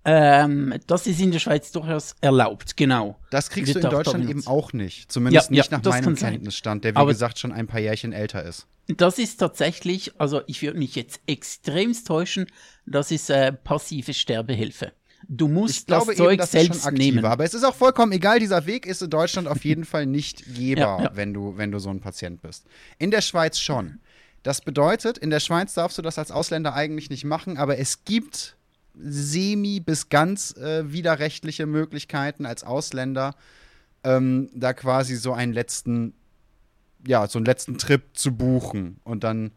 ähm, 0.08 0.76
das 0.86 1.08
ist 1.08 1.20
in 1.20 1.32
der 1.32 1.40
Schweiz 1.40 1.72
durchaus 1.72 2.16
erlaubt, 2.22 2.78
genau. 2.78 3.18
Das 3.32 3.50
kriegst 3.50 3.74
du 3.74 3.80
in 3.80 3.90
Deutschland 3.90 4.30
eben 4.30 4.46
auch 4.46 4.72
nicht. 4.74 5.12
Zumindest 5.12 5.50
Ja, 5.50 5.56
nicht 5.56 5.72
ja, 5.72 5.78
nach 5.80 5.84
meinem. 6.02 6.16
Kenntnisstand, 6.16 6.84
der 6.84 6.94
wie 6.94 6.98
Aber- 6.98 7.12
gesagt 7.12 7.40
schon 7.40 7.52
ein 7.52 7.68
paar 7.68 7.80
Jährchen 7.80 8.14
älter 8.14 8.44
ist. 8.44 8.68
Das 8.88 9.18
ist 9.18 9.38
tatsächlich, 9.38 10.12
also 10.20 10.42
ich 10.46 10.62
würde 10.62 10.78
mich 10.78 10.94
jetzt 10.96 11.20
extremst 11.26 12.06
täuschen, 12.06 12.46
das 12.86 13.10
ist 13.10 13.32
äh, 13.32 13.52
passive 13.52 14.14
Sterbehilfe. 14.14 14.92
Du 15.28 15.48
musst 15.48 15.80
Ich 15.80 15.86
glaube 15.86 16.08
das 16.08 16.18
Zeug 16.18 16.34
eben, 16.34 16.42
schon 16.42 16.48
selbst 16.50 16.86
aktiver. 16.86 16.98
nehmen. 17.16 17.26
Aber 17.26 17.44
es 17.44 17.54
ist 17.54 17.64
auch 17.64 17.76
vollkommen 17.76 18.12
egal, 18.12 18.40
dieser 18.40 18.66
Weg 18.66 18.86
ist 18.86 19.02
in 19.02 19.10
Deutschland 19.10 19.48
auf 19.48 19.64
jeden 19.66 19.86
Fall 19.86 20.06
nicht 20.06 20.44
gehbar, 20.56 21.00
Ja, 21.00 21.04
ja. 21.06 21.12
Wenn, 21.16 21.34
du, 21.34 21.58
wenn 21.58 21.72
du 21.72 21.80
so 21.80 21.90
ein 21.90 22.00
Patient 22.00 22.42
bist. 22.42 22.66
In 23.00 23.12
der 23.12 23.22
Schweiz 23.22 23.60
schon. 23.60 24.00
Das 24.44 24.62
bedeutet, 24.62 25.18
in 25.18 25.30
der 25.32 25.40
Schweiz 25.40 25.74
darfst 25.74 25.98
du 25.98 26.02
das 26.04 26.20
als 26.20 26.30
Ausländer 26.32 26.74
eigentlich 26.76 27.10
nicht 27.10 27.26
machen, 27.26 27.58
aber 27.58 27.80
es 27.80 28.06
gibt 28.06 28.56
semi- 28.96 29.80
bis 29.80 30.10
ganz 30.10 30.56
äh, 30.58 30.92
widerrechtliche 30.92 31.66
Möglichkeiten 31.66 32.46
als 32.46 32.64
Ausländer, 32.64 33.36
ähm, 34.04 34.50
da 34.54 34.74
quasi 34.74 35.16
so 35.16 35.34
einen 35.34 35.52
letzten, 35.52 36.14
ja, 37.08 37.28
so 37.28 37.40
einen 37.40 37.46
letzten 37.46 37.78
Trip 37.80 38.04
zu 38.14 38.32
buchen. 38.34 39.00
Und 39.04 39.24
dann 39.24 39.52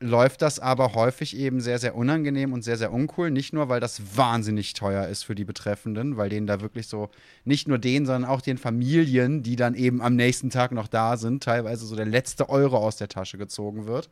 läuft 0.00 0.40
das 0.40 0.58
aber 0.58 0.94
häufig 0.94 1.36
eben 1.36 1.60
sehr, 1.60 1.78
sehr 1.78 1.94
unangenehm 1.94 2.54
und 2.54 2.62
sehr, 2.62 2.78
sehr 2.78 2.92
uncool. 2.92 3.30
Nicht 3.30 3.52
nur, 3.52 3.68
weil 3.68 3.80
das 3.80 4.16
wahnsinnig 4.16 4.72
teuer 4.72 5.06
ist 5.06 5.24
für 5.24 5.34
die 5.34 5.44
Betreffenden, 5.44 6.16
weil 6.16 6.30
denen 6.30 6.46
da 6.46 6.62
wirklich 6.62 6.88
so, 6.88 7.10
nicht 7.44 7.68
nur 7.68 7.78
denen, 7.78 8.06
sondern 8.06 8.28
auch 8.28 8.40
den 8.40 8.56
Familien, 8.56 9.42
die 9.42 9.56
dann 9.56 9.74
eben 9.74 10.00
am 10.00 10.16
nächsten 10.16 10.48
Tag 10.48 10.72
noch 10.72 10.88
da 10.88 11.18
sind, 11.18 11.42
teilweise 11.42 11.84
so 11.84 11.94
der 11.96 12.06
letzte 12.06 12.48
Euro 12.48 12.78
aus 12.78 12.96
der 12.96 13.08
Tasche 13.08 13.36
gezogen 13.36 13.86
wird. 13.86 14.08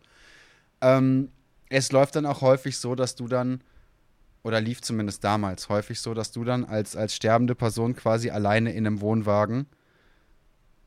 Ähm, 0.83 1.31
es 1.71 1.91
läuft 1.91 2.17
dann 2.17 2.27
auch 2.27 2.43
häufig 2.43 2.77
so, 2.77 2.95
dass 2.95 3.15
du 3.15 3.27
dann, 3.27 3.63
oder 4.43 4.61
lief 4.61 4.83
zumindest 4.83 5.25
damals 5.25 5.71
häufig 5.71 6.01
so, 6.01 6.13
dass 6.13 6.33
du 6.33 6.45
dann 6.45 6.67
als, 6.67 6.97
als 6.97 7.15
sterbende 7.15 7.55
Person 7.55 7.97
quasi 7.97 8.29
alleine 8.29 8.73
in 8.73 8.87
einem 8.87 9.01
Wohnwagen 9.01 9.67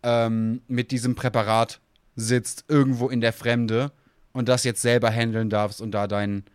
ähm, 0.03 0.61
mit 0.68 0.91
diesem 0.91 1.15
Präparat 1.15 1.82
sitzt, 2.15 2.65
irgendwo 2.68 3.10
in 3.10 3.22
der 3.22 3.34
Fremde 3.34 3.91
und 4.34 4.48
das 4.48 4.64
jetzt 4.64 4.82
selber 4.82 5.10
handeln 5.10 5.49
darfst 5.49 5.82
und 5.82 5.91
da 5.91 6.08
deinen, 6.08 6.45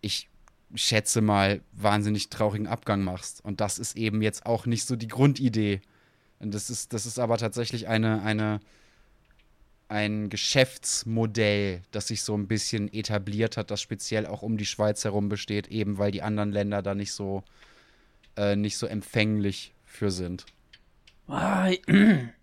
ich 0.00 0.28
schätze 0.74 1.20
mal, 1.20 1.60
wahnsinnig 1.72 2.30
traurigen 2.30 2.66
Abgang 2.66 3.02
machst. 3.02 3.44
Und 3.44 3.60
das 3.60 3.78
ist 3.78 3.96
eben 3.96 4.22
jetzt 4.22 4.46
auch 4.46 4.66
nicht 4.66 4.86
so 4.86 4.96
die 4.96 5.08
Grundidee. 5.08 5.80
Und 6.38 6.54
das 6.54 6.70
ist, 6.70 6.92
das 6.92 7.06
ist 7.06 7.18
aber 7.18 7.38
tatsächlich 7.38 7.88
eine, 7.88 8.22
eine, 8.22 8.60
ein 9.88 10.30
Geschäftsmodell, 10.30 11.82
das 11.90 12.08
sich 12.08 12.22
so 12.22 12.34
ein 12.34 12.48
bisschen 12.48 12.92
etabliert 12.92 13.56
hat, 13.56 13.70
das 13.70 13.80
speziell 13.80 14.26
auch 14.26 14.42
um 14.42 14.56
die 14.56 14.66
Schweiz 14.66 15.04
herum 15.04 15.28
besteht, 15.28 15.68
eben 15.68 15.98
weil 15.98 16.10
die 16.10 16.22
anderen 16.22 16.50
Länder 16.50 16.82
da 16.82 16.94
nicht 16.94 17.12
so, 17.12 17.44
äh, 18.36 18.56
nicht 18.56 18.76
so 18.78 18.86
empfänglich 18.86 19.72
für 19.84 20.10
sind. 20.10 20.46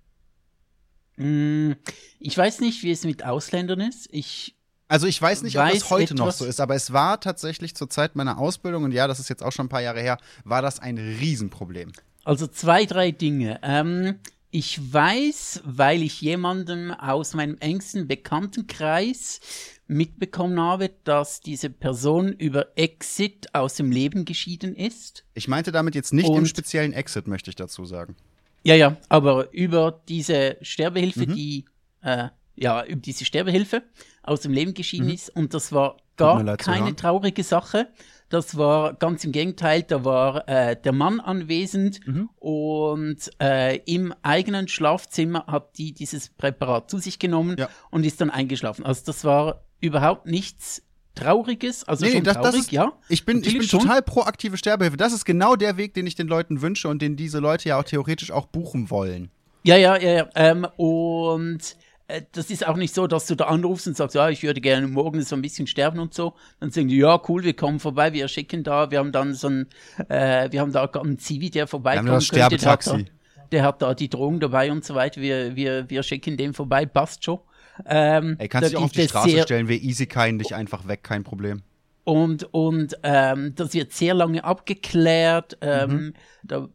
Mm, 1.20 1.74
ich 2.20 2.38
weiß 2.38 2.62
nicht, 2.62 2.82
wie 2.84 2.91
es 2.91 3.04
mit 3.04 3.24
Ausländern 3.26 3.82
ist. 3.82 4.08
Ich 4.12 4.56
Also 4.88 5.06
ich 5.06 5.22
weiß 5.22 5.44
nicht, 5.44 5.58
ob 5.58 5.64
Weiß 5.66 5.84
es 5.84 5.90
heute 5.91 6.16
noch 6.16 6.32
so 6.32 6.46
ist, 6.46 6.60
aber 6.60 6.76
es 6.76 6.91
war 6.94 7.20
tatsächlich 7.20 7.76
zur 7.76 7.90
Zeit 7.90 8.16
meiner 8.16 8.40
Ausbildung, 8.40 8.86
und 8.86 8.91
ja, 8.91 9.08
das 9.08 9.20
ist 9.20 9.30
jetzt 9.30 9.44
auch 9.44 9.52
schon 9.52 9.68
ein 9.68 9.70
paar 9.70 9.82
Jahre 9.82 10.02
her, 10.02 10.18
war 10.46 10.62
das 10.62 10.80
ein 10.80 10.98
Riesenproblem. 10.98 11.91
Also 12.24 12.48
zwei, 12.48 12.86
drei 12.86 13.12
Dinge. 13.12 13.60
Ähm, 13.64 14.16
ich 14.52 14.80
weiß, 14.94 15.62
weil 15.64 16.02
ich 16.02 16.22
jemandem 16.22 16.91
aus 16.91 17.34
meinem 17.36 17.58
engsten 17.60 18.08
Bekanntenkreis 18.08 19.41
mitbekommen 19.88 20.60
habe, 20.60 20.91
dass 21.04 21.41
diese 21.41 21.70
Person 21.70 22.34
über 22.34 22.78
Exit 22.78 23.54
aus 23.54 23.76
dem 23.76 23.91
Leben 23.91 24.26
geschieden 24.26 24.76
ist. 24.76 25.24
Ich 25.34 25.48
meinte 25.48 25.72
damit 25.72 25.96
jetzt 25.96 26.14
nicht 26.14 26.28
im 26.28 26.34
Und- 26.34 26.48
speziellen 26.48 26.94
Exit, 26.94 27.28
möchte 27.28 27.50
ich 27.50 27.56
dazu 27.56 27.86
sagen. 27.86 28.16
Ja, 28.64 28.76
ja, 28.76 28.98
aber 29.10 29.52
über 29.53 30.02
diese 30.07 30.57
Sterbehilfe, 30.61 31.27
Mhm. 31.27 31.34
die, 31.36 31.65
äh, 32.02 32.27
ja, 32.56 32.84
über 32.86 33.02
diese 33.02 33.26
Sterbehilfe 33.26 33.84
aus 34.23 34.41
dem 34.41 34.52
Leben 34.52 34.73
geschieden 34.73 35.10
ist. 35.10 35.30
Und 35.36 35.53
das 35.53 35.72
war 35.72 35.98
gar 36.18 36.44
leid 36.44 36.60
keine 36.60 36.95
traurige 36.95 37.44
Sache. 37.44 37.88
Das 38.27 38.57
war 38.57 38.94
ganz 38.94 39.23
im 39.23 39.31
Gegenteil, 39.31 39.81
da 39.84 40.03
war 40.06 40.48
äh, 40.48 40.76
der 40.80 40.91
Mann 40.91 41.19
anwesend 41.19 42.06
Mhm. 42.06 42.30
und 42.36 43.18
äh, 43.41 43.77
im 43.86 44.14
eigenen 44.22 44.68
Schlafzimmer 44.68 45.45
hat 45.48 45.77
die 45.77 45.94
dieses 45.94 46.30
Präparat 46.30 46.91
zu 46.91 46.99
sich 46.99 47.18
genommen 47.18 47.56
Ja. 47.57 47.69
und 47.90 48.06
ist 48.06 48.22
dann 48.22 48.30
eingeschlafen. 48.30 48.86
Also 48.86 49.03
das 49.06 49.23
war 49.23 49.64
überhaupt 49.80 50.26
nichts 50.27 50.84
Trauriges, 51.20 51.84
also 51.88 52.06
Nee, 52.06 52.14
schon 52.14 52.24
das, 52.24 52.36
traurig, 52.36 52.52
das 52.52 52.62
ist, 52.62 52.72
ja. 52.72 52.94
ich 53.10 53.26
bin, 53.26 53.44
ich 53.44 53.54
bin 53.54 53.64
schon. 53.64 53.82
total 53.82 54.02
proaktive 54.02 54.58
Sterbehilfe. 54.58 54.98
Das 54.98 55.14
ist 55.14 55.26
genau 55.26 55.56
der 55.56 55.78
Weg, 55.78 55.94
den 55.94 56.08
ich 56.08 56.16
den 56.16 56.28
Leuten 56.28 56.62
wünsche 56.62 56.88
und 56.88 57.02
den 57.02 57.16
diese 57.16 57.40
Leute 57.40 57.70
ja 57.70 57.80
auch 57.80 57.84
theoretisch 57.84 58.32
auch 58.32 58.46
buchen 58.46 58.90
wollen. 58.90 59.30
Ja, 59.64 59.76
ja, 59.76 59.98
ja, 59.98 60.12
ja. 60.12 60.30
Ähm, 60.36 60.66
und 60.78 61.76
äh, 62.08 62.24
das 62.32 62.50
ist 62.50 62.68
auch 62.68 62.76
nicht 62.76 62.94
so, 62.94 63.08
dass 63.08 63.28
du 63.28 63.36
da 63.36 63.46
anrufst 63.46 63.88
und 63.88 63.96
sagst, 63.96 64.16
ja, 64.16 64.30
ich 64.30 64.44
würde 64.44 64.62
gerne 64.62 64.88
morgen 64.88 65.22
so 65.22 65.36
ein 65.36 65.41
bisschen 65.41 65.68
sterben 65.68 66.00
und 66.00 66.14
so. 66.14 66.34
Dann 66.60 66.72
sagen 66.72 66.88
die, 66.88 66.98
ja, 66.98 67.22
cool, 67.28 67.44
wir 67.44 67.56
kommen 67.56 67.80
vorbei, 67.80 68.14
wir 68.14 68.28
schicken 68.28 68.64
da, 68.64 68.91
wir 68.91 69.00
haben 69.00 69.12
dann 69.12 69.34
so 69.34 69.48
ein, 69.48 69.68
äh, 70.10 70.52
wir 70.52 70.62
haben 70.62 70.72
da 70.72 70.86
einen 70.86 71.20
Zivi, 71.20 71.50
der 71.50 71.68
vorbeikommen 71.68 72.08
Wir 72.08 72.12
haben 72.14 72.20
das 72.20 72.30
könnte, 72.30 72.58
der 72.58 72.72
hat, 72.72 72.80
da, 72.80 72.82
Sterbetaxi. 72.82 73.12
der 73.52 73.64
hat 73.64 73.82
da 73.82 73.94
die 73.94 74.10
Drogen 74.10 74.40
dabei 74.40 74.72
und 74.72 74.84
so 74.84 74.96
weiter. 74.96 75.22
Wir, 75.22 75.56
wir, 75.56 75.90
wir 75.90 76.04
schicken 76.04 76.36
den 76.36 76.54
vorbei, 76.54 76.86
passt 76.86 77.24
schon. 77.24 77.40
Ähm, 77.85 78.35
Ey, 78.39 78.47
kannst 78.47 78.69
dich 78.72 78.77
auch 78.77 78.84
auf 78.84 78.91
die 78.91 79.07
Straße 79.07 79.41
stellen, 79.43 79.68
wir 79.68 79.81
easy 79.81 80.06
keinen 80.06 80.39
dich 80.39 80.53
einfach 80.56 80.88
weg, 80.88 81.03
kein 81.03 81.23
Problem. 81.23 81.61
Und, 82.03 82.51
und 82.53 82.97
ähm, 83.03 83.53
das 83.56 83.73
wird 83.73 83.91
sehr 83.93 84.14
lange 84.15 84.43
abgeklärt. 84.43 85.57
Ähm, 85.61 86.14
Da 86.43 86.68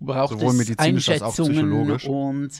braucht 0.00 0.34
Mhm. 0.34 0.38
Sowohl 0.40 0.60
es 0.60 0.68
als 0.70 0.78
Einschätzungen 0.78 1.52
psychologisch. 1.52 2.04
und 2.06 2.50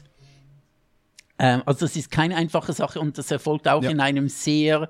ähm, 1.39 1.62
also 1.66 1.81
das 1.86 1.97
ist 1.97 2.11
keine 2.11 2.36
einfache 2.36 2.73
Sache 2.73 3.01
und 3.01 3.19
das 3.19 3.31
erfolgt 3.31 3.66
auch 3.69 3.82
Ja. 3.82 3.90
in 3.90 4.01
einem 4.01 4.28
sehr 4.28 4.89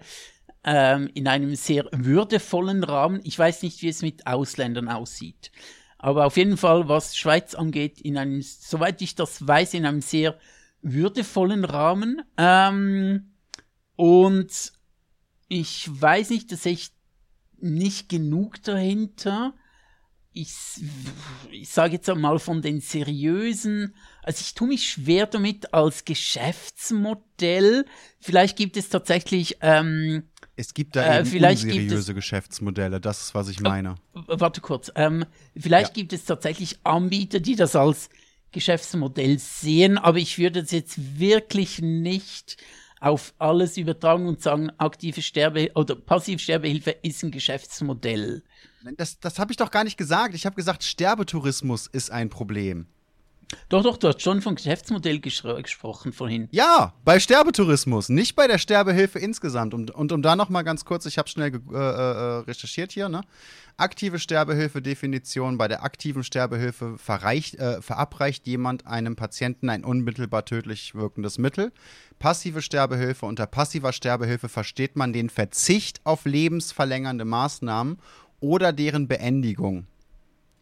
ähm, 0.66 1.10
in 1.14 1.28
einem 1.28 1.54
sehr 1.56 1.86
würdevollen 1.92 2.84
Rahmen. 2.84 3.20
Ich 3.24 3.38
weiß 3.38 3.62
nicht, 3.62 3.82
wie 3.82 3.88
es 3.88 4.00
mit 4.02 4.26
Ausländern 4.26 4.88
aussieht. 4.88 5.50
Aber 5.98 6.24
auf 6.26 6.36
jeden 6.38 6.56
Fall, 6.56 6.88
was 6.88 7.16
Schweiz 7.16 7.54
angeht, 7.54 8.00
in 8.00 8.16
einem, 8.16 8.40
soweit 8.42 9.00
ich 9.02 9.14
das 9.14 9.46
weiß, 9.46 9.74
in 9.74 9.84
einem 9.84 10.00
sehr 10.00 10.36
würdevollen 10.84 11.64
Rahmen. 11.64 12.22
Ähm, 12.36 13.32
und 13.96 14.72
ich 15.48 15.88
weiß 16.00 16.30
nicht, 16.30 16.52
dass 16.52 16.64
ich 16.66 16.90
nicht 17.58 18.08
genug 18.08 18.62
dahinter. 18.62 19.54
Ich, 20.36 20.52
ich 21.52 21.68
sage 21.70 21.94
jetzt 21.94 22.10
einmal 22.10 22.40
von 22.40 22.60
den 22.60 22.80
seriösen, 22.80 23.94
also 24.24 24.40
ich 24.40 24.54
tue 24.54 24.66
mich 24.66 24.88
schwer 24.90 25.26
damit 25.26 25.72
als 25.72 26.04
Geschäftsmodell. 26.04 27.84
Vielleicht 28.20 28.56
gibt 28.56 28.76
es 28.76 28.88
tatsächlich, 28.88 29.58
ähm, 29.60 30.24
Es 30.56 30.74
gibt 30.74 30.96
da 30.96 31.02
Äh, 31.04 31.20
eben 31.20 31.30
gibt 31.30 31.44
unseriöse 31.44 32.14
Geschäftsmodelle, 32.14 33.00
das 33.00 33.20
ist, 33.22 33.34
was 33.34 33.48
ich 33.48 33.60
meine. 33.60 33.94
w- 34.12 34.22
warte 34.26 34.60
kurz, 34.60 34.90
ähm, 34.96 35.24
vielleicht 35.56 35.96
Ja. 35.96 36.02
gibt 36.02 36.12
es 36.12 36.24
tatsächlich 36.24 36.78
Anbieter, 36.84 37.38
die 37.40 37.54
das 37.56 37.76
als 37.76 38.08
Geschäftsmodell 38.54 39.38
sehen, 39.38 39.98
aber 39.98 40.18
ich 40.18 40.38
würde 40.38 40.60
es 40.60 40.70
jetzt 40.70 41.18
wirklich 41.18 41.80
nicht 41.82 42.56
auf 43.00 43.34
alles 43.38 43.76
übertragen 43.76 44.26
und 44.26 44.40
sagen, 44.40 44.70
aktive 44.78 45.20
Sterbe 45.20 45.70
oder 45.74 45.94
passive 45.94 46.38
Sterbehilfe 46.38 46.92
ist 47.02 47.22
ein 47.22 47.30
Geschäftsmodell. 47.30 48.42
Das, 48.96 49.20
das 49.20 49.38
habe 49.38 49.52
ich 49.52 49.58
doch 49.58 49.70
gar 49.70 49.84
nicht 49.84 49.98
gesagt. 49.98 50.34
Ich 50.34 50.46
habe 50.46 50.56
gesagt, 50.56 50.82
Sterbetourismus 50.84 51.86
ist 51.86 52.10
ein 52.10 52.30
Problem. 52.30 52.86
Doch, 53.68 53.82
doch, 53.82 53.96
du 53.96 54.08
hast 54.08 54.22
schon 54.22 54.42
von 54.42 54.54
Geschäftsmodell 54.54 55.20
gesprochen 55.20 56.12
vorhin. 56.12 56.48
Ja, 56.50 56.94
bei 57.04 57.20
Sterbetourismus, 57.20 58.08
nicht 58.08 58.36
bei 58.36 58.46
der 58.46 58.58
Sterbehilfe 58.58 59.18
insgesamt. 59.18 59.74
Und, 59.74 59.90
und 59.90 60.12
um 60.12 60.22
da 60.22 60.36
noch 60.36 60.48
mal 60.48 60.62
ganz 60.62 60.84
kurz, 60.84 61.06
ich 61.06 61.18
habe 61.18 61.28
schnell 61.28 61.60
äh, 61.72 61.76
äh, 61.76 62.38
recherchiert 62.40 62.92
hier, 62.92 63.08
ne? 63.08 63.22
Aktive 63.76 64.20
Sterbehilfe-Definition. 64.20 65.58
Bei 65.58 65.66
der 65.66 65.82
aktiven 65.82 66.22
Sterbehilfe 66.22 66.96
äh, 66.96 67.82
verabreicht 67.82 68.46
jemand 68.46 68.86
einem 68.86 69.16
Patienten 69.16 69.68
ein 69.68 69.84
unmittelbar 69.84 70.44
tödlich 70.44 70.94
wirkendes 70.94 71.38
Mittel. 71.38 71.72
Passive 72.20 72.62
Sterbehilfe. 72.62 73.26
Unter 73.26 73.46
passiver 73.46 73.92
Sterbehilfe 73.92 74.48
versteht 74.48 74.94
man 74.94 75.12
den 75.12 75.28
Verzicht 75.28 76.00
auf 76.04 76.24
lebensverlängernde 76.24 77.24
Maßnahmen 77.24 77.98
oder 78.38 78.72
deren 78.72 79.08
Beendigung. 79.08 79.86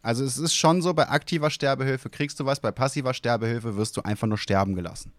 Also 0.03 0.25
es 0.25 0.37
ist 0.37 0.53
schon 0.53 0.81
so, 0.81 0.93
bei 0.93 1.07
aktiver 1.07 1.49
Sterbehilfe 1.49 2.09
kriegst 2.09 2.37
du 2.39 2.45
was, 2.45 2.59
bei 2.59 2.71
passiver 2.71 3.13
Sterbehilfe 3.13 3.77
wirst 3.77 3.95
du 3.95 4.01
einfach 4.01 4.27
nur 4.27 4.37
sterben 4.37 4.75
gelassen. 4.75 5.13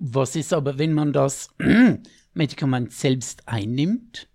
Was 0.00 0.34
ist 0.34 0.52
aber, 0.52 0.76
wenn 0.76 0.92
man 0.92 1.12
das 1.12 1.50
Medikament 2.34 2.92
selbst 2.92 3.46
einnimmt? 3.46 4.28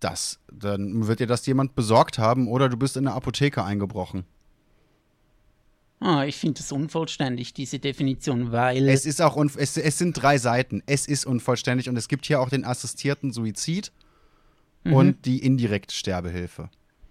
Das, 0.00 0.38
dann 0.52 1.06
wird 1.06 1.20
dir 1.20 1.26
das 1.26 1.46
jemand 1.46 1.74
besorgt 1.74 2.18
haben 2.18 2.46
oder 2.46 2.68
du 2.68 2.76
bist 2.76 2.98
in 2.98 3.06
eine 3.06 3.16
Apotheke 3.16 3.64
eingebrochen. 3.64 4.24
Ah, 5.98 6.24
ich 6.24 6.36
finde 6.36 6.60
das 6.60 6.72
unvollständig, 6.72 7.54
diese 7.54 7.78
Definition, 7.78 8.52
weil. 8.52 8.88
Es 8.88 9.06
ist 9.06 9.22
auch 9.22 9.42
es, 9.56 9.76
es 9.76 9.98
sind 9.98 10.12
drei 10.14 10.36
Seiten. 10.38 10.82
Es 10.86 11.06
ist 11.06 11.26
unvollständig 11.26 11.88
und 11.88 11.96
es 11.96 12.08
gibt 12.08 12.26
hier 12.26 12.40
auch 12.40 12.48
den 12.50 12.64
assistierten 12.64 13.32
Suizid 13.32 13.92
und 14.84 15.24
die 15.26 15.44
indirekte 15.44 15.94
Sterbehilfe. 15.94 16.70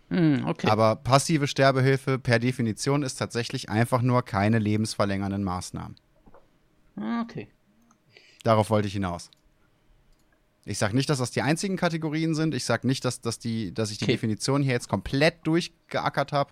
Hm, 0.09 0.45
okay. 0.47 0.67
Aber 0.67 0.95
passive 0.95 1.47
Sterbehilfe 1.47 2.17
per 2.17 2.39
Definition 2.39 3.03
ist 3.03 3.15
tatsächlich 3.15 3.69
einfach 3.69 4.01
nur 4.01 4.23
keine 4.23 4.59
lebensverlängernden 4.59 5.43
Maßnahmen. 5.43 5.95
Ah, 6.95 7.21
okay. 7.21 7.47
Darauf 8.43 8.69
wollte 8.69 8.87
ich 8.87 8.93
hinaus. 8.93 9.29
Ich 10.65 10.77
sage 10.77 10.95
nicht, 10.95 11.09
dass 11.09 11.19
das 11.19 11.31
die 11.31 11.41
einzigen 11.41 11.77
Kategorien 11.77 12.35
sind. 12.35 12.53
Ich 12.53 12.65
sage 12.65 12.85
nicht, 12.87 13.05
dass, 13.05 13.21
dass, 13.21 13.39
die, 13.39 13.73
dass 13.73 13.91
ich 13.91 13.97
die 13.97 14.05
Okay. 14.05 14.13
Definition 14.13 14.61
hier 14.61 14.73
jetzt 14.73 14.89
komplett 14.89 15.35
durchgeackert 15.45 16.31
habe. 16.31 16.51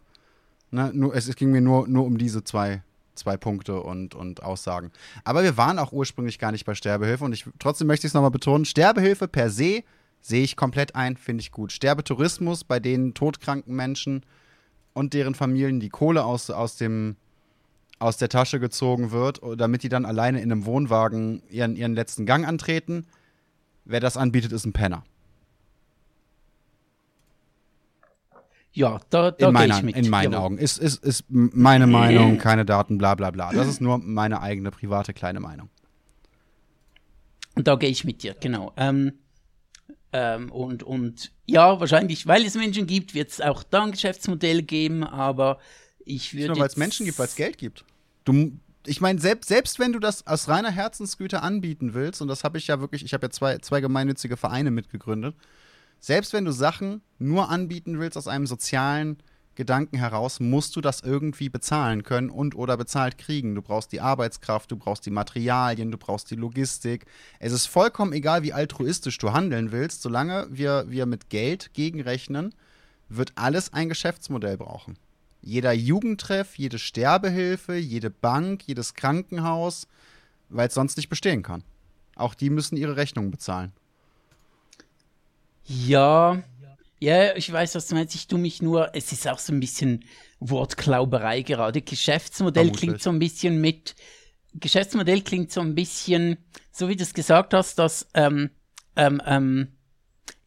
Ne, 0.71 0.91
nur, 0.93 1.15
es, 1.15 1.27
es 1.27 1.35
ging 1.35 1.51
mir 1.51 1.61
nur, 1.61 1.87
nur 1.87 2.05
um 2.05 2.17
diese 2.17 2.43
zwei, 2.43 2.83
zwei 3.15 3.37
Punkte 3.37 3.81
und, 3.81 4.15
und 4.15 4.43
Aussagen. 4.43 4.91
Aber 5.23 5.43
wir 5.43 5.57
waren 5.57 5.79
auch 5.79 5.91
ursprünglich 5.91 6.39
gar 6.39 6.51
nicht 6.51 6.65
bei 6.65 6.75
Sterbehilfe 6.75 7.23
und 7.23 7.33
ich, 7.33 7.45
trotzdem 7.59 7.87
möchte 7.87 8.05
ich 8.05 8.11
es 8.11 8.13
nochmal 8.13 8.31
betonen: 8.31 8.65
Sterbehilfe 8.65 9.27
per 9.27 9.49
se 9.49 9.83
sehe 10.21 10.43
ich 10.43 10.55
komplett 10.55 10.95
ein, 10.95 11.17
finde 11.17 11.41
ich 11.41 11.51
gut. 11.51 11.71
Sterbetourismus 11.71 12.63
bei 12.63 12.79
den 12.79 13.13
todkranken 13.13 13.75
Menschen 13.75 14.25
und 14.93 15.13
deren 15.13 15.35
Familien, 15.35 15.79
die 15.79 15.89
Kohle 15.89 16.23
aus, 16.25 16.49
aus 16.49 16.75
dem 16.75 17.15
aus 17.99 18.17
der 18.17 18.29
Tasche 18.29 18.59
gezogen 18.59 19.11
wird, 19.11 19.41
damit 19.57 19.81
die 19.83 19.89
dann 19.89 20.05
alleine 20.05 20.39
in 20.41 20.51
einem 20.51 20.65
Wohnwagen 20.65 21.41
ihren, 21.49 21.75
ihren 21.75 21.95
letzten 21.95 22.25
Gang 22.25 22.47
antreten. 22.47 23.07
Wer 23.85 23.99
das 23.99 24.17
anbietet, 24.17 24.51
ist 24.51 24.65
ein 24.65 24.73
Penner. 24.73 25.03
Ja, 28.71 28.99
da, 29.09 29.31
da 29.31 29.47
In, 29.47 29.53
meiner, 29.53 29.77
ich 29.77 29.83
mit. 29.83 29.95
in 29.95 30.09
meinen 30.09 30.33
Jawohl. 30.33 30.45
Augen. 30.45 30.57
Ist, 30.59 30.77
ist, 30.77 31.03
ist 31.03 31.23
meine 31.29 31.87
Meinung, 31.87 32.37
keine 32.37 32.63
Daten, 32.63 32.99
bla 32.99 33.15
bla 33.15 33.31
bla. 33.31 33.51
Das 33.51 33.67
ist 33.67 33.81
nur 33.81 33.97
meine 33.97 34.41
eigene, 34.41 34.69
private, 34.69 35.15
kleine 35.15 35.39
Meinung. 35.39 35.69
Da 37.55 37.75
gehe 37.75 37.89
ich 37.89 38.03
mit 38.05 38.21
dir, 38.21 38.35
genau. 38.39 38.73
Ähm, 38.77 39.13
ähm, 40.13 40.51
und, 40.51 40.83
und 40.83 41.31
ja, 41.45 41.79
wahrscheinlich, 41.79 42.27
weil 42.27 42.45
es 42.45 42.55
Menschen 42.55 42.87
gibt, 42.87 43.13
wird 43.13 43.29
es 43.29 43.41
auch 43.41 43.63
da 43.63 43.83
ein 43.83 43.91
Geschäftsmodell 43.91 44.61
geben, 44.61 45.03
aber 45.03 45.59
ich 45.99 46.33
Nicht 46.33 46.35
würde. 46.35 46.47
nur, 46.53 46.59
weil 46.59 46.67
es 46.67 46.77
Menschen 46.77 47.05
gibt, 47.05 47.19
weil 47.19 47.27
es 47.27 47.35
Geld 47.35 47.57
gibt. 47.57 47.83
Du, 48.23 48.53
ich 48.85 49.01
meine, 49.01 49.19
selbst, 49.19 49.49
selbst 49.49 49.79
wenn 49.79 49.91
du 49.91 49.99
das 49.99 50.25
aus 50.25 50.47
reiner 50.47 50.71
Herzensgüte 50.71 51.41
anbieten 51.41 51.93
willst, 51.93 52.21
und 52.21 52.29
das 52.29 52.43
habe 52.43 52.57
ich 52.57 52.67
ja 52.67 52.79
wirklich, 52.79 53.03
ich 53.03 53.13
habe 53.13 53.27
ja 53.27 53.31
zwei, 53.31 53.57
zwei 53.59 53.81
gemeinnützige 53.81 54.37
Vereine 54.37 54.71
mitgegründet, 54.71 55.35
selbst 55.99 56.31
wenn 56.33 56.45
du 56.45 56.51
Sachen 56.51 57.01
nur 57.19 57.49
anbieten 57.49 57.99
willst 57.99 58.17
aus 58.17 58.27
einem 58.27 58.47
sozialen 58.47 59.17
Gedanken 59.57 59.97
heraus, 59.97 60.39
musst 60.39 60.75
du 60.75 60.81
das 60.81 61.01
irgendwie 61.01 61.49
bezahlen 61.49 62.03
können 62.03 62.29
und 62.29 62.53
oder 62.53 62.77
bezahlt 62.77 63.17
kriegen. 63.17 63.55
Du 63.55 63.63
brauchst 63.63 63.91
die 63.91 64.01
Arbeitskraft, 64.01 64.71
du 64.71 64.77
brauchst 64.77 65.07
die 65.07 65.11
Materialien, 65.11 65.89
du 65.89 65.97
brauchst 65.97 66.29
die 66.29 66.35
Logistik. 66.35 67.07
Es 67.39 67.51
ist 67.51 67.65
vollkommen 67.65 68.13
egal, 68.13 68.43
wie 68.43 68.53
altruistisch 68.53 69.17
du 69.17 69.33
handeln 69.33 69.71
willst, 69.71 70.03
solange 70.03 70.47
wir, 70.51 70.85
wir 70.89 71.07
mit 71.07 71.31
Geld 71.31 71.73
gegenrechnen, 71.73 72.53
wird 73.09 73.31
alles 73.33 73.73
ein 73.73 73.89
Geschäftsmodell 73.89 74.57
brauchen. 74.57 74.95
Jeder 75.41 75.73
Jugendtreff, 75.73 76.55
jede 76.55 76.77
Sterbehilfe, 76.77 77.75
jede 77.75 78.11
Bank, 78.11 78.61
jedes 78.67 78.93
Krankenhaus, 78.93 79.87
weil 80.49 80.67
es 80.67 80.75
sonst 80.75 80.97
nicht 80.97 81.09
bestehen 81.09 81.41
kann. 81.41 81.63
Auch 82.15 82.35
die 82.35 82.51
müssen 82.51 82.77
ihre 82.77 82.95
Rechnungen 82.95 83.31
bezahlen. 83.31 83.71
Ja, 85.65 86.43
ja, 86.99 87.35
ich 87.35 87.51
weiß, 87.51 87.75
was 87.75 87.87
du 87.87 87.95
meinst. 87.95 88.15
Ich 88.15 88.27
tue 88.27 88.39
mich 88.39 88.61
nur, 88.61 88.95
es 88.95 89.11
ist 89.11 89.27
auch 89.27 89.39
so 89.39 89.53
ein 89.53 89.59
bisschen 89.59 90.03
Wortklauberei 90.39 91.41
gerade. 91.43 91.81
Geschäftsmodell 91.81 92.71
Vermutlich. 92.71 92.79
klingt 92.79 93.01
so 93.01 93.09
ein 93.11 93.19
bisschen 93.19 93.61
mit, 93.61 93.95
Geschäftsmodell 94.53 95.21
klingt 95.21 95.51
so 95.51 95.61
ein 95.61 95.75
bisschen, 95.75 96.37
so 96.71 96.87
wie 96.89 96.95
du 96.95 97.03
es 97.03 97.13
gesagt 97.13 97.53
hast, 97.53 97.77
dass 97.79 98.07
ähm, 98.13 98.49
ähm, 98.95 99.21
ähm, 99.25 99.77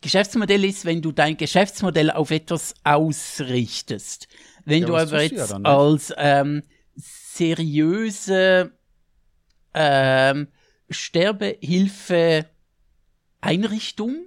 Geschäftsmodell 0.01 0.65
ist, 0.65 0.85
wenn 0.85 1.03
du 1.03 1.13
dein 1.13 1.37
Geschäftsmodell 1.37 2.11
auf 2.11 2.31
etwas 2.31 2.75
ausrichtest. 2.85 4.29
Wenn 4.65 4.83
Ja, 4.83 4.87
du 4.87 4.97
aber 4.97 5.23
ja 5.23 5.23
jetzt 5.23 5.59
nicht. 5.59 5.67
als 5.67 6.13
ähm, 6.17 6.63
seriöse 6.97 8.73
ähm, 9.75 10.49
Sterbehilfe 10.89 12.47
Einrichtung, 13.41 14.27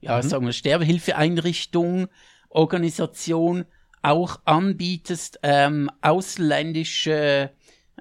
ja, 0.00 0.22
sagen 0.22 0.46
wir 0.46 0.52
Sterbehilfeeinrichtung, 0.52 2.08
Organisation 2.48 3.64
auch 4.02 4.40
anbietest, 4.44 5.40
ähm, 5.42 5.90
ausländische 6.00 7.50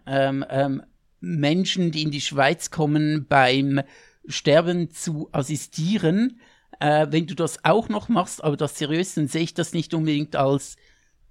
ähm, 0.06 0.46
ähm, 0.50 0.84
Menschen, 1.20 1.92
die 1.92 2.04
in 2.04 2.12
die 2.12 2.22
Schweiz 2.22 2.72
kommen, 2.72 3.26
beim 3.28 3.82
Sterben 4.28 4.92
zu 4.92 5.30
assistieren. 5.32 6.40
Äh, 6.80 7.08
wenn 7.10 7.28
du 7.28 7.36
das 7.36 7.66
auch 7.66 7.90
noch 7.90 8.08
machst, 8.08 8.44
aber 8.44 8.56
das 8.56 8.78
seriös, 8.78 9.16
dann 9.16 9.28
sehe 9.28 9.42
ich 9.42 9.54
das 9.54 9.74
nicht 9.74 9.94
unbedingt 9.94 10.36
als 10.36 10.78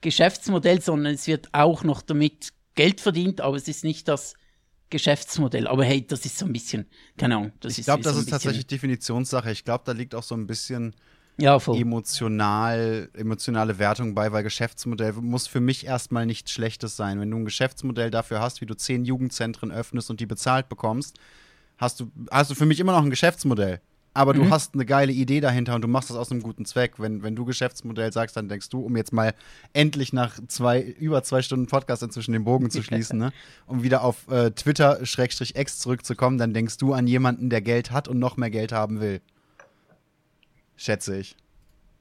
Geschäftsmodell, 0.00 0.80
sondern 0.82 1.14
es 1.14 1.26
wird 1.26 1.48
auch 1.52 1.82
noch 1.82 2.02
damit 2.02 2.50
Geld 2.74 3.00
verdient, 3.00 3.40
aber 3.40 3.56
es 3.56 3.66
ist 3.66 3.84
nicht 3.84 4.06
das 4.06 4.34
Geschäftsmodell. 4.90 5.66
Aber 5.66 5.84
hey, 5.84 6.06
das 6.06 6.24
ist 6.24 6.38
so 6.38 6.46
ein 6.46 6.52
bisschen, 6.52 6.86
keine 7.16 7.36
Ahnung. 7.36 7.52
Das 7.60 7.78
ich 7.78 7.84
glaube, 7.84 8.02
das 8.02 8.14
so 8.14 8.20
ist 8.20 8.30
tatsächlich 8.30 8.66
Definitionssache. 8.66 9.50
Ich 9.50 9.64
glaube, 9.64 9.84
da 9.84 9.92
liegt 9.92 10.14
auch 10.14 10.22
so 10.22 10.34
ein 10.34 10.46
bisschen 10.46 10.94
ja, 11.38 11.56
emotional, 11.56 13.08
emotionale 13.14 13.78
Wertung 13.78 14.14
bei, 14.14 14.32
weil 14.32 14.42
Geschäftsmodell 14.42 15.12
muss 15.12 15.46
für 15.46 15.60
mich 15.60 15.86
erstmal 15.86 16.26
nichts 16.26 16.50
Schlechtes 16.50 16.96
sein. 16.96 17.20
Wenn 17.20 17.30
du 17.30 17.36
ein 17.36 17.44
Geschäftsmodell 17.44 18.10
dafür 18.10 18.40
hast, 18.40 18.60
wie 18.60 18.66
du 18.66 18.74
zehn 18.74 19.04
Jugendzentren 19.04 19.70
öffnest 19.70 20.10
und 20.10 20.20
die 20.20 20.26
bezahlt 20.26 20.68
bekommst, 20.68 21.16
hast 21.76 22.00
du, 22.00 22.10
hast 22.30 22.50
du 22.50 22.54
für 22.54 22.66
mich 22.66 22.80
immer 22.80 22.92
noch 22.92 23.02
ein 23.02 23.10
Geschäftsmodell. 23.10 23.80
Aber 24.18 24.34
mhm. 24.34 24.38
du 24.38 24.50
hast 24.50 24.74
eine 24.74 24.84
geile 24.84 25.12
Idee 25.12 25.38
dahinter 25.38 25.76
und 25.76 25.82
du 25.82 25.86
machst 25.86 26.10
das 26.10 26.16
aus 26.16 26.32
einem 26.32 26.42
guten 26.42 26.64
Zweck. 26.64 26.94
Wenn, 26.98 27.22
wenn 27.22 27.36
du 27.36 27.44
Geschäftsmodell 27.44 28.12
sagst, 28.12 28.36
dann 28.36 28.48
denkst 28.48 28.68
du, 28.68 28.80
um 28.80 28.96
jetzt 28.96 29.12
mal 29.12 29.32
endlich 29.72 30.12
nach 30.12 30.40
zwei, 30.48 30.80
über 30.80 31.22
zwei 31.22 31.40
Stunden 31.40 31.68
Podcast 31.68 32.02
inzwischen 32.02 32.32
den 32.32 32.42
Bogen 32.42 32.68
zu 32.68 32.82
schließen, 32.82 33.16
ne? 33.16 33.32
um 33.68 33.84
wieder 33.84 34.02
auf 34.02 34.26
äh, 34.28 34.50
Twitter-X 34.50 35.78
zurückzukommen, 35.78 36.36
dann 36.36 36.52
denkst 36.52 36.78
du 36.78 36.94
an 36.94 37.06
jemanden, 37.06 37.48
der 37.48 37.60
Geld 37.60 37.92
hat 37.92 38.08
und 38.08 38.18
noch 38.18 38.36
mehr 38.36 38.50
Geld 38.50 38.72
haben 38.72 39.00
will. 39.00 39.20
Schätze 40.74 41.16
ich. 41.16 41.36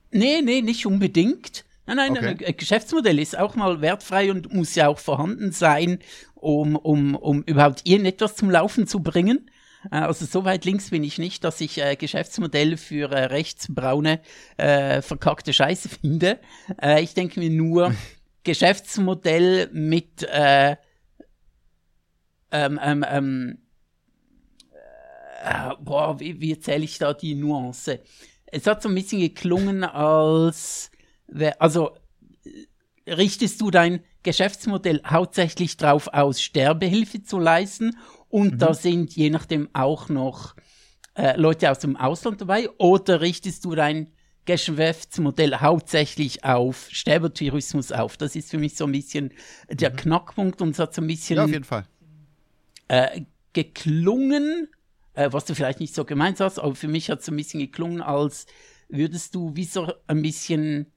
Nee, 0.10 0.42
nee, 0.42 0.64
nicht 0.64 0.88
unbedingt. 0.88 1.66
Nein, 1.86 1.98
nein, 1.98 2.18
okay. 2.18 2.46
ein 2.48 2.58
Geschäftsmodell 2.58 3.20
ist 3.20 3.38
auch 3.38 3.54
mal 3.54 3.80
wertfrei 3.82 4.32
und 4.32 4.52
muss 4.52 4.74
ja 4.74 4.88
auch 4.88 4.98
vorhanden 4.98 5.52
sein, 5.52 6.00
um, 6.34 6.78
um, 6.78 7.14
um 7.14 7.44
überhaupt 7.44 7.82
irgendetwas 7.88 8.36
zum 8.36 8.50
Laufen 8.50 8.88
zu 8.88 9.02
bringen. 9.02 9.52
Äh, 9.92 9.98
also 9.98 10.26
so 10.26 10.46
weit 10.46 10.66
links 10.66 10.90
bin 10.90 11.04
ich 11.04 11.18
nicht, 11.18 11.44
dass 11.44 11.62
ich 11.62 11.82
äh, 11.82 11.96
Geschäftsmodell 11.96 12.78
für 12.78 13.12
äh, 13.12 13.26
rechtsbraune 13.26 14.22
äh, 14.58 15.02
verkackte 15.02 15.54
Scheiße 15.54 15.90
finde. 16.02 16.40
Äh, 16.82 17.04
ich 17.04 17.14
denke 17.14 17.40
mir 17.40 17.50
nur 17.50 17.94
Geschäftsmodell 18.44 19.70
mit 19.74 20.24
äh, 20.24 20.78
ähm, 22.52 22.80
ähm, 22.82 23.06
ähm, 23.10 23.58
äh, 25.44 25.72
boah, 25.80 26.20
wie, 26.20 26.40
wie 26.40 26.52
erzähle 26.52 26.86
ich 26.86 26.98
da 26.98 27.14
die 27.14 27.36
Nuance? 27.36 28.00
Es 28.46 28.66
hat 28.66 28.82
so 28.82 28.90
ein 28.90 28.96
bisschen 28.96 29.20
geklungen 29.20 29.84
als, 29.84 30.90
also 31.60 31.98
richtest 33.06 33.60
du 33.60 33.70
dein 33.70 34.04
Geschäftsmodell 34.24 35.02
hauptsächlich 35.06 35.78
darauf 35.78 36.08
aus, 36.08 36.42
Sterbehilfe 36.42 37.24
zu 37.24 37.40
leisten 37.40 37.98
und 38.30 38.54
mhm. 38.54 38.58
da 38.58 38.74
sind 38.74 39.16
je 39.16 39.30
nachdem 39.30 39.70
auch 39.74 40.10
noch 40.10 40.56
äh, 41.16 41.36
Leute 41.38 41.72
aus 41.72 41.80
dem 41.80 41.96
Ausland 41.96 42.42
dabei. 42.42 42.70
Oder 42.78 43.22
richtest 43.22 43.66
du 43.66 43.76
dein 43.76 44.12
Geschäftsmodell 44.46 45.56
hauptsächlich 45.56 46.44
auf 46.44 46.88
Sterbertourismus 46.92 47.92
auf? 47.92 48.18
Das 48.18 48.36
ist 48.36 48.52
für 48.52 48.58
mich 48.58 48.76
so 48.76 48.86
ein 48.86 48.92
bisschen 48.92 49.34
der 49.70 49.92
mhm. 49.92 49.96
Knackpunkt 49.96 50.62
und 50.62 50.72
es 50.72 50.80
hat 50.80 50.94
so 50.94 51.02
ein 51.02 51.08
bisschen. 51.08 51.38
Ja, 51.38 51.46
auf 51.46 51.52
jeden 51.52 51.64
Fall. 51.64 51.86
Äh, 52.88 53.22
geklungen, 53.54 54.68
äh, 55.14 55.30
was 55.32 55.46
du 55.46 55.56
vielleicht 55.56 55.80
nicht 55.80 55.96
so 55.96 56.06
gemeint 56.06 56.40
hast, 56.40 56.60
aber 56.60 56.76
für 56.76 56.88
mich 56.88 57.10
hat 57.10 57.20
es 57.20 57.26
so 57.26 57.32
ein 57.32 57.38
bisschen 57.38 57.60
geklungen, 57.60 58.02
als 58.02 58.46
würdest 58.88 59.36
du 59.36 59.56
wie 59.56 59.66
so 59.66 59.92
ein 60.08 60.22
bisschen 60.22 60.92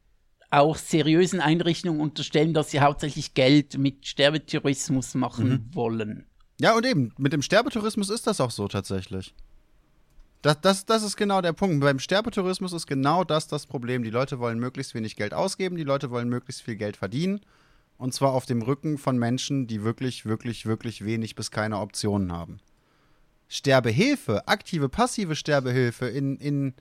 auch 0.51 0.77
seriösen 0.77 1.41
Einrichtungen 1.41 2.01
unterstellen, 2.01 2.55
dass 2.55 2.71
sie 2.71 2.81
hauptsächlich 2.81 3.35
Geld 3.35 3.79
mit 3.79 4.07
Sterbetourismus 4.07 5.15
machen 5.15 5.49
mhm. 5.49 5.75
wollen. 5.75 6.27
Ja, 6.61 6.77
und 6.77 6.85
eben, 6.85 7.15
mit 7.17 7.33
dem 7.33 7.41
Sterbetourismus 7.41 8.11
ist 8.11 8.27
das 8.27 8.39
auch 8.39 8.51
so 8.51 8.69
tatsächlich. 8.69 9.35
Das, 10.43 10.61
das, 10.61 10.85
das 10.85 11.03
ist 11.03 11.17
genau 11.17 11.41
der 11.41 11.55
Punkt. 11.55 11.81
Beim 11.81 11.99
Sterbetourismus 11.99 12.75
ist 12.75 12.87
genau 12.87 13.25
das 13.25 13.49
das 13.49 13.65
Problem. 13.67 14.03
Die 14.03 14.11
Leute 14.11 14.39
wollen 14.39 14.59
möglichst 14.59 14.95
wenig 14.95 15.17
Geld 15.17 15.33
ausgeben, 15.33 15.77
die 15.77 15.85
Leute 15.85 16.11
wollen 16.11 16.29
möglichst 16.29 16.61
viel 16.61 16.77
Geld 16.77 16.99
verdienen. 16.99 17.41
Und 17.97 18.13
zwar 18.13 18.33
auf 18.33 18.45
dem 18.45 18.61
Rücken 18.61 18.99
von 18.99 19.19
Menschen, 19.19 19.69
die 19.69 19.85
wirklich, 19.85 20.27
wirklich, 20.27 20.67
wirklich 20.67 21.03
wenig 21.03 21.35
bis 21.35 21.51
keine 21.51 21.79
Optionen 21.79 22.31
haben. 22.31 22.61
Sterbehilfe, 23.49 24.47
aktive, 24.47 24.91
passive 24.91 25.37
Sterbehilfe 25.37 26.09
in, 26.09 26.37
in 26.37 26.75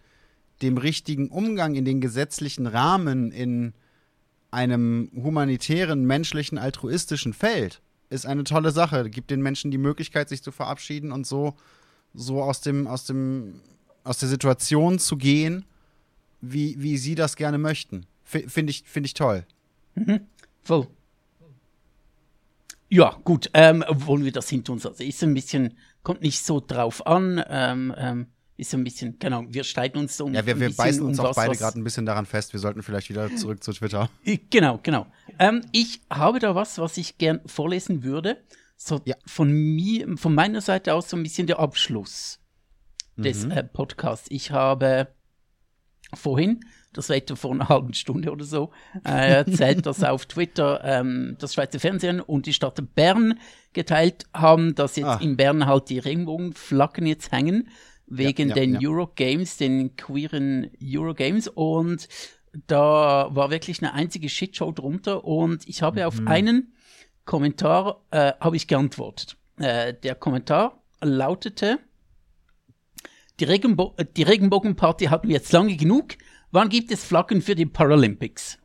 dem 0.62 0.78
richtigen 0.78 1.30
Umgang, 1.30 1.76
in 1.76 1.86
den 1.86 2.02
gesetzlichen 2.02 2.68
Rahmen, 2.68 3.32
in 3.32 3.74
einem 4.52 5.10
humanitären, 5.16 6.06
menschlichen, 6.06 6.58
altruistischen 6.58 7.32
Feld 7.32 7.82
ist 8.10 8.26
eine 8.26 8.44
tolle 8.44 8.72
Sache. 8.72 9.10
Gibt 9.10 9.32
den 9.32 9.42
Menschen 9.42 9.72
die 9.72 9.78
Möglichkeit, 9.78 10.30
sich 10.30 10.44
zu 10.44 10.52
verabschieden 10.52 11.12
und 11.12 11.28
so, 11.28 11.56
so 12.14 12.42
aus 12.42 12.62
dem, 12.62 12.88
aus 12.88 13.06
dem, 13.06 13.62
aus 14.04 14.20
der 14.20 14.30
Situation 14.30 15.00
zu 15.00 15.18
gehen, 15.18 15.66
wie, 16.42 16.82
wie 16.82 16.98
sie 16.98 17.16
das 17.16 17.36
gerne 17.36 17.58
möchten. 17.58 18.06
Finde 18.24 18.72
ich, 18.72 18.84
find 18.86 19.06
ich 19.06 19.14
toll. 19.14 19.46
Mhm. 19.96 20.22
Voll. 20.62 20.88
Ja, 22.90 23.18
gut, 23.24 23.50
ähm, 23.54 23.84
wollen 23.88 24.26
wir 24.26 24.32
das 24.32 24.50
hinter 24.50 24.74
uns? 24.74 24.86
Also 24.86 25.04
ist 25.04 25.24
ein 25.24 25.34
bisschen, 25.34 25.78
kommt 26.02 26.22
nicht 26.22 26.44
so 26.44 26.60
drauf 26.60 27.06
an. 27.06 27.44
Ähm, 27.48 27.94
ähm, 27.98 28.28
ist 28.60 28.72
so 28.72 28.78
ein 28.78 28.84
bisschen, 28.84 29.18
genau, 29.20 29.44
wir 29.48 29.64
streiten 29.64 29.98
uns 29.98 30.18
so 30.18 30.26
um. 30.26 30.34
Ja, 30.34 30.46
wir, 30.46 30.60
wir 30.60 30.76
beißen 30.76 31.04
uns 31.04 31.18
um 31.18 31.26
auch 31.26 31.30
was, 31.30 31.36
beide 31.38 31.56
gerade 31.56 31.80
ein 31.80 31.84
bisschen 31.84 32.06
daran 32.06 32.26
fest. 32.26 32.52
Wir 32.54 32.60
sollten 32.60 32.84
vielleicht 32.84 33.10
wieder 33.10 33.34
zurück 33.36 33.64
zu 33.64 33.72
Twitter. 33.74 34.10
Genau, 34.50 34.80
genau. 34.84 35.08
Ähm, 35.38 35.62
ich 35.72 36.02
habe 36.10 36.40
da 36.40 36.56
was, 36.56 36.78
was 36.78 36.98
ich 36.98 37.18
gern 37.18 37.40
vorlesen 37.46 38.04
würde. 38.04 38.38
So 38.76 39.02
ja. 39.06 39.16
von 39.26 39.52
mir, 39.52 40.18
von 40.18 40.34
meiner 40.34 40.62
Seite 40.62 40.94
aus 40.94 41.10
so 41.10 41.18
ein 41.18 41.24
bisschen 41.24 41.48
der 41.48 41.60
Abschluss 41.60 42.40
des 43.16 43.46
mhm. 43.46 43.52
äh, 43.52 43.64
Podcasts. 43.64 44.28
Ich 44.30 44.52
habe 44.52 45.08
vorhin, 46.14 46.62
das 46.94 47.10
war 47.10 47.16
etwa 47.16 47.36
vor 47.36 47.52
einer 47.52 47.70
halben 47.70 47.94
Stunde 47.94 48.32
oder 48.32 48.46
so, 48.46 48.72
äh, 49.06 49.34
erzählt, 49.36 49.86
dass 49.86 50.04
auf 50.04 50.26
Twitter 50.26 50.82
ähm, 50.84 51.36
das 51.40 51.54
Schweizer 51.54 51.80
Fernsehen 51.80 52.20
und 52.20 52.46
die 52.46 52.54
Stadt 52.54 52.82
Bern 52.96 53.40
geteilt 53.74 54.26
haben, 54.34 54.76
dass 54.76 54.96
jetzt 54.96 55.06
ah. 55.06 55.20
in 55.22 55.38
Bern 55.38 55.66
halt 55.66 55.90
die 55.90 56.00
Regenbogenflaggen 56.00 57.06
jetzt 57.06 57.32
hängen 57.32 57.70
wegen 58.10 58.50
ja, 58.50 58.56
ja, 58.56 58.62
den 58.62 58.80
ja. 58.80 58.90
Eurogames, 58.90 59.58
den 59.58 59.96
queeren 59.96 60.72
Eurogames 60.84 61.48
und 61.48 62.08
da 62.68 63.30
war 63.32 63.52
wirklich 63.52 63.82
eine 63.82 63.94
einzige 63.94 64.30
Shitshow 64.30 64.72
drunter 64.72 65.24
und 65.24 65.68
ich 65.68 65.82
habe 65.82 66.02
mhm. 66.02 66.06
auf 66.08 66.20
einen 66.26 66.74
Kommentar 67.26 68.02
äh, 68.12 68.34
habe 68.40 68.56
ich 68.56 68.68
geantwortet. 68.68 69.38
Äh, 69.58 69.94
der 69.94 70.16
Kommentar 70.16 70.82
lautete: 71.02 71.78
die, 73.40 73.44
Regenbo 73.44 73.96
die 74.18 74.24
Regenbogenparty 74.24 75.06
hatten 75.06 75.28
wir 75.28 75.36
jetzt 75.36 75.52
lange 75.52 75.76
genug. 75.76 76.16
Wann 76.52 76.70
gibt 76.70 76.92
es 76.92 77.06
Flaggen 77.06 77.44
für 77.44 77.54
die 77.54 77.68
Paralympics? 77.68 78.58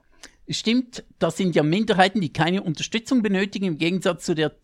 Stimmt, 0.49 1.05
das 1.19 1.37
sind 1.39 1.55
ja 1.55 1.63
Minderheiten, 1.63 2.21
die 2.21 2.33
keine 2.33 2.63
Unterstützung 2.63 3.23
benötigen, 3.23 3.65
im 3.65 3.79
Gegensatz 3.79 4.25
zu 4.27 4.35
der 4.35 4.63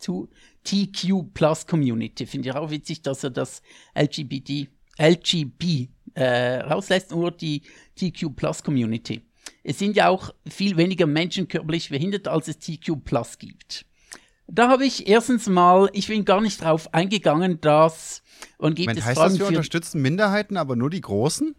TQ 0.64 1.32
Plus 1.34 1.66
Community. 1.66 2.26
Finde 2.26 2.50
ich 2.50 2.54
auch 2.54 2.70
witzig, 2.70 3.02
dass 3.02 3.24
er 3.24 3.30
das 3.30 3.62
LGBT, 3.94 4.68
LGB 4.98 5.88
äh, 6.14 6.60
rauslässt, 6.60 7.10
nur 7.10 7.30
die 7.30 7.62
TQ 7.96 8.34
Plus 8.36 8.62
Community. 8.62 9.22
Es 9.62 9.78
sind 9.78 9.96
ja 9.96 10.08
auch 10.08 10.34
viel 10.48 10.76
weniger 10.76 11.06
Menschen 11.06 11.48
körperlich 11.48 11.90
behindert, 11.90 12.28
als 12.28 12.48
es 12.48 12.58
TQ 12.58 13.04
Plus 13.04 13.38
gibt. 13.38 13.86
Da 14.46 14.68
habe 14.68 14.84
ich 14.84 15.06
erstens 15.06 15.48
mal, 15.48 15.88
ich 15.92 16.08
bin 16.08 16.24
gar 16.24 16.40
nicht 16.40 16.62
drauf 16.62 16.92
eingegangen, 16.92 17.60
dass 17.60 18.22
und 18.58 18.74
gibt 18.74 18.88
Moment, 18.88 18.98
es 18.98 19.04
heißt 19.04 19.18
Fragen 19.18 19.32
das, 19.34 19.40
wir 19.40 19.46
unterstützen 19.48 20.02
Minderheiten, 20.02 20.56
aber 20.56 20.76
nur 20.76 20.90
die 20.90 21.00
Großen? 21.00 21.54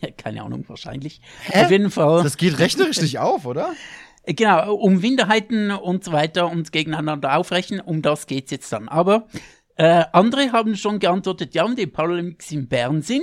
Keine 0.16 0.42
Ahnung, 0.42 0.64
wahrscheinlich. 0.68 1.20
Hä? 1.44 1.64
Auf 1.64 1.70
jeden 1.70 1.90
Fall. 1.90 2.22
Das 2.22 2.36
geht 2.36 2.58
rechnerisch 2.58 3.00
nicht 3.00 3.18
auf, 3.18 3.44
oder? 3.44 3.74
Genau, 4.26 4.74
um 4.74 4.98
Minderheiten 4.98 5.70
und 5.70 6.02
so 6.02 6.12
weiter 6.12 6.50
und 6.50 6.72
gegeneinander 6.72 7.36
aufrechnen, 7.36 7.80
um 7.80 8.02
das 8.02 8.26
geht's 8.26 8.50
jetzt 8.50 8.72
dann. 8.72 8.88
Aber 8.88 9.28
äh, 9.76 10.04
andere 10.12 10.50
haben 10.50 10.74
schon 10.74 10.98
geantwortet, 10.98 11.54
ja, 11.54 11.64
wenn 11.64 11.76
die 11.76 11.86
Paralympics 11.86 12.50
in 12.50 12.66
Bern 12.66 13.02
sind, 13.02 13.22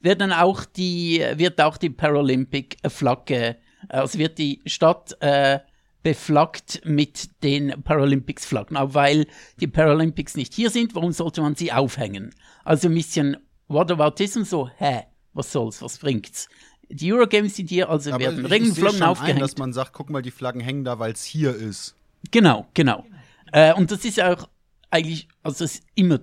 wird 0.00 0.20
dann 0.20 0.32
auch 0.32 0.64
die, 0.64 1.24
wird 1.36 1.60
auch 1.60 1.76
die 1.76 1.90
Paralympic-Flagge, 1.90 3.56
also 3.88 4.18
wird 4.18 4.38
die 4.38 4.60
Stadt 4.66 5.16
äh, 5.20 5.58
beflaggt 6.04 6.82
mit 6.84 7.42
den 7.42 7.82
Paralympics-Flaggen. 7.82 8.76
Aber 8.76 8.94
weil 8.94 9.26
die 9.60 9.66
Paralympics 9.66 10.36
nicht 10.36 10.54
hier 10.54 10.70
sind, 10.70 10.94
warum 10.94 11.10
sollte 11.10 11.40
man 11.40 11.56
sie 11.56 11.72
aufhängen? 11.72 12.30
Also 12.62 12.88
ein 12.88 12.94
bisschen 12.94 13.38
Whataboutism, 13.66 14.42
so, 14.42 14.68
hä, 14.76 15.04
was 15.32 15.50
soll's, 15.50 15.82
was 15.82 15.98
bringt's? 15.98 16.48
Die 16.96 17.12
Eurogames 17.12 17.56
sind 17.56 17.70
hier, 17.70 17.90
also 17.90 18.10
Aber 18.12 18.20
werden 18.20 18.46
Regenflaggen 18.46 19.02
aufgehängt. 19.02 19.38
Ein, 19.38 19.40
dass 19.40 19.58
man 19.58 19.72
sagt, 19.72 19.92
guck 19.92 20.10
mal, 20.10 20.22
die 20.22 20.30
Flaggen 20.30 20.60
hängen 20.60 20.84
da, 20.84 21.00
weil 21.00 21.12
es 21.12 21.24
hier 21.24 21.52
ist. 21.52 21.96
Genau, 22.30 22.68
genau. 22.72 23.04
Äh, 23.50 23.74
und 23.74 23.90
das 23.90 24.04
ist 24.04 24.22
auch 24.22 24.48
eigentlich, 24.90 25.26
also 25.42 25.64
das 25.64 25.74
ist 25.74 25.84
immer, 25.96 26.20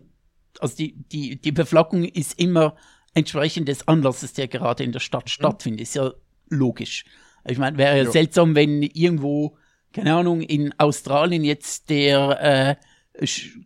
also 0.59 0.77
die, 0.77 0.93
die, 1.11 1.35
die 1.41 1.51
Beflaggung 1.51 2.05
ist 2.05 2.39
immer 2.39 2.77
entsprechend 3.13 3.67
des 3.67 3.85
Anlasses, 3.89 4.31
der 4.31 4.47
gerade 4.47 4.85
in 4.85 4.93
der 4.93 5.01
Stadt 5.01 5.25
mhm. 5.25 5.29
stattfindet. 5.29 5.81
Ist 5.81 5.95
ja 5.95 6.13
logisch. 6.47 7.03
Ich 7.45 7.57
meine, 7.57 7.77
wäre 7.77 7.97
ja 7.97 8.09
seltsam, 8.09 8.55
wenn 8.55 8.81
irgendwo, 8.81 9.57
keine 9.91 10.15
Ahnung, 10.15 10.41
in 10.41 10.73
Australien 10.79 11.43
jetzt 11.43 11.89
der 11.89 12.39
äh, 12.41 12.75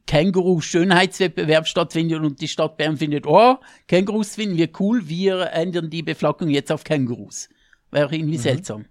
Känguru-Schönheitswettbewerb 0.08 1.68
stattfindet 1.68 2.22
und 2.22 2.42
die 2.42 2.48
Stadt 2.48 2.78
Bern 2.78 2.98
findet, 2.98 3.28
oh, 3.28 3.58
Kängurus 3.88 4.36
finden 4.36 4.58
wir 4.58 4.70
cool, 4.80 5.08
wir 5.08 5.52
ändern 5.52 5.90
die 5.90 6.02
Beflaggung 6.02 6.50
jetzt 6.50 6.72
auf 6.72 6.84
Kängurus. 6.84 7.50
Wäre 7.92 8.16
irgendwie 8.16 8.38
mhm. 8.38 8.42
seltsam. 8.42 8.86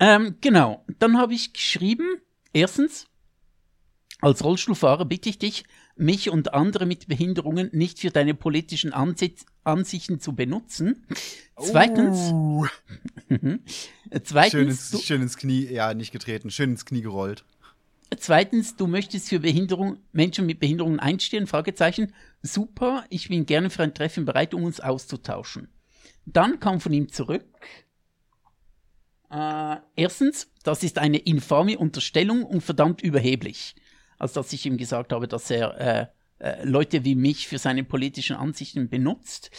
Ähm, 0.00 0.36
genau, 0.40 0.84
dann 0.98 1.16
habe 1.16 1.34
ich 1.34 1.52
geschrieben, 1.52 2.20
erstens, 2.52 3.06
als 4.20 4.42
Rollstuhlfahrer 4.42 5.04
bitte 5.04 5.28
ich 5.28 5.38
dich, 5.38 5.64
mich 5.96 6.28
und 6.28 6.54
andere 6.54 6.86
mit 6.86 7.06
Behinderungen 7.06 7.70
nicht 7.72 8.00
für 8.00 8.10
deine 8.10 8.34
politischen 8.34 8.92
Ansitz 8.92 9.46
Ansichten 9.62 10.20
zu 10.20 10.34
benutzen. 10.34 11.06
Zweitens, 11.56 12.32
uh. 12.32 12.66
zweitens 14.24 14.50
schön 14.50 14.68
ins, 14.68 15.04
schön 15.04 15.22
ins 15.22 15.36
Knie, 15.36 15.66
ja, 15.66 15.94
nicht 15.94 16.10
getreten, 16.10 16.50
schön 16.50 16.70
ins 16.72 16.84
Knie 16.84 17.02
gerollt. 17.02 17.44
Zweitens, 18.16 18.76
du 18.76 18.86
möchtest 18.86 19.28
für 19.28 19.40
Behinderung, 19.40 19.98
Menschen 20.12 20.46
mit 20.46 20.60
Behinderungen 20.60 21.00
einstehen? 21.00 21.46
Fragezeichen. 21.46 22.12
Super, 22.42 23.04
ich 23.08 23.28
bin 23.28 23.46
gerne 23.46 23.70
für 23.70 23.82
ein 23.82 23.94
Treffen 23.94 24.24
bereit, 24.24 24.54
um 24.54 24.64
uns 24.64 24.80
auszutauschen. 24.80 25.68
Dann 26.26 26.60
kam 26.60 26.80
von 26.80 26.92
ihm 26.92 27.10
zurück. 27.10 27.44
Äh, 29.30 29.76
erstens, 29.96 30.48
das 30.62 30.82
ist 30.82 30.98
eine 30.98 31.18
infame 31.18 31.78
Unterstellung 31.78 32.44
und 32.44 32.60
verdammt 32.60 33.02
überheblich 33.02 33.74
als 34.18 34.32
dass 34.32 34.52
ich 34.52 34.66
ihm 34.66 34.76
gesagt 34.76 35.12
habe, 35.12 35.28
dass 35.28 35.50
er 35.50 35.80
äh, 35.80 36.06
äh, 36.38 36.64
Leute 36.64 37.04
wie 37.04 37.14
mich 37.14 37.48
für 37.48 37.58
seine 37.58 37.84
politischen 37.84 38.36
Ansichten 38.36 38.88
benutzt. 38.88 39.50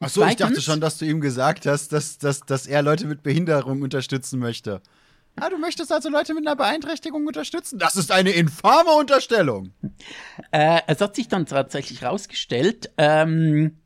Achso, 0.00 0.24
ich 0.26 0.36
dachte 0.36 0.60
schon, 0.60 0.80
dass 0.80 0.98
du 0.98 1.04
ihm 1.04 1.20
gesagt 1.20 1.66
hast, 1.66 1.92
dass, 1.92 2.18
dass, 2.18 2.40
dass 2.40 2.66
er 2.66 2.82
Leute 2.82 3.06
mit 3.06 3.22
Behinderung 3.22 3.82
unterstützen 3.82 4.38
möchte. 4.38 4.82
Ah, 5.36 5.50
du 5.50 5.58
möchtest 5.58 5.90
also 5.90 6.08
Leute 6.10 6.32
mit 6.34 6.46
einer 6.46 6.56
Beeinträchtigung 6.56 7.26
unterstützen? 7.26 7.78
Das 7.78 7.96
ist 7.96 8.12
eine 8.12 8.30
infame 8.30 8.90
Unterstellung. 8.90 9.72
Äh, 10.52 10.80
es 10.86 11.00
hat 11.00 11.16
sich 11.16 11.28
dann 11.28 11.46
tatsächlich 11.46 12.02
herausgestellt, 12.02 12.92
ähm, 12.96 13.80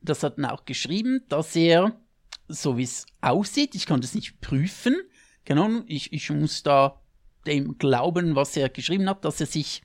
das 0.00 0.22
hat 0.22 0.38
er 0.38 0.52
auch 0.52 0.64
geschrieben, 0.64 1.24
dass 1.28 1.54
er, 1.54 2.00
so 2.48 2.76
wie 2.76 2.82
es 2.82 3.06
aussieht, 3.20 3.74
ich 3.74 3.86
kann 3.86 4.00
das 4.00 4.14
nicht 4.14 4.40
prüfen, 4.40 4.96
genau, 5.44 5.82
ich, 5.86 6.12
ich 6.12 6.30
muss 6.30 6.62
da 6.62 7.00
dem 7.46 7.78
glauben, 7.78 8.34
was 8.34 8.56
er 8.56 8.68
geschrieben 8.68 9.08
hat, 9.08 9.24
dass 9.24 9.40
er 9.40 9.46
sich, 9.46 9.82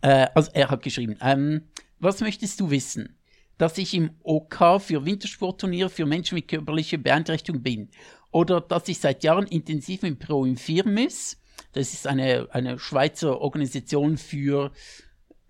äh, 0.00 0.28
also 0.34 0.50
er 0.54 0.70
hat 0.70 0.82
geschrieben, 0.82 1.16
ähm, 1.20 1.68
was 1.98 2.20
möchtest 2.20 2.60
du 2.60 2.70
wissen? 2.70 3.18
Dass 3.58 3.78
ich 3.78 3.94
im 3.94 4.10
OK 4.22 4.80
für 4.80 5.04
Wintersportturnier 5.04 5.88
für 5.88 6.06
Menschen 6.06 6.34
mit 6.34 6.48
körperlicher 6.48 6.98
Beeinträchtigung 6.98 7.62
bin. 7.62 7.90
Oder 8.34 8.60
dass 8.60 8.88
ich 8.88 8.98
seit 8.98 9.22
Jahren 9.22 9.46
intensiv 9.46 10.02
mit 10.02 10.18
Pro 10.18 10.44
Infirmis, 10.44 11.40
das 11.72 11.92
ist 11.94 12.08
eine, 12.08 12.48
eine 12.50 12.80
Schweizer 12.80 13.40
Organisation 13.40 14.18
für 14.18 14.72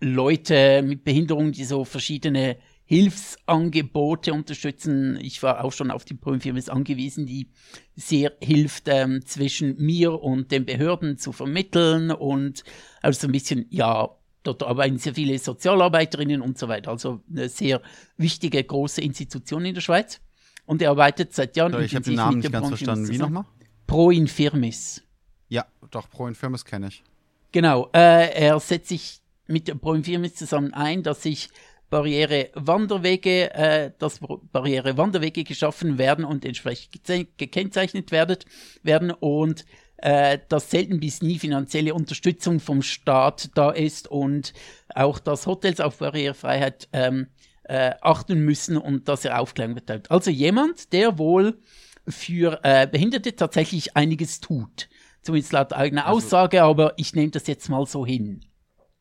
Leute 0.01 0.83
mit 0.83 1.03
Behinderung, 1.03 1.53
die 1.53 1.65
so 1.65 1.87
verschiedene 1.87 2.59
Hilfsangebote 2.85 4.35
unterstützen. 4.35 5.19
Ich 5.23 5.43
war 5.43 5.65
auch 5.65 5.73
schon 5.73 5.91
auf 5.91 6.05
die 6.05 6.13
Prüffirmis 6.13 6.69
angewiesen, 6.69 7.25
die 7.25 7.49
sehr 7.97 8.35
hilft, 8.43 8.89
ähm, 8.89 9.25
zwischen 9.25 9.79
mir 9.79 10.21
und 10.21 10.53
den 10.53 10.67
Behörden 10.67 11.17
zu 11.17 11.33
vermitteln 11.33 12.11
und 12.11 12.65
also 13.01 13.27
ein 13.27 13.33
bisschen, 13.33 13.65
ja, 13.71 14.11
dort 14.43 14.63
arbeiten 14.63 14.99
sehr 14.99 15.15
viele 15.15 15.39
Sozialarbeiterinnen 15.39 16.43
und 16.43 16.59
so 16.59 16.69
weiter. 16.69 16.91
Also 16.91 17.23
eine 17.31 17.49
sehr 17.49 17.81
wichtige, 18.19 18.63
große 18.63 19.01
Institution 19.01 19.65
in 19.65 19.73
der 19.73 19.81
Schweiz. 19.81 20.21
Und 20.67 20.83
er 20.83 20.91
arbeitet 20.91 21.35
seit 21.35 21.57
Jahren. 21.57 21.81
Ich 21.83 21.95
habe 21.95 22.05
den 22.05 22.15
Namen 22.15 22.39
nicht 22.39 22.53
ganz 22.53 22.69
verstanden. 22.69 23.09
Wie 23.09 23.19
nochmal? 23.19 23.45
Pro 23.87 24.11
Infirmis. 24.11 25.03
Ja, 25.49 25.67
doch, 25.91 26.09
Pro 26.09 26.27
Infirmis 26.27 26.65
kenne 26.65 26.89
ich. 26.89 27.05
Genau, 27.53 27.91
äh, 27.95 28.33
er 28.33 28.59
setzt 28.61 28.89
sich 28.89 29.21
mit 29.47 29.69
der 29.69 29.75
Pro 29.75 29.93
Infirmis 29.93 30.35
zusammen 30.35 30.73
ein, 30.75 31.03
dass 31.03 31.23
sich 31.23 31.51
Barriere-Wanderwege, 31.91 33.55
äh, 33.55 33.91
dass 33.99 34.21
Barriere-Wanderwege 34.53 35.45
geschaffen 35.45 35.99
werden 35.99 36.25
und 36.25 36.45
entsprechend 36.45 37.07
gekennzeichnet 37.37 38.11
werden, 38.11 38.39
werden 38.83 39.11
und 39.13 39.65
äh, 39.99 40.39
dass 40.49 40.71
selten 40.71 40.99
bis 40.99 41.23
nie 41.23 41.39
finanzielle 41.39 41.95
Unterstützung 41.95 42.59
vom 42.59 42.83
Staat 42.83 43.51
da 43.55 43.71
ist 43.71 44.09
und 44.09 44.53
auch, 44.95 45.19
dass 45.19 45.47
Hotels 45.47 45.81
auf 45.81 45.99
Barrierefreiheit 45.99 46.89
ähm, 46.93 47.29
äh, 47.65 47.95
achten 48.01 48.41
müssen 48.41 48.77
und 48.77 49.09
dass 49.09 49.25
er 49.25 49.41
Aufklärung 49.41 49.75
betreibt. 49.75 50.11
Also 50.11 50.31
jemand, 50.31 50.93
der 50.93 51.19
wohl 51.19 51.59
für 52.07 52.61
äh, 52.63 52.87
Behinderte 52.87 53.35
tatsächlich 53.35 53.97
einiges 53.97 54.41
tut. 54.41 54.89
Zumindest 55.23 55.53
laut 55.53 55.73
eigener 55.73 56.07
also, 56.07 56.19
Aussage, 56.19 56.63
aber 56.63 56.93
ich 56.99 57.15
nehme 57.15 57.31
das 57.31 57.47
jetzt 57.47 57.69
mal 57.69 57.87
so 57.87 58.05
hin. 58.05 58.45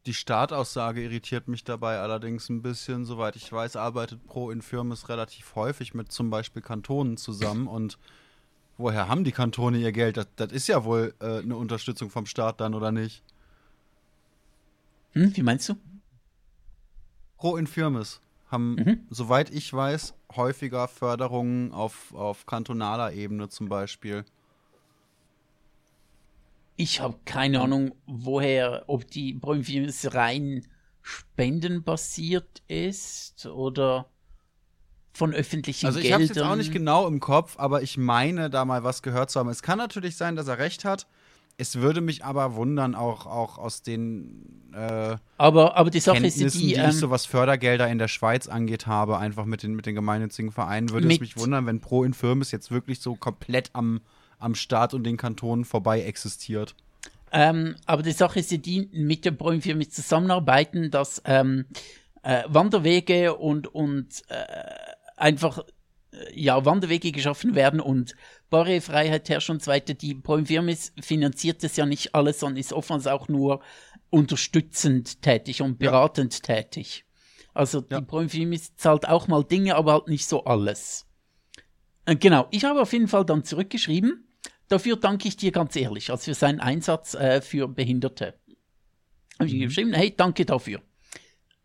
Die 0.06 0.14
Startaussage 0.14 1.02
irritiert 1.02 1.48
mich 1.48 1.64
dabei 1.64 2.00
allerdings 2.00 2.50
ein 2.50 2.62
bisschen. 2.62 3.06
Soweit 3.06 3.36
ich 3.36 3.52
weiß, 3.52 3.76
arbeitet 3.76 4.26
Pro 4.26 4.52
Infirmis 4.52 5.10
relativ 5.10 5.56
häufig 5.56 5.94
mit 5.94 6.12
zum 6.12 6.30
Beispiel 6.30 6.62
Kantonen 6.62 7.18
zusammen. 7.18 7.68
Und 7.68 7.98
woher 8.78 9.08
haben 9.08 9.24
die 9.24 9.32
Kantone 9.32 9.78
ihr 9.78 9.92
Geld? 9.92 10.18
Das, 10.18 10.28
das 10.36 10.52
ist 10.52 10.68
ja 10.68 10.84
wohl 10.84 11.14
äh, 11.20 11.40
eine 11.40 11.56
Unterstützung 11.56 12.10
vom 12.10 12.26
Staat 12.26 12.60
dann, 12.60 12.74
oder 12.74 12.92
nicht? 12.92 13.24
Hm, 15.14 15.36
wie 15.36 15.44
meinst 15.44 15.70
du? 15.70 15.76
Pro 17.38 17.56
Infirmis 17.56 18.22
haben, 18.54 18.76
mhm. 18.76 19.00
soweit 19.10 19.50
ich 19.50 19.74
weiß, 19.74 20.14
häufiger 20.36 20.88
Förderungen 20.88 21.74
auf, 21.74 22.14
auf 22.14 22.46
kantonaler 22.46 23.12
Ebene 23.12 23.50
zum 23.50 23.68
Beispiel. 23.68 24.24
Ich 26.76 27.02
habe 27.02 27.20
keine 27.26 27.62
Ahnung, 27.62 27.94
woher, 28.08 28.86
ob 28.88 29.08
die 29.08 29.34
Prometheus 29.34 30.14
rein 30.14 30.66
spendenbasiert 31.02 32.64
ist 32.68 33.46
oder 33.46 34.08
von 35.14 35.34
öffentlichen 35.34 35.86
Also 35.86 36.00
ich 36.00 36.12
habe 36.12 36.24
jetzt 36.24 36.42
auch 36.42 36.56
nicht 36.56 36.72
genau 36.72 37.08
im 37.08 37.20
Kopf, 37.20 37.56
aber 37.60 37.84
ich 37.84 37.98
meine 37.98 38.50
da 38.50 38.66
mal 38.66 38.84
was 38.84 39.04
gehört 39.04 39.30
zu 39.30 39.40
haben. 39.40 39.50
Es 39.50 39.62
kann 39.62 39.78
natürlich 39.78 40.16
sein, 40.16 40.36
dass 40.36 40.48
er 40.48 40.58
recht 40.58 40.86
hat. 40.86 41.08
Es 41.58 41.76
würde 41.76 42.02
mich 42.02 42.26
aber 42.26 42.56
wundern, 42.56 42.96
auch, 42.96 43.28
auch 43.28 43.60
aus 43.60 43.84
den 43.84 44.63
äh, 44.76 45.18
aber, 45.38 45.76
aber 45.78 45.90
die 45.90 46.00
Sache 46.00 46.26
ist 46.26 46.40
die, 46.40 46.48
die 46.48 46.74
ähm, 46.74 46.90
ich 46.90 46.96
so 46.98 47.10
was 47.10 47.26
Fördergelder 47.26 47.88
in 47.90 47.98
der 48.00 48.08
Schweiz 48.08 48.48
angeht 48.48 48.88
habe, 48.88 49.18
einfach 49.18 49.46
mit 49.46 49.64
den, 49.64 49.76
mit 49.76 49.86
den 49.86 49.96
gemeinnützigen 49.96 50.52
Vereinen, 50.52 50.90
würde 50.90 51.08
es 51.08 51.20
mich 51.20 51.38
wundern, 51.38 51.66
wenn 51.66 51.80
Pro 51.80 52.04
Infirmis 52.04 52.52
jetzt 52.52 52.72
wirklich 52.72 53.00
so 53.00 53.16
komplett 53.16 53.70
am 53.74 54.02
am 54.44 54.56
Staat 54.56 54.94
und 54.94 55.06
den 55.06 55.18
Kantonen 55.18 55.64
vorbei 55.64 56.04
existiert. 56.04 56.76
Ähm, 57.32 57.76
aber 57.86 58.04
die 58.04 58.12
Sache 58.12 58.40
ist, 58.40 58.52
die 58.52 58.90
mit 58.92 59.26
der 59.26 59.32
Bäumfirma 59.32 59.90
zusammenarbeiten, 59.90 60.92
dass 60.92 61.22
ähm, 61.26 61.66
äh, 62.22 62.44
Wanderwege 62.48 63.36
und, 63.36 63.74
und 63.74 64.22
äh, 64.28 64.46
einfach 65.16 65.60
äh, 66.12 66.40
ja, 66.40 66.64
Wanderwege 66.66 67.12
geschaffen 67.12 67.56
werden 67.56 67.80
und 67.80 68.16
Barrierefreiheit 68.50 69.30
herrscht 69.30 69.50
und 69.50 69.64
so 69.64 69.72
weiter. 69.72 69.94
Die 69.96 70.14
Bäumfirmis 70.14 70.94
finanziert 71.02 71.64
das 71.64 71.76
ja 71.78 71.86
nicht 71.86 72.14
alles, 72.14 72.42
sondern 72.42 72.58
ist 72.58 72.74
oftmals 72.74 73.08
auch 73.08 73.30
nur 73.30 73.62
unterstützend 74.14 75.22
tätig 75.22 75.62
und 75.62 75.80
beratend 75.80 76.34
ja. 76.48 76.56
tätig. 76.56 77.06
Also 77.54 77.82
die 77.82 77.94
ja. 77.94 78.00
Bäumfirmis 78.00 78.76
zahlt 78.76 79.08
auch 79.08 79.28
mal 79.28 79.44
Dinge, 79.44 79.76
aber 79.76 79.94
halt 79.94 80.08
nicht 80.08 80.28
so 80.28 80.44
alles. 80.46 81.06
Äh, 82.06 82.16
genau, 82.16 82.48
ich 82.52 82.64
habe 82.64 82.82
auf 82.82 82.94
jeden 82.94 83.08
Fall 83.08 83.26
dann 83.26 83.44
zurückgeschrieben 83.44 84.24
Dafür 84.74 84.96
danke 84.96 85.28
ich 85.28 85.38
dir 85.38 85.52
ganz 85.52 85.76
ehrlich, 85.76 86.10
also 86.10 86.24
für 86.24 86.34
seinen 86.34 86.60
Einsatz 86.60 87.14
äh, 87.14 87.42
für 87.42 87.68
Behinderte. 87.68 88.34
Habe 89.38 89.48
ich 89.48 89.54
mhm. 89.54 89.60
geschrieben, 89.60 89.94
hey, 89.94 90.14
danke 90.16 90.46
dafür. 90.46 90.82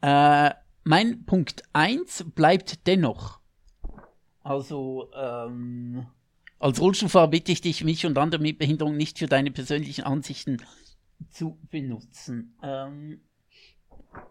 Äh, 0.02 0.50
mein 0.84 1.24
Punkt 1.24 1.62
1 1.72 2.26
bleibt 2.34 2.86
dennoch. 2.86 3.40
Also, 4.42 5.10
ähm, 5.14 6.06
als 6.58 6.80
Rollstuhlfahrer 6.80 7.28
bitte 7.28 7.52
ich 7.52 7.60
dich, 7.60 7.84
mich 7.84 8.04
und 8.04 8.18
andere 8.18 8.42
mit 8.42 8.58
Behinderung 8.58 8.96
nicht 8.96 9.18
für 9.18 9.26
deine 9.26 9.52
persönlichen 9.52 10.04
Ansichten 10.04 10.58
zu 11.30 11.58
benutzen. 11.70 12.54
Ähm, 12.62 13.20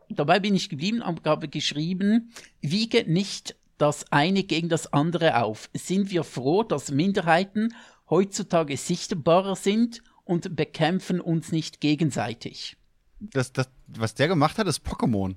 dabei 0.10 0.40
bin 0.40 0.56
ich 0.56 0.70
geblieben 0.70 1.04
habe 1.04 1.48
geschrieben, 1.48 2.32
wiege 2.62 3.10
nicht 3.12 3.56
das 3.78 4.12
eine 4.12 4.44
gegen 4.44 4.70
das 4.70 4.92
andere 4.94 5.44
auf. 5.44 5.70
Sind 5.74 6.10
wir 6.10 6.24
froh, 6.24 6.64
dass 6.64 6.92
Minderheiten 6.92 7.74
heutzutage 8.10 8.78
sichtbarer 8.78 9.56
sind 9.56 10.02
und 10.24 10.56
bekämpfen 10.56 11.22
uns 11.22 11.52
nicht 11.52 11.80
gegenseitig. 11.80 12.78
Das, 13.20 13.52
das, 13.54 13.70
was 13.88 14.16
der 14.16 14.28
gemacht 14.28 14.58
hat, 14.58 14.68
ist 14.68 14.86
Pokémon. 14.86 15.36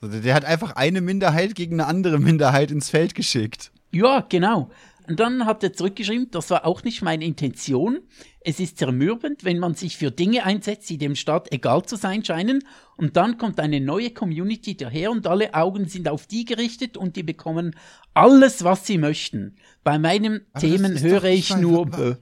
Also 0.00 0.20
der 0.20 0.34
hat 0.34 0.44
einfach 0.44 0.74
eine 0.74 1.00
Minderheit 1.00 1.54
gegen 1.54 1.74
eine 1.74 1.86
andere 1.86 2.18
Minderheit 2.18 2.70
ins 2.70 2.90
Feld 2.90 3.14
geschickt. 3.14 3.70
Ja, 3.92 4.26
genau. 4.28 4.70
Und 5.08 5.20
dann 5.20 5.46
hat 5.46 5.62
er 5.62 5.72
zurückgeschrieben, 5.72 6.30
das 6.30 6.50
war 6.50 6.64
auch 6.64 6.84
nicht 6.84 7.02
meine 7.02 7.24
Intention. 7.24 8.00
Es 8.40 8.60
ist 8.60 8.78
zermürbend, 8.78 9.44
wenn 9.44 9.58
man 9.58 9.74
sich 9.74 9.96
für 9.96 10.10
Dinge 10.10 10.44
einsetzt, 10.44 10.88
die 10.90 10.98
dem 10.98 11.16
Staat 11.16 11.52
egal 11.52 11.84
zu 11.84 11.96
sein 11.96 12.24
scheinen, 12.24 12.64
und 12.96 13.16
dann 13.16 13.36
kommt 13.36 13.58
eine 13.58 13.80
neue 13.80 14.10
Community 14.10 14.76
daher 14.76 15.10
und 15.10 15.26
alle 15.26 15.54
Augen 15.54 15.88
sind 15.88 16.08
auf 16.08 16.26
die 16.26 16.44
gerichtet 16.44 16.96
und 16.96 17.16
die 17.16 17.22
bekommen 17.22 17.74
alles, 18.14 18.62
was 18.62 18.86
sie 18.86 18.98
möchten. 18.98 19.56
Bei 19.82 19.98
meinen 19.98 20.46
Aber 20.52 20.60
Themen 20.60 21.00
höre 21.00 21.24
ich 21.24 21.56
nur. 21.56 21.92
Wahr. 21.92 22.18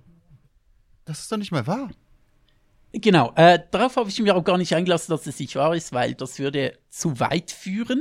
Das 1.04 1.20
ist 1.20 1.32
doch 1.32 1.36
nicht 1.36 1.52
mal 1.52 1.66
wahr. 1.66 1.90
Genau, 2.92 3.32
äh, 3.36 3.58
darauf 3.70 3.96
habe 3.96 4.08
ich 4.08 4.20
mir 4.20 4.34
auch 4.34 4.42
gar 4.42 4.58
nicht 4.58 4.74
eingelassen, 4.74 5.12
dass 5.12 5.26
es 5.26 5.38
nicht 5.38 5.54
wahr 5.54 5.76
ist, 5.76 5.92
weil 5.92 6.14
das 6.14 6.38
würde 6.38 6.78
zu 6.88 7.20
weit 7.20 7.50
führen. 7.50 8.00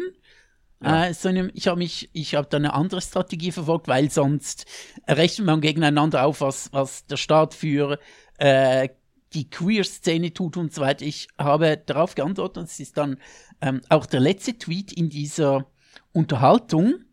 Ja. 0.82 1.08
Äh, 1.08 1.14
sondern 1.14 1.52
ich 1.54 1.68
habe 1.68 1.78
mich, 1.78 2.10
ich 2.14 2.36
habe 2.36 2.48
da 2.50 2.58
eine 2.58 2.74
andere 2.74 3.02
Strategie 3.02 3.52
verfolgt, 3.52 3.88
weil 3.88 4.10
sonst 4.10 4.66
rechnet 5.08 5.46
man 5.46 5.62
gegeneinander 5.62 6.26
auf, 6.26 6.42
was, 6.42 6.72
was 6.72 7.06
der 7.06 7.18
Staat 7.18 7.54
für 7.54 8.00
äh, 8.38 8.90
die 9.34 9.50
Queer-Szene 9.50 10.34
tut 10.34 10.58
und 10.58 10.74
so 10.74 10.82
weiter. 10.82 11.06
Ich 11.06 11.28
habe 11.38 11.78
darauf 11.78 12.16
geantwortet, 12.16 12.66
es 12.66 12.80
ist 12.80 12.98
dann 12.98 13.18
ähm, 13.62 13.82
auch 13.90 14.06
der 14.06 14.22
letzte 14.22 14.58
Tweet 14.58 14.94
in 14.94 15.10
dieser 15.10 15.68
Unterhaltung. 16.14 17.04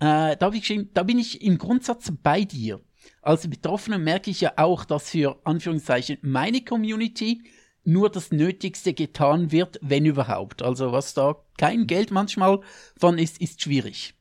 Äh, 0.00 0.36
da, 0.36 0.52
ich 0.52 0.86
da 0.92 1.02
bin 1.02 1.18
ich 1.18 1.42
im 1.42 1.58
Grundsatz 1.58 2.12
bei 2.22 2.44
dir 2.44 2.80
als 3.22 3.48
Betroffener 3.48 3.98
merke 3.98 4.30
ich 4.30 4.40
ja 4.40 4.52
auch, 4.56 4.84
dass 4.84 5.10
für 5.10 5.38
Anführungszeichen 5.44 6.18
meine 6.22 6.62
Community 6.62 7.42
nur 7.88 8.10
das 8.10 8.30
Nötigste 8.30 8.92
getan 8.92 9.50
wird, 9.50 9.78
wenn 9.82 10.04
überhaupt. 10.04 10.62
Also 10.62 10.92
was 10.92 11.14
da 11.14 11.36
kein 11.56 11.86
Geld 11.86 12.10
manchmal 12.10 12.60
von 12.96 13.18
ist, 13.18 13.40
ist 13.40 13.62
schwierig. 13.62 14.14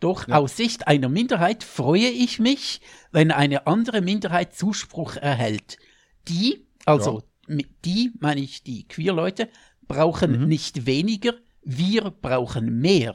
Doch 0.00 0.26
ja. 0.26 0.36
aus 0.36 0.56
Sicht 0.56 0.88
einer 0.88 1.08
Minderheit 1.08 1.62
freue 1.62 2.08
ich 2.08 2.40
mich, 2.40 2.80
wenn 3.12 3.30
eine 3.30 3.68
andere 3.68 4.00
Minderheit 4.00 4.56
Zuspruch 4.56 5.14
erhält. 5.14 5.78
Die, 6.26 6.66
also 6.84 7.22
ja. 7.46 7.58
die 7.84 8.12
meine 8.18 8.40
ich 8.40 8.64
die 8.64 8.88
Queer-Leute, 8.88 9.48
brauchen 9.86 10.42
mhm. 10.42 10.48
nicht 10.48 10.86
weniger, 10.86 11.34
wir 11.62 12.10
brauchen 12.10 12.80
mehr. 12.80 13.14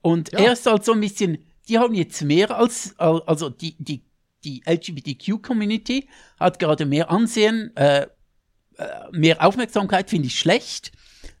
Und 0.00 0.32
ja. 0.32 0.38
er 0.38 0.52
ist 0.54 0.64
halt 0.64 0.84
so 0.84 0.92
ein 0.92 1.00
bisschen, 1.00 1.44
die 1.68 1.78
haben 1.78 1.94
jetzt 1.94 2.22
mehr 2.22 2.56
als, 2.56 2.98
also 2.98 3.50
die, 3.50 3.76
die 3.78 4.02
die 4.44 4.62
LGBTQ-Community 4.66 6.08
hat 6.38 6.58
gerade 6.58 6.84
mehr 6.86 7.10
Ansehen, 7.10 7.74
äh, 7.76 8.06
mehr 9.12 9.44
Aufmerksamkeit, 9.44 10.10
finde 10.10 10.28
ich 10.28 10.38
schlecht. 10.38 10.92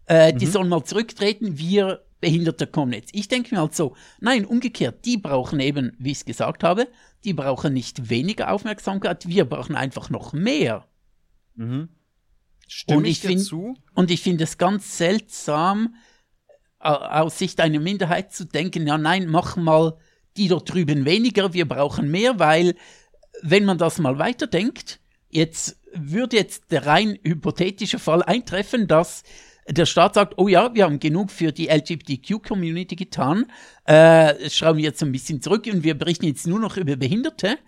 Äh, 0.06 0.32
mhm. 0.32 0.38
Die 0.38 0.46
sollen 0.46 0.68
mal 0.68 0.84
zurücktreten, 0.84 1.58
wir 1.58 2.04
Behinderte 2.20 2.66
kommen 2.66 2.92
jetzt. 2.92 3.14
Ich 3.14 3.28
denke 3.28 3.54
mir 3.54 3.60
halt 3.60 3.74
so, 3.74 3.96
nein, 4.18 4.46
umgekehrt, 4.46 5.04
die 5.04 5.18
brauchen 5.18 5.60
eben, 5.60 5.92
wie 5.98 6.12
ich 6.12 6.18
es 6.18 6.24
gesagt 6.24 6.64
habe, 6.64 6.88
die 7.22 7.34
brauchen 7.34 7.74
nicht 7.74 8.08
weniger 8.08 8.50
Aufmerksamkeit, 8.50 9.28
wir 9.28 9.44
brauchen 9.44 9.76
einfach 9.76 10.08
noch 10.08 10.32
mehr. 10.32 10.86
Mhm. 11.54 11.90
Stimme 12.66 12.98
und 12.98 13.04
ich, 13.04 13.22
ich 13.22 13.28
find, 13.28 13.52
Und 13.94 14.10
ich 14.10 14.22
finde 14.22 14.44
es 14.44 14.56
ganz 14.56 14.96
seltsam, 14.96 15.94
aus 16.78 17.38
Sicht 17.38 17.60
einer 17.60 17.80
Minderheit 17.80 18.32
zu 18.32 18.44
denken, 18.44 18.86
ja 18.86 18.98
nein, 18.98 19.26
mach 19.26 19.56
mal 19.56 19.96
die 20.36 20.48
dort 20.48 20.72
drüben 20.72 21.04
weniger, 21.04 21.52
wir 21.54 21.66
brauchen 21.66 22.10
mehr, 22.10 22.38
weil 22.38 22.74
wenn 23.42 23.64
man 23.64 23.78
das 23.78 23.98
mal 23.98 24.18
weiterdenkt, 24.18 25.00
jetzt 25.34 25.78
würde 25.92 26.36
jetzt 26.36 26.70
der 26.70 26.86
rein 26.86 27.18
hypothetische 27.22 27.98
Fall 27.98 28.22
eintreffen, 28.22 28.88
dass 28.88 29.22
der 29.68 29.86
Staat 29.86 30.14
sagt, 30.14 30.34
oh 30.36 30.48
ja, 30.48 30.74
wir 30.74 30.84
haben 30.84 31.00
genug 31.00 31.30
für 31.30 31.50
die 31.50 31.68
LGBTQ-Community 31.68 32.96
getan, 32.96 33.46
äh, 33.86 34.50
schrauben 34.50 34.78
wir 34.78 34.84
jetzt 34.84 35.02
ein 35.02 35.12
bisschen 35.12 35.40
zurück 35.40 35.66
und 35.72 35.84
wir 35.84 35.94
berichten 35.94 36.26
jetzt 36.26 36.46
nur 36.46 36.60
noch 36.60 36.76
über 36.76 36.96
Behinderte. 36.96 37.58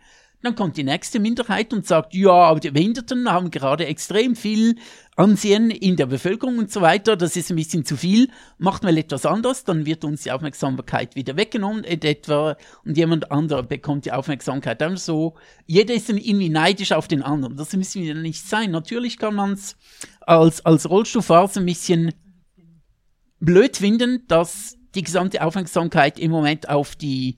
Dann 0.47 0.55
kommt 0.55 0.77
die 0.77 0.85
nächste 0.85 1.19
Minderheit 1.19 1.73
und 1.73 1.89
sagt, 1.89 2.15
ja, 2.15 2.31
aber 2.31 2.61
die 2.61 2.71
Behinderten 2.71 3.29
haben 3.29 3.51
gerade 3.51 3.85
extrem 3.85 4.37
viel 4.37 4.77
Ansehen 5.17 5.73
in 5.73 5.97
der 5.97 6.07
Bevölkerung 6.07 6.59
und 6.59 6.71
so 6.71 6.81
weiter, 6.83 7.17
das 7.17 7.35
ist 7.35 7.51
ein 7.51 7.57
bisschen 7.57 7.85
zu 7.85 7.97
viel, 7.97 8.31
macht 8.57 8.85
mal 8.85 8.97
etwas 8.97 9.27
anderes, 9.27 9.65
dann 9.65 9.87
wird 9.87 10.05
uns 10.05 10.23
die 10.23 10.31
Aufmerksamkeit 10.31 11.17
wieder 11.17 11.37
weggenommen 11.37 11.83
etwa 11.83 12.57
und 12.85 12.97
jemand 12.97 13.33
anderer 13.33 13.65
bekommt 13.65 14.05
die 14.05 14.13
Aufmerksamkeit. 14.13 14.81
Dann 14.81 14.97
so, 14.97 15.35
jeder 15.67 15.95
ist 15.95 16.11
dann 16.11 16.17
irgendwie 16.17 16.49
neidisch 16.49 16.93
auf 16.93 17.09
den 17.09 17.23
anderen. 17.23 17.57
Das 17.57 17.75
müssen 17.75 18.05
wir 18.05 18.15
nicht 18.15 18.47
sein. 18.47 18.71
Natürlich 18.71 19.19
kann 19.19 19.35
man 19.35 19.55
es 19.55 19.75
als, 20.21 20.65
als 20.65 20.89
Rollstuhlfahrer 20.89 21.51
ein 21.57 21.67
bisschen 21.67 22.15
blöd 23.41 23.79
finden, 23.79 24.23
dass 24.29 24.77
die 24.95 25.03
gesamte 25.03 25.43
Aufmerksamkeit 25.43 26.21
im 26.21 26.31
Moment 26.31 26.69
auf 26.69 26.95
die 26.95 27.37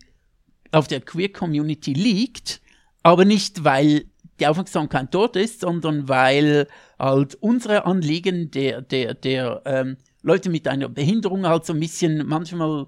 auf 0.72 0.88
der 0.88 1.00
Queer 1.00 1.32
Community 1.32 1.94
liegt, 1.94 2.60
aber 3.02 3.24
nicht 3.24 3.64
weil 3.64 4.04
die 4.40 4.46
Aufmerksamkeit 4.46 5.08
dort 5.12 5.36
ist, 5.36 5.60
sondern 5.60 6.08
weil 6.08 6.68
halt 6.98 7.36
unsere 7.40 7.86
Anliegen 7.86 8.50
der, 8.50 8.82
der, 8.82 9.14
der 9.14 9.62
ähm, 9.64 9.96
Leute 10.22 10.50
mit 10.50 10.68
einer 10.68 10.88
Behinderung 10.88 11.46
halt 11.46 11.64
so 11.66 11.72
ein 11.72 11.80
bisschen 11.80 12.26
manchmal 12.26 12.86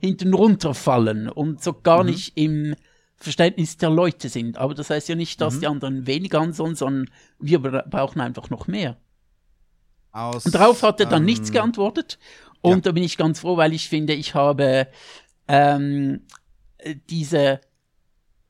hinten 0.00 0.34
runterfallen 0.34 1.28
und 1.28 1.62
so 1.62 1.72
gar 1.72 2.02
mhm. 2.02 2.10
nicht 2.10 2.36
im 2.36 2.74
Verständnis 3.16 3.76
der 3.76 3.90
Leute 3.90 4.28
sind. 4.28 4.58
Aber 4.58 4.74
das 4.74 4.90
heißt 4.90 5.08
ja 5.08 5.14
nicht, 5.14 5.40
dass 5.40 5.54
mhm. 5.54 5.60
die 5.60 5.66
anderen 5.66 6.06
weniger 6.06 6.40
ansollen, 6.40 6.74
sondern 6.74 7.10
wir 7.38 7.60
brauchen 7.60 8.20
einfach 8.20 8.50
noch 8.50 8.66
mehr. 8.66 8.96
Aus, 10.12 10.46
und 10.46 10.54
darauf 10.54 10.82
hat 10.82 11.00
er 11.00 11.06
dann 11.06 11.22
ähm, 11.22 11.26
nichts 11.26 11.52
geantwortet. 11.52 12.18
Und 12.62 12.76
ja. 12.76 12.80
da 12.80 12.92
bin 12.92 13.02
ich 13.02 13.16
ganz 13.16 13.40
froh, 13.40 13.56
weil 13.56 13.72
ich 13.72 13.88
finde, 13.88 14.14
ich 14.14 14.34
habe 14.34 14.88
ähm, 15.48 16.22
diese 17.10 17.60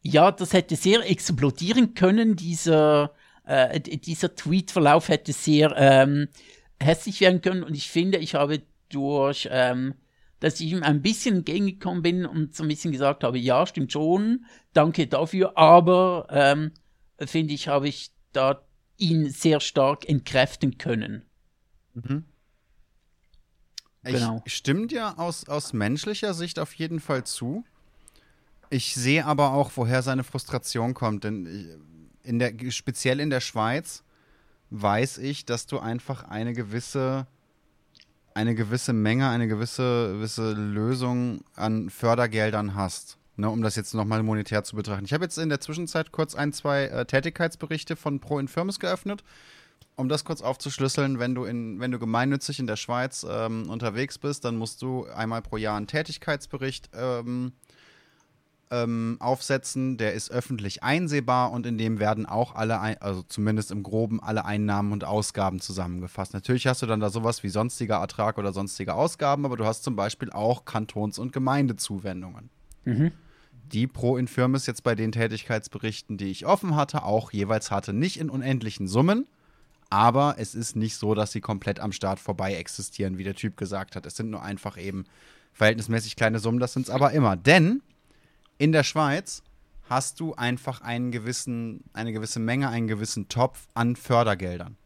ja, 0.07 0.31
das 0.33 0.53
hätte 0.53 0.77
sehr 0.77 1.09
explodieren 1.09 1.95
können. 1.95 2.37
Dieser, 2.37 3.13
äh, 3.45 3.81
dieser 3.81 4.35
Tweetverlauf 4.35 5.09
hätte 5.09 5.33
sehr 5.33 5.75
ähm, 5.77 6.29
hässlich 6.81 7.21
werden 7.21 7.41
können. 7.41 7.63
Und 7.63 7.75
ich 7.75 7.91
finde, 7.91 8.19
ich 8.19 8.35
habe 8.35 8.63
durch, 8.89 9.49
ähm, 9.51 9.95
dass 10.41 10.61
ich 10.61 10.73
ihm 10.73 10.83
ein 10.83 11.03
bisschen 11.03 11.37
entgegengekommen 11.37 12.03
bin 12.03 12.27
und 12.27 12.55
so 12.55 12.63
ein 12.63 12.69
bisschen 12.69 12.93
gesagt 12.93 13.25
habe, 13.25 13.39
ja, 13.39 13.67
stimmt 13.67 13.93
schon, 13.93 14.45
danke 14.73 15.07
dafür, 15.07 15.57
aber 15.57 16.27
ähm, 16.31 16.73
finde 17.19 17.55
ich, 17.55 17.69
habe 17.69 17.89
ich 17.89 18.11
da 18.33 18.63
ihn 18.99 19.31
sehr 19.31 19.61
stark 19.61 20.09
entkräften 20.09 20.79
können. 20.79 21.25
Mhm. 21.95 22.25
Genau. 24.03 24.43
Ich 24.45 24.55
stimme 24.55 24.87
dir 24.87 25.19
aus, 25.19 25.49
aus 25.49 25.73
menschlicher 25.73 26.33
Sicht 26.33 26.59
auf 26.59 26.75
jeden 26.75 27.01
Fall 27.01 27.25
zu. 27.25 27.65
Ich 28.71 28.95
sehe 28.95 29.25
aber 29.25 29.53
auch, 29.53 29.73
woher 29.77 30.03
seine 30.03 30.25
Frustration 30.25 30.95
kommt, 30.95 31.25
denn 31.25 31.81
in 32.23 32.39
der, 32.39 32.53
speziell 32.71 33.21
in 33.21 33.31
der 33.31 33.41
Schweiz 33.41 34.03
weiß 34.71 35.19
ich, 35.19 35.45
dass 35.45 35.67
du 35.67 35.79
einfach 35.79 36.25
eine 36.25 36.53
gewisse, 36.53 37.27
eine 38.35 38.55
gewisse 38.55 38.93
Menge, 38.93 39.29
eine 39.29 39.47
gewisse, 39.47 40.15
gewisse 40.15 40.53
Lösung 40.53 41.43
an 41.55 41.91
Fördergeldern 41.91 42.75
hast. 42.75 43.19
Ne, 43.39 43.51
um 43.51 43.61
das 43.61 43.77
jetzt 43.77 43.93
nochmal 43.93 44.23
monetär 44.23 44.65
zu 44.65 44.77
betrachten. 44.77 45.05
Ich 45.05 45.13
habe 45.13 45.25
jetzt 45.25 45.37
in 45.37 45.51
der 45.51 45.61
Zwischenzeit 45.61 46.11
kurz 46.11 46.35
ein, 46.35 46.55
zwei 46.55 46.85
äh, 46.85 47.05
Tätigkeitsberichte 47.05 47.95
von 47.95 48.19
Pro 48.19 48.39
Infirmis 48.39 48.81
geöffnet. 48.81 49.23
Um 49.95 50.09
das 50.09 50.25
kurz 50.25 50.41
aufzuschlüsseln, 50.41 51.19
wenn 51.19 51.35
du, 51.35 51.45
in, 51.45 51.79
wenn 51.79 51.91
du 51.91 51.99
gemeinnützig 51.99 52.61
in 52.61 52.67
der 52.67 52.77
Schweiz 52.77 53.27
ähm, 53.29 53.69
unterwegs 53.69 54.17
bist, 54.17 54.47
dann 54.47 54.57
musst 54.57 54.81
du 54.81 55.05
einmal 55.07 55.43
pro 55.43 55.59
Jahr 55.59 55.77
einen 55.77 55.87
Tätigkeitsbericht 55.87 56.89
ähm, 56.95 57.53
ähm, 58.71 59.17
aufsetzen, 59.21 59.97
der 59.97 60.15
ist 60.15 60.31
öffentlich 60.31 60.83
einsehbar 60.83 61.53
und 61.53 61.67
in 61.67 61.79
dem 61.79 61.99
werden 61.99 62.27
auch 62.27 62.55
alle, 62.55 62.81
also 63.01 63.23
zumindest 63.23 63.71
im 63.71 63.83
Groben, 63.83 64.21
alle 64.21 64.45
Einnahmen 64.45 64.93
und 64.93 65.05
Ausgaben 65.05 65.61
zusammengefasst. 65.61 66.35
Natürlich 66.35 66.67
hast 66.67 66.83
du 66.83 66.87
dann 66.87 67.01
da 67.01 67.11
sowas 67.11 67.43
wie 67.43 67.49
sonstiger 67.49 67.97
Ertrag 67.97 68.39
oder 68.39 68.53
sonstige 68.53 68.95
Ausgaben, 68.95 69.45
aber 69.45 69.57
du 69.57 69.65
hast 69.65 69.85
zum 69.85 69.95
Beispiel 69.95 70.31
auch 70.33 70.65
Kantons- 70.65 71.19
und 71.19 71.33
Gemeindezuwendungen. 71.33 72.51
Mhm. 72.85 73.13
Die 73.73 73.87
pro 73.87 74.17
Infirmis 74.17 74.67
jetzt 74.67 74.83
bei 74.83 74.95
den 74.95 75.13
Tätigkeitsberichten, 75.13 76.17
die 76.17 76.31
ich 76.31 76.47
offen 76.47 76.77
hatte, 76.77 77.05
auch 77.05 77.33
jeweils 77.33 77.71
hatte. 77.71 77.93
Nicht 77.93 78.19
in 78.19 78.31
unendlichen 78.31 78.89
Summen, 78.89 79.27
aber 79.91 80.37
es 80.39 80.55
ist 80.55 80.75
nicht 80.77 80.97
so, 80.97 81.15
dass 81.15 81.33
sie 81.33 81.41
komplett 81.41 81.79
am 81.79 81.93
Start 81.93 82.19
vorbei 82.19 82.55
existieren, 82.55 83.19
wie 83.19 83.25
der 83.25 83.35
Typ 83.35 83.57
gesagt 83.57 83.95
hat. 83.95 84.07
Es 84.07 84.17
sind 84.17 84.31
nur 84.31 84.43
einfach 84.43 84.77
eben 84.77 85.05
verhältnismäßig 85.53 86.17
kleine 86.17 86.39
Summen, 86.39 86.59
das 86.59 86.73
sind 86.73 86.83
es 86.83 86.91
aber 86.91 87.13
immer. 87.13 87.37
Denn 87.37 87.83
in 88.59 88.73
der 88.73 88.85
Schweiz 88.85 89.43
hast 89.89 90.21
du 90.21 90.35
einfach 90.35 90.81
einen 90.81 91.11
gewissen, 91.11 91.85
eine 91.93 92.13
gewisse 92.13 92.41
Menge, 92.41 92.69
einen 92.69 92.89
gewissen 92.89 93.29
Topf 93.29 93.67
an 93.75 93.97
Fördergeldern. 93.97 94.77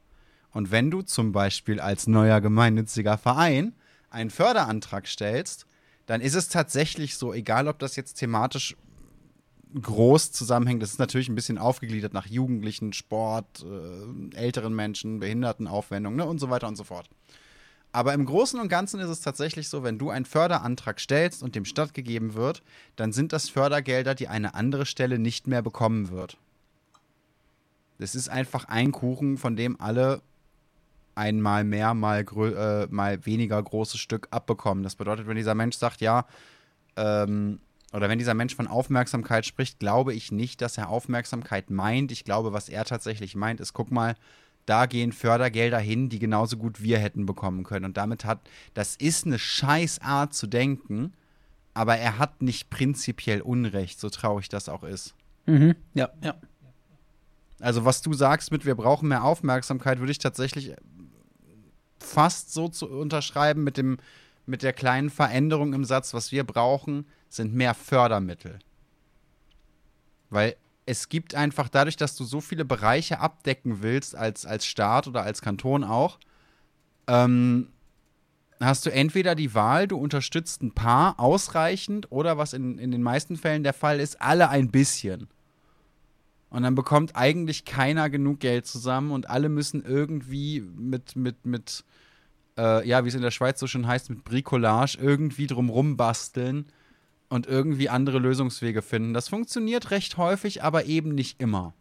Und 0.53 0.71
wenn 0.71 0.91
du 0.91 1.03
zum 1.03 1.33
Beispiel 1.33 1.81
als 1.81 2.07
neuer 2.07 2.41
gemeinnütziger 2.41 3.17
Verein 3.19 3.75
einen 4.11 4.31
Förderantrag 4.31 5.07
stellst, 5.07 5.67
dann 6.07 6.21
ist 6.21 6.35
es 6.35 6.49
tatsächlich 6.49 7.17
so, 7.17 7.33
egal 7.33 7.69
ob 7.69 7.79
das 7.79 7.97
jetzt 7.97 8.15
thematisch 8.15 8.77
groß 9.81 10.33
zusammenhängt, 10.33 10.83
das 10.83 10.91
ist 10.91 10.99
natürlich 10.99 11.29
ein 11.29 11.37
bisschen 11.37 11.59
aufgegliedert 11.59 12.13
nach 12.13 12.27
Jugendlichen, 12.27 12.93
Sport, 12.93 13.65
äh, 13.65 14.37
älteren 14.37 14.75
Menschen, 14.75 15.21
Behindertenaufwendungen 15.21 16.17
ne, 16.17 16.27
und 16.27 16.41
so 16.41 16.51
weiter 16.51 16.67
und 16.67 16.77
so 16.77 16.83
fort. 16.83 17.09
Aber 17.93 18.15
im 18.15 18.25
Großen 18.25 18.61
und 18.61 18.69
Ganzen 18.69 19.01
ist 19.01 19.09
es 19.09 19.21
tatsächlich 19.21 19.69
so, 19.69 19.83
wenn 19.83 19.99
du 19.99 20.11
einen 20.11 20.25
Förderantrag 20.25 21.01
stellst 21.01 21.43
und 21.43 21.57
dem 21.57 21.65
stattgegeben 21.65 22.35
wird, 22.35 22.63
dann 22.97 23.13
sind 23.13 23.33
das 23.33 23.49
Fördergelder, 23.49 24.15
die 24.15 24.29
eine 24.29 24.55
andere 24.55 24.87
Stelle 24.87 25.19
nicht 25.19 25.49
mehr 25.49 25.63
bekommen 25.63 26.11
wird. 26.11 26.37
Das 27.99 28.15
ist 28.15 28.29
einfach 28.29 28.65
ein 28.67 28.93
Kuchen, 28.93 29.37
von 29.37 29.57
dem 29.57 29.81
alle 29.81 30.23
einmal 31.17 31.65
mehr, 31.65 31.93
mal, 31.95 32.21
äh, 32.21 32.87
mal 32.91 33.27
weniger 33.27 33.63
großes 33.63 34.01
Stück 34.01 34.29
abbekommen. 34.31 34.85
Das 34.85 34.95
bedeutet, 34.95 35.27
wenn 35.27 35.37
dieser 35.37 35.55
Mensch 35.55 35.77
sagt, 35.77 36.01
ja, 36.01 36.27
ähm, 36.97 37.59
oder 37.93 38.09
wenn 38.09 38.19
dieser 38.19 38.35
Mensch 38.35 38.55
von 38.55 38.69
Aufmerksamkeit 38.69 39.45
spricht, 39.45 39.81
glaube 39.81 40.15
ich 40.15 40.31
nicht, 40.31 40.61
dass 40.63 40.79
er 40.79 40.89
Aufmerksamkeit 40.89 41.71
meint. 41.71 42.13
Ich 42.13 42.25
glaube, 42.25 42.53
was 42.53 42.69
er 42.69 42.85
tatsächlich 42.85 43.35
meint, 43.35 43.61
ist, 43.61 43.73
guck 43.73 43.91
mal, 43.91 44.15
da 44.71 44.87
gehen 44.87 45.13
Fördergelder 45.13 45.81
hin, 45.81 46.09
die 46.09 46.21
genauso 46.21 46.57
gut 46.57 46.81
wir 46.81 46.99
hätten 46.99 47.27
bekommen 47.27 47.65
können. 47.65 47.85
Und 47.85 47.97
damit 47.97 48.25
hat, 48.25 48.49
das 48.73 48.95
ist 48.95 49.27
eine 49.27 49.39
Scheißart 49.39 50.33
zu 50.33 50.47
denken, 50.47 51.13
aber 51.75 51.97
er 51.97 52.19
hat 52.19 52.41
nicht 52.41 52.71
prinzipiell 52.71 53.41
Unrecht, 53.41 53.99
so 53.99 54.09
traurig 54.11 54.49
das 54.49 54.69
auch 54.69 54.85
ist. 54.85 55.15
Mhm. 55.47 55.75
Ja, 55.95 56.11
ja. 56.23 56.37
Also 57.59 57.85
was 57.85 58.01
du 58.01 58.13
sagst 58.15 58.53
mit, 58.53 58.65
wir 58.65 58.77
brauchen 58.77 59.09
mehr 59.09 59.25
Aufmerksamkeit, 59.25 59.99
würde 59.99 60.13
ich 60.13 60.19
tatsächlich 60.19 60.75
fast 61.99 62.55
so 62.55 62.69
zu 62.69 62.89
unterschreiben 62.89 63.65
mit 63.65 63.77
dem, 63.77 63.99
mit 64.47 64.63
der 64.63 64.73
kleinen 64.73 65.11
Veränderung 65.11 65.75
im 65.75 65.85
Satz, 65.85 66.15
was 66.15 66.33
wir 66.33 66.45
brauchen, 66.45 67.07
sind 67.29 67.55
mehr 67.55 67.75
Fördermittel. 67.75 68.61
Weil 70.31 70.57
es 70.91 71.09
gibt 71.09 71.37
einfach 71.37 71.69
dadurch, 71.69 71.97
dass 71.97 72.17
du 72.17 72.25
so 72.25 72.41
viele 72.41 72.65
Bereiche 72.65 73.21
abdecken 73.21 73.81
willst, 73.81 74.17
als, 74.17 74.45
als 74.45 74.67
Staat 74.67 75.07
oder 75.07 75.23
als 75.23 75.41
Kanton 75.41 75.85
auch, 75.85 76.19
ähm, 77.07 77.69
hast 78.59 78.87
du 78.87 78.91
entweder 78.91 79.37
die 79.37 79.55
Wahl, 79.55 79.87
du 79.87 79.97
unterstützt 79.97 80.63
ein 80.63 80.73
paar 80.73 81.21
ausreichend 81.21 82.11
oder 82.11 82.39
was 82.39 82.55
in, 82.55 82.77
in 82.79 82.91
den 82.91 83.05
meisten 83.05 83.37
Fällen 83.37 83.63
der 83.63 83.73
Fall 83.73 84.01
ist, 84.01 84.21
alle 84.21 84.49
ein 84.49 84.73
bisschen. 84.73 85.29
Und 86.51 86.65
dann 86.65 86.75
bekommt 86.75 87.15
eigentlich 87.15 87.65
keiner 87.65 88.11
genug 88.11 88.41
Geld 88.41 88.67
zusammen 88.67 89.13
und 89.13 89.31
alle 89.31 89.49
müssen 89.49 89.85
irgendwie 89.85 90.61
mit, 90.61 91.15
mit, 91.15 91.47
mit, 91.47 91.85
äh, 92.59 92.87
ja, 92.87 93.05
wie 93.05 93.09
es 93.09 93.15
in 93.15 93.23
der 93.23 93.31
Schweiz 93.31 93.61
so 93.61 93.69
schön 93.69 93.87
heißt, 93.87 94.11
mit 94.11 94.25
Bricolage 94.25 94.99
irgendwie 95.01 95.47
drumrum 95.47 95.97
basteln 95.97 96.67
und 97.31 97.47
irgendwie 97.47 97.89
andere 97.89 98.19
Lösungswege 98.19 98.83
finden. 98.83 99.15
Das 99.15 99.29
funktioniert 99.29 99.91
recht 99.91 100.19
häufig, 100.19 100.63
aber 100.63 100.85
eben 100.85 101.15
nicht 101.15 101.41
immer. 101.41 101.73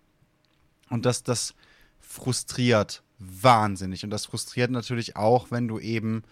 Und 0.89 1.05
das, 1.05 1.23
das 1.23 1.55
frustriert 1.99 3.03
wahnsinnig. 3.17 4.03
Und 4.03 4.11
das 4.11 4.27
frustriert 4.27 4.71
natürlich 4.71 5.17
auch, 5.17 5.51
wenn 5.51 5.67
du 5.67 5.79
eben 5.79 6.23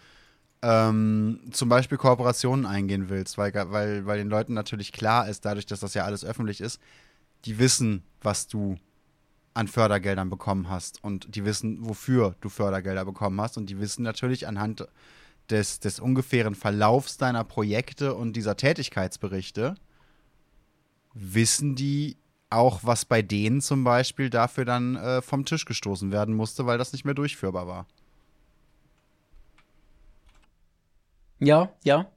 ähm, 0.62 1.42
zum 1.52 1.68
Beispiel 1.68 1.98
Kooperationen 1.98 2.66
eingehen 2.66 3.10
willst, 3.10 3.38
weil, 3.38 3.54
weil, 3.54 4.06
weil 4.06 4.18
den 4.20 4.30
Leuten 4.30 4.54
natürlich 4.54 4.92
klar 4.92 5.28
ist, 5.28 5.46
dadurch, 5.46 5.66
dass 5.66 5.80
das 5.80 5.96
ja 5.96 6.06
alles 6.06 6.24
öffentlich 6.24 6.62
ist, 6.62 6.80
die 7.46 7.60
wissen, 7.60 8.04
was 8.22 8.48
du 8.48 8.78
an 9.56 9.68
Fördergeldern 9.68 10.30
bekommen 10.30 10.70
hast 10.70 11.04
und 11.04 11.36
die 11.36 11.44
wissen, 11.44 11.78
wofür 11.82 12.36
du 12.42 12.50
Fördergelder 12.50 13.06
bekommen 13.06 13.42
hast 13.42 13.58
und 13.58 13.68
die 13.68 13.80
wissen 13.80 14.04
natürlich 14.04 14.48
anhand 14.48 14.88
des, 15.50 15.80
des 15.80 16.00
ungefähren 16.00 16.56
Verlaufs 16.56 17.18
deiner 17.18 17.44
Projekte 17.44 18.16
und 18.16 18.34
dieser 18.34 18.58
Tätigkeitsberichte, 18.58 19.76
wissen 21.14 21.76
die 21.76 22.18
auch, 22.50 22.82
was 22.84 23.06
bei 23.06 23.22
denen 23.22 23.62
zum 23.62 23.84
Beispiel 23.84 24.30
dafür 24.30 24.66
dann 24.66 24.96
äh, 24.96 25.22
vom 25.22 25.46
Tisch 25.46 25.66
gestoßen 25.66 26.12
werden 26.12 26.34
musste, 26.34 26.66
weil 26.66 26.78
das 26.78 26.94
nicht 26.94 27.06
mehr 27.06 27.14
durchführbar 27.14 27.68
war. 27.68 27.88
Ja, 31.40 31.74
ja, 31.84 32.12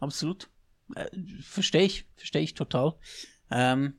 absolut. 0.00 0.48
Äh, 0.94 1.08
verstehe 1.42 1.82
ich, 1.82 2.06
verstehe 2.16 2.42
ich 2.42 2.54
total. 2.54 2.94
Ähm, 3.50 3.94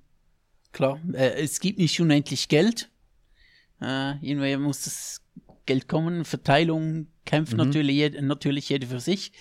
klar, 0.71 0.99
äh, 1.13 1.41
es 1.41 1.59
gibt 1.59 1.79
nicht 1.79 1.99
unendlich 1.99 2.49
Geld. 2.49 2.91
Äh, 3.81 4.17
irgendwie 4.25 4.57
muss 4.57 4.83
das 4.83 5.21
Geld 5.65 5.87
kommen. 5.87 6.25
Verteilung 6.25 7.07
kämpft 7.25 7.53
mhm. 7.53 7.57
natürlich, 7.59 8.21
natürlich 8.21 8.69
jeder 8.69 8.87
für 8.87 8.99
sich. 8.99 9.31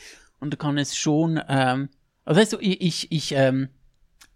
Und 0.41 0.53
da 0.53 0.57
kann 0.57 0.79
es 0.79 0.97
schon, 0.97 1.41
ähm, 1.49 1.89
also 2.25 2.41
weißt 2.41 2.53
du, 2.55 2.59
ich, 2.61 2.81
ich, 2.81 3.13
ich 3.13 3.33
ähm, 3.33 3.69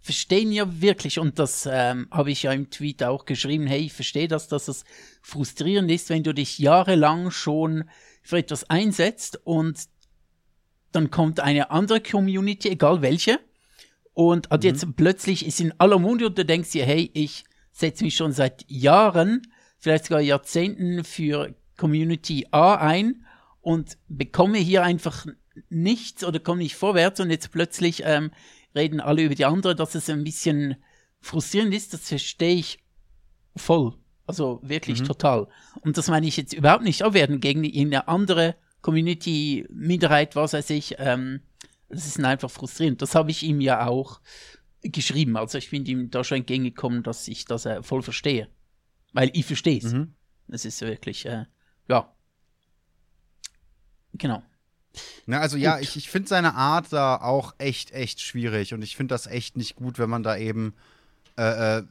verstehe 0.01 0.49
ja 0.49 0.81
wirklich, 0.81 1.19
und 1.19 1.39
das 1.39 1.69
ähm, 1.71 2.09
habe 2.11 2.31
ich 2.31 2.45
ja 2.45 2.53
im 2.53 2.71
Tweet 2.71 3.03
auch 3.03 3.25
geschrieben, 3.25 3.67
hey, 3.67 3.81
ich 3.81 3.93
verstehe 3.93 4.29
das, 4.29 4.49
dass 4.49 4.69
es 4.69 4.85
frustrierend 5.23 5.91
ist, 5.91 6.09
wenn 6.09 6.23
du 6.23 6.33
dich 6.33 6.59
jahrelang 6.59 7.31
schon 7.31 7.85
für 8.23 8.39
etwas 8.39 8.69
einsetzt 8.71 9.41
und 9.45 9.79
dann 10.93 11.11
kommt 11.11 11.41
eine 11.41 11.71
andere 11.71 12.01
Community, 12.01 12.71
egal 12.71 13.03
welche, 13.03 13.39
und 14.15 14.51
mhm. 14.51 14.59
jetzt 14.63 14.87
plötzlich 14.97 15.47
ist 15.47 15.61
in 15.61 15.73
aller 15.79 15.99
Munde 15.99 16.27
und 16.27 16.39
du 16.39 16.45
denkst 16.45 16.73
dir, 16.73 16.85
hey, 16.85 17.11
ich 17.15 17.45
setze 17.71 18.03
mich 18.03 18.17
schon 18.17 18.33
seit 18.33 18.65
Jahren, 18.69 19.43
vielleicht 19.79 20.07
sogar 20.07 20.21
Jahrzehnten 20.21 21.05
für 21.05 21.55
Community 21.79 22.47
A 22.51 22.75
ein 22.75 23.25
und 23.63 23.97
bekomme 24.09 24.59
hier 24.59 24.83
einfach 24.83 25.27
nichts 25.71 26.23
oder 26.25 26.39
komme 26.39 26.63
nicht 26.63 26.77
vorwärts 26.77 27.21
und 27.21 27.31
jetzt 27.31 27.51
plötzlich 27.51 28.03
ähm, 28.05 28.31
reden 28.75 29.01
alle 29.01 29.23
über 29.23 29.35
die 29.35 29.47
andere, 29.47 29.75
dass 29.75 29.95
es 29.95 30.11
ein 30.11 30.25
bisschen 30.25 30.77
frustrierend 31.21 31.75
ist, 31.75 31.95
das 31.95 32.09
verstehe 32.09 32.57
ich 32.57 32.79
voll. 33.57 33.95
Also 34.27 34.61
wirklich 34.63 35.01
mhm. 35.01 35.07
total. 35.07 35.49
Und 35.81 35.97
das 35.97 36.09
meine 36.09 36.27
ich 36.27 36.37
jetzt 36.37 36.53
überhaupt 36.53 36.85
nicht 36.85 37.03
abwerten 37.03 37.41
gegen 37.41 37.65
irgendeine 37.65 38.09
andere 38.09 38.57
Community, 38.83 39.67
Minderheit, 39.71 40.37
was 40.37 40.53
weiß 40.53 40.69
ich. 40.71 40.97
Ähm, 40.99 41.41
das 41.89 42.07
ist 42.07 42.23
einfach 42.23 42.51
frustrierend. 42.51 43.01
Das 43.01 43.15
habe 43.15 43.31
ich 43.31 43.43
ihm 43.43 43.63
ja 43.63 43.87
auch 43.87 44.21
geschrieben. 44.83 45.37
Also 45.37 45.57
ich 45.57 45.71
bin 45.71 45.87
ihm 45.87 46.11
da 46.11 46.25
schon 46.25 46.39
entgegengekommen, 46.39 47.03
dass 47.03 47.27
ich 47.27 47.47
das 47.47 47.65
äh, 47.65 47.83
voll 47.83 48.03
verstehe. 48.03 48.49
Weil 49.15 49.31
ich 49.33 49.47
verstehe 49.47 49.79
es. 49.79 49.93
Mhm. 49.93 50.15
Das 50.47 50.67
ist 50.67 50.81
wirklich, 50.83 51.25
äh, 51.25 51.47
ja. 51.89 52.13
Genau. 54.15 54.43
Na, 55.27 55.41
also 55.41 55.57
gut. 55.57 55.65
ja, 55.65 55.79
ich, 55.79 55.97
ich 55.97 56.11
finde 56.11 56.29
seine 56.29 56.55
Art 56.55 56.93
da 56.93 57.17
auch 57.17 57.55
echt, 57.59 57.93
echt 57.93 58.21
schwierig. 58.21 58.75
Und 58.75 58.83
ich 58.83 58.97
finde 58.97 59.15
das 59.15 59.27
echt 59.27 59.57
nicht 59.57 59.77
gut, 59.77 59.99
wenn 59.99 60.11
man 60.11 60.23
da 60.23 60.37
eben, 60.37 60.75
äh, 61.37 61.79
äh, 61.79 61.83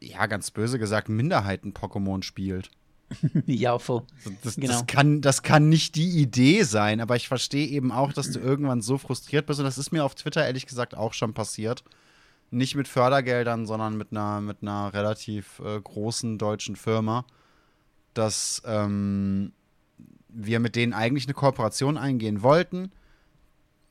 ja, 0.00 0.26
ganz 0.26 0.50
böse 0.50 0.78
gesagt, 0.78 1.08
Minderheiten-Pokémon 1.08 2.22
spielt. 2.22 2.70
ja, 3.46 3.78
voll. 3.78 4.02
Das, 4.42 4.56
genau. 4.56 4.68
das, 4.68 4.86
kann, 4.86 5.20
das 5.20 5.42
kann 5.42 5.68
nicht 5.68 5.94
die 5.94 6.20
Idee 6.20 6.64
sein, 6.64 7.00
aber 7.00 7.16
ich 7.16 7.28
verstehe 7.28 7.68
eben 7.68 7.92
auch, 7.92 8.12
dass 8.12 8.32
du 8.32 8.40
irgendwann 8.40 8.82
so 8.82 8.98
frustriert 8.98 9.46
bist. 9.46 9.60
Und 9.60 9.66
das 9.66 9.78
ist 9.78 9.92
mir 9.92 10.04
auf 10.04 10.14
Twitter 10.14 10.44
ehrlich 10.44 10.66
gesagt 10.66 10.96
auch 10.96 11.12
schon 11.12 11.34
passiert. 11.34 11.84
Nicht 12.50 12.74
mit 12.74 12.88
Fördergeldern, 12.88 13.66
sondern 13.66 13.96
mit 13.96 14.12
einer, 14.12 14.40
mit 14.40 14.62
einer 14.62 14.92
relativ 14.92 15.60
äh, 15.60 15.80
großen 15.80 16.38
deutschen 16.38 16.76
Firma, 16.76 17.24
dass 18.18 18.62
ähm, 18.64 19.52
wir 20.28 20.60
mit 20.60 20.76
denen 20.76 20.92
eigentlich 20.92 21.26
eine 21.26 21.34
Kooperation 21.34 21.96
eingehen 21.96 22.42
wollten. 22.42 22.92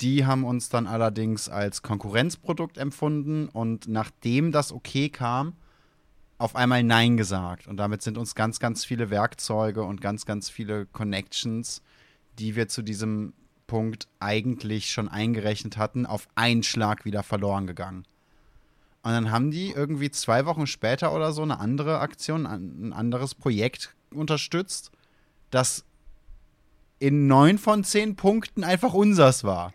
Die 0.01 0.25
haben 0.25 0.43
uns 0.43 0.69
dann 0.69 0.87
allerdings 0.87 1.49
als 1.49 1.81
Konkurrenzprodukt 1.81 2.77
empfunden 2.77 3.47
und 3.47 3.87
nachdem 3.87 4.51
das 4.51 4.71
okay 4.71 5.09
kam, 5.09 5.53
auf 6.37 6.55
einmal 6.55 6.83
Nein 6.83 7.17
gesagt. 7.17 7.67
Und 7.67 7.77
damit 7.77 8.01
sind 8.01 8.17
uns 8.17 8.35
ganz, 8.35 8.59
ganz 8.59 8.83
viele 8.83 9.09
Werkzeuge 9.09 9.83
und 9.83 10.01
ganz, 10.01 10.25
ganz 10.25 10.49
viele 10.49 10.85
Connections, 10.87 11.81
die 12.39 12.55
wir 12.55 12.67
zu 12.67 12.81
diesem 12.81 13.33
Punkt 13.67 14.07
eigentlich 14.19 14.91
schon 14.91 15.07
eingerechnet 15.07 15.77
hatten, 15.77 16.05
auf 16.05 16.27
einen 16.35 16.63
Schlag 16.63 17.05
wieder 17.05 17.23
verloren 17.23 17.67
gegangen. 17.67 18.05
Und 19.01 19.11
dann 19.11 19.31
haben 19.31 19.51
die 19.51 19.71
irgendwie 19.71 20.11
zwei 20.11 20.45
Wochen 20.45 20.67
später 20.67 21.13
oder 21.13 21.31
so 21.31 21.41
eine 21.41 21.59
andere 21.59 21.99
Aktion, 21.99 22.45
ein 22.45 22.91
anderes 22.91 23.33
Projekt 23.35 23.95
unterstützt, 24.17 24.91
das 25.49 25.85
in 26.99 27.27
neun 27.27 27.57
von 27.57 27.83
zehn 27.83 28.15
Punkten 28.15 28.63
einfach 28.63 28.93
unsers 28.93 29.43
war. 29.43 29.73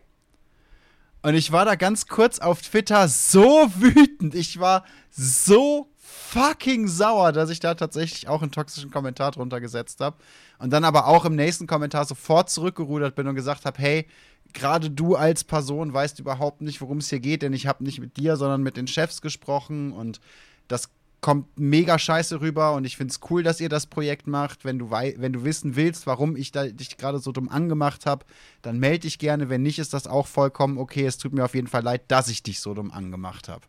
Und 1.23 1.35
ich 1.35 1.53
war 1.53 1.65
da 1.65 1.75
ganz 1.75 2.07
kurz 2.07 2.39
auf 2.39 2.63
Twitter 2.63 3.09
so 3.09 3.71
wütend. 3.77 4.35
Ich 4.35 4.59
war 4.59 4.85
so 5.11 5.89
fucking 5.99 6.89
sauer, 6.89 7.33
dass 7.33 7.51
ich 7.51 7.61
da 7.61 7.75
tatsächlich 7.75 8.29
auch 8.29 8.43
einen 8.43 8.53
toxischen 8.53 8.91
Kommentar 8.91 9.33
drunter 9.33 9.61
gesetzt 9.61 10.01
habe. 10.01 10.17
Und 10.59 10.71
dann 10.73 10.85
aber 10.85 11.07
auch 11.07 11.25
im 11.25 11.37
nächsten 11.37 11.67
Kommentar 11.67 12.05
sofort 12.05 12.51
zurückgerudert 12.51 13.15
bin 13.15 13.27
und 13.27 13.35
gesagt 13.35 13.65
habe, 13.65 13.79
hey, 13.79 14.07
gerade 14.53 14.91
du 14.91 15.15
als 15.15 15.45
Person 15.45 15.93
weißt 15.93 16.19
überhaupt 16.19 16.63
nicht, 16.63 16.81
worum 16.81 16.99
es 16.99 17.11
hier 17.11 17.21
geht, 17.21 17.43
denn 17.43 17.53
ich 17.53 17.67
habe 17.67 17.85
nicht 17.85 18.01
mit 18.01 18.17
dir, 18.17 18.37
sondern 18.37 18.63
mit 18.63 18.77
den 18.77 18.87
Chefs 18.87 19.21
gesprochen 19.21 19.93
und 19.93 20.21
das 20.69 20.91
kommt 21.21 21.59
mega 21.59 21.99
scheiße 21.99 22.41
rüber 22.41 22.75
und 22.75 22.85
ich 22.85 22.97
finde 22.97 23.13
es 23.13 23.21
cool, 23.31 23.43
dass 23.43 23.61
ihr 23.61 23.69
das 23.69 23.87
Projekt 23.87 24.27
macht. 24.27 24.65
Wenn 24.65 24.79
du, 24.79 24.91
wenn 24.91 25.33
du 25.33 25.45
wissen 25.45 25.77
willst, 25.77 26.07
warum 26.07 26.37
ich 26.37 26.53
dich 26.53 26.97
gerade 26.97 27.19
so 27.19 27.33
dumm 27.33 27.49
angemacht 27.49 28.07
habe, 28.07 28.25
dann 28.63 28.79
melde 28.79 29.01
dich 29.01 29.19
gerne. 29.19 29.49
Wenn 29.49 29.63
nicht, 29.63 29.79
ist 29.79 29.93
das 29.93 30.07
auch 30.07 30.27
vollkommen 30.27 30.79
okay. 30.79 31.05
Es 31.05 31.19
tut 31.19 31.33
mir 31.33 31.45
auf 31.45 31.55
jeden 31.55 31.67
Fall 31.67 31.83
leid, 31.83 32.03
dass 32.09 32.29
ich 32.29 32.43
dich 32.43 32.61
so 32.61 32.75
dumm 32.75 32.91
angemacht 32.91 33.49
habe. 33.49 33.67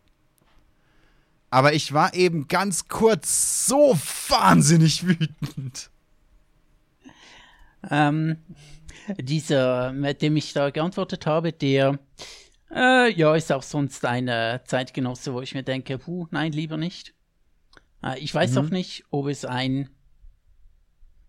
Aber 1.50 1.74
ich 1.74 1.92
war 1.92 2.14
eben 2.14 2.48
ganz 2.48 2.88
kurz 2.88 3.66
so 3.66 3.94
wahnsinnig 4.28 5.06
wütend. 5.06 5.90
Ähm, 7.90 8.38
dieser, 9.18 9.92
mit 9.92 10.22
dem 10.22 10.36
ich 10.36 10.54
da 10.54 10.70
geantwortet 10.70 11.26
habe, 11.26 11.52
der 11.52 11.98
äh, 12.74 13.12
ja, 13.12 13.34
ist 13.34 13.52
auch 13.52 13.62
sonst 13.62 14.04
ein 14.06 14.28
Zeitgenosse, 14.64 15.34
wo 15.34 15.42
ich 15.42 15.54
mir 15.54 15.62
denke, 15.62 15.98
puh, 15.98 16.26
nein, 16.30 16.52
lieber 16.52 16.78
nicht. 16.78 17.12
Äh, 18.02 18.18
ich 18.18 18.34
weiß 18.34 18.52
mhm. 18.52 18.58
auch 18.58 18.70
nicht, 18.70 19.04
ob 19.10 19.26
es 19.26 19.44
ein 19.44 19.88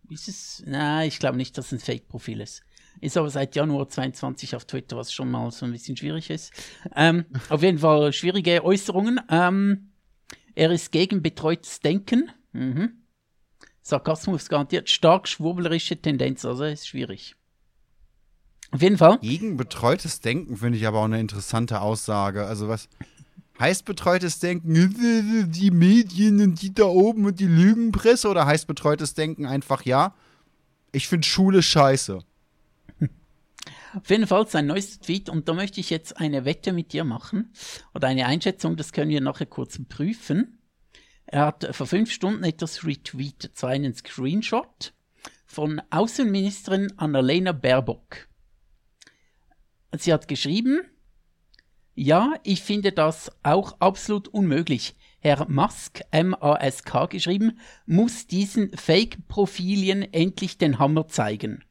ist 0.10 0.28
es, 0.28 0.64
na, 0.66 1.06
ich 1.06 1.20
glaube 1.20 1.38
nicht, 1.38 1.58
dass 1.58 1.68
es 1.68 1.72
ein 1.74 1.80
Fake-Profil 1.80 2.42
ist. 2.42 2.62
Ist 3.02 3.18
aber 3.18 3.30
seit 3.30 3.56
Januar 3.56 3.90
22 3.90 4.56
auf 4.56 4.66
Twitter, 4.66 4.98
was 4.98 5.12
schon 5.12 5.32
mal 5.32 5.50
so 5.52 5.66
ein 5.66 5.72
bisschen 5.72 5.98
schwierig 5.98 6.30
ist. 6.30 6.54
Ähm, 6.96 7.26
auf 7.50 7.64
jeden 7.64 7.80
Fall 7.80 8.14
schwierige 8.14 8.64
Äußerungen. 8.64 9.20
Ähm, 9.30 9.92
er 10.56 10.72
ist 10.72 10.92
gegen 10.92 11.22
betreutes 11.22 11.80
Denken. 11.80 12.32
Mhm. 12.52 13.04
Sarkasmus 13.82 14.48
garantiert, 14.48 14.90
stark 14.90 15.28
schwurblerische 15.28 16.02
Tendenz, 16.02 16.46
also 16.46 16.64
ist 16.64 16.88
schwierig. 16.88 17.36
Auf 18.72 18.82
jeden 18.82 18.98
Fall. 18.98 19.20
Gegen 19.20 19.58
betreutes 19.58 20.20
Denken 20.20 20.58
finde 20.58 20.78
ich 20.78 20.88
aber 20.88 21.00
auch 21.00 21.06
eine 21.06 21.20
interessante 21.20 21.82
Aussage. 21.82 22.46
Also 22.46 22.68
was 22.68 22.88
heißt 23.60 23.86
betreutes 23.86 24.40
Denken? 24.40 24.74
Die 25.52 25.72
Medien 25.72 26.42
und 26.42 26.62
die 26.62 26.74
da 26.74 26.86
oben 26.86 27.26
und 27.26 27.40
die 27.40 27.48
Lügenpresse 27.48 28.30
oder 28.30 28.46
heißt 28.46 28.68
betreutes 28.68 29.14
Denken 29.14 29.46
einfach 29.46 29.84
ja? 29.86 30.16
Ich 30.92 31.08
finde 31.08 31.28
Schule 31.28 31.62
scheiße. 31.62 32.20
Auf 33.96 34.10
jeden 34.10 34.26
Fall 34.26 34.48
sein 34.48 34.66
neuester 34.66 35.06
Tweet 35.06 35.30
und 35.30 35.48
da 35.48 35.54
möchte 35.54 35.80
ich 35.80 35.92
jetzt 35.92 36.18
eine 36.18 36.46
Wette 36.46 36.74
mit 36.74 36.94
dir 36.94 37.04
machen 37.04 37.54
oder 37.94 38.08
eine 38.08 38.26
Einschätzung, 38.26 38.76
das 38.76 38.92
können 38.92 39.12
wir 39.12 39.22
nachher 39.22 39.46
kurz 39.46 39.80
prüfen. 39.88 40.58
Er 41.26 41.46
hat 41.46 41.76
vor 41.76 41.88
fünf 41.88 42.12
Stunden 42.12 42.44
etwas 42.44 42.86
retweetet, 42.86 43.56
zwar 43.56 43.70
einen 43.70 43.94
Screenshot 43.94 44.94
von 45.46 45.82
Außenministerin 45.92 46.94
Annalena 46.98 47.52
Baerbock. 47.52 48.28
Sie 49.96 50.12
hat 50.12 50.28
geschrieben, 50.28 50.82
ja, 51.96 52.34
ich 52.44 52.62
finde 52.62 52.92
das 52.92 53.32
auch 53.44 53.80
absolut 53.80 54.28
unmöglich. 54.28 54.96
Herr 55.20 55.48
Musk, 55.50 56.02
M-A-S-K 56.12 57.06
geschrieben, 57.06 57.60
muss 57.86 58.28
diesen 58.28 58.76
Fake-Profilien 58.76 60.02
endlich 60.12 60.58
den 60.58 60.80
Hammer 60.80 61.08
zeigen. 61.08 61.64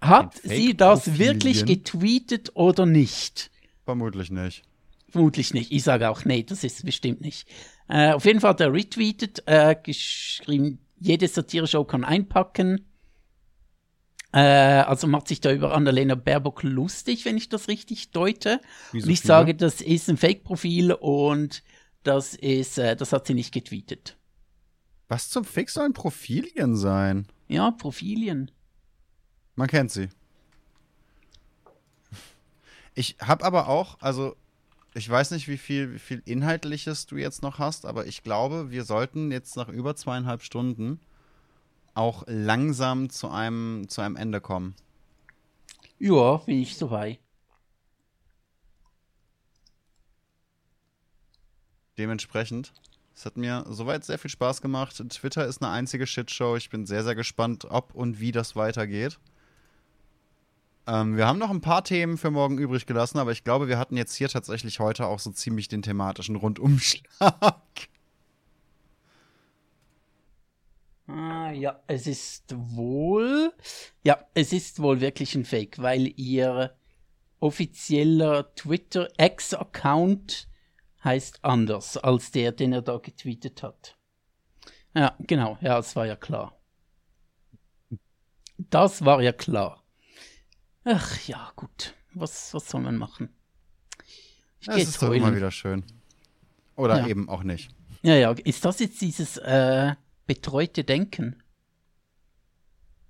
Hat 0.00 0.36
sie 0.42 0.76
das 0.76 1.18
wirklich 1.18 1.66
getweetet 1.66 2.52
oder 2.54 2.86
nicht? 2.86 3.50
Vermutlich 3.84 4.30
nicht. 4.30 4.62
Vermutlich 5.08 5.54
nicht. 5.54 5.72
Ich 5.72 5.82
sage 5.82 6.08
auch, 6.08 6.24
nee, 6.24 6.42
das 6.42 6.64
ist 6.64 6.84
bestimmt 6.84 7.20
nicht. 7.20 7.48
Äh, 7.88 8.12
auf 8.12 8.24
jeden 8.24 8.40
Fall 8.40 8.50
hat 8.50 8.60
er 8.60 8.72
retweetet, 8.72 9.42
äh, 9.46 9.76
geschrieben, 9.80 10.78
jede 10.98 11.28
Satire-Show 11.28 11.84
kann 11.84 12.04
einpacken. 12.04 12.86
Äh, 14.32 14.38
also 14.40 15.06
macht 15.06 15.28
sich 15.28 15.40
da 15.40 15.52
über 15.52 15.74
Annalena 15.74 16.14
Baerbock 16.14 16.62
lustig, 16.62 17.24
wenn 17.24 17.36
ich 17.36 17.48
das 17.48 17.68
richtig 17.68 18.12
deute. 18.12 18.60
So 18.92 18.98
und 18.98 19.08
ich 19.08 19.20
viele? 19.20 19.28
sage, 19.28 19.54
das 19.54 19.80
ist 19.80 20.08
ein 20.08 20.16
Fake-Profil 20.16 20.92
und 20.92 21.62
das 22.02 22.34
ist, 22.34 22.78
äh, 22.78 22.96
das 22.96 23.12
hat 23.12 23.26
sie 23.26 23.34
nicht 23.34 23.52
getweetet. 23.52 24.16
Was 25.08 25.28
zum 25.28 25.44
Fick 25.44 25.70
sollen 25.70 25.92
Profilien 25.92 26.76
sein? 26.76 27.26
Ja, 27.48 27.72
Profilien. 27.72 28.52
Man 29.56 29.66
kennt 29.66 29.90
sie. 29.90 30.08
Ich 32.94 33.16
habe 33.20 33.44
aber 33.44 33.68
auch, 33.68 33.98
also 34.00 34.36
ich 34.94 35.08
weiß 35.08 35.32
nicht, 35.32 35.48
wie 35.48 35.58
viel, 35.58 35.94
wie 35.94 35.98
viel 35.98 36.22
Inhaltliches 36.24 37.06
du 37.06 37.16
jetzt 37.16 37.42
noch 37.42 37.58
hast, 37.58 37.86
aber 37.86 38.06
ich 38.06 38.22
glaube, 38.22 38.70
wir 38.70 38.84
sollten 38.84 39.30
jetzt 39.32 39.56
nach 39.56 39.68
über 39.68 39.96
zweieinhalb 39.96 40.42
Stunden 40.42 41.00
auch 41.94 42.24
langsam 42.26 43.10
zu 43.10 43.28
einem, 43.28 43.86
zu 43.88 44.00
einem 44.00 44.16
Ende 44.16 44.40
kommen. 44.40 44.74
Ja, 45.98 46.38
bin 46.38 46.62
ich 46.62 46.76
soweit. 46.76 47.18
Dementsprechend, 51.98 52.72
es 53.14 53.26
hat 53.26 53.36
mir 53.36 53.66
soweit 53.68 54.04
sehr 54.04 54.18
viel 54.18 54.30
Spaß 54.30 54.62
gemacht. 54.62 54.96
Twitter 55.10 55.46
ist 55.46 55.62
eine 55.62 55.70
einzige 55.70 56.06
Shitshow. 56.06 56.56
Ich 56.56 56.70
bin 56.70 56.86
sehr, 56.86 57.04
sehr 57.04 57.14
gespannt, 57.14 57.66
ob 57.68 57.94
und 57.94 58.18
wie 58.20 58.32
das 58.32 58.56
weitergeht. 58.56 59.18
Ähm, 60.86 61.16
wir 61.16 61.26
haben 61.26 61.38
noch 61.38 61.50
ein 61.50 61.60
paar 61.60 61.84
Themen 61.84 62.16
für 62.16 62.30
morgen 62.30 62.58
übrig 62.58 62.86
gelassen, 62.86 63.18
aber 63.18 63.32
ich 63.32 63.44
glaube, 63.44 63.68
wir 63.68 63.78
hatten 63.78 63.96
jetzt 63.96 64.14
hier 64.14 64.28
tatsächlich 64.28 64.80
heute 64.80 65.06
auch 65.06 65.18
so 65.18 65.30
ziemlich 65.30 65.68
den 65.68 65.82
thematischen 65.82 66.36
Rundumschlag. 66.36 67.04
Ah, 71.06 71.39
ja, 71.52 71.82
es 71.86 72.06
ist 72.06 72.54
wohl. 72.56 73.52
Ja, 74.02 74.18
es 74.34 74.52
ist 74.52 74.80
wohl 74.80 75.00
wirklich 75.00 75.34
ein 75.34 75.44
Fake, 75.44 75.78
weil 75.78 76.12
ihr 76.16 76.76
offizieller 77.40 78.54
Twitter-Ex-Account 78.54 80.48
heißt 81.02 81.44
anders 81.44 81.96
als 81.96 82.30
der, 82.30 82.52
den 82.52 82.72
er 82.72 82.82
da 82.82 82.98
getweetet 82.98 83.62
hat. 83.62 83.96
Ja, 84.94 85.14
genau, 85.20 85.56
ja, 85.60 85.76
das 85.76 85.96
war 85.96 86.06
ja 86.06 86.16
klar. 86.16 86.60
Das 88.58 89.04
war 89.04 89.22
ja 89.22 89.32
klar. 89.32 89.82
Ach 90.84 91.20
ja, 91.26 91.52
gut. 91.56 91.94
Was, 92.12 92.52
was 92.52 92.68
soll 92.68 92.82
man 92.82 92.96
machen? 92.96 93.34
Ich 94.60 94.66
das 94.66 94.82
ist 94.82 95.02
doch 95.02 95.12
immer 95.12 95.34
wieder 95.34 95.50
schön. 95.50 95.84
Oder 96.76 97.00
ja. 97.00 97.06
eben 97.06 97.28
auch 97.28 97.42
nicht. 97.42 97.70
Ja, 98.02 98.14
ja. 98.16 98.32
Ist 98.32 98.64
das 98.64 98.80
jetzt 98.80 99.00
dieses 99.00 99.36
äh, 99.38 99.94
betreute 100.30 100.84
Denken? 100.84 101.42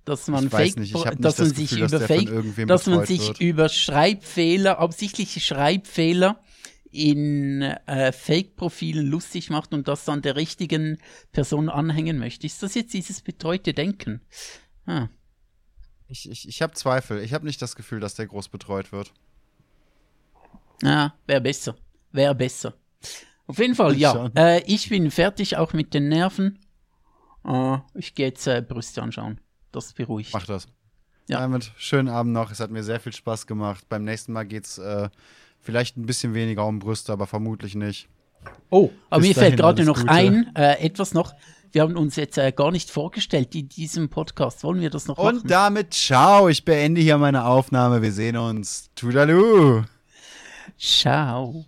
Dass 0.05 0.27
man 0.27 0.49
Fake, 0.49 0.75
nicht, 0.77 0.95
dass 1.19 1.37
man 1.37 1.53
sich 1.53 1.69
Gefühl, 1.69 1.85
über 1.85 1.99
dass 1.99 2.07
Fake, 2.07 2.67
dass 2.67 2.87
man 2.87 3.05
sich 3.05 3.27
wird. 3.27 3.39
über 3.39 3.69
Schreibfehler, 3.69 4.79
absichtliche 4.79 5.39
Schreibfehler 5.39 6.43
in 6.89 7.61
äh, 7.61 8.11
Fake-Profilen 8.11 9.05
lustig 9.05 9.51
macht 9.51 9.75
und 9.75 9.87
das 9.87 10.03
dann 10.03 10.23
der 10.23 10.35
richtigen 10.35 10.97
Person 11.31 11.69
anhängen 11.69 12.17
möchte. 12.17 12.47
Ist 12.47 12.63
das 12.63 12.73
jetzt 12.73 12.91
dieses 12.95 13.21
betreute 13.21 13.75
Denken? 13.75 14.21
Ah. 14.87 15.09
Ich, 16.07 16.27
ich, 16.27 16.47
ich 16.47 16.63
habe 16.63 16.73
Zweifel. 16.73 17.21
Ich 17.21 17.35
habe 17.35 17.45
nicht 17.45 17.61
das 17.61 17.75
Gefühl, 17.75 17.99
dass 17.99 18.15
der 18.15 18.25
groß 18.25 18.49
betreut 18.49 18.91
wird. 18.91 19.13
Ja, 20.81 21.13
wäre 21.27 21.41
besser. 21.41 21.75
Wäre 22.11 22.33
besser. 22.33 22.73
Auf 23.45 23.59
jeden 23.59 23.75
Fall, 23.75 23.95
ja. 23.95 24.31
Äh, 24.35 24.63
ich 24.65 24.89
bin 24.89 25.11
fertig, 25.11 25.57
auch 25.57 25.73
mit 25.73 25.93
den 25.93 26.09
Nerven. 26.09 26.57
Äh, 27.45 27.77
ich 27.95 28.15
gehe 28.15 28.27
jetzt 28.27 28.47
äh, 28.47 28.61
Brüste 28.67 29.01
anschauen. 29.01 29.39
Das 29.71 29.93
beruhigt. 29.93 30.31
Mach 30.33 30.45
das. 30.45 30.67
Ja. 31.27 31.39
Damit 31.39 31.71
schönen 31.77 32.09
Abend 32.09 32.33
noch. 32.33 32.51
Es 32.51 32.59
hat 32.59 32.71
mir 32.71 32.83
sehr 32.83 32.99
viel 32.99 33.13
Spaß 33.13 33.47
gemacht. 33.47 33.85
Beim 33.87 34.03
nächsten 34.03 34.33
Mal 34.33 34.43
geht's 34.43 34.77
äh, 34.77 35.09
vielleicht 35.61 35.97
ein 35.97 36.05
bisschen 36.05 36.33
weniger 36.33 36.65
um 36.65 36.79
Brüste, 36.79 37.13
aber 37.13 37.27
vermutlich 37.27 37.75
nicht. 37.75 38.09
Oh, 38.69 38.89
aber 39.09 39.21
Bis 39.21 39.29
mir 39.29 39.35
fällt 39.35 39.57
gerade 39.57 39.85
noch 39.85 39.99
Gute. 39.99 40.09
ein, 40.09 40.51
äh, 40.55 40.79
etwas 40.79 41.13
noch. 41.13 41.33
Wir 41.71 41.83
haben 41.83 41.95
uns 41.95 42.17
jetzt 42.17 42.37
äh, 42.37 42.51
gar 42.51 42.71
nicht 42.71 42.89
vorgestellt 42.89 43.55
in 43.55 43.69
diesem 43.69 44.09
Podcast. 44.09 44.63
Wollen 44.63 44.81
wir 44.81 44.89
das 44.89 45.07
noch 45.07 45.17
Und 45.17 45.25
machen? 45.25 45.37
Und 45.43 45.51
damit 45.51 45.93
ciao. 45.93 46.49
Ich 46.49 46.65
beende 46.65 46.99
hier 46.99 47.17
meine 47.17 47.45
Aufnahme. 47.45 48.01
Wir 48.01 48.11
sehen 48.11 48.35
uns. 48.35 48.89
Tudaloo. 48.95 49.83
Ciao. 50.77 51.65